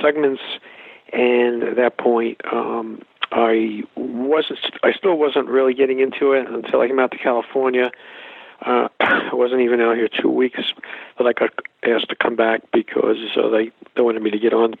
segments. 0.00 0.42
And 1.12 1.62
at 1.62 1.76
that 1.76 1.96
point, 1.98 2.40
um, 2.52 3.00
I 3.32 3.82
wasn't. 3.96 4.58
I 4.82 4.92
still 4.92 5.16
wasn't 5.16 5.48
really 5.48 5.74
getting 5.74 6.00
into 6.00 6.32
it 6.32 6.48
until 6.48 6.80
I 6.80 6.88
came 6.88 6.98
out 6.98 7.10
to 7.12 7.18
California. 7.18 7.90
Uh, 8.64 8.88
I 9.00 9.30
wasn't 9.32 9.62
even 9.62 9.80
out 9.80 9.96
here 9.96 10.08
two 10.08 10.30
weeks 10.30 10.60
that 11.18 11.26
I 11.26 11.32
got 11.32 11.50
asked 11.82 12.08
to 12.10 12.16
come 12.16 12.36
back 12.36 12.62
because 12.72 13.16
uh, 13.36 13.48
they 13.48 13.70
they 13.94 14.02
wanted 14.02 14.22
me 14.22 14.30
to 14.30 14.38
get 14.38 14.52
on 14.52 14.74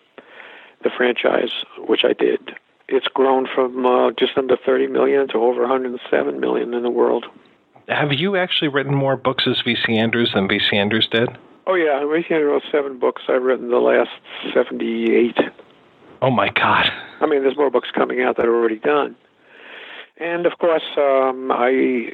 the 0.82 0.90
franchise, 0.96 1.50
which 1.78 2.04
I 2.04 2.12
did. 2.12 2.52
It's 2.88 3.08
grown 3.08 3.48
from 3.52 3.84
uh, 3.84 4.12
just 4.12 4.38
under 4.38 4.56
30 4.56 4.86
million 4.86 5.26
to 5.28 5.38
over 5.38 5.62
107 5.62 6.38
million 6.38 6.72
in 6.72 6.82
the 6.84 6.90
world. 6.90 7.26
Have 7.88 8.12
you 8.12 8.36
actually 8.36 8.68
written 8.68 8.94
more 8.94 9.16
books 9.16 9.44
as 9.46 9.60
V.C. 9.62 9.96
Andrews 9.96 10.32
than 10.34 10.48
V.C. 10.48 10.76
Andrews 10.76 11.08
did? 11.10 11.28
Oh 11.66 11.74
yeah, 11.74 12.00
V.C. 12.04 12.32
Andrews 12.32 12.62
wrote 12.62 12.62
seven 12.70 12.98
books. 12.98 13.22
I've 13.28 13.42
written 13.42 13.70
the 13.70 13.78
last 13.78 14.10
78. 14.54 15.36
Oh 16.22 16.30
my 16.30 16.48
God! 16.48 16.90
I 17.20 17.26
mean, 17.26 17.42
there's 17.42 17.56
more 17.56 17.70
books 17.70 17.90
coming 17.94 18.22
out 18.22 18.36
that 18.36 18.46
are 18.46 18.54
already 18.54 18.78
done. 18.78 19.16
And 20.18 20.46
of 20.46 20.58
course, 20.58 20.84
um, 20.96 21.50
I 21.52 22.12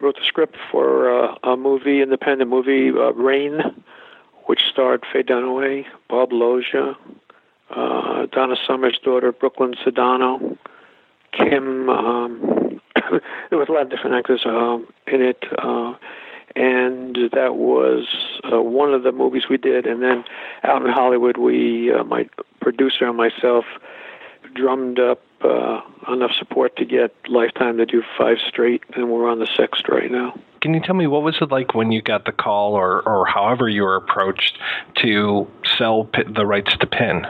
wrote 0.00 0.16
the 0.16 0.24
script 0.26 0.56
for 0.70 1.12
uh, 1.12 1.34
a 1.42 1.56
movie, 1.56 2.00
independent 2.00 2.48
movie, 2.48 2.90
uh, 2.90 3.12
Rain, 3.12 3.60
which 4.46 4.60
starred 4.70 5.04
Faye 5.12 5.22
Dunaway, 5.22 5.84
Bob 6.08 6.32
Loggia, 6.32 6.96
uh, 7.70 8.26
Donna 8.26 8.56
Summer's 8.66 8.98
daughter, 9.02 9.32
Brooklyn 9.32 9.74
Sudano, 9.74 10.56
Kim. 11.32 11.88
Um, 11.88 12.80
there 13.50 13.58
was 13.58 13.68
a 13.68 13.72
lot 13.72 13.82
of 13.82 13.90
different 13.90 14.16
actors 14.16 14.42
um, 14.44 14.86
in 15.06 15.22
it, 15.22 15.44
uh, 15.58 15.94
and 16.56 17.16
that 17.32 17.56
was 17.56 18.06
uh, 18.52 18.60
one 18.60 18.94
of 18.94 19.02
the 19.02 19.12
movies 19.12 19.44
we 19.50 19.56
did. 19.56 19.86
And 19.86 20.02
then 20.02 20.24
out 20.62 20.84
in 20.84 20.90
Hollywood, 20.90 21.36
we, 21.36 21.92
uh, 21.92 22.04
my 22.04 22.28
producer 22.60 23.06
and 23.06 23.16
myself, 23.16 23.64
drummed 24.54 24.98
up 24.98 25.20
uh, 25.42 25.80
enough 26.12 26.32
support 26.38 26.76
to 26.76 26.84
get 26.84 27.14
Lifetime 27.28 27.78
to 27.78 27.86
do 27.86 28.02
five 28.18 28.38
straight, 28.46 28.82
and 28.94 29.10
we're 29.10 29.28
on 29.28 29.38
the 29.38 29.48
sixth 29.56 29.84
right 29.88 30.10
now. 30.10 30.38
Can 30.60 30.74
you 30.74 30.80
tell 30.80 30.94
me 30.94 31.06
what 31.06 31.22
was 31.22 31.38
it 31.40 31.50
like 31.50 31.74
when 31.74 31.90
you 31.90 32.02
got 32.02 32.26
the 32.26 32.32
call, 32.32 32.74
or 32.74 33.02
or 33.08 33.26
however 33.26 33.68
you 33.68 33.82
were 33.82 33.96
approached 33.96 34.58
to 34.96 35.46
sell 35.78 36.10
the 36.26 36.44
rights 36.44 36.76
to 36.76 36.86
Pin? 36.86 37.26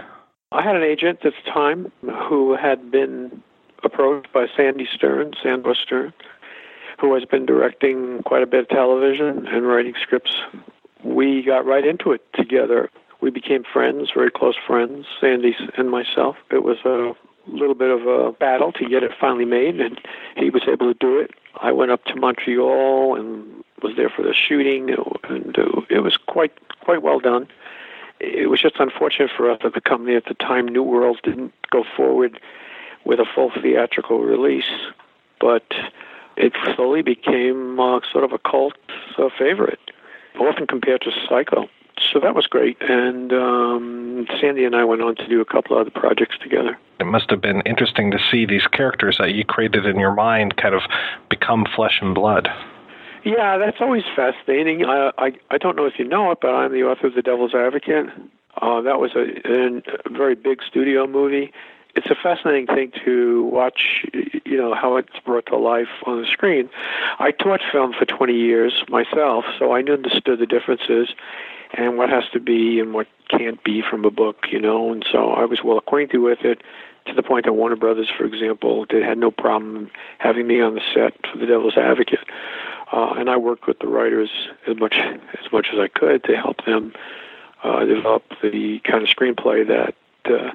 I 0.52 0.62
had 0.62 0.74
an 0.74 0.82
agent 0.82 1.20
at 1.24 1.32
the 1.44 1.50
time 1.50 1.92
who 2.28 2.56
had 2.56 2.90
been 2.90 3.42
approached 3.84 4.32
by 4.32 4.46
Sandy 4.56 4.88
Stern, 4.92 5.32
Sandor 5.40 5.74
Stern, 5.76 6.12
who 7.00 7.14
has 7.14 7.24
been 7.24 7.46
directing 7.46 8.22
quite 8.24 8.42
a 8.42 8.46
bit 8.46 8.60
of 8.60 8.68
television 8.68 9.46
and 9.46 9.66
writing 9.66 9.94
scripts. 10.02 10.34
We 11.04 11.42
got 11.42 11.64
right 11.64 11.86
into 11.86 12.10
it 12.12 12.22
together. 12.34 12.90
We 13.20 13.30
became 13.30 13.64
friends, 13.64 14.10
very 14.14 14.30
close 14.30 14.56
friends, 14.66 15.06
Sandy 15.20 15.56
and 15.76 15.90
myself. 15.90 16.36
It 16.50 16.62
was 16.62 16.78
a 16.84 17.14
little 17.46 17.74
bit 17.74 17.90
of 17.90 18.06
a 18.06 18.32
battle 18.32 18.72
to 18.72 18.88
get 18.88 19.02
it 19.02 19.12
finally 19.20 19.44
made, 19.44 19.80
and 19.80 20.00
he 20.36 20.50
was 20.50 20.62
able 20.68 20.92
to 20.92 20.98
do 20.98 21.18
it. 21.18 21.32
I 21.60 21.72
went 21.72 21.90
up 21.90 22.04
to 22.06 22.16
Montreal 22.16 23.16
and 23.16 23.64
was 23.82 23.96
there 23.96 24.10
for 24.10 24.22
the 24.22 24.34
shooting, 24.34 24.90
and 25.24 25.56
it 25.90 26.02
was 26.02 26.16
quite 26.16 26.52
quite 26.80 27.02
well 27.02 27.20
done 27.20 27.48
it 28.20 28.50
was 28.50 28.60
just 28.60 28.76
unfortunate 28.78 29.30
for 29.34 29.50
us 29.50 29.58
that 29.62 29.74
the 29.74 29.80
company 29.80 30.14
at 30.14 30.26
the 30.26 30.34
time, 30.34 30.68
New 30.68 30.82
World, 30.82 31.20
didn't 31.22 31.54
go 31.70 31.84
forward 31.96 32.38
with 33.04 33.18
a 33.18 33.24
full 33.24 33.50
theatrical 33.50 34.20
release. 34.20 34.70
But 35.40 35.64
it 36.36 36.52
slowly 36.76 37.00
became 37.02 37.80
uh, 37.80 38.00
sort 38.12 38.24
of 38.24 38.32
a 38.32 38.38
cult 38.38 38.74
uh, 39.16 39.30
favorite, 39.38 39.80
often 40.38 40.66
compared 40.66 41.00
to 41.02 41.10
Psycho. 41.28 41.68
So 42.12 42.18
that 42.20 42.34
was 42.34 42.46
great. 42.46 42.76
And 42.80 43.32
um, 43.32 44.26
Sandy 44.40 44.64
and 44.64 44.74
I 44.74 44.84
went 44.84 45.02
on 45.02 45.16
to 45.16 45.28
do 45.28 45.40
a 45.40 45.44
couple 45.44 45.76
of 45.76 45.82
other 45.86 45.90
projects 45.90 46.36
together. 46.38 46.78
It 46.98 47.04
must 47.06 47.30
have 47.30 47.40
been 47.40 47.60
interesting 47.62 48.10
to 48.10 48.18
see 48.30 48.46
these 48.46 48.66
characters 48.66 49.16
that 49.18 49.32
you 49.32 49.44
created 49.44 49.86
in 49.86 49.98
your 49.98 50.14
mind 50.14 50.56
kind 50.56 50.74
of 50.74 50.82
become 51.28 51.66
flesh 51.76 51.98
and 52.00 52.14
blood. 52.14 52.48
Yeah, 53.24 53.58
that's 53.58 53.78
always 53.80 54.04
fascinating. 54.16 54.84
I, 54.84 55.12
I 55.18 55.32
I 55.50 55.58
don't 55.58 55.76
know 55.76 55.84
if 55.84 55.98
you 55.98 56.08
know 56.08 56.30
it, 56.30 56.38
but 56.40 56.54
I'm 56.54 56.72
the 56.72 56.84
author 56.84 57.08
of 57.08 57.14
The 57.14 57.22
Devil's 57.22 57.54
Advocate. 57.54 58.06
Uh, 58.60 58.80
that 58.80 58.98
was 58.98 59.12
a, 59.14 60.02
a 60.06 60.10
very 60.10 60.34
big 60.34 60.62
studio 60.62 61.06
movie. 61.06 61.52
It's 61.94 62.06
a 62.06 62.14
fascinating 62.14 62.66
thing 62.66 62.92
to 63.04 63.44
watch, 63.44 64.06
you 64.12 64.56
know, 64.56 64.74
how 64.74 64.96
it's 64.96 65.18
brought 65.24 65.46
to 65.46 65.56
life 65.56 65.88
on 66.06 66.22
the 66.22 66.26
screen. 66.26 66.70
I 67.18 67.32
taught 67.32 67.60
film 67.70 67.92
for 67.92 68.04
20 68.04 68.32
years 68.32 68.84
myself, 68.88 69.44
so 69.58 69.72
I 69.72 69.80
understood 69.80 70.38
the 70.38 70.46
differences 70.46 71.14
and 71.74 71.96
what 71.96 72.10
has 72.10 72.24
to 72.32 72.40
be 72.40 72.80
and 72.80 72.92
what 72.92 73.06
can't 73.28 73.62
be 73.62 73.82
from 73.88 74.04
a 74.04 74.10
book, 74.10 74.46
you 74.50 74.60
know, 74.60 74.92
and 74.92 75.04
so 75.10 75.30
I 75.30 75.44
was 75.44 75.62
well 75.62 75.78
acquainted 75.78 76.18
with 76.18 76.40
it 76.44 76.62
to 77.06 77.14
the 77.14 77.22
point 77.22 77.46
that 77.46 77.52
Warner 77.52 77.76
Brothers, 77.76 78.10
for 78.16 78.24
example, 78.24 78.84
did 78.84 79.02
had 79.02 79.18
no 79.18 79.30
problem 79.30 79.90
having 80.18 80.46
me 80.46 80.60
on 80.60 80.74
the 80.74 80.82
set 80.94 81.14
for 81.30 81.38
The 81.38 81.46
Devil's 81.46 81.76
Advocate. 81.76 82.20
Uh, 82.92 83.14
and 83.16 83.30
I 83.30 83.36
worked 83.36 83.66
with 83.66 83.78
the 83.78 83.86
writers 83.86 84.30
as 84.66 84.76
much 84.76 84.96
as 84.96 85.52
much 85.52 85.68
as 85.72 85.78
I 85.78 85.88
could 85.88 86.24
to 86.24 86.36
help 86.36 86.64
them 86.64 86.92
uh, 87.62 87.84
develop 87.84 88.24
the 88.42 88.80
kind 88.80 89.02
of 89.02 89.08
screenplay 89.08 89.66
that 89.68 89.94
uh, 90.24 90.50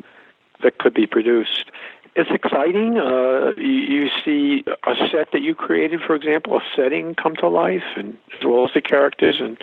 that 0.61 0.77
could 0.77 0.93
be 0.93 1.07
produced. 1.07 1.71
it's 2.15 2.31
exciting. 2.31 2.97
Uh, 2.97 3.51
you, 3.57 3.63
you 3.63 4.09
see 4.23 4.63
a 4.67 4.95
set 5.11 5.31
that 5.31 5.41
you 5.41 5.53
created, 5.53 6.01
for 6.01 6.15
example, 6.15 6.57
a 6.57 6.61
setting 6.75 7.15
come 7.15 7.35
to 7.37 7.47
life, 7.47 7.83
and 7.97 8.17
as 8.37 8.45
well 8.45 8.65
as 8.65 8.73
the 8.73 8.81
characters. 8.81 9.37
And 9.39 9.61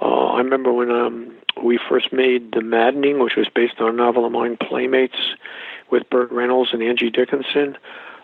uh, 0.00 0.26
I 0.26 0.38
remember 0.38 0.72
when 0.72 0.90
um, 0.90 1.34
we 1.62 1.78
first 1.88 2.12
made 2.12 2.52
The 2.52 2.62
Maddening, 2.62 3.18
which 3.18 3.36
was 3.36 3.48
based 3.54 3.80
on 3.80 3.88
a 3.88 3.92
novel 3.92 4.24
of 4.24 4.32
mine, 4.32 4.56
Playmates, 4.56 5.34
with 5.90 6.08
Burt 6.08 6.30
Reynolds 6.30 6.70
and 6.72 6.82
Angie 6.82 7.10
Dickinson. 7.10 7.76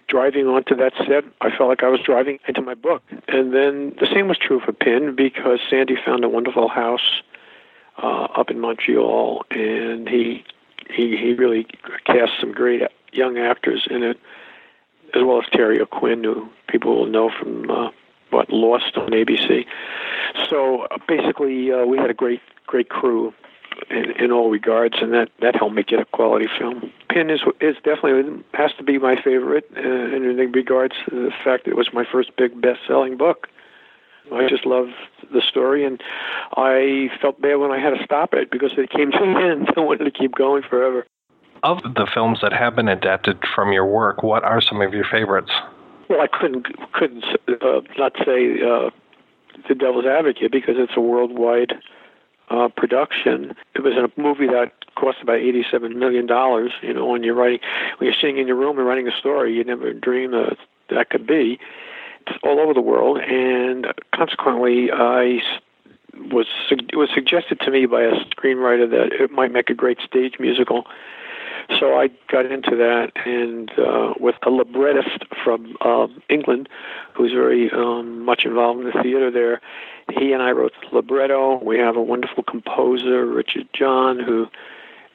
Driving 0.09 0.47
onto 0.47 0.77
that 0.77 0.93
set, 0.99 1.25
I 1.41 1.51
felt 1.51 1.69
like 1.69 1.83
I 1.83 1.89
was 1.89 2.01
driving 2.01 2.39
into 2.47 2.63
my 2.63 2.75
book. 2.75 3.03
And 3.27 3.53
then 3.53 3.95
the 3.99 4.07
same 4.07 4.29
was 4.29 4.39
true 4.39 4.61
for 4.61 4.73
Pin 4.73 5.17
because 5.17 5.59
Sandy 5.69 5.97
found 5.97 6.25
a 6.25 6.29
wonderful 6.29 6.69
house 6.69 7.23
uh, 8.01 8.29
up 8.37 8.51
in 8.51 8.61
Montreal, 8.61 9.45
and 9.51 10.09
he 10.09 10.45
he 10.89 11.17
he 11.17 11.35
really 11.35 11.67
cast 12.05 12.33
some 12.41 12.53
great 12.53 12.83
young 13.13 13.39
actors 13.39 13.89
in 13.91 14.03
it, 14.03 14.19
as 15.15 15.23
well 15.25 15.41
as 15.41 15.49
Terry 15.51 15.81
O'Quinn, 15.81 16.23
who 16.23 16.49
people 16.69 16.95
will 16.97 17.07
know 17.07 17.31
from 17.31 17.71
uh, 17.71 17.91
what 18.31 18.51
Lost 18.51 18.97
on 18.97 19.11
ABC. 19.11 19.67
So 20.49 20.83
uh, 20.91 20.99
basically, 21.07 21.73
uh, 21.73 21.85
we 21.85 21.99
had 21.99 22.11
a 22.11 22.15
great 22.15 22.41
great 22.67 22.89
crew 22.89 23.33
in, 23.91 24.11
in 24.13 24.33
all 24.33 24.51
regards, 24.51 24.97
and 25.01 25.13
that 25.13 25.31
that 25.41 25.57
helped 25.57 25.75
make 25.75 25.93
it 25.93 26.01
a 26.01 26.05
quality 26.07 26.47
film. 26.59 26.93
Pin 27.09 27.31
is 27.31 27.41
is 27.61 27.77
definitely 27.77 28.43
has 28.55 28.73
to 28.75 28.83
be 28.83 28.99
my 28.99 29.21
favorite 29.21 29.71
uh, 29.77 29.81
in 29.81 30.23
regards 30.53 30.95
to 31.09 31.25
the 31.27 31.31
fact 31.45 31.65
that 31.65 31.73
it 31.73 31.77
was 31.77 31.89
my 31.93 32.05
first 32.11 32.37
big 32.37 32.61
best 32.61 32.81
selling 32.87 33.17
book. 33.17 33.49
I 34.33 34.49
just 34.49 34.67
love 34.67 34.89
the 35.33 35.41
story, 35.41 35.85
and 35.85 36.03
I 36.57 37.11
felt 37.21 37.41
bad 37.41 37.57
when 37.57 37.71
I 37.71 37.79
had 37.79 37.91
to 37.91 38.03
stop 38.05 38.35
it 38.35 38.51
because 38.51 38.73
it 38.77 38.91
came 38.91 39.13
to 39.13 39.23
an 39.23 39.37
end. 39.37 39.71
I 39.77 39.81
wanted 39.81 40.05
to 40.05 40.11
keep 40.11 40.35
going 40.35 40.63
forever. 40.63 41.07
Of 41.63 41.83
the 41.83 42.09
films 42.13 42.41
that 42.43 42.53
have 42.53 42.75
been 42.75 42.89
adapted 42.89 43.39
from 43.55 43.73
your 43.73 43.87
work, 43.87 44.23
what 44.23 44.43
are 44.45 44.61
some 44.61 44.81
of 44.81 44.93
your 44.93 45.05
favorites? 45.05 45.53
Well, 46.09 46.21
I 46.21 46.27
couldn't 46.29 46.67
couldn't 46.93 47.25
uh, 47.49 47.81
not 47.99 48.13
say 48.25 48.63
uh, 48.63 48.91
The 49.69 49.75
Devil's 49.75 50.07
Advocate 50.07 50.53
because 50.53 50.77
it's 50.79 50.93
a 50.97 51.01
worldwide 51.01 51.75
uh, 52.49 52.69
production. 52.77 53.55
It 53.75 53.83
was 53.83 53.95
a 53.95 54.09
movie 54.21 54.47
that 54.47 54.73
cost 54.95 55.19
about 55.23 55.39
eighty-seven 55.39 55.99
million 55.99 56.27
dollars. 56.27 56.73
You 56.83 56.95
know, 56.95 57.07
when 57.07 57.23
you're 57.25 57.35
writing, 57.35 57.61
when 57.99 58.07
you're 58.07 58.21
sitting 58.21 58.39
in 58.39 58.47
your 58.47 58.57
room 58.57 58.79
and 58.79 58.87
writing 58.87 59.09
a 59.09 59.17
story, 59.19 59.55
you 59.55 59.65
never 59.65 59.93
dream 59.93 60.31
that 60.31 60.57
that 60.91 61.11
could 61.11 61.27
be 61.27 61.59
It's 62.27 62.39
all 62.43 62.61
over 62.61 62.73
the 62.75 62.81
world, 62.81 63.19
and 63.19 63.87
consequently, 64.15 64.91
I 64.93 65.41
was 66.33 66.47
it 66.71 66.97
was 66.97 67.09
suggested 67.15 67.61
to 67.61 67.71
me 67.71 67.87
by 67.87 68.03
a 68.03 68.13
screenwriter 68.27 68.89
that 68.91 69.13
it 69.21 69.31
might 69.31 69.53
make 69.53 69.71
a 69.71 69.75
great 69.75 69.99
stage 70.01 70.35
musical. 70.39 70.87
So 71.79 71.99
I 71.99 72.09
got 72.31 72.47
into 72.47 72.77
that, 72.77 73.11
and 73.25 73.71
uh, 73.79 74.15
with 74.21 74.37
a 74.47 74.51
librettist 74.51 75.25
from 75.43 75.77
uh, 75.81 76.07
England, 76.29 76.69
who's 77.15 77.33
very 77.33 77.71
um, 77.73 78.25
much 78.25 78.45
involved 78.45 78.81
in 78.81 78.87
the 78.87 79.03
theater 79.03 79.31
there, 79.31 79.61
he 80.19 80.33
and 80.33 80.43
I 80.43 80.53
wrote 80.53 80.73
the 80.81 80.95
libretto. 80.95 81.63
We 81.65 81.79
have 81.79 81.97
a 81.97 82.03
wonderful 82.03 82.45
composer, 82.45 83.27
Richard 83.27 83.69
John, 83.73 84.21
who 84.21 84.47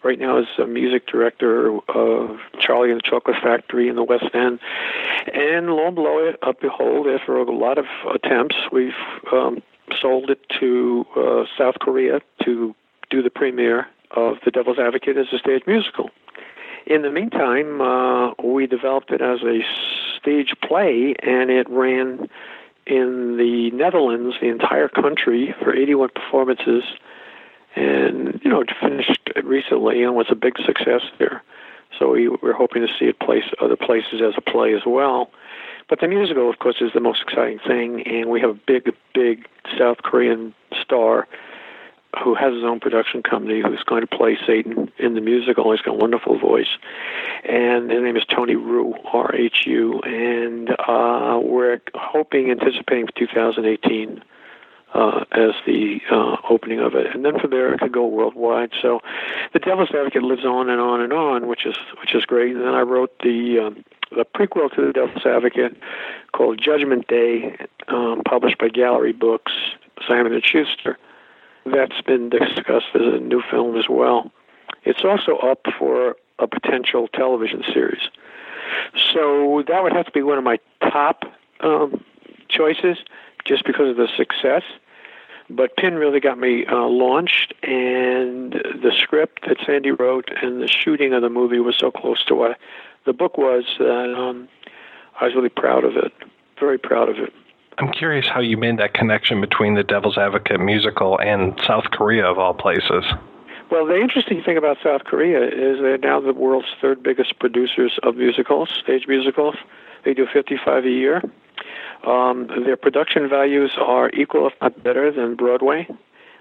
right 0.03 0.19
now 0.19 0.39
is 0.39 0.47
a 0.57 0.65
music 0.65 1.07
director 1.07 1.77
of 1.89 2.37
Charlie 2.59 2.91
and 2.91 2.99
the 2.99 3.09
Chocolate 3.09 3.37
Factory 3.41 3.87
in 3.87 3.95
the 3.95 4.03
West 4.03 4.33
End. 4.33 4.59
And 5.33 5.67
lo 5.67 5.87
and 5.87 5.95
below, 5.95 6.33
uh, 6.41 6.53
behold, 6.59 7.07
after 7.07 7.37
a 7.37 7.55
lot 7.55 7.77
of 7.77 7.85
attempts, 8.13 8.55
we've 8.71 8.91
um, 9.31 9.61
sold 10.01 10.29
it 10.29 10.39
to 10.59 11.05
uh, 11.15 11.43
South 11.57 11.75
Korea 11.79 12.19
to 12.43 12.75
do 13.09 13.21
the 13.21 13.29
premiere 13.29 13.87
of 14.11 14.37
The 14.43 14.51
Devil's 14.51 14.79
Advocate 14.79 15.17
as 15.17 15.27
a 15.31 15.37
stage 15.37 15.63
musical. 15.67 16.09
In 16.85 17.03
the 17.03 17.11
meantime, 17.11 17.81
uh, 17.81 18.33
we 18.43 18.67
developed 18.67 19.11
it 19.11 19.21
as 19.21 19.41
a 19.43 19.59
stage 20.19 20.53
play, 20.61 21.15
and 21.21 21.49
it 21.49 21.69
ran 21.69 22.29
in 22.87 23.37
the 23.37 23.71
Netherlands, 23.71 24.35
the 24.41 24.49
entire 24.49 24.89
country, 24.89 25.53
for 25.61 25.75
81 25.75 26.09
performances 26.09 26.83
and 27.75 28.39
you 28.43 28.49
know 28.49 28.61
it 28.61 28.69
finished 28.81 29.29
recently 29.43 30.03
and 30.03 30.15
was 30.15 30.27
a 30.29 30.35
big 30.35 30.57
success 30.65 31.01
there. 31.19 31.43
So 31.97 32.11
we, 32.11 32.29
we're 32.29 32.53
hoping 32.53 32.81
to 32.85 32.87
see 32.99 33.05
it 33.05 33.19
place 33.19 33.43
other 33.59 33.75
places 33.75 34.21
as 34.21 34.33
a 34.37 34.41
play 34.41 34.73
as 34.73 34.81
well. 34.85 35.29
But 35.89 35.99
the 35.99 36.07
musical, 36.07 36.49
of 36.49 36.57
course, 36.59 36.77
is 36.79 36.91
the 36.93 37.01
most 37.01 37.21
exciting 37.21 37.59
thing, 37.59 38.03
and 38.03 38.29
we 38.29 38.39
have 38.39 38.49
a 38.51 38.59
big, 38.65 38.93
big 39.13 39.45
South 39.77 39.97
Korean 40.03 40.53
star 40.81 41.27
who 42.23 42.35
has 42.35 42.53
his 42.53 42.63
own 42.63 42.79
production 42.79 43.23
company 43.23 43.61
who's 43.61 43.83
going 43.83 44.01
to 44.01 44.07
play 44.07 44.37
Satan 44.45 44.91
in 44.97 45.15
the 45.15 45.21
musical. 45.21 45.71
He's 45.71 45.81
got 45.81 45.91
a 45.91 45.97
wonderful 45.97 46.37
voice, 46.37 46.77
and 47.43 47.89
his 47.91 48.01
name 48.01 48.17
is 48.17 48.25
Tony 48.25 48.55
Rhu, 48.55 48.93
R 49.13 49.33
H 49.33 49.65
U, 49.65 49.99
and 50.01 50.69
uh, 50.71 51.39
we're 51.41 51.79
hoping, 51.95 52.51
anticipating 52.51 53.07
for 53.07 53.13
2018 53.13 54.23
uh, 54.93 55.23
as 55.31 55.51
the 55.65 56.01
uh, 56.11 56.35
opening 56.49 56.79
of 56.79 56.95
it, 56.95 57.07
and 57.13 57.23
then 57.23 57.39
from 57.39 57.51
there 57.51 57.73
it 57.73 57.79
could 57.79 57.93
go 57.93 58.05
worldwide. 58.05 58.71
So, 58.81 58.99
the 59.53 59.59
Devil's 59.59 59.91
Advocate 59.91 60.23
lives 60.23 60.43
on 60.43 60.69
and 60.69 60.81
on 60.81 61.01
and 61.01 61.13
on, 61.13 61.47
which 61.47 61.65
is 61.65 61.75
which 61.99 62.13
is 62.13 62.25
great. 62.25 62.55
And 62.55 62.61
then 62.61 62.73
I 62.73 62.81
wrote 62.81 63.17
the 63.19 63.59
um, 63.67 63.85
the 64.11 64.25
prequel 64.25 64.73
to 64.75 64.87
the 64.87 64.91
Devil's 64.91 65.25
Advocate 65.25 65.77
called 66.33 66.59
Judgment 66.61 67.07
Day, 67.07 67.57
um, 67.87 68.21
published 68.25 68.57
by 68.57 68.67
Gallery 68.67 69.13
Books, 69.13 69.53
Simon 70.05 70.33
and 70.33 70.43
Schuster. 70.43 70.97
That's 71.65 72.01
been 72.01 72.29
discussed 72.29 72.87
as 72.95 73.01
a 73.01 73.19
new 73.19 73.41
film 73.49 73.77
as 73.77 73.85
well. 73.89 74.31
It's 74.83 75.03
also 75.03 75.37
up 75.37 75.65
for 75.77 76.15
a 76.39 76.47
potential 76.47 77.07
television 77.07 77.63
series. 77.71 78.01
So 79.13 79.63
that 79.67 79.83
would 79.83 79.93
have 79.93 80.05
to 80.05 80.11
be 80.11 80.23
one 80.23 80.37
of 80.37 80.43
my 80.43 80.59
top 80.81 81.25
um, 81.59 82.03
choices 82.49 82.97
just 83.45 83.65
because 83.65 83.89
of 83.89 83.97
the 83.97 84.07
success. 84.15 84.63
But 85.49 85.75
Pin 85.75 85.95
really 85.95 86.19
got 86.19 86.39
me 86.39 86.65
uh, 86.65 86.85
launched, 86.85 87.53
and 87.61 88.53
the 88.53 88.91
script 88.97 89.47
that 89.47 89.57
Sandy 89.65 89.91
wrote 89.91 90.29
and 90.41 90.61
the 90.61 90.67
shooting 90.67 91.13
of 91.13 91.21
the 91.21 91.29
movie 91.29 91.59
was 91.59 91.75
so 91.77 91.91
close 91.91 92.23
to 92.25 92.35
what 92.35 92.57
the 93.05 93.13
book 93.13 93.37
was 93.37 93.65
that 93.79 94.15
um, 94.17 94.47
I 95.19 95.25
was 95.25 95.35
really 95.35 95.49
proud 95.49 95.83
of 95.83 95.97
it. 95.97 96.13
Very 96.59 96.77
proud 96.77 97.09
of 97.09 97.17
it. 97.17 97.33
I'm 97.81 97.91
curious 97.91 98.27
how 98.27 98.41
you 98.41 98.57
made 98.57 98.77
that 98.77 98.93
connection 98.93 99.41
between 99.41 99.73
the 99.73 99.81
Devil's 99.81 100.15
Advocate 100.15 100.59
musical 100.59 101.19
and 101.19 101.59
South 101.65 101.85
Korea, 101.85 102.25
of 102.25 102.37
all 102.37 102.53
places. 102.53 103.03
Well, 103.71 103.87
the 103.87 103.99
interesting 103.99 104.43
thing 104.43 104.55
about 104.55 104.77
South 104.83 105.05
Korea 105.05 105.43
is 105.47 105.81
they're 105.81 105.97
now 105.97 106.19
the 106.19 106.31
world's 106.31 106.67
third 106.79 107.01
biggest 107.01 107.39
producers 107.39 107.97
of 108.03 108.17
musicals, 108.17 108.69
stage 108.83 109.07
musicals. 109.07 109.55
They 110.05 110.13
do 110.13 110.27
55 110.31 110.85
a 110.85 110.89
year. 110.89 111.23
Um, 112.05 112.49
their 112.65 112.77
production 112.77 113.27
values 113.27 113.71
are 113.79 114.11
equal, 114.11 114.45
if 114.45 114.53
not 114.61 114.83
better, 114.83 115.11
than 115.11 115.35
Broadway. 115.35 115.87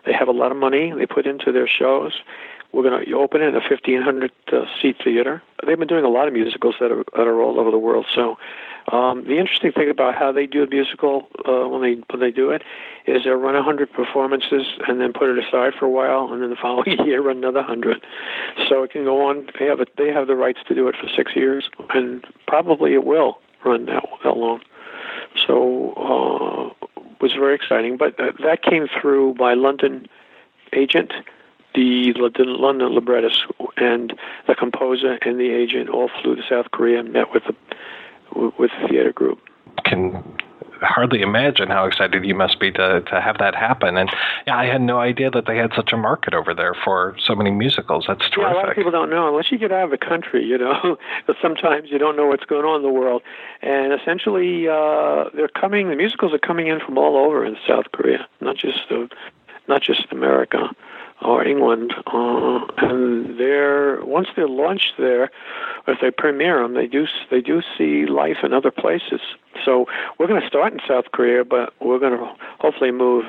They 0.04 0.12
have 0.12 0.28
a 0.28 0.32
lot 0.32 0.50
of 0.50 0.58
money 0.58 0.92
they 0.92 1.06
put 1.06 1.26
into 1.26 1.52
their 1.52 1.68
shows. 1.68 2.20
We're 2.72 2.82
going 2.82 3.04
to 3.04 3.12
open 3.14 3.42
it 3.42 3.48
in 3.48 3.54
a 3.54 3.60
1,500 3.60 4.30
uh, 4.52 4.64
seat 4.80 4.96
theater. 5.02 5.42
They've 5.66 5.78
been 5.78 5.88
doing 5.88 6.04
a 6.04 6.08
lot 6.08 6.28
of 6.28 6.34
musicals 6.34 6.76
that 6.80 6.92
are 6.92 7.04
that 7.16 7.26
are 7.26 7.40
all 7.40 7.58
over 7.58 7.70
the 7.70 7.78
world. 7.78 8.06
So, 8.14 8.38
um, 8.92 9.24
the 9.24 9.38
interesting 9.38 9.72
thing 9.72 9.90
about 9.90 10.14
how 10.14 10.32
they 10.32 10.46
do 10.46 10.62
a 10.62 10.66
musical 10.66 11.28
uh, 11.46 11.68
when 11.68 11.82
they 11.82 12.02
when 12.10 12.20
they 12.20 12.30
do 12.30 12.50
it 12.50 12.62
is 13.06 13.24
they'll 13.24 13.34
run 13.34 13.54
100 13.54 13.92
performances 13.92 14.66
and 14.86 15.00
then 15.00 15.12
put 15.12 15.30
it 15.30 15.44
aside 15.44 15.74
for 15.78 15.86
a 15.86 15.90
while, 15.90 16.32
and 16.32 16.42
then 16.42 16.50
the 16.50 16.56
following 16.62 17.04
year 17.04 17.22
run 17.22 17.38
another 17.38 17.60
100. 17.60 18.04
So 18.68 18.82
it 18.84 18.92
can 18.92 19.04
go 19.04 19.26
on. 19.28 19.48
They 19.58 19.66
have 19.66 19.80
a, 19.80 19.86
they 19.98 20.12
have 20.12 20.26
the 20.26 20.36
rights 20.36 20.60
to 20.68 20.74
do 20.74 20.88
it 20.88 20.94
for 20.96 21.08
six 21.08 21.34
years, 21.34 21.68
and 21.92 22.24
probably 22.46 22.94
it 22.94 23.04
will 23.04 23.38
run 23.64 23.86
that 23.86 24.04
that 24.24 24.36
long. 24.36 24.60
So 25.46 25.92
uh, 25.96 26.86
was 27.20 27.32
very 27.32 27.54
exciting. 27.54 27.96
But 27.96 28.18
uh, 28.18 28.32
that 28.44 28.62
came 28.62 28.88
through 29.00 29.34
my 29.34 29.54
London 29.54 30.08
agent, 30.72 31.12
the 31.74 32.12
London 32.38 32.94
librettist, 32.94 33.44
and 33.76 34.14
the 34.46 34.54
composer 34.54 35.18
and 35.22 35.38
the 35.38 35.50
agent 35.50 35.88
all 35.88 36.10
flew 36.22 36.36
to 36.36 36.42
South 36.48 36.70
Korea 36.72 37.00
and 37.00 37.12
met 37.12 37.32
with 37.32 37.44
the 37.44 37.54
with 38.58 38.70
the 38.80 38.88
theater 38.88 39.12
group. 39.12 39.40
Can 39.84 40.22
hardly 40.82 41.20
imagine 41.20 41.68
how 41.68 41.84
excited 41.84 42.24
you 42.24 42.34
must 42.34 42.58
be 42.58 42.70
to 42.72 43.00
to 43.02 43.20
have 43.20 43.38
that 43.38 43.54
happen. 43.54 43.96
And 43.96 44.10
yeah, 44.46 44.56
I 44.56 44.66
had 44.66 44.80
no 44.80 44.98
idea 44.98 45.30
that 45.30 45.46
they 45.46 45.56
had 45.56 45.72
such 45.74 45.92
a 45.92 45.96
market 45.96 46.34
over 46.34 46.54
there 46.54 46.74
for 46.74 47.14
so 47.18 47.34
many 47.34 47.50
musicals. 47.50 48.06
That's 48.08 48.28
terrific. 48.30 48.38
Yeah, 48.38 48.52
a 48.52 48.56
lot 48.56 48.68
of 48.68 48.76
people 48.76 48.90
don't 48.90 49.10
know 49.10 49.28
unless 49.28 49.50
you 49.50 49.58
get 49.58 49.72
out 49.72 49.84
of 49.84 49.90
the 49.90 49.98
country. 49.98 50.44
You 50.44 50.58
know, 50.58 50.96
sometimes 51.42 51.90
you 51.90 51.98
don't 51.98 52.16
know 52.16 52.26
what's 52.26 52.44
going 52.44 52.64
on 52.64 52.76
in 52.76 52.82
the 52.82 52.92
world. 52.92 53.22
And 53.62 53.92
essentially, 53.92 54.68
uh, 54.68 55.24
they're 55.34 55.48
coming. 55.48 55.88
The 55.88 55.96
musicals 55.96 56.32
are 56.32 56.38
coming 56.38 56.68
in 56.68 56.80
from 56.80 56.98
all 56.98 57.16
over 57.16 57.44
in 57.44 57.56
South 57.66 57.86
Korea, 57.92 58.26
not 58.40 58.56
just 58.56 58.90
uh, 58.90 59.06
not 59.68 59.82
just 59.82 60.06
America 60.10 60.70
or 61.22 61.44
England, 61.44 61.92
uh, 62.06 62.60
and 62.78 63.38
they're 63.38 64.04
once 64.04 64.28
they're 64.36 64.48
launched 64.48 64.94
there, 64.98 65.30
if 65.86 65.98
they 66.00 66.10
premiere 66.10 66.62
them, 66.62 66.74
they 66.74 66.86
do 66.86 67.06
they 67.30 67.40
do 67.40 67.62
see 67.76 68.06
life 68.06 68.38
in 68.42 68.52
other 68.52 68.70
places. 68.70 69.20
So 69.64 69.86
we're 70.18 70.26
going 70.26 70.40
to 70.40 70.46
start 70.46 70.72
in 70.72 70.80
South 70.86 71.06
Korea, 71.12 71.44
but 71.44 71.74
we're 71.80 71.98
going 71.98 72.18
to 72.18 72.32
hopefully 72.58 72.90
move 72.90 73.24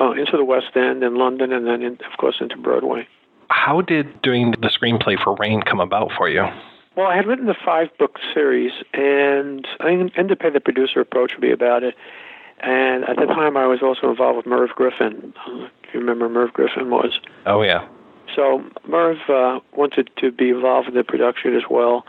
uh, 0.00 0.12
into 0.12 0.36
the 0.36 0.44
West 0.44 0.76
End 0.76 1.02
and 1.02 1.16
London, 1.16 1.52
and 1.52 1.66
then 1.66 1.82
in, 1.82 1.92
of 1.94 2.18
course 2.18 2.36
into 2.40 2.56
Broadway. 2.56 3.06
How 3.50 3.80
did 3.82 4.22
doing 4.22 4.52
the 4.52 4.68
screenplay 4.68 5.22
for 5.22 5.34
Rain 5.36 5.62
come 5.62 5.80
about 5.80 6.10
for 6.16 6.28
you? 6.28 6.46
Well, 6.96 7.06
I 7.06 7.16
had 7.16 7.26
written 7.26 7.46
the 7.46 7.56
five 7.64 7.88
book 7.98 8.18
series, 8.34 8.72
and 8.92 9.66
an 9.80 10.10
independent 10.16 10.64
producer 10.64 11.00
approached 11.00 11.38
me 11.38 11.50
about 11.50 11.82
it. 11.82 11.94
And 12.60 13.04
at 13.04 13.16
the 13.16 13.26
time, 13.26 13.56
I 13.56 13.66
was 13.66 13.80
also 13.82 14.10
involved 14.10 14.36
with 14.36 14.46
Merv 14.46 14.70
Griffin. 14.76 15.34
You 15.92 16.00
remember, 16.00 16.28
Merv 16.28 16.52
Griffin 16.52 16.90
was. 16.90 17.18
Oh 17.46 17.62
yeah. 17.62 17.86
So 18.34 18.64
Merv 18.88 19.18
uh, 19.28 19.60
wanted 19.76 20.10
to 20.18 20.32
be 20.32 20.50
involved 20.50 20.88
in 20.88 20.94
the 20.94 21.04
production 21.04 21.54
as 21.54 21.64
well. 21.70 22.04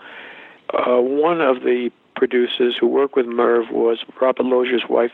Uh, 0.74 1.02
one 1.02 1.42
of 1.42 1.62
the 1.64 1.92
producers 2.16 2.76
who 2.80 2.88
worked 2.88 3.16
with 3.16 3.26
Merv 3.26 3.70
was 3.72 4.00
Robert 4.22 4.46
Loggia's 4.46 4.84
wife, 4.90 5.12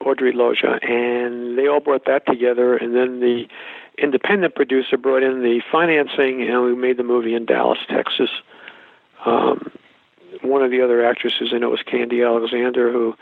Audrey 0.00 0.32
Loggia, 0.32 0.78
and 0.82 1.56
they 1.56 1.66
all 1.66 1.80
brought 1.80 2.04
that 2.04 2.26
together. 2.26 2.76
And 2.76 2.94
then 2.94 3.20
the 3.20 3.46
independent 3.98 4.54
producer 4.54 4.96
brought 4.96 5.22
in 5.22 5.42
the 5.42 5.62
financing, 5.72 6.42
and 6.42 6.62
we 6.62 6.74
made 6.74 6.98
the 6.98 7.04
movie 7.04 7.34
in 7.34 7.46
Dallas, 7.46 7.78
Texas. 7.88 8.30
Um, 9.24 9.72
one 10.42 10.62
of 10.62 10.70
the 10.70 10.82
other 10.82 11.04
actresses 11.04 11.52
in 11.52 11.62
it 11.62 11.70
was 11.70 11.80
Khandi 11.80 12.26
Alexander, 12.26 12.92
who 12.92 13.14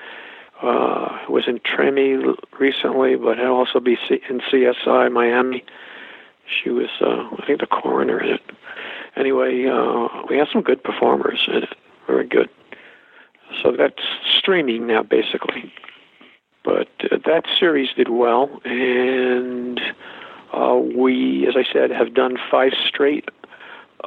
uh, 0.65 1.19
was 1.28 1.45
in 1.47 1.61
Treme 1.61 2.36
recently, 2.59 3.16
but 3.16 3.39
had 3.39 3.47
also 3.47 3.81
been 3.81 3.99
in 4.28 4.41
CSI 4.41 5.12
Miami. 5.12 5.65
She 6.47 6.70
was, 6.70 6.89
uh, 7.01 7.28
I 7.39 7.45
think, 7.47 7.61
the 7.61 7.66
coroner 7.66 8.20
in 8.20 8.35
it. 8.35 8.41
Anyway, 9.16 9.66
uh, 9.66 10.09
we 10.28 10.39
had 10.39 10.49
some 10.53 10.62
good 10.62 10.82
performers 10.82 11.45
in 11.49 11.62
it. 11.62 11.69
Very 12.07 12.27
good. 12.27 12.49
So 13.62 13.73
that's 13.73 14.03
streaming 14.39 14.86
now, 14.86 15.03
basically. 15.03 15.73
But 16.65 16.89
uh, 17.11 17.19
that 17.27 17.45
series 17.59 17.91
did 17.95 18.09
well, 18.09 18.61
and 18.65 19.81
uh, 20.53 20.81
we, 20.97 21.47
as 21.47 21.55
I 21.57 21.65
said, 21.73 21.91
have 21.91 22.15
done 22.15 22.36
five 22.51 22.73
straight 22.86 23.28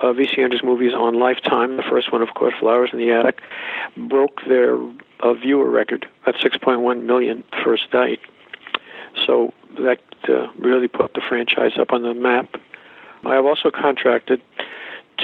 uh, 0.02 0.14
V.C. 0.14 0.42
Andrews 0.42 0.64
movies 0.64 0.94
on 0.94 1.20
Lifetime. 1.20 1.78
The 1.78 1.84
first 1.84 2.12
one, 2.12 2.22
of 2.22 2.34
course, 2.34 2.54
Flowers 2.60 2.90
in 2.94 3.00
the 3.00 3.12
Attic, 3.12 3.42
broke 3.96 4.42
their 4.48 4.78
uh, 5.20 5.34
viewer 5.34 5.70
record 5.70 6.08
at 6.26 6.36
6.1 6.36 7.04
million 7.04 7.44
first 7.64 7.94
night. 7.94 8.20
So 9.26 9.54
that 9.80 10.00
uh, 10.30 10.48
really 10.58 10.88
put 10.88 11.14
the 11.14 11.22
franchise 11.22 11.74
up 11.80 11.92
on 11.92 12.04
the 12.04 12.14
map. 12.14 12.56
I 13.26 13.36
have 13.36 13.46
also 13.46 13.72
contracted 13.72 14.42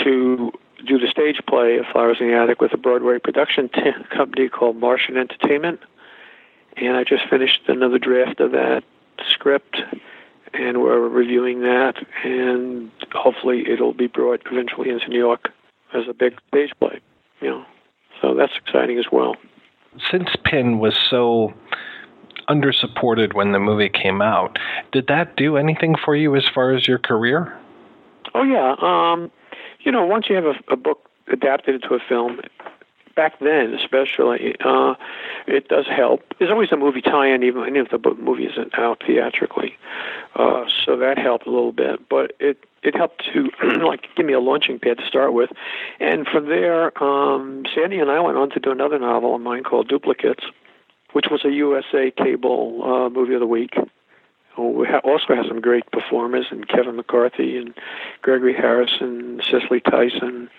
to 0.04 0.52
do 0.86 1.00
the 1.00 1.08
stage 1.08 1.40
play 1.48 1.78
of 1.78 1.86
Flowers 1.92 2.18
in 2.20 2.28
the 2.28 2.34
Attic 2.36 2.60
with 2.60 2.74
a 2.74 2.78
Broadway 2.78 3.20
production 3.20 3.70
t- 3.70 3.92
company 4.10 4.50
called 4.50 4.78
Martian 4.78 5.18
Entertainment. 5.18 5.80
And 6.76 6.98
I 6.98 7.04
just 7.04 7.28
finished 7.30 7.62
another 7.68 8.00
draft 8.00 8.40
of 8.40 8.52
that 8.52 8.84
script, 9.30 9.78
and 10.54 10.82
we're 10.82 11.08
reviewing 11.08 11.62
that, 11.62 11.96
and 12.24 12.92
hopefully 13.14 13.64
it'll 13.70 13.94
be 13.94 14.08
brought 14.08 14.42
eventually 14.52 14.90
into 14.90 15.08
New 15.10 15.20
York 15.20 15.50
as 15.94 16.04
a 16.10 16.14
big 16.14 16.40
stage 16.50 16.72
play. 16.80 17.00
You 17.42 17.50
know, 17.50 17.66
so 18.22 18.34
that's 18.34 18.54
exciting 18.56 18.98
as 18.98 19.06
well. 19.12 19.36
Since 20.12 20.30
Pin 20.46 20.80
was 20.80 20.98
so 21.10 21.54
undersupported 22.50 23.34
when 23.34 23.52
the 23.52 23.60
movie 23.60 23.90
came 23.90 24.22
out, 24.22 24.58
did 24.92 25.08
that 25.08 25.36
do 25.36 25.58
anything 25.58 25.96
for 26.04 26.16
you 26.16 26.36
as 26.36 26.44
far 26.54 26.74
as 26.74 26.88
your 26.88 27.00
career? 27.00 27.58
Oh 28.34 28.44
yeah, 28.44 28.76
um, 28.82 29.32
you 29.82 29.92
know, 29.92 30.06
once 30.06 30.28
you 30.30 30.36
have 30.36 30.46
a, 30.46 30.56
a 30.72 30.76
book 30.76 31.10
adapted 31.32 31.76
into 31.76 31.96
a 31.96 32.00
film, 32.08 32.40
back 33.16 33.40
then 33.40 33.74
especially, 33.74 34.56
uh, 34.64 34.96
it 35.48 35.68
does 35.68 35.86
help. 35.88 36.22
There's 36.40 36.52
always 36.52 36.72
a 36.72 36.78
movie 36.78 37.02
tie-in, 37.02 37.44
even 37.44 37.76
if 37.76 37.90
the 37.90 38.16
movie 38.16 38.46
isn't 38.46 38.78
out 38.78 39.04
theatrically. 39.06 39.78
Uh, 40.36 40.66
so 40.86 40.98
that 40.98 41.18
helped 41.18 41.46
a 41.46 41.52
little 41.52 41.72
bit, 41.72 42.08
but 42.10 42.34
it 42.40 42.58
it 42.82 42.96
helped 42.96 43.24
to 43.34 43.50
like 43.86 44.08
give 44.16 44.26
me 44.26 44.34
a 44.34 44.40
launching 44.40 44.80
pad 44.80 44.98
to 44.98 45.08
start 45.08 45.34
with, 45.34 45.52
and 46.00 46.28
from 46.28 46.48
there, 46.48 46.92
um, 47.04 47.64
Sandy 47.74 48.00
and 48.00 48.12
I 48.12 48.20
went 48.20 48.38
on 48.38 48.50
to 48.52 48.60
do 48.60 48.72
another 48.72 49.00
novel 49.00 49.36
of 49.36 49.42
mine 49.42 49.64
called 49.64 49.88
Duplicates, 49.88 50.44
which 51.14 51.28
was 51.30 51.46
a 51.46 51.52
USA 51.52 52.12
cable 52.12 52.82
uh, 52.84 53.10
movie 53.10 53.34
of 53.34 53.40
the 53.40 53.48
week. 53.48 53.76
We 54.58 54.88
also 55.04 55.36
have 55.36 55.46
some 55.48 55.62
great 55.62 55.90
performers, 55.92 56.46
and 56.52 56.68
Kevin 56.68 56.96
McCarthy 56.96 57.58
and 57.58 57.74
Gregory 58.22 58.54
Harrison, 58.54 59.42
Cicely 59.50 59.80
Tyson. 59.80 60.50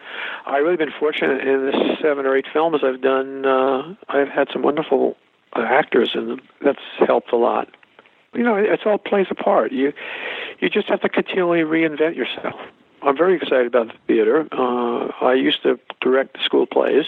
I've 0.47 0.65
really 0.65 0.77
been 0.77 0.93
fortunate 0.99 1.47
in 1.47 1.67
the 1.67 1.97
seven 2.03 2.27
or 2.27 2.37
eight 2.37 2.47
films 2.53 2.81
I've 2.83 3.01
done. 3.01 3.47
Uh, 3.47 3.95
I've 4.09 4.29
had 4.29 4.49
some 4.53 4.63
wonderful 4.63 5.17
uh, 5.55 5.61
actors 5.61 6.11
in 6.15 6.29
them. 6.29 6.41
That's 6.61 6.83
helped 6.99 7.33
a 7.33 7.37
lot. 7.37 7.69
You 8.35 8.43
know, 8.43 8.57
it 8.57 8.85
all 8.85 8.99
plays 8.99 9.29
a 9.31 9.35
part. 9.37 9.71
You 9.71 9.93
you 10.59 10.69
just 10.69 10.89
have 10.89 11.01
to 11.03 11.09
continually 11.09 11.61
reinvent 11.61 12.17
yourself. 12.17 12.59
I'm 13.03 13.17
very 13.17 13.37
excited 13.37 13.67
about 13.67 13.89
the 13.89 13.99
theater. 14.09 14.49
Uh, 14.51 15.09
I 15.21 15.35
used 15.35 15.63
to 15.63 15.79
direct 16.01 16.43
school 16.43 16.67
plays. 16.67 17.05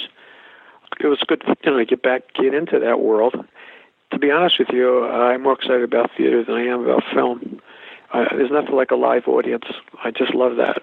It 1.00 1.06
was 1.06 1.18
good, 1.26 1.42
you 1.64 1.70
know, 1.70 1.78
to 1.78 1.84
get 1.84 2.02
back, 2.02 2.22
get 2.34 2.54
into 2.54 2.78
that 2.78 3.00
world 3.00 3.44
to 4.12 4.18
be 4.18 4.30
honest 4.30 4.58
with 4.58 4.68
you, 4.70 5.04
I'm 5.06 5.42
more 5.42 5.54
excited 5.54 5.82
about 5.82 6.10
theater 6.16 6.44
than 6.44 6.54
I 6.54 6.62
am 6.66 6.84
about 6.84 7.02
film. 7.12 7.60
Uh, 8.12 8.24
there's 8.30 8.50
nothing 8.50 8.74
like 8.74 8.90
a 8.90 8.96
live 8.96 9.26
audience. 9.26 9.64
I 10.02 10.10
just 10.10 10.34
love 10.34 10.56
that. 10.56 10.82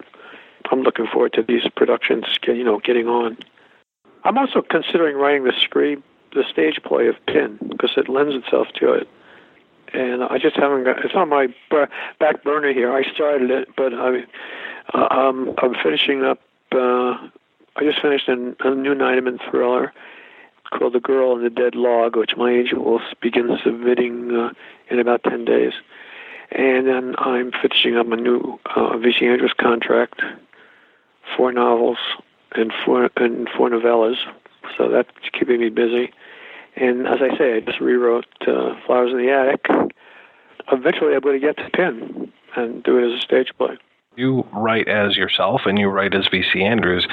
I'm 0.70 0.82
looking 0.82 1.06
forward 1.06 1.32
to 1.34 1.42
these 1.42 1.66
productions, 1.76 2.24
you 2.46 2.64
know, 2.64 2.78
getting 2.78 3.06
on. 3.08 3.38
I'm 4.24 4.38
also 4.38 4.62
considering 4.62 5.16
writing 5.16 5.44
the 5.44 5.52
screen, 5.60 6.02
the 6.34 6.44
stage 6.50 6.80
play 6.84 7.08
of 7.08 7.16
Pin, 7.26 7.58
because 7.68 7.92
it 7.96 8.08
lends 8.08 8.34
itself 8.34 8.68
to 8.76 8.92
it. 8.92 9.08
And 9.92 10.24
I 10.24 10.38
just 10.38 10.56
haven't 10.56 10.84
got. 10.84 11.04
It's 11.04 11.14
on 11.14 11.28
my 11.28 11.48
back 12.18 12.42
burner 12.42 12.72
here. 12.72 12.92
I 12.92 13.04
started 13.14 13.50
it, 13.50 13.68
but 13.76 13.94
I, 13.94 14.24
uh, 14.92 15.06
um, 15.10 15.54
I'm 15.58 15.74
finishing 15.82 16.24
up. 16.24 16.40
Uh, 16.72 17.28
I 17.76 17.82
just 17.82 18.00
finished 18.00 18.28
a, 18.28 18.32
a 18.32 18.74
new 18.74 18.94
Neiderman 18.94 19.38
thriller 19.50 19.92
called 20.78 20.92
The 20.92 21.00
Girl 21.00 21.36
in 21.36 21.42
the 21.42 21.50
Dead 21.50 21.74
Log, 21.74 22.16
which 22.16 22.36
my 22.36 22.50
agent 22.50 22.84
will 22.84 23.00
begin 23.20 23.56
submitting 23.62 24.36
uh, 24.36 24.50
in 24.90 24.98
about 24.98 25.22
10 25.22 25.44
days. 25.44 25.72
And 26.50 26.86
then 26.86 27.14
I'm 27.18 27.52
finishing 27.52 27.96
up 27.96 28.10
a 28.10 28.16
new 28.16 28.58
uh, 28.74 28.96
V.C. 28.98 29.26
Andrews 29.26 29.54
contract, 29.58 30.20
four 31.36 31.52
novels 31.52 31.98
and 32.52 32.72
four, 32.84 33.10
and 33.16 33.48
four 33.56 33.70
novellas. 33.70 34.16
So 34.76 34.88
that's 34.88 35.10
keeping 35.32 35.60
me 35.60 35.70
busy. 35.70 36.12
And 36.76 37.06
as 37.06 37.20
I 37.20 37.36
say, 37.38 37.56
I 37.56 37.60
just 37.60 37.80
rewrote 37.80 38.26
uh, 38.46 38.74
Flowers 38.86 39.12
in 39.12 39.18
the 39.18 39.30
Attic. 39.30 39.66
Eventually, 40.70 41.14
I'm 41.14 41.20
going 41.20 41.40
to 41.40 41.46
get 41.46 41.56
to 41.56 41.70
Pin 41.70 42.32
and 42.56 42.82
do 42.82 42.98
it 42.98 43.12
as 43.12 43.18
a 43.18 43.22
stage 43.22 43.52
play 43.56 43.78
you 44.16 44.46
write 44.52 44.88
as 44.88 45.16
yourself 45.16 45.62
and 45.66 45.78
you 45.78 45.88
write 45.88 46.14
as 46.14 46.26
VC 46.28 46.62
Andrews. 46.62 47.06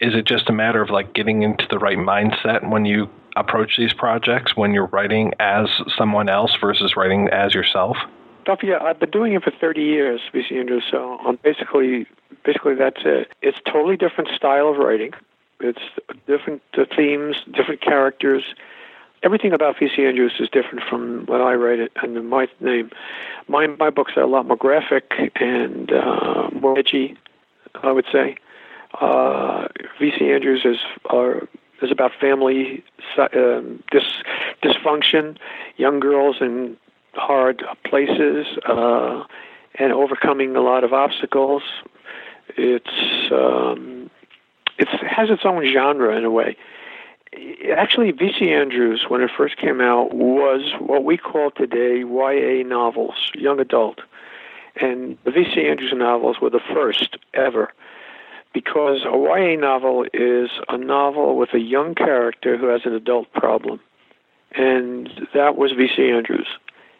Is 0.00 0.14
it 0.14 0.24
just 0.24 0.48
a 0.48 0.52
matter 0.52 0.80
of 0.80 0.90
like 0.90 1.12
getting 1.12 1.42
into 1.42 1.66
the 1.70 1.78
right 1.78 1.98
mindset 1.98 2.68
when 2.68 2.84
you 2.84 3.08
approach 3.36 3.76
these 3.76 3.92
projects 3.92 4.56
when 4.56 4.72
you're 4.72 4.86
writing 4.86 5.32
as 5.38 5.68
someone 5.96 6.28
else 6.28 6.56
versus 6.60 6.96
writing 6.96 7.28
as 7.28 7.54
yourself? 7.54 7.96
Don't 8.44 8.58
forget, 8.58 8.80
I've 8.80 8.98
been 8.98 9.10
doing 9.10 9.34
it 9.34 9.42
for 9.42 9.50
30 9.50 9.82
years, 9.82 10.20
VC 10.32 10.52
Andrews. 10.52 10.84
So 10.90 11.18
I'm 11.24 11.36
basically, 11.36 12.06
basically 12.44 12.74
that's 12.74 13.00
it. 13.04 13.30
It's 13.42 13.58
totally 13.66 13.96
different 13.96 14.30
style 14.34 14.68
of 14.68 14.78
writing. 14.78 15.12
It's 15.60 15.82
different 16.26 16.62
themes, 16.96 17.36
different 17.52 17.80
characters, 17.80 18.44
everything 19.22 19.52
about 19.52 19.76
VC 19.76 20.00
Andrews 20.00 20.34
is 20.38 20.48
different 20.48 20.82
from 20.88 21.26
what 21.26 21.40
I 21.40 21.54
write 21.54 21.80
it 21.80 21.92
under 22.02 22.22
my 22.22 22.48
name. 22.60 22.90
My 23.48 23.66
my 23.66 23.90
books 23.90 24.12
are 24.16 24.22
a 24.22 24.26
lot 24.26 24.46
more 24.46 24.56
graphic 24.56 25.12
and 25.36 25.90
uh, 25.92 26.50
more 26.52 26.78
edgy, 26.78 27.16
I 27.82 27.92
would 27.92 28.06
say. 28.12 28.36
Uh, 29.00 29.68
VC 30.00 30.34
Andrews 30.34 30.62
is 30.64 30.78
are 31.06 31.48
is 31.82 31.90
about 31.90 32.12
family 32.20 32.82
um, 33.18 33.82
dis, 33.90 34.02
dysfunction, 34.62 35.36
young 35.76 36.00
girls 36.00 36.36
in 36.40 36.76
hard 37.14 37.64
places, 37.84 38.46
uh, 38.66 39.24
and 39.76 39.92
overcoming 39.92 40.56
a 40.56 40.60
lot 40.60 40.84
of 40.84 40.92
obstacles. 40.92 41.62
It's 42.56 43.30
um, 43.30 44.10
it 44.78 44.88
has 44.88 45.30
its 45.30 45.42
own 45.44 45.66
genre 45.66 46.16
in 46.16 46.24
a 46.24 46.30
way 46.30 46.56
actually, 47.76 48.10
V.C. 48.12 48.50
Andrews, 48.50 49.06
when 49.08 49.22
it 49.22 49.30
first 49.36 49.56
came 49.56 49.80
out, 49.80 50.14
was 50.14 50.72
what 50.80 51.04
we 51.04 51.16
call 51.16 51.50
today 51.50 51.98
YA 51.98 52.66
novels, 52.66 53.30
young 53.34 53.60
adult. 53.60 54.00
And 54.80 55.18
the 55.24 55.30
V.C. 55.30 55.66
Andrews 55.66 55.92
novels 55.94 56.40
were 56.40 56.50
the 56.50 56.60
first 56.72 57.16
ever 57.34 57.72
because 58.52 59.02
a 59.04 59.16
YA 59.16 59.56
novel 59.58 60.06
is 60.12 60.50
a 60.68 60.78
novel 60.78 61.36
with 61.36 61.52
a 61.54 61.60
young 61.60 61.94
character 61.94 62.56
who 62.56 62.66
has 62.66 62.82
an 62.84 62.94
adult 62.94 63.32
problem. 63.32 63.80
And 64.52 65.10
that 65.34 65.56
was 65.56 65.72
V.C. 65.72 66.10
Andrews, 66.10 66.48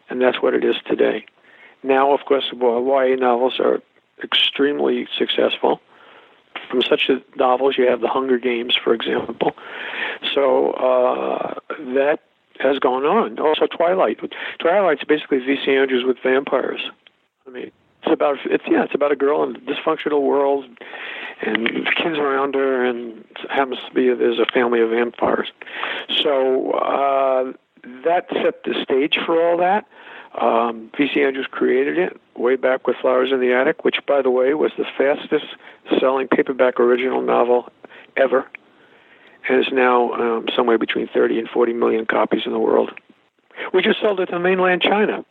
and 0.09 0.21
that's 0.21 0.41
what 0.41 0.53
it 0.53 0.63
is 0.63 0.75
today. 0.85 1.25
Now, 1.81 2.13
of 2.13 2.25
course, 2.25 2.51
YA 2.53 3.15
novels 3.15 3.59
are 3.59 3.81
extremely 4.21 5.07
successful 5.17 5.81
from 6.69 6.81
such 6.83 7.09
novels, 7.35 7.77
you 7.77 7.87
have 7.87 8.01
the 8.01 8.07
Hunger 8.07 8.37
Games, 8.37 8.77
for 8.81 8.93
example. 8.93 9.55
So 10.33 10.71
uh, 10.71 11.55
that 11.95 12.19
has 12.59 12.79
gone 12.79 13.03
on. 13.05 13.39
Also, 13.39 13.67
Twilight. 13.67 14.19
Twilight's 14.59 15.03
basically 15.05 15.39
V.C. 15.39 15.71
Andrews 15.71 16.03
with 16.05 16.17
vampires. 16.21 16.81
I 17.47 17.51
mean, 17.51 17.71
it's 18.03 18.13
about 18.13 18.37
it's 18.45 18.63
yeah, 18.69 18.83
it's 18.83 18.95
about 18.95 19.11
a 19.11 19.15
girl 19.15 19.43
in 19.43 19.55
a 19.55 19.59
dysfunctional 19.59 20.21
world, 20.21 20.65
and 21.41 21.67
kids 21.95 22.17
around 22.17 22.55
her, 22.55 22.85
and 22.85 23.25
happens 23.49 23.79
to 23.87 23.93
be 23.93 24.13
there's 24.13 24.39
a 24.39 24.51
family 24.53 24.81
of 24.81 24.89
vampires. 24.89 25.51
So 26.23 26.71
uh, 26.71 27.53
that 28.03 28.27
set 28.43 28.63
the 28.63 28.75
stage 28.83 29.17
for 29.25 29.41
all 29.41 29.57
that. 29.57 29.85
Um, 30.39 30.91
V.C. 30.95 31.21
Andrews 31.21 31.47
created 31.49 31.97
it 31.97 32.21
way 32.37 32.55
back 32.55 32.85
with 32.87 32.97
Flowers 33.01 33.31
in 33.31 33.39
the 33.39 33.51
Attic, 33.51 33.83
which, 33.83 33.97
by 34.07 34.21
the 34.21 34.29
way, 34.29 34.53
was 34.53 34.71
the 34.77 34.85
fastest 34.97 35.45
selling 35.99 36.27
paperback 36.27 36.79
original 36.79 37.21
novel 37.21 37.69
ever, 38.15 38.45
is 39.49 39.67
now 39.71 40.13
um, 40.13 40.45
somewhere 40.55 40.77
between 40.77 41.07
30 41.07 41.39
and 41.39 41.49
40 41.49 41.73
million 41.73 42.05
copies 42.05 42.41
in 42.45 42.51
the 42.51 42.59
world. 42.59 42.91
We 43.73 43.81
just 43.81 43.99
sold 44.01 44.19
it 44.19 44.27
to 44.27 44.39
mainland 44.39 44.81
China. 44.81 45.25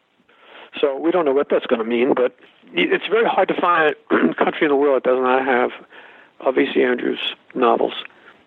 So 0.80 0.96
we 0.98 1.10
don't 1.10 1.24
know 1.24 1.32
what 1.32 1.48
that's 1.50 1.66
going 1.66 1.80
to 1.80 1.84
mean, 1.84 2.14
but 2.14 2.36
it's 2.72 3.06
very 3.06 3.26
hard 3.26 3.48
to 3.48 3.60
find 3.60 3.94
a 4.10 4.34
country 4.34 4.62
in 4.62 4.68
the 4.68 4.76
world 4.76 5.02
that 5.02 5.10
does 5.10 5.20
not 5.20 5.46
have 5.46 5.70
uh, 6.40 6.52
V.C. 6.52 6.82
Andrews 6.82 7.34
novels. 7.54 7.94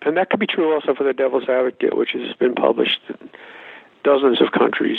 And 0.02 0.16
that 0.16 0.30
could 0.30 0.40
be 0.40 0.46
true 0.46 0.72
also 0.72 0.94
for 0.94 1.04
The 1.04 1.12
Devil's 1.12 1.48
Advocate, 1.48 1.96
which 1.96 2.10
has 2.12 2.34
been 2.36 2.54
published 2.54 3.00
in 3.08 3.30
dozens 4.04 4.40
of 4.40 4.52
countries. 4.52 4.98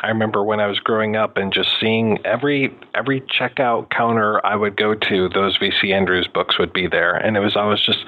I 0.00 0.08
remember 0.08 0.44
when 0.44 0.60
I 0.60 0.66
was 0.66 0.78
growing 0.78 1.16
up 1.16 1.36
and 1.36 1.52
just 1.52 1.70
seeing 1.80 2.18
every 2.24 2.74
every 2.94 3.20
checkout 3.22 3.90
counter 3.90 4.44
I 4.46 4.54
would 4.54 4.76
go 4.76 4.94
to, 4.94 5.28
those 5.28 5.56
V.C. 5.56 5.92
Andrews 5.92 6.28
books 6.32 6.58
would 6.58 6.72
be 6.72 6.86
there, 6.86 7.14
and 7.14 7.36
it 7.36 7.40
was 7.40 7.56
always 7.56 7.80
just 7.80 8.04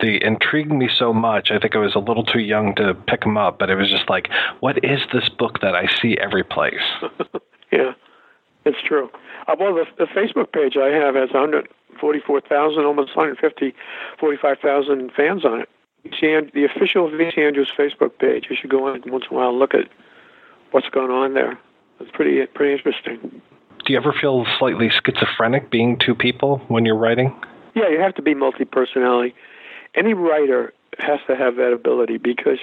they 0.00 0.18
intrigued 0.20 0.72
me 0.72 0.88
so 0.92 1.12
much. 1.12 1.50
I 1.50 1.58
think 1.58 1.76
I 1.76 1.78
was 1.78 1.94
a 1.94 2.00
little 2.00 2.24
too 2.24 2.40
young 2.40 2.74
to 2.76 2.94
pick 2.94 3.20
them 3.20 3.36
up, 3.36 3.58
but 3.58 3.70
it 3.70 3.76
was 3.76 3.88
just 3.88 4.10
like, 4.10 4.28
what 4.60 4.84
is 4.84 5.00
this 5.12 5.28
book 5.28 5.60
that 5.60 5.76
I 5.76 5.86
see 6.00 6.16
every 6.18 6.42
place? 6.42 6.74
yeah, 7.72 7.92
it's 8.64 8.82
true. 8.84 9.08
Uh, 9.46 9.54
well, 9.58 9.74
the, 9.74 9.84
the 9.96 10.06
Facebook 10.06 10.52
page 10.52 10.76
I 10.76 10.88
have 10.88 11.14
has 11.14 11.30
144,000, 11.30 12.84
almost 12.84 13.16
150, 13.16 13.74
45,000 14.18 15.12
fans 15.12 15.44
on 15.44 15.62
it. 15.62 15.68
VC, 16.04 16.52
the 16.52 16.64
official 16.64 17.10
V.C. 17.10 17.40
Andrews 17.40 17.72
Facebook 17.76 18.18
page. 18.18 18.46
You 18.50 18.56
should 18.60 18.70
go 18.70 18.88
on 18.88 19.02
once 19.06 19.24
in 19.30 19.36
a 19.36 19.40
while 19.40 19.50
and 19.50 19.58
look 19.58 19.74
at 19.74 19.88
what's 20.70 20.88
going 20.88 21.10
on 21.10 21.34
there. 21.34 21.58
It's 22.00 22.10
pretty 22.12 22.44
pretty 22.46 22.72
interesting. 22.72 23.42
Do 23.84 23.92
you 23.92 23.98
ever 23.98 24.12
feel 24.12 24.46
slightly 24.58 24.90
schizophrenic 24.90 25.70
being 25.70 25.98
two 25.98 26.14
people 26.14 26.58
when 26.68 26.84
you're 26.84 26.96
writing? 26.96 27.34
Yeah, 27.74 27.88
you 27.88 28.00
have 28.00 28.14
to 28.16 28.22
be 28.22 28.34
multi 28.34 28.64
personality. 28.64 29.34
Any 29.94 30.14
writer 30.14 30.72
has 30.98 31.20
to 31.26 31.36
have 31.36 31.56
that 31.56 31.72
ability 31.72 32.18
because 32.18 32.58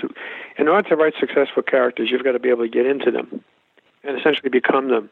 in 0.57 0.67
order 0.67 0.87
to 0.89 0.95
write 0.95 1.13
successful 1.19 1.63
characters, 1.63 2.09
you've 2.11 2.23
got 2.23 2.33
to 2.33 2.39
be 2.39 2.49
able 2.49 2.63
to 2.63 2.69
get 2.69 2.85
into 2.85 3.11
them 3.11 3.43
and 4.03 4.19
essentially 4.19 4.49
become 4.49 4.89
them 4.89 5.09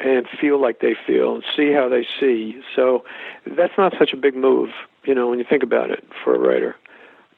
and 0.00 0.26
feel 0.40 0.60
like 0.60 0.80
they 0.80 0.94
feel 1.06 1.34
and 1.34 1.44
see 1.56 1.72
how 1.72 1.88
they 1.88 2.06
see. 2.20 2.60
So 2.74 3.04
that's 3.46 3.72
not 3.78 3.94
such 3.98 4.12
a 4.12 4.16
big 4.16 4.36
move, 4.36 4.70
you 5.04 5.14
know, 5.14 5.28
when 5.28 5.38
you 5.38 5.44
think 5.48 5.62
about 5.62 5.90
it 5.90 6.04
for 6.22 6.34
a 6.34 6.38
writer. 6.38 6.76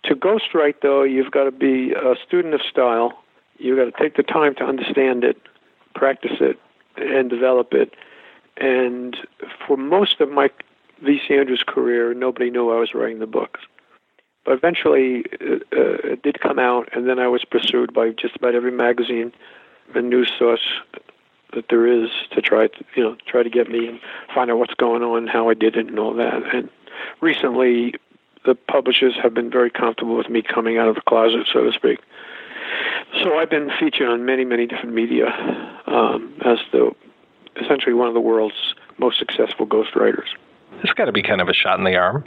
To 0.05 0.15
ghostwrite, 0.15 0.82
though, 0.82 1.02
you've 1.02 1.31
got 1.31 1.44
to 1.44 1.51
be 1.51 1.93
a 1.93 2.15
student 2.27 2.55
of 2.55 2.61
style 2.69 3.23
you 3.59 3.76
got 3.76 3.85
to 3.85 4.02
take 4.02 4.16
the 4.16 4.22
time 4.22 4.55
to 4.56 4.64
understand 4.64 5.24
it, 5.24 5.36
practice 5.94 6.39
it, 6.40 6.59
and 6.97 7.31
develop 7.31 7.72
it. 7.72 7.94
And 8.56 9.16
for 9.66 9.76
most 9.76 10.20
of 10.20 10.31
my 10.31 10.51
V.C. 11.02 11.35
Andrews 11.35 11.64
career, 11.66 12.14
nobody 12.14 12.51
knew 12.51 12.70
I 12.70 12.78
was 12.78 12.94
writing 12.94 13.18
the 13.18 13.26
books. 13.26 13.60
But 14.44 14.52
eventually, 14.52 15.24
uh, 15.40 15.55
uh, 15.72 16.12
it 16.12 16.22
did 16.22 16.40
come 16.40 16.59
out, 16.59 16.89
and 16.93 17.09
then 17.09 17.18
I 17.18 17.28
was 17.28 17.44
pursued 17.44 17.94
by 17.94 18.10
just 18.10 18.36
about 18.36 18.55
every 18.55 18.70
magazine 18.70 19.32
and 19.94 20.10
news 20.10 20.31
source 20.39 20.81
that 21.55 21.66
there 21.70 21.86
is 21.86 22.10
to 22.32 22.43
try 22.43 22.68
to, 22.68 22.85
you 22.94 23.02
know, 23.02 23.16
try 23.26 23.43
to 23.43 23.51
get 23.51 23.70
me 23.70 23.86
and 23.86 24.01
find 24.35 24.51
out 24.51 24.59
what's 24.59 24.74
going 24.74 25.02
on, 25.02 25.26
how 25.26 25.48
I 25.48 25.55
did 25.55 25.76
it, 25.76 25.86
and 25.86 25.98
all 25.98 26.14
that. 26.14 26.55
And 26.55 26.68
recently, 27.20 27.94
the 28.44 28.55
publishers 28.55 29.14
have 29.22 29.35
been 29.35 29.51
very 29.51 29.70
comfortable 29.70 30.16
with 30.16 30.28
me 30.28 30.43
coming 30.43 30.78
out 30.78 30.89
of 30.89 30.94
the 30.94 31.01
closet, 31.02 31.47
so 31.51 31.64
to 31.64 31.72
speak. 31.72 32.01
So 33.22 33.39
I've 33.39 33.51
been 33.51 33.70
featured 33.78 34.09
on 34.09 34.24
many, 34.24 34.44
many 34.44 34.66
different 34.66 34.94
media 34.94 35.26
um, 35.86 36.35
as 36.44 36.59
the 36.72 36.94
essentially 37.56 37.94
one 37.94 38.09
of 38.09 38.14
the 38.14 38.20
world's 38.20 38.74
most 38.98 39.18
successful 39.18 39.66
ghostwriters. 39.66 40.26
It's 40.82 40.93
got 40.93 41.05
to 41.06 41.12
be 41.12 41.22
kind 41.22 41.40
of 41.40 41.48
a 41.48 41.55
shot 41.55 41.78
in 41.78 41.85
the 41.85 41.97
arm. 41.97 42.24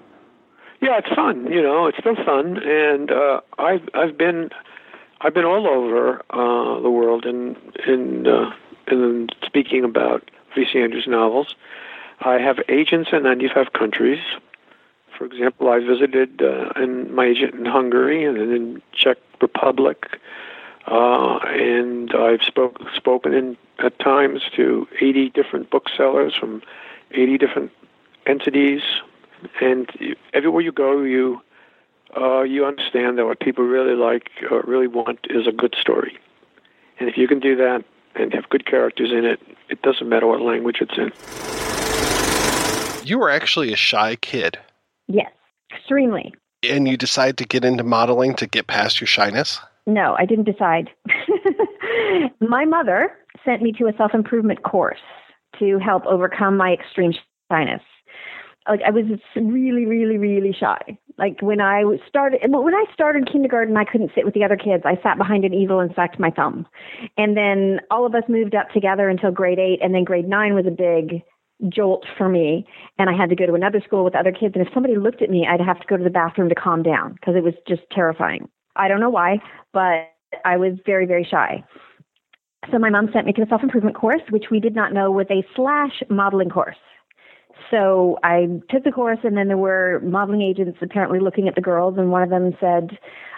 Yeah, 0.81 0.97
it's 0.99 1.13
fun. 1.13 1.51
You 1.51 1.61
know, 1.61 1.87
it's 1.87 1.97
still 1.97 2.15
fun, 2.15 2.57
and 2.63 3.11
uh, 3.11 3.41
I've 3.57 3.89
I've 3.93 4.17
been 4.17 4.51
I've 5.21 5.33
been 5.33 5.45
all 5.45 5.67
over 5.67 6.21
uh, 6.29 6.79
the 6.79 6.89
world 6.89 7.25
in 7.25 7.55
in 7.87 8.27
uh, 8.27 8.53
in 8.89 9.29
speaking 9.43 9.83
about 9.83 10.29
V.C. 10.55 10.79
Andrews 10.79 11.07
novels. 11.07 11.55
I 12.21 12.35
have 12.35 12.59
agents 12.69 13.09
in 13.11 13.23
95 13.23 13.73
countries. 13.73 14.19
For 15.17 15.25
example, 15.25 15.69
I 15.69 15.79
visited 15.79 16.41
uh, 16.41 16.69
in 16.75 17.13
my 17.13 17.25
agent 17.25 17.55
in 17.55 17.65
Hungary 17.65 18.23
and 18.23 18.37
then 18.37 18.51
in 18.51 18.81
Czech 18.93 19.17
Republic, 19.41 20.19
uh, 20.87 21.39
and 21.43 22.13
I've 22.13 22.41
spoke, 22.43 22.79
spoken 22.95 23.33
in, 23.33 23.57
at 23.79 23.99
times 23.99 24.41
to 24.55 24.87
80 25.01 25.29
different 25.29 25.69
booksellers 25.69 26.33
from 26.33 26.61
80 27.11 27.37
different 27.37 27.71
entities. 28.25 28.81
And 29.61 29.89
everywhere 30.33 30.61
you 30.61 30.71
go, 30.71 31.01
you 31.03 31.41
uh, 32.15 32.41
you 32.41 32.65
understand 32.65 33.17
that 33.17 33.25
what 33.25 33.39
people 33.39 33.65
really 33.65 33.95
like, 33.95 34.29
or 34.49 34.61
really 34.61 34.87
want, 34.87 35.19
is 35.29 35.45
a 35.45 35.51
good 35.51 35.75
story. 35.79 36.17
And 36.99 37.09
if 37.09 37.17
you 37.17 37.27
can 37.27 37.39
do 37.39 37.55
that 37.57 37.83
and 38.15 38.33
have 38.33 38.49
good 38.49 38.65
characters 38.65 39.11
in 39.11 39.25
it, 39.25 39.39
it 39.69 39.81
doesn't 39.81 40.07
matter 40.07 40.25
what 40.25 40.41
language 40.41 40.77
it's 40.81 40.97
in. 40.97 41.11
You 43.05 43.19
were 43.19 43.29
actually 43.29 43.73
a 43.73 43.75
shy 43.75 44.15
kid. 44.15 44.57
Yes, 45.07 45.31
extremely. 45.71 46.33
And 46.63 46.87
you 46.87 46.97
decide 46.97 47.37
to 47.37 47.45
get 47.45 47.63
into 47.63 47.83
modeling 47.83 48.35
to 48.35 48.47
get 48.47 48.67
past 48.67 48.99
your 48.99 49.07
shyness? 49.07 49.59
No, 49.87 50.15
I 50.19 50.25
didn't 50.25 50.43
decide. 50.43 50.89
my 52.41 52.65
mother 52.65 53.09
sent 53.45 53.61
me 53.61 53.71
to 53.79 53.87
a 53.87 53.93
self 53.97 54.13
improvement 54.13 54.61
course 54.63 54.99
to 55.59 55.79
help 55.79 56.05
overcome 56.05 56.57
my 56.57 56.73
extreme 56.73 57.13
shyness. 57.49 57.81
Like 58.67 58.81
I 58.85 58.91
was 58.91 59.05
really, 59.37 59.85
really, 59.85 60.17
really 60.17 60.51
shy. 60.51 60.99
Like 61.17 61.41
when 61.41 61.61
I 61.61 61.83
started, 62.05 62.41
when 62.43 62.75
I 62.75 62.83
started 62.93 63.31
kindergarten, 63.31 63.77
I 63.77 63.85
couldn't 63.85 64.11
sit 64.13 64.25
with 64.25 64.33
the 64.33 64.43
other 64.43 64.57
kids. 64.57 64.83
I 64.85 65.01
sat 65.01 65.17
behind 65.17 65.45
an 65.45 65.53
easel 65.53 65.79
and 65.79 65.89
sucked 65.95 66.19
my 66.19 66.31
thumb. 66.31 66.67
And 67.17 67.37
then 67.37 67.79
all 67.89 68.05
of 68.05 68.13
us 68.13 68.23
moved 68.27 68.55
up 68.55 68.69
together 68.71 69.07
until 69.07 69.31
grade 69.31 69.57
eight, 69.57 69.79
and 69.81 69.95
then 69.95 70.03
grade 70.03 70.27
nine 70.27 70.53
was 70.53 70.65
a 70.67 70.71
big 70.71 71.23
jolt 71.69 72.05
for 72.17 72.29
me 72.29 72.67
and 72.99 73.09
I 73.09 73.17
had 73.17 73.29
to 73.29 73.35
go 73.35 73.47
to 73.47 73.55
another 73.55 73.81
school 73.83 74.03
with 74.03 74.15
other 74.15 74.31
kids 74.31 74.53
and 74.55 74.65
if 74.65 74.71
somebody 74.75 74.95
looked 74.95 75.23
at 75.23 75.29
me 75.31 75.47
I'd 75.49 75.59
have 75.59 75.79
to 75.79 75.87
go 75.87 75.97
to 75.97 76.03
the 76.03 76.11
bathroom 76.11 76.49
to 76.49 76.55
calm 76.55 76.83
down 76.83 77.13
because 77.13 77.35
it 77.35 77.43
was 77.43 77.55
just 77.67 77.81
terrifying. 77.91 78.47
I 78.77 78.87
don't 78.87 78.99
know 78.99 79.09
why, 79.09 79.39
but 79.73 80.11
I 80.45 80.57
was 80.57 80.73
very, 80.85 81.05
very 81.05 81.27
shy. 81.29 81.63
So 82.71 82.79
my 82.79 82.89
mom 82.89 83.09
sent 83.13 83.25
me 83.25 83.33
to 83.33 83.43
a 83.43 83.47
self 83.47 83.63
improvement 83.63 83.95
course, 83.95 84.21
which 84.29 84.45
we 84.51 84.59
did 84.59 84.75
not 84.75 84.93
know 84.93 85.11
was 85.11 85.27
a 85.29 85.45
slash 85.55 86.03
modeling 86.09 86.49
course. 86.49 86.77
So 87.71 88.17
I 88.23 88.47
took 88.69 88.83
the 88.83 88.91
course, 88.91 89.19
and 89.23 89.35
then 89.35 89.47
there 89.47 89.57
were 89.57 89.99
modeling 90.03 90.41
agents 90.41 90.77
apparently 90.81 91.19
looking 91.19 91.47
at 91.47 91.55
the 91.55 91.61
girls, 91.61 91.97
and 91.97 92.11
one 92.11 92.21
of 92.21 92.29
them 92.29 92.55
said, 92.59 92.97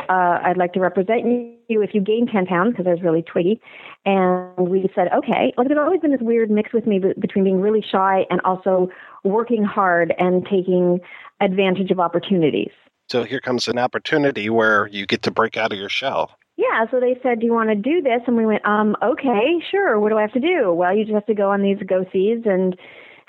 uh, 0.10 0.40
"I'd 0.44 0.58
like 0.58 0.74
to 0.74 0.80
represent 0.80 1.26
you 1.68 1.82
if 1.82 1.94
you 1.94 2.02
gain 2.02 2.28
10 2.28 2.46
pounds," 2.46 2.72
because 2.72 2.88
I 2.88 2.92
was 2.92 3.02
really 3.02 3.22
twiggy. 3.22 3.62
And 4.06 4.70
we 4.70 4.90
said, 4.94 5.12
"Okay." 5.14 5.54
Like 5.58 5.68
there's 5.68 5.80
always 5.80 6.02
been 6.02 6.12
this 6.12 6.22
weird 6.22 6.52
mix 6.52 6.74
with 6.74 6.86
me 6.86 7.00
between 7.00 7.44
being 7.44 7.62
really 7.62 7.82
shy 7.82 8.26
and 8.30 8.42
also 8.42 8.90
working 9.24 9.64
hard 9.64 10.14
and 10.18 10.46
taking 10.46 11.00
advantage 11.40 11.92
of 11.92 12.00
opportunities. 12.00 12.72
So 13.10 13.24
here 13.24 13.40
comes 13.40 13.68
an 13.68 13.80
opportunity 13.80 14.50
where 14.50 14.88
you 14.88 15.06
get 15.06 15.24
to 15.24 15.32
break 15.32 15.58
out 15.58 15.74
of 15.74 15.80
your 15.80 15.90
shell. 15.90 16.32
Yeah, 16.58 16.86
so 16.92 17.00
they 17.00 17.18
said, 17.24 17.40
"Do 17.40 17.46
you 17.46 17.54
want 17.54 17.70
to 17.70 17.76
do 17.76 18.02
this?" 18.02 18.22
And 18.28 18.38
we 18.38 18.46
went, 18.46 18.66
"Um, 18.66 18.96
okay, 19.02 19.60
sure. 19.72 20.00
What 20.00 20.10
do 20.10 20.18
I 20.18 20.22
have 20.22 20.34
to 20.34 20.40
do?" 20.40 20.74
Well, 20.74 20.94
you 20.94 21.06
just 21.06 21.14
have 21.14 21.26
to 21.26 21.34
go 21.34 21.50
on 21.50 21.62
these 21.62 21.80
go 21.88 22.06
sees, 22.12 22.46
and 22.46 22.78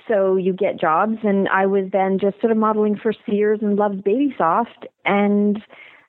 so 0.06 0.36
you 0.36 0.52
get 0.52 0.78
jobs. 0.78 1.18
And 1.22 1.48
I 1.48 1.66
was 1.66 1.84
then 1.92 2.18
just 2.18 2.40
sort 2.40 2.50
of 2.50 2.58
modeling 2.58 2.96
for 2.96 3.12
Sears 3.12 3.60
and 3.62 3.76
Love's 3.76 4.02
Baby 4.02 4.34
Soft, 4.36 4.86
and 5.04 5.62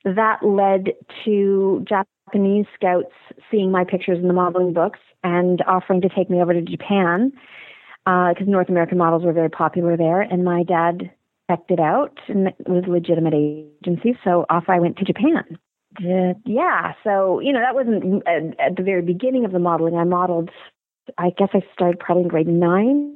that 0.03 0.43
led 0.43 0.93
to 1.25 1.85
Japanese 1.87 2.65
scouts 2.73 3.13
seeing 3.49 3.71
my 3.71 3.83
pictures 3.83 4.17
in 4.17 4.27
the 4.27 4.33
modeling 4.33 4.73
books 4.73 4.99
and 5.23 5.61
offering 5.67 6.01
to 6.01 6.09
take 6.09 6.29
me 6.29 6.41
over 6.41 6.53
to 6.53 6.61
Japan 6.61 7.31
because 8.03 8.47
uh, 8.47 8.51
North 8.51 8.69
American 8.69 8.97
models 8.97 9.23
were 9.23 9.33
very 9.33 9.49
popular 9.49 9.95
there. 9.95 10.21
And 10.21 10.43
my 10.43 10.63
dad 10.63 11.11
checked 11.51 11.71
it 11.71 11.79
out 11.79 12.17
and 12.27 12.47
it 12.47 12.55
was 12.67 12.83
a 12.87 12.91
legitimate 12.91 13.33
agency. 13.33 14.17
So 14.23 14.45
off 14.49 14.65
I 14.67 14.79
went 14.79 14.97
to 14.97 15.05
Japan. 15.05 15.57
Yeah, 15.99 16.93
so 17.03 17.41
you 17.41 17.51
know 17.51 17.59
that 17.59 17.75
wasn't 17.75 18.03
mm, 18.03 18.21
at, 18.25 18.59
at 18.59 18.77
the 18.77 18.83
very 18.83 19.01
beginning 19.01 19.43
of 19.43 19.51
the 19.51 19.59
modeling. 19.59 19.95
I 19.97 20.05
modeled. 20.05 20.49
I 21.17 21.31
guess 21.37 21.49
I 21.53 21.61
started 21.73 21.99
probably 21.99 22.23
in 22.23 22.29
grade 22.29 22.47
nine, 22.47 23.13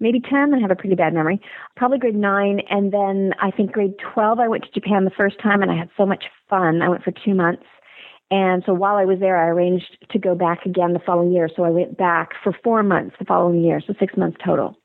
maybe 0.00 0.20
ten. 0.20 0.52
I 0.52 0.58
have 0.58 0.72
a 0.72 0.74
pretty 0.74 0.96
bad 0.96 1.14
memory. 1.14 1.40
Probably 1.76 1.98
grade 1.98 2.16
nine, 2.16 2.62
and 2.68 2.92
then 2.92 3.32
I 3.40 3.52
think 3.52 3.70
grade 3.70 3.94
twelve. 4.12 4.40
I 4.40 4.48
went 4.48 4.64
to 4.64 4.70
Japan 4.72 5.04
the 5.04 5.12
first 5.16 5.40
time, 5.40 5.62
and 5.62 5.70
I 5.70 5.76
had 5.76 5.88
so 5.96 6.04
much 6.04 6.24
fun. 6.48 6.82
I 6.82 6.88
went 6.88 7.04
for 7.04 7.12
two 7.12 7.34
months, 7.34 7.62
and 8.32 8.64
so 8.66 8.74
while 8.74 8.96
I 8.96 9.04
was 9.04 9.20
there, 9.20 9.36
I 9.36 9.46
arranged 9.46 9.98
to 10.10 10.18
go 10.18 10.34
back 10.34 10.66
again 10.66 10.94
the 10.94 11.06
following 11.06 11.30
year. 11.30 11.48
So 11.54 11.62
I 11.62 11.70
went 11.70 11.96
back 11.96 12.30
for 12.42 12.52
four 12.64 12.82
months 12.82 13.14
the 13.20 13.24
following 13.24 13.62
year, 13.62 13.80
so 13.86 13.94
six 14.00 14.16
months 14.16 14.38
total. 14.44 14.79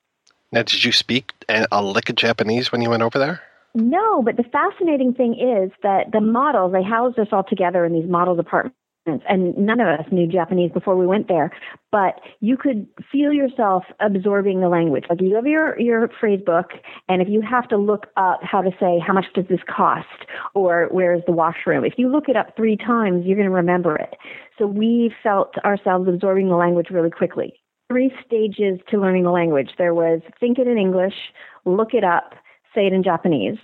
Now, 0.56 0.64
did 0.64 0.86
you 0.86 0.94
speak 0.94 1.34
a 1.50 1.68
a 1.70 1.84
lick 1.84 2.10
of 2.10 2.16
Japanese 2.16 2.72
when 2.72 2.82
you 2.82 2.90
went 2.90 3.04
over 3.04 3.20
there? 3.20 3.42
No, 3.74 4.22
but 4.24 4.38
the 4.38 4.44
fascinating 4.44 5.14
thing 5.14 5.34
is 5.34 5.70
that 5.84 6.14
the 6.14 6.22
models, 6.22 6.72
they 6.72 6.82
housed 6.82 7.20
us 7.20 7.28
all 7.34 7.44
together 7.44 7.84
in 7.84 7.92
these 7.92 8.10
models 8.10 8.40
apartments, 8.40 8.78
and 9.06 9.58
none 9.58 9.82
of 9.82 9.88
us 9.88 10.06
knew 10.14 10.28
Japanese 10.28 10.72
before 10.72 10.96
we 10.96 11.06
went 11.06 11.28
there. 11.28 11.52
But 11.92 12.22
you 12.40 12.56
could 12.56 12.88
feel 13.12 13.34
yourself 13.34 13.84
absorbing 14.00 14.62
the 14.62 14.70
language. 14.70 15.04
Like 15.10 15.20
you 15.20 15.36
have 15.36 15.46
your, 15.46 15.78
your 15.78 16.10
phrase 16.22 16.40
book, 16.46 16.68
and 17.10 17.22
if 17.22 17.28
you 17.28 17.42
have 17.42 17.68
to 17.68 17.78
look 17.78 18.08
up 18.16 18.40
how 18.42 18.62
to 18.62 18.72
say, 18.80 18.98
how 19.06 19.12
much 19.12 19.26
does 19.36 19.46
this 19.50 19.60
cost, 19.68 20.08
or 20.54 20.88
where's 20.90 21.22
the 21.26 21.34
washroom, 21.34 21.84
if 21.84 21.96
you 21.98 22.08
look 22.08 22.30
it 22.30 22.38
up 22.38 22.56
three 22.56 22.78
times, 22.78 23.26
you're 23.26 23.36
going 23.36 23.50
to 23.50 23.54
remember 23.54 23.98
it. 23.98 24.16
So 24.58 24.68
we 24.68 25.14
felt 25.22 25.58
ourselves 25.66 26.08
absorbing 26.08 26.48
the 26.48 26.56
language 26.56 26.88
really 26.92 27.12
quickly. 27.12 27.60
Three 27.90 28.12
stages 28.26 28.80
to 28.90 29.00
learning 29.00 29.24
the 29.24 29.32
language. 29.32 29.72
There 29.78 29.94
was 29.94 30.22
think 30.40 30.58
it 30.58 30.68
in 30.68 30.78
English, 30.78 31.14
look 31.66 31.94
it 31.94 32.04
up, 32.04 32.34
say 32.74 32.88
it 32.88 32.94
in 32.94 33.04
Japanese. 33.04 33.58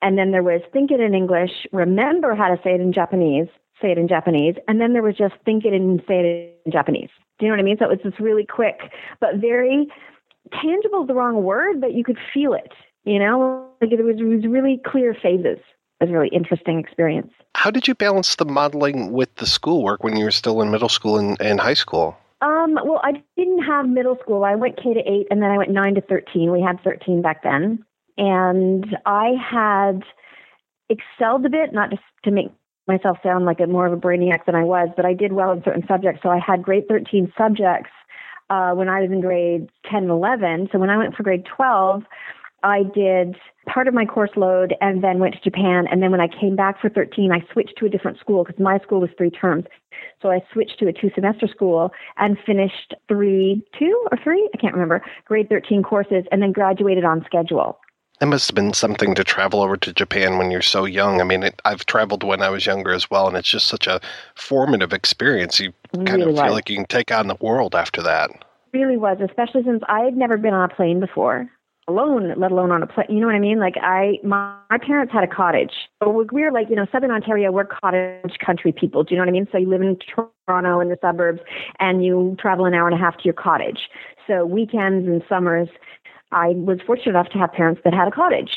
And 0.00 0.18
then 0.18 0.32
there 0.32 0.42
was 0.42 0.62
think 0.72 0.90
it 0.90 1.00
in 1.00 1.14
English, 1.14 1.66
remember 1.72 2.34
how 2.34 2.48
to 2.48 2.60
say 2.64 2.74
it 2.74 2.80
in 2.80 2.92
Japanese, 2.92 3.46
say 3.80 3.92
it 3.92 3.98
in 3.98 4.08
Japanese. 4.08 4.54
And 4.66 4.80
then 4.80 4.94
there 4.94 5.02
was 5.02 5.16
just 5.16 5.34
think 5.44 5.64
it 5.64 5.72
and 5.72 6.00
say 6.08 6.20
it 6.20 6.60
in 6.66 6.72
Japanese. 6.72 7.10
Do 7.38 7.46
you 7.46 7.50
know 7.50 7.56
what 7.56 7.60
I 7.60 7.64
mean? 7.64 7.76
So 7.78 7.84
it 7.84 7.90
was 7.90 8.12
this 8.12 8.20
really 8.20 8.46
quick, 8.46 8.90
but 9.20 9.36
very 9.36 9.86
tangible 10.60 11.02
is 11.02 11.08
the 11.08 11.14
wrong 11.14 11.44
word, 11.44 11.80
but 11.80 11.92
you 11.92 12.04
could 12.04 12.18
feel 12.32 12.54
it. 12.54 12.72
You 13.04 13.18
know, 13.18 13.68
like 13.80 13.92
it 13.92 14.02
was, 14.02 14.16
it 14.18 14.24
was 14.24 14.46
really 14.46 14.80
clear 14.84 15.14
phases. 15.14 15.58
It 16.00 16.04
was 16.04 16.10
a 16.10 16.12
really 16.12 16.28
interesting 16.28 16.78
experience. 16.78 17.32
How 17.54 17.70
did 17.70 17.86
you 17.86 17.94
balance 17.94 18.36
the 18.36 18.44
modeling 18.44 19.12
with 19.12 19.34
the 19.36 19.46
schoolwork 19.46 20.02
when 20.02 20.16
you 20.16 20.24
were 20.24 20.30
still 20.30 20.62
in 20.62 20.70
middle 20.70 20.88
school 20.88 21.18
and, 21.18 21.40
and 21.40 21.60
high 21.60 21.74
school? 21.74 22.16
Um, 22.42 22.74
well, 22.74 23.00
I 23.04 23.22
didn't 23.36 23.62
have 23.62 23.88
middle 23.88 24.18
school. 24.20 24.44
I 24.44 24.56
went 24.56 24.76
K 24.76 24.92
to 24.94 25.00
eight, 25.00 25.28
and 25.30 25.40
then 25.40 25.50
I 25.50 25.56
went 25.56 25.70
nine 25.70 25.94
to 25.94 26.00
thirteen. 26.00 26.50
We 26.50 26.60
had 26.60 26.82
thirteen 26.82 27.22
back 27.22 27.44
then, 27.44 27.84
and 28.18 28.84
I 29.06 29.30
had 29.40 30.02
excelled 30.90 31.46
a 31.46 31.48
bit, 31.48 31.72
not 31.72 31.90
just 31.90 32.02
to 32.24 32.32
make 32.32 32.50
myself 32.88 33.18
sound 33.22 33.44
like 33.44 33.60
a 33.60 33.66
more 33.68 33.86
of 33.86 33.92
a 33.92 33.96
brainiac 33.96 34.44
than 34.44 34.56
I 34.56 34.64
was, 34.64 34.88
but 34.96 35.06
I 35.06 35.14
did 35.14 35.32
well 35.32 35.52
in 35.52 35.62
certain 35.62 35.84
subjects. 35.86 36.20
So 36.22 36.30
I 36.30 36.40
had 36.40 36.64
grade 36.64 36.88
thirteen 36.88 37.32
subjects 37.38 37.90
uh, 38.50 38.72
when 38.72 38.88
I 38.88 39.00
was 39.00 39.10
in 39.12 39.20
grade 39.20 39.70
ten 39.88 40.02
and 40.02 40.10
eleven. 40.10 40.68
So 40.72 40.80
when 40.80 40.90
I 40.90 40.98
went 40.98 41.14
for 41.14 41.22
grade 41.22 41.46
twelve. 41.46 42.02
I 42.62 42.82
did 42.94 43.36
part 43.66 43.88
of 43.88 43.94
my 43.94 44.04
course 44.04 44.30
load 44.36 44.74
and 44.80 45.02
then 45.02 45.18
went 45.18 45.34
to 45.34 45.40
Japan. 45.40 45.86
And 45.90 46.02
then 46.02 46.10
when 46.10 46.20
I 46.20 46.28
came 46.28 46.56
back 46.56 46.80
for 46.80 46.88
13, 46.88 47.32
I 47.32 47.44
switched 47.52 47.76
to 47.78 47.86
a 47.86 47.88
different 47.88 48.18
school 48.18 48.44
because 48.44 48.58
my 48.60 48.78
school 48.78 49.00
was 49.00 49.10
three 49.16 49.30
terms. 49.30 49.64
So 50.20 50.30
I 50.30 50.40
switched 50.52 50.78
to 50.80 50.88
a 50.88 50.92
two 50.92 51.10
semester 51.14 51.46
school 51.48 51.90
and 52.16 52.36
finished 52.46 52.94
three, 53.08 53.64
two 53.78 54.06
or 54.10 54.18
three, 54.22 54.48
I 54.54 54.56
can't 54.56 54.74
remember, 54.74 55.02
grade 55.24 55.48
13 55.48 55.82
courses 55.82 56.24
and 56.32 56.42
then 56.42 56.52
graduated 56.52 57.04
on 57.04 57.24
schedule. 57.24 57.78
It 58.20 58.26
must 58.26 58.48
have 58.48 58.54
been 58.54 58.72
something 58.72 59.16
to 59.16 59.24
travel 59.24 59.62
over 59.62 59.76
to 59.78 59.92
Japan 59.92 60.38
when 60.38 60.52
you're 60.52 60.62
so 60.62 60.84
young. 60.84 61.20
I 61.20 61.24
mean, 61.24 61.42
it, 61.42 61.60
I've 61.64 61.86
traveled 61.86 62.22
when 62.22 62.40
I 62.40 62.50
was 62.50 62.66
younger 62.66 62.92
as 62.92 63.10
well, 63.10 63.26
and 63.26 63.36
it's 63.36 63.48
just 63.48 63.66
such 63.66 63.88
a 63.88 64.00
formative 64.36 64.92
experience. 64.92 65.58
You 65.58 65.72
kind 66.04 66.08
Really 66.10 66.22
of 66.30 66.36
feel 66.36 66.44
was. 66.44 66.52
like 66.52 66.70
you 66.70 66.76
can 66.76 66.86
take 66.86 67.10
on 67.10 67.26
the 67.26 67.36
world 67.40 67.74
after 67.74 68.00
that. 68.02 68.30
really 68.72 68.96
was, 68.96 69.18
especially 69.20 69.64
since 69.64 69.82
I 69.88 70.00
had 70.00 70.16
never 70.16 70.36
been 70.36 70.54
on 70.54 70.70
a 70.70 70.74
plane 70.74 71.00
before, 71.00 71.50
alone, 71.92 72.34
let 72.36 72.50
alone 72.50 72.70
on 72.70 72.82
a 72.82 72.86
plane. 72.86 73.06
You 73.08 73.20
know 73.20 73.26
what 73.26 73.36
I 73.36 73.40
mean? 73.40 73.58
Like 73.58 73.74
I, 73.80 74.18
my, 74.24 74.56
my 74.70 74.78
parents 74.78 75.12
had 75.12 75.24
a 75.24 75.26
cottage. 75.26 75.72
So 76.02 76.10
we 76.10 76.24
we 76.32 76.42
were 76.42 76.52
like, 76.52 76.68
you 76.70 76.76
know, 76.76 76.86
Southern 76.90 77.10
Ontario, 77.10 77.52
we're 77.52 77.64
cottage 77.64 78.38
country 78.44 78.72
people. 78.72 79.04
Do 79.04 79.14
you 79.14 79.18
know 79.18 79.22
what 79.22 79.28
I 79.28 79.32
mean? 79.32 79.48
So 79.52 79.58
you 79.58 79.68
live 79.68 79.82
in 79.82 79.96
Toronto 80.46 80.80
in 80.80 80.88
the 80.88 80.98
suburbs, 81.00 81.40
and 81.78 82.04
you 82.04 82.36
travel 82.40 82.64
an 82.64 82.74
hour 82.74 82.88
and 82.88 82.94
a 82.94 82.98
half 82.98 83.16
to 83.18 83.24
your 83.24 83.34
cottage. 83.34 83.88
So 84.26 84.46
weekends 84.46 85.06
and 85.06 85.22
summers, 85.28 85.68
I 86.32 86.48
was 86.48 86.78
fortunate 86.86 87.10
enough 87.10 87.28
to 87.30 87.38
have 87.38 87.52
parents 87.52 87.80
that 87.84 87.92
had 87.92 88.08
a 88.08 88.12
cottage, 88.12 88.56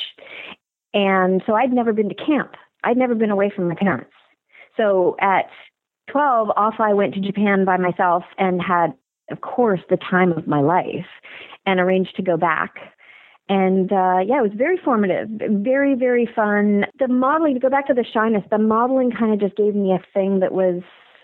and 0.93 1.43
so 1.45 1.53
I'd 1.55 1.73
never 1.73 1.93
been 1.93 2.09
to 2.09 2.15
camp. 2.15 2.55
I'd 2.83 2.97
never 2.97 3.15
been 3.15 3.31
away 3.31 3.51
from 3.53 3.67
my 3.67 3.75
parents. 3.75 4.11
So 4.77 5.15
at 5.19 5.49
12, 6.09 6.49
off 6.55 6.75
I 6.79 6.93
went 6.93 7.13
to 7.15 7.19
Japan 7.19 7.65
by 7.65 7.77
myself 7.77 8.23
and 8.37 8.61
had, 8.61 8.93
of 9.31 9.41
course, 9.41 9.81
the 9.89 9.97
time 9.97 10.31
of 10.31 10.47
my 10.47 10.61
life 10.61 11.07
and 11.65 11.79
arranged 11.79 12.15
to 12.15 12.21
go 12.21 12.37
back. 12.37 12.75
And 13.47 13.91
uh, 13.91 14.19
yeah, 14.25 14.39
it 14.39 14.43
was 14.43 14.55
very 14.55 14.79
formative, 14.83 15.29
very, 15.29 15.93
very 15.93 16.27
fun. 16.35 16.85
The 16.97 17.07
modeling, 17.07 17.53
to 17.53 17.59
go 17.59 17.69
back 17.69 17.87
to 17.87 17.93
the 17.93 18.05
shyness, 18.05 18.43
the 18.49 18.57
modeling 18.57 19.11
kind 19.11 19.33
of 19.33 19.39
just 19.39 19.55
gave 19.55 19.75
me 19.75 19.91
a 19.91 20.01
thing 20.13 20.39
that 20.39 20.51
was 20.51 20.81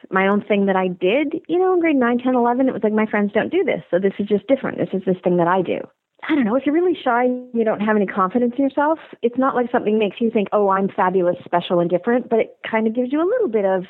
my 0.09 0.27
own 0.27 0.43
thing 0.43 0.65
that 0.65 0.75
I 0.75 0.87
did, 0.87 1.41
you 1.47 1.57
know, 1.57 1.73
in 1.73 1.79
grade 1.79 1.95
9, 1.95 2.19
10, 2.19 2.35
11. 2.35 2.67
It 2.67 2.73
was 2.73 2.83
like, 2.83 2.93
my 2.93 3.05
friends 3.05 3.31
don't 3.33 3.51
do 3.51 3.63
this. 3.63 3.81
So 3.89 3.99
this 3.99 4.13
is 4.19 4.27
just 4.27 4.47
different. 4.47 4.77
This 4.77 4.89
is 4.93 5.03
this 5.05 5.17
thing 5.23 5.37
that 5.37 5.47
I 5.47 5.61
do. 5.61 5.79
I 6.29 6.35
don't 6.35 6.45
know, 6.45 6.55
if 6.55 6.67
you're 6.67 6.75
really 6.75 6.97
shy 7.03 7.23
you 7.23 7.63
don't 7.63 7.79
have 7.79 7.95
any 7.95 8.05
confidence 8.05 8.53
in 8.55 8.63
yourself, 8.63 8.99
it's 9.23 9.39
not 9.39 9.55
like 9.55 9.71
something 9.71 9.97
makes 9.97 10.21
you 10.21 10.29
think, 10.29 10.49
oh, 10.51 10.69
I'm 10.69 10.87
fabulous, 10.87 11.35
special, 11.43 11.79
and 11.79 11.89
different, 11.89 12.29
but 12.29 12.39
it 12.39 12.57
kind 12.69 12.85
of 12.85 12.93
gives 12.93 13.11
you 13.11 13.19
a 13.19 13.25
little 13.25 13.47
bit 13.47 13.65
of, 13.65 13.85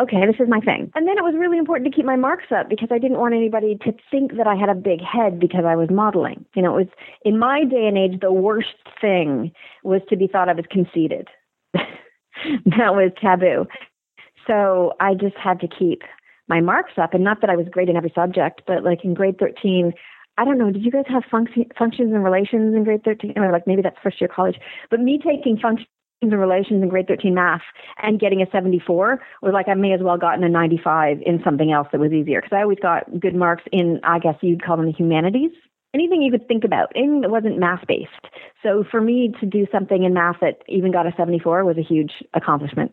okay, 0.00 0.26
this 0.26 0.36
is 0.38 0.48
my 0.48 0.60
thing. 0.60 0.90
And 0.94 1.06
then 1.06 1.18
it 1.18 1.24
was 1.24 1.34
really 1.36 1.58
important 1.58 1.90
to 1.90 1.96
keep 1.96 2.06
my 2.06 2.16
marks 2.16 2.52
up 2.56 2.68
because 2.68 2.88
I 2.90 2.98
didn't 2.98 3.18
want 3.18 3.34
anybody 3.34 3.76
to 3.84 3.92
think 4.10 4.36
that 4.36 4.46
I 4.46 4.54
had 4.54 4.68
a 4.68 4.74
big 4.74 5.00
head 5.00 5.40
because 5.40 5.64
I 5.66 5.76
was 5.76 5.90
modeling. 5.90 6.44
You 6.54 6.62
know, 6.62 6.76
it 6.76 6.86
was 6.86 6.92
in 7.24 7.38
my 7.38 7.64
day 7.64 7.86
and 7.86 7.98
age, 7.98 8.20
the 8.20 8.32
worst 8.32 8.76
thing 9.00 9.52
was 9.82 10.00
to 10.08 10.16
be 10.16 10.26
thought 10.26 10.48
of 10.48 10.58
as 10.58 10.66
conceited. 10.70 11.28
that 11.74 12.94
was 12.94 13.10
taboo. 13.20 13.66
So 14.46 14.94
I 15.00 15.14
just 15.14 15.36
had 15.36 15.60
to 15.60 15.68
keep 15.68 16.02
my 16.48 16.60
marks 16.60 16.92
up. 16.96 17.12
And 17.12 17.24
not 17.24 17.40
that 17.40 17.50
I 17.50 17.56
was 17.56 17.66
great 17.70 17.88
in 17.88 17.96
every 17.96 18.12
subject, 18.14 18.62
but 18.66 18.84
like 18.84 19.04
in 19.04 19.14
grade 19.14 19.38
13, 19.38 19.92
I 20.38 20.44
don't 20.44 20.56
know, 20.56 20.70
did 20.70 20.84
you 20.84 20.92
guys 20.92 21.04
have 21.08 21.24
function, 21.30 21.66
functions 21.76 22.12
and 22.14 22.22
relations 22.22 22.74
in 22.74 22.84
grade 22.84 23.02
13? 23.04 23.34
Or 23.36 23.50
like 23.50 23.66
maybe 23.66 23.82
that's 23.82 23.98
first 24.02 24.20
year 24.20 24.28
college. 24.28 24.56
But 24.90 25.00
me 25.00 25.18
taking 25.18 25.58
functions 25.58 25.88
and 26.22 26.32
relations 26.32 26.82
in 26.82 26.88
grade 26.88 27.06
13 27.06 27.34
math 27.34 27.62
and 28.02 28.20
getting 28.20 28.42
a 28.42 28.50
74 28.50 29.20
was 29.42 29.52
like 29.52 29.68
I 29.68 29.74
may 29.74 29.92
as 29.92 30.00
well 30.02 30.16
gotten 30.16 30.44
a 30.44 30.48
95 30.48 31.18
in 31.24 31.40
something 31.44 31.72
else 31.72 31.88
that 31.92 32.00
was 32.00 32.12
easier. 32.12 32.40
Because 32.40 32.56
I 32.56 32.62
always 32.62 32.78
got 32.80 33.20
good 33.20 33.34
marks 33.34 33.62
in, 33.72 34.00
I 34.02 34.18
guess 34.18 34.34
you'd 34.40 34.64
call 34.64 34.76
them 34.76 34.86
the 34.86 34.92
humanities. 34.92 35.52
Anything 35.94 36.20
you 36.20 36.30
could 36.30 36.46
think 36.46 36.64
about, 36.64 36.92
anything 36.94 37.22
that 37.22 37.30
wasn't 37.30 37.58
math 37.58 37.86
based. 37.86 38.10
So 38.62 38.84
for 38.90 39.00
me 39.00 39.32
to 39.40 39.46
do 39.46 39.66
something 39.72 40.02
in 40.02 40.12
math 40.12 40.36
that 40.40 40.62
even 40.68 40.92
got 40.92 41.06
a 41.06 41.12
74 41.16 41.64
was 41.64 41.78
a 41.78 41.82
huge 41.82 42.12
accomplishment. 42.34 42.92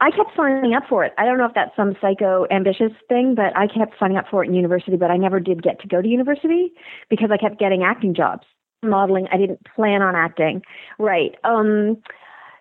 I 0.00 0.10
kept 0.10 0.30
signing 0.36 0.74
up 0.74 0.84
for 0.88 1.04
it. 1.04 1.12
I 1.18 1.26
don't 1.26 1.38
know 1.38 1.44
if 1.44 1.54
that's 1.54 1.76
some 1.76 1.94
psycho 2.00 2.46
ambitious 2.50 2.92
thing, 3.08 3.34
but 3.34 3.56
I 3.56 3.66
kept 3.66 3.98
signing 4.00 4.16
up 4.16 4.24
for 4.30 4.42
it 4.42 4.48
in 4.48 4.54
university, 4.54 4.96
but 4.96 5.10
I 5.10 5.16
never 5.16 5.40
did 5.40 5.62
get 5.62 5.80
to 5.80 5.88
go 5.88 6.00
to 6.00 6.08
university 6.08 6.72
because 7.10 7.30
I 7.30 7.36
kept 7.36 7.58
getting 7.58 7.82
acting 7.84 8.14
jobs. 8.14 8.46
Modeling, 8.82 9.26
I 9.30 9.36
didn't 9.36 9.60
plan 9.74 10.02
on 10.02 10.14
acting. 10.16 10.62
Right. 10.98 11.34
Um 11.44 11.98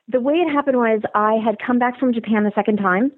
the 0.07 0.19
way 0.19 0.35
it 0.35 0.51
happened 0.51 0.77
was 0.77 1.01
I 1.15 1.35
had 1.43 1.57
come 1.65 1.80
back 1.80 1.99
from 1.99 2.13
Japan 2.13 2.43
the 2.43 2.51
second 2.55 2.77
time. 2.77 3.11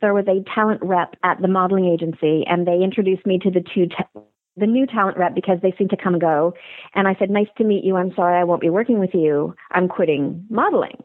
There 0.00 0.14
was 0.14 0.26
a 0.26 0.42
talent 0.54 0.80
rep 0.82 1.14
at 1.22 1.40
the 1.40 1.48
modeling 1.48 1.86
agency 1.86 2.44
and 2.48 2.66
they 2.66 2.82
introduced 2.82 3.26
me 3.26 3.38
to 3.38 3.50
the 3.50 3.64
two 3.74 3.86
ta- 3.86 4.20
the 4.56 4.66
new 4.66 4.86
talent 4.86 5.16
rep 5.16 5.34
because 5.34 5.58
they 5.62 5.72
seemed 5.78 5.90
to 5.90 5.96
come 5.96 6.14
and 6.14 6.20
go. 6.20 6.54
And 6.94 7.08
I 7.08 7.14
said, 7.18 7.30
"Nice 7.30 7.48
to 7.56 7.64
meet 7.64 7.84
you. 7.84 7.96
I'm 7.96 8.12
sorry 8.14 8.38
I 8.38 8.44
won't 8.44 8.60
be 8.60 8.68
working 8.68 8.98
with 8.98 9.14
you. 9.14 9.54
I'm 9.70 9.88
quitting 9.88 10.44
modeling." 10.50 11.02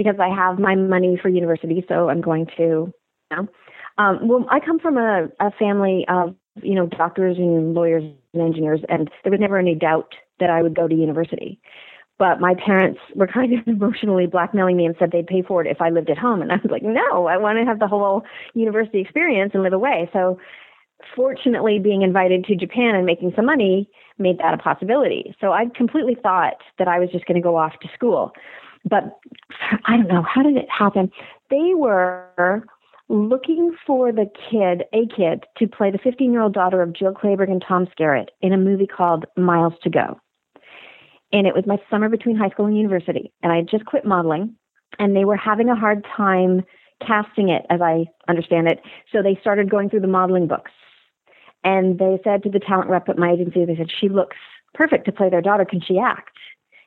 because 0.00 0.16
I 0.18 0.34
have 0.34 0.58
my 0.58 0.74
money 0.74 1.18
for 1.20 1.28
university, 1.28 1.84
so 1.86 2.08
I'm 2.08 2.22
going 2.22 2.46
to, 2.56 2.62
you 2.62 2.92
know. 3.30 3.48
Um, 3.98 4.28
well, 4.28 4.46
I 4.50 4.58
come 4.58 4.78
from 4.78 4.96
a, 4.96 5.28
a 5.40 5.50
family 5.58 6.06
of, 6.08 6.34
you 6.62 6.74
know, 6.74 6.86
doctors 6.86 7.36
and 7.36 7.74
lawyers 7.74 8.02
and 8.32 8.42
engineers, 8.42 8.80
and 8.88 9.10
there 9.22 9.30
was 9.30 9.40
never 9.40 9.58
any 9.58 9.74
doubt 9.74 10.14
that 10.38 10.48
I 10.48 10.62
would 10.62 10.74
go 10.74 10.88
to 10.88 10.94
university. 10.94 11.60
But 12.20 12.40
my 12.40 12.54
parents 12.54 13.00
were 13.16 13.26
kind 13.26 13.52
of 13.58 13.66
emotionally 13.66 14.26
blackmailing 14.28 14.76
me 14.76 14.86
and 14.86 14.94
said 14.98 15.10
they'd 15.10 15.26
pay 15.26 15.42
for 15.42 15.60
it 15.60 15.66
if 15.66 15.80
I 15.80 15.90
lived 15.90 16.10
at 16.10 16.18
home. 16.18 16.40
And 16.40 16.52
I 16.52 16.56
was 16.56 16.70
like, 16.70 16.84
no, 16.84 17.26
I 17.26 17.36
want 17.36 17.58
to 17.58 17.64
have 17.64 17.80
the 17.80 17.88
whole 17.88 18.22
university 18.54 19.00
experience 19.00 19.50
and 19.54 19.64
live 19.64 19.72
away. 19.72 20.08
So 20.12 20.38
fortunately, 21.16 21.80
being 21.80 22.02
invited 22.02 22.44
to 22.44 22.54
Japan 22.54 22.94
and 22.94 23.04
making 23.04 23.32
some 23.34 23.46
money 23.46 23.90
made 24.18 24.38
that 24.38 24.54
a 24.54 24.58
possibility. 24.58 25.34
So 25.40 25.50
I 25.50 25.64
completely 25.74 26.16
thought 26.22 26.58
that 26.78 26.86
I 26.86 27.00
was 27.00 27.08
just 27.10 27.26
going 27.26 27.40
to 27.40 27.42
go 27.42 27.56
off 27.56 27.72
to 27.82 27.88
school 27.92 28.32
but 28.84 29.18
I 29.84 29.96
don't 29.96 30.08
know 30.08 30.22
how 30.22 30.42
did 30.42 30.56
it 30.56 30.68
happen. 30.70 31.10
They 31.50 31.74
were 31.74 32.64
looking 33.08 33.76
for 33.86 34.12
the 34.12 34.26
kid, 34.50 34.84
a 34.94 35.06
kid, 35.14 35.44
to 35.58 35.66
play 35.66 35.90
the 35.90 35.98
15 35.98 36.32
year 36.32 36.42
old 36.42 36.54
daughter 36.54 36.82
of 36.82 36.92
Jill 36.92 37.12
Clayburgh 37.12 37.50
and 37.50 37.62
Tom 37.66 37.86
Skerritt 37.86 38.28
in 38.40 38.52
a 38.52 38.58
movie 38.58 38.86
called 38.86 39.26
Miles 39.36 39.74
to 39.82 39.90
Go. 39.90 40.18
And 41.32 41.46
it 41.46 41.54
was 41.54 41.64
my 41.66 41.78
summer 41.90 42.08
between 42.08 42.36
high 42.36 42.50
school 42.50 42.66
and 42.66 42.76
university. 42.76 43.32
And 43.42 43.52
I 43.52 43.56
had 43.56 43.68
just 43.68 43.84
quit 43.84 44.04
modeling, 44.04 44.56
and 44.98 45.14
they 45.14 45.24
were 45.24 45.36
having 45.36 45.68
a 45.68 45.76
hard 45.76 46.04
time 46.16 46.64
casting 47.06 47.48
it, 47.48 47.64
as 47.70 47.80
I 47.80 48.06
understand 48.28 48.68
it. 48.68 48.80
So 49.12 49.22
they 49.22 49.38
started 49.40 49.70
going 49.70 49.90
through 49.90 50.00
the 50.00 50.06
modeling 50.06 50.46
books. 50.46 50.72
And 51.64 51.98
they 51.98 52.18
said 52.24 52.42
to 52.42 52.50
the 52.50 52.58
talent 52.58 52.90
rep 52.90 53.08
at 53.08 53.18
my 53.18 53.32
agency, 53.32 53.64
they 53.64 53.76
said, 53.76 53.90
She 54.00 54.08
looks 54.08 54.36
perfect 54.74 55.04
to 55.06 55.12
play 55.12 55.30
their 55.30 55.42
daughter. 55.42 55.64
Can 55.64 55.80
she 55.80 55.98
act? 55.98 56.36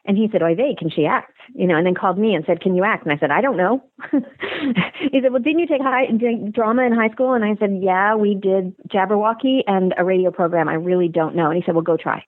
And 0.06 0.18
he 0.18 0.28
said, 0.32 0.44
Oy 0.44 0.56
vey, 0.56 0.76
can 0.78 0.90
she 0.90 1.06
act? 1.06 1.34
You 1.54 1.66
know, 1.66 1.78
and 1.78 1.86
then 1.86 1.96
called 1.96 2.18
me 2.18 2.36
and 2.36 2.44
said, 2.46 2.60
Can 2.60 2.76
you 2.76 2.84
act? 2.84 3.06
And 3.06 3.14
I 3.14 3.18
said, 3.18 3.32
I 3.32 3.42
don't 3.42 3.56
know. 3.56 3.84
he 4.12 5.22
said, 5.22 5.32
Well, 5.32 5.42
didn't 5.42 5.60
you 5.60 5.68
take 5.68 5.82
high, 5.82 6.08
drama 6.52 6.84
in 6.84 6.94
high 6.94 7.10
school? 7.10 7.34
And 7.34 7.46
I 7.46 7.56
said, 7.60 7.80
Yeah, 7.82 8.16
we 8.16 8.36
did 8.36 8.76
Jabberwocky 8.90 9.62
and 9.68 9.94
a 9.98 10.04
radio 10.04 10.32
program. 10.32 10.68
I 10.68 10.74
really 10.74 11.08
don't 11.08 11.36
know. 11.36 11.48
And 11.48 11.56
he 11.56 11.64
said, 11.66 11.76
Well, 11.76 11.84
go 11.84 11.98
try. 11.98 12.26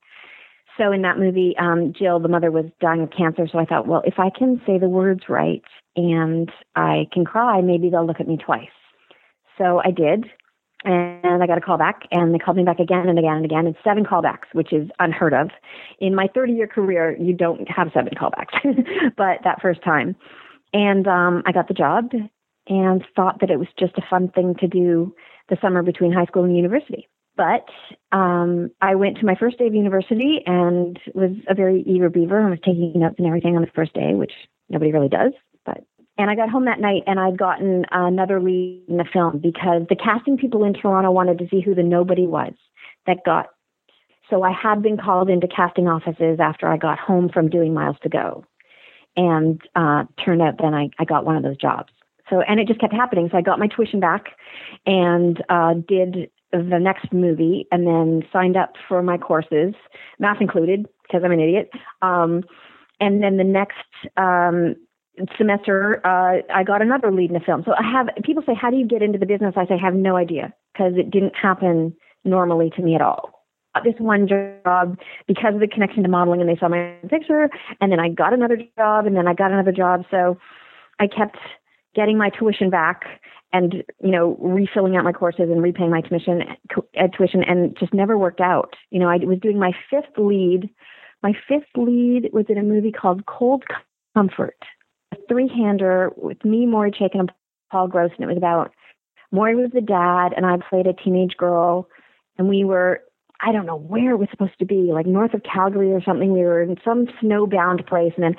So 0.78 0.92
in 0.92 1.02
that 1.04 1.18
movie, 1.18 1.56
um, 1.58 1.94
Jill, 1.98 2.20
the 2.20 2.28
mother, 2.28 2.52
was 2.52 2.66
dying 2.82 3.02
of 3.02 3.12
cancer. 3.12 3.48
So 3.50 3.60
I 3.60 3.66
thought, 3.66 3.88
well, 3.88 4.02
if 4.06 4.20
I 4.20 4.30
can 4.30 4.62
say 4.66 4.78
the 4.78 4.90
words 4.90 5.24
right 5.30 5.64
and 5.96 6.52
I 6.76 7.08
can 7.14 7.24
cry, 7.24 7.62
maybe 7.62 7.90
they'll 7.90 8.06
look 8.06 8.20
at 8.20 8.28
me 8.28 8.38
twice. 8.38 8.68
So 9.58 9.82
I 9.84 9.92
did, 9.92 10.26
and 10.84 11.42
I 11.42 11.48
got 11.48 11.58
a 11.58 11.62
call 11.62 11.78
back, 11.78 12.02
and 12.12 12.34
they 12.34 12.40
called 12.40 12.58
me 12.58 12.64
back 12.64 12.80
again 12.80 13.08
and 13.08 13.18
again 13.18 13.38
and 13.38 13.46
again, 13.46 13.66
and 13.68 13.76
seven 13.84 14.04
callbacks, 14.04 14.54
which 14.54 14.74
is 14.74 14.90
unheard 15.00 15.34
of. 15.34 15.50
In 16.00 16.14
my 16.14 16.28
30 16.34 16.54
year 16.54 16.68
career, 16.68 17.16
you 17.18 17.34
don't 17.34 17.70
have 17.70 17.90
seven 17.94 18.14
callbacks, 18.14 18.54
but 19.18 19.40
that 19.44 19.62
first 19.62 19.82
time. 19.84 20.16
And 20.74 21.08
um, 21.08 21.42
I 21.46 21.54
got 21.54 21.70
the 21.70 21.74
job 21.74 22.12
and 22.68 23.04
thought 23.16 23.40
that 23.40 23.50
it 23.50 23.60
was 23.60 23.68
just 23.80 23.98
a 23.98 24.02
fun 24.10 24.30
thing 24.30 24.56
to 24.60 24.68
do 24.68 25.16
the 25.50 25.58
summer 25.62 25.84
between 25.84 26.12
high 26.12 26.26
school 26.26 26.44
and 26.44 26.58
university. 26.58 27.08
But 27.38 27.66
um, 28.12 28.72
I 28.82 28.96
went 28.96 29.18
to 29.18 29.26
my 29.26 29.36
first 29.36 29.58
day 29.58 29.68
of 29.68 29.74
university 29.74 30.42
and 30.46 30.98
was 31.14 31.32
a 31.50 31.54
very 31.54 31.84
eager 31.86 32.10
beaver 32.10 32.40
and 32.40 32.50
was 32.50 32.60
taking 32.60 32.94
notes 32.96 33.16
and 33.18 33.28
everything 33.28 33.56
on 33.56 33.62
the 33.62 33.72
first 33.76 33.94
day, 33.94 34.14
which 34.14 34.32
nobody 34.70 34.92
really 34.92 35.10
does. 35.10 35.34
But 35.66 35.84
and 36.18 36.30
I 36.30 36.36
got 36.36 36.50
home 36.50 36.66
that 36.66 36.80
night 36.80 37.04
and 37.08 37.20
I'd 37.20 37.38
gotten 37.38 37.86
another 37.92 38.42
lead 38.42 38.86
in 38.88 38.98
the 38.98 39.06
film 39.12 39.40
because 39.40 39.84
the 39.90 39.98
casting 39.98 40.38
people 40.38 40.64
in 40.64 40.74
Toronto 40.74 41.12
wanted 41.12 41.40
to 41.40 41.48
see 41.50 41.60
who 41.60 41.76
the 41.76 41.84
nobody 41.84 42.26
was 42.26 42.54
that 43.06 43.18
got. 43.26 43.48
So 44.30 44.42
I 44.42 44.52
had 44.52 44.82
been 44.82 44.98
called 44.98 45.30
into 45.30 45.48
casting 45.48 45.88
offices 45.88 46.40
after 46.40 46.68
I 46.68 46.78
got 46.78 47.00
home 47.00 47.30
from 47.30 47.50
doing 47.50 47.74
Miles 47.74 47.98
to 48.02 48.10
Go, 48.10 48.44
and 49.16 49.62
uh, 49.76 50.06
turned 50.24 50.42
out 50.42 50.56
then 50.60 50.74
I, 50.74 50.90
I 50.98 51.06
got 51.06 51.26
one 51.26 51.36
of 51.36 51.44
those 51.44 51.58
jobs. 51.58 51.92
So 52.30 52.42
and 52.42 52.60
it 52.60 52.68
just 52.68 52.80
kept 52.80 52.94
happening. 52.94 53.30
So 53.32 53.38
I 53.38 53.42
got 53.42 53.60
my 53.60 53.68
tuition 53.68 54.00
back 54.00 54.30
and 54.86 55.44
uh, 55.50 55.76
did 55.88 56.32
the 56.58 56.80
next 56.80 57.12
movie 57.12 57.68
and 57.72 57.88
then 57.88 58.24
signed 58.32 58.58
up 58.58 58.74
for 58.88 59.02
my 59.02 59.18
courses, 59.18 59.74
math 60.20 60.42
included, 60.42 60.88
because 61.04 61.22
I'm 61.24 61.32
an 61.32 61.40
idiot. 61.40 61.70
Um, 62.02 62.44
and 63.00 63.22
then 63.22 63.38
the 63.38 63.44
next 63.44 63.86
um, 64.18 64.76
semester, 65.38 66.02
uh, 66.06 66.42
I 66.54 66.64
got 66.64 66.82
another 66.82 67.12
lead 67.12 67.30
in 67.30 67.36
a 67.36 67.40
film. 67.40 67.64
So 67.66 67.74
I 67.74 67.84
have 67.92 68.08
people 68.24 68.44
say, 68.46 68.54
"How 68.54 68.70
do 68.70 68.78
you 68.78 68.86
get 68.86 69.02
into 69.02 69.20
the 69.20 69.26
business?" 69.26 69.56
I 69.58 69.66
say, 69.66 69.76
"I 69.76 69.86
have 69.86 69.96
no 69.96 70.16
idea 70.16 70.54
because 70.74 70.94
it 70.98 71.12
didn't 71.12 71.36
happen 71.36 71.96
normally 72.24 72.70
to 72.72 72.82
me 72.82 72.96
at 72.96 73.02
all." 73.02 73.32
This 73.84 73.96
one 73.98 74.26
job 74.26 74.98
because 75.28 75.54
of 75.56 75.60
the 75.60 75.68
connection 75.68 76.04
to 76.04 76.10
modeling, 76.10 76.40
and 76.40 76.50
they 76.50 76.56
saw 76.56 76.70
my 76.70 76.96
picture, 77.10 77.50
and 77.82 77.92
then 77.92 78.00
I 78.00 78.08
got 78.10 78.34
another 78.34 78.58
job, 78.78 79.06
and 79.06 79.18
then 79.18 79.28
I 79.28 79.34
got 79.34 79.52
another 79.52 79.74
job. 79.74 80.06
So 80.10 80.38
I 81.00 81.08
kept 81.08 81.38
getting 81.94 82.18
my 82.18 82.30
tuition 82.30 82.70
back 82.70 83.06
and 83.54 83.84
you 84.04 84.12
know 84.12 84.38
refilling 84.40 84.96
out 84.96 85.04
my 85.04 85.12
courses 85.12 85.50
and 85.50 85.62
repaying 85.62 85.92
my 85.92 86.02
tuition 86.02 86.42
uh, 86.44 87.08
tuition 87.16 87.44
and 87.44 87.76
just 87.80 87.94
never 87.94 88.18
worked 88.18 88.42
out. 88.42 88.76
You 88.92 89.00
know 89.00 89.10
i 89.10 89.18
was 89.18 89.40
doing 89.40 89.60
my 89.60 89.72
fifth 89.90 90.18
lead. 90.18 90.70
My 91.24 91.34
fifth 91.48 91.76
lead 91.76 92.30
was 92.34 92.46
in 92.50 92.58
a 92.58 92.64
movie 92.64 92.92
called 92.92 93.26
cold 93.26 93.64
comfort. 94.16 94.58
A 95.14 95.18
three-hander 95.28 96.12
with 96.18 96.44
me 96.44 96.66
Maury 96.66 96.92
Chaykin 96.92 97.20
and 97.20 97.32
paul 97.72 97.88
gross 97.88 98.12
and 98.18 98.24
it 98.24 98.28
was 98.28 98.38
about 98.38 98.72
Maury 99.32 99.56
was 99.56 99.72
the 99.74 99.82
dad 99.82 100.34
and 100.36 100.46
i 100.46 100.58
played 100.70 100.88
a 100.88 100.94
teenage 100.94 101.36
girl 101.38 101.88
and 102.38 102.48
we 102.50 102.64
were 102.64 103.02
i 103.42 103.52
don't 103.52 103.66
know 103.66 103.78
where 103.78 104.12
it 104.12 104.18
was 104.18 104.28
supposed 104.32 104.58
to 104.60 104.66
be 104.66 104.92
like 104.94 105.06
north 105.06 105.34
of 105.34 105.42
calgary 105.44 105.92
or 105.92 106.02
something. 106.04 106.34
We 106.34 106.42
were 106.42 106.62
in 106.62 106.78
some 106.84 107.08
snowbound 107.22 107.88
place 107.88 108.14
and 108.18 108.24
then 108.24 108.36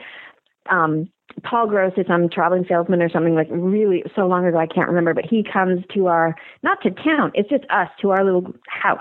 um 0.71 1.09
Paul 1.43 1.67
Gross 1.67 1.93
is 1.97 2.07
some 2.07 2.29
traveling 2.29 2.65
salesman 2.69 3.03
or 3.03 3.09
something 3.09 3.35
like 3.35 3.49
really 3.51 4.03
so 4.15 4.27
long 4.27 4.47
ago 4.47 4.59
I 4.59 4.67
can't 4.67 4.89
remember, 4.89 5.15
but 5.15 5.27
he 5.27 5.45
comes 5.45 5.85
to 5.95 6.07
our 6.07 6.35
not 6.63 6.81
to 6.83 6.91
town, 6.91 7.33
it's 7.35 7.49
just 7.49 7.65
us 7.71 7.89
to 8.01 8.11
our 8.11 8.25
little 8.25 8.55
house. 8.69 9.01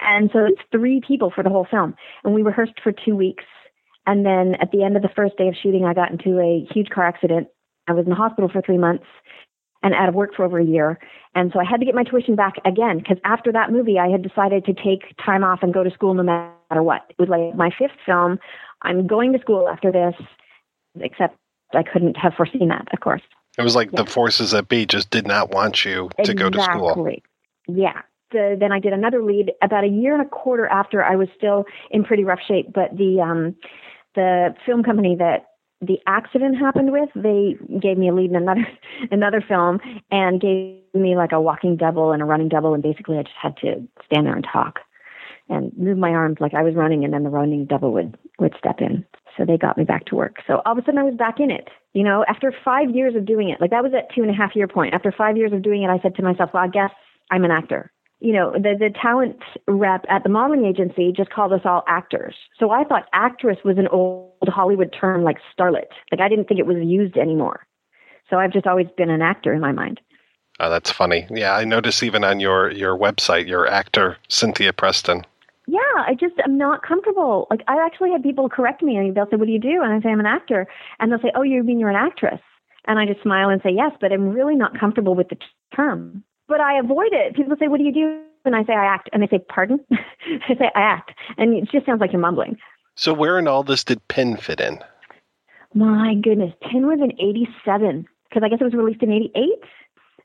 And 0.00 0.30
so 0.32 0.40
it's 0.44 0.60
three 0.70 1.00
people 1.06 1.32
for 1.34 1.42
the 1.42 1.50
whole 1.50 1.66
film. 1.68 1.94
And 2.22 2.34
we 2.34 2.42
rehearsed 2.42 2.80
for 2.82 2.92
two 2.92 3.16
weeks. 3.16 3.44
And 4.06 4.24
then 4.24 4.54
at 4.60 4.70
the 4.70 4.84
end 4.84 4.96
of 4.96 5.02
the 5.02 5.08
first 5.16 5.36
day 5.36 5.48
of 5.48 5.54
shooting 5.60 5.84
I 5.84 5.94
got 5.94 6.10
into 6.10 6.38
a 6.38 6.66
huge 6.72 6.90
car 6.90 7.06
accident. 7.06 7.48
I 7.88 7.92
was 7.92 8.04
in 8.04 8.10
the 8.10 8.16
hospital 8.16 8.48
for 8.50 8.62
three 8.62 8.78
months 8.78 9.04
and 9.82 9.94
out 9.94 10.08
of 10.08 10.14
work 10.14 10.34
for 10.34 10.44
over 10.44 10.58
a 10.58 10.64
year. 10.64 10.98
And 11.34 11.50
so 11.52 11.60
I 11.60 11.64
had 11.64 11.80
to 11.80 11.86
get 11.86 11.94
my 11.94 12.04
tuition 12.04 12.36
back 12.36 12.54
again 12.64 12.98
because 12.98 13.18
after 13.24 13.52
that 13.52 13.72
movie 13.72 13.98
I 13.98 14.08
had 14.08 14.22
decided 14.22 14.64
to 14.66 14.74
take 14.74 15.14
time 15.24 15.44
off 15.44 15.60
and 15.62 15.74
go 15.74 15.82
to 15.82 15.90
school 15.90 16.14
no 16.14 16.22
matter 16.22 16.82
what. 16.82 17.02
It 17.10 17.18
was 17.18 17.28
like 17.28 17.56
my 17.56 17.70
fifth 17.76 17.98
film. 18.06 18.38
I'm 18.82 19.06
going 19.06 19.32
to 19.32 19.38
school 19.40 19.68
after 19.68 19.90
this, 19.90 20.14
except 21.00 21.36
I 21.74 21.82
couldn't 21.82 22.16
have 22.16 22.34
foreseen 22.34 22.68
that, 22.68 22.88
of 22.92 23.00
course. 23.00 23.22
It 23.58 23.62
was 23.62 23.76
like 23.76 23.90
yeah. 23.92 24.02
the 24.02 24.10
forces 24.10 24.50
that 24.50 24.68
be 24.68 24.86
just 24.86 25.10
did 25.10 25.26
not 25.26 25.50
want 25.50 25.84
you 25.84 26.08
to 26.24 26.32
exactly. 26.32 26.34
go 26.34 26.50
to 26.50 26.62
school. 26.62 27.16
Yeah. 27.68 28.02
The, 28.32 28.56
then 28.58 28.72
I 28.72 28.80
did 28.80 28.92
another 28.92 29.22
lead 29.22 29.52
about 29.62 29.84
a 29.84 29.88
year 29.88 30.12
and 30.12 30.22
a 30.22 30.28
quarter 30.28 30.66
after 30.66 31.04
I 31.04 31.14
was 31.14 31.28
still 31.36 31.64
in 31.90 32.04
pretty 32.04 32.24
rough 32.24 32.40
shape, 32.46 32.72
but 32.72 32.96
the 32.96 33.20
um, 33.20 33.54
the 34.16 34.54
film 34.66 34.82
company 34.82 35.16
that 35.16 35.46
the 35.80 35.98
accident 36.06 36.56
happened 36.56 36.92
with, 36.92 37.10
they 37.14 37.56
gave 37.78 37.98
me 37.98 38.08
a 38.08 38.14
lead 38.14 38.30
in 38.30 38.36
another 38.36 38.66
another 39.10 39.44
film 39.46 39.78
and 40.10 40.40
gave 40.40 40.80
me 40.94 41.16
like 41.16 41.32
a 41.32 41.40
walking 41.40 41.76
double 41.76 42.12
and 42.12 42.22
a 42.22 42.24
running 42.24 42.48
double, 42.48 42.74
and 42.74 42.82
basically 42.82 43.18
I 43.18 43.22
just 43.22 43.36
had 43.40 43.56
to 43.58 43.86
stand 44.04 44.26
there 44.26 44.34
and 44.34 44.46
talk 44.50 44.80
and 45.48 45.76
move 45.76 45.98
my 45.98 46.10
arms 46.10 46.38
like 46.40 46.54
I 46.54 46.62
was 46.62 46.74
running, 46.74 47.04
and 47.04 47.12
then 47.12 47.22
the 47.22 47.30
running 47.30 47.66
double 47.66 47.92
would 47.92 48.18
would 48.38 48.54
step 48.58 48.80
in. 48.80 49.04
So 49.36 49.44
they 49.44 49.56
got 49.56 49.76
me 49.76 49.84
back 49.84 50.06
to 50.06 50.14
work. 50.14 50.36
So 50.46 50.62
all 50.64 50.72
of 50.72 50.78
a 50.78 50.82
sudden 50.82 50.98
I 50.98 51.02
was 51.02 51.14
back 51.14 51.40
in 51.40 51.50
it. 51.50 51.68
You 51.92 52.02
know, 52.02 52.24
after 52.28 52.52
five 52.64 52.90
years 52.90 53.14
of 53.14 53.26
doing 53.26 53.48
it, 53.48 53.60
like 53.60 53.70
that 53.70 53.82
was 53.82 53.92
at 53.94 54.14
two 54.14 54.22
and 54.22 54.30
a 54.30 54.34
half 54.34 54.54
year 54.54 54.68
point. 54.68 54.94
After 54.94 55.12
five 55.12 55.36
years 55.36 55.52
of 55.52 55.62
doing 55.62 55.82
it, 55.82 55.88
I 55.88 55.98
said 56.00 56.14
to 56.16 56.22
myself, 56.22 56.50
well, 56.54 56.62
I 56.62 56.68
guess 56.68 56.90
I'm 57.30 57.44
an 57.44 57.50
actor. 57.50 57.90
You 58.20 58.32
know, 58.32 58.52
the, 58.52 58.74
the 58.78 58.90
talent 59.00 59.36
rep 59.66 60.04
at 60.08 60.22
the 60.22 60.28
modeling 60.28 60.64
agency 60.64 61.12
just 61.14 61.30
called 61.30 61.52
us 61.52 61.60
all 61.64 61.84
actors. 61.88 62.34
So 62.58 62.70
I 62.70 62.84
thought 62.84 63.04
actress 63.12 63.58
was 63.64 63.76
an 63.76 63.88
old 63.88 64.48
Hollywood 64.48 64.94
term 64.98 65.24
like 65.24 65.36
starlet. 65.56 65.88
Like 66.10 66.20
I 66.20 66.28
didn't 66.28 66.46
think 66.46 66.60
it 66.60 66.66
was 66.66 66.76
used 66.80 67.16
anymore. 67.16 67.66
So 68.30 68.36
I've 68.36 68.52
just 68.52 68.66
always 68.66 68.86
been 68.96 69.10
an 69.10 69.20
actor 69.20 69.52
in 69.52 69.60
my 69.60 69.72
mind. 69.72 70.00
Oh, 70.60 70.70
that's 70.70 70.90
funny. 70.90 71.26
Yeah, 71.30 71.54
I 71.54 71.64
notice 71.64 72.02
even 72.02 72.22
on 72.24 72.38
your, 72.40 72.70
your 72.70 72.96
website, 72.96 73.48
your 73.48 73.66
actor, 73.66 74.16
Cynthia 74.28 74.72
Preston 74.72 75.24
yeah, 75.66 75.78
I 75.96 76.14
just 76.18 76.34
am 76.44 76.58
not 76.58 76.82
comfortable. 76.82 77.46
Like 77.50 77.62
I 77.68 77.84
actually 77.84 78.10
had 78.10 78.22
people 78.22 78.48
correct 78.48 78.82
me 78.82 78.96
and 78.96 79.14
they'll 79.14 79.28
say, 79.30 79.36
What 79.36 79.46
do 79.46 79.52
you 79.52 79.60
do? 79.60 79.82
And 79.82 79.92
I 79.92 80.00
say, 80.00 80.10
I'm 80.10 80.20
an 80.20 80.26
actor. 80.26 80.66
And 81.00 81.10
they'll 81.10 81.20
say, 81.20 81.32
Oh, 81.34 81.42
you 81.42 81.62
mean 81.62 81.78
you're 81.78 81.90
an 81.90 81.96
actress? 81.96 82.40
And 82.86 82.98
I 82.98 83.06
just 83.06 83.22
smile 83.22 83.48
and 83.48 83.62
say, 83.62 83.70
Yes, 83.70 83.92
but 84.00 84.12
I'm 84.12 84.28
really 84.28 84.54
not 84.54 84.78
comfortable 84.78 85.14
with 85.14 85.28
the 85.28 85.36
term. 85.74 86.22
But 86.48 86.60
I 86.60 86.78
avoid 86.78 87.12
it. 87.12 87.34
People 87.34 87.56
say, 87.58 87.68
What 87.68 87.78
do 87.78 87.84
you 87.84 87.92
do? 87.92 88.20
And 88.44 88.54
I 88.54 88.64
say, 88.64 88.74
I 88.74 88.84
act. 88.84 89.08
And 89.12 89.22
they 89.22 89.28
say, 89.28 89.38
Pardon? 89.48 89.80
I 89.92 90.54
say, 90.58 90.70
I 90.74 90.80
act. 90.80 91.12
And 91.38 91.54
it 91.54 91.70
just 91.70 91.86
sounds 91.86 92.00
like 92.00 92.12
you're 92.12 92.20
mumbling. 92.20 92.58
So 92.96 93.12
where 93.12 93.38
in 93.38 93.48
all 93.48 93.62
this 93.62 93.84
did 93.84 94.06
Pin 94.08 94.36
fit 94.36 94.60
in? 94.60 94.78
My 95.74 96.14
goodness. 96.22 96.52
Pin 96.70 96.86
was 96.86 97.00
in 97.02 97.12
87 97.12 98.06
because 98.28 98.42
I 98.44 98.48
guess 98.48 98.60
it 98.60 98.64
was 98.64 98.74
released 98.74 99.02
in 99.02 99.12
88. 99.12 99.42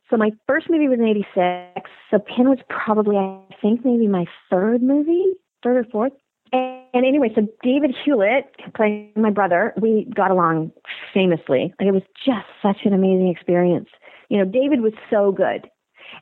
So 0.10 0.18
my 0.18 0.32
first 0.48 0.70
movie 0.70 0.88
was 0.88 1.00
in 1.00 1.06
'86. 1.06 1.90
So 2.10 2.20
Pin 2.20 2.50
was 2.50 2.60
probably, 2.70 3.16
I 3.16 3.42
think, 3.62 3.86
maybe 3.86 4.08
my 4.08 4.26
third 4.50 4.82
movie, 4.82 5.34
third 5.64 5.78
or 5.78 5.90
fourth. 5.92 6.14
And, 6.52 6.84
and 6.94 7.06
anyway, 7.06 7.32
so 7.36 7.48
David 7.62 7.96
Hewlett, 8.04 8.56
playing 8.76 9.12
my 9.16 9.30
brother, 9.30 9.74
we 9.80 10.08
got 10.16 10.32
along 10.32 10.72
famously. 11.14 11.74
Like 11.80 11.88
it 11.88 11.92
was 11.92 12.04
just 12.26 12.48
such 12.62 12.86
an 12.86 12.94
amazing 12.94 13.28
experience. 13.30 13.90
You 14.30 14.40
know, 14.40 14.46
David 14.46 14.82
was 14.82 14.94
so 15.10 15.32
good. 15.32 15.70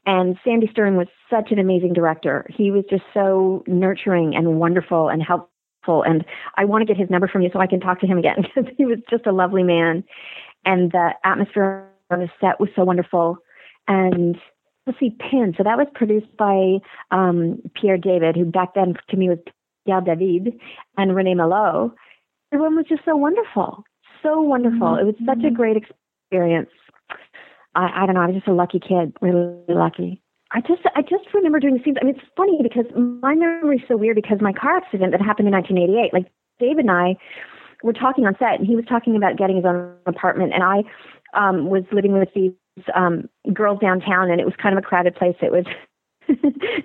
And 0.05 0.37
Sandy 0.43 0.67
Stern 0.69 0.97
was 0.97 1.07
such 1.29 1.51
an 1.51 1.59
amazing 1.59 1.93
director. 1.93 2.45
He 2.49 2.71
was 2.71 2.83
just 2.89 3.03
so 3.13 3.63
nurturing 3.67 4.35
and 4.35 4.59
wonderful 4.59 5.07
and 5.07 5.23
helpful. 5.23 6.03
And 6.03 6.25
I 6.55 6.65
want 6.65 6.81
to 6.81 6.85
get 6.85 6.99
his 6.99 7.09
number 7.09 7.27
from 7.29 7.41
you 7.41 7.49
so 7.53 7.59
I 7.59 7.67
can 7.67 7.79
talk 7.79 8.01
to 8.01 8.07
him 8.07 8.17
again 8.17 8.37
because 8.41 8.69
he 8.77 8.85
was 8.85 8.99
just 9.09 9.25
a 9.25 9.31
lovely 9.31 9.63
man. 9.63 10.03
And 10.65 10.91
the 10.91 11.11
atmosphere 11.23 11.89
on 12.11 12.19
the 12.19 12.29
set 12.41 12.59
was 12.59 12.69
so 12.75 12.83
wonderful 12.83 13.37
and 13.87 14.37
let's 14.85 14.99
see, 14.99 15.15
Pin. 15.19 15.53
So 15.57 15.63
that 15.63 15.77
was 15.77 15.87
produced 15.93 16.35
by 16.37 16.79
um, 17.11 17.61
Pierre 17.79 17.97
David, 17.97 18.35
who 18.35 18.45
back 18.45 18.73
then 18.73 18.95
to 19.09 19.17
me 19.17 19.29
was 19.29 19.39
Pierre 19.85 20.01
David, 20.01 20.59
and 20.97 21.15
Rene 21.15 21.35
Malo. 21.35 21.93
Everyone 22.51 22.75
was 22.75 22.85
just 22.87 23.03
so 23.05 23.15
wonderful, 23.15 23.83
so 24.23 24.41
wonderful. 24.41 24.87
Mm-hmm. 24.87 25.01
It 25.01 25.05
was 25.05 25.15
such 25.25 25.43
a 25.43 25.51
great 25.51 25.77
experience. 25.77 26.69
I, 27.75 28.03
I 28.03 28.05
don't 28.05 28.15
know. 28.15 28.21
I 28.21 28.27
was 28.27 28.35
just 28.35 28.47
a 28.47 28.53
lucky 28.53 28.79
kid, 28.79 29.13
really 29.21 29.55
lucky. 29.67 30.21
I 30.51 30.61
just 30.61 30.81
I 30.95 31.01
just 31.01 31.33
remember 31.33 31.59
doing 31.59 31.77
the 31.77 31.83
scenes. 31.83 31.97
I 32.01 32.05
mean, 32.05 32.15
it's 32.15 32.25
funny 32.35 32.59
because 32.63 32.85
my 32.95 33.35
memory 33.35 33.77
is 33.77 33.83
so 33.87 33.97
weird 33.97 34.15
because 34.15 34.39
my 34.39 34.53
car 34.53 34.77
accident 34.77 35.11
that 35.11 35.21
happened 35.21 35.47
in 35.47 35.53
1988. 35.53 36.13
Like 36.13 36.31
David 36.59 36.85
and 36.85 36.91
I 36.91 37.17
were 37.83 37.93
talking 37.93 38.25
on 38.25 38.35
set, 38.39 38.57
and 38.57 38.65
he 38.65 38.75
was 38.75 38.85
talking 38.87 39.15
about 39.15 39.37
getting 39.37 39.57
his 39.57 39.65
own 39.65 39.93
apartment, 40.05 40.53
and 40.53 40.63
I 40.63 40.83
um, 41.33 41.69
was 41.69 41.83
living 41.91 42.13
with 42.13 42.29
these 42.33 42.53
um, 42.95 43.29
girls 43.53 43.79
downtown, 43.79 44.29
and 44.29 44.39
it 44.39 44.45
was 44.45 44.55
kind 44.61 44.77
of 44.77 44.83
a 44.83 44.87
crowded 44.87 45.15
place. 45.15 45.35
It 45.41 45.51
was 45.51 45.65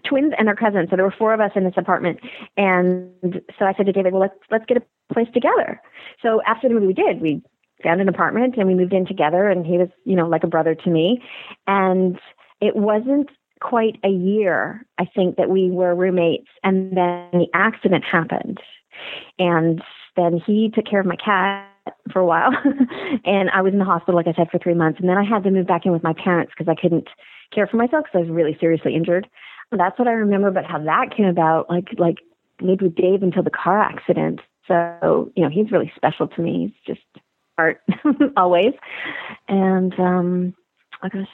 twins 0.08 0.32
and 0.38 0.46
their 0.48 0.56
cousins, 0.56 0.88
so 0.90 0.96
there 0.96 1.04
were 1.04 1.14
four 1.16 1.34
of 1.34 1.40
us 1.40 1.52
in 1.54 1.64
this 1.64 1.74
apartment. 1.76 2.20
And 2.56 3.40
so 3.58 3.64
I 3.64 3.74
said 3.76 3.86
to 3.86 3.92
David, 3.92 4.12
"Well, 4.12 4.22
let's 4.22 4.38
let's 4.50 4.66
get 4.66 4.76
a 4.76 5.14
place 5.14 5.28
together." 5.34 5.80
So 6.22 6.40
after 6.46 6.68
the 6.68 6.74
movie, 6.74 6.86
we 6.86 6.94
did. 6.94 7.20
We 7.20 7.42
found 7.82 8.00
an 8.00 8.08
apartment 8.08 8.54
and 8.56 8.66
we 8.66 8.74
moved 8.74 8.92
in 8.92 9.06
together. 9.06 9.48
And 9.48 9.66
he 9.66 9.78
was, 9.78 9.88
you 10.04 10.16
know, 10.16 10.28
like 10.28 10.44
a 10.44 10.46
brother 10.48 10.74
to 10.74 10.90
me. 10.90 11.22
And 11.66 12.18
it 12.60 12.76
wasn't 12.76 13.28
quite 13.60 13.98
a 14.04 14.08
year, 14.08 14.86
I 14.98 15.04
think, 15.04 15.36
that 15.36 15.48
we 15.48 15.70
were 15.70 15.94
roommates, 15.94 16.48
and 16.64 16.96
then 16.96 17.28
the 17.32 17.46
accident 17.54 18.04
happened. 18.04 18.58
And 19.38 19.80
then 20.16 20.40
he 20.44 20.70
took 20.74 20.84
care 20.84 21.00
of 21.00 21.06
my 21.06 21.16
cat 21.16 21.72
for 22.12 22.20
a 22.20 22.27
while. 22.27 22.51
and 23.25 23.51
I 23.51 23.62
was 23.62 23.73
in 23.73 23.78
the 23.78 23.85
hospital, 23.85 24.15
like 24.15 24.27
I 24.27 24.35
said, 24.35 24.51
for 24.51 24.59
three 24.59 24.75
months. 24.75 25.01
And 25.01 25.09
then 25.09 25.19
I 25.19 25.25
had 25.25 25.44
to 25.44 25.51
move 25.51 25.67
back 25.67 25.86
in 25.86 25.93
with 25.93 26.02
my 26.02 26.12
parents 26.12 26.52
because 26.57 26.70
I 26.70 26.81
couldn't 26.81 27.09
care 27.55 27.67
for 27.67 27.77
myself 27.77 28.05
because 28.05 28.19
I 28.19 28.20
was 28.20 28.31
really 28.31 28.57
seriously 28.61 28.94
injured. 28.94 29.28
And 29.70 29.81
that's 29.81 29.99
what 29.99 30.09
I 30.09 30.12
remember 30.12 30.49
about 30.49 30.70
how 30.70 30.78
that 30.78 31.17
came 31.17 31.27
about. 31.27 31.70
Like, 31.70 31.89
like 31.99 32.19
lived 32.61 32.83
with 32.83 32.94
Dave 32.94 33.23
until 33.23 33.43
the 33.43 33.51
car 33.51 33.81
accident. 33.81 34.41
So, 34.69 35.33
you 35.35 35.43
know, 35.43 35.51
he's 35.51 35.73
really 35.73 35.93
special 35.97 36.28
to 36.28 36.41
me. 36.41 36.73
He's 36.85 36.94
just 36.94 37.25
art 37.59 37.81
always. 38.36 38.75
And, 39.49 39.99
um, 39.99 40.55
I 41.02 41.09
guess, 41.09 41.27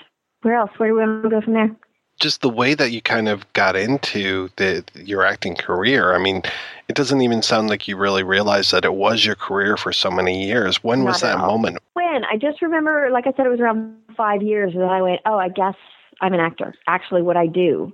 where 0.42 0.54
else? 0.54 0.70
Where 0.76 0.88
do 0.88 0.94
we 0.94 1.00
want 1.00 1.22
to 1.24 1.28
go 1.28 1.40
from 1.40 1.54
there? 1.54 1.76
Just 2.18 2.40
the 2.40 2.48
way 2.48 2.74
that 2.74 2.90
you 2.90 3.00
kind 3.00 3.28
of 3.28 3.50
got 3.52 3.76
into 3.76 4.48
the 4.56 4.84
your 4.94 5.24
acting 5.24 5.54
career. 5.54 6.14
I 6.14 6.18
mean, 6.18 6.42
it 6.88 6.96
doesn't 6.96 7.20
even 7.20 7.42
sound 7.42 7.68
like 7.68 7.86
you 7.86 7.96
really 7.96 8.22
realized 8.22 8.72
that 8.72 8.84
it 8.84 8.94
was 8.94 9.24
your 9.24 9.34
career 9.34 9.76
for 9.76 9.92
so 9.92 10.10
many 10.10 10.44
years. 10.44 10.82
When 10.82 11.00
Not 11.00 11.06
was 11.06 11.20
that 11.20 11.38
moment? 11.38 11.78
When 11.94 12.24
I 12.24 12.36
just 12.36 12.60
remember, 12.62 13.08
like 13.12 13.26
I 13.26 13.32
said, 13.36 13.46
it 13.46 13.50
was 13.50 13.60
around 13.60 13.96
five 14.16 14.42
years 14.42 14.72
that 14.74 14.82
I 14.82 15.00
went, 15.02 15.20
oh, 15.26 15.38
I 15.38 15.48
guess 15.48 15.76
I'm 16.20 16.34
an 16.34 16.40
actor. 16.40 16.74
Actually, 16.86 17.22
what 17.22 17.36
I 17.36 17.46
do, 17.46 17.92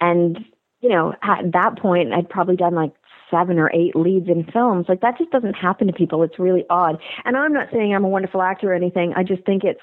and 0.00 0.38
you 0.80 0.88
know, 0.88 1.14
at 1.22 1.52
that 1.52 1.78
point, 1.78 2.12
I'd 2.12 2.28
probably 2.28 2.56
done 2.56 2.74
like 2.74 2.92
seven 3.30 3.58
or 3.58 3.70
eight 3.72 3.96
leads 3.96 4.28
in 4.28 4.44
films. 4.52 4.86
Like 4.88 5.00
that 5.00 5.16
just 5.16 5.30
doesn't 5.30 5.54
happen 5.54 5.86
to 5.86 5.92
people. 5.92 6.22
It's 6.22 6.38
really 6.38 6.64
odd. 6.68 6.98
And 7.24 7.36
I'm 7.36 7.52
not 7.52 7.68
saying 7.72 7.94
I'm 7.94 8.04
a 8.04 8.08
wonderful 8.08 8.42
actor 8.42 8.72
or 8.72 8.74
anything. 8.74 9.14
I 9.16 9.22
just 9.22 9.44
think 9.46 9.64
it's 9.64 9.80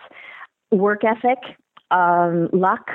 work 0.71 1.03
ethic, 1.03 1.39
um, 1.89 2.49
luck, 2.53 2.91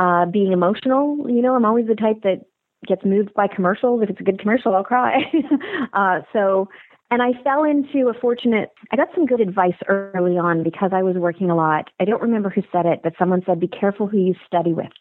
uh, 0.00 0.24
being 0.24 0.52
emotional. 0.52 1.26
You 1.28 1.42
know, 1.42 1.54
I'm 1.54 1.66
always 1.66 1.86
the 1.86 1.94
type 1.94 2.22
that 2.22 2.46
gets 2.88 3.04
moved 3.04 3.34
by 3.34 3.46
commercials. 3.46 4.02
If 4.02 4.08
it's 4.08 4.20
a 4.20 4.24
good 4.24 4.40
commercial, 4.40 4.74
I'll 4.74 4.82
cry. 4.82 5.20
uh, 5.92 6.20
so, 6.32 6.70
and 7.10 7.20
I 7.20 7.32
fell 7.44 7.64
into 7.64 8.08
a 8.08 8.14
fortunate, 8.18 8.70
I 8.90 8.96
got 8.96 9.08
some 9.14 9.26
good 9.26 9.40
advice 9.40 9.74
early 9.88 10.38
on 10.38 10.62
because 10.62 10.92
I 10.94 11.02
was 11.02 11.16
working 11.16 11.50
a 11.50 11.56
lot. 11.56 11.90
I 12.00 12.06
don't 12.06 12.22
remember 12.22 12.48
who 12.48 12.62
said 12.72 12.86
it, 12.86 13.00
but 13.02 13.12
someone 13.18 13.42
said, 13.44 13.60
be 13.60 13.68
careful 13.68 14.06
who 14.06 14.16
you 14.16 14.34
study 14.46 14.72
with 14.72 14.92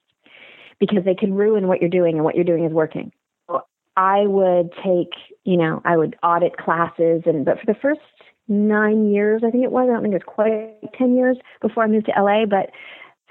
because 0.81 1.05
they 1.05 1.15
can 1.15 1.33
ruin 1.33 1.67
what 1.67 1.79
you're 1.79 1.89
doing 1.89 2.15
and 2.15 2.25
what 2.25 2.35
you're 2.35 2.43
doing 2.43 2.65
is 2.65 2.73
working. 2.73 3.13
So 3.47 3.61
I 3.95 4.27
would 4.27 4.71
take, 4.83 5.13
you 5.45 5.55
know, 5.55 5.81
I 5.85 5.95
would 5.95 6.17
audit 6.23 6.57
classes 6.57 7.23
and, 7.25 7.45
but 7.45 7.57
for 7.59 7.65
the 7.65 7.79
first 7.81 8.01
nine 8.49 9.11
years, 9.11 9.43
I 9.45 9.51
think 9.51 9.63
it 9.63 9.71
was, 9.71 9.87
I 9.89 9.93
don't 9.93 10.01
think 10.01 10.15
it 10.15 10.23
was 10.25 10.35
quite 10.35 10.91
10 10.97 11.15
years 11.15 11.37
before 11.61 11.83
I 11.83 11.87
moved 11.87 12.07
to 12.07 12.21
LA, 12.21 12.45
but 12.45 12.71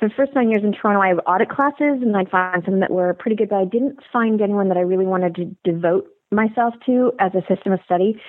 the 0.06 0.14
first 0.14 0.32
nine 0.34 0.50
years 0.50 0.62
in 0.62 0.72
Toronto, 0.72 1.00
I 1.00 1.08
had 1.08 1.18
audit 1.26 1.48
classes 1.48 2.02
and 2.02 2.16
I'd 2.16 2.30
find 2.30 2.62
some 2.64 2.80
that 2.80 2.90
were 2.90 3.14
pretty 3.14 3.36
good, 3.36 3.48
but 3.48 3.56
I 3.56 3.64
didn't 3.64 3.98
find 4.12 4.40
anyone 4.40 4.68
that 4.68 4.76
I 4.76 4.82
really 4.82 5.06
wanted 5.06 5.34
to 5.36 5.56
devote 5.64 6.08
myself 6.30 6.74
to 6.86 7.12
as 7.18 7.32
a 7.34 7.42
system 7.52 7.72
of 7.72 7.80
study. 7.84 8.20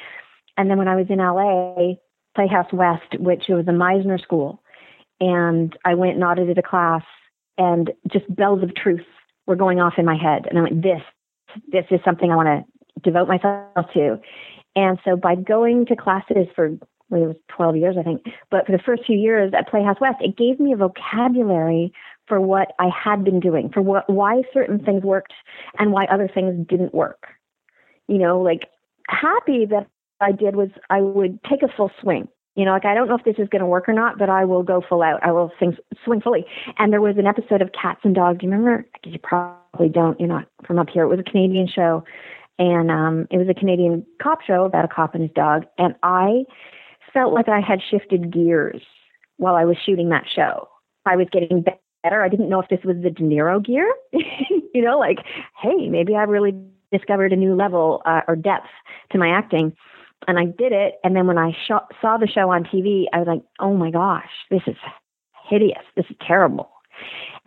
And 0.57 0.69
then 0.69 0.77
when 0.77 0.87
I 0.87 0.95
was 0.95 1.07
in 1.09 1.19
LA, 1.19 1.95
Playhouse 2.35 2.71
West, 2.73 3.19
which 3.19 3.43
was 3.49 3.65
a 3.67 3.71
Meisner 3.71 4.21
school, 4.21 4.61
and 5.19 5.77
I 5.85 5.93
went 5.95 6.15
and 6.15 6.23
audited 6.23 6.57
a 6.57 6.63
class, 6.63 7.03
and 7.57 7.91
just 8.11 8.33
bells 8.33 8.63
of 8.63 8.73
truth 8.73 9.05
were 9.47 9.55
going 9.55 9.79
off 9.79 9.93
in 9.97 10.05
my 10.05 10.15
head. 10.15 10.47
And 10.49 10.57
I 10.57 10.61
went, 10.61 10.81
this, 10.81 11.01
this 11.67 11.85
is 11.91 11.99
something 12.05 12.31
I 12.31 12.35
want 12.35 12.47
to 12.47 13.01
devote 13.01 13.27
myself 13.27 13.85
to. 13.93 14.19
And 14.75 14.97
so 15.03 15.17
by 15.17 15.35
going 15.35 15.85
to 15.87 15.95
classes 15.95 16.47
for 16.55 16.77
well, 17.09 17.23
it 17.23 17.27
was 17.27 17.35
12 17.49 17.75
years, 17.77 17.95
I 17.99 18.03
think. 18.03 18.23
But 18.51 18.65
for 18.65 18.71
the 18.71 18.83
first 18.83 19.05
few 19.05 19.17
years 19.17 19.51
at 19.57 19.69
Playhouse 19.69 19.99
West, 19.99 20.17
it 20.21 20.37
gave 20.37 20.59
me 20.59 20.73
a 20.73 20.77
vocabulary 20.77 21.91
for 22.27 22.39
what 22.39 22.73
I 22.79 22.89
had 22.89 23.23
been 23.23 23.39
doing, 23.39 23.69
for 23.69 23.81
what 23.81 24.09
why 24.09 24.43
certain 24.53 24.79
things 24.83 25.03
worked 25.03 25.33
and 25.79 25.91
why 25.91 26.05
other 26.05 26.29
things 26.31 26.67
didn't 26.67 26.93
work. 26.93 27.27
You 28.07 28.19
know, 28.19 28.39
like 28.39 28.69
happy 29.07 29.65
that 29.65 29.87
I 30.21 30.31
did 30.31 30.55
was 30.55 30.69
I 30.89 31.01
would 31.01 31.43
take 31.43 31.63
a 31.63 31.67
full 31.75 31.91
swing. 32.01 32.27
You 32.55 32.65
know, 32.65 32.71
like 32.71 32.85
I 32.85 32.93
don't 32.93 33.07
know 33.07 33.15
if 33.15 33.23
this 33.23 33.35
is 33.37 33.47
going 33.49 33.61
to 33.61 33.65
work 33.65 33.87
or 33.87 33.93
not, 33.93 34.19
but 34.19 34.29
I 34.29 34.45
will 34.45 34.63
go 34.63 34.81
full 34.87 35.01
out. 35.01 35.21
I 35.23 35.31
will 35.31 35.51
sing, 35.59 35.77
swing 36.03 36.19
fully. 36.19 36.45
And 36.77 36.91
there 36.91 37.01
was 37.01 37.15
an 37.17 37.25
episode 37.25 37.61
of 37.61 37.69
Katts 37.69 38.03
and 38.03 38.13
Dogs. 38.13 38.39
Do 38.39 38.47
you 38.47 38.51
remember? 38.51 38.85
You 39.05 39.17
probably 39.19 39.87
don't. 39.87 40.19
You're 40.19 40.29
not 40.29 40.45
from 40.65 40.77
up 40.77 40.89
here. 40.89 41.03
It 41.03 41.07
was 41.07 41.19
a 41.19 41.23
Canadian 41.23 41.67
show, 41.73 42.03
and 42.57 42.91
um, 42.91 43.27
it 43.31 43.37
was 43.37 43.47
a 43.49 43.53
Canadian 43.53 44.05
cop 44.21 44.41
show 44.41 44.65
about 44.65 44.83
a 44.83 44.89
cop 44.89 45.13
and 45.13 45.23
his 45.23 45.31
dog. 45.31 45.65
And 45.77 45.95
I 46.03 46.43
felt 47.13 47.33
like 47.33 47.49
I 47.49 47.59
had 47.59 47.79
shifted 47.89 48.31
gears 48.31 48.81
while 49.37 49.55
I 49.55 49.65
was 49.65 49.77
shooting 49.85 50.09
that 50.09 50.25
show. 50.33 50.67
I 51.05 51.15
was 51.15 51.27
getting 51.31 51.63
better. 51.63 52.23
I 52.23 52.29
didn't 52.29 52.49
know 52.49 52.61
if 52.61 52.69
this 52.69 52.83
was 52.83 52.97
the 53.01 53.09
De 53.09 53.23
Niro 53.23 53.63
gear, 53.63 53.91
you 54.11 54.81
know, 54.81 54.99
like, 54.99 55.19
hey, 55.61 55.89
maybe 55.89 56.15
I 56.15 56.23
really 56.23 56.53
discovered 56.91 57.33
a 57.33 57.37
new 57.37 57.55
level 57.55 58.01
uh, 58.05 58.21
or 58.27 58.35
depth 58.35 58.67
to 59.11 59.17
my 59.17 59.29
acting. 59.29 59.75
And 60.27 60.37
I 60.37 60.45
did 60.45 60.71
it. 60.71 60.95
And 61.03 61.15
then 61.15 61.27
when 61.27 61.37
I 61.37 61.51
sh- 61.51 61.95
saw 62.01 62.17
the 62.17 62.27
show 62.27 62.49
on 62.51 62.63
TV, 62.63 63.05
I 63.13 63.19
was 63.19 63.27
like, 63.27 63.41
oh 63.59 63.73
my 63.73 63.91
gosh, 63.91 64.29
this 64.51 64.61
is 64.67 64.75
hideous. 65.49 65.83
This 65.95 66.05
is 66.09 66.15
terrible. 66.25 66.69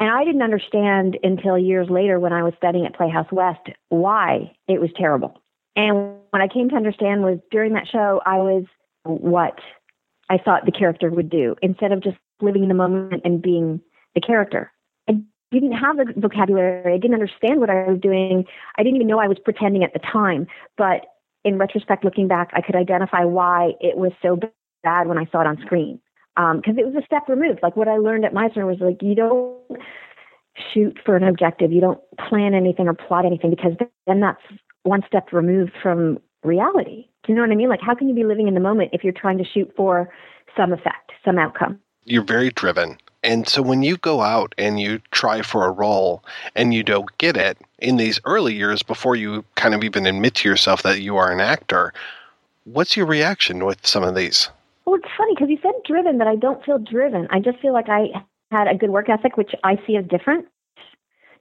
And 0.01 0.11
I 0.11 0.25
didn't 0.25 0.43
understand 0.43 1.19
until 1.23 1.59
years 1.59 1.89
later 1.91 2.19
when 2.19 2.33
I 2.33 2.43
was 2.43 2.55
studying 2.57 2.87
at 2.87 2.97
Playhouse 2.97 3.31
West 3.31 3.69
why 3.91 4.53
it 4.69 4.81
was 4.81 4.91
terrible. 4.97 5.41
And 5.77 6.17
what 6.31 6.43
I 6.43 6.49
came 6.49 6.69
to 6.71 6.77
understand 6.77 7.23
was 7.23 7.39
during 7.51 7.75
that 7.75 7.89
show, 7.89 8.21
I 8.25 8.39
was 8.39 8.65
what 9.05 9.59
I 10.29 10.39
thought 10.39 10.65
the 10.65 10.73
character 10.73 11.11
would 11.11 11.31
do 11.31 11.57
instead 11.63 11.93
of 11.93 12.03
just 12.03 12.17
living 12.41 12.63
in 12.63 12.69
the 12.69 12.75
moment 12.75 13.23
and 13.25 13.43
being 13.43 13.81
the 14.15 14.21
character. 14.21 14.73
I 15.09 15.15
didn't 15.51 15.73
have 15.73 15.97
the 15.97 16.13
vocabulary. 16.17 16.95
I 16.95 16.99
didn't 16.99 17.15
understand 17.15 17.61
what 17.61 17.71
I 17.71 17.89
was 17.89 18.01
doing. 18.01 18.45
I 18.79 18.83
didn't 18.83 18.97
even 18.97 19.09
know 19.09 19.19
I 19.19 19.29
was 19.29 19.39
pretending 19.39 19.85
at 19.85 19.93
the 19.93 19.99
time. 19.99 20.47
But 20.77 21.07
in 21.45 21.59
retrospect, 21.59 22.05
looking 22.05 22.29
back, 22.29 22.51
I 22.55 22.61
could 22.61 22.77
identify 22.77 23.25
why 23.25 23.73
it 23.81 23.97
was 23.97 24.13
so 24.23 24.39
bad 24.83 25.07
when 25.07 25.19
I 25.19 25.27
saw 25.27 25.41
it 25.41 25.47
on 25.47 25.59
screen. 25.65 26.01
Because 26.35 26.75
um, 26.77 26.79
it 26.79 26.87
was 26.87 26.95
a 26.95 27.05
step 27.05 27.25
removed. 27.29 27.61
Like 27.63 27.77
what 27.77 27.89
I 27.89 27.99
learned 27.99 28.25
at 28.25 28.33
Meisner 28.33 28.67
was 28.67 28.79
like, 28.81 29.03
you 29.03 29.15
don't 29.15 29.59
shoot 30.73 30.99
for 31.05 31.17
an 31.17 31.25
objective. 31.25 31.73
You 31.73 31.81
don't 31.81 32.01
plan 32.29 32.55
anything 32.55 32.89
or 32.89 32.95
plot 32.95 33.27
anything 33.27 33.51
because 33.51 33.73
then 34.07 34.21
that's 34.21 34.41
one 34.85 35.03
step 35.07 35.33
removed 35.33 35.73
from 35.83 36.19
reality. 36.43 37.09
Do 37.25 37.33
you 37.33 37.36
know 37.36 37.42
what 37.42 37.51
I 37.51 37.55
mean? 37.55 37.68
Like, 37.68 37.81
how 37.81 37.94
can 37.94 38.09
you 38.09 38.15
be 38.15 38.25
living 38.25 38.49
in 38.49 38.55
the 38.55 38.60
moment 38.60 38.91
if 38.92 39.05
you're 39.05 39.12
trying 39.12 39.39
to 39.39 39.44
shoot 39.44 39.73
for 39.76 40.12
some 40.57 40.73
effect, 40.73 41.12
some 41.25 41.39
outcome? 41.39 41.78
You're 42.05 42.25
very 42.25 42.51
driven. 42.51 42.99
And 43.23 43.49
so 43.49 43.62
when 43.62 43.83
you 43.83 43.97
go 43.97 44.23
out 44.23 44.55
and 44.59 44.81
you 44.81 45.01
try 45.12 45.42
for 45.42 45.65
a 45.65 45.70
role 45.70 46.25
and 46.57 46.75
you 46.75 46.83
don't 46.83 47.17
get 47.18 47.36
it 47.36 47.57
in 47.78 47.97
these 47.97 48.18
early 48.25 48.55
years 48.55 48.83
before 48.83 49.15
you 49.15 49.44
kind 49.55 49.75
of 49.75 49.84
even 49.84 50.07
admit 50.07 50.34
to 50.36 50.49
yourself 50.49 50.83
that 50.83 51.01
you 51.01 51.17
are 51.17 51.31
an 51.31 51.41
actor, 51.41 51.92
what's 52.65 52.97
your 52.97 53.07
reaction 53.07 53.65
with 53.65 53.86
some 53.86 54.02
of 54.02 54.17
these? 54.17 54.51
Well, 54.84 54.97
it's 54.97 55.15
funny 55.17 55.34
because 55.34 55.49
you 55.49 55.59
said 55.62 55.73
driven, 55.86 56.18
but 56.18 56.26
I 56.26 56.34
don't 56.34 56.65
feel 56.65 56.78
driven. 56.78 57.28
I 57.31 57.39
just 57.39 57.60
feel 57.60 57.73
like 57.73 57.89
I 57.89 58.09
had 58.51 58.67
a 58.67 58.75
good 58.75 58.91
work 58.91 59.09
ethic, 59.09 59.36
which 59.36 59.55
I 59.62 59.81
see 59.86 59.97
as 59.97 60.05
different. 60.07 60.47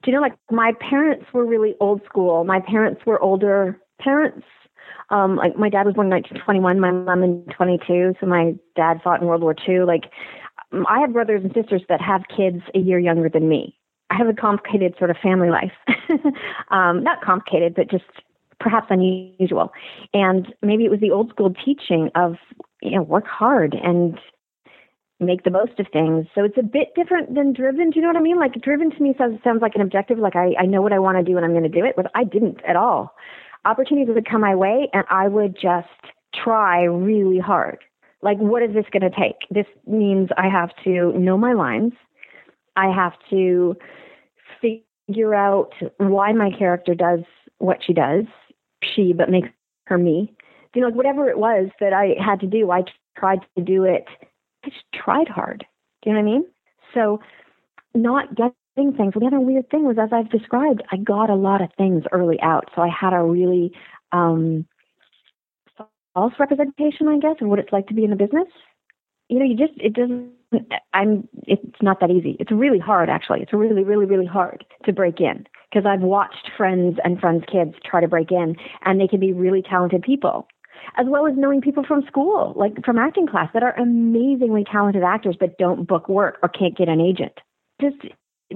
Do 0.02 0.10
you 0.10 0.16
know, 0.16 0.22
like 0.22 0.34
my 0.50 0.72
parents 0.80 1.26
were 1.32 1.44
really 1.44 1.74
old 1.80 2.04
school. 2.04 2.44
My 2.44 2.60
parents 2.60 3.04
were 3.04 3.20
older 3.20 3.78
parents. 4.00 4.46
Um, 5.12 5.36
like 5.36 5.56
my 5.58 5.68
dad 5.68 5.84
was 5.84 5.94
born 5.94 6.06
in 6.06 6.12
1921, 6.12 6.80
my 6.80 6.90
mom 6.90 7.22
in 7.22 7.44
22. 7.54 8.14
So 8.18 8.26
my 8.26 8.54
dad 8.74 9.00
fought 9.04 9.20
in 9.20 9.26
World 9.28 9.42
War 9.42 9.54
II. 9.68 9.80
Like 9.80 10.10
I 10.88 11.00
have 11.00 11.12
brothers 11.12 11.42
and 11.44 11.52
sisters 11.54 11.82
that 11.88 12.00
have 12.00 12.22
kids 12.34 12.62
a 12.74 12.78
year 12.78 12.98
younger 12.98 13.28
than 13.28 13.48
me. 13.48 13.76
I 14.10 14.16
have 14.16 14.28
a 14.28 14.32
complicated 14.32 14.94
sort 14.98 15.10
of 15.10 15.16
family 15.22 15.50
life. 15.50 15.72
um, 16.70 17.02
not 17.02 17.22
complicated, 17.22 17.74
but 17.74 17.90
just 17.90 18.04
perhaps 18.58 18.86
unusual. 18.90 19.72
And 20.14 20.54
maybe 20.62 20.84
it 20.84 20.90
was 20.90 21.00
the 21.00 21.10
old 21.10 21.30
school 21.30 21.52
teaching 21.64 22.10
of, 22.14 22.36
you 22.80 22.96
know, 22.96 23.02
work 23.02 23.26
hard 23.26 23.74
and 23.74 24.18
make 25.20 25.44
the 25.44 25.50
most 25.50 25.78
of 25.78 25.86
things. 25.92 26.26
So 26.34 26.44
it's 26.44 26.58
a 26.58 26.62
bit 26.62 26.94
different 26.94 27.34
than 27.34 27.52
driven. 27.52 27.90
Do 27.90 27.96
you 27.96 28.02
know 28.02 28.08
what 28.08 28.16
I 28.16 28.22
mean? 28.22 28.38
Like 28.38 28.54
driven 28.60 28.90
to 28.90 29.02
me 29.02 29.14
sounds, 29.16 29.40
sounds 29.44 29.62
like 29.62 29.74
an 29.74 29.80
objective. 29.80 30.18
Like 30.18 30.36
I, 30.36 30.54
I 30.58 30.66
know 30.66 30.82
what 30.82 30.92
I 30.92 30.98
want 30.98 31.18
to 31.18 31.24
do 31.24 31.36
and 31.36 31.44
I'm 31.44 31.52
going 31.52 31.62
to 31.62 31.68
do 31.68 31.84
it, 31.84 31.94
but 31.96 32.10
I 32.14 32.24
didn't 32.24 32.62
at 32.66 32.76
all. 32.76 33.14
Opportunities 33.64 34.14
would 34.14 34.28
come 34.28 34.40
my 34.40 34.54
way 34.54 34.88
and 34.92 35.04
I 35.10 35.28
would 35.28 35.54
just 35.54 35.88
try 36.34 36.84
really 36.84 37.38
hard. 37.38 37.78
Like, 38.22 38.38
what 38.38 38.62
is 38.62 38.74
this 38.74 38.86
going 38.92 39.10
to 39.10 39.16
take? 39.16 39.36
This 39.50 39.66
means 39.86 40.28
I 40.36 40.48
have 40.48 40.70
to 40.84 41.12
know 41.18 41.36
my 41.36 41.52
lines. 41.52 41.92
I 42.76 42.92
have 42.94 43.12
to 43.30 43.76
figure 44.60 45.34
out 45.34 45.72
why 45.98 46.32
my 46.32 46.50
character 46.56 46.94
does 46.94 47.20
what 47.58 47.78
she 47.84 47.92
does, 47.92 48.24
she, 48.82 49.12
but 49.12 49.30
makes 49.30 49.48
her 49.86 49.98
me. 49.98 50.32
You 50.74 50.80
know, 50.80 50.88
like 50.88 50.96
whatever 50.96 51.28
it 51.28 51.38
was 51.38 51.68
that 51.80 51.92
I 51.92 52.14
had 52.24 52.40
to 52.40 52.46
do, 52.46 52.70
I 52.70 52.82
tried 53.16 53.40
to 53.56 53.62
do 53.62 53.84
it. 53.84 54.06
I 54.64 54.70
just 54.70 54.84
tried 54.94 55.28
hard. 55.28 55.66
Do 56.02 56.10
you 56.10 56.14
know 56.14 56.22
what 56.22 56.28
I 56.28 56.32
mean? 56.32 56.46
So, 56.94 57.20
not 57.94 58.34
getting 58.34 58.54
things. 58.74 59.14
The 59.14 59.26
other 59.26 59.40
weird 59.40 59.68
thing 59.70 59.84
was, 59.84 59.96
as 60.00 60.10
I've 60.12 60.30
described, 60.30 60.82
I 60.90 60.96
got 60.96 61.30
a 61.30 61.34
lot 61.34 61.62
of 61.62 61.70
things 61.76 62.04
early 62.12 62.40
out. 62.40 62.68
So 62.74 62.82
I 62.82 62.88
had 62.88 63.12
a 63.12 63.22
really 63.22 63.72
um, 64.12 64.66
false 66.14 66.32
representation, 66.38 67.08
I 67.08 67.18
guess, 67.18 67.36
of 67.40 67.48
what 67.48 67.58
it's 67.58 67.72
like 67.72 67.86
to 67.88 67.94
be 67.94 68.04
in 68.04 68.10
the 68.10 68.16
business. 68.16 68.48
You 69.28 69.38
know, 69.38 69.44
you 69.44 69.56
just 69.56 69.78
it 69.78 69.94
doesn't. 69.94 70.32
I'm. 70.92 71.28
It's 71.46 71.80
not 71.80 72.00
that 72.00 72.10
easy. 72.10 72.36
It's 72.38 72.52
really 72.52 72.78
hard, 72.78 73.08
actually. 73.08 73.40
It's 73.40 73.52
really, 73.52 73.84
really, 73.84 74.04
really 74.04 74.26
hard 74.26 74.64
to 74.84 74.92
break 74.92 75.20
in 75.20 75.46
because 75.70 75.86
I've 75.86 76.02
watched 76.02 76.50
friends 76.56 76.98
and 77.02 77.18
friends' 77.18 77.44
kids 77.50 77.74
try 77.88 78.00
to 78.00 78.08
break 78.08 78.30
in, 78.30 78.56
and 78.84 79.00
they 79.00 79.08
can 79.08 79.20
be 79.20 79.32
really 79.32 79.62
talented 79.62 80.02
people, 80.02 80.46
as 80.98 81.06
well 81.08 81.26
as 81.26 81.32
knowing 81.36 81.62
people 81.62 81.84
from 81.86 82.02
school, 82.06 82.52
like 82.56 82.84
from 82.84 82.98
acting 82.98 83.26
class, 83.26 83.48
that 83.54 83.62
are 83.62 83.78
amazingly 83.78 84.64
talented 84.70 85.02
actors 85.02 85.36
but 85.40 85.56
don't 85.56 85.88
book 85.88 86.08
work 86.10 86.38
or 86.42 86.50
can't 86.50 86.76
get 86.76 86.88
an 86.88 87.00
agent. 87.00 87.32
Just 87.80 87.96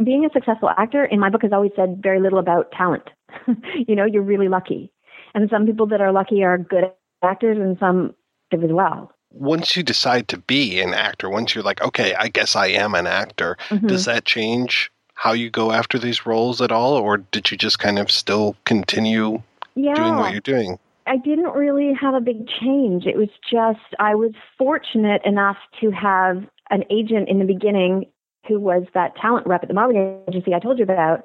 being 0.05 0.25
a 0.25 0.31
successful 0.33 0.71
actor, 0.77 1.05
in 1.05 1.21
my 1.21 1.31
book, 1.31 1.43
has 1.43 1.53
always 1.53 1.73
said 1.77 2.01
very 2.03 2.21
little 2.21 2.39
about 2.39 2.73
talent. 2.73 3.05
you 3.89 3.95
know, 3.95 4.05
you're 4.05 4.23
really 4.23 4.49
lucky, 4.49 4.93
and 5.35 5.49
some 5.51 5.67
people 5.67 5.87
that 5.89 6.01
are 6.01 6.13
lucky 6.13 6.43
are 6.43 6.59
good 6.59 6.85
actors, 7.23 7.59
and 7.59 7.77
some 7.79 8.15
as 8.53 8.61
well 8.63 9.13
once 9.31 9.77
you 9.77 9.83
decide 9.83 10.29
to 10.29 10.39
be 10.39 10.81
an 10.81 10.95
actor, 10.95 11.29
once 11.29 11.55
you're 11.55 11.65
like, 11.65 11.83
okay, 11.83 12.15
I 12.15 12.29
guess 12.29 12.57
I 12.57 12.69
am 12.69 12.95
an 12.95 13.07
actor, 13.07 13.57
mm-hmm. 13.69 13.87
does 13.87 14.05
that 14.07 14.25
change 14.25 14.91
how 15.15 15.33
you 15.33 15.51
go 15.51 15.73
after 15.73 15.99
these 15.99 16.27
roles 16.27 16.61
at 16.61 16.73
all, 16.73 16.95
or 16.95 17.19
did 17.19 17.51
you 17.51 17.57
just 17.57 17.79
kind 17.79 17.99
of 17.99 18.11
still 18.11 18.57
continue 18.65 19.43
yeah. 19.75 19.95
doing 19.95 20.17
what 20.17 20.33
you're 20.33 20.41
doing? 20.41 20.79
I 21.07 21.17
didn't 21.17 21.53
really 21.53 21.93
have 21.95 22.15
a 22.15 22.21
big 22.21 22.49
change. 22.49 23.07
It 23.07 23.17
was 23.17 23.29
just 23.51 23.95
I 23.99 24.15
was 24.15 24.33
fortunate 24.59 25.23
enough 25.25 25.57
to 25.81 25.91
have 25.91 26.45
an 26.71 26.85
agent 26.91 27.29
in 27.29 27.39
the 27.39 27.45
beginning 27.45 28.07
who 28.47 28.61
was 28.61 28.85
that 28.95 29.17
talent 29.17 29.47
rep 29.47 29.63
at 29.63 29.69
the 29.69 29.75
modeling 29.75 30.21
agency 30.29 30.55
I 30.55 30.59
told 30.59 30.79
you 30.79 30.85
about, 30.85 31.23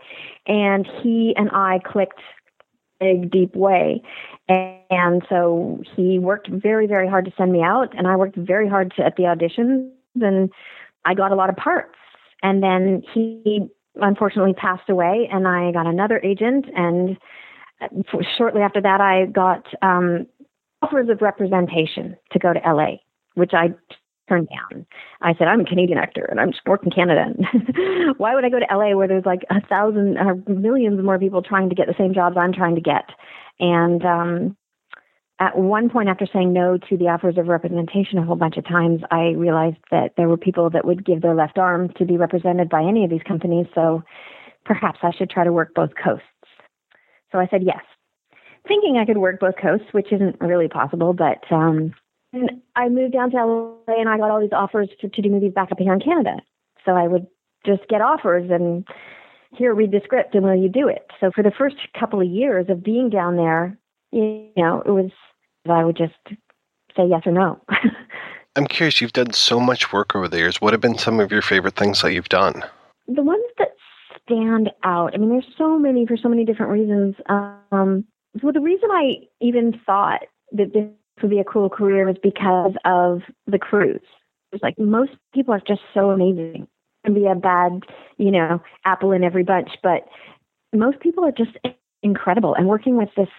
and 0.48 0.88
he 1.02 1.34
and 1.38 1.50
I 1.52 1.80
clicked 1.86 2.20
big, 3.00 3.32
deep 3.32 3.56
way. 3.56 4.02
And 4.48 5.24
so 5.28 5.82
he 5.96 6.20
worked 6.20 6.50
very, 6.50 6.88
very 6.88 7.10
hard 7.10 7.26
to 7.26 7.34
send 7.38 7.52
me 7.52 7.62
out, 7.62 7.98
and 7.98 8.08
I 8.08 8.16
worked 8.16 8.36
very 8.38 8.70
hard 8.70 8.94
to, 8.96 9.04
at 9.04 9.16
the 9.16 9.24
auditions, 9.24 9.92
and 10.22 10.52
I 11.06 11.14
got 11.14 11.32
a 11.32 11.36
lot 11.36 11.50
of 11.50 11.56
parts. 11.56 11.98
And 12.44 12.64
then 12.64 13.04
he 13.14 13.68
unfortunately 13.96 14.54
passed 14.54 14.90
away, 14.90 15.28
and 15.32 15.48
I 15.48 15.72
got 15.72 15.88
another 15.88 16.20
agent. 16.24 16.66
And 16.76 17.18
shortly 18.38 18.62
after 18.62 18.82
that, 18.82 19.02
I 19.02 19.26
got 19.26 19.66
um, 19.82 20.28
offers 20.82 21.10
of 21.10 21.22
representation 21.22 22.18
to 22.32 22.40
go 22.40 22.54
to 22.54 22.60
LA, 22.60 22.98
which 23.34 23.54
I 23.54 23.74
turned 24.32 24.48
down. 24.48 24.86
I 25.22 25.34
said, 25.34 25.48
I'm 25.48 25.60
a 25.60 25.66
Canadian 25.66 25.98
actor 25.98 26.26
and 26.30 26.40
I'm 26.40 26.52
just 26.52 26.66
working 26.66 26.90
Canada. 26.90 27.26
Why 28.18 28.34
would 28.34 28.46
I 28.46 28.50
go 28.50 28.60
to 28.60 28.76
LA 28.76 28.96
where 28.96 29.08
there's 29.08 29.26
like 29.26 29.42
a 29.50 29.60
thousand 29.68 30.18
or 30.18 30.36
millions 30.48 31.04
more 31.04 31.20
people 31.20 31.42
trying 31.42 31.68
to 31.70 31.76
get 31.76 31.88
the 31.88 31.96
same 31.98 32.14
jobs 32.14 32.38
I'm 32.40 32.54
trying 32.54 32.76
to 32.76 32.82
get? 32.82 33.10
And 33.60 34.06
um, 34.06 34.58
at 35.40 35.58
one 35.58 35.90
point, 35.90 36.08
after 36.08 36.26
saying 36.32 36.54
no 36.54 36.78
to 36.78 36.98
the 36.98 37.10
offers 37.10 37.38
of 37.38 37.48
representation 37.48 38.20
a 38.20 38.24
whole 38.24 38.38
bunch 38.38 38.56
of 38.56 38.66
times, 38.66 39.02
I 39.12 39.32
realized 39.36 39.78
that 39.92 40.14
there 40.16 40.30
were 40.30 40.38
people 40.38 40.70
that 40.70 40.86
would 40.86 41.06
give 41.06 41.22
their 41.22 41.36
left 41.36 41.58
arm 41.58 41.90
to 41.98 42.06
be 42.06 42.16
represented 42.16 42.70
by 42.70 42.84
any 42.84 43.04
of 43.04 43.10
these 43.10 43.24
companies. 43.28 43.68
So 43.76 44.02
perhaps 44.64 45.00
I 45.04 45.12
should 45.12 45.30
try 45.30 45.44
to 45.44 45.52
work 45.52 45.74
both 45.76 45.92
coasts. 46.02 46.26
So 47.34 47.40
I 47.40 47.48
said 47.48 47.64
yes, 47.64 47.84
thinking 48.66 48.98
I 48.98 49.06
could 49.06 49.18
work 49.18 49.40
both 49.42 49.56
coasts, 49.62 49.88
which 49.92 50.14
isn't 50.14 50.40
really 50.40 50.70
possible, 50.70 51.12
but 51.14 51.44
um, 51.52 51.94
and 52.34 52.62
I 52.76 52.90
moved 52.90 53.14
down 53.14 53.32
to 53.32 53.38
LA 53.38 54.00
and 54.00 54.10
I 54.10 54.18
got 54.18 54.32
all 54.32 54.40
these 54.40 54.54
offers 54.54 54.90
to, 55.02 55.10
to 55.10 55.22
do 55.22 55.30
movies 55.30 55.54
back 55.54 55.72
up 55.72 55.80
here 55.80 55.94
in 55.94 56.00
Canada. 56.00 56.38
So 56.86 56.94
I 56.94 57.08
would 57.08 57.28
just 57.66 57.88
get 57.90 58.02
offers 58.02 58.50
and 58.50 58.86
here, 59.54 59.74
read 59.74 59.92
the 59.92 60.02
script 60.04 60.34
and 60.34 60.46
will 60.46 60.56
you 60.56 60.70
do 60.70 60.88
it? 60.88 61.08
So 61.20 61.32
for 61.34 61.44
the 61.44 61.52
first 61.52 61.76
couple 62.00 62.22
of 62.22 62.28
years 62.28 62.68
of 62.70 62.84
being 62.84 63.10
down 63.10 63.36
there, 63.36 63.78
you 64.12 64.50
know, 64.58 64.82
it 64.86 64.92
was, 64.92 65.12
I 65.70 65.84
would 65.84 65.98
just 65.98 66.14
say 66.96 67.06
yes 67.08 67.24
or 67.26 67.32
no. 67.32 67.60
I'm 68.56 68.68
curious, 68.68 69.00
you've 69.00 69.14
done 69.14 69.32
so 69.32 69.60
much 69.60 69.94
work 69.94 70.16
over 70.16 70.28
the 70.28 70.38
years. 70.38 70.60
What 70.60 70.74
have 70.74 70.82
been 70.82 70.98
some 70.98 71.20
of 71.20 71.32
your 71.32 71.42
favorite 71.42 71.76
things 71.76 72.02
that 72.02 72.14
you've 72.14 72.30
done? 72.30 72.64
The 73.08 73.24
ones 73.24 73.44
that 73.58 73.70
stand 74.26 74.72
out, 74.84 75.14
I 75.14 75.18
mean, 75.18 75.30
there's 75.30 75.46
so 75.58 75.78
many 75.78 76.06
for 76.06 76.18
so 76.18 76.30
many 76.30 76.46
different 76.46 76.72
reasons. 76.72 77.16
Um, 77.28 78.06
so 78.42 78.52
the 78.52 78.60
reason 78.60 78.90
I 78.92 79.16
even 79.42 79.80
thought 79.86 80.22
that 80.54 80.74
this 80.74 80.88
would 81.22 81.32
be 81.32 81.40
a 81.40 81.44
cool 81.44 81.70
career 81.70 82.06
was 82.06 82.18
because 82.22 82.74
of 82.86 83.22
the 83.48 83.60
crews. 83.60 84.02
It's 84.52 84.64
like 84.64 84.78
most 84.78 85.12
people 85.34 85.54
are 85.54 85.62
just 85.66 85.82
so 85.94 86.12
amazing. 86.12 86.68
And 87.04 87.16
be 87.16 87.26
a 87.26 87.34
bad, 87.34 87.82
you 88.18 88.30
know, 88.30 88.62
apple 88.86 89.12
in 89.12 89.24
every 89.24 89.44
bunch, 89.44 89.72
but 89.82 90.08
most 90.72 91.00
people 91.00 91.26
are 91.26 91.32
just 91.32 91.58
incredible. 92.04 92.54
And 92.54 92.68
working 92.68 92.96
with 92.96 93.10
this 93.18 93.30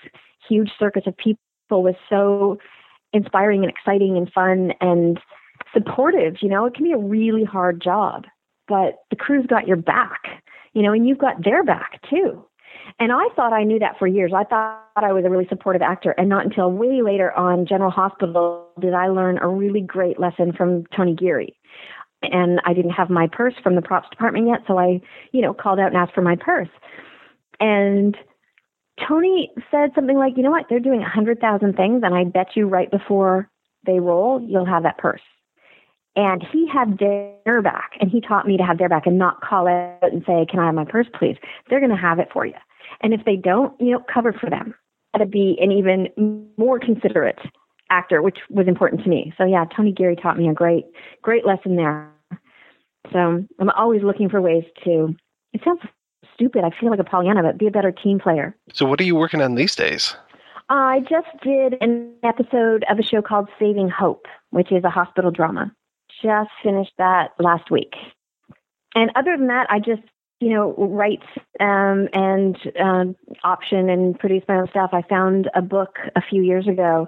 huge 0.49 0.73
circus 0.81 1.05
of 1.07 1.17
people 1.17 1.39
was 1.71 1.95
so 2.11 2.59
inspiring 3.13 3.63
and 3.63 3.71
exciting 3.71 4.17
and 4.17 4.33
fun 4.33 4.73
and 4.81 5.21
supportive. 5.73 6.37
You 6.41 6.49
know, 6.49 6.65
it 6.67 6.75
can 6.75 6.85
be 6.85 6.93
a 6.93 6.99
really 6.99 7.45
hard 7.45 7.81
job, 7.81 8.25
but 8.67 8.97
the 9.11 9.17
crew's 9.17 9.47
got 9.47 9.69
your 9.69 9.77
back, 9.77 10.43
you 10.73 10.83
know, 10.83 10.93
and 10.93 11.07
you've 11.07 11.19
got 11.19 11.45
their 11.45 11.63
back 11.63 12.01
too. 12.11 12.45
And 12.99 13.13
I 13.13 13.29
thought 13.35 13.53
I 13.53 13.65
knew 13.65 13.79
that 13.79 13.99
for 13.99 14.07
years. 14.07 14.33
I 14.35 14.45
thought 14.45 14.83
I 14.97 15.13
was 15.13 15.25
a 15.25 15.31
really 15.31 15.47
supportive 15.49 15.83
actor. 15.83 16.13
And 16.13 16.29
not 16.29 16.45
until 16.45 16.71
way 16.71 17.03
later 17.03 17.33
on 17.33 17.67
General 17.67 17.91
Hospital 17.91 18.69
did 18.81 18.95
I 18.95 19.09
learn 19.09 19.39
a 19.39 19.49
really 19.49 19.81
great 19.81 20.21
lesson 20.21 20.53
from 20.53 20.85
Tony 20.97 21.15
Geary. 21.15 21.57
And 22.23 22.61
I 22.65 22.73
didn't 22.73 22.93
have 22.93 23.11
my 23.11 23.27
purse 23.27 23.55
from 23.63 23.75
the 23.75 23.83
props 23.83 24.09
department 24.11 24.47
yet. 24.47 24.61
So 24.67 24.79
I, 24.79 25.01
you 25.33 25.41
know, 25.41 25.53
called 25.53 25.81
out 25.81 25.89
and 25.89 25.97
asked 25.97 26.15
for 26.15 26.23
my 26.23 26.37
purse. 26.37 26.69
And 27.59 28.17
Tony 29.09 29.51
said 29.71 29.91
something 29.95 30.17
like, 30.17 30.35
you 30.37 30.43
know 30.43 30.51
what? 30.51 30.67
They're 30.69 30.79
doing 30.79 31.01
a 31.01 31.03
100,000 31.03 31.75
things. 31.75 32.03
And 32.05 32.15
I 32.15 32.25
bet 32.25 32.49
you 32.55 32.69
right 32.69 32.91
before 32.91 33.51
they 33.85 33.99
roll, 33.99 34.41
you'll 34.41 34.67
have 34.67 34.85
that 34.85 34.99
purse. 34.99 35.23
And 36.15 36.45
he 36.53 36.69
had 36.69 36.99
their 36.99 37.63
back, 37.63 37.93
and 38.01 38.11
he 38.11 38.21
taught 38.21 38.47
me 38.47 38.59
to 38.59 38.63
have 38.63 38.77
their 38.77 38.89
back 38.89 39.07
and 39.07 39.19
not 39.19 39.41
call 39.41 39.67
out 39.67 40.13
and 40.13 40.23
say, 40.27 40.45
Can 40.49 40.59
I 40.59 40.67
have 40.67 40.75
my 40.75 40.85
purse, 40.85 41.07
please? 41.19 41.37
They're 41.69 41.81
going 41.81 41.91
to 41.91 41.97
have 41.97 42.19
it 42.19 42.29
for 42.33 42.45
you. 42.45 42.55
And 43.01 43.15
if 43.15 43.25
they 43.25 43.37
don't, 43.37 43.79
you 43.81 43.93
know, 43.93 44.05
cover 44.13 44.33
for 44.33 44.51
them. 44.51 44.75
To 45.19 45.27
be 45.27 45.59
an 45.61 45.71
even 45.71 46.09
more 46.57 46.79
considerate 46.79 47.39
actor, 47.91 48.23
which 48.23 48.39
was 48.49 48.67
important 48.67 49.03
to 49.03 49.11
me. 49.11 49.35
So 49.37 49.45
yeah, 49.45 49.67
Tony 49.77 49.93
Geary 49.93 50.17
taught 50.17 50.39
me 50.39 50.49
a 50.49 50.55
great, 50.55 50.87
great 51.21 51.45
lesson 51.45 51.77
there. 51.77 52.11
So 53.13 53.45
I'm 53.59 53.71
always 53.77 54.03
looking 54.03 54.31
for 54.31 54.41
ways 54.41 54.65
to. 54.85 55.15
It 55.53 55.61
sounds 55.63 55.81
stupid. 56.35 56.65
I 56.65 56.71
feel 56.81 56.89
like 56.89 56.99
a 56.99 57.05
Pollyanna, 57.05 57.43
but 57.43 57.59
be 57.59 57.67
a 57.67 57.71
better 57.71 57.93
team 57.93 58.19
player. 58.19 58.57
So 58.73 58.87
what 58.87 59.01
are 59.01 59.05
you 59.05 59.15
working 59.15 59.43
on 59.43 59.55
these 59.55 59.77
days? 59.77 60.17
I 60.71 61.01
just 61.01 61.29
did 61.43 61.77
an 61.83 62.15
episode 62.23 62.85
of 62.91 62.99
a 62.99 63.03
show 63.03 63.21
called 63.21 63.51
Saving 63.59 63.91
Hope, 63.91 64.25
which 64.51 64.73
is 64.73 64.83
a 64.85 64.91
hospital 64.91 65.31
drama. 65.31 65.71
Just 66.23 66.51
finished 66.63 66.93
that 66.99 67.31
last 67.39 67.71
week. 67.71 67.95
And 68.95 69.11
other 69.17 69.37
than 69.37 69.49
that, 69.49 69.67
I 69.71 69.79
just 69.79 70.03
you 70.43 70.49
know, 70.49 70.75
write 70.77 71.23
um, 71.61 72.09
and 72.13 72.57
um, 72.83 73.15
option 73.45 73.89
and 73.89 74.19
produce 74.19 74.43
my 74.49 74.57
own 74.57 74.67
stuff. 74.71 74.91
I 74.93 75.03
found 75.03 75.49
a 75.55 75.63
book 75.63 75.99
a 76.17 76.21
few 76.21 76.43
years 76.43 76.67
ago, 76.67 77.07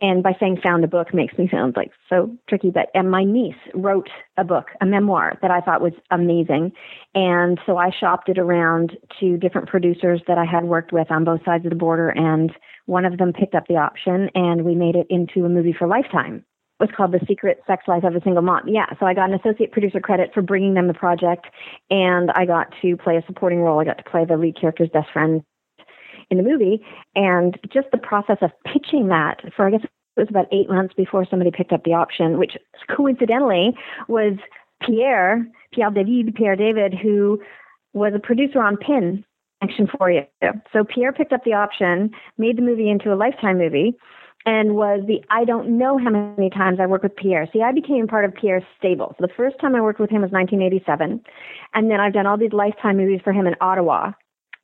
and 0.00 0.22
by 0.22 0.36
saying 0.38 0.60
found 0.62 0.84
a 0.84 0.86
book 0.86 1.12
makes 1.12 1.36
me 1.36 1.48
sound 1.50 1.74
like 1.76 1.90
so 2.08 2.30
tricky, 2.48 2.70
but 2.70 2.90
and 2.94 3.10
my 3.10 3.24
niece 3.24 3.56
wrote 3.74 4.08
a 4.36 4.44
book, 4.44 4.66
a 4.80 4.86
memoir 4.86 5.36
that 5.42 5.50
I 5.50 5.60
thought 5.62 5.80
was 5.80 5.94
amazing, 6.12 6.70
and 7.12 7.58
so 7.66 7.76
I 7.76 7.90
shopped 7.90 8.28
it 8.28 8.38
around 8.38 8.96
to 9.18 9.36
different 9.36 9.68
producers 9.68 10.20
that 10.28 10.38
I 10.38 10.44
had 10.44 10.62
worked 10.62 10.92
with 10.92 11.10
on 11.10 11.24
both 11.24 11.44
sides 11.44 11.64
of 11.66 11.70
the 11.70 11.76
border, 11.76 12.10
and 12.10 12.52
one 12.84 13.04
of 13.04 13.18
them 13.18 13.32
picked 13.32 13.56
up 13.56 13.66
the 13.66 13.78
option, 13.78 14.30
and 14.36 14.64
we 14.64 14.76
made 14.76 14.94
it 14.94 15.08
into 15.10 15.44
a 15.44 15.48
movie 15.48 15.74
for 15.76 15.88
Lifetime 15.88 16.44
was 16.78 16.90
called 16.96 17.12
The 17.12 17.24
Secret 17.26 17.62
Sex 17.66 17.84
Life 17.88 18.04
of 18.04 18.14
a 18.14 18.20
Single 18.22 18.42
Mom. 18.42 18.68
Yeah, 18.68 18.86
so 19.00 19.06
I 19.06 19.14
got 19.14 19.30
an 19.30 19.38
associate 19.38 19.72
producer 19.72 20.00
credit 20.00 20.30
for 20.34 20.42
bringing 20.42 20.74
them 20.74 20.88
the 20.88 20.94
project, 20.94 21.46
and 21.90 22.30
I 22.32 22.44
got 22.44 22.72
to 22.82 22.96
play 22.96 23.16
a 23.16 23.24
supporting 23.26 23.60
role. 23.60 23.80
I 23.80 23.84
got 23.84 23.98
to 23.98 24.04
play 24.04 24.24
the 24.24 24.36
lead 24.36 24.60
character's 24.60 24.90
best 24.90 25.08
friend 25.12 25.42
in 26.30 26.36
the 26.38 26.42
movie, 26.42 26.84
and 27.14 27.58
just 27.72 27.88
the 27.92 27.98
process 27.98 28.38
of 28.42 28.50
pitching 28.64 29.08
that 29.08 29.40
for 29.54 29.68
I 29.68 29.70
guess 29.70 29.84
it 29.84 30.20
was 30.20 30.28
about 30.28 30.46
eight 30.52 30.68
months 30.68 30.94
before 30.94 31.26
somebody 31.28 31.50
picked 31.50 31.72
up 31.72 31.84
the 31.84 31.94
option, 31.94 32.38
which 32.38 32.56
coincidentally 32.94 33.76
was 34.08 34.32
Pierre, 34.80 35.46
Pierre 35.72 35.90
David, 35.90 36.34
Pierre 36.34 36.56
David, 36.56 36.94
who 36.94 37.40
was 37.92 38.12
a 38.14 38.18
producer 38.18 38.60
on 38.60 38.76
Pin 38.76 39.24
Action 39.62 39.86
for 39.86 40.10
You. 40.10 40.22
So 40.72 40.84
Pierre 40.84 41.12
picked 41.12 41.32
up 41.32 41.44
the 41.44 41.54
option, 41.54 42.10
made 42.38 42.58
the 42.58 42.62
movie 42.62 42.90
into 42.90 43.12
a 43.12 43.16
lifetime 43.16 43.58
movie 43.58 43.94
and 44.46 44.76
was 44.76 45.02
the 45.06 45.22
I 45.28 45.44
don't 45.44 45.76
know 45.76 45.98
how 45.98 46.10
many 46.10 46.48
times 46.48 46.78
I 46.80 46.86
worked 46.86 47.02
with 47.02 47.16
Pierre. 47.16 47.48
See, 47.52 47.62
I 47.62 47.72
became 47.72 48.06
part 48.06 48.24
of 48.24 48.34
Pierre's 48.34 48.62
stable. 48.78 49.14
So 49.18 49.26
the 49.26 49.32
first 49.36 49.56
time 49.60 49.74
I 49.74 49.80
worked 49.80 50.00
with 50.00 50.08
him 50.08 50.22
was 50.22 50.30
1987, 50.30 51.20
and 51.74 51.90
then 51.90 52.00
I've 52.00 52.14
done 52.14 52.26
all 52.26 52.38
these 52.38 52.52
lifetime 52.52 52.96
movies 52.96 53.20
for 53.22 53.32
him 53.32 53.46
in 53.46 53.56
Ottawa. 53.60 54.12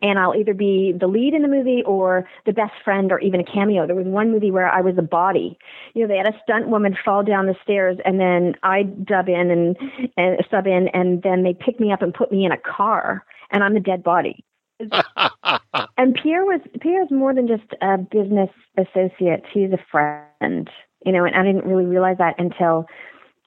And 0.05 0.19
I'll 0.19 0.35
either 0.35 0.53
be 0.53 0.93
the 0.99 1.07
lead 1.07 1.33
in 1.33 1.43
the 1.43 1.49
movie 1.49 1.85
or 1.87 2.29
the 2.45 2.53
best 2.53 2.73
friend 2.85 3.13
or 3.13 3.21
even 3.21 3.39
a 3.39 3.45
cameo. 3.45 3.87
There 3.87 3.95
was 3.95 4.07
one 4.07 4.33
movie 4.33 4.51
where 4.51 4.69
I 4.69 4.81
was 4.81 4.97
a 4.99 5.03
body. 5.03 5.57
You 5.95 6.03
know, 6.03 6.09
they 6.09 6.17
had 6.17 6.27
a 6.27 6.37
stunt 6.43 6.67
woman 6.67 6.97
fall 7.05 7.23
down 7.23 7.47
the 7.47 7.55
stairs 7.63 7.99
and 8.05 8.19
then 8.19 8.55
I 8.65 8.83
dub 8.83 9.29
in 9.29 9.53
and, 9.53 9.77
and 10.17 10.45
sub 10.51 10.67
in 10.67 10.89
and 10.93 11.23
then 11.23 11.45
they 11.45 11.55
pick 11.55 11.79
me 11.79 11.93
up 11.93 12.03
and 12.03 12.13
put 12.13 12.33
me 12.33 12.45
in 12.45 12.51
a 12.51 12.57
car 12.59 13.25
and 13.53 13.63
I'm 13.63 13.75
the 13.75 13.81
dead 13.81 14.03
body. 14.03 14.45
and 15.99 16.15
Pierre 16.15 16.45
was 16.45 16.61
Pierre's 16.81 17.11
more 17.11 17.35
than 17.35 17.47
just 17.47 17.65
a 17.81 17.99
business 17.99 18.51
associate. 18.77 19.45
He's 19.53 19.73
a 19.73 19.85
friend, 19.91 20.69
you 21.05 21.13
know, 21.13 21.25
and 21.25 21.35
I 21.35 21.43
didn't 21.43 21.67
really 21.67 21.87
realize 21.87 22.19
that 22.19 22.35
until 22.39 22.87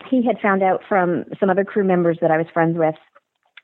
he 0.09 0.25
had 0.25 0.39
found 0.41 0.61
out 0.61 0.81
from 0.87 1.25
some 1.39 1.49
other 1.49 1.63
crew 1.63 1.83
members 1.83 2.17
that 2.21 2.31
I 2.31 2.37
was 2.37 2.47
friends 2.53 2.77
with 2.77 2.95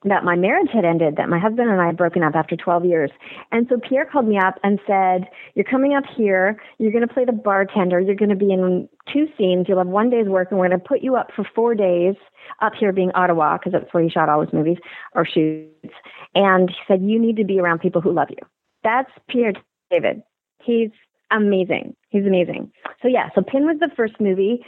that 0.03 0.23
my 0.23 0.35
marriage 0.35 0.69
had 0.73 0.83
ended, 0.83 1.15
that 1.17 1.29
my 1.29 1.37
husband 1.37 1.69
and 1.69 1.79
I 1.79 1.85
had 1.85 1.97
broken 1.97 2.23
up 2.23 2.33
after 2.35 2.55
12 2.55 2.85
years. 2.85 3.11
And 3.51 3.67
so 3.69 3.77
Pierre 3.77 4.05
called 4.05 4.27
me 4.27 4.37
up 4.37 4.55
and 4.63 4.79
said, 4.87 5.29
You're 5.53 5.65
coming 5.65 5.93
up 5.93 6.03
here. 6.15 6.59
You're 6.79 6.91
going 6.91 7.07
to 7.07 7.13
play 7.13 7.25
the 7.25 7.31
bartender. 7.31 7.99
You're 7.99 8.15
going 8.15 8.29
to 8.29 8.35
be 8.35 8.51
in 8.51 8.89
two 9.13 9.27
scenes. 9.37 9.67
You'll 9.67 9.77
have 9.77 9.87
one 9.87 10.09
day's 10.09 10.27
work, 10.27 10.49
and 10.49 10.59
we're 10.59 10.69
going 10.69 10.79
to 10.79 10.85
put 10.85 11.01
you 11.01 11.15
up 11.15 11.29
for 11.35 11.45
four 11.55 11.75
days, 11.75 12.15
up 12.61 12.73
here 12.79 12.91
being 12.91 13.11
Ottawa, 13.13 13.57
because 13.57 13.73
that's 13.73 13.93
where 13.93 14.03
he 14.03 14.09
shot 14.09 14.29
all 14.29 14.41
his 14.41 14.53
movies 14.53 14.77
or 15.13 15.25
shoots. 15.25 15.93
And 16.33 16.69
he 16.69 16.75
said, 16.87 17.01
You 17.03 17.19
need 17.19 17.37
to 17.37 17.43
be 17.43 17.59
around 17.59 17.79
people 17.79 18.01
who 18.01 18.11
love 18.11 18.29
you. 18.29 18.43
That's 18.83 19.11
Pierre 19.29 19.53
David. 19.91 20.23
He's 20.63 20.89
amazing. 21.31 21.95
He's 22.09 22.25
amazing. 22.25 22.71
So, 23.01 23.07
yeah, 23.07 23.29
so 23.35 23.41
Pin 23.41 23.65
was 23.65 23.77
the 23.79 23.89
first 23.95 24.19
movie. 24.19 24.65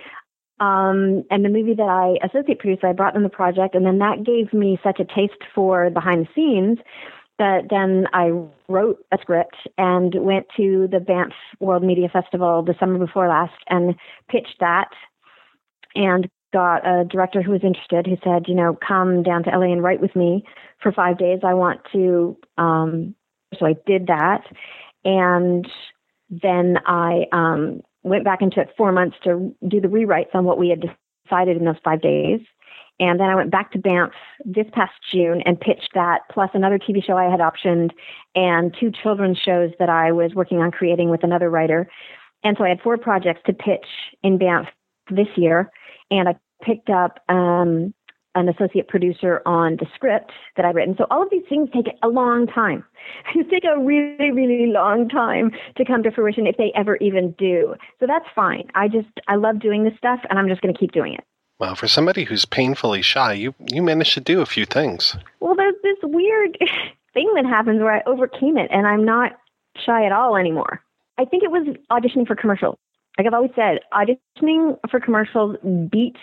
Um, 0.60 1.24
and 1.32 1.44
the 1.44 1.50
movie 1.50 1.74
that 1.74 1.84
I 1.84 2.26
associate 2.26 2.60
produced, 2.60 2.84
I 2.84 2.94
brought 2.94 3.16
in 3.16 3.24
the 3.24 3.30
project, 3.30 3.76
and 3.76 3.86
then 3.86 4.00
that 4.00 4.24
gave 4.24 4.54
me 4.54 4.80
such 4.84 5.00
a 5.00 5.06
taste 5.06 5.42
for 5.54 5.90
behind 5.90 6.26
the 6.26 6.30
scenes 6.36 6.80
that 7.40 7.64
then 7.70 8.08
I 8.14 8.32
wrote 8.70 9.04
a 9.12 9.18
script 9.20 9.56
and 9.78 10.14
went 10.16 10.46
to 10.58 10.88
the 10.92 11.00
Banff 11.00 11.34
World 11.60 11.84
Media 11.84 12.08
Festival 12.08 12.62
the 12.62 12.76
summer 12.80 13.00
before 13.00 13.28
last 13.28 13.54
and 13.68 13.96
pitched 14.30 14.58
that 14.60 14.90
and 15.96 16.30
got 16.54 16.88
a 16.88 17.04
director 17.06 17.42
who 17.42 17.52
was 17.52 17.64
interested 17.64 18.06
who 18.06 18.18
said, 18.24 18.44
you 18.48 18.54
know, 18.54 18.78
come 18.88 19.24
down 19.24 19.44
to 19.44 19.50
LA 19.50 19.72
and 19.72 19.82
write 19.84 20.00
with 20.00 20.16
me 20.16 20.46
for 20.82 20.92
five 20.92 21.18
days. 21.18 21.40
I 21.44 21.56
want 21.56 21.82
to, 21.92 22.38
um, 22.58 23.16
so 23.60 23.66
I 23.66 23.76
did 23.88 24.08
that. 24.08 24.44
And 25.04 25.68
then 26.30 26.78
I 26.86 27.26
um, 27.32 27.82
went 28.04 28.24
back 28.24 28.42
and 28.42 28.52
took 28.52 28.76
four 28.78 28.92
months 28.92 29.18
to 29.24 29.56
do 29.68 29.82
the 29.82 29.88
rewrites 29.88 30.34
on 30.34 30.46
what 30.46 30.58
we 30.58 30.70
had 30.70 30.84
decided 31.26 31.58
in 31.58 31.66
those 31.66 31.76
five 31.84 32.02
days. 32.02 32.42
And 33.00 33.20
then 33.20 33.30
I 33.30 33.36
went 33.36 33.50
back 33.50 33.72
to 33.72 33.80
Banff 33.80 34.12
this 34.46 34.68
past 34.72 34.94
June 35.12 35.42
and 35.46 35.60
pitched 35.60 35.90
that, 35.96 36.22
plus 36.32 36.52
another 36.54 36.78
TV 36.78 37.04
show 37.04 37.18
I 37.18 37.30
had 37.30 37.40
optioned 37.40 37.90
and 38.36 38.76
two 38.80 38.92
children's 38.92 39.40
shows 39.40 39.72
that 39.80 39.90
I 39.90 40.12
was 40.12 40.34
working 40.36 40.60
on 40.60 40.72
creating 40.72 41.10
with 41.10 41.24
another 41.24 41.50
writer. 41.50 41.90
And 42.44 42.56
so 42.58 42.64
I 42.64 42.70
had 42.70 42.82
four 42.82 42.98
projects 42.98 43.42
to 43.48 43.54
pitch 43.54 43.86
in 44.22 44.38
Banff 44.38 44.68
this 45.10 45.28
year. 45.36 45.72
And 46.12 46.30
I 46.30 46.36
picked 46.62 46.90
up 46.90 47.20
um, 47.30 47.94
an 48.36 48.50
associate 48.50 48.88
producer 48.88 49.42
on 49.46 49.78
the 49.78 49.86
script 49.94 50.32
that 50.56 50.66
I've 50.66 50.76
written. 50.76 50.96
So 50.98 51.06
all 51.12 51.24
of 51.24 51.30
these 51.30 51.44
things 51.48 51.70
take 51.74 51.88
a 52.02 52.08
long 52.08 52.48
time. 52.48 52.84
They 53.36 53.44
take 53.44 53.66
a 53.66 53.78
really, 53.78 54.32
really 54.32 54.68
long 54.68 55.10
time 55.10 55.52
to 55.76 55.84
come 55.84 56.04
to 56.04 56.12
fruition 56.12 56.48
if 56.48 56.56
they 56.56 56.72
ever 56.74 56.96
even 56.98 57.32
do. 57.38 57.76
So 58.00 58.08
that's 58.08 58.26
fine. 58.34 58.70
I 58.76 58.88
just 58.88 59.10
I 59.28 59.36
love 59.36 59.60
doing 59.60 59.84
this 59.84 59.94
stuff 59.98 60.22
and 60.30 60.40
I'm 60.40 60.48
just 60.48 60.62
gonna 60.62 60.74
keep 60.74 60.94
doing 60.94 61.14
it. 61.14 61.24
Well, 61.60 61.76
for 61.76 61.88
somebody 61.90 62.24
who's 62.24 62.46
painfully 62.46 63.02
shy, 63.02 63.34
you 63.34 63.54
you 63.72 63.82
managed 63.82 64.14
to 64.14 64.22
do 64.22 64.40
a 64.40 64.46
few 64.46 64.66
things. 64.66 65.18
Well, 65.42 65.56
there's 65.56 65.76
this 65.84 65.98
weird 66.04 66.58
thing 67.14 67.30
that 67.36 67.46
happens 67.46 67.82
where 67.82 67.94
I 67.94 68.02
overcame 68.06 68.58
it 68.58 68.72
and 68.72 68.88
I'm 68.88 69.04
not 69.04 69.34
shy 69.86 70.06
at 70.06 70.14
all 70.14 70.38
anymore. 70.38 70.82
I 71.18 71.26
think 71.26 71.44
it 71.44 71.52
was 71.52 71.68
auditioning 71.92 72.26
for 72.26 72.36
commercials. 72.36 72.78
Like 73.18 73.28
I've 73.28 73.34
always 73.34 73.52
said, 73.56 73.80
auditioning 73.94 74.80
for 74.90 75.00
commercials 75.00 75.58
beat 75.92 76.16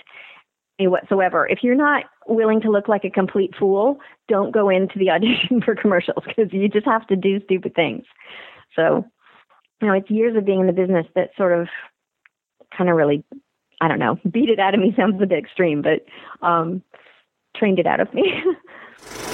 whatsoever. 0.86 1.46
If 1.46 1.60
you're 1.62 1.74
not 1.74 2.04
willing 2.26 2.60
to 2.62 2.70
look 2.70 2.88
like 2.88 3.04
a 3.04 3.10
complete 3.10 3.54
fool, 3.58 3.98
don't 4.28 4.52
go 4.52 4.68
into 4.68 4.98
the 4.98 5.10
audition 5.10 5.60
for 5.62 5.74
commercials 5.74 6.24
because 6.26 6.52
you 6.52 6.68
just 6.68 6.86
have 6.86 7.06
to 7.08 7.16
do 7.16 7.40
stupid 7.44 7.74
things. 7.74 8.04
So, 8.76 9.04
you 9.80 9.88
know, 9.88 9.94
it's 9.94 10.10
years 10.10 10.36
of 10.36 10.44
being 10.44 10.60
in 10.60 10.66
the 10.66 10.72
business 10.72 11.06
that 11.14 11.30
sort 11.36 11.58
of 11.58 11.68
kind 12.76 12.88
of 12.88 12.96
really, 12.96 13.24
I 13.80 13.88
don't 13.88 13.98
know, 13.98 14.18
beat 14.30 14.48
it 14.48 14.58
out 14.58 14.74
of 14.74 14.80
me 14.80 14.92
sounds 14.96 15.20
a 15.22 15.26
bit 15.26 15.38
extreme, 15.38 15.82
but 15.82 16.04
um, 16.46 16.82
trained 17.56 17.78
it 17.78 17.86
out 17.86 18.00
of 18.00 18.12
me. 18.14 18.42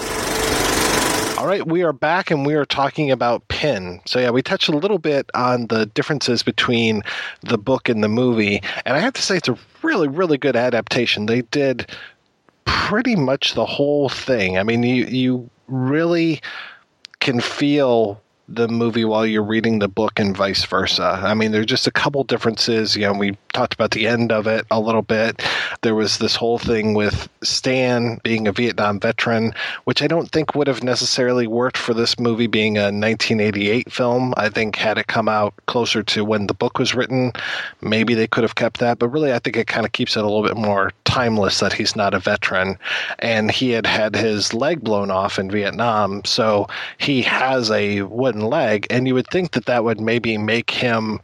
All 1.38 1.46
right, 1.46 1.66
we 1.66 1.82
are 1.82 1.92
back 1.92 2.30
and 2.30 2.46
we 2.46 2.54
are 2.54 2.64
talking 2.64 3.10
about 3.10 3.46
Pin. 3.48 4.00
So, 4.06 4.18
yeah, 4.18 4.30
we 4.30 4.40
touched 4.40 4.70
a 4.70 4.76
little 4.76 4.98
bit 4.98 5.30
on 5.34 5.66
the 5.66 5.84
differences 5.84 6.42
between 6.42 7.02
the 7.42 7.58
book 7.58 7.90
and 7.90 8.02
the 8.02 8.08
movie. 8.08 8.62
And 8.86 8.96
I 8.96 9.00
have 9.00 9.12
to 9.12 9.22
say, 9.22 9.36
it's 9.36 9.48
a 9.48 9.58
really, 9.82 10.08
really 10.08 10.38
good 10.38 10.56
adaptation. 10.56 11.26
They 11.26 11.42
did 11.42 11.90
pretty 12.64 13.16
much 13.16 13.52
the 13.52 13.66
whole 13.66 14.08
thing. 14.08 14.56
I 14.56 14.62
mean, 14.62 14.82
you, 14.82 15.04
you 15.04 15.50
really 15.68 16.40
can 17.20 17.42
feel 17.42 18.22
the 18.48 18.68
movie 18.68 19.04
while 19.04 19.26
you're 19.26 19.42
reading 19.42 19.80
the 19.80 19.88
book 19.88 20.18
and 20.18 20.36
vice 20.36 20.64
versa. 20.64 21.20
I 21.22 21.34
mean, 21.34 21.52
there's 21.52 21.66
just 21.66 21.86
a 21.86 21.92
couple 21.92 22.22
differences. 22.24 22.94
You 22.94 23.02
know, 23.02 23.12
we 23.14 23.36
talked 23.52 23.74
about 23.74 23.90
the 23.90 24.06
end 24.06 24.30
of 24.30 24.46
it 24.46 24.64
a 24.70 24.80
little 24.80 25.02
bit. 25.02 25.42
There 25.82 25.94
was 25.94 26.18
this 26.18 26.36
whole 26.36 26.58
thing 26.58 26.94
with 26.94 27.28
Stan 27.42 28.20
being 28.22 28.46
a 28.46 28.52
Vietnam 28.52 29.00
veteran, 29.00 29.52
which 29.84 30.02
I 30.02 30.06
don't 30.06 30.30
think 30.30 30.54
would 30.54 30.68
have 30.68 30.84
necessarily 30.84 31.46
worked 31.46 31.76
for 31.78 31.94
this 31.94 32.18
movie 32.18 32.46
being 32.46 32.76
a 32.76 32.84
1988 32.84 33.90
film. 33.90 34.32
I 34.36 34.48
think 34.48 34.76
had 34.76 34.98
it 34.98 35.08
come 35.08 35.28
out 35.28 35.54
closer 35.66 36.02
to 36.04 36.24
when 36.24 36.46
the 36.46 36.54
book 36.54 36.78
was 36.78 36.94
written, 36.94 37.32
maybe 37.80 38.14
they 38.14 38.26
could 38.26 38.44
have 38.44 38.54
kept 38.54 38.78
that. 38.78 38.98
But 38.98 39.08
really, 39.08 39.32
I 39.32 39.38
think 39.40 39.56
it 39.56 39.66
kind 39.66 39.86
of 39.86 39.92
keeps 39.92 40.16
it 40.16 40.20
a 40.20 40.26
little 40.26 40.42
bit 40.42 40.56
more 40.56 40.92
timeless 41.04 41.60
that 41.60 41.72
he's 41.72 41.96
not 41.96 42.14
a 42.14 42.18
veteran. 42.18 42.78
And 43.18 43.50
he 43.50 43.70
had 43.70 43.86
had 43.86 44.14
his 44.14 44.54
leg 44.54 44.82
blown 44.82 45.10
off 45.10 45.38
in 45.38 45.50
Vietnam, 45.50 46.24
so 46.24 46.68
he 46.98 47.22
has 47.22 47.70
a 47.70 48.02
wooden 48.36 48.50
leg. 48.50 48.86
And 48.90 49.06
you 49.06 49.14
would 49.14 49.28
think 49.28 49.52
that 49.52 49.66
that 49.66 49.84
would 49.84 50.00
maybe 50.00 50.38
make 50.38 50.70
him 50.70 51.20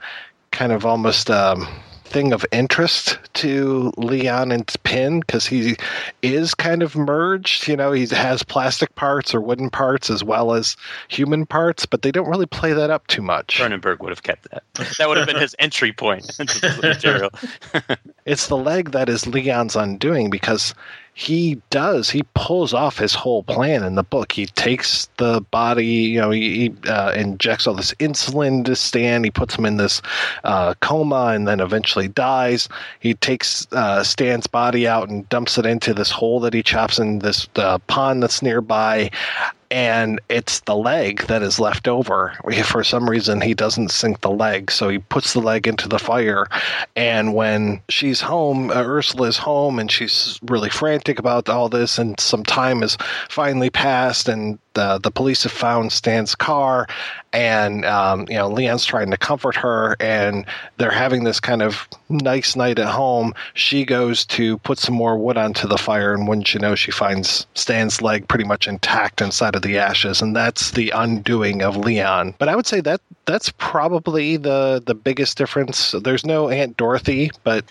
kind 0.50 0.72
of 0.72 0.86
almost. 0.86 1.30
Um, 1.30 1.66
thing 2.04 2.34
of 2.34 2.44
interest 2.52 3.18
to 3.32 3.90
Leon 3.96 4.52
and 4.52 4.70
Pin 4.82 5.20
because 5.20 5.46
he 5.46 5.76
is 6.20 6.54
kind 6.54 6.82
of 6.82 6.94
merged. 6.94 7.66
You 7.66 7.74
know, 7.74 7.90
he 7.90 8.06
has 8.08 8.42
plastic 8.42 8.94
parts 8.96 9.34
or 9.34 9.40
wooden 9.40 9.70
parts 9.70 10.10
as 10.10 10.22
well 10.22 10.52
as 10.52 10.76
human 11.08 11.46
parts, 11.46 11.86
but 11.86 12.02
they 12.02 12.12
don't 12.12 12.28
really 12.28 12.44
play 12.44 12.74
that 12.74 12.90
up 12.90 13.06
too 13.06 13.22
much. 13.22 13.58
Cronenberg 13.58 14.00
would 14.00 14.10
have 14.10 14.22
kept 14.22 14.46
that. 14.50 14.62
That 14.98 15.08
would 15.08 15.16
have 15.16 15.26
been 15.26 15.40
his 15.40 15.56
entry 15.58 15.94
point 15.94 16.26
into 16.38 16.60
the 16.60 16.80
material. 16.82 17.30
it's 18.24 18.46
the 18.46 18.56
leg 18.56 18.92
that 18.92 19.08
is 19.08 19.26
Leon's 19.26 19.76
undoing 19.76 20.30
because 20.30 20.74
he 21.14 21.60
does 21.68 22.08
he 22.08 22.22
pulls 22.34 22.72
off 22.72 22.96
his 22.96 23.14
whole 23.14 23.42
plan 23.42 23.84
in 23.84 23.96
the 23.96 24.02
book. 24.02 24.32
He 24.32 24.46
takes 24.46 25.08
the 25.18 25.42
body 25.50 25.86
you 25.86 26.20
know 26.20 26.30
he, 26.30 26.70
he 26.70 26.88
uh, 26.88 27.12
injects 27.12 27.66
all 27.66 27.74
this 27.74 27.92
insulin 27.94 28.64
to 28.64 28.76
stan. 28.76 29.24
He 29.24 29.30
puts 29.30 29.54
him 29.54 29.66
in 29.66 29.76
this 29.76 30.00
uh, 30.44 30.74
coma 30.80 31.32
and 31.34 31.46
then 31.46 31.60
eventually 31.60 32.08
dies. 32.08 32.68
He 33.00 33.14
takes 33.14 33.66
uh, 33.72 34.02
stan's 34.04 34.46
body 34.46 34.88
out 34.88 35.08
and 35.08 35.28
dumps 35.28 35.58
it 35.58 35.66
into 35.66 35.92
this 35.92 36.10
hole 36.10 36.40
that 36.40 36.54
he 36.54 36.62
chops 36.62 36.98
in 36.98 37.18
this 37.18 37.48
uh, 37.56 37.78
pond 37.88 38.22
that's 38.22 38.40
nearby 38.40 39.10
and 39.72 40.20
it's 40.28 40.60
the 40.60 40.76
leg 40.76 41.26
that 41.28 41.42
is 41.42 41.58
left 41.58 41.88
over. 41.88 42.34
For 42.62 42.84
some 42.84 43.08
reason, 43.08 43.40
he 43.40 43.54
doesn't 43.54 43.90
sink 43.90 44.20
the 44.20 44.30
leg, 44.30 44.70
so 44.70 44.90
he 44.90 44.98
puts 44.98 45.32
the 45.32 45.40
leg 45.40 45.66
into 45.66 45.88
the 45.88 45.98
fire. 45.98 46.46
And 46.94 47.32
when 47.32 47.80
she's 47.88 48.20
home, 48.20 48.70
uh, 48.70 48.84
Ursula 48.84 49.28
is 49.28 49.38
home, 49.38 49.78
and 49.78 49.90
she's 49.90 50.38
really 50.42 50.68
frantic 50.68 51.18
about 51.18 51.48
all 51.48 51.70
this. 51.70 51.98
And 51.98 52.20
some 52.20 52.44
time 52.44 52.82
has 52.82 52.98
finally 53.30 53.70
passed, 53.70 54.28
and 54.28 54.58
the 54.74 54.98
the 54.98 55.10
police 55.10 55.42
have 55.42 55.52
found 55.52 55.92
Stan's 55.92 56.34
car, 56.34 56.86
and 57.32 57.84
um, 57.84 58.26
you 58.28 58.36
know 58.36 58.48
Leon's 58.48 58.84
trying 58.84 59.10
to 59.10 59.16
comfort 59.16 59.56
her, 59.56 59.96
and 60.00 60.46
they're 60.78 60.90
having 60.90 61.24
this 61.24 61.40
kind 61.40 61.62
of 61.62 61.88
nice 62.08 62.56
night 62.56 62.78
at 62.78 62.88
home. 62.88 63.34
She 63.54 63.84
goes 63.84 64.24
to 64.26 64.58
put 64.58 64.78
some 64.78 64.94
more 64.94 65.16
wood 65.16 65.36
onto 65.36 65.66
the 65.66 65.78
fire, 65.78 66.14
and 66.14 66.28
wouldn't 66.28 66.52
you 66.54 66.60
know, 66.60 66.74
she 66.74 66.90
finds 66.90 67.46
Stan's 67.54 68.02
leg 68.02 68.28
pretty 68.28 68.44
much 68.44 68.66
intact 68.66 69.20
inside 69.20 69.54
of 69.54 69.62
the 69.62 69.78
ashes, 69.78 70.20
and 70.22 70.34
that's 70.34 70.72
the 70.72 70.90
undoing 70.90 71.62
of 71.62 71.76
Leon. 71.76 72.34
But 72.38 72.48
I 72.48 72.56
would 72.56 72.66
say 72.66 72.80
that 72.80 73.00
that's 73.26 73.50
probably 73.58 74.36
the 74.36 74.82
the 74.84 74.94
biggest 74.94 75.38
difference. 75.38 75.92
There's 75.92 76.26
no 76.26 76.48
Aunt 76.48 76.76
Dorothy, 76.76 77.30
but 77.44 77.64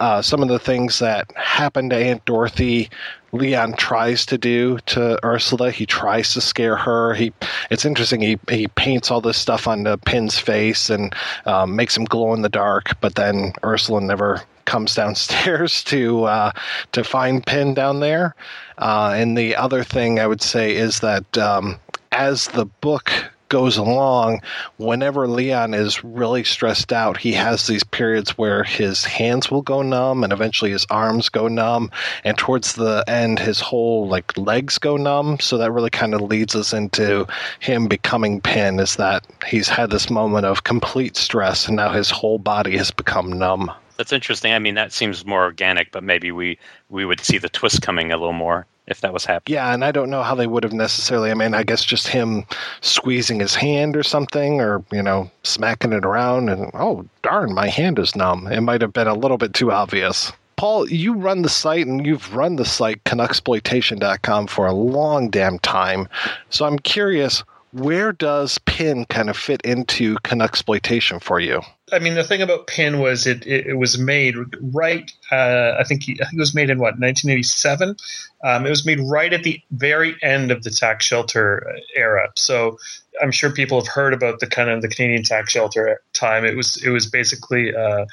uh, 0.00 0.22
some 0.22 0.42
of 0.42 0.48
the 0.48 0.58
things 0.58 0.98
that 0.98 1.30
happen 1.36 1.90
to 1.90 1.96
Aunt 1.96 2.24
Dorothy, 2.24 2.88
Leon 3.32 3.74
tries 3.74 4.26
to 4.26 4.38
do 4.38 4.78
to 4.86 5.24
Ursula. 5.24 5.70
He 5.70 5.86
tries 5.86 6.32
to 6.32 6.40
scare 6.40 6.76
her. 6.76 7.14
He, 7.14 7.32
it's 7.70 7.84
interesting. 7.84 8.20
He 8.22 8.38
he 8.48 8.66
paints 8.68 9.10
all 9.10 9.20
this 9.20 9.36
stuff 9.36 9.68
on 9.68 9.84
the 9.84 9.98
Pin's 9.98 10.38
face 10.38 10.90
and 10.90 11.14
um, 11.46 11.76
makes 11.76 11.96
him 11.96 12.04
glow 12.04 12.34
in 12.34 12.42
the 12.42 12.48
dark. 12.48 12.98
But 13.00 13.14
then 13.14 13.52
Ursula 13.62 14.00
never 14.00 14.42
comes 14.64 14.94
downstairs 14.96 15.84
to 15.84 16.24
uh, 16.24 16.52
to 16.92 17.04
find 17.04 17.46
Pin 17.46 17.74
down 17.74 18.00
there. 18.00 18.34
Uh, 18.78 19.12
and 19.14 19.36
the 19.36 19.54
other 19.54 19.84
thing 19.84 20.18
I 20.18 20.26
would 20.26 20.42
say 20.42 20.74
is 20.74 21.00
that 21.00 21.38
um, 21.38 21.78
as 22.10 22.48
the 22.48 22.64
book 22.64 23.12
goes 23.50 23.76
along, 23.76 24.40
whenever 24.78 25.28
Leon 25.28 25.74
is 25.74 26.02
really 26.02 26.42
stressed 26.42 26.90
out, 26.90 27.18
he 27.18 27.32
has 27.32 27.66
these 27.66 27.84
periods 27.84 28.38
where 28.38 28.64
his 28.64 29.04
hands 29.04 29.50
will 29.50 29.60
go 29.60 29.82
numb 29.82 30.24
and 30.24 30.32
eventually 30.32 30.70
his 30.70 30.86
arms 30.88 31.28
go 31.28 31.46
numb. 31.48 31.90
And 32.24 32.38
towards 32.38 32.76
the 32.76 33.04
end, 33.06 33.38
his 33.38 33.60
whole 33.60 34.08
like 34.08 34.34
legs 34.38 34.78
go 34.78 34.96
numb. 34.96 35.38
So 35.40 35.58
that 35.58 35.72
really 35.72 35.90
kind 35.90 36.14
of 36.14 36.22
leads 36.22 36.56
us 36.56 36.72
into 36.72 37.26
him 37.58 37.86
becoming 37.86 38.40
Pin 38.40 38.80
is 38.80 38.96
that 38.96 39.26
he's 39.46 39.68
had 39.68 39.90
this 39.90 40.08
moment 40.08 40.46
of 40.46 40.64
complete 40.64 41.16
stress 41.16 41.66
and 41.66 41.76
now 41.76 41.92
his 41.92 42.10
whole 42.10 42.38
body 42.38 42.76
has 42.78 42.90
become 42.90 43.30
numb. 43.30 43.70
That's 43.98 44.12
interesting. 44.12 44.54
I 44.54 44.58
mean, 44.58 44.76
that 44.76 44.94
seems 44.94 45.26
more 45.26 45.42
organic, 45.42 45.92
but 45.92 46.02
maybe 46.02 46.32
we, 46.32 46.58
we 46.88 47.04
would 47.04 47.20
see 47.20 47.36
the 47.36 47.50
twist 47.50 47.82
coming 47.82 48.12
a 48.12 48.16
little 48.16 48.32
more 48.32 48.66
if 48.90 49.00
that 49.00 49.12
was 49.12 49.24
happening. 49.24 49.54
Yeah, 49.54 49.72
and 49.72 49.84
I 49.84 49.92
don't 49.92 50.10
know 50.10 50.22
how 50.22 50.34
they 50.34 50.46
would 50.46 50.64
have 50.64 50.72
necessarily. 50.72 51.30
I 51.30 51.34
mean, 51.34 51.54
I 51.54 51.62
guess 51.62 51.84
just 51.84 52.08
him 52.08 52.44
squeezing 52.80 53.40
his 53.40 53.54
hand 53.54 53.96
or 53.96 54.02
something, 54.02 54.60
or 54.60 54.84
you 54.92 55.02
know, 55.02 55.30
smacking 55.42 55.92
it 55.92 56.04
around, 56.04 56.50
and 56.50 56.70
oh 56.74 57.06
darn, 57.22 57.54
my 57.54 57.68
hand 57.68 57.98
is 57.98 58.16
numb. 58.16 58.46
It 58.48 58.60
might 58.60 58.82
have 58.82 58.92
been 58.92 59.06
a 59.06 59.14
little 59.14 59.38
bit 59.38 59.54
too 59.54 59.72
obvious. 59.72 60.32
Paul, 60.56 60.90
you 60.90 61.14
run 61.14 61.40
the 61.40 61.48
site 61.48 61.86
and 61.86 62.04
you've 62.04 62.36
run 62.36 62.56
the 62.56 62.66
site 62.66 63.02
Canuxploitation.com 63.04 64.46
for 64.46 64.66
a 64.66 64.74
long 64.74 65.30
damn 65.30 65.58
time. 65.60 66.06
So 66.50 66.66
I'm 66.66 66.78
curious, 66.78 67.42
where 67.72 68.12
does 68.12 68.58
Pin 68.66 69.06
kind 69.06 69.30
of 69.30 69.38
fit 69.38 69.62
into 69.62 70.16
Canuxploitation 70.16 71.22
for 71.22 71.40
you? 71.40 71.62
I 71.92 71.98
mean, 71.98 72.14
the 72.14 72.24
thing 72.24 72.42
about 72.42 72.66
Pin 72.66 72.98
was 72.98 73.26
it, 73.26 73.46
it, 73.46 73.66
it 73.66 73.74
was 73.74 73.98
made 73.98 74.36
right. 74.60 75.10
Uh, 75.30 75.74
I 75.78 75.84
think 75.84 76.04
he, 76.04 76.12
I 76.20 76.24
think 76.24 76.34
it 76.34 76.38
was 76.38 76.54
made 76.54 76.70
in 76.70 76.78
what 76.78 76.98
1987. 76.98 77.96
Um, 78.44 78.66
it 78.66 78.70
was 78.70 78.86
made 78.86 79.00
right 79.00 79.32
at 79.32 79.42
the 79.42 79.60
very 79.72 80.16
end 80.22 80.50
of 80.50 80.62
the 80.62 80.70
tax 80.70 81.04
shelter 81.04 81.76
era. 81.96 82.28
So 82.36 82.78
I'm 83.22 83.30
sure 83.30 83.50
people 83.50 83.80
have 83.80 83.88
heard 83.88 84.14
about 84.14 84.40
the 84.40 84.46
kind 84.46 84.70
of 84.70 84.82
the 84.82 84.88
Canadian 84.88 85.22
tax 85.22 85.52
shelter 85.52 86.00
time. 86.12 86.44
It 86.44 86.56
was 86.56 86.82
it 86.84 86.90
was 86.90 87.06
basically 87.06 87.74
uh, 87.74 88.06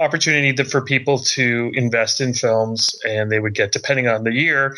opportunity 0.00 0.62
for 0.64 0.80
people 0.80 1.18
to 1.18 1.70
invest 1.74 2.20
in 2.20 2.34
films, 2.34 2.94
and 3.06 3.30
they 3.30 3.40
would 3.40 3.54
get 3.54 3.72
depending 3.72 4.08
on 4.08 4.24
the 4.24 4.32
year 4.32 4.76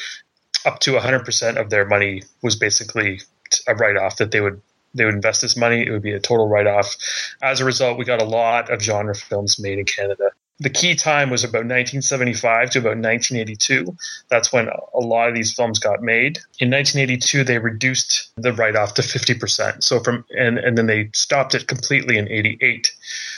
up 0.66 0.80
to 0.80 0.92
100% 0.92 1.56
of 1.56 1.70
their 1.70 1.86
money 1.86 2.22
was 2.42 2.56
basically 2.56 3.20
a 3.66 3.74
write 3.74 3.96
off 3.96 4.16
that 4.16 4.32
they 4.32 4.40
would 4.40 4.60
they 4.94 5.04
would 5.04 5.14
invest 5.14 5.42
this 5.42 5.56
money. 5.56 5.86
It 5.86 5.90
would 5.90 6.02
be 6.02 6.12
a 6.12 6.20
total 6.20 6.48
write 6.48 6.66
off. 6.66 6.96
As 7.42 7.60
a 7.60 7.64
result, 7.64 7.98
we 7.98 8.04
got 8.04 8.22
a 8.22 8.24
lot 8.24 8.70
of 8.70 8.82
genre 8.82 9.14
films 9.14 9.58
made 9.58 9.78
in 9.78 9.84
Canada. 9.84 10.30
The 10.60 10.70
key 10.70 10.96
time 10.96 11.30
was 11.30 11.44
about 11.44 11.66
1975 11.66 12.70
to 12.70 12.78
about 12.80 12.98
1982. 12.98 13.96
That's 14.28 14.52
when 14.52 14.68
a 14.68 14.98
lot 14.98 15.28
of 15.28 15.34
these 15.36 15.54
films 15.54 15.78
got 15.78 16.02
made. 16.02 16.38
In 16.58 16.68
1982, 16.68 17.44
they 17.44 17.58
reduced 17.58 18.30
the 18.36 18.52
write 18.52 18.74
off 18.74 18.94
to 18.94 19.02
50%. 19.02 19.84
So 19.84 20.00
from 20.00 20.24
and, 20.36 20.58
and 20.58 20.76
then 20.76 20.86
they 20.86 21.10
stopped 21.14 21.54
it 21.54 21.68
completely 21.68 22.18
in 22.18 22.28
88. 22.28 22.92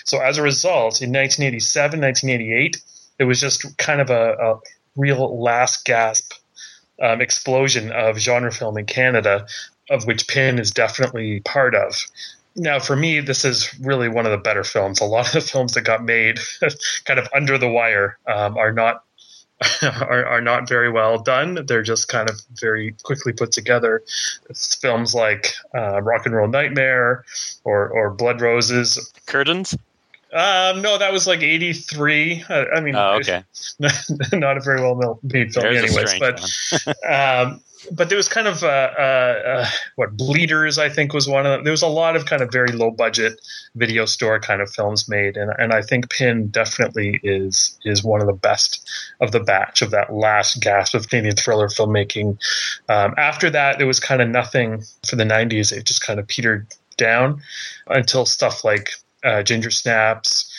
So 0.04 0.20
as 0.20 0.38
a 0.38 0.42
result, 0.42 1.02
in 1.02 1.12
1987, 1.12 2.00
1988, 2.00 2.82
it 3.18 3.24
was 3.24 3.38
just 3.38 3.76
kind 3.76 4.00
of 4.00 4.08
a, 4.08 4.32
a 4.32 4.58
real 4.96 5.42
last 5.42 5.84
gasp 5.84 6.32
um, 7.02 7.20
explosion 7.20 7.92
of 7.92 8.18
genre 8.18 8.52
film 8.52 8.78
in 8.78 8.86
Canada 8.86 9.46
of 9.90 10.06
which 10.06 10.26
Pin 10.28 10.58
is 10.58 10.70
definitely 10.70 11.40
part 11.40 11.74
of. 11.74 12.06
Now, 12.56 12.78
for 12.78 12.96
me, 12.96 13.20
this 13.20 13.44
is 13.44 13.72
really 13.80 14.08
one 14.08 14.26
of 14.26 14.32
the 14.32 14.38
better 14.38 14.64
films. 14.64 15.00
A 15.00 15.04
lot 15.04 15.26
of 15.26 15.32
the 15.32 15.40
films 15.40 15.74
that 15.74 15.82
got 15.82 16.04
made 16.04 16.40
kind 17.04 17.18
of 17.18 17.28
under 17.34 17.58
the 17.58 17.68
wire 17.68 18.18
um, 18.26 18.56
are 18.56 18.72
not 18.72 19.04
are, 19.82 20.24
are 20.24 20.40
not 20.40 20.68
very 20.68 20.90
well 20.90 21.18
done. 21.18 21.66
They're 21.66 21.82
just 21.82 22.08
kind 22.08 22.30
of 22.30 22.40
very 22.60 22.94
quickly 23.02 23.32
put 23.32 23.52
together. 23.52 24.02
It's 24.48 24.74
films 24.76 25.14
like 25.14 25.52
uh, 25.74 26.00
Rock 26.00 26.24
and 26.26 26.34
Roll 26.34 26.48
Nightmare 26.48 27.24
or 27.64 27.88
or 27.88 28.10
Blood 28.10 28.40
Roses. 28.40 29.12
Curtains. 29.26 29.76
Um, 30.32 30.80
no, 30.80 30.96
that 30.96 31.12
was 31.12 31.26
like 31.26 31.42
'83. 31.42 32.44
I, 32.48 32.66
I 32.76 32.80
mean, 32.80 32.94
oh, 32.94 33.18
okay, 33.20 33.42
not 34.32 34.56
a 34.56 34.60
very 34.60 34.80
well 34.80 35.18
made 35.22 35.52
film, 35.52 35.64
There's 35.64 35.96
anyways. 35.96 36.18
But 36.18 36.40
um, 37.06 37.60
but 37.90 38.08
there 38.08 38.16
was 38.16 38.28
kind 38.28 38.46
of 38.46 38.62
uh, 38.62 38.90
uh, 38.98 39.42
uh, 39.46 39.66
what 39.96 40.16
Bleeders, 40.16 40.78
I 40.78 40.88
think, 40.88 41.12
was 41.12 41.28
one 41.28 41.46
of 41.46 41.52
them. 41.52 41.64
There 41.64 41.72
was 41.72 41.82
a 41.82 41.88
lot 41.88 42.16
of 42.16 42.26
kind 42.26 42.42
of 42.42 42.50
very 42.52 42.72
low 42.72 42.90
budget 42.90 43.40
video 43.74 44.04
store 44.04 44.38
kind 44.38 44.60
of 44.60 44.70
films 44.70 45.08
made, 45.08 45.36
and 45.36 45.52
and 45.58 45.72
I 45.72 45.82
think 45.82 46.10
Pin 46.10 46.48
definitely 46.48 47.20
is 47.22 47.78
is 47.84 48.04
one 48.04 48.20
of 48.20 48.26
the 48.26 48.32
best 48.32 48.88
of 49.20 49.32
the 49.32 49.40
batch 49.40 49.82
of 49.82 49.90
that 49.90 50.12
last 50.12 50.60
gasp 50.60 50.94
of 50.94 51.08
Canadian 51.08 51.36
thriller 51.36 51.68
filmmaking. 51.68 52.38
Um, 52.88 53.14
after 53.16 53.50
that, 53.50 53.78
there 53.78 53.86
was 53.86 54.00
kind 54.00 54.22
of 54.22 54.28
nothing 54.28 54.82
for 55.06 55.16
the 55.16 55.24
'90s. 55.24 55.72
It 55.72 55.84
just 55.84 56.02
kind 56.02 56.20
of 56.20 56.26
petered 56.28 56.66
down 56.96 57.42
until 57.88 58.26
stuff 58.26 58.64
like 58.64 58.90
uh, 59.24 59.42
Ginger 59.42 59.70
Snaps. 59.70 60.49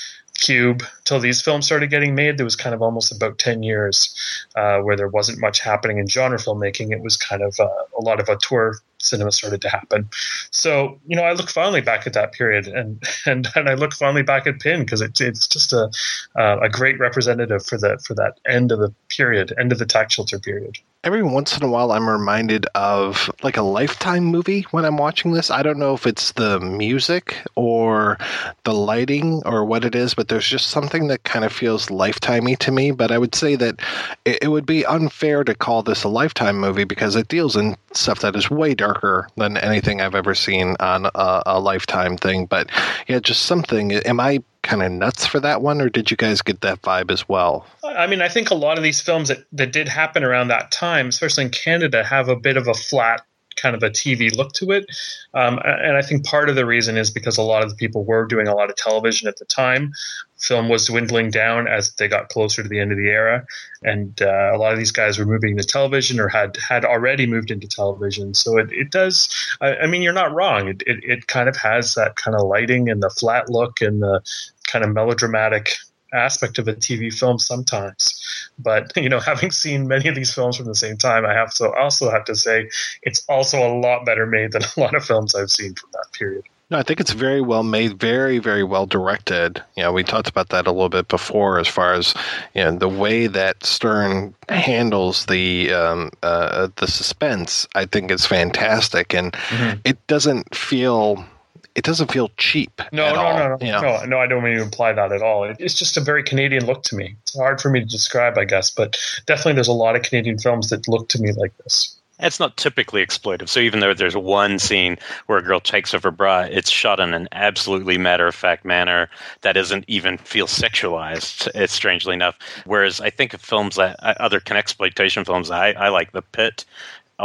Cube 0.42 0.84
till 1.06 1.20
these 1.20 1.42
films 1.42 1.66
started 1.66 1.90
getting 1.90 2.16
made. 2.16 2.38
There 2.38 2.46
was 2.46 2.56
kind 2.56 2.76
of 2.76 2.82
almost 2.82 3.12
about 3.12 3.40
ten 3.40 3.64
years 3.64 4.14
uh, 4.56 4.80
where 4.80 4.98
there 4.98 5.08
wasn't 5.08 5.40
much 5.40 5.60
happening 5.60 5.98
in 5.98 6.08
genre 6.08 6.38
filmmaking. 6.38 6.92
It 6.92 7.02
was 7.02 7.16
kind 7.16 7.42
of 7.42 7.60
uh, 7.60 7.70
a 7.98 8.02
lot 8.02 8.20
of 8.20 8.28
auteur 8.28 8.76
cinema 8.98 9.32
started 9.32 9.62
to 9.62 9.70
happen. 9.70 10.10
So 10.52 11.00
you 11.08 11.16
know, 11.16 11.24
I 11.24 11.34
look 11.34 11.50
fondly 11.50 11.82
back 11.82 12.06
at 12.06 12.14
that 12.14 12.34
period, 12.34 12.68
and 12.68 13.02
and, 13.26 13.48
and 13.56 13.70
I 13.70 13.76
look 13.76 13.94
fondly 13.94 14.24
back 14.24 14.48
at 14.48 14.60
Pin 14.60 14.82
because 14.82 15.02
it, 15.02 15.20
it's 15.22 15.48
just 15.48 15.74
a 15.74 15.90
uh, 16.36 16.60
a 16.62 16.70
great 16.70 17.00
representative 17.00 17.66
for 17.66 17.78
the, 17.78 17.98
for 18.06 18.14
that 18.16 18.40
end 18.48 18.72
of 18.72 18.80
the 18.80 18.94
period, 19.10 19.54
end 19.60 19.72
of 19.72 19.80
the 19.80 19.86
tax 19.86 20.16
shelter 20.16 20.40
period 20.40 20.78
every 21.04 21.24
once 21.24 21.58
in 21.58 21.64
a 21.64 21.68
while 21.68 21.92
I'm 21.92 22.08
reminded 22.08 22.68
of 22.76 23.30
like 23.42 23.58
a 23.58 23.64
lifetime 23.64 24.24
movie 24.26 24.68
when 24.72 24.86
I'm 24.86 24.98
watching 24.98 25.32
this. 25.32 25.50
I 25.50 25.64
don't 25.64 25.80
know 25.80 25.96
if 25.96 26.06
it's 26.06 26.34
the 26.34 26.60
music 26.60 27.38
or 27.56 28.20
the 28.66 28.74
lighting 28.74 29.42
or 29.46 29.66
what 29.66 29.84
it 29.84 29.96
is, 29.96 30.14
but 30.14 30.28
there's 30.28 30.48
just 30.48 30.68
something 30.68 31.08
that 31.08 31.24
kind 31.24 31.44
of 31.44 31.52
feels 31.52 31.88
lifetimey 31.88 32.58
to 32.60 32.72
me. 32.72 32.92
But 32.92 33.12
I 33.12 33.18
would 33.18 33.34
say 33.34 33.56
that 33.56 33.80
it, 34.26 34.52
would 34.52 34.66
be 34.66 34.86
unfair 34.86 35.44
to 35.44 35.56
call 35.56 35.82
this 35.82 36.04
a 36.04 36.10
lifetime 36.10 36.60
movie 36.60 36.84
because 36.84 37.16
it 37.16 37.30
deals 37.30 37.56
in 37.56 37.76
stuff 37.94 38.20
that 38.20 38.36
is 38.36 38.52
way 38.52 38.76
darker 38.76 39.28
than 39.38 39.58
anything 39.58 40.02
I've 40.02 40.14
ever 40.14 40.36
seen 40.36 40.76
on 40.82 41.06
a, 41.16 41.44
a 41.46 41.60
lifetime 41.60 42.18
thing. 42.18 42.46
But 42.46 42.70
yeah, 43.08 43.20
just 43.20 43.44
something. 43.44 43.94
Am 43.94 44.20
I 44.20 44.44
kind 44.64 44.84
of 44.84 44.92
nuts 44.92 45.26
for 45.26 45.40
that 45.40 45.62
one, 45.62 45.82
or 45.82 45.90
did 45.90 46.12
you 46.12 46.18
guys 46.18 46.42
get 46.42 46.62
that 46.62 46.82
vibe 46.82 47.12
as 47.12 47.28
well? 47.28 47.66
I 47.84 48.08
mean, 48.08 48.22
I 48.22 48.30
think 48.30 48.50
a 48.52 48.56
lot 48.56 48.78
of 48.78 48.84
these 48.84 49.02
films 49.02 49.30
that, 49.30 49.46
that 49.52 49.72
did 49.72 49.88
happen 49.88 50.24
around 50.24 50.50
that 50.50 50.72
time, 50.72 51.08
especially 51.08 51.46
in 51.46 51.50
Canada, 51.50 52.04
have 52.04 52.30
a 52.30 52.36
bit 52.36 52.58
of 52.58 52.68
a 52.68 52.74
flat 52.74 53.26
kind 53.62 53.76
of 53.76 53.84
a 53.84 53.90
TV 53.90 54.36
look 54.36 54.54
to 54.54 54.72
it. 54.72 54.86
Um, 55.34 55.60
and 55.64 55.96
I 55.96 56.02
think 56.02 56.26
part 56.26 56.50
of 56.50 56.56
the 56.56 56.66
reason 56.66 56.98
is 56.98 57.10
because 57.10 57.38
a 57.38 57.42
lot 57.44 57.64
of 57.64 57.70
the 57.70 57.76
people 57.76 58.04
were 58.04 58.26
doing 58.26 58.48
a 58.48 58.56
lot 58.56 58.70
of 58.70 58.76
television 58.76 59.28
at 59.28 59.38
the 59.38 59.46
time. 59.46 59.92
Film 60.40 60.70
was 60.70 60.88
dwindling 60.88 61.30
down 61.30 61.68
as 61.68 61.94
they 61.94 62.08
got 62.08 62.30
closer 62.30 62.64
to 62.64 62.70
the 62.70 62.80
end 62.80 62.92
of 62.92 62.98
the 62.98 63.10
era, 63.10 63.46
and 63.84 64.20
uh, 64.24 64.50
a 64.52 64.58
lot 64.58 64.74
of 64.74 64.80
these 64.80 64.92
guys 64.92 65.20
were 65.20 65.26
moving 65.26 65.56
to 65.56 65.64
television 65.64 66.20
or 66.20 66.28
had 66.30 66.58
had 66.68 66.84
already 66.84 67.28
moved 67.28 67.52
into 67.52 67.68
television. 67.68 68.34
So 68.34 68.58
it, 68.58 68.72
it 68.72 68.90
does. 68.90 69.30
I, 69.62 69.76
I 69.76 69.88
mean, 69.88 70.02
you're 70.02 70.14
not 70.14 70.34
wrong. 70.34 70.68
It, 70.68 70.82
it 70.88 71.04
it 71.04 71.28
kind 71.28 71.48
of 71.48 71.56
has 71.58 71.94
that 71.94 72.16
kind 72.16 72.36
of 72.36 72.48
lighting 72.48 72.90
and 72.90 73.04
the 73.04 73.12
flat 73.12 73.50
look 73.50 73.82
and 73.82 74.02
the 74.02 74.22
kind 74.66 74.84
of 74.84 74.92
melodramatic 74.92 75.76
aspect 76.14 76.58
of 76.60 76.68
a 76.68 76.74
TV 76.74 77.14
film 77.14 77.40
sometimes. 77.40 78.50
But 78.60 78.92
you 78.96 79.10
know, 79.10 79.20
having 79.20 79.52
seen 79.52 79.88
many 79.88 80.08
of 80.08 80.16
these 80.16 80.34
films 80.34 80.58
from 80.58 80.66
the 80.66 80.76
same 80.76 80.98
time, 80.98 81.26
I 81.26 81.34
have 81.34 81.54
to 81.56 81.72
also 81.72 82.10
have 82.10 82.26
to 82.26 82.36
say 82.36 82.70
it's 83.04 83.24
also 83.30 83.60
a 83.60 83.74
lot 83.74 84.06
better 84.06 84.26
made 84.26 84.52
than 84.54 84.64
a 84.78 84.80
lot 84.80 84.96
of 84.96 85.06
films 85.06 85.36
I've 85.36 85.52
seen 85.52 85.76
from 85.76 85.90
that 85.94 86.08
period. 86.14 86.44
No, 86.72 86.78
I 86.78 86.84
think 86.84 87.02
it's 87.02 87.12
very 87.12 87.42
well 87.42 87.64
made, 87.64 88.00
very, 88.00 88.40
very 88.40 88.64
well 88.64 88.86
directed. 88.86 89.62
You 89.76 89.84
know, 89.84 89.92
we 89.92 90.06
talked 90.06 90.30
about 90.30 90.50
that 90.50 90.68
a 90.68 90.72
little 90.72 90.88
bit 90.88 91.10
before, 91.10 91.60
as 91.60 91.68
far 91.68 91.94
as 91.94 92.14
you 92.56 92.64
know, 92.64 92.72
the 92.72 92.88
way 92.88 93.28
that 93.28 93.62
Stern 93.66 94.34
handles 94.48 95.26
the 95.26 95.74
um, 95.74 96.12
uh, 96.24 96.70
the 96.78 96.88
suspense. 96.88 97.68
I 97.76 97.86
think 97.86 98.10
is 98.10 98.26
fantastic, 98.26 99.14
and 99.14 99.34
mm-hmm. 99.34 99.82
it 99.84 100.08
doesn't 100.08 100.56
feel 100.56 101.26
it 101.76 101.84
doesn't 101.84 102.12
feel 102.12 102.30
cheap. 102.38 102.82
No, 102.92 103.14
no, 103.14 103.20
all, 103.20 103.38
no, 103.38 103.48
no, 103.50 103.58
you 103.66 103.72
know? 103.72 103.82
no, 103.82 104.06
no. 104.06 104.20
I 104.20 104.28
don't 104.28 104.44
mean 104.44 104.58
to 104.58 104.62
imply 104.62 104.94
that 104.94 105.12
at 105.12 105.22
all. 105.22 105.44
It's 105.44 105.74
just 105.74 105.98
a 105.98 106.02
very 106.02 106.24
Canadian 106.24 106.66
look 106.66 106.84
to 106.84 106.96
me. 106.96 107.16
It's 107.24 107.38
hard 107.38 107.62
for 107.62 107.70
me 107.70 107.80
to 107.80 107.86
describe, 107.86 108.38
I 108.38 108.46
guess, 108.46 108.70
but 108.70 108.98
definitely 109.26 109.54
there's 109.54 109.68
a 109.68 109.74
lot 109.74 109.96
of 109.96 110.04
Canadian 110.04 110.38
films 110.38 110.70
that 110.70 110.88
look 110.88 111.08
to 111.10 111.22
me 111.22 111.32
like 111.34 111.56
this. 111.60 111.98
It's 112.22 112.40
not 112.40 112.56
typically 112.56 113.04
exploitive. 113.04 113.50
So 113.50 113.60
even 113.60 113.80
though 113.80 113.96
there's 113.96 114.16
one 114.16 114.60
scene 114.60 114.98
where 115.26 115.40
a 115.40 115.44
girl 115.44 115.60
takes 115.60 115.94
off 115.94 116.04
her 116.04 116.12
bra, 116.12 116.42
it's 116.42 116.70
shot 116.70 117.00
in 117.00 117.16
an 117.16 117.28
absolutely 117.32 117.98
matter 117.98 118.28
of 118.28 118.36
fact 118.36 118.64
manner 118.64 119.10
that 119.42 119.54
doesn't 119.54 119.86
even 119.88 120.20
feel 120.20 120.46
sexualized. 120.46 121.50
It's 121.56 121.74
strangely 121.74 122.14
enough. 122.14 122.38
Whereas 122.66 123.02
I 123.02 123.10
think 123.10 123.34
of 123.34 123.42
films 123.42 123.76
that 123.78 123.96
uh, 124.00 124.14
other 124.20 124.40
exploitation 124.52 125.26
films, 125.26 125.50
I, 125.50 125.72
I 125.72 125.90
like 125.90 126.12
The 126.12 126.22
Pit 126.22 126.64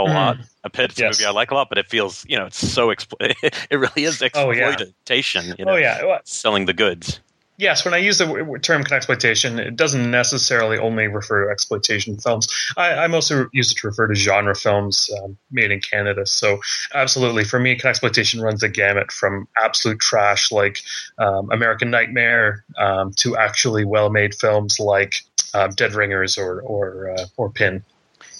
a 0.05 0.09
mm. 0.09 0.15
lot. 0.15 0.39
A 0.65 0.71
Pit 0.71 0.99
yes. 0.99 1.19
movie 1.19 1.27
I 1.27 1.31
like 1.31 1.51
a 1.51 1.55
lot, 1.55 1.69
but 1.69 1.79
it 1.79 1.87
feels 1.87 2.25
you 2.29 2.37
know 2.37 2.47
it's 2.47 2.59
so 2.59 2.89
explo- 2.89 3.17
it 3.71 3.77
really 3.77 4.05
is 4.05 4.21
exploitation. 4.21 5.43
Oh, 5.43 5.49
yeah. 5.49 5.55
You 5.59 5.65
know, 5.65 5.73
oh 5.73 5.77
yeah, 5.77 6.05
well, 6.05 6.21
selling 6.25 6.67
the 6.67 6.73
goods. 6.73 7.21
Yes, 7.59 7.85
when 7.85 7.95
I 7.95 7.99
use 7.99 8.19
the 8.19 8.59
term 8.63 8.83
exploitation, 8.91 9.59
it 9.59 9.77
doesn't 9.77 10.11
necessarily 10.11 10.79
only 10.79 11.07
refer 11.07 11.47
to 11.47 11.51
exploitation 11.51 12.19
films. 12.19 12.49
I, 12.77 12.93
I 12.93 13.07
mostly 13.07 13.47
use 13.53 13.73
it 13.73 13.79
to 13.79 13.87
refer 13.87 14.07
to 14.09 14.15
genre 14.15 14.55
films 14.55 15.09
um, 15.23 15.39
made 15.51 15.71
in 15.71 15.81
Canada. 15.81 16.27
So, 16.27 16.61
absolutely, 16.95 17.45
for 17.45 17.59
me, 17.59 17.81
exploitation 17.83 18.43
runs 18.43 18.61
the 18.61 18.69
gamut 18.69 19.11
from 19.11 19.49
absolute 19.57 20.01
trash 20.01 20.53
like 20.53 20.81
um, 21.19 21.51
American 21.51 21.91
Nightmare 21.91 22.65
um, 22.79 23.13
to 23.17 23.37
actually 23.37 23.85
well-made 23.87 24.35
films 24.35 24.79
like 24.79 25.23
um, 25.55 25.71
Dead 25.71 25.95
Ringers 25.95 26.37
or 26.37 26.61
or 26.61 27.15
uh, 27.17 27.25
or 27.39 27.51
Pin. 27.51 27.83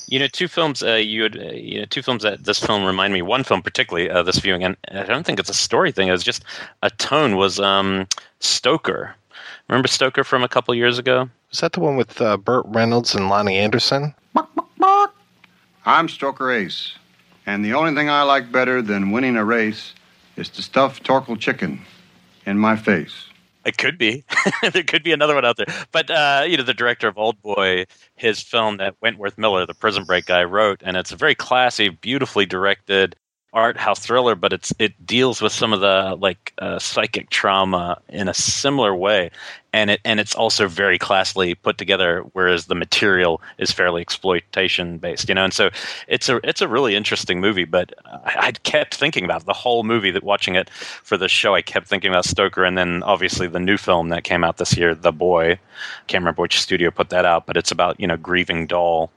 You 0.09 0.19
know, 0.21 0.29
two 0.29 0.49
films. 0.49 0.83
Uh, 0.83 0.95
you 0.95 1.25
had, 1.25 1.37
uh, 1.37 1.53
you 1.53 1.81
know, 1.81 1.85
two 1.87 2.03
films 2.03 2.23
that 2.23 2.45
this 2.45 2.61
film 2.61 2.85
remind 2.85 3.13
me. 3.13 3.23
One 3.23 3.43
film 3.45 3.63
particularly, 3.63 4.09
uh, 4.09 4.23
this 4.23 4.39
viewing, 4.39 4.63
and 4.63 4.77
I 4.93 5.03
don't 5.05 5.27
think 5.27 5.41
it's 5.41 5.51
a 5.51 5.55
story 5.55 5.91
thing. 5.93 6.09
It 6.09 6.13
was 6.13 6.25
just 6.25 6.45
a 6.83 6.91
tone. 6.91 7.37
Was 7.37 7.59
um, 7.59 8.07
Stoker? 8.41 9.15
Remember 9.69 9.89
Stoker 9.89 10.23
from 10.23 10.45
a 10.45 10.49
couple 10.49 10.75
years 10.75 10.99
ago? 10.99 11.29
Was 11.51 11.61
that 11.61 11.73
the 11.73 11.81
one 11.81 11.97
with 11.97 12.21
uh, 12.21 12.37
Burt 12.37 12.65
Reynolds 12.69 13.15
and 13.15 13.31
Loni 13.31 13.55
Anderson? 13.55 14.15
I'm 15.89 16.09
Stroker 16.09 16.53
Ace, 16.53 16.95
and 17.47 17.65
the 17.65 17.75
only 17.75 17.95
thing 17.95 18.11
I 18.11 18.23
like 18.23 18.51
better 18.51 18.83
than 18.83 19.13
winning 19.13 19.37
a 19.37 19.45
race 19.45 19.95
is 20.37 20.49
to 20.51 20.63
stuff 20.63 21.01
Torkel 21.03 21.39
chicken 21.39 21.81
in 22.45 22.59
my 22.59 22.75
face. 22.75 23.29
It 23.67 23.79
could 23.79 23.99
be. 23.99 24.25
there 24.73 24.85
could 24.85 25.03
be 25.03 25.13
another 25.13 25.35
one 25.35 25.45
out 25.45 25.57
there. 25.57 25.67
But 25.91 26.11
uh, 26.11 26.45
you 26.47 26.57
know, 26.57 26.63
the 26.63 26.73
director 26.73 27.09
of 27.09 27.19
Old 27.19 27.43
Boy, 27.43 27.85
his 28.15 28.41
film 28.41 28.77
that 28.77 28.95
Wentworth 29.03 29.37
Miller, 29.37 29.67
the 29.67 29.75
Prison 29.75 30.05
Break 30.05 30.27
guy, 30.27 30.45
wrote, 30.45 30.81
and 30.85 30.97
it's 30.97 31.11
a 31.11 31.17
very 31.17 31.35
classy, 31.35 31.89
beautifully 31.89 32.47
directed 32.47 33.17
art 33.57 33.79
house 33.79 33.99
thriller, 33.99 34.35
but 34.35 34.53
it's 34.53 34.73
it 34.79 35.07
deals 35.07 35.41
with 35.41 35.51
some 35.51 35.73
of 35.73 35.81
the 35.81 36.17
like 36.21 36.53
uh, 36.59 36.79
psychic 36.79 37.31
trauma 37.31 38.01
in 38.11 38.29
a 38.29 38.35
similar 38.35 38.95
way, 38.95 39.31
and 39.73 39.91
it 39.91 40.01
and 40.05 40.21
it's 40.21 40.35
also 40.35 40.69
very 40.69 40.99
classily 40.99 41.57
put 41.61 41.79
together. 41.79 42.23
Whereas 42.35 42.67
the 42.67 42.75
material 42.75 43.41
is 43.57 43.73
fairly 43.73 44.03
exploitation 44.03 44.99
based, 44.99 45.29
you 45.29 45.35
know. 45.35 45.45
And 45.45 45.55
so 45.55 45.71
it's 46.07 46.29
a 46.29 46.39
it's 46.45 46.61
a 46.61 46.69
really 46.69 46.95
interesting 46.95 47.41
movie. 47.41 47.65
But 47.65 47.95
I, 48.05 48.49
I 48.49 48.53
kept 48.53 48.95
thinking 48.95 49.25
about 49.25 49.41
it. 49.41 49.47
the 49.47 49.55
whole 49.55 49.83
movie 49.85 50.11
that 50.11 50.23
watching 50.23 50.55
it 50.55 50.69
for 50.71 51.17
the 51.17 51.29
show. 51.29 51.55
I 51.55 51.63
kept 51.63 51.89
thinking 51.89 52.11
about 52.11 52.27
Stoker, 52.27 52.63
and 52.63 52.77
then 52.77 53.03
obviously 53.05 53.49
the 53.49 53.59
new 53.59 53.79
film 53.79 54.11
that 54.11 54.23
came 54.23 54.45
out 54.45 54.59
this 54.59 54.77
year, 54.77 54.95
The 54.95 55.13
Boy. 55.13 55.59
Can't 56.09 56.23
remember 56.23 56.43
which 56.43 56.61
studio 56.61 56.91
put 56.91 57.09
that 57.09 57.25
out, 57.25 57.47
but 57.47 57.57
it's 57.57 57.71
about 57.71 57.99
you 57.99 58.07
know 58.07 58.19
grieving 58.19 58.67
doll 58.67 59.11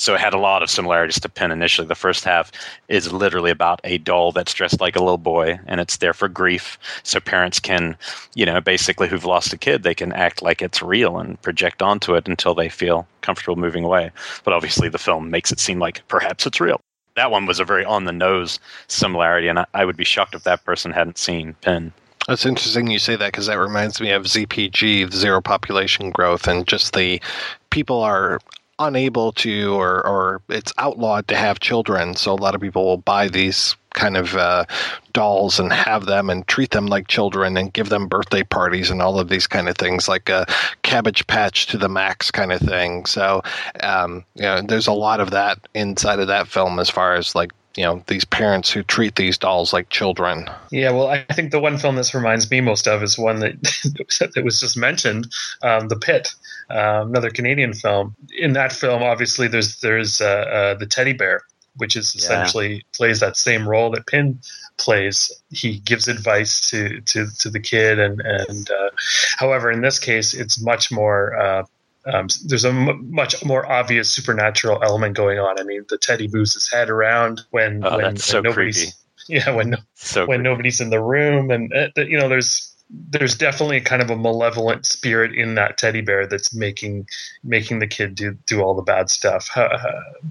so 0.00 0.14
it 0.14 0.20
had 0.20 0.32
a 0.32 0.38
lot 0.38 0.62
of 0.62 0.70
similarities 0.70 1.20
to 1.20 1.28
Pin 1.28 1.50
initially. 1.50 1.86
The 1.86 1.94
first 1.94 2.24
half 2.24 2.50
is 2.88 3.12
literally 3.12 3.50
about 3.50 3.82
a 3.84 3.98
doll 3.98 4.32
that's 4.32 4.54
dressed 4.54 4.80
like 4.80 4.96
a 4.96 5.00
little 5.00 5.18
boy 5.18 5.60
and 5.66 5.78
it's 5.78 5.98
there 5.98 6.14
for 6.14 6.26
grief. 6.26 6.78
So 7.02 7.20
parents 7.20 7.60
can, 7.60 7.98
you 8.34 8.46
know, 8.46 8.62
basically 8.62 9.08
who've 9.08 9.26
lost 9.26 9.52
a 9.52 9.58
kid, 9.58 9.82
they 9.82 9.94
can 9.94 10.14
act 10.14 10.40
like 10.40 10.62
it's 10.62 10.80
real 10.80 11.18
and 11.18 11.40
project 11.42 11.82
onto 11.82 12.14
it 12.14 12.26
until 12.26 12.54
they 12.54 12.70
feel 12.70 13.06
comfortable 13.20 13.56
moving 13.56 13.84
away. 13.84 14.10
But 14.42 14.54
obviously 14.54 14.88
the 14.88 14.96
film 14.96 15.30
makes 15.30 15.52
it 15.52 15.60
seem 15.60 15.78
like 15.78 16.00
perhaps 16.08 16.46
it's 16.46 16.62
real. 16.62 16.80
That 17.16 17.30
one 17.30 17.44
was 17.44 17.60
a 17.60 17.64
very 17.66 17.84
on 17.84 18.06
the 18.06 18.12
nose 18.12 18.58
similarity, 18.86 19.48
and 19.48 19.58
I, 19.58 19.66
I 19.74 19.84
would 19.84 19.98
be 19.98 20.04
shocked 20.04 20.34
if 20.34 20.44
that 20.44 20.64
person 20.64 20.92
hadn't 20.92 21.18
seen 21.18 21.54
Pin. 21.60 21.92
That's 22.26 22.46
interesting 22.46 22.86
you 22.86 22.98
say 22.98 23.16
that 23.16 23.32
because 23.32 23.46
that 23.46 23.58
reminds 23.58 24.00
me 24.00 24.12
of 24.12 24.24
ZPG, 24.24 25.12
Zero 25.12 25.42
Population 25.42 26.10
Growth, 26.10 26.48
and 26.48 26.66
just 26.66 26.94
the 26.94 27.20
people 27.68 28.00
are 28.00 28.40
unable 28.80 29.30
to 29.32 29.74
or 29.74 30.04
or 30.06 30.42
it's 30.48 30.72
outlawed 30.78 31.28
to 31.28 31.36
have 31.36 31.60
children. 31.60 32.16
So 32.16 32.32
a 32.32 32.34
lot 32.34 32.54
of 32.54 32.60
people 32.60 32.84
will 32.84 32.96
buy 32.96 33.28
these 33.28 33.76
kind 33.94 34.16
of 34.16 34.34
uh, 34.36 34.64
dolls 35.12 35.58
and 35.58 35.72
have 35.72 36.06
them 36.06 36.30
and 36.30 36.46
treat 36.46 36.70
them 36.70 36.86
like 36.86 37.08
children 37.08 37.56
and 37.56 37.72
give 37.72 37.88
them 37.88 38.08
birthday 38.08 38.42
parties 38.42 38.88
and 38.88 39.02
all 39.02 39.18
of 39.18 39.28
these 39.28 39.46
kind 39.46 39.68
of 39.68 39.76
things 39.76 40.08
like 40.08 40.28
a 40.28 40.46
cabbage 40.82 41.26
patch 41.26 41.66
to 41.66 41.76
the 41.76 41.88
max 41.88 42.30
kind 42.30 42.52
of 42.52 42.60
thing. 42.60 43.04
So 43.06 43.42
um, 43.82 44.24
you 44.34 44.42
know 44.42 44.62
there's 44.62 44.86
a 44.86 44.92
lot 44.92 45.20
of 45.20 45.30
that 45.30 45.58
inside 45.74 46.18
of 46.18 46.28
that 46.28 46.48
film 46.48 46.78
as 46.78 46.90
far 46.90 47.14
as 47.14 47.34
like 47.34 47.52
you 47.76 47.84
know 47.84 48.02
these 48.08 48.24
parents 48.24 48.70
who 48.70 48.82
treat 48.82 49.16
these 49.16 49.38
dolls 49.38 49.72
like 49.72 49.88
children. 49.90 50.48
Yeah, 50.70 50.90
well, 50.90 51.08
I 51.08 51.24
think 51.32 51.50
the 51.50 51.60
one 51.60 51.78
film 51.78 51.96
this 51.96 52.14
reminds 52.14 52.50
me 52.50 52.60
most 52.60 52.88
of 52.88 53.02
is 53.02 53.18
one 53.18 53.40
that 53.40 53.60
that 54.34 54.44
was 54.44 54.60
just 54.60 54.76
mentioned, 54.76 55.32
um, 55.62 55.88
The 55.88 55.96
Pit, 55.96 56.34
uh, 56.70 57.04
another 57.06 57.30
Canadian 57.30 57.74
film. 57.74 58.14
In 58.38 58.52
that 58.54 58.72
film, 58.72 59.02
obviously, 59.02 59.48
there's 59.48 59.80
there's 59.80 60.20
uh, 60.20 60.24
uh, 60.24 60.74
the 60.74 60.86
teddy 60.86 61.12
bear, 61.12 61.42
which 61.76 61.96
is 61.96 62.14
essentially 62.14 62.74
yeah. 62.74 62.80
plays 62.94 63.20
that 63.20 63.36
same 63.36 63.68
role 63.68 63.90
that 63.90 64.06
Pin 64.06 64.40
plays. 64.78 65.30
He 65.50 65.80
gives 65.80 66.08
advice 66.08 66.68
to 66.70 67.00
to, 67.00 67.26
to 67.40 67.50
the 67.50 67.60
kid, 67.60 67.98
and 67.98 68.20
and 68.20 68.70
uh, 68.70 68.90
however, 69.36 69.70
in 69.70 69.82
this 69.82 69.98
case, 69.98 70.34
it's 70.34 70.62
much 70.62 70.90
more 70.90 71.36
uh, 71.36 71.64
um, 72.06 72.28
there's 72.46 72.64
a 72.64 72.70
m- 72.70 73.12
much 73.12 73.44
more 73.44 73.70
obvious 73.70 74.10
supernatural 74.10 74.82
element 74.82 75.16
going 75.16 75.38
on. 75.38 75.60
I 75.60 75.64
mean, 75.64 75.84
the 75.88 75.98
teddy 75.98 76.28
moves 76.28 76.54
his 76.54 76.70
head 76.70 76.88
around 76.88 77.42
when, 77.50 77.84
oh, 77.84 77.96
when, 77.96 78.14
that's 78.14 78.24
so 78.24 78.40
nobody's 78.40 78.82
creepy. 78.82 78.96
yeah 79.28 79.50
when 79.50 79.76
so 79.94 80.20
when 80.20 80.38
creepy. 80.38 80.42
nobody's 80.42 80.80
in 80.80 80.90
the 80.90 81.02
room, 81.02 81.50
and 81.50 81.72
uh, 81.72 81.88
you 81.96 82.18
know 82.18 82.28
there's 82.28 82.74
there's 82.92 83.36
definitely 83.36 83.80
kind 83.80 84.02
of 84.02 84.10
a 84.10 84.16
malevolent 84.16 84.84
spirit 84.84 85.34
in 85.34 85.54
that 85.54 85.78
teddy 85.78 86.00
bear 86.00 86.26
that's 86.26 86.52
making 86.54 87.06
making 87.44 87.78
the 87.78 87.86
kid 87.86 88.14
do 88.14 88.36
do 88.46 88.60
all 88.60 88.74
the 88.74 88.82
bad 88.82 89.10
stuff. 89.10 89.50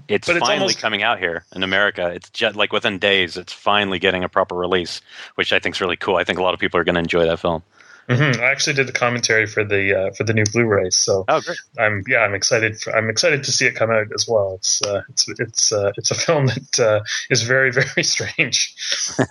It's 0.08 0.26
but 0.26 0.36
it's 0.36 0.46
finally 0.46 0.62
almost 0.62 0.78
coming 0.78 1.02
out 1.02 1.18
here 1.18 1.44
in 1.54 1.62
America. 1.62 2.10
It's 2.10 2.30
just 2.30 2.56
like 2.56 2.72
within 2.72 2.98
days, 2.98 3.36
it's 3.36 3.52
finally 3.52 3.98
getting 3.98 4.24
a 4.24 4.28
proper 4.28 4.54
release, 4.54 5.00
which 5.36 5.52
I 5.52 5.58
think 5.58 5.76
is 5.76 5.80
really 5.80 5.96
cool. 5.96 6.16
I 6.16 6.24
think 6.24 6.38
a 6.38 6.42
lot 6.42 6.54
of 6.54 6.60
people 6.60 6.80
are 6.80 6.84
going 6.84 6.94
to 6.94 7.00
enjoy 7.00 7.24
that 7.26 7.38
film. 7.38 7.62
Mhm. 8.08 8.40
I 8.40 8.50
actually 8.50 8.72
did 8.74 8.88
the 8.88 8.92
commentary 8.92 9.46
for 9.46 9.62
the 9.64 9.96
uh, 9.96 10.10
for 10.14 10.24
the 10.24 10.32
new 10.32 10.44
Blu-ray, 10.52 10.90
so 10.90 11.24
oh, 11.28 11.40
great. 11.40 11.58
I'm 11.78 12.02
yeah 12.08 12.20
I'm 12.20 12.34
excited. 12.34 12.80
For, 12.80 12.94
I'm 12.96 13.08
excited 13.08 13.44
to 13.44 13.52
see 13.52 13.66
it 13.66 13.76
come 13.76 13.90
out 13.90 14.08
as 14.12 14.26
well. 14.28 14.54
It's 14.56 14.82
uh, 14.82 15.02
it's 15.08 15.28
it's 15.28 15.72
uh, 15.72 15.92
it's 15.96 16.10
a 16.10 16.16
film 16.16 16.46
that 16.46 16.80
uh, 16.80 17.00
is 17.30 17.42
very 17.42 17.70
very 17.80 18.02
strange. 18.02 18.74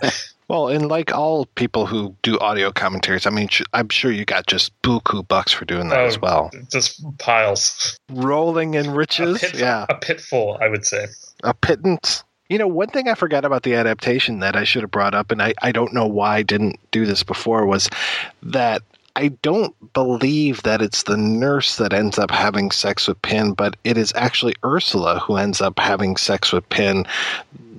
Well, 0.49 0.67
and 0.67 0.87
like 0.89 1.13
all 1.15 1.45
people 1.45 1.85
who 1.85 2.15
do 2.23 2.37
audio 2.39 2.71
commentaries, 2.71 3.25
I 3.25 3.29
mean, 3.29 3.49
I'm 3.73 3.87
sure 3.89 4.11
you 4.11 4.25
got 4.25 4.47
just 4.47 4.71
buku 4.81 5.25
bucks 5.27 5.53
for 5.53 5.63
doing 5.63 5.89
that 5.89 5.99
Oh, 5.99 6.05
as 6.05 6.19
well. 6.19 6.49
Just 6.71 7.01
piles, 7.19 7.97
rolling 8.11 8.73
in 8.73 8.91
riches. 8.91 9.39
pit- 9.39 9.53
yeah, 9.59 9.85
a 9.89 9.95
pitful, 9.95 10.57
I 10.61 10.67
would 10.67 10.85
say. 10.85 11.05
a 11.43 11.53
pittance. 11.53 12.23
You 12.49 12.57
know, 12.57 12.67
one 12.67 12.89
thing 12.89 13.07
I 13.07 13.13
forgot 13.13 13.45
about 13.45 13.61
the 13.61 13.75
adaptation 13.75 14.39
that 14.39 14.55
I 14.55 14.63
should 14.63 14.81
have 14.81 14.89
brought 14.89 15.13
up, 15.13 15.31
and 15.31 15.39
I, 15.39 15.53
I 15.61 15.71
don't 15.71 15.93
know 15.93 16.07
why 16.07 16.37
I 16.37 16.41
didn't 16.41 16.79
do 16.89 17.05
this 17.05 17.21
before, 17.21 17.67
was 17.67 17.87
that 18.41 18.81
I 19.15 19.27
don't 19.43 19.75
believe 19.93 20.63
that 20.63 20.81
it's 20.81 21.03
the 21.03 21.15
nurse 21.17 21.75
that 21.77 21.93
ends 21.93 22.17
up 22.17 22.31
having 22.31 22.71
sex 22.71 23.07
with 23.07 23.21
Pin, 23.21 23.53
but 23.53 23.75
it 23.83 23.99
is 23.99 24.11
actually 24.15 24.55
Ursula 24.65 25.19
who 25.19 25.35
ends 25.37 25.61
up 25.61 25.77
having 25.77 26.17
sex 26.17 26.51
with 26.51 26.67
Pin 26.69 27.05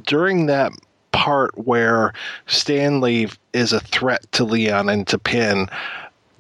during 0.07 0.47
that 0.47 0.71
part 1.13 1.57
where 1.59 2.13
Stanley 2.47 3.29
is 3.53 3.73
a 3.73 3.81
threat 3.81 4.31
to 4.33 4.45
Leon 4.45 4.89
and 4.89 5.07
to 5.09 5.19
Pin. 5.19 5.69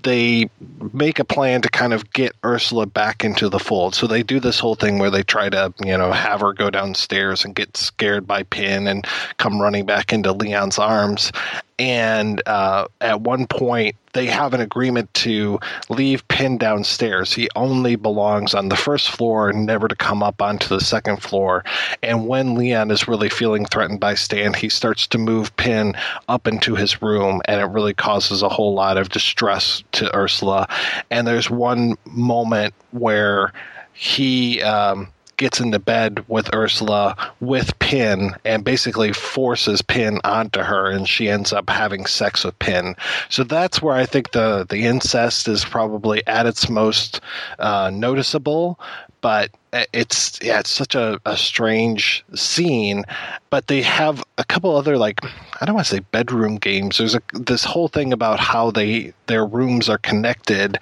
They 0.03 0.49
make 0.95 1.19
a 1.19 1.25
plan 1.25 1.61
to 1.61 1.69
kind 1.69 1.93
of 1.93 2.11
get 2.13 2.35
Ursula 2.43 2.87
back 2.87 3.23
into 3.23 3.51
the 3.51 3.59
fold. 3.59 3.95
So 3.95 4.07
they 4.07 4.23
do 4.23 4.41
this 4.41 4.59
whole 4.59 4.75
thing 4.75 4.99
where 4.99 5.11
they 5.11 5.23
try 5.23 5.51
to, 5.51 5.75
you 5.85 5.99
know, 5.99 6.11
have 6.11 6.41
her 6.41 6.55
go 6.55 6.71
downstairs 6.71 7.45
and 7.45 7.55
get 7.55 7.77
scared 7.77 8.27
by 8.27 8.45
Pin 8.45 8.87
and 8.87 9.07
come 9.37 9.61
running 9.61 9.85
back 9.85 10.13
into 10.13 10.33
Leon's 10.33 10.79
arms. 10.79 11.33
And 11.81 12.43
uh, 12.47 12.89
at 13.01 13.23
one 13.23 13.47
point, 13.47 13.97
they 14.13 14.27
have 14.27 14.53
an 14.53 14.61
agreement 14.61 15.13
to 15.15 15.59
leave 15.89 16.29
Pin 16.29 16.59
downstairs. 16.59 17.33
He 17.33 17.49
only 17.57 17.97
belongs 17.97 18.53
on 18.53 18.69
the 18.69 18.77
first 18.77 19.09
floor, 19.09 19.51
never 19.55 19.89
to 19.89 19.97
come 19.97 20.23
up 20.23 20.43
onto 20.43 20.69
the 20.69 20.85
second 20.85 21.23
floor. 21.23 21.65
And 22.03 22.29
when 22.29 22.55
Leon 22.55 22.91
is 22.91 23.09
really 23.09 23.31
feeling 23.31 23.65
threatened 23.65 23.99
by 23.99 24.15
Stan, 24.15 24.53
he 24.53 24.69
starts 24.69 25.07
to 25.07 25.17
move 25.17 25.57
Pin 25.57 25.95
up 26.29 26.47
into 26.47 26.75
his 26.75 27.01
room, 27.01 27.41
and 27.47 27.63
it 27.63 27.73
really 27.73 27.95
causes 27.95 28.43
a 28.43 28.51
whole 28.51 28.75
lot 28.75 28.99
of 28.99 29.09
distress 29.09 29.83
to 29.93 30.15
Ursula. 30.15 30.69
And 31.11 31.27
there's 31.27 31.49
one 31.49 31.97
moment 32.05 32.75
where 32.91 33.55
he 33.95 34.61
um, 34.63 35.09
gets 35.41 35.59
into 35.59 35.79
bed 35.79 36.23
with 36.29 36.55
Ursula 36.55 37.17
with 37.41 37.77
Pin 37.79 38.37
and 38.45 38.63
basically 38.63 39.13
forces 39.15 39.81
Pin 39.81 40.21
onto 40.23 40.61
her, 40.61 40.91
and 40.91 41.09
she 41.09 41.31
ends 41.31 41.51
up 41.51 41.69
having 41.71 42.05
sex 42.05 42.45
with 42.45 42.57
Pin. 42.59 42.95
So 43.31 43.43
that's 43.43 43.81
where 43.81 43.97
I 43.97 44.05
think 44.05 44.33
the 44.33 44.67
the 44.69 44.85
incest 44.85 45.49
is 45.49 45.65
probably 45.65 46.25
at 46.27 46.47
its 46.47 46.69
most 46.69 47.21
uh, 47.59 47.91
noticeable. 47.93 48.79
But 49.21 49.51
it's 49.93 50.39
yeah, 50.43 50.61
it's 50.61 50.71
such 50.71 50.95
a, 50.95 51.21
a 51.25 51.37
strange 51.37 52.25
scene. 52.35 53.05
But 53.51 53.67
they 53.67 53.83
have 53.83 54.25
a 54.39 54.45
couple 54.45 54.77
other 54.77 54.97
like 54.97 55.21
I 55.61 55.67
don't 55.67 55.75
want 55.75 55.87
to 55.87 55.97
say 55.97 56.01
bedroom 56.01 56.57
games. 56.57 56.99
There's 56.99 57.15
a 57.15 57.23
this 57.35 57.65
whole 57.65 57.89
thing 57.89 58.13
about 58.13 58.41
how 58.41 58.71
they 58.71 59.13
their 59.27 59.45
rooms 59.47 59.89
are 59.89 59.99
connected, 59.99 60.79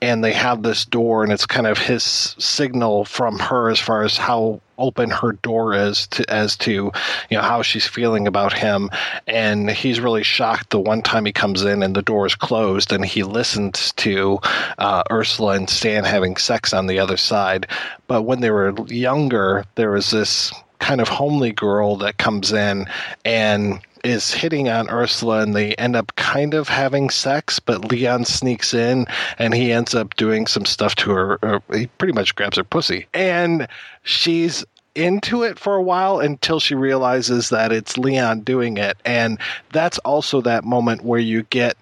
and 0.00 0.22
they 0.22 0.32
have 0.32 0.62
this 0.62 0.84
door, 0.84 1.22
and 1.22 1.32
it's 1.32 1.46
kind 1.46 1.66
of 1.66 1.78
his 1.78 2.02
signal 2.38 3.04
from 3.04 3.38
her 3.38 3.70
as 3.70 3.78
far 3.78 4.02
as 4.02 4.16
how 4.16 4.60
open 4.80 5.10
her 5.10 5.32
door 5.32 5.74
is 5.74 6.06
to 6.08 6.28
as 6.30 6.56
to 6.56 6.72
you 6.72 6.92
know 7.36 7.42
how 7.42 7.62
she's 7.62 7.86
feeling 7.86 8.26
about 8.26 8.52
him. 8.52 8.90
And 9.26 9.70
he's 9.70 10.00
really 10.00 10.24
shocked 10.24 10.70
the 10.70 10.80
one 10.80 11.02
time 11.02 11.24
he 11.24 11.32
comes 11.32 11.62
in 11.62 11.82
and 11.82 11.94
the 11.94 12.02
door 12.02 12.26
is 12.26 12.34
closed 12.34 12.92
and 12.92 13.04
he 13.04 13.22
listens 13.22 13.92
to 13.92 14.38
uh, 14.78 15.02
ursula 15.10 15.52
and 15.52 15.70
stan 15.70 16.04
having 16.04 16.36
sex 16.36 16.72
on 16.72 16.86
the 16.86 16.98
other 16.98 17.16
side. 17.16 17.66
But 18.06 18.22
when 18.22 18.40
they 18.40 18.50
were 18.50 18.74
younger 18.86 19.64
there 19.74 19.92
was 19.92 20.10
this 20.10 20.52
kind 20.80 21.00
of 21.00 21.08
homely 21.08 21.52
girl 21.52 21.96
that 21.96 22.16
comes 22.16 22.52
in 22.52 22.86
and 23.24 23.80
is 24.04 24.32
hitting 24.32 24.68
on 24.68 24.90
Ursula 24.90 25.40
and 25.40 25.54
they 25.54 25.74
end 25.74 25.96
up 25.96 26.14
kind 26.16 26.54
of 26.54 26.68
having 26.68 27.10
sex, 27.10 27.58
but 27.58 27.90
Leon 27.90 28.24
sneaks 28.24 28.74
in 28.74 29.06
and 29.38 29.54
he 29.54 29.72
ends 29.72 29.94
up 29.94 30.16
doing 30.16 30.46
some 30.46 30.64
stuff 30.64 30.94
to 30.96 31.10
her. 31.10 31.62
He 31.72 31.86
pretty 31.86 32.12
much 32.12 32.34
grabs 32.34 32.56
her 32.56 32.64
pussy. 32.64 33.06
And 33.14 33.68
she's 34.02 34.64
into 34.94 35.42
it 35.42 35.58
for 35.58 35.76
a 35.76 35.82
while 35.82 36.20
until 36.20 36.60
she 36.60 36.74
realizes 36.74 37.48
that 37.50 37.72
it's 37.72 37.96
Leon 37.96 38.40
doing 38.40 38.76
it. 38.76 38.96
And 39.04 39.38
that's 39.72 39.98
also 39.98 40.40
that 40.42 40.64
moment 40.64 41.04
where 41.04 41.20
you 41.20 41.44
get 41.44 41.76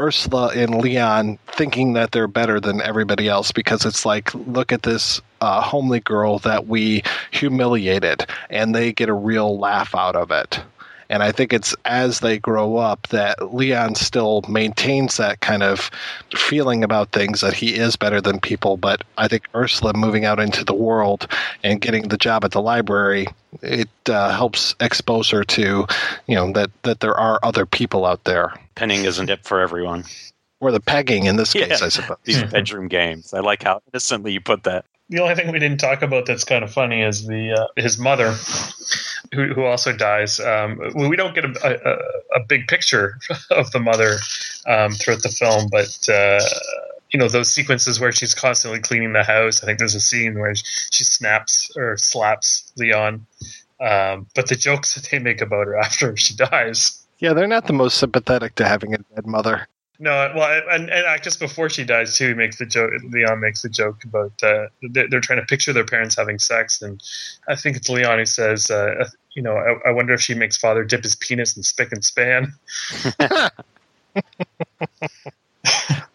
Ursula 0.00 0.48
and 0.48 0.80
Leon 0.80 1.38
thinking 1.46 1.92
that 1.92 2.12
they're 2.12 2.26
better 2.26 2.58
than 2.58 2.82
everybody 2.82 3.28
else 3.28 3.52
because 3.52 3.86
it's 3.86 4.04
like, 4.04 4.34
look 4.34 4.72
at 4.72 4.82
this 4.82 5.20
uh, 5.40 5.60
homely 5.60 6.00
girl 6.00 6.38
that 6.40 6.66
we 6.66 7.02
humiliated, 7.30 8.26
and 8.50 8.74
they 8.74 8.92
get 8.92 9.08
a 9.08 9.14
real 9.14 9.58
laugh 9.58 9.94
out 9.94 10.16
of 10.16 10.30
it. 10.30 10.60
And 11.12 11.22
I 11.22 11.30
think 11.30 11.52
it's 11.52 11.76
as 11.84 12.20
they 12.20 12.38
grow 12.38 12.78
up 12.78 13.06
that 13.08 13.54
Leon 13.54 13.96
still 13.96 14.40
maintains 14.48 15.18
that 15.18 15.40
kind 15.40 15.62
of 15.62 15.90
feeling 16.34 16.82
about 16.82 17.12
things 17.12 17.42
that 17.42 17.52
he 17.52 17.74
is 17.74 17.96
better 17.96 18.18
than 18.18 18.40
people. 18.40 18.78
But 18.78 19.04
I 19.18 19.28
think 19.28 19.46
Ursula 19.54 19.92
moving 19.94 20.24
out 20.24 20.40
into 20.40 20.64
the 20.64 20.72
world 20.72 21.28
and 21.62 21.82
getting 21.82 22.08
the 22.08 22.16
job 22.16 22.46
at 22.46 22.52
the 22.52 22.62
library, 22.62 23.26
it 23.60 23.90
uh, 24.08 24.32
helps 24.34 24.74
expose 24.80 25.28
her 25.28 25.44
to, 25.44 25.86
you 26.26 26.34
know, 26.34 26.50
that, 26.52 26.70
that 26.84 27.00
there 27.00 27.14
are 27.14 27.38
other 27.42 27.66
people 27.66 28.06
out 28.06 28.24
there. 28.24 28.54
Penning 28.74 29.04
isn't 29.04 29.28
it 29.28 29.44
for 29.44 29.60
everyone. 29.60 30.04
Or 30.60 30.72
the 30.72 30.80
pegging 30.80 31.26
in 31.26 31.36
this 31.36 31.54
Yeah. 31.54 31.66
case, 31.66 31.82
I 31.82 31.90
suppose. 31.90 32.16
These 32.24 32.42
bedroom 32.44 32.88
games. 32.88 33.34
I 33.34 33.40
like 33.40 33.64
how 33.64 33.82
innocently 33.92 34.32
you 34.32 34.40
put 34.40 34.62
that. 34.64 34.86
The 35.12 35.20
only 35.20 35.34
thing 35.34 35.52
we 35.52 35.58
didn't 35.58 35.78
talk 35.78 36.00
about 36.00 36.24
that's 36.24 36.42
kind 36.42 36.64
of 36.64 36.72
funny 36.72 37.02
is 37.02 37.26
the 37.26 37.52
uh, 37.52 37.66
his 37.76 37.98
mother, 37.98 38.32
who, 39.34 39.52
who 39.52 39.62
also 39.64 39.92
dies. 39.92 40.40
Um, 40.40 40.80
we 40.94 41.16
don't 41.16 41.34
get 41.34 41.44
a, 41.44 41.50
a, 41.62 42.40
a 42.40 42.44
big 42.48 42.66
picture 42.66 43.18
of 43.50 43.70
the 43.72 43.78
mother 43.78 44.16
um, 44.66 44.92
throughout 44.92 45.22
the 45.22 45.28
film, 45.28 45.68
but 45.70 46.08
uh, 46.08 46.40
you 47.10 47.20
know 47.20 47.28
those 47.28 47.52
sequences 47.52 48.00
where 48.00 48.10
she's 48.10 48.34
constantly 48.34 48.80
cleaning 48.80 49.12
the 49.12 49.22
house. 49.22 49.62
I 49.62 49.66
think 49.66 49.78
there's 49.78 49.94
a 49.94 50.00
scene 50.00 50.38
where 50.38 50.54
she 50.54 51.04
snaps 51.04 51.70
or 51.76 51.98
slaps 51.98 52.72
Leon. 52.78 53.26
Um, 53.82 54.28
but 54.34 54.48
the 54.48 54.54
jokes 54.54 54.94
that 55.00 55.10
they 55.10 55.18
make 55.18 55.42
about 55.42 55.66
her 55.66 55.76
after 55.76 56.16
she 56.16 56.34
dies, 56.34 57.06
Yeah, 57.18 57.34
they're 57.34 57.46
not 57.46 57.66
the 57.66 57.74
most 57.74 57.98
sympathetic 57.98 58.54
to 58.54 58.66
having 58.66 58.94
a 58.94 58.98
dead 59.14 59.26
mother. 59.26 59.68
No, 60.02 60.32
well, 60.34 60.60
and, 60.68 60.90
and 60.90 61.06
uh, 61.06 61.16
just 61.18 61.38
before 61.38 61.70
she 61.70 61.84
dies 61.84 62.16
too, 62.16 62.28
he 62.28 62.34
makes 62.34 62.58
the 62.58 62.66
joke. 62.66 62.90
Leon 63.10 63.38
makes 63.38 63.62
the 63.62 63.68
joke 63.68 64.02
about 64.02 64.32
uh, 64.42 64.66
they're, 64.90 65.08
they're 65.08 65.20
trying 65.20 65.38
to 65.38 65.46
picture 65.46 65.72
their 65.72 65.84
parents 65.84 66.16
having 66.16 66.40
sex, 66.40 66.82
and 66.82 67.00
I 67.48 67.54
think 67.54 67.76
it's 67.76 67.88
Leon 67.88 68.18
who 68.18 68.26
says, 68.26 68.68
uh, 68.68 69.08
"You 69.36 69.42
know, 69.42 69.56
I, 69.56 69.90
I 69.90 69.92
wonder 69.92 70.12
if 70.12 70.20
she 70.20 70.34
makes 70.34 70.56
father 70.56 70.82
dip 70.82 71.04
his 71.04 71.14
penis 71.14 71.56
in 71.56 71.62
spick 71.62 71.92
and 71.92 72.04
span." 72.04 72.52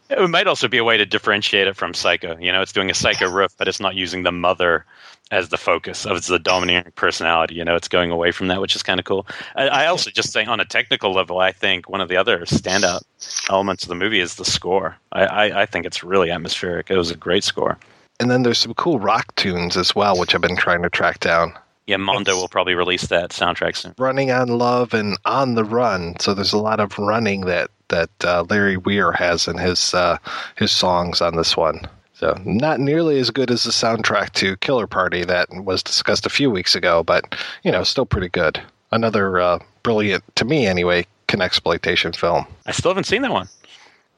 It 0.09 0.29
might 0.29 0.47
also 0.47 0.69
be 0.69 0.77
a 0.77 0.85
way 0.85 0.95
to 0.95 1.05
differentiate 1.05 1.67
it 1.67 1.75
from 1.75 1.93
Psycho. 1.93 2.37
You 2.37 2.51
know, 2.51 2.61
it's 2.61 2.71
doing 2.71 2.89
a 2.89 2.93
Psycho 2.93 3.29
riff, 3.29 3.53
but 3.57 3.67
it's 3.67 3.81
not 3.81 3.95
using 3.95 4.23
the 4.23 4.31
mother 4.31 4.85
as 5.31 5.49
the 5.49 5.57
focus 5.57 6.05
of 6.05 6.25
the 6.25 6.39
dominating 6.39 6.91
personality. 6.93 7.55
You 7.55 7.65
know, 7.65 7.75
it's 7.75 7.87
going 7.87 8.11
away 8.11 8.31
from 8.31 8.47
that, 8.47 8.61
which 8.61 8.75
is 8.75 8.83
kind 8.83 8.99
of 8.99 9.05
cool. 9.05 9.27
I, 9.55 9.67
I 9.67 9.85
also 9.87 10.09
just 10.09 10.31
say 10.31 10.45
on 10.45 10.59
a 10.59 10.65
technical 10.65 11.13
level, 11.13 11.39
I 11.39 11.51
think 11.51 11.89
one 11.89 12.01
of 12.01 12.09
the 12.09 12.17
other 12.17 12.39
standout 12.45 13.01
elements 13.49 13.83
of 13.83 13.89
the 13.89 13.95
movie 13.95 14.19
is 14.19 14.35
the 14.35 14.45
score. 14.45 14.97
I, 15.11 15.25
I, 15.25 15.61
I 15.61 15.65
think 15.65 15.85
it's 15.85 16.03
really 16.03 16.31
atmospheric. 16.31 16.89
It 16.89 16.97
was 16.97 17.11
a 17.11 17.17
great 17.17 17.43
score. 17.43 17.77
And 18.19 18.31
then 18.31 18.43
there's 18.43 18.57
some 18.57 18.73
cool 18.73 18.99
rock 18.99 19.35
tunes 19.35 19.77
as 19.77 19.95
well, 19.95 20.17
which 20.17 20.33
I've 20.33 20.41
been 20.41 20.57
trying 20.57 20.81
to 20.83 20.89
track 20.89 21.19
down. 21.19 21.53
Yeah, 21.85 21.97
Mondo 21.97 22.35
will 22.35 22.49
probably 22.49 22.75
release 22.75 23.07
that 23.07 23.29
soundtrack 23.29 23.77
soon. 23.77 23.93
Running 23.97 24.29
on 24.29 24.49
Love 24.49 24.93
and 24.93 25.17
On 25.23 25.55
the 25.55 25.63
Run. 25.63 26.19
So 26.19 26.33
there's 26.33 26.51
a 26.51 26.57
lot 26.57 26.81
of 26.81 26.97
running 26.99 27.41
that 27.41 27.69
that 27.89 28.09
uh, 28.25 28.43
Larry 28.49 28.75
Weir 28.75 29.13
has 29.13 29.47
in 29.47 29.57
his 29.57 29.93
uh, 29.93 30.17
his 30.57 30.71
songs 30.71 31.21
on 31.21 31.37
this 31.37 31.55
one. 31.55 31.87
So 32.17 32.35
not 32.45 32.79
nearly 32.79 33.19
as 33.19 33.29
good 33.29 33.51
as 33.51 33.63
the 33.63 33.69
soundtrack 33.69 34.31
to 34.33 34.57
Killer 34.57 34.87
Party 34.87 35.23
that 35.25 35.47
was 35.63 35.83
discussed 35.83 36.25
a 36.25 36.29
few 36.31 36.49
weeks 36.49 36.73
ago, 36.73 37.03
but 37.03 37.35
you 37.63 37.71
know, 37.71 37.83
still 37.83 38.07
pretty 38.07 38.29
good. 38.29 38.59
Another 38.91 39.39
uh, 39.39 39.59
brilliant, 39.83 40.23
to 40.35 40.45
me 40.45 40.65
anyway, 40.65 41.05
exploitation 41.39 42.13
film. 42.13 42.47
I 42.65 42.71
still 42.71 42.89
haven't 42.89 43.03
seen 43.03 43.21
that 43.21 43.31
one. 43.31 43.47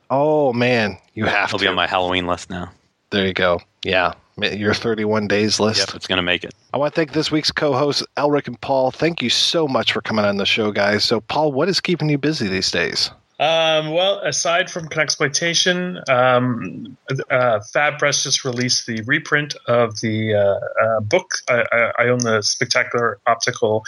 Oh 0.09 0.53
man, 0.53 0.97
you 1.13 1.25
have 1.25 1.49
It'll 1.49 1.59
to. 1.59 1.65
be 1.65 1.67
on 1.67 1.75
my 1.75 1.87
Halloween 1.87 2.25
list 2.25 2.49
now. 2.49 2.71
There 3.09 3.27
you 3.27 3.33
go. 3.33 3.59
Yeah, 3.83 4.13
your 4.37 4.73
31 4.73 5.27
days 5.27 5.59
list. 5.59 5.79
Yep, 5.79 5.95
it's 5.95 6.07
going 6.07 6.17
to 6.17 6.23
make 6.23 6.43
it. 6.43 6.53
I 6.73 6.77
want 6.77 6.93
to 6.93 6.95
thank 6.95 7.11
this 7.13 7.31
week's 7.31 7.51
co-hosts 7.51 8.03
Elric 8.17 8.47
and 8.47 8.59
Paul. 8.61 8.91
Thank 8.91 9.21
you 9.21 9.29
so 9.29 9.67
much 9.67 9.91
for 9.91 10.01
coming 10.01 10.25
on 10.25 10.37
the 10.37 10.45
show, 10.45 10.71
guys. 10.71 11.03
So, 11.03 11.19
Paul, 11.21 11.51
what 11.51 11.67
is 11.67 11.81
keeping 11.81 12.09
you 12.09 12.17
busy 12.17 12.47
these 12.47 12.71
days? 12.71 13.11
Um, 13.39 13.91
well, 13.91 14.19
aside 14.19 14.69
from 14.69 14.89
Exploitation, 14.91 16.01
um, 16.09 16.97
uh, 17.31 17.61
Fab 17.71 17.97
Press 17.97 18.23
just 18.23 18.43
released 18.43 18.85
the 18.85 19.01
reprint 19.03 19.55
of 19.65 20.01
the 20.01 20.33
uh, 20.33 20.83
uh, 20.83 20.99
book. 20.99 21.35
I, 21.47 21.93
I, 21.97 22.07
own 22.09 22.19
the 22.19 22.41
Spectacular 22.41 23.17
Optical 23.27 23.85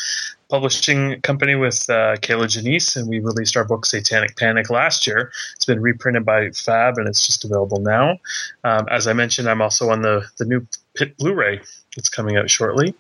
Publishing 0.49 1.19
Company 1.19 1.55
with 1.55 1.89
uh, 1.89 2.15
Kier-La 2.21 2.45
Janisse, 2.45 2.95
and 2.95 3.09
we 3.09 3.19
released 3.19 3.57
our 3.57 3.65
book 3.65 3.85
Satanic 3.85 4.38
Panic 4.38 4.69
last 4.69 5.05
year. 5.05 5.33
It's 5.57 5.65
been 5.65 5.81
reprinted 5.81 6.23
by 6.23 6.51
Fab, 6.51 6.97
and 6.97 7.09
it's 7.09 7.25
just 7.25 7.43
available 7.43 7.81
now. 7.81 8.19
Um, 8.63 8.88
as 8.89 9.05
I 9.05 9.11
mentioned, 9.11 9.49
I'm 9.49 9.61
also 9.61 9.89
on 9.89 10.01
the 10.01 10.25
the 10.38 10.45
new 10.45 10.65
Pit 10.95 11.17
Blu-ray 11.17 11.59
that's 11.97 12.09
coming 12.09 12.38
out 12.38 12.49
shortly, 12.49 12.95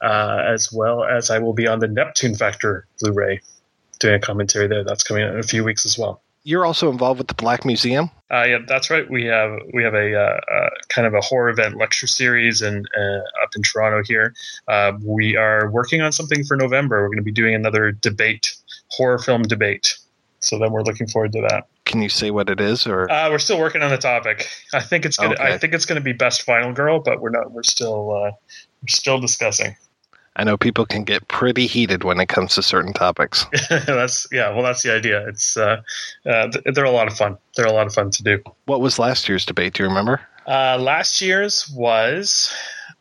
uh, 0.00 0.44
as 0.46 0.72
well 0.72 1.04
as 1.04 1.28
I 1.28 1.40
will 1.40 1.52
be 1.52 1.66
on 1.66 1.80
the 1.80 1.88
Neptune 1.88 2.34
Factor 2.34 2.86
Blu-ray 3.00 3.42
doing 4.00 4.14
a 4.14 4.18
commentary 4.18 4.66
there. 4.66 4.82
That's 4.82 5.04
coming 5.04 5.22
out 5.22 5.32
in 5.32 5.38
a 5.38 5.44
few 5.44 5.62
weeks 5.62 5.86
as 5.86 5.96
well. 5.96 6.22
You're 6.42 6.64
also 6.64 6.90
involved 6.90 7.18
with 7.18 7.28
the 7.28 7.34
Black 7.34 7.66
Museum. 7.66 8.10
Uh, 8.32 8.44
yeah, 8.44 8.58
that's 8.66 8.88
right. 8.88 9.08
We 9.10 9.26
have 9.26 9.58
we 9.74 9.84
have 9.84 9.94
a 9.94 10.16
uh, 10.16 10.40
uh, 10.52 10.70
kind 10.88 11.06
of 11.06 11.12
a 11.12 11.20
horror 11.20 11.50
event 11.50 11.76
lecture 11.76 12.06
series, 12.06 12.62
and 12.62 12.88
uh, 12.96 13.42
up 13.42 13.50
in 13.54 13.62
Toronto 13.62 14.02
here, 14.02 14.34
uh, 14.66 14.92
we 15.04 15.36
are 15.36 15.70
working 15.70 16.00
on 16.00 16.12
something 16.12 16.42
for 16.44 16.56
November. 16.56 17.02
We're 17.02 17.08
going 17.08 17.18
to 17.18 17.22
be 17.22 17.30
doing 17.30 17.54
another 17.54 17.92
debate, 17.92 18.56
horror 18.88 19.18
film 19.18 19.42
debate. 19.42 19.98
So 20.40 20.58
then 20.58 20.72
we're 20.72 20.82
looking 20.82 21.06
forward 21.06 21.32
to 21.32 21.42
that. 21.42 21.66
Can 21.84 22.00
you 22.00 22.08
say 22.08 22.30
what 22.30 22.48
it 22.48 22.60
is, 22.60 22.86
or 22.86 23.10
Uh, 23.10 23.28
we're 23.30 23.38
still 23.38 23.58
working 23.58 23.82
on 23.82 23.90
the 23.90 23.98
topic. 23.98 24.48
I 24.72 24.80
think 24.80 25.04
it's 25.04 25.18
gonna. 25.18 25.36
I 25.38 25.58
think 25.58 25.74
it's 25.74 25.84
going 25.84 26.00
to 26.00 26.04
be 26.04 26.14
best 26.14 26.42
final 26.42 26.72
girl, 26.72 27.00
but 27.00 27.20
we're 27.20 27.30
not. 27.30 27.52
We're 27.52 27.64
still. 27.64 28.10
Uh, 28.12 28.30
we're 28.80 28.88
still 28.88 29.20
discussing. 29.20 29.76
I 30.40 30.42
know 30.42 30.56
people 30.56 30.86
can 30.86 31.04
get 31.04 31.28
pretty 31.28 31.66
heated 31.66 32.02
when 32.02 32.18
it 32.18 32.30
comes 32.30 32.54
to 32.54 32.62
certain 32.62 32.94
topics. 32.94 33.44
that's 33.68 34.26
yeah. 34.32 34.48
Well, 34.48 34.62
that's 34.62 34.82
the 34.82 34.90
idea. 34.90 35.28
It's 35.28 35.54
uh, 35.54 35.82
uh, 36.24 36.48
they're 36.64 36.86
a 36.86 36.90
lot 36.90 37.08
of 37.08 37.14
fun. 37.14 37.36
They're 37.56 37.66
a 37.66 37.72
lot 37.72 37.86
of 37.86 37.92
fun 37.92 38.10
to 38.10 38.22
do. 38.22 38.42
What 38.64 38.80
was 38.80 38.98
last 38.98 39.28
year's 39.28 39.44
debate? 39.44 39.74
Do 39.74 39.82
you 39.82 39.88
remember? 39.90 40.18
Uh, 40.46 40.78
last 40.80 41.20
year's 41.20 41.68
was 41.68 42.50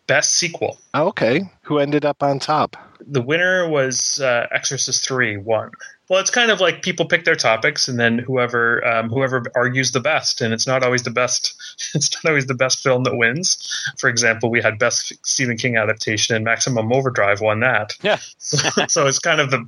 best 0.05 0.33
sequel. 0.33 0.79
Oh, 0.93 1.07
okay. 1.07 1.49
Who 1.61 1.79
ended 1.79 2.03
up 2.03 2.21
on 2.21 2.39
top? 2.39 2.75
The 3.07 3.21
winner 3.21 3.69
was 3.69 4.19
uh, 4.19 4.47
Exorcist 4.51 5.07
Three 5.07 5.37
won. 5.37 5.71
Well, 6.09 6.19
it's 6.19 6.31
kind 6.31 6.49
of 6.49 6.59
like 6.59 6.81
people 6.81 7.05
pick 7.05 7.23
their 7.23 7.35
topics, 7.35 7.87
and 7.87 7.99
then 7.99 8.17
whoever 8.17 8.85
um, 8.85 9.09
whoever 9.09 9.43
argues 9.55 9.91
the 9.91 9.99
best, 9.99 10.41
and 10.41 10.53
it's 10.53 10.65
not 10.65 10.83
always 10.83 11.03
the 11.03 11.11
best. 11.11 11.55
It's 11.95 12.13
not 12.13 12.29
always 12.29 12.45
the 12.45 12.53
best 12.53 12.83
film 12.83 13.03
that 13.05 13.15
wins. 13.15 13.57
For 13.97 14.09
example, 14.09 14.51
we 14.51 14.61
had 14.61 14.77
best 14.77 15.13
Stephen 15.25 15.57
King 15.57 15.77
adaptation, 15.77 16.35
and 16.35 16.43
Maximum 16.43 16.91
Overdrive 16.91 17.41
won 17.41 17.61
that. 17.61 17.93
Yeah. 18.01 18.17
so, 18.37 18.57
so 18.87 19.07
it's 19.07 19.17
kind 19.17 19.39
of 19.39 19.49
the, 19.49 19.63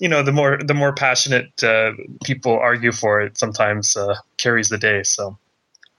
you 0.00 0.08
know, 0.08 0.22
the 0.22 0.32
more 0.32 0.58
the 0.58 0.74
more 0.74 0.92
passionate 0.92 1.62
uh, 1.62 1.92
people 2.24 2.58
argue 2.58 2.92
for 2.92 3.20
it, 3.20 3.36
sometimes 3.36 3.96
uh, 3.96 4.16
carries 4.38 4.68
the 4.68 4.78
day. 4.78 5.02
So 5.02 5.36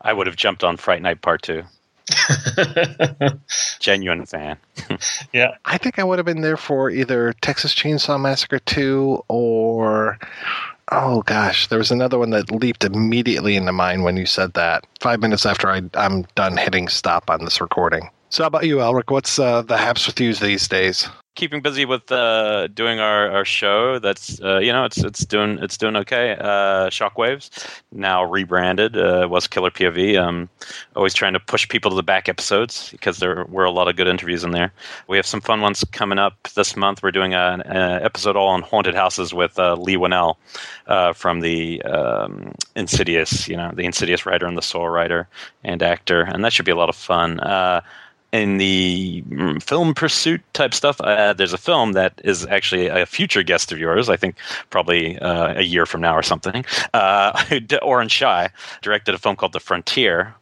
I 0.01 0.13
would 0.13 0.27
have 0.27 0.35
jumped 0.35 0.63
on 0.63 0.77
Fright 0.77 1.01
Night 1.01 1.21
Part 1.21 1.41
2. 1.43 1.63
Genuine 3.79 4.25
fan. 4.25 4.57
yeah. 5.33 5.55
I 5.65 5.77
think 5.77 5.99
I 5.99 6.03
would 6.03 6.19
have 6.19 6.25
been 6.25 6.41
there 6.41 6.57
for 6.57 6.89
either 6.89 7.33
Texas 7.41 7.73
Chainsaw 7.73 8.19
Massacre 8.19 8.59
2 8.59 9.23
or. 9.27 10.17
Oh 10.93 11.21
gosh, 11.21 11.67
there 11.67 11.77
was 11.79 11.91
another 11.91 12.19
one 12.19 12.31
that 12.31 12.51
leaped 12.51 12.83
immediately 12.83 13.55
into 13.55 13.71
mind 13.71 14.03
when 14.03 14.17
you 14.17 14.25
said 14.25 14.53
that. 14.53 14.85
Five 14.99 15.21
minutes 15.21 15.45
after 15.45 15.69
I, 15.69 15.81
I'm 15.93 16.23
done 16.35 16.57
hitting 16.57 16.89
stop 16.89 17.29
on 17.29 17.45
this 17.45 17.61
recording. 17.61 18.09
So, 18.29 18.43
how 18.43 18.47
about 18.47 18.65
you, 18.65 18.77
Elric? 18.77 19.09
What's 19.09 19.39
uh, 19.39 19.61
the 19.61 19.77
haps 19.77 20.05
with 20.05 20.19
you 20.19 20.33
these 20.33 20.67
days? 20.67 21.07
Keeping 21.35 21.61
busy 21.61 21.85
with 21.85 22.11
uh, 22.11 22.67
doing 22.67 22.99
our, 22.99 23.31
our 23.31 23.45
show. 23.45 23.99
That's 23.99 24.41
uh, 24.41 24.59
you 24.59 24.71
know 24.73 24.83
it's 24.83 24.97
it's 24.97 25.25
doing 25.25 25.59
it's 25.61 25.77
doing 25.77 25.95
okay. 25.95 26.35
Uh, 26.37 26.89
Shockwaves 26.89 27.81
now 27.93 28.25
rebranded 28.25 28.97
uh, 28.97 29.27
was 29.31 29.47
Killer 29.47 29.71
POV. 29.71 30.19
Um, 30.21 30.49
always 30.93 31.13
trying 31.13 31.31
to 31.31 31.39
push 31.39 31.67
people 31.69 31.89
to 31.91 31.95
the 31.95 32.03
back 32.03 32.27
episodes 32.27 32.89
because 32.91 33.19
there 33.19 33.45
were 33.45 33.63
a 33.63 33.71
lot 33.71 33.87
of 33.87 33.95
good 33.95 34.07
interviews 34.07 34.43
in 34.43 34.51
there. 34.51 34.73
We 35.07 35.15
have 35.15 35.25
some 35.25 35.39
fun 35.39 35.61
ones 35.61 35.85
coming 35.93 36.19
up 36.19 36.49
this 36.55 36.75
month. 36.75 37.01
We're 37.01 37.11
doing 37.11 37.33
an, 37.33 37.61
an 37.61 38.03
episode 38.03 38.35
all 38.35 38.49
on 38.49 38.61
haunted 38.61 38.93
houses 38.93 39.33
with 39.33 39.57
uh, 39.57 39.75
Leigh 39.75 39.95
Whannell 39.95 40.35
uh, 40.87 41.13
from 41.13 41.39
the 41.39 41.81
um, 41.83 42.53
Insidious, 42.75 43.47
you 43.47 43.55
know, 43.55 43.71
the 43.73 43.85
Insidious 43.85 44.25
writer 44.25 44.47
and 44.47 44.57
the 44.57 44.61
Saw 44.61 44.85
writer 44.85 45.29
and 45.63 45.81
actor, 45.81 46.23
and 46.23 46.43
that 46.43 46.51
should 46.51 46.65
be 46.65 46.71
a 46.73 46.75
lot 46.75 46.89
of 46.89 46.95
fun. 46.95 47.39
In 48.31 48.57
the 48.57 49.23
mm, 49.29 49.61
film 49.61 49.93
pursuit 49.93 50.41
type 50.53 50.73
stuff, 50.73 51.01
uh, 51.01 51.33
there's 51.33 51.51
a 51.51 51.57
film 51.57 51.91
that 51.93 52.13
is 52.23 52.45
actually 52.45 52.87
a 52.87 53.05
future 53.05 53.43
guest 53.43 53.73
of 53.73 53.77
yours. 53.77 54.07
I 54.09 54.15
think 54.15 54.37
probably 54.69 55.19
uh, 55.19 55.55
a 55.59 55.63
year 55.63 55.85
from 55.85 55.99
now 55.99 56.15
or 56.15 56.23
something. 56.23 56.63
Uh, 56.93 57.43
Oren 57.81 58.07
Shai 58.07 58.49
directed 58.81 59.15
a 59.15 59.17
film 59.17 59.35
called 59.35 59.51
The 59.53 59.59
Frontier. 59.59 60.33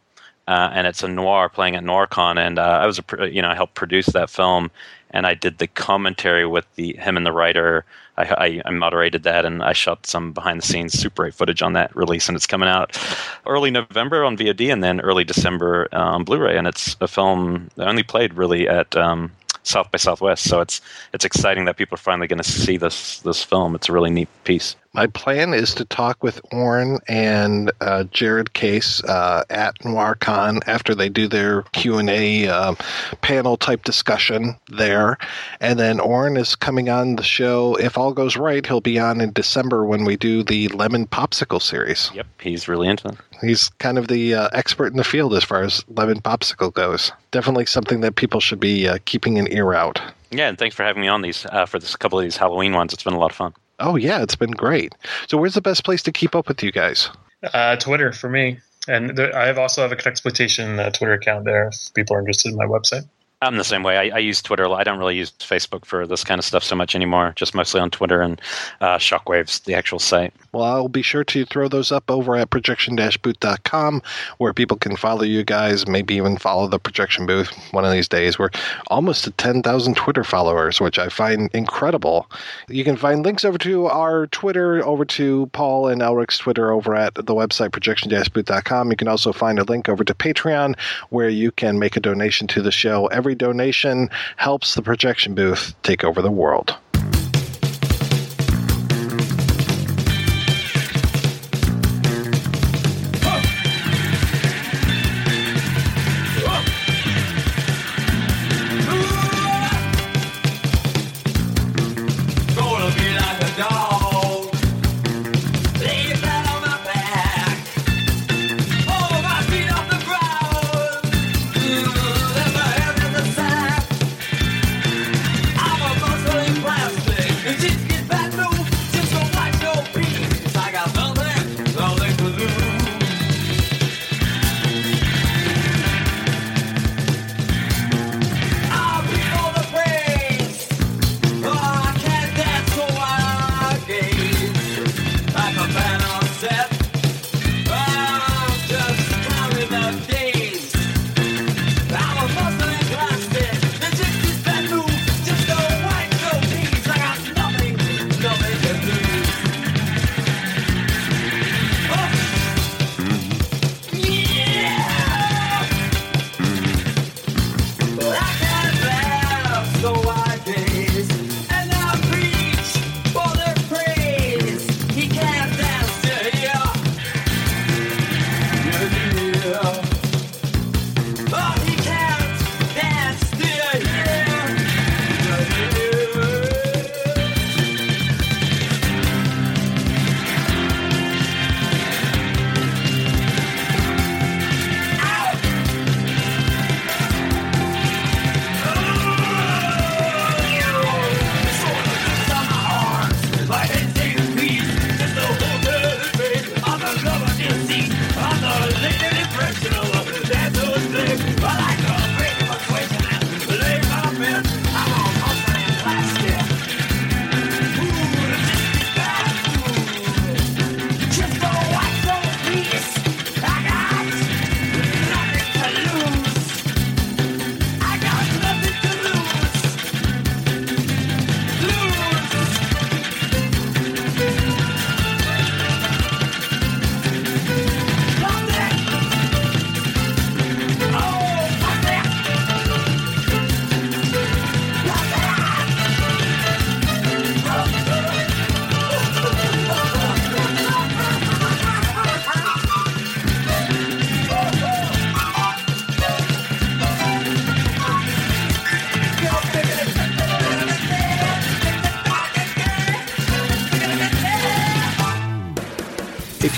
uh, 0.49 0.69
and 0.73 0.87
it's 0.87 1.03
a 1.03 1.07
noir 1.07 1.47
playing 1.47 1.75
at 1.75 1.83
NoirCon, 1.83 2.37
and 2.39 2.57
uh, 2.57 2.63
I 2.81 2.87
was 2.87 2.99
a 2.99 3.29
you 3.29 3.41
know 3.41 3.49
I 3.49 3.55
helped 3.55 3.75
produce 3.75 4.07
that 4.07 4.31
film, 4.31 4.71
and 5.11 5.27
I 5.27 5.35
did 5.35 5.59
the 5.59 5.67
commentary 5.67 6.45
with 6.47 6.65
the 6.75 6.95
him 6.97 7.17
and 7.17 7.25
the 7.25 7.31
writer. 7.31 7.85
I, 8.19 8.61
I, 8.65 8.71
moderated 8.71 9.23
that, 9.23 9.45
and 9.45 9.63
I 9.63 9.73
shot 9.73 10.05
some 10.05 10.33
behind 10.33 10.61
the 10.61 10.65
scenes 10.65 10.97
Super 10.97 11.25
8 11.25 11.33
footage 11.33 11.61
on 11.61 11.73
that 11.73 11.95
release, 11.95 12.27
and 12.27 12.35
it's 12.35 12.47
coming 12.47 12.69
out 12.69 12.97
early 13.45 13.71
November 13.71 14.23
on 14.25 14.37
VOD, 14.37 14.71
and 14.71 14.83
then 14.83 14.99
early 15.01 15.23
December 15.23 15.87
on 15.93 16.23
Blu-ray. 16.23 16.57
And 16.57 16.67
it's 16.67 16.95
a 17.01 17.07
film 17.07 17.69
that 17.75 17.87
only 17.87 18.03
played 18.03 18.33
really 18.33 18.67
at 18.67 18.95
um, 18.95 19.31
South 19.63 19.91
by 19.91 19.97
Southwest, 19.97 20.43
so 20.43 20.61
it's 20.61 20.81
it's 21.13 21.25
exciting 21.25 21.65
that 21.65 21.77
people 21.77 21.95
are 21.95 21.97
finally 21.97 22.27
going 22.27 22.41
to 22.41 22.43
see 22.43 22.77
this 22.77 23.19
this 23.21 23.43
film. 23.43 23.75
It's 23.75 23.89
a 23.89 23.93
really 23.93 24.09
neat 24.09 24.29
piece. 24.43 24.75
My 24.93 25.05
plan 25.05 25.53
is 25.53 25.75
to 25.75 25.85
talk 25.85 26.23
with 26.23 26.41
Oren 26.51 26.97
and 27.07 27.71
uh, 27.79 28.05
Jared 28.05 28.53
Case 28.53 29.03
uh, 29.03 29.43
at 29.51 29.77
NoirCon 29.79 30.61
after 30.65 30.95
they 30.95 31.09
do 31.09 31.27
their 31.27 31.61
Q 31.73 31.99
and 31.99 32.09
A 32.09 32.47
uh, 32.47 32.73
panel 33.21 33.55
type 33.55 33.83
discussion 33.83 34.55
there, 34.69 35.19
and 35.61 35.77
then 35.77 35.99
Oren 35.99 36.37
is 36.37 36.55
coming 36.55 36.89
on 36.89 37.17
the 37.17 37.23
show. 37.23 37.75
If 37.75 37.99
all 37.99 38.13
goes 38.13 38.35
right, 38.35 38.65
he'll 38.65 38.81
be 38.81 38.97
on 38.97 39.21
in 39.21 39.31
December 39.31 39.85
when 39.85 40.05
we 40.05 40.17
do 40.17 40.41
the 40.41 40.69
Lemon 40.69 41.05
Popsicle 41.05 41.61
series. 41.61 42.09
Yep, 42.15 42.25
he's 42.41 42.67
really 42.67 42.87
into 42.87 43.03
them. 43.03 43.17
He's 43.41 43.69
kind 43.77 43.99
of 43.99 44.07
the 44.07 44.33
uh, 44.33 44.49
expert 44.53 44.87
in 44.87 44.97
the 44.97 45.03
field 45.03 45.35
as 45.35 45.43
far 45.43 45.61
as 45.61 45.85
lemon 45.89 46.19
popsicle 46.19 46.73
goes. 46.73 47.11
Definitely 47.29 47.67
something 47.67 48.01
that 48.01 48.15
people 48.15 48.39
should 48.39 48.59
be 48.59 48.87
uh, 48.87 48.97
keeping 49.05 49.37
an 49.37 49.47
ear 49.53 49.73
out. 49.73 50.01
Yeah, 50.31 50.49
and 50.49 50.57
thanks 50.57 50.75
for 50.75 50.83
having 50.83 51.01
me 51.01 51.07
on 51.07 51.21
these 51.21 51.45
uh, 51.51 51.67
for 51.67 51.77
this 51.77 51.95
couple 51.95 52.17
of 52.17 52.23
these 52.23 52.37
Halloween 52.37 52.73
ones. 52.73 52.91
It's 52.91 53.03
been 53.03 53.13
a 53.13 53.19
lot 53.19 53.31
of 53.31 53.37
fun. 53.37 53.53
Oh 53.79 53.95
yeah, 53.95 54.21
it's 54.21 54.35
been 54.35 54.51
great. 54.51 54.93
So 55.27 55.37
where's 55.37 55.53
the 55.53 55.61
best 55.61 55.83
place 55.83 56.03
to 56.03 56.11
keep 56.11 56.35
up 56.35 56.47
with 56.47 56.63
you 56.63 56.71
guys? 56.71 57.09
Uh, 57.53 57.75
Twitter 57.77 58.11
for 58.11 58.29
me, 58.29 58.59
and 58.87 59.17
there, 59.17 59.35
I 59.35 59.45
have 59.45 59.57
also 59.57 59.81
have 59.81 59.91
a 59.91 60.07
exploitation 60.07 60.79
uh, 60.79 60.89
Twitter 60.91 61.13
account 61.13 61.45
there. 61.45 61.67
If 61.67 61.93
people 61.93 62.15
are 62.15 62.19
interested 62.19 62.51
in 62.51 62.57
my 62.57 62.65
website. 62.65 63.07
I'm 63.41 63.55
the 63.55 63.63
same 63.63 63.83
way. 63.83 63.97
I, 63.97 64.17
I, 64.17 64.19
use 64.19 64.41
Twitter. 64.41 64.69
I 64.69 64.83
don't 64.83 64.99
really 64.99 65.15
use 65.15 65.31
Facebook 65.39 65.85
for 65.85 66.05
this 66.05 66.25
kind 66.25 66.39
of 66.39 66.45
stuff 66.45 66.61
so 66.61 66.75
much 66.75 66.93
anymore. 66.93 67.31
Just 67.37 67.55
mostly 67.55 67.79
on 67.79 67.89
Twitter 67.89 68.21
and 68.21 68.41
uh, 68.81 68.97
Shockwaves, 68.97 69.63
the 69.63 69.75
actual 69.75 69.97
site. 69.97 70.33
Well, 70.51 70.63
I'll 70.63 70.87
be 70.87 71.01
sure 71.01 71.23
to 71.23 71.45
throw 71.45 71.67
those 71.67 71.91
up 71.91 72.09
over 72.09 72.35
at 72.35 72.49
projection-booth.com 72.49 74.01
where 74.37 74.53
people 74.53 74.77
can 74.77 74.95
follow 74.95 75.23
you 75.23 75.43
guys, 75.43 75.87
maybe 75.87 76.15
even 76.15 76.37
follow 76.37 76.67
the 76.67 76.79
projection 76.79 77.25
booth 77.25 77.51
one 77.71 77.85
of 77.85 77.91
these 77.91 78.07
days. 78.07 78.39
We're 78.39 78.49
almost 78.87 79.27
at 79.27 79.37
10,000 79.37 79.95
Twitter 79.95 80.23
followers, 80.23 80.81
which 80.81 80.97
I 80.97 81.09
find 81.09 81.49
incredible. 81.53 82.29
You 82.67 82.83
can 82.83 82.97
find 82.97 83.23
links 83.23 83.45
over 83.45 83.57
to 83.59 83.85
our 83.87 84.27
Twitter, 84.27 84.83
over 84.85 85.05
to 85.05 85.47
Paul 85.53 85.87
and 85.87 86.01
Elric's 86.01 86.37
Twitter 86.37 86.71
over 86.71 86.95
at 86.95 87.15
the 87.15 87.35
website 87.35 87.71
projection-booth.com. 87.71 88.91
You 88.91 88.97
can 88.97 89.07
also 89.07 89.31
find 89.31 89.59
a 89.59 89.63
link 89.63 89.87
over 89.87 90.03
to 90.03 90.13
Patreon 90.13 90.77
where 91.09 91.29
you 91.29 91.51
can 91.51 91.77
make 91.79 91.95
a 91.95 91.99
donation 91.99 92.47
to 92.47 92.61
the 92.61 92.71
show. 92.71 93.07
Every 93.07 93.35
donation 93.35 94.09
helps 94.37 94.75
the 94.75 94.81
projection 94.81 95.35
booth 95.35 95.75
take 95.83 96.03
over 96.03 96.21
the 96.21 96.31
world. 96.31 96.75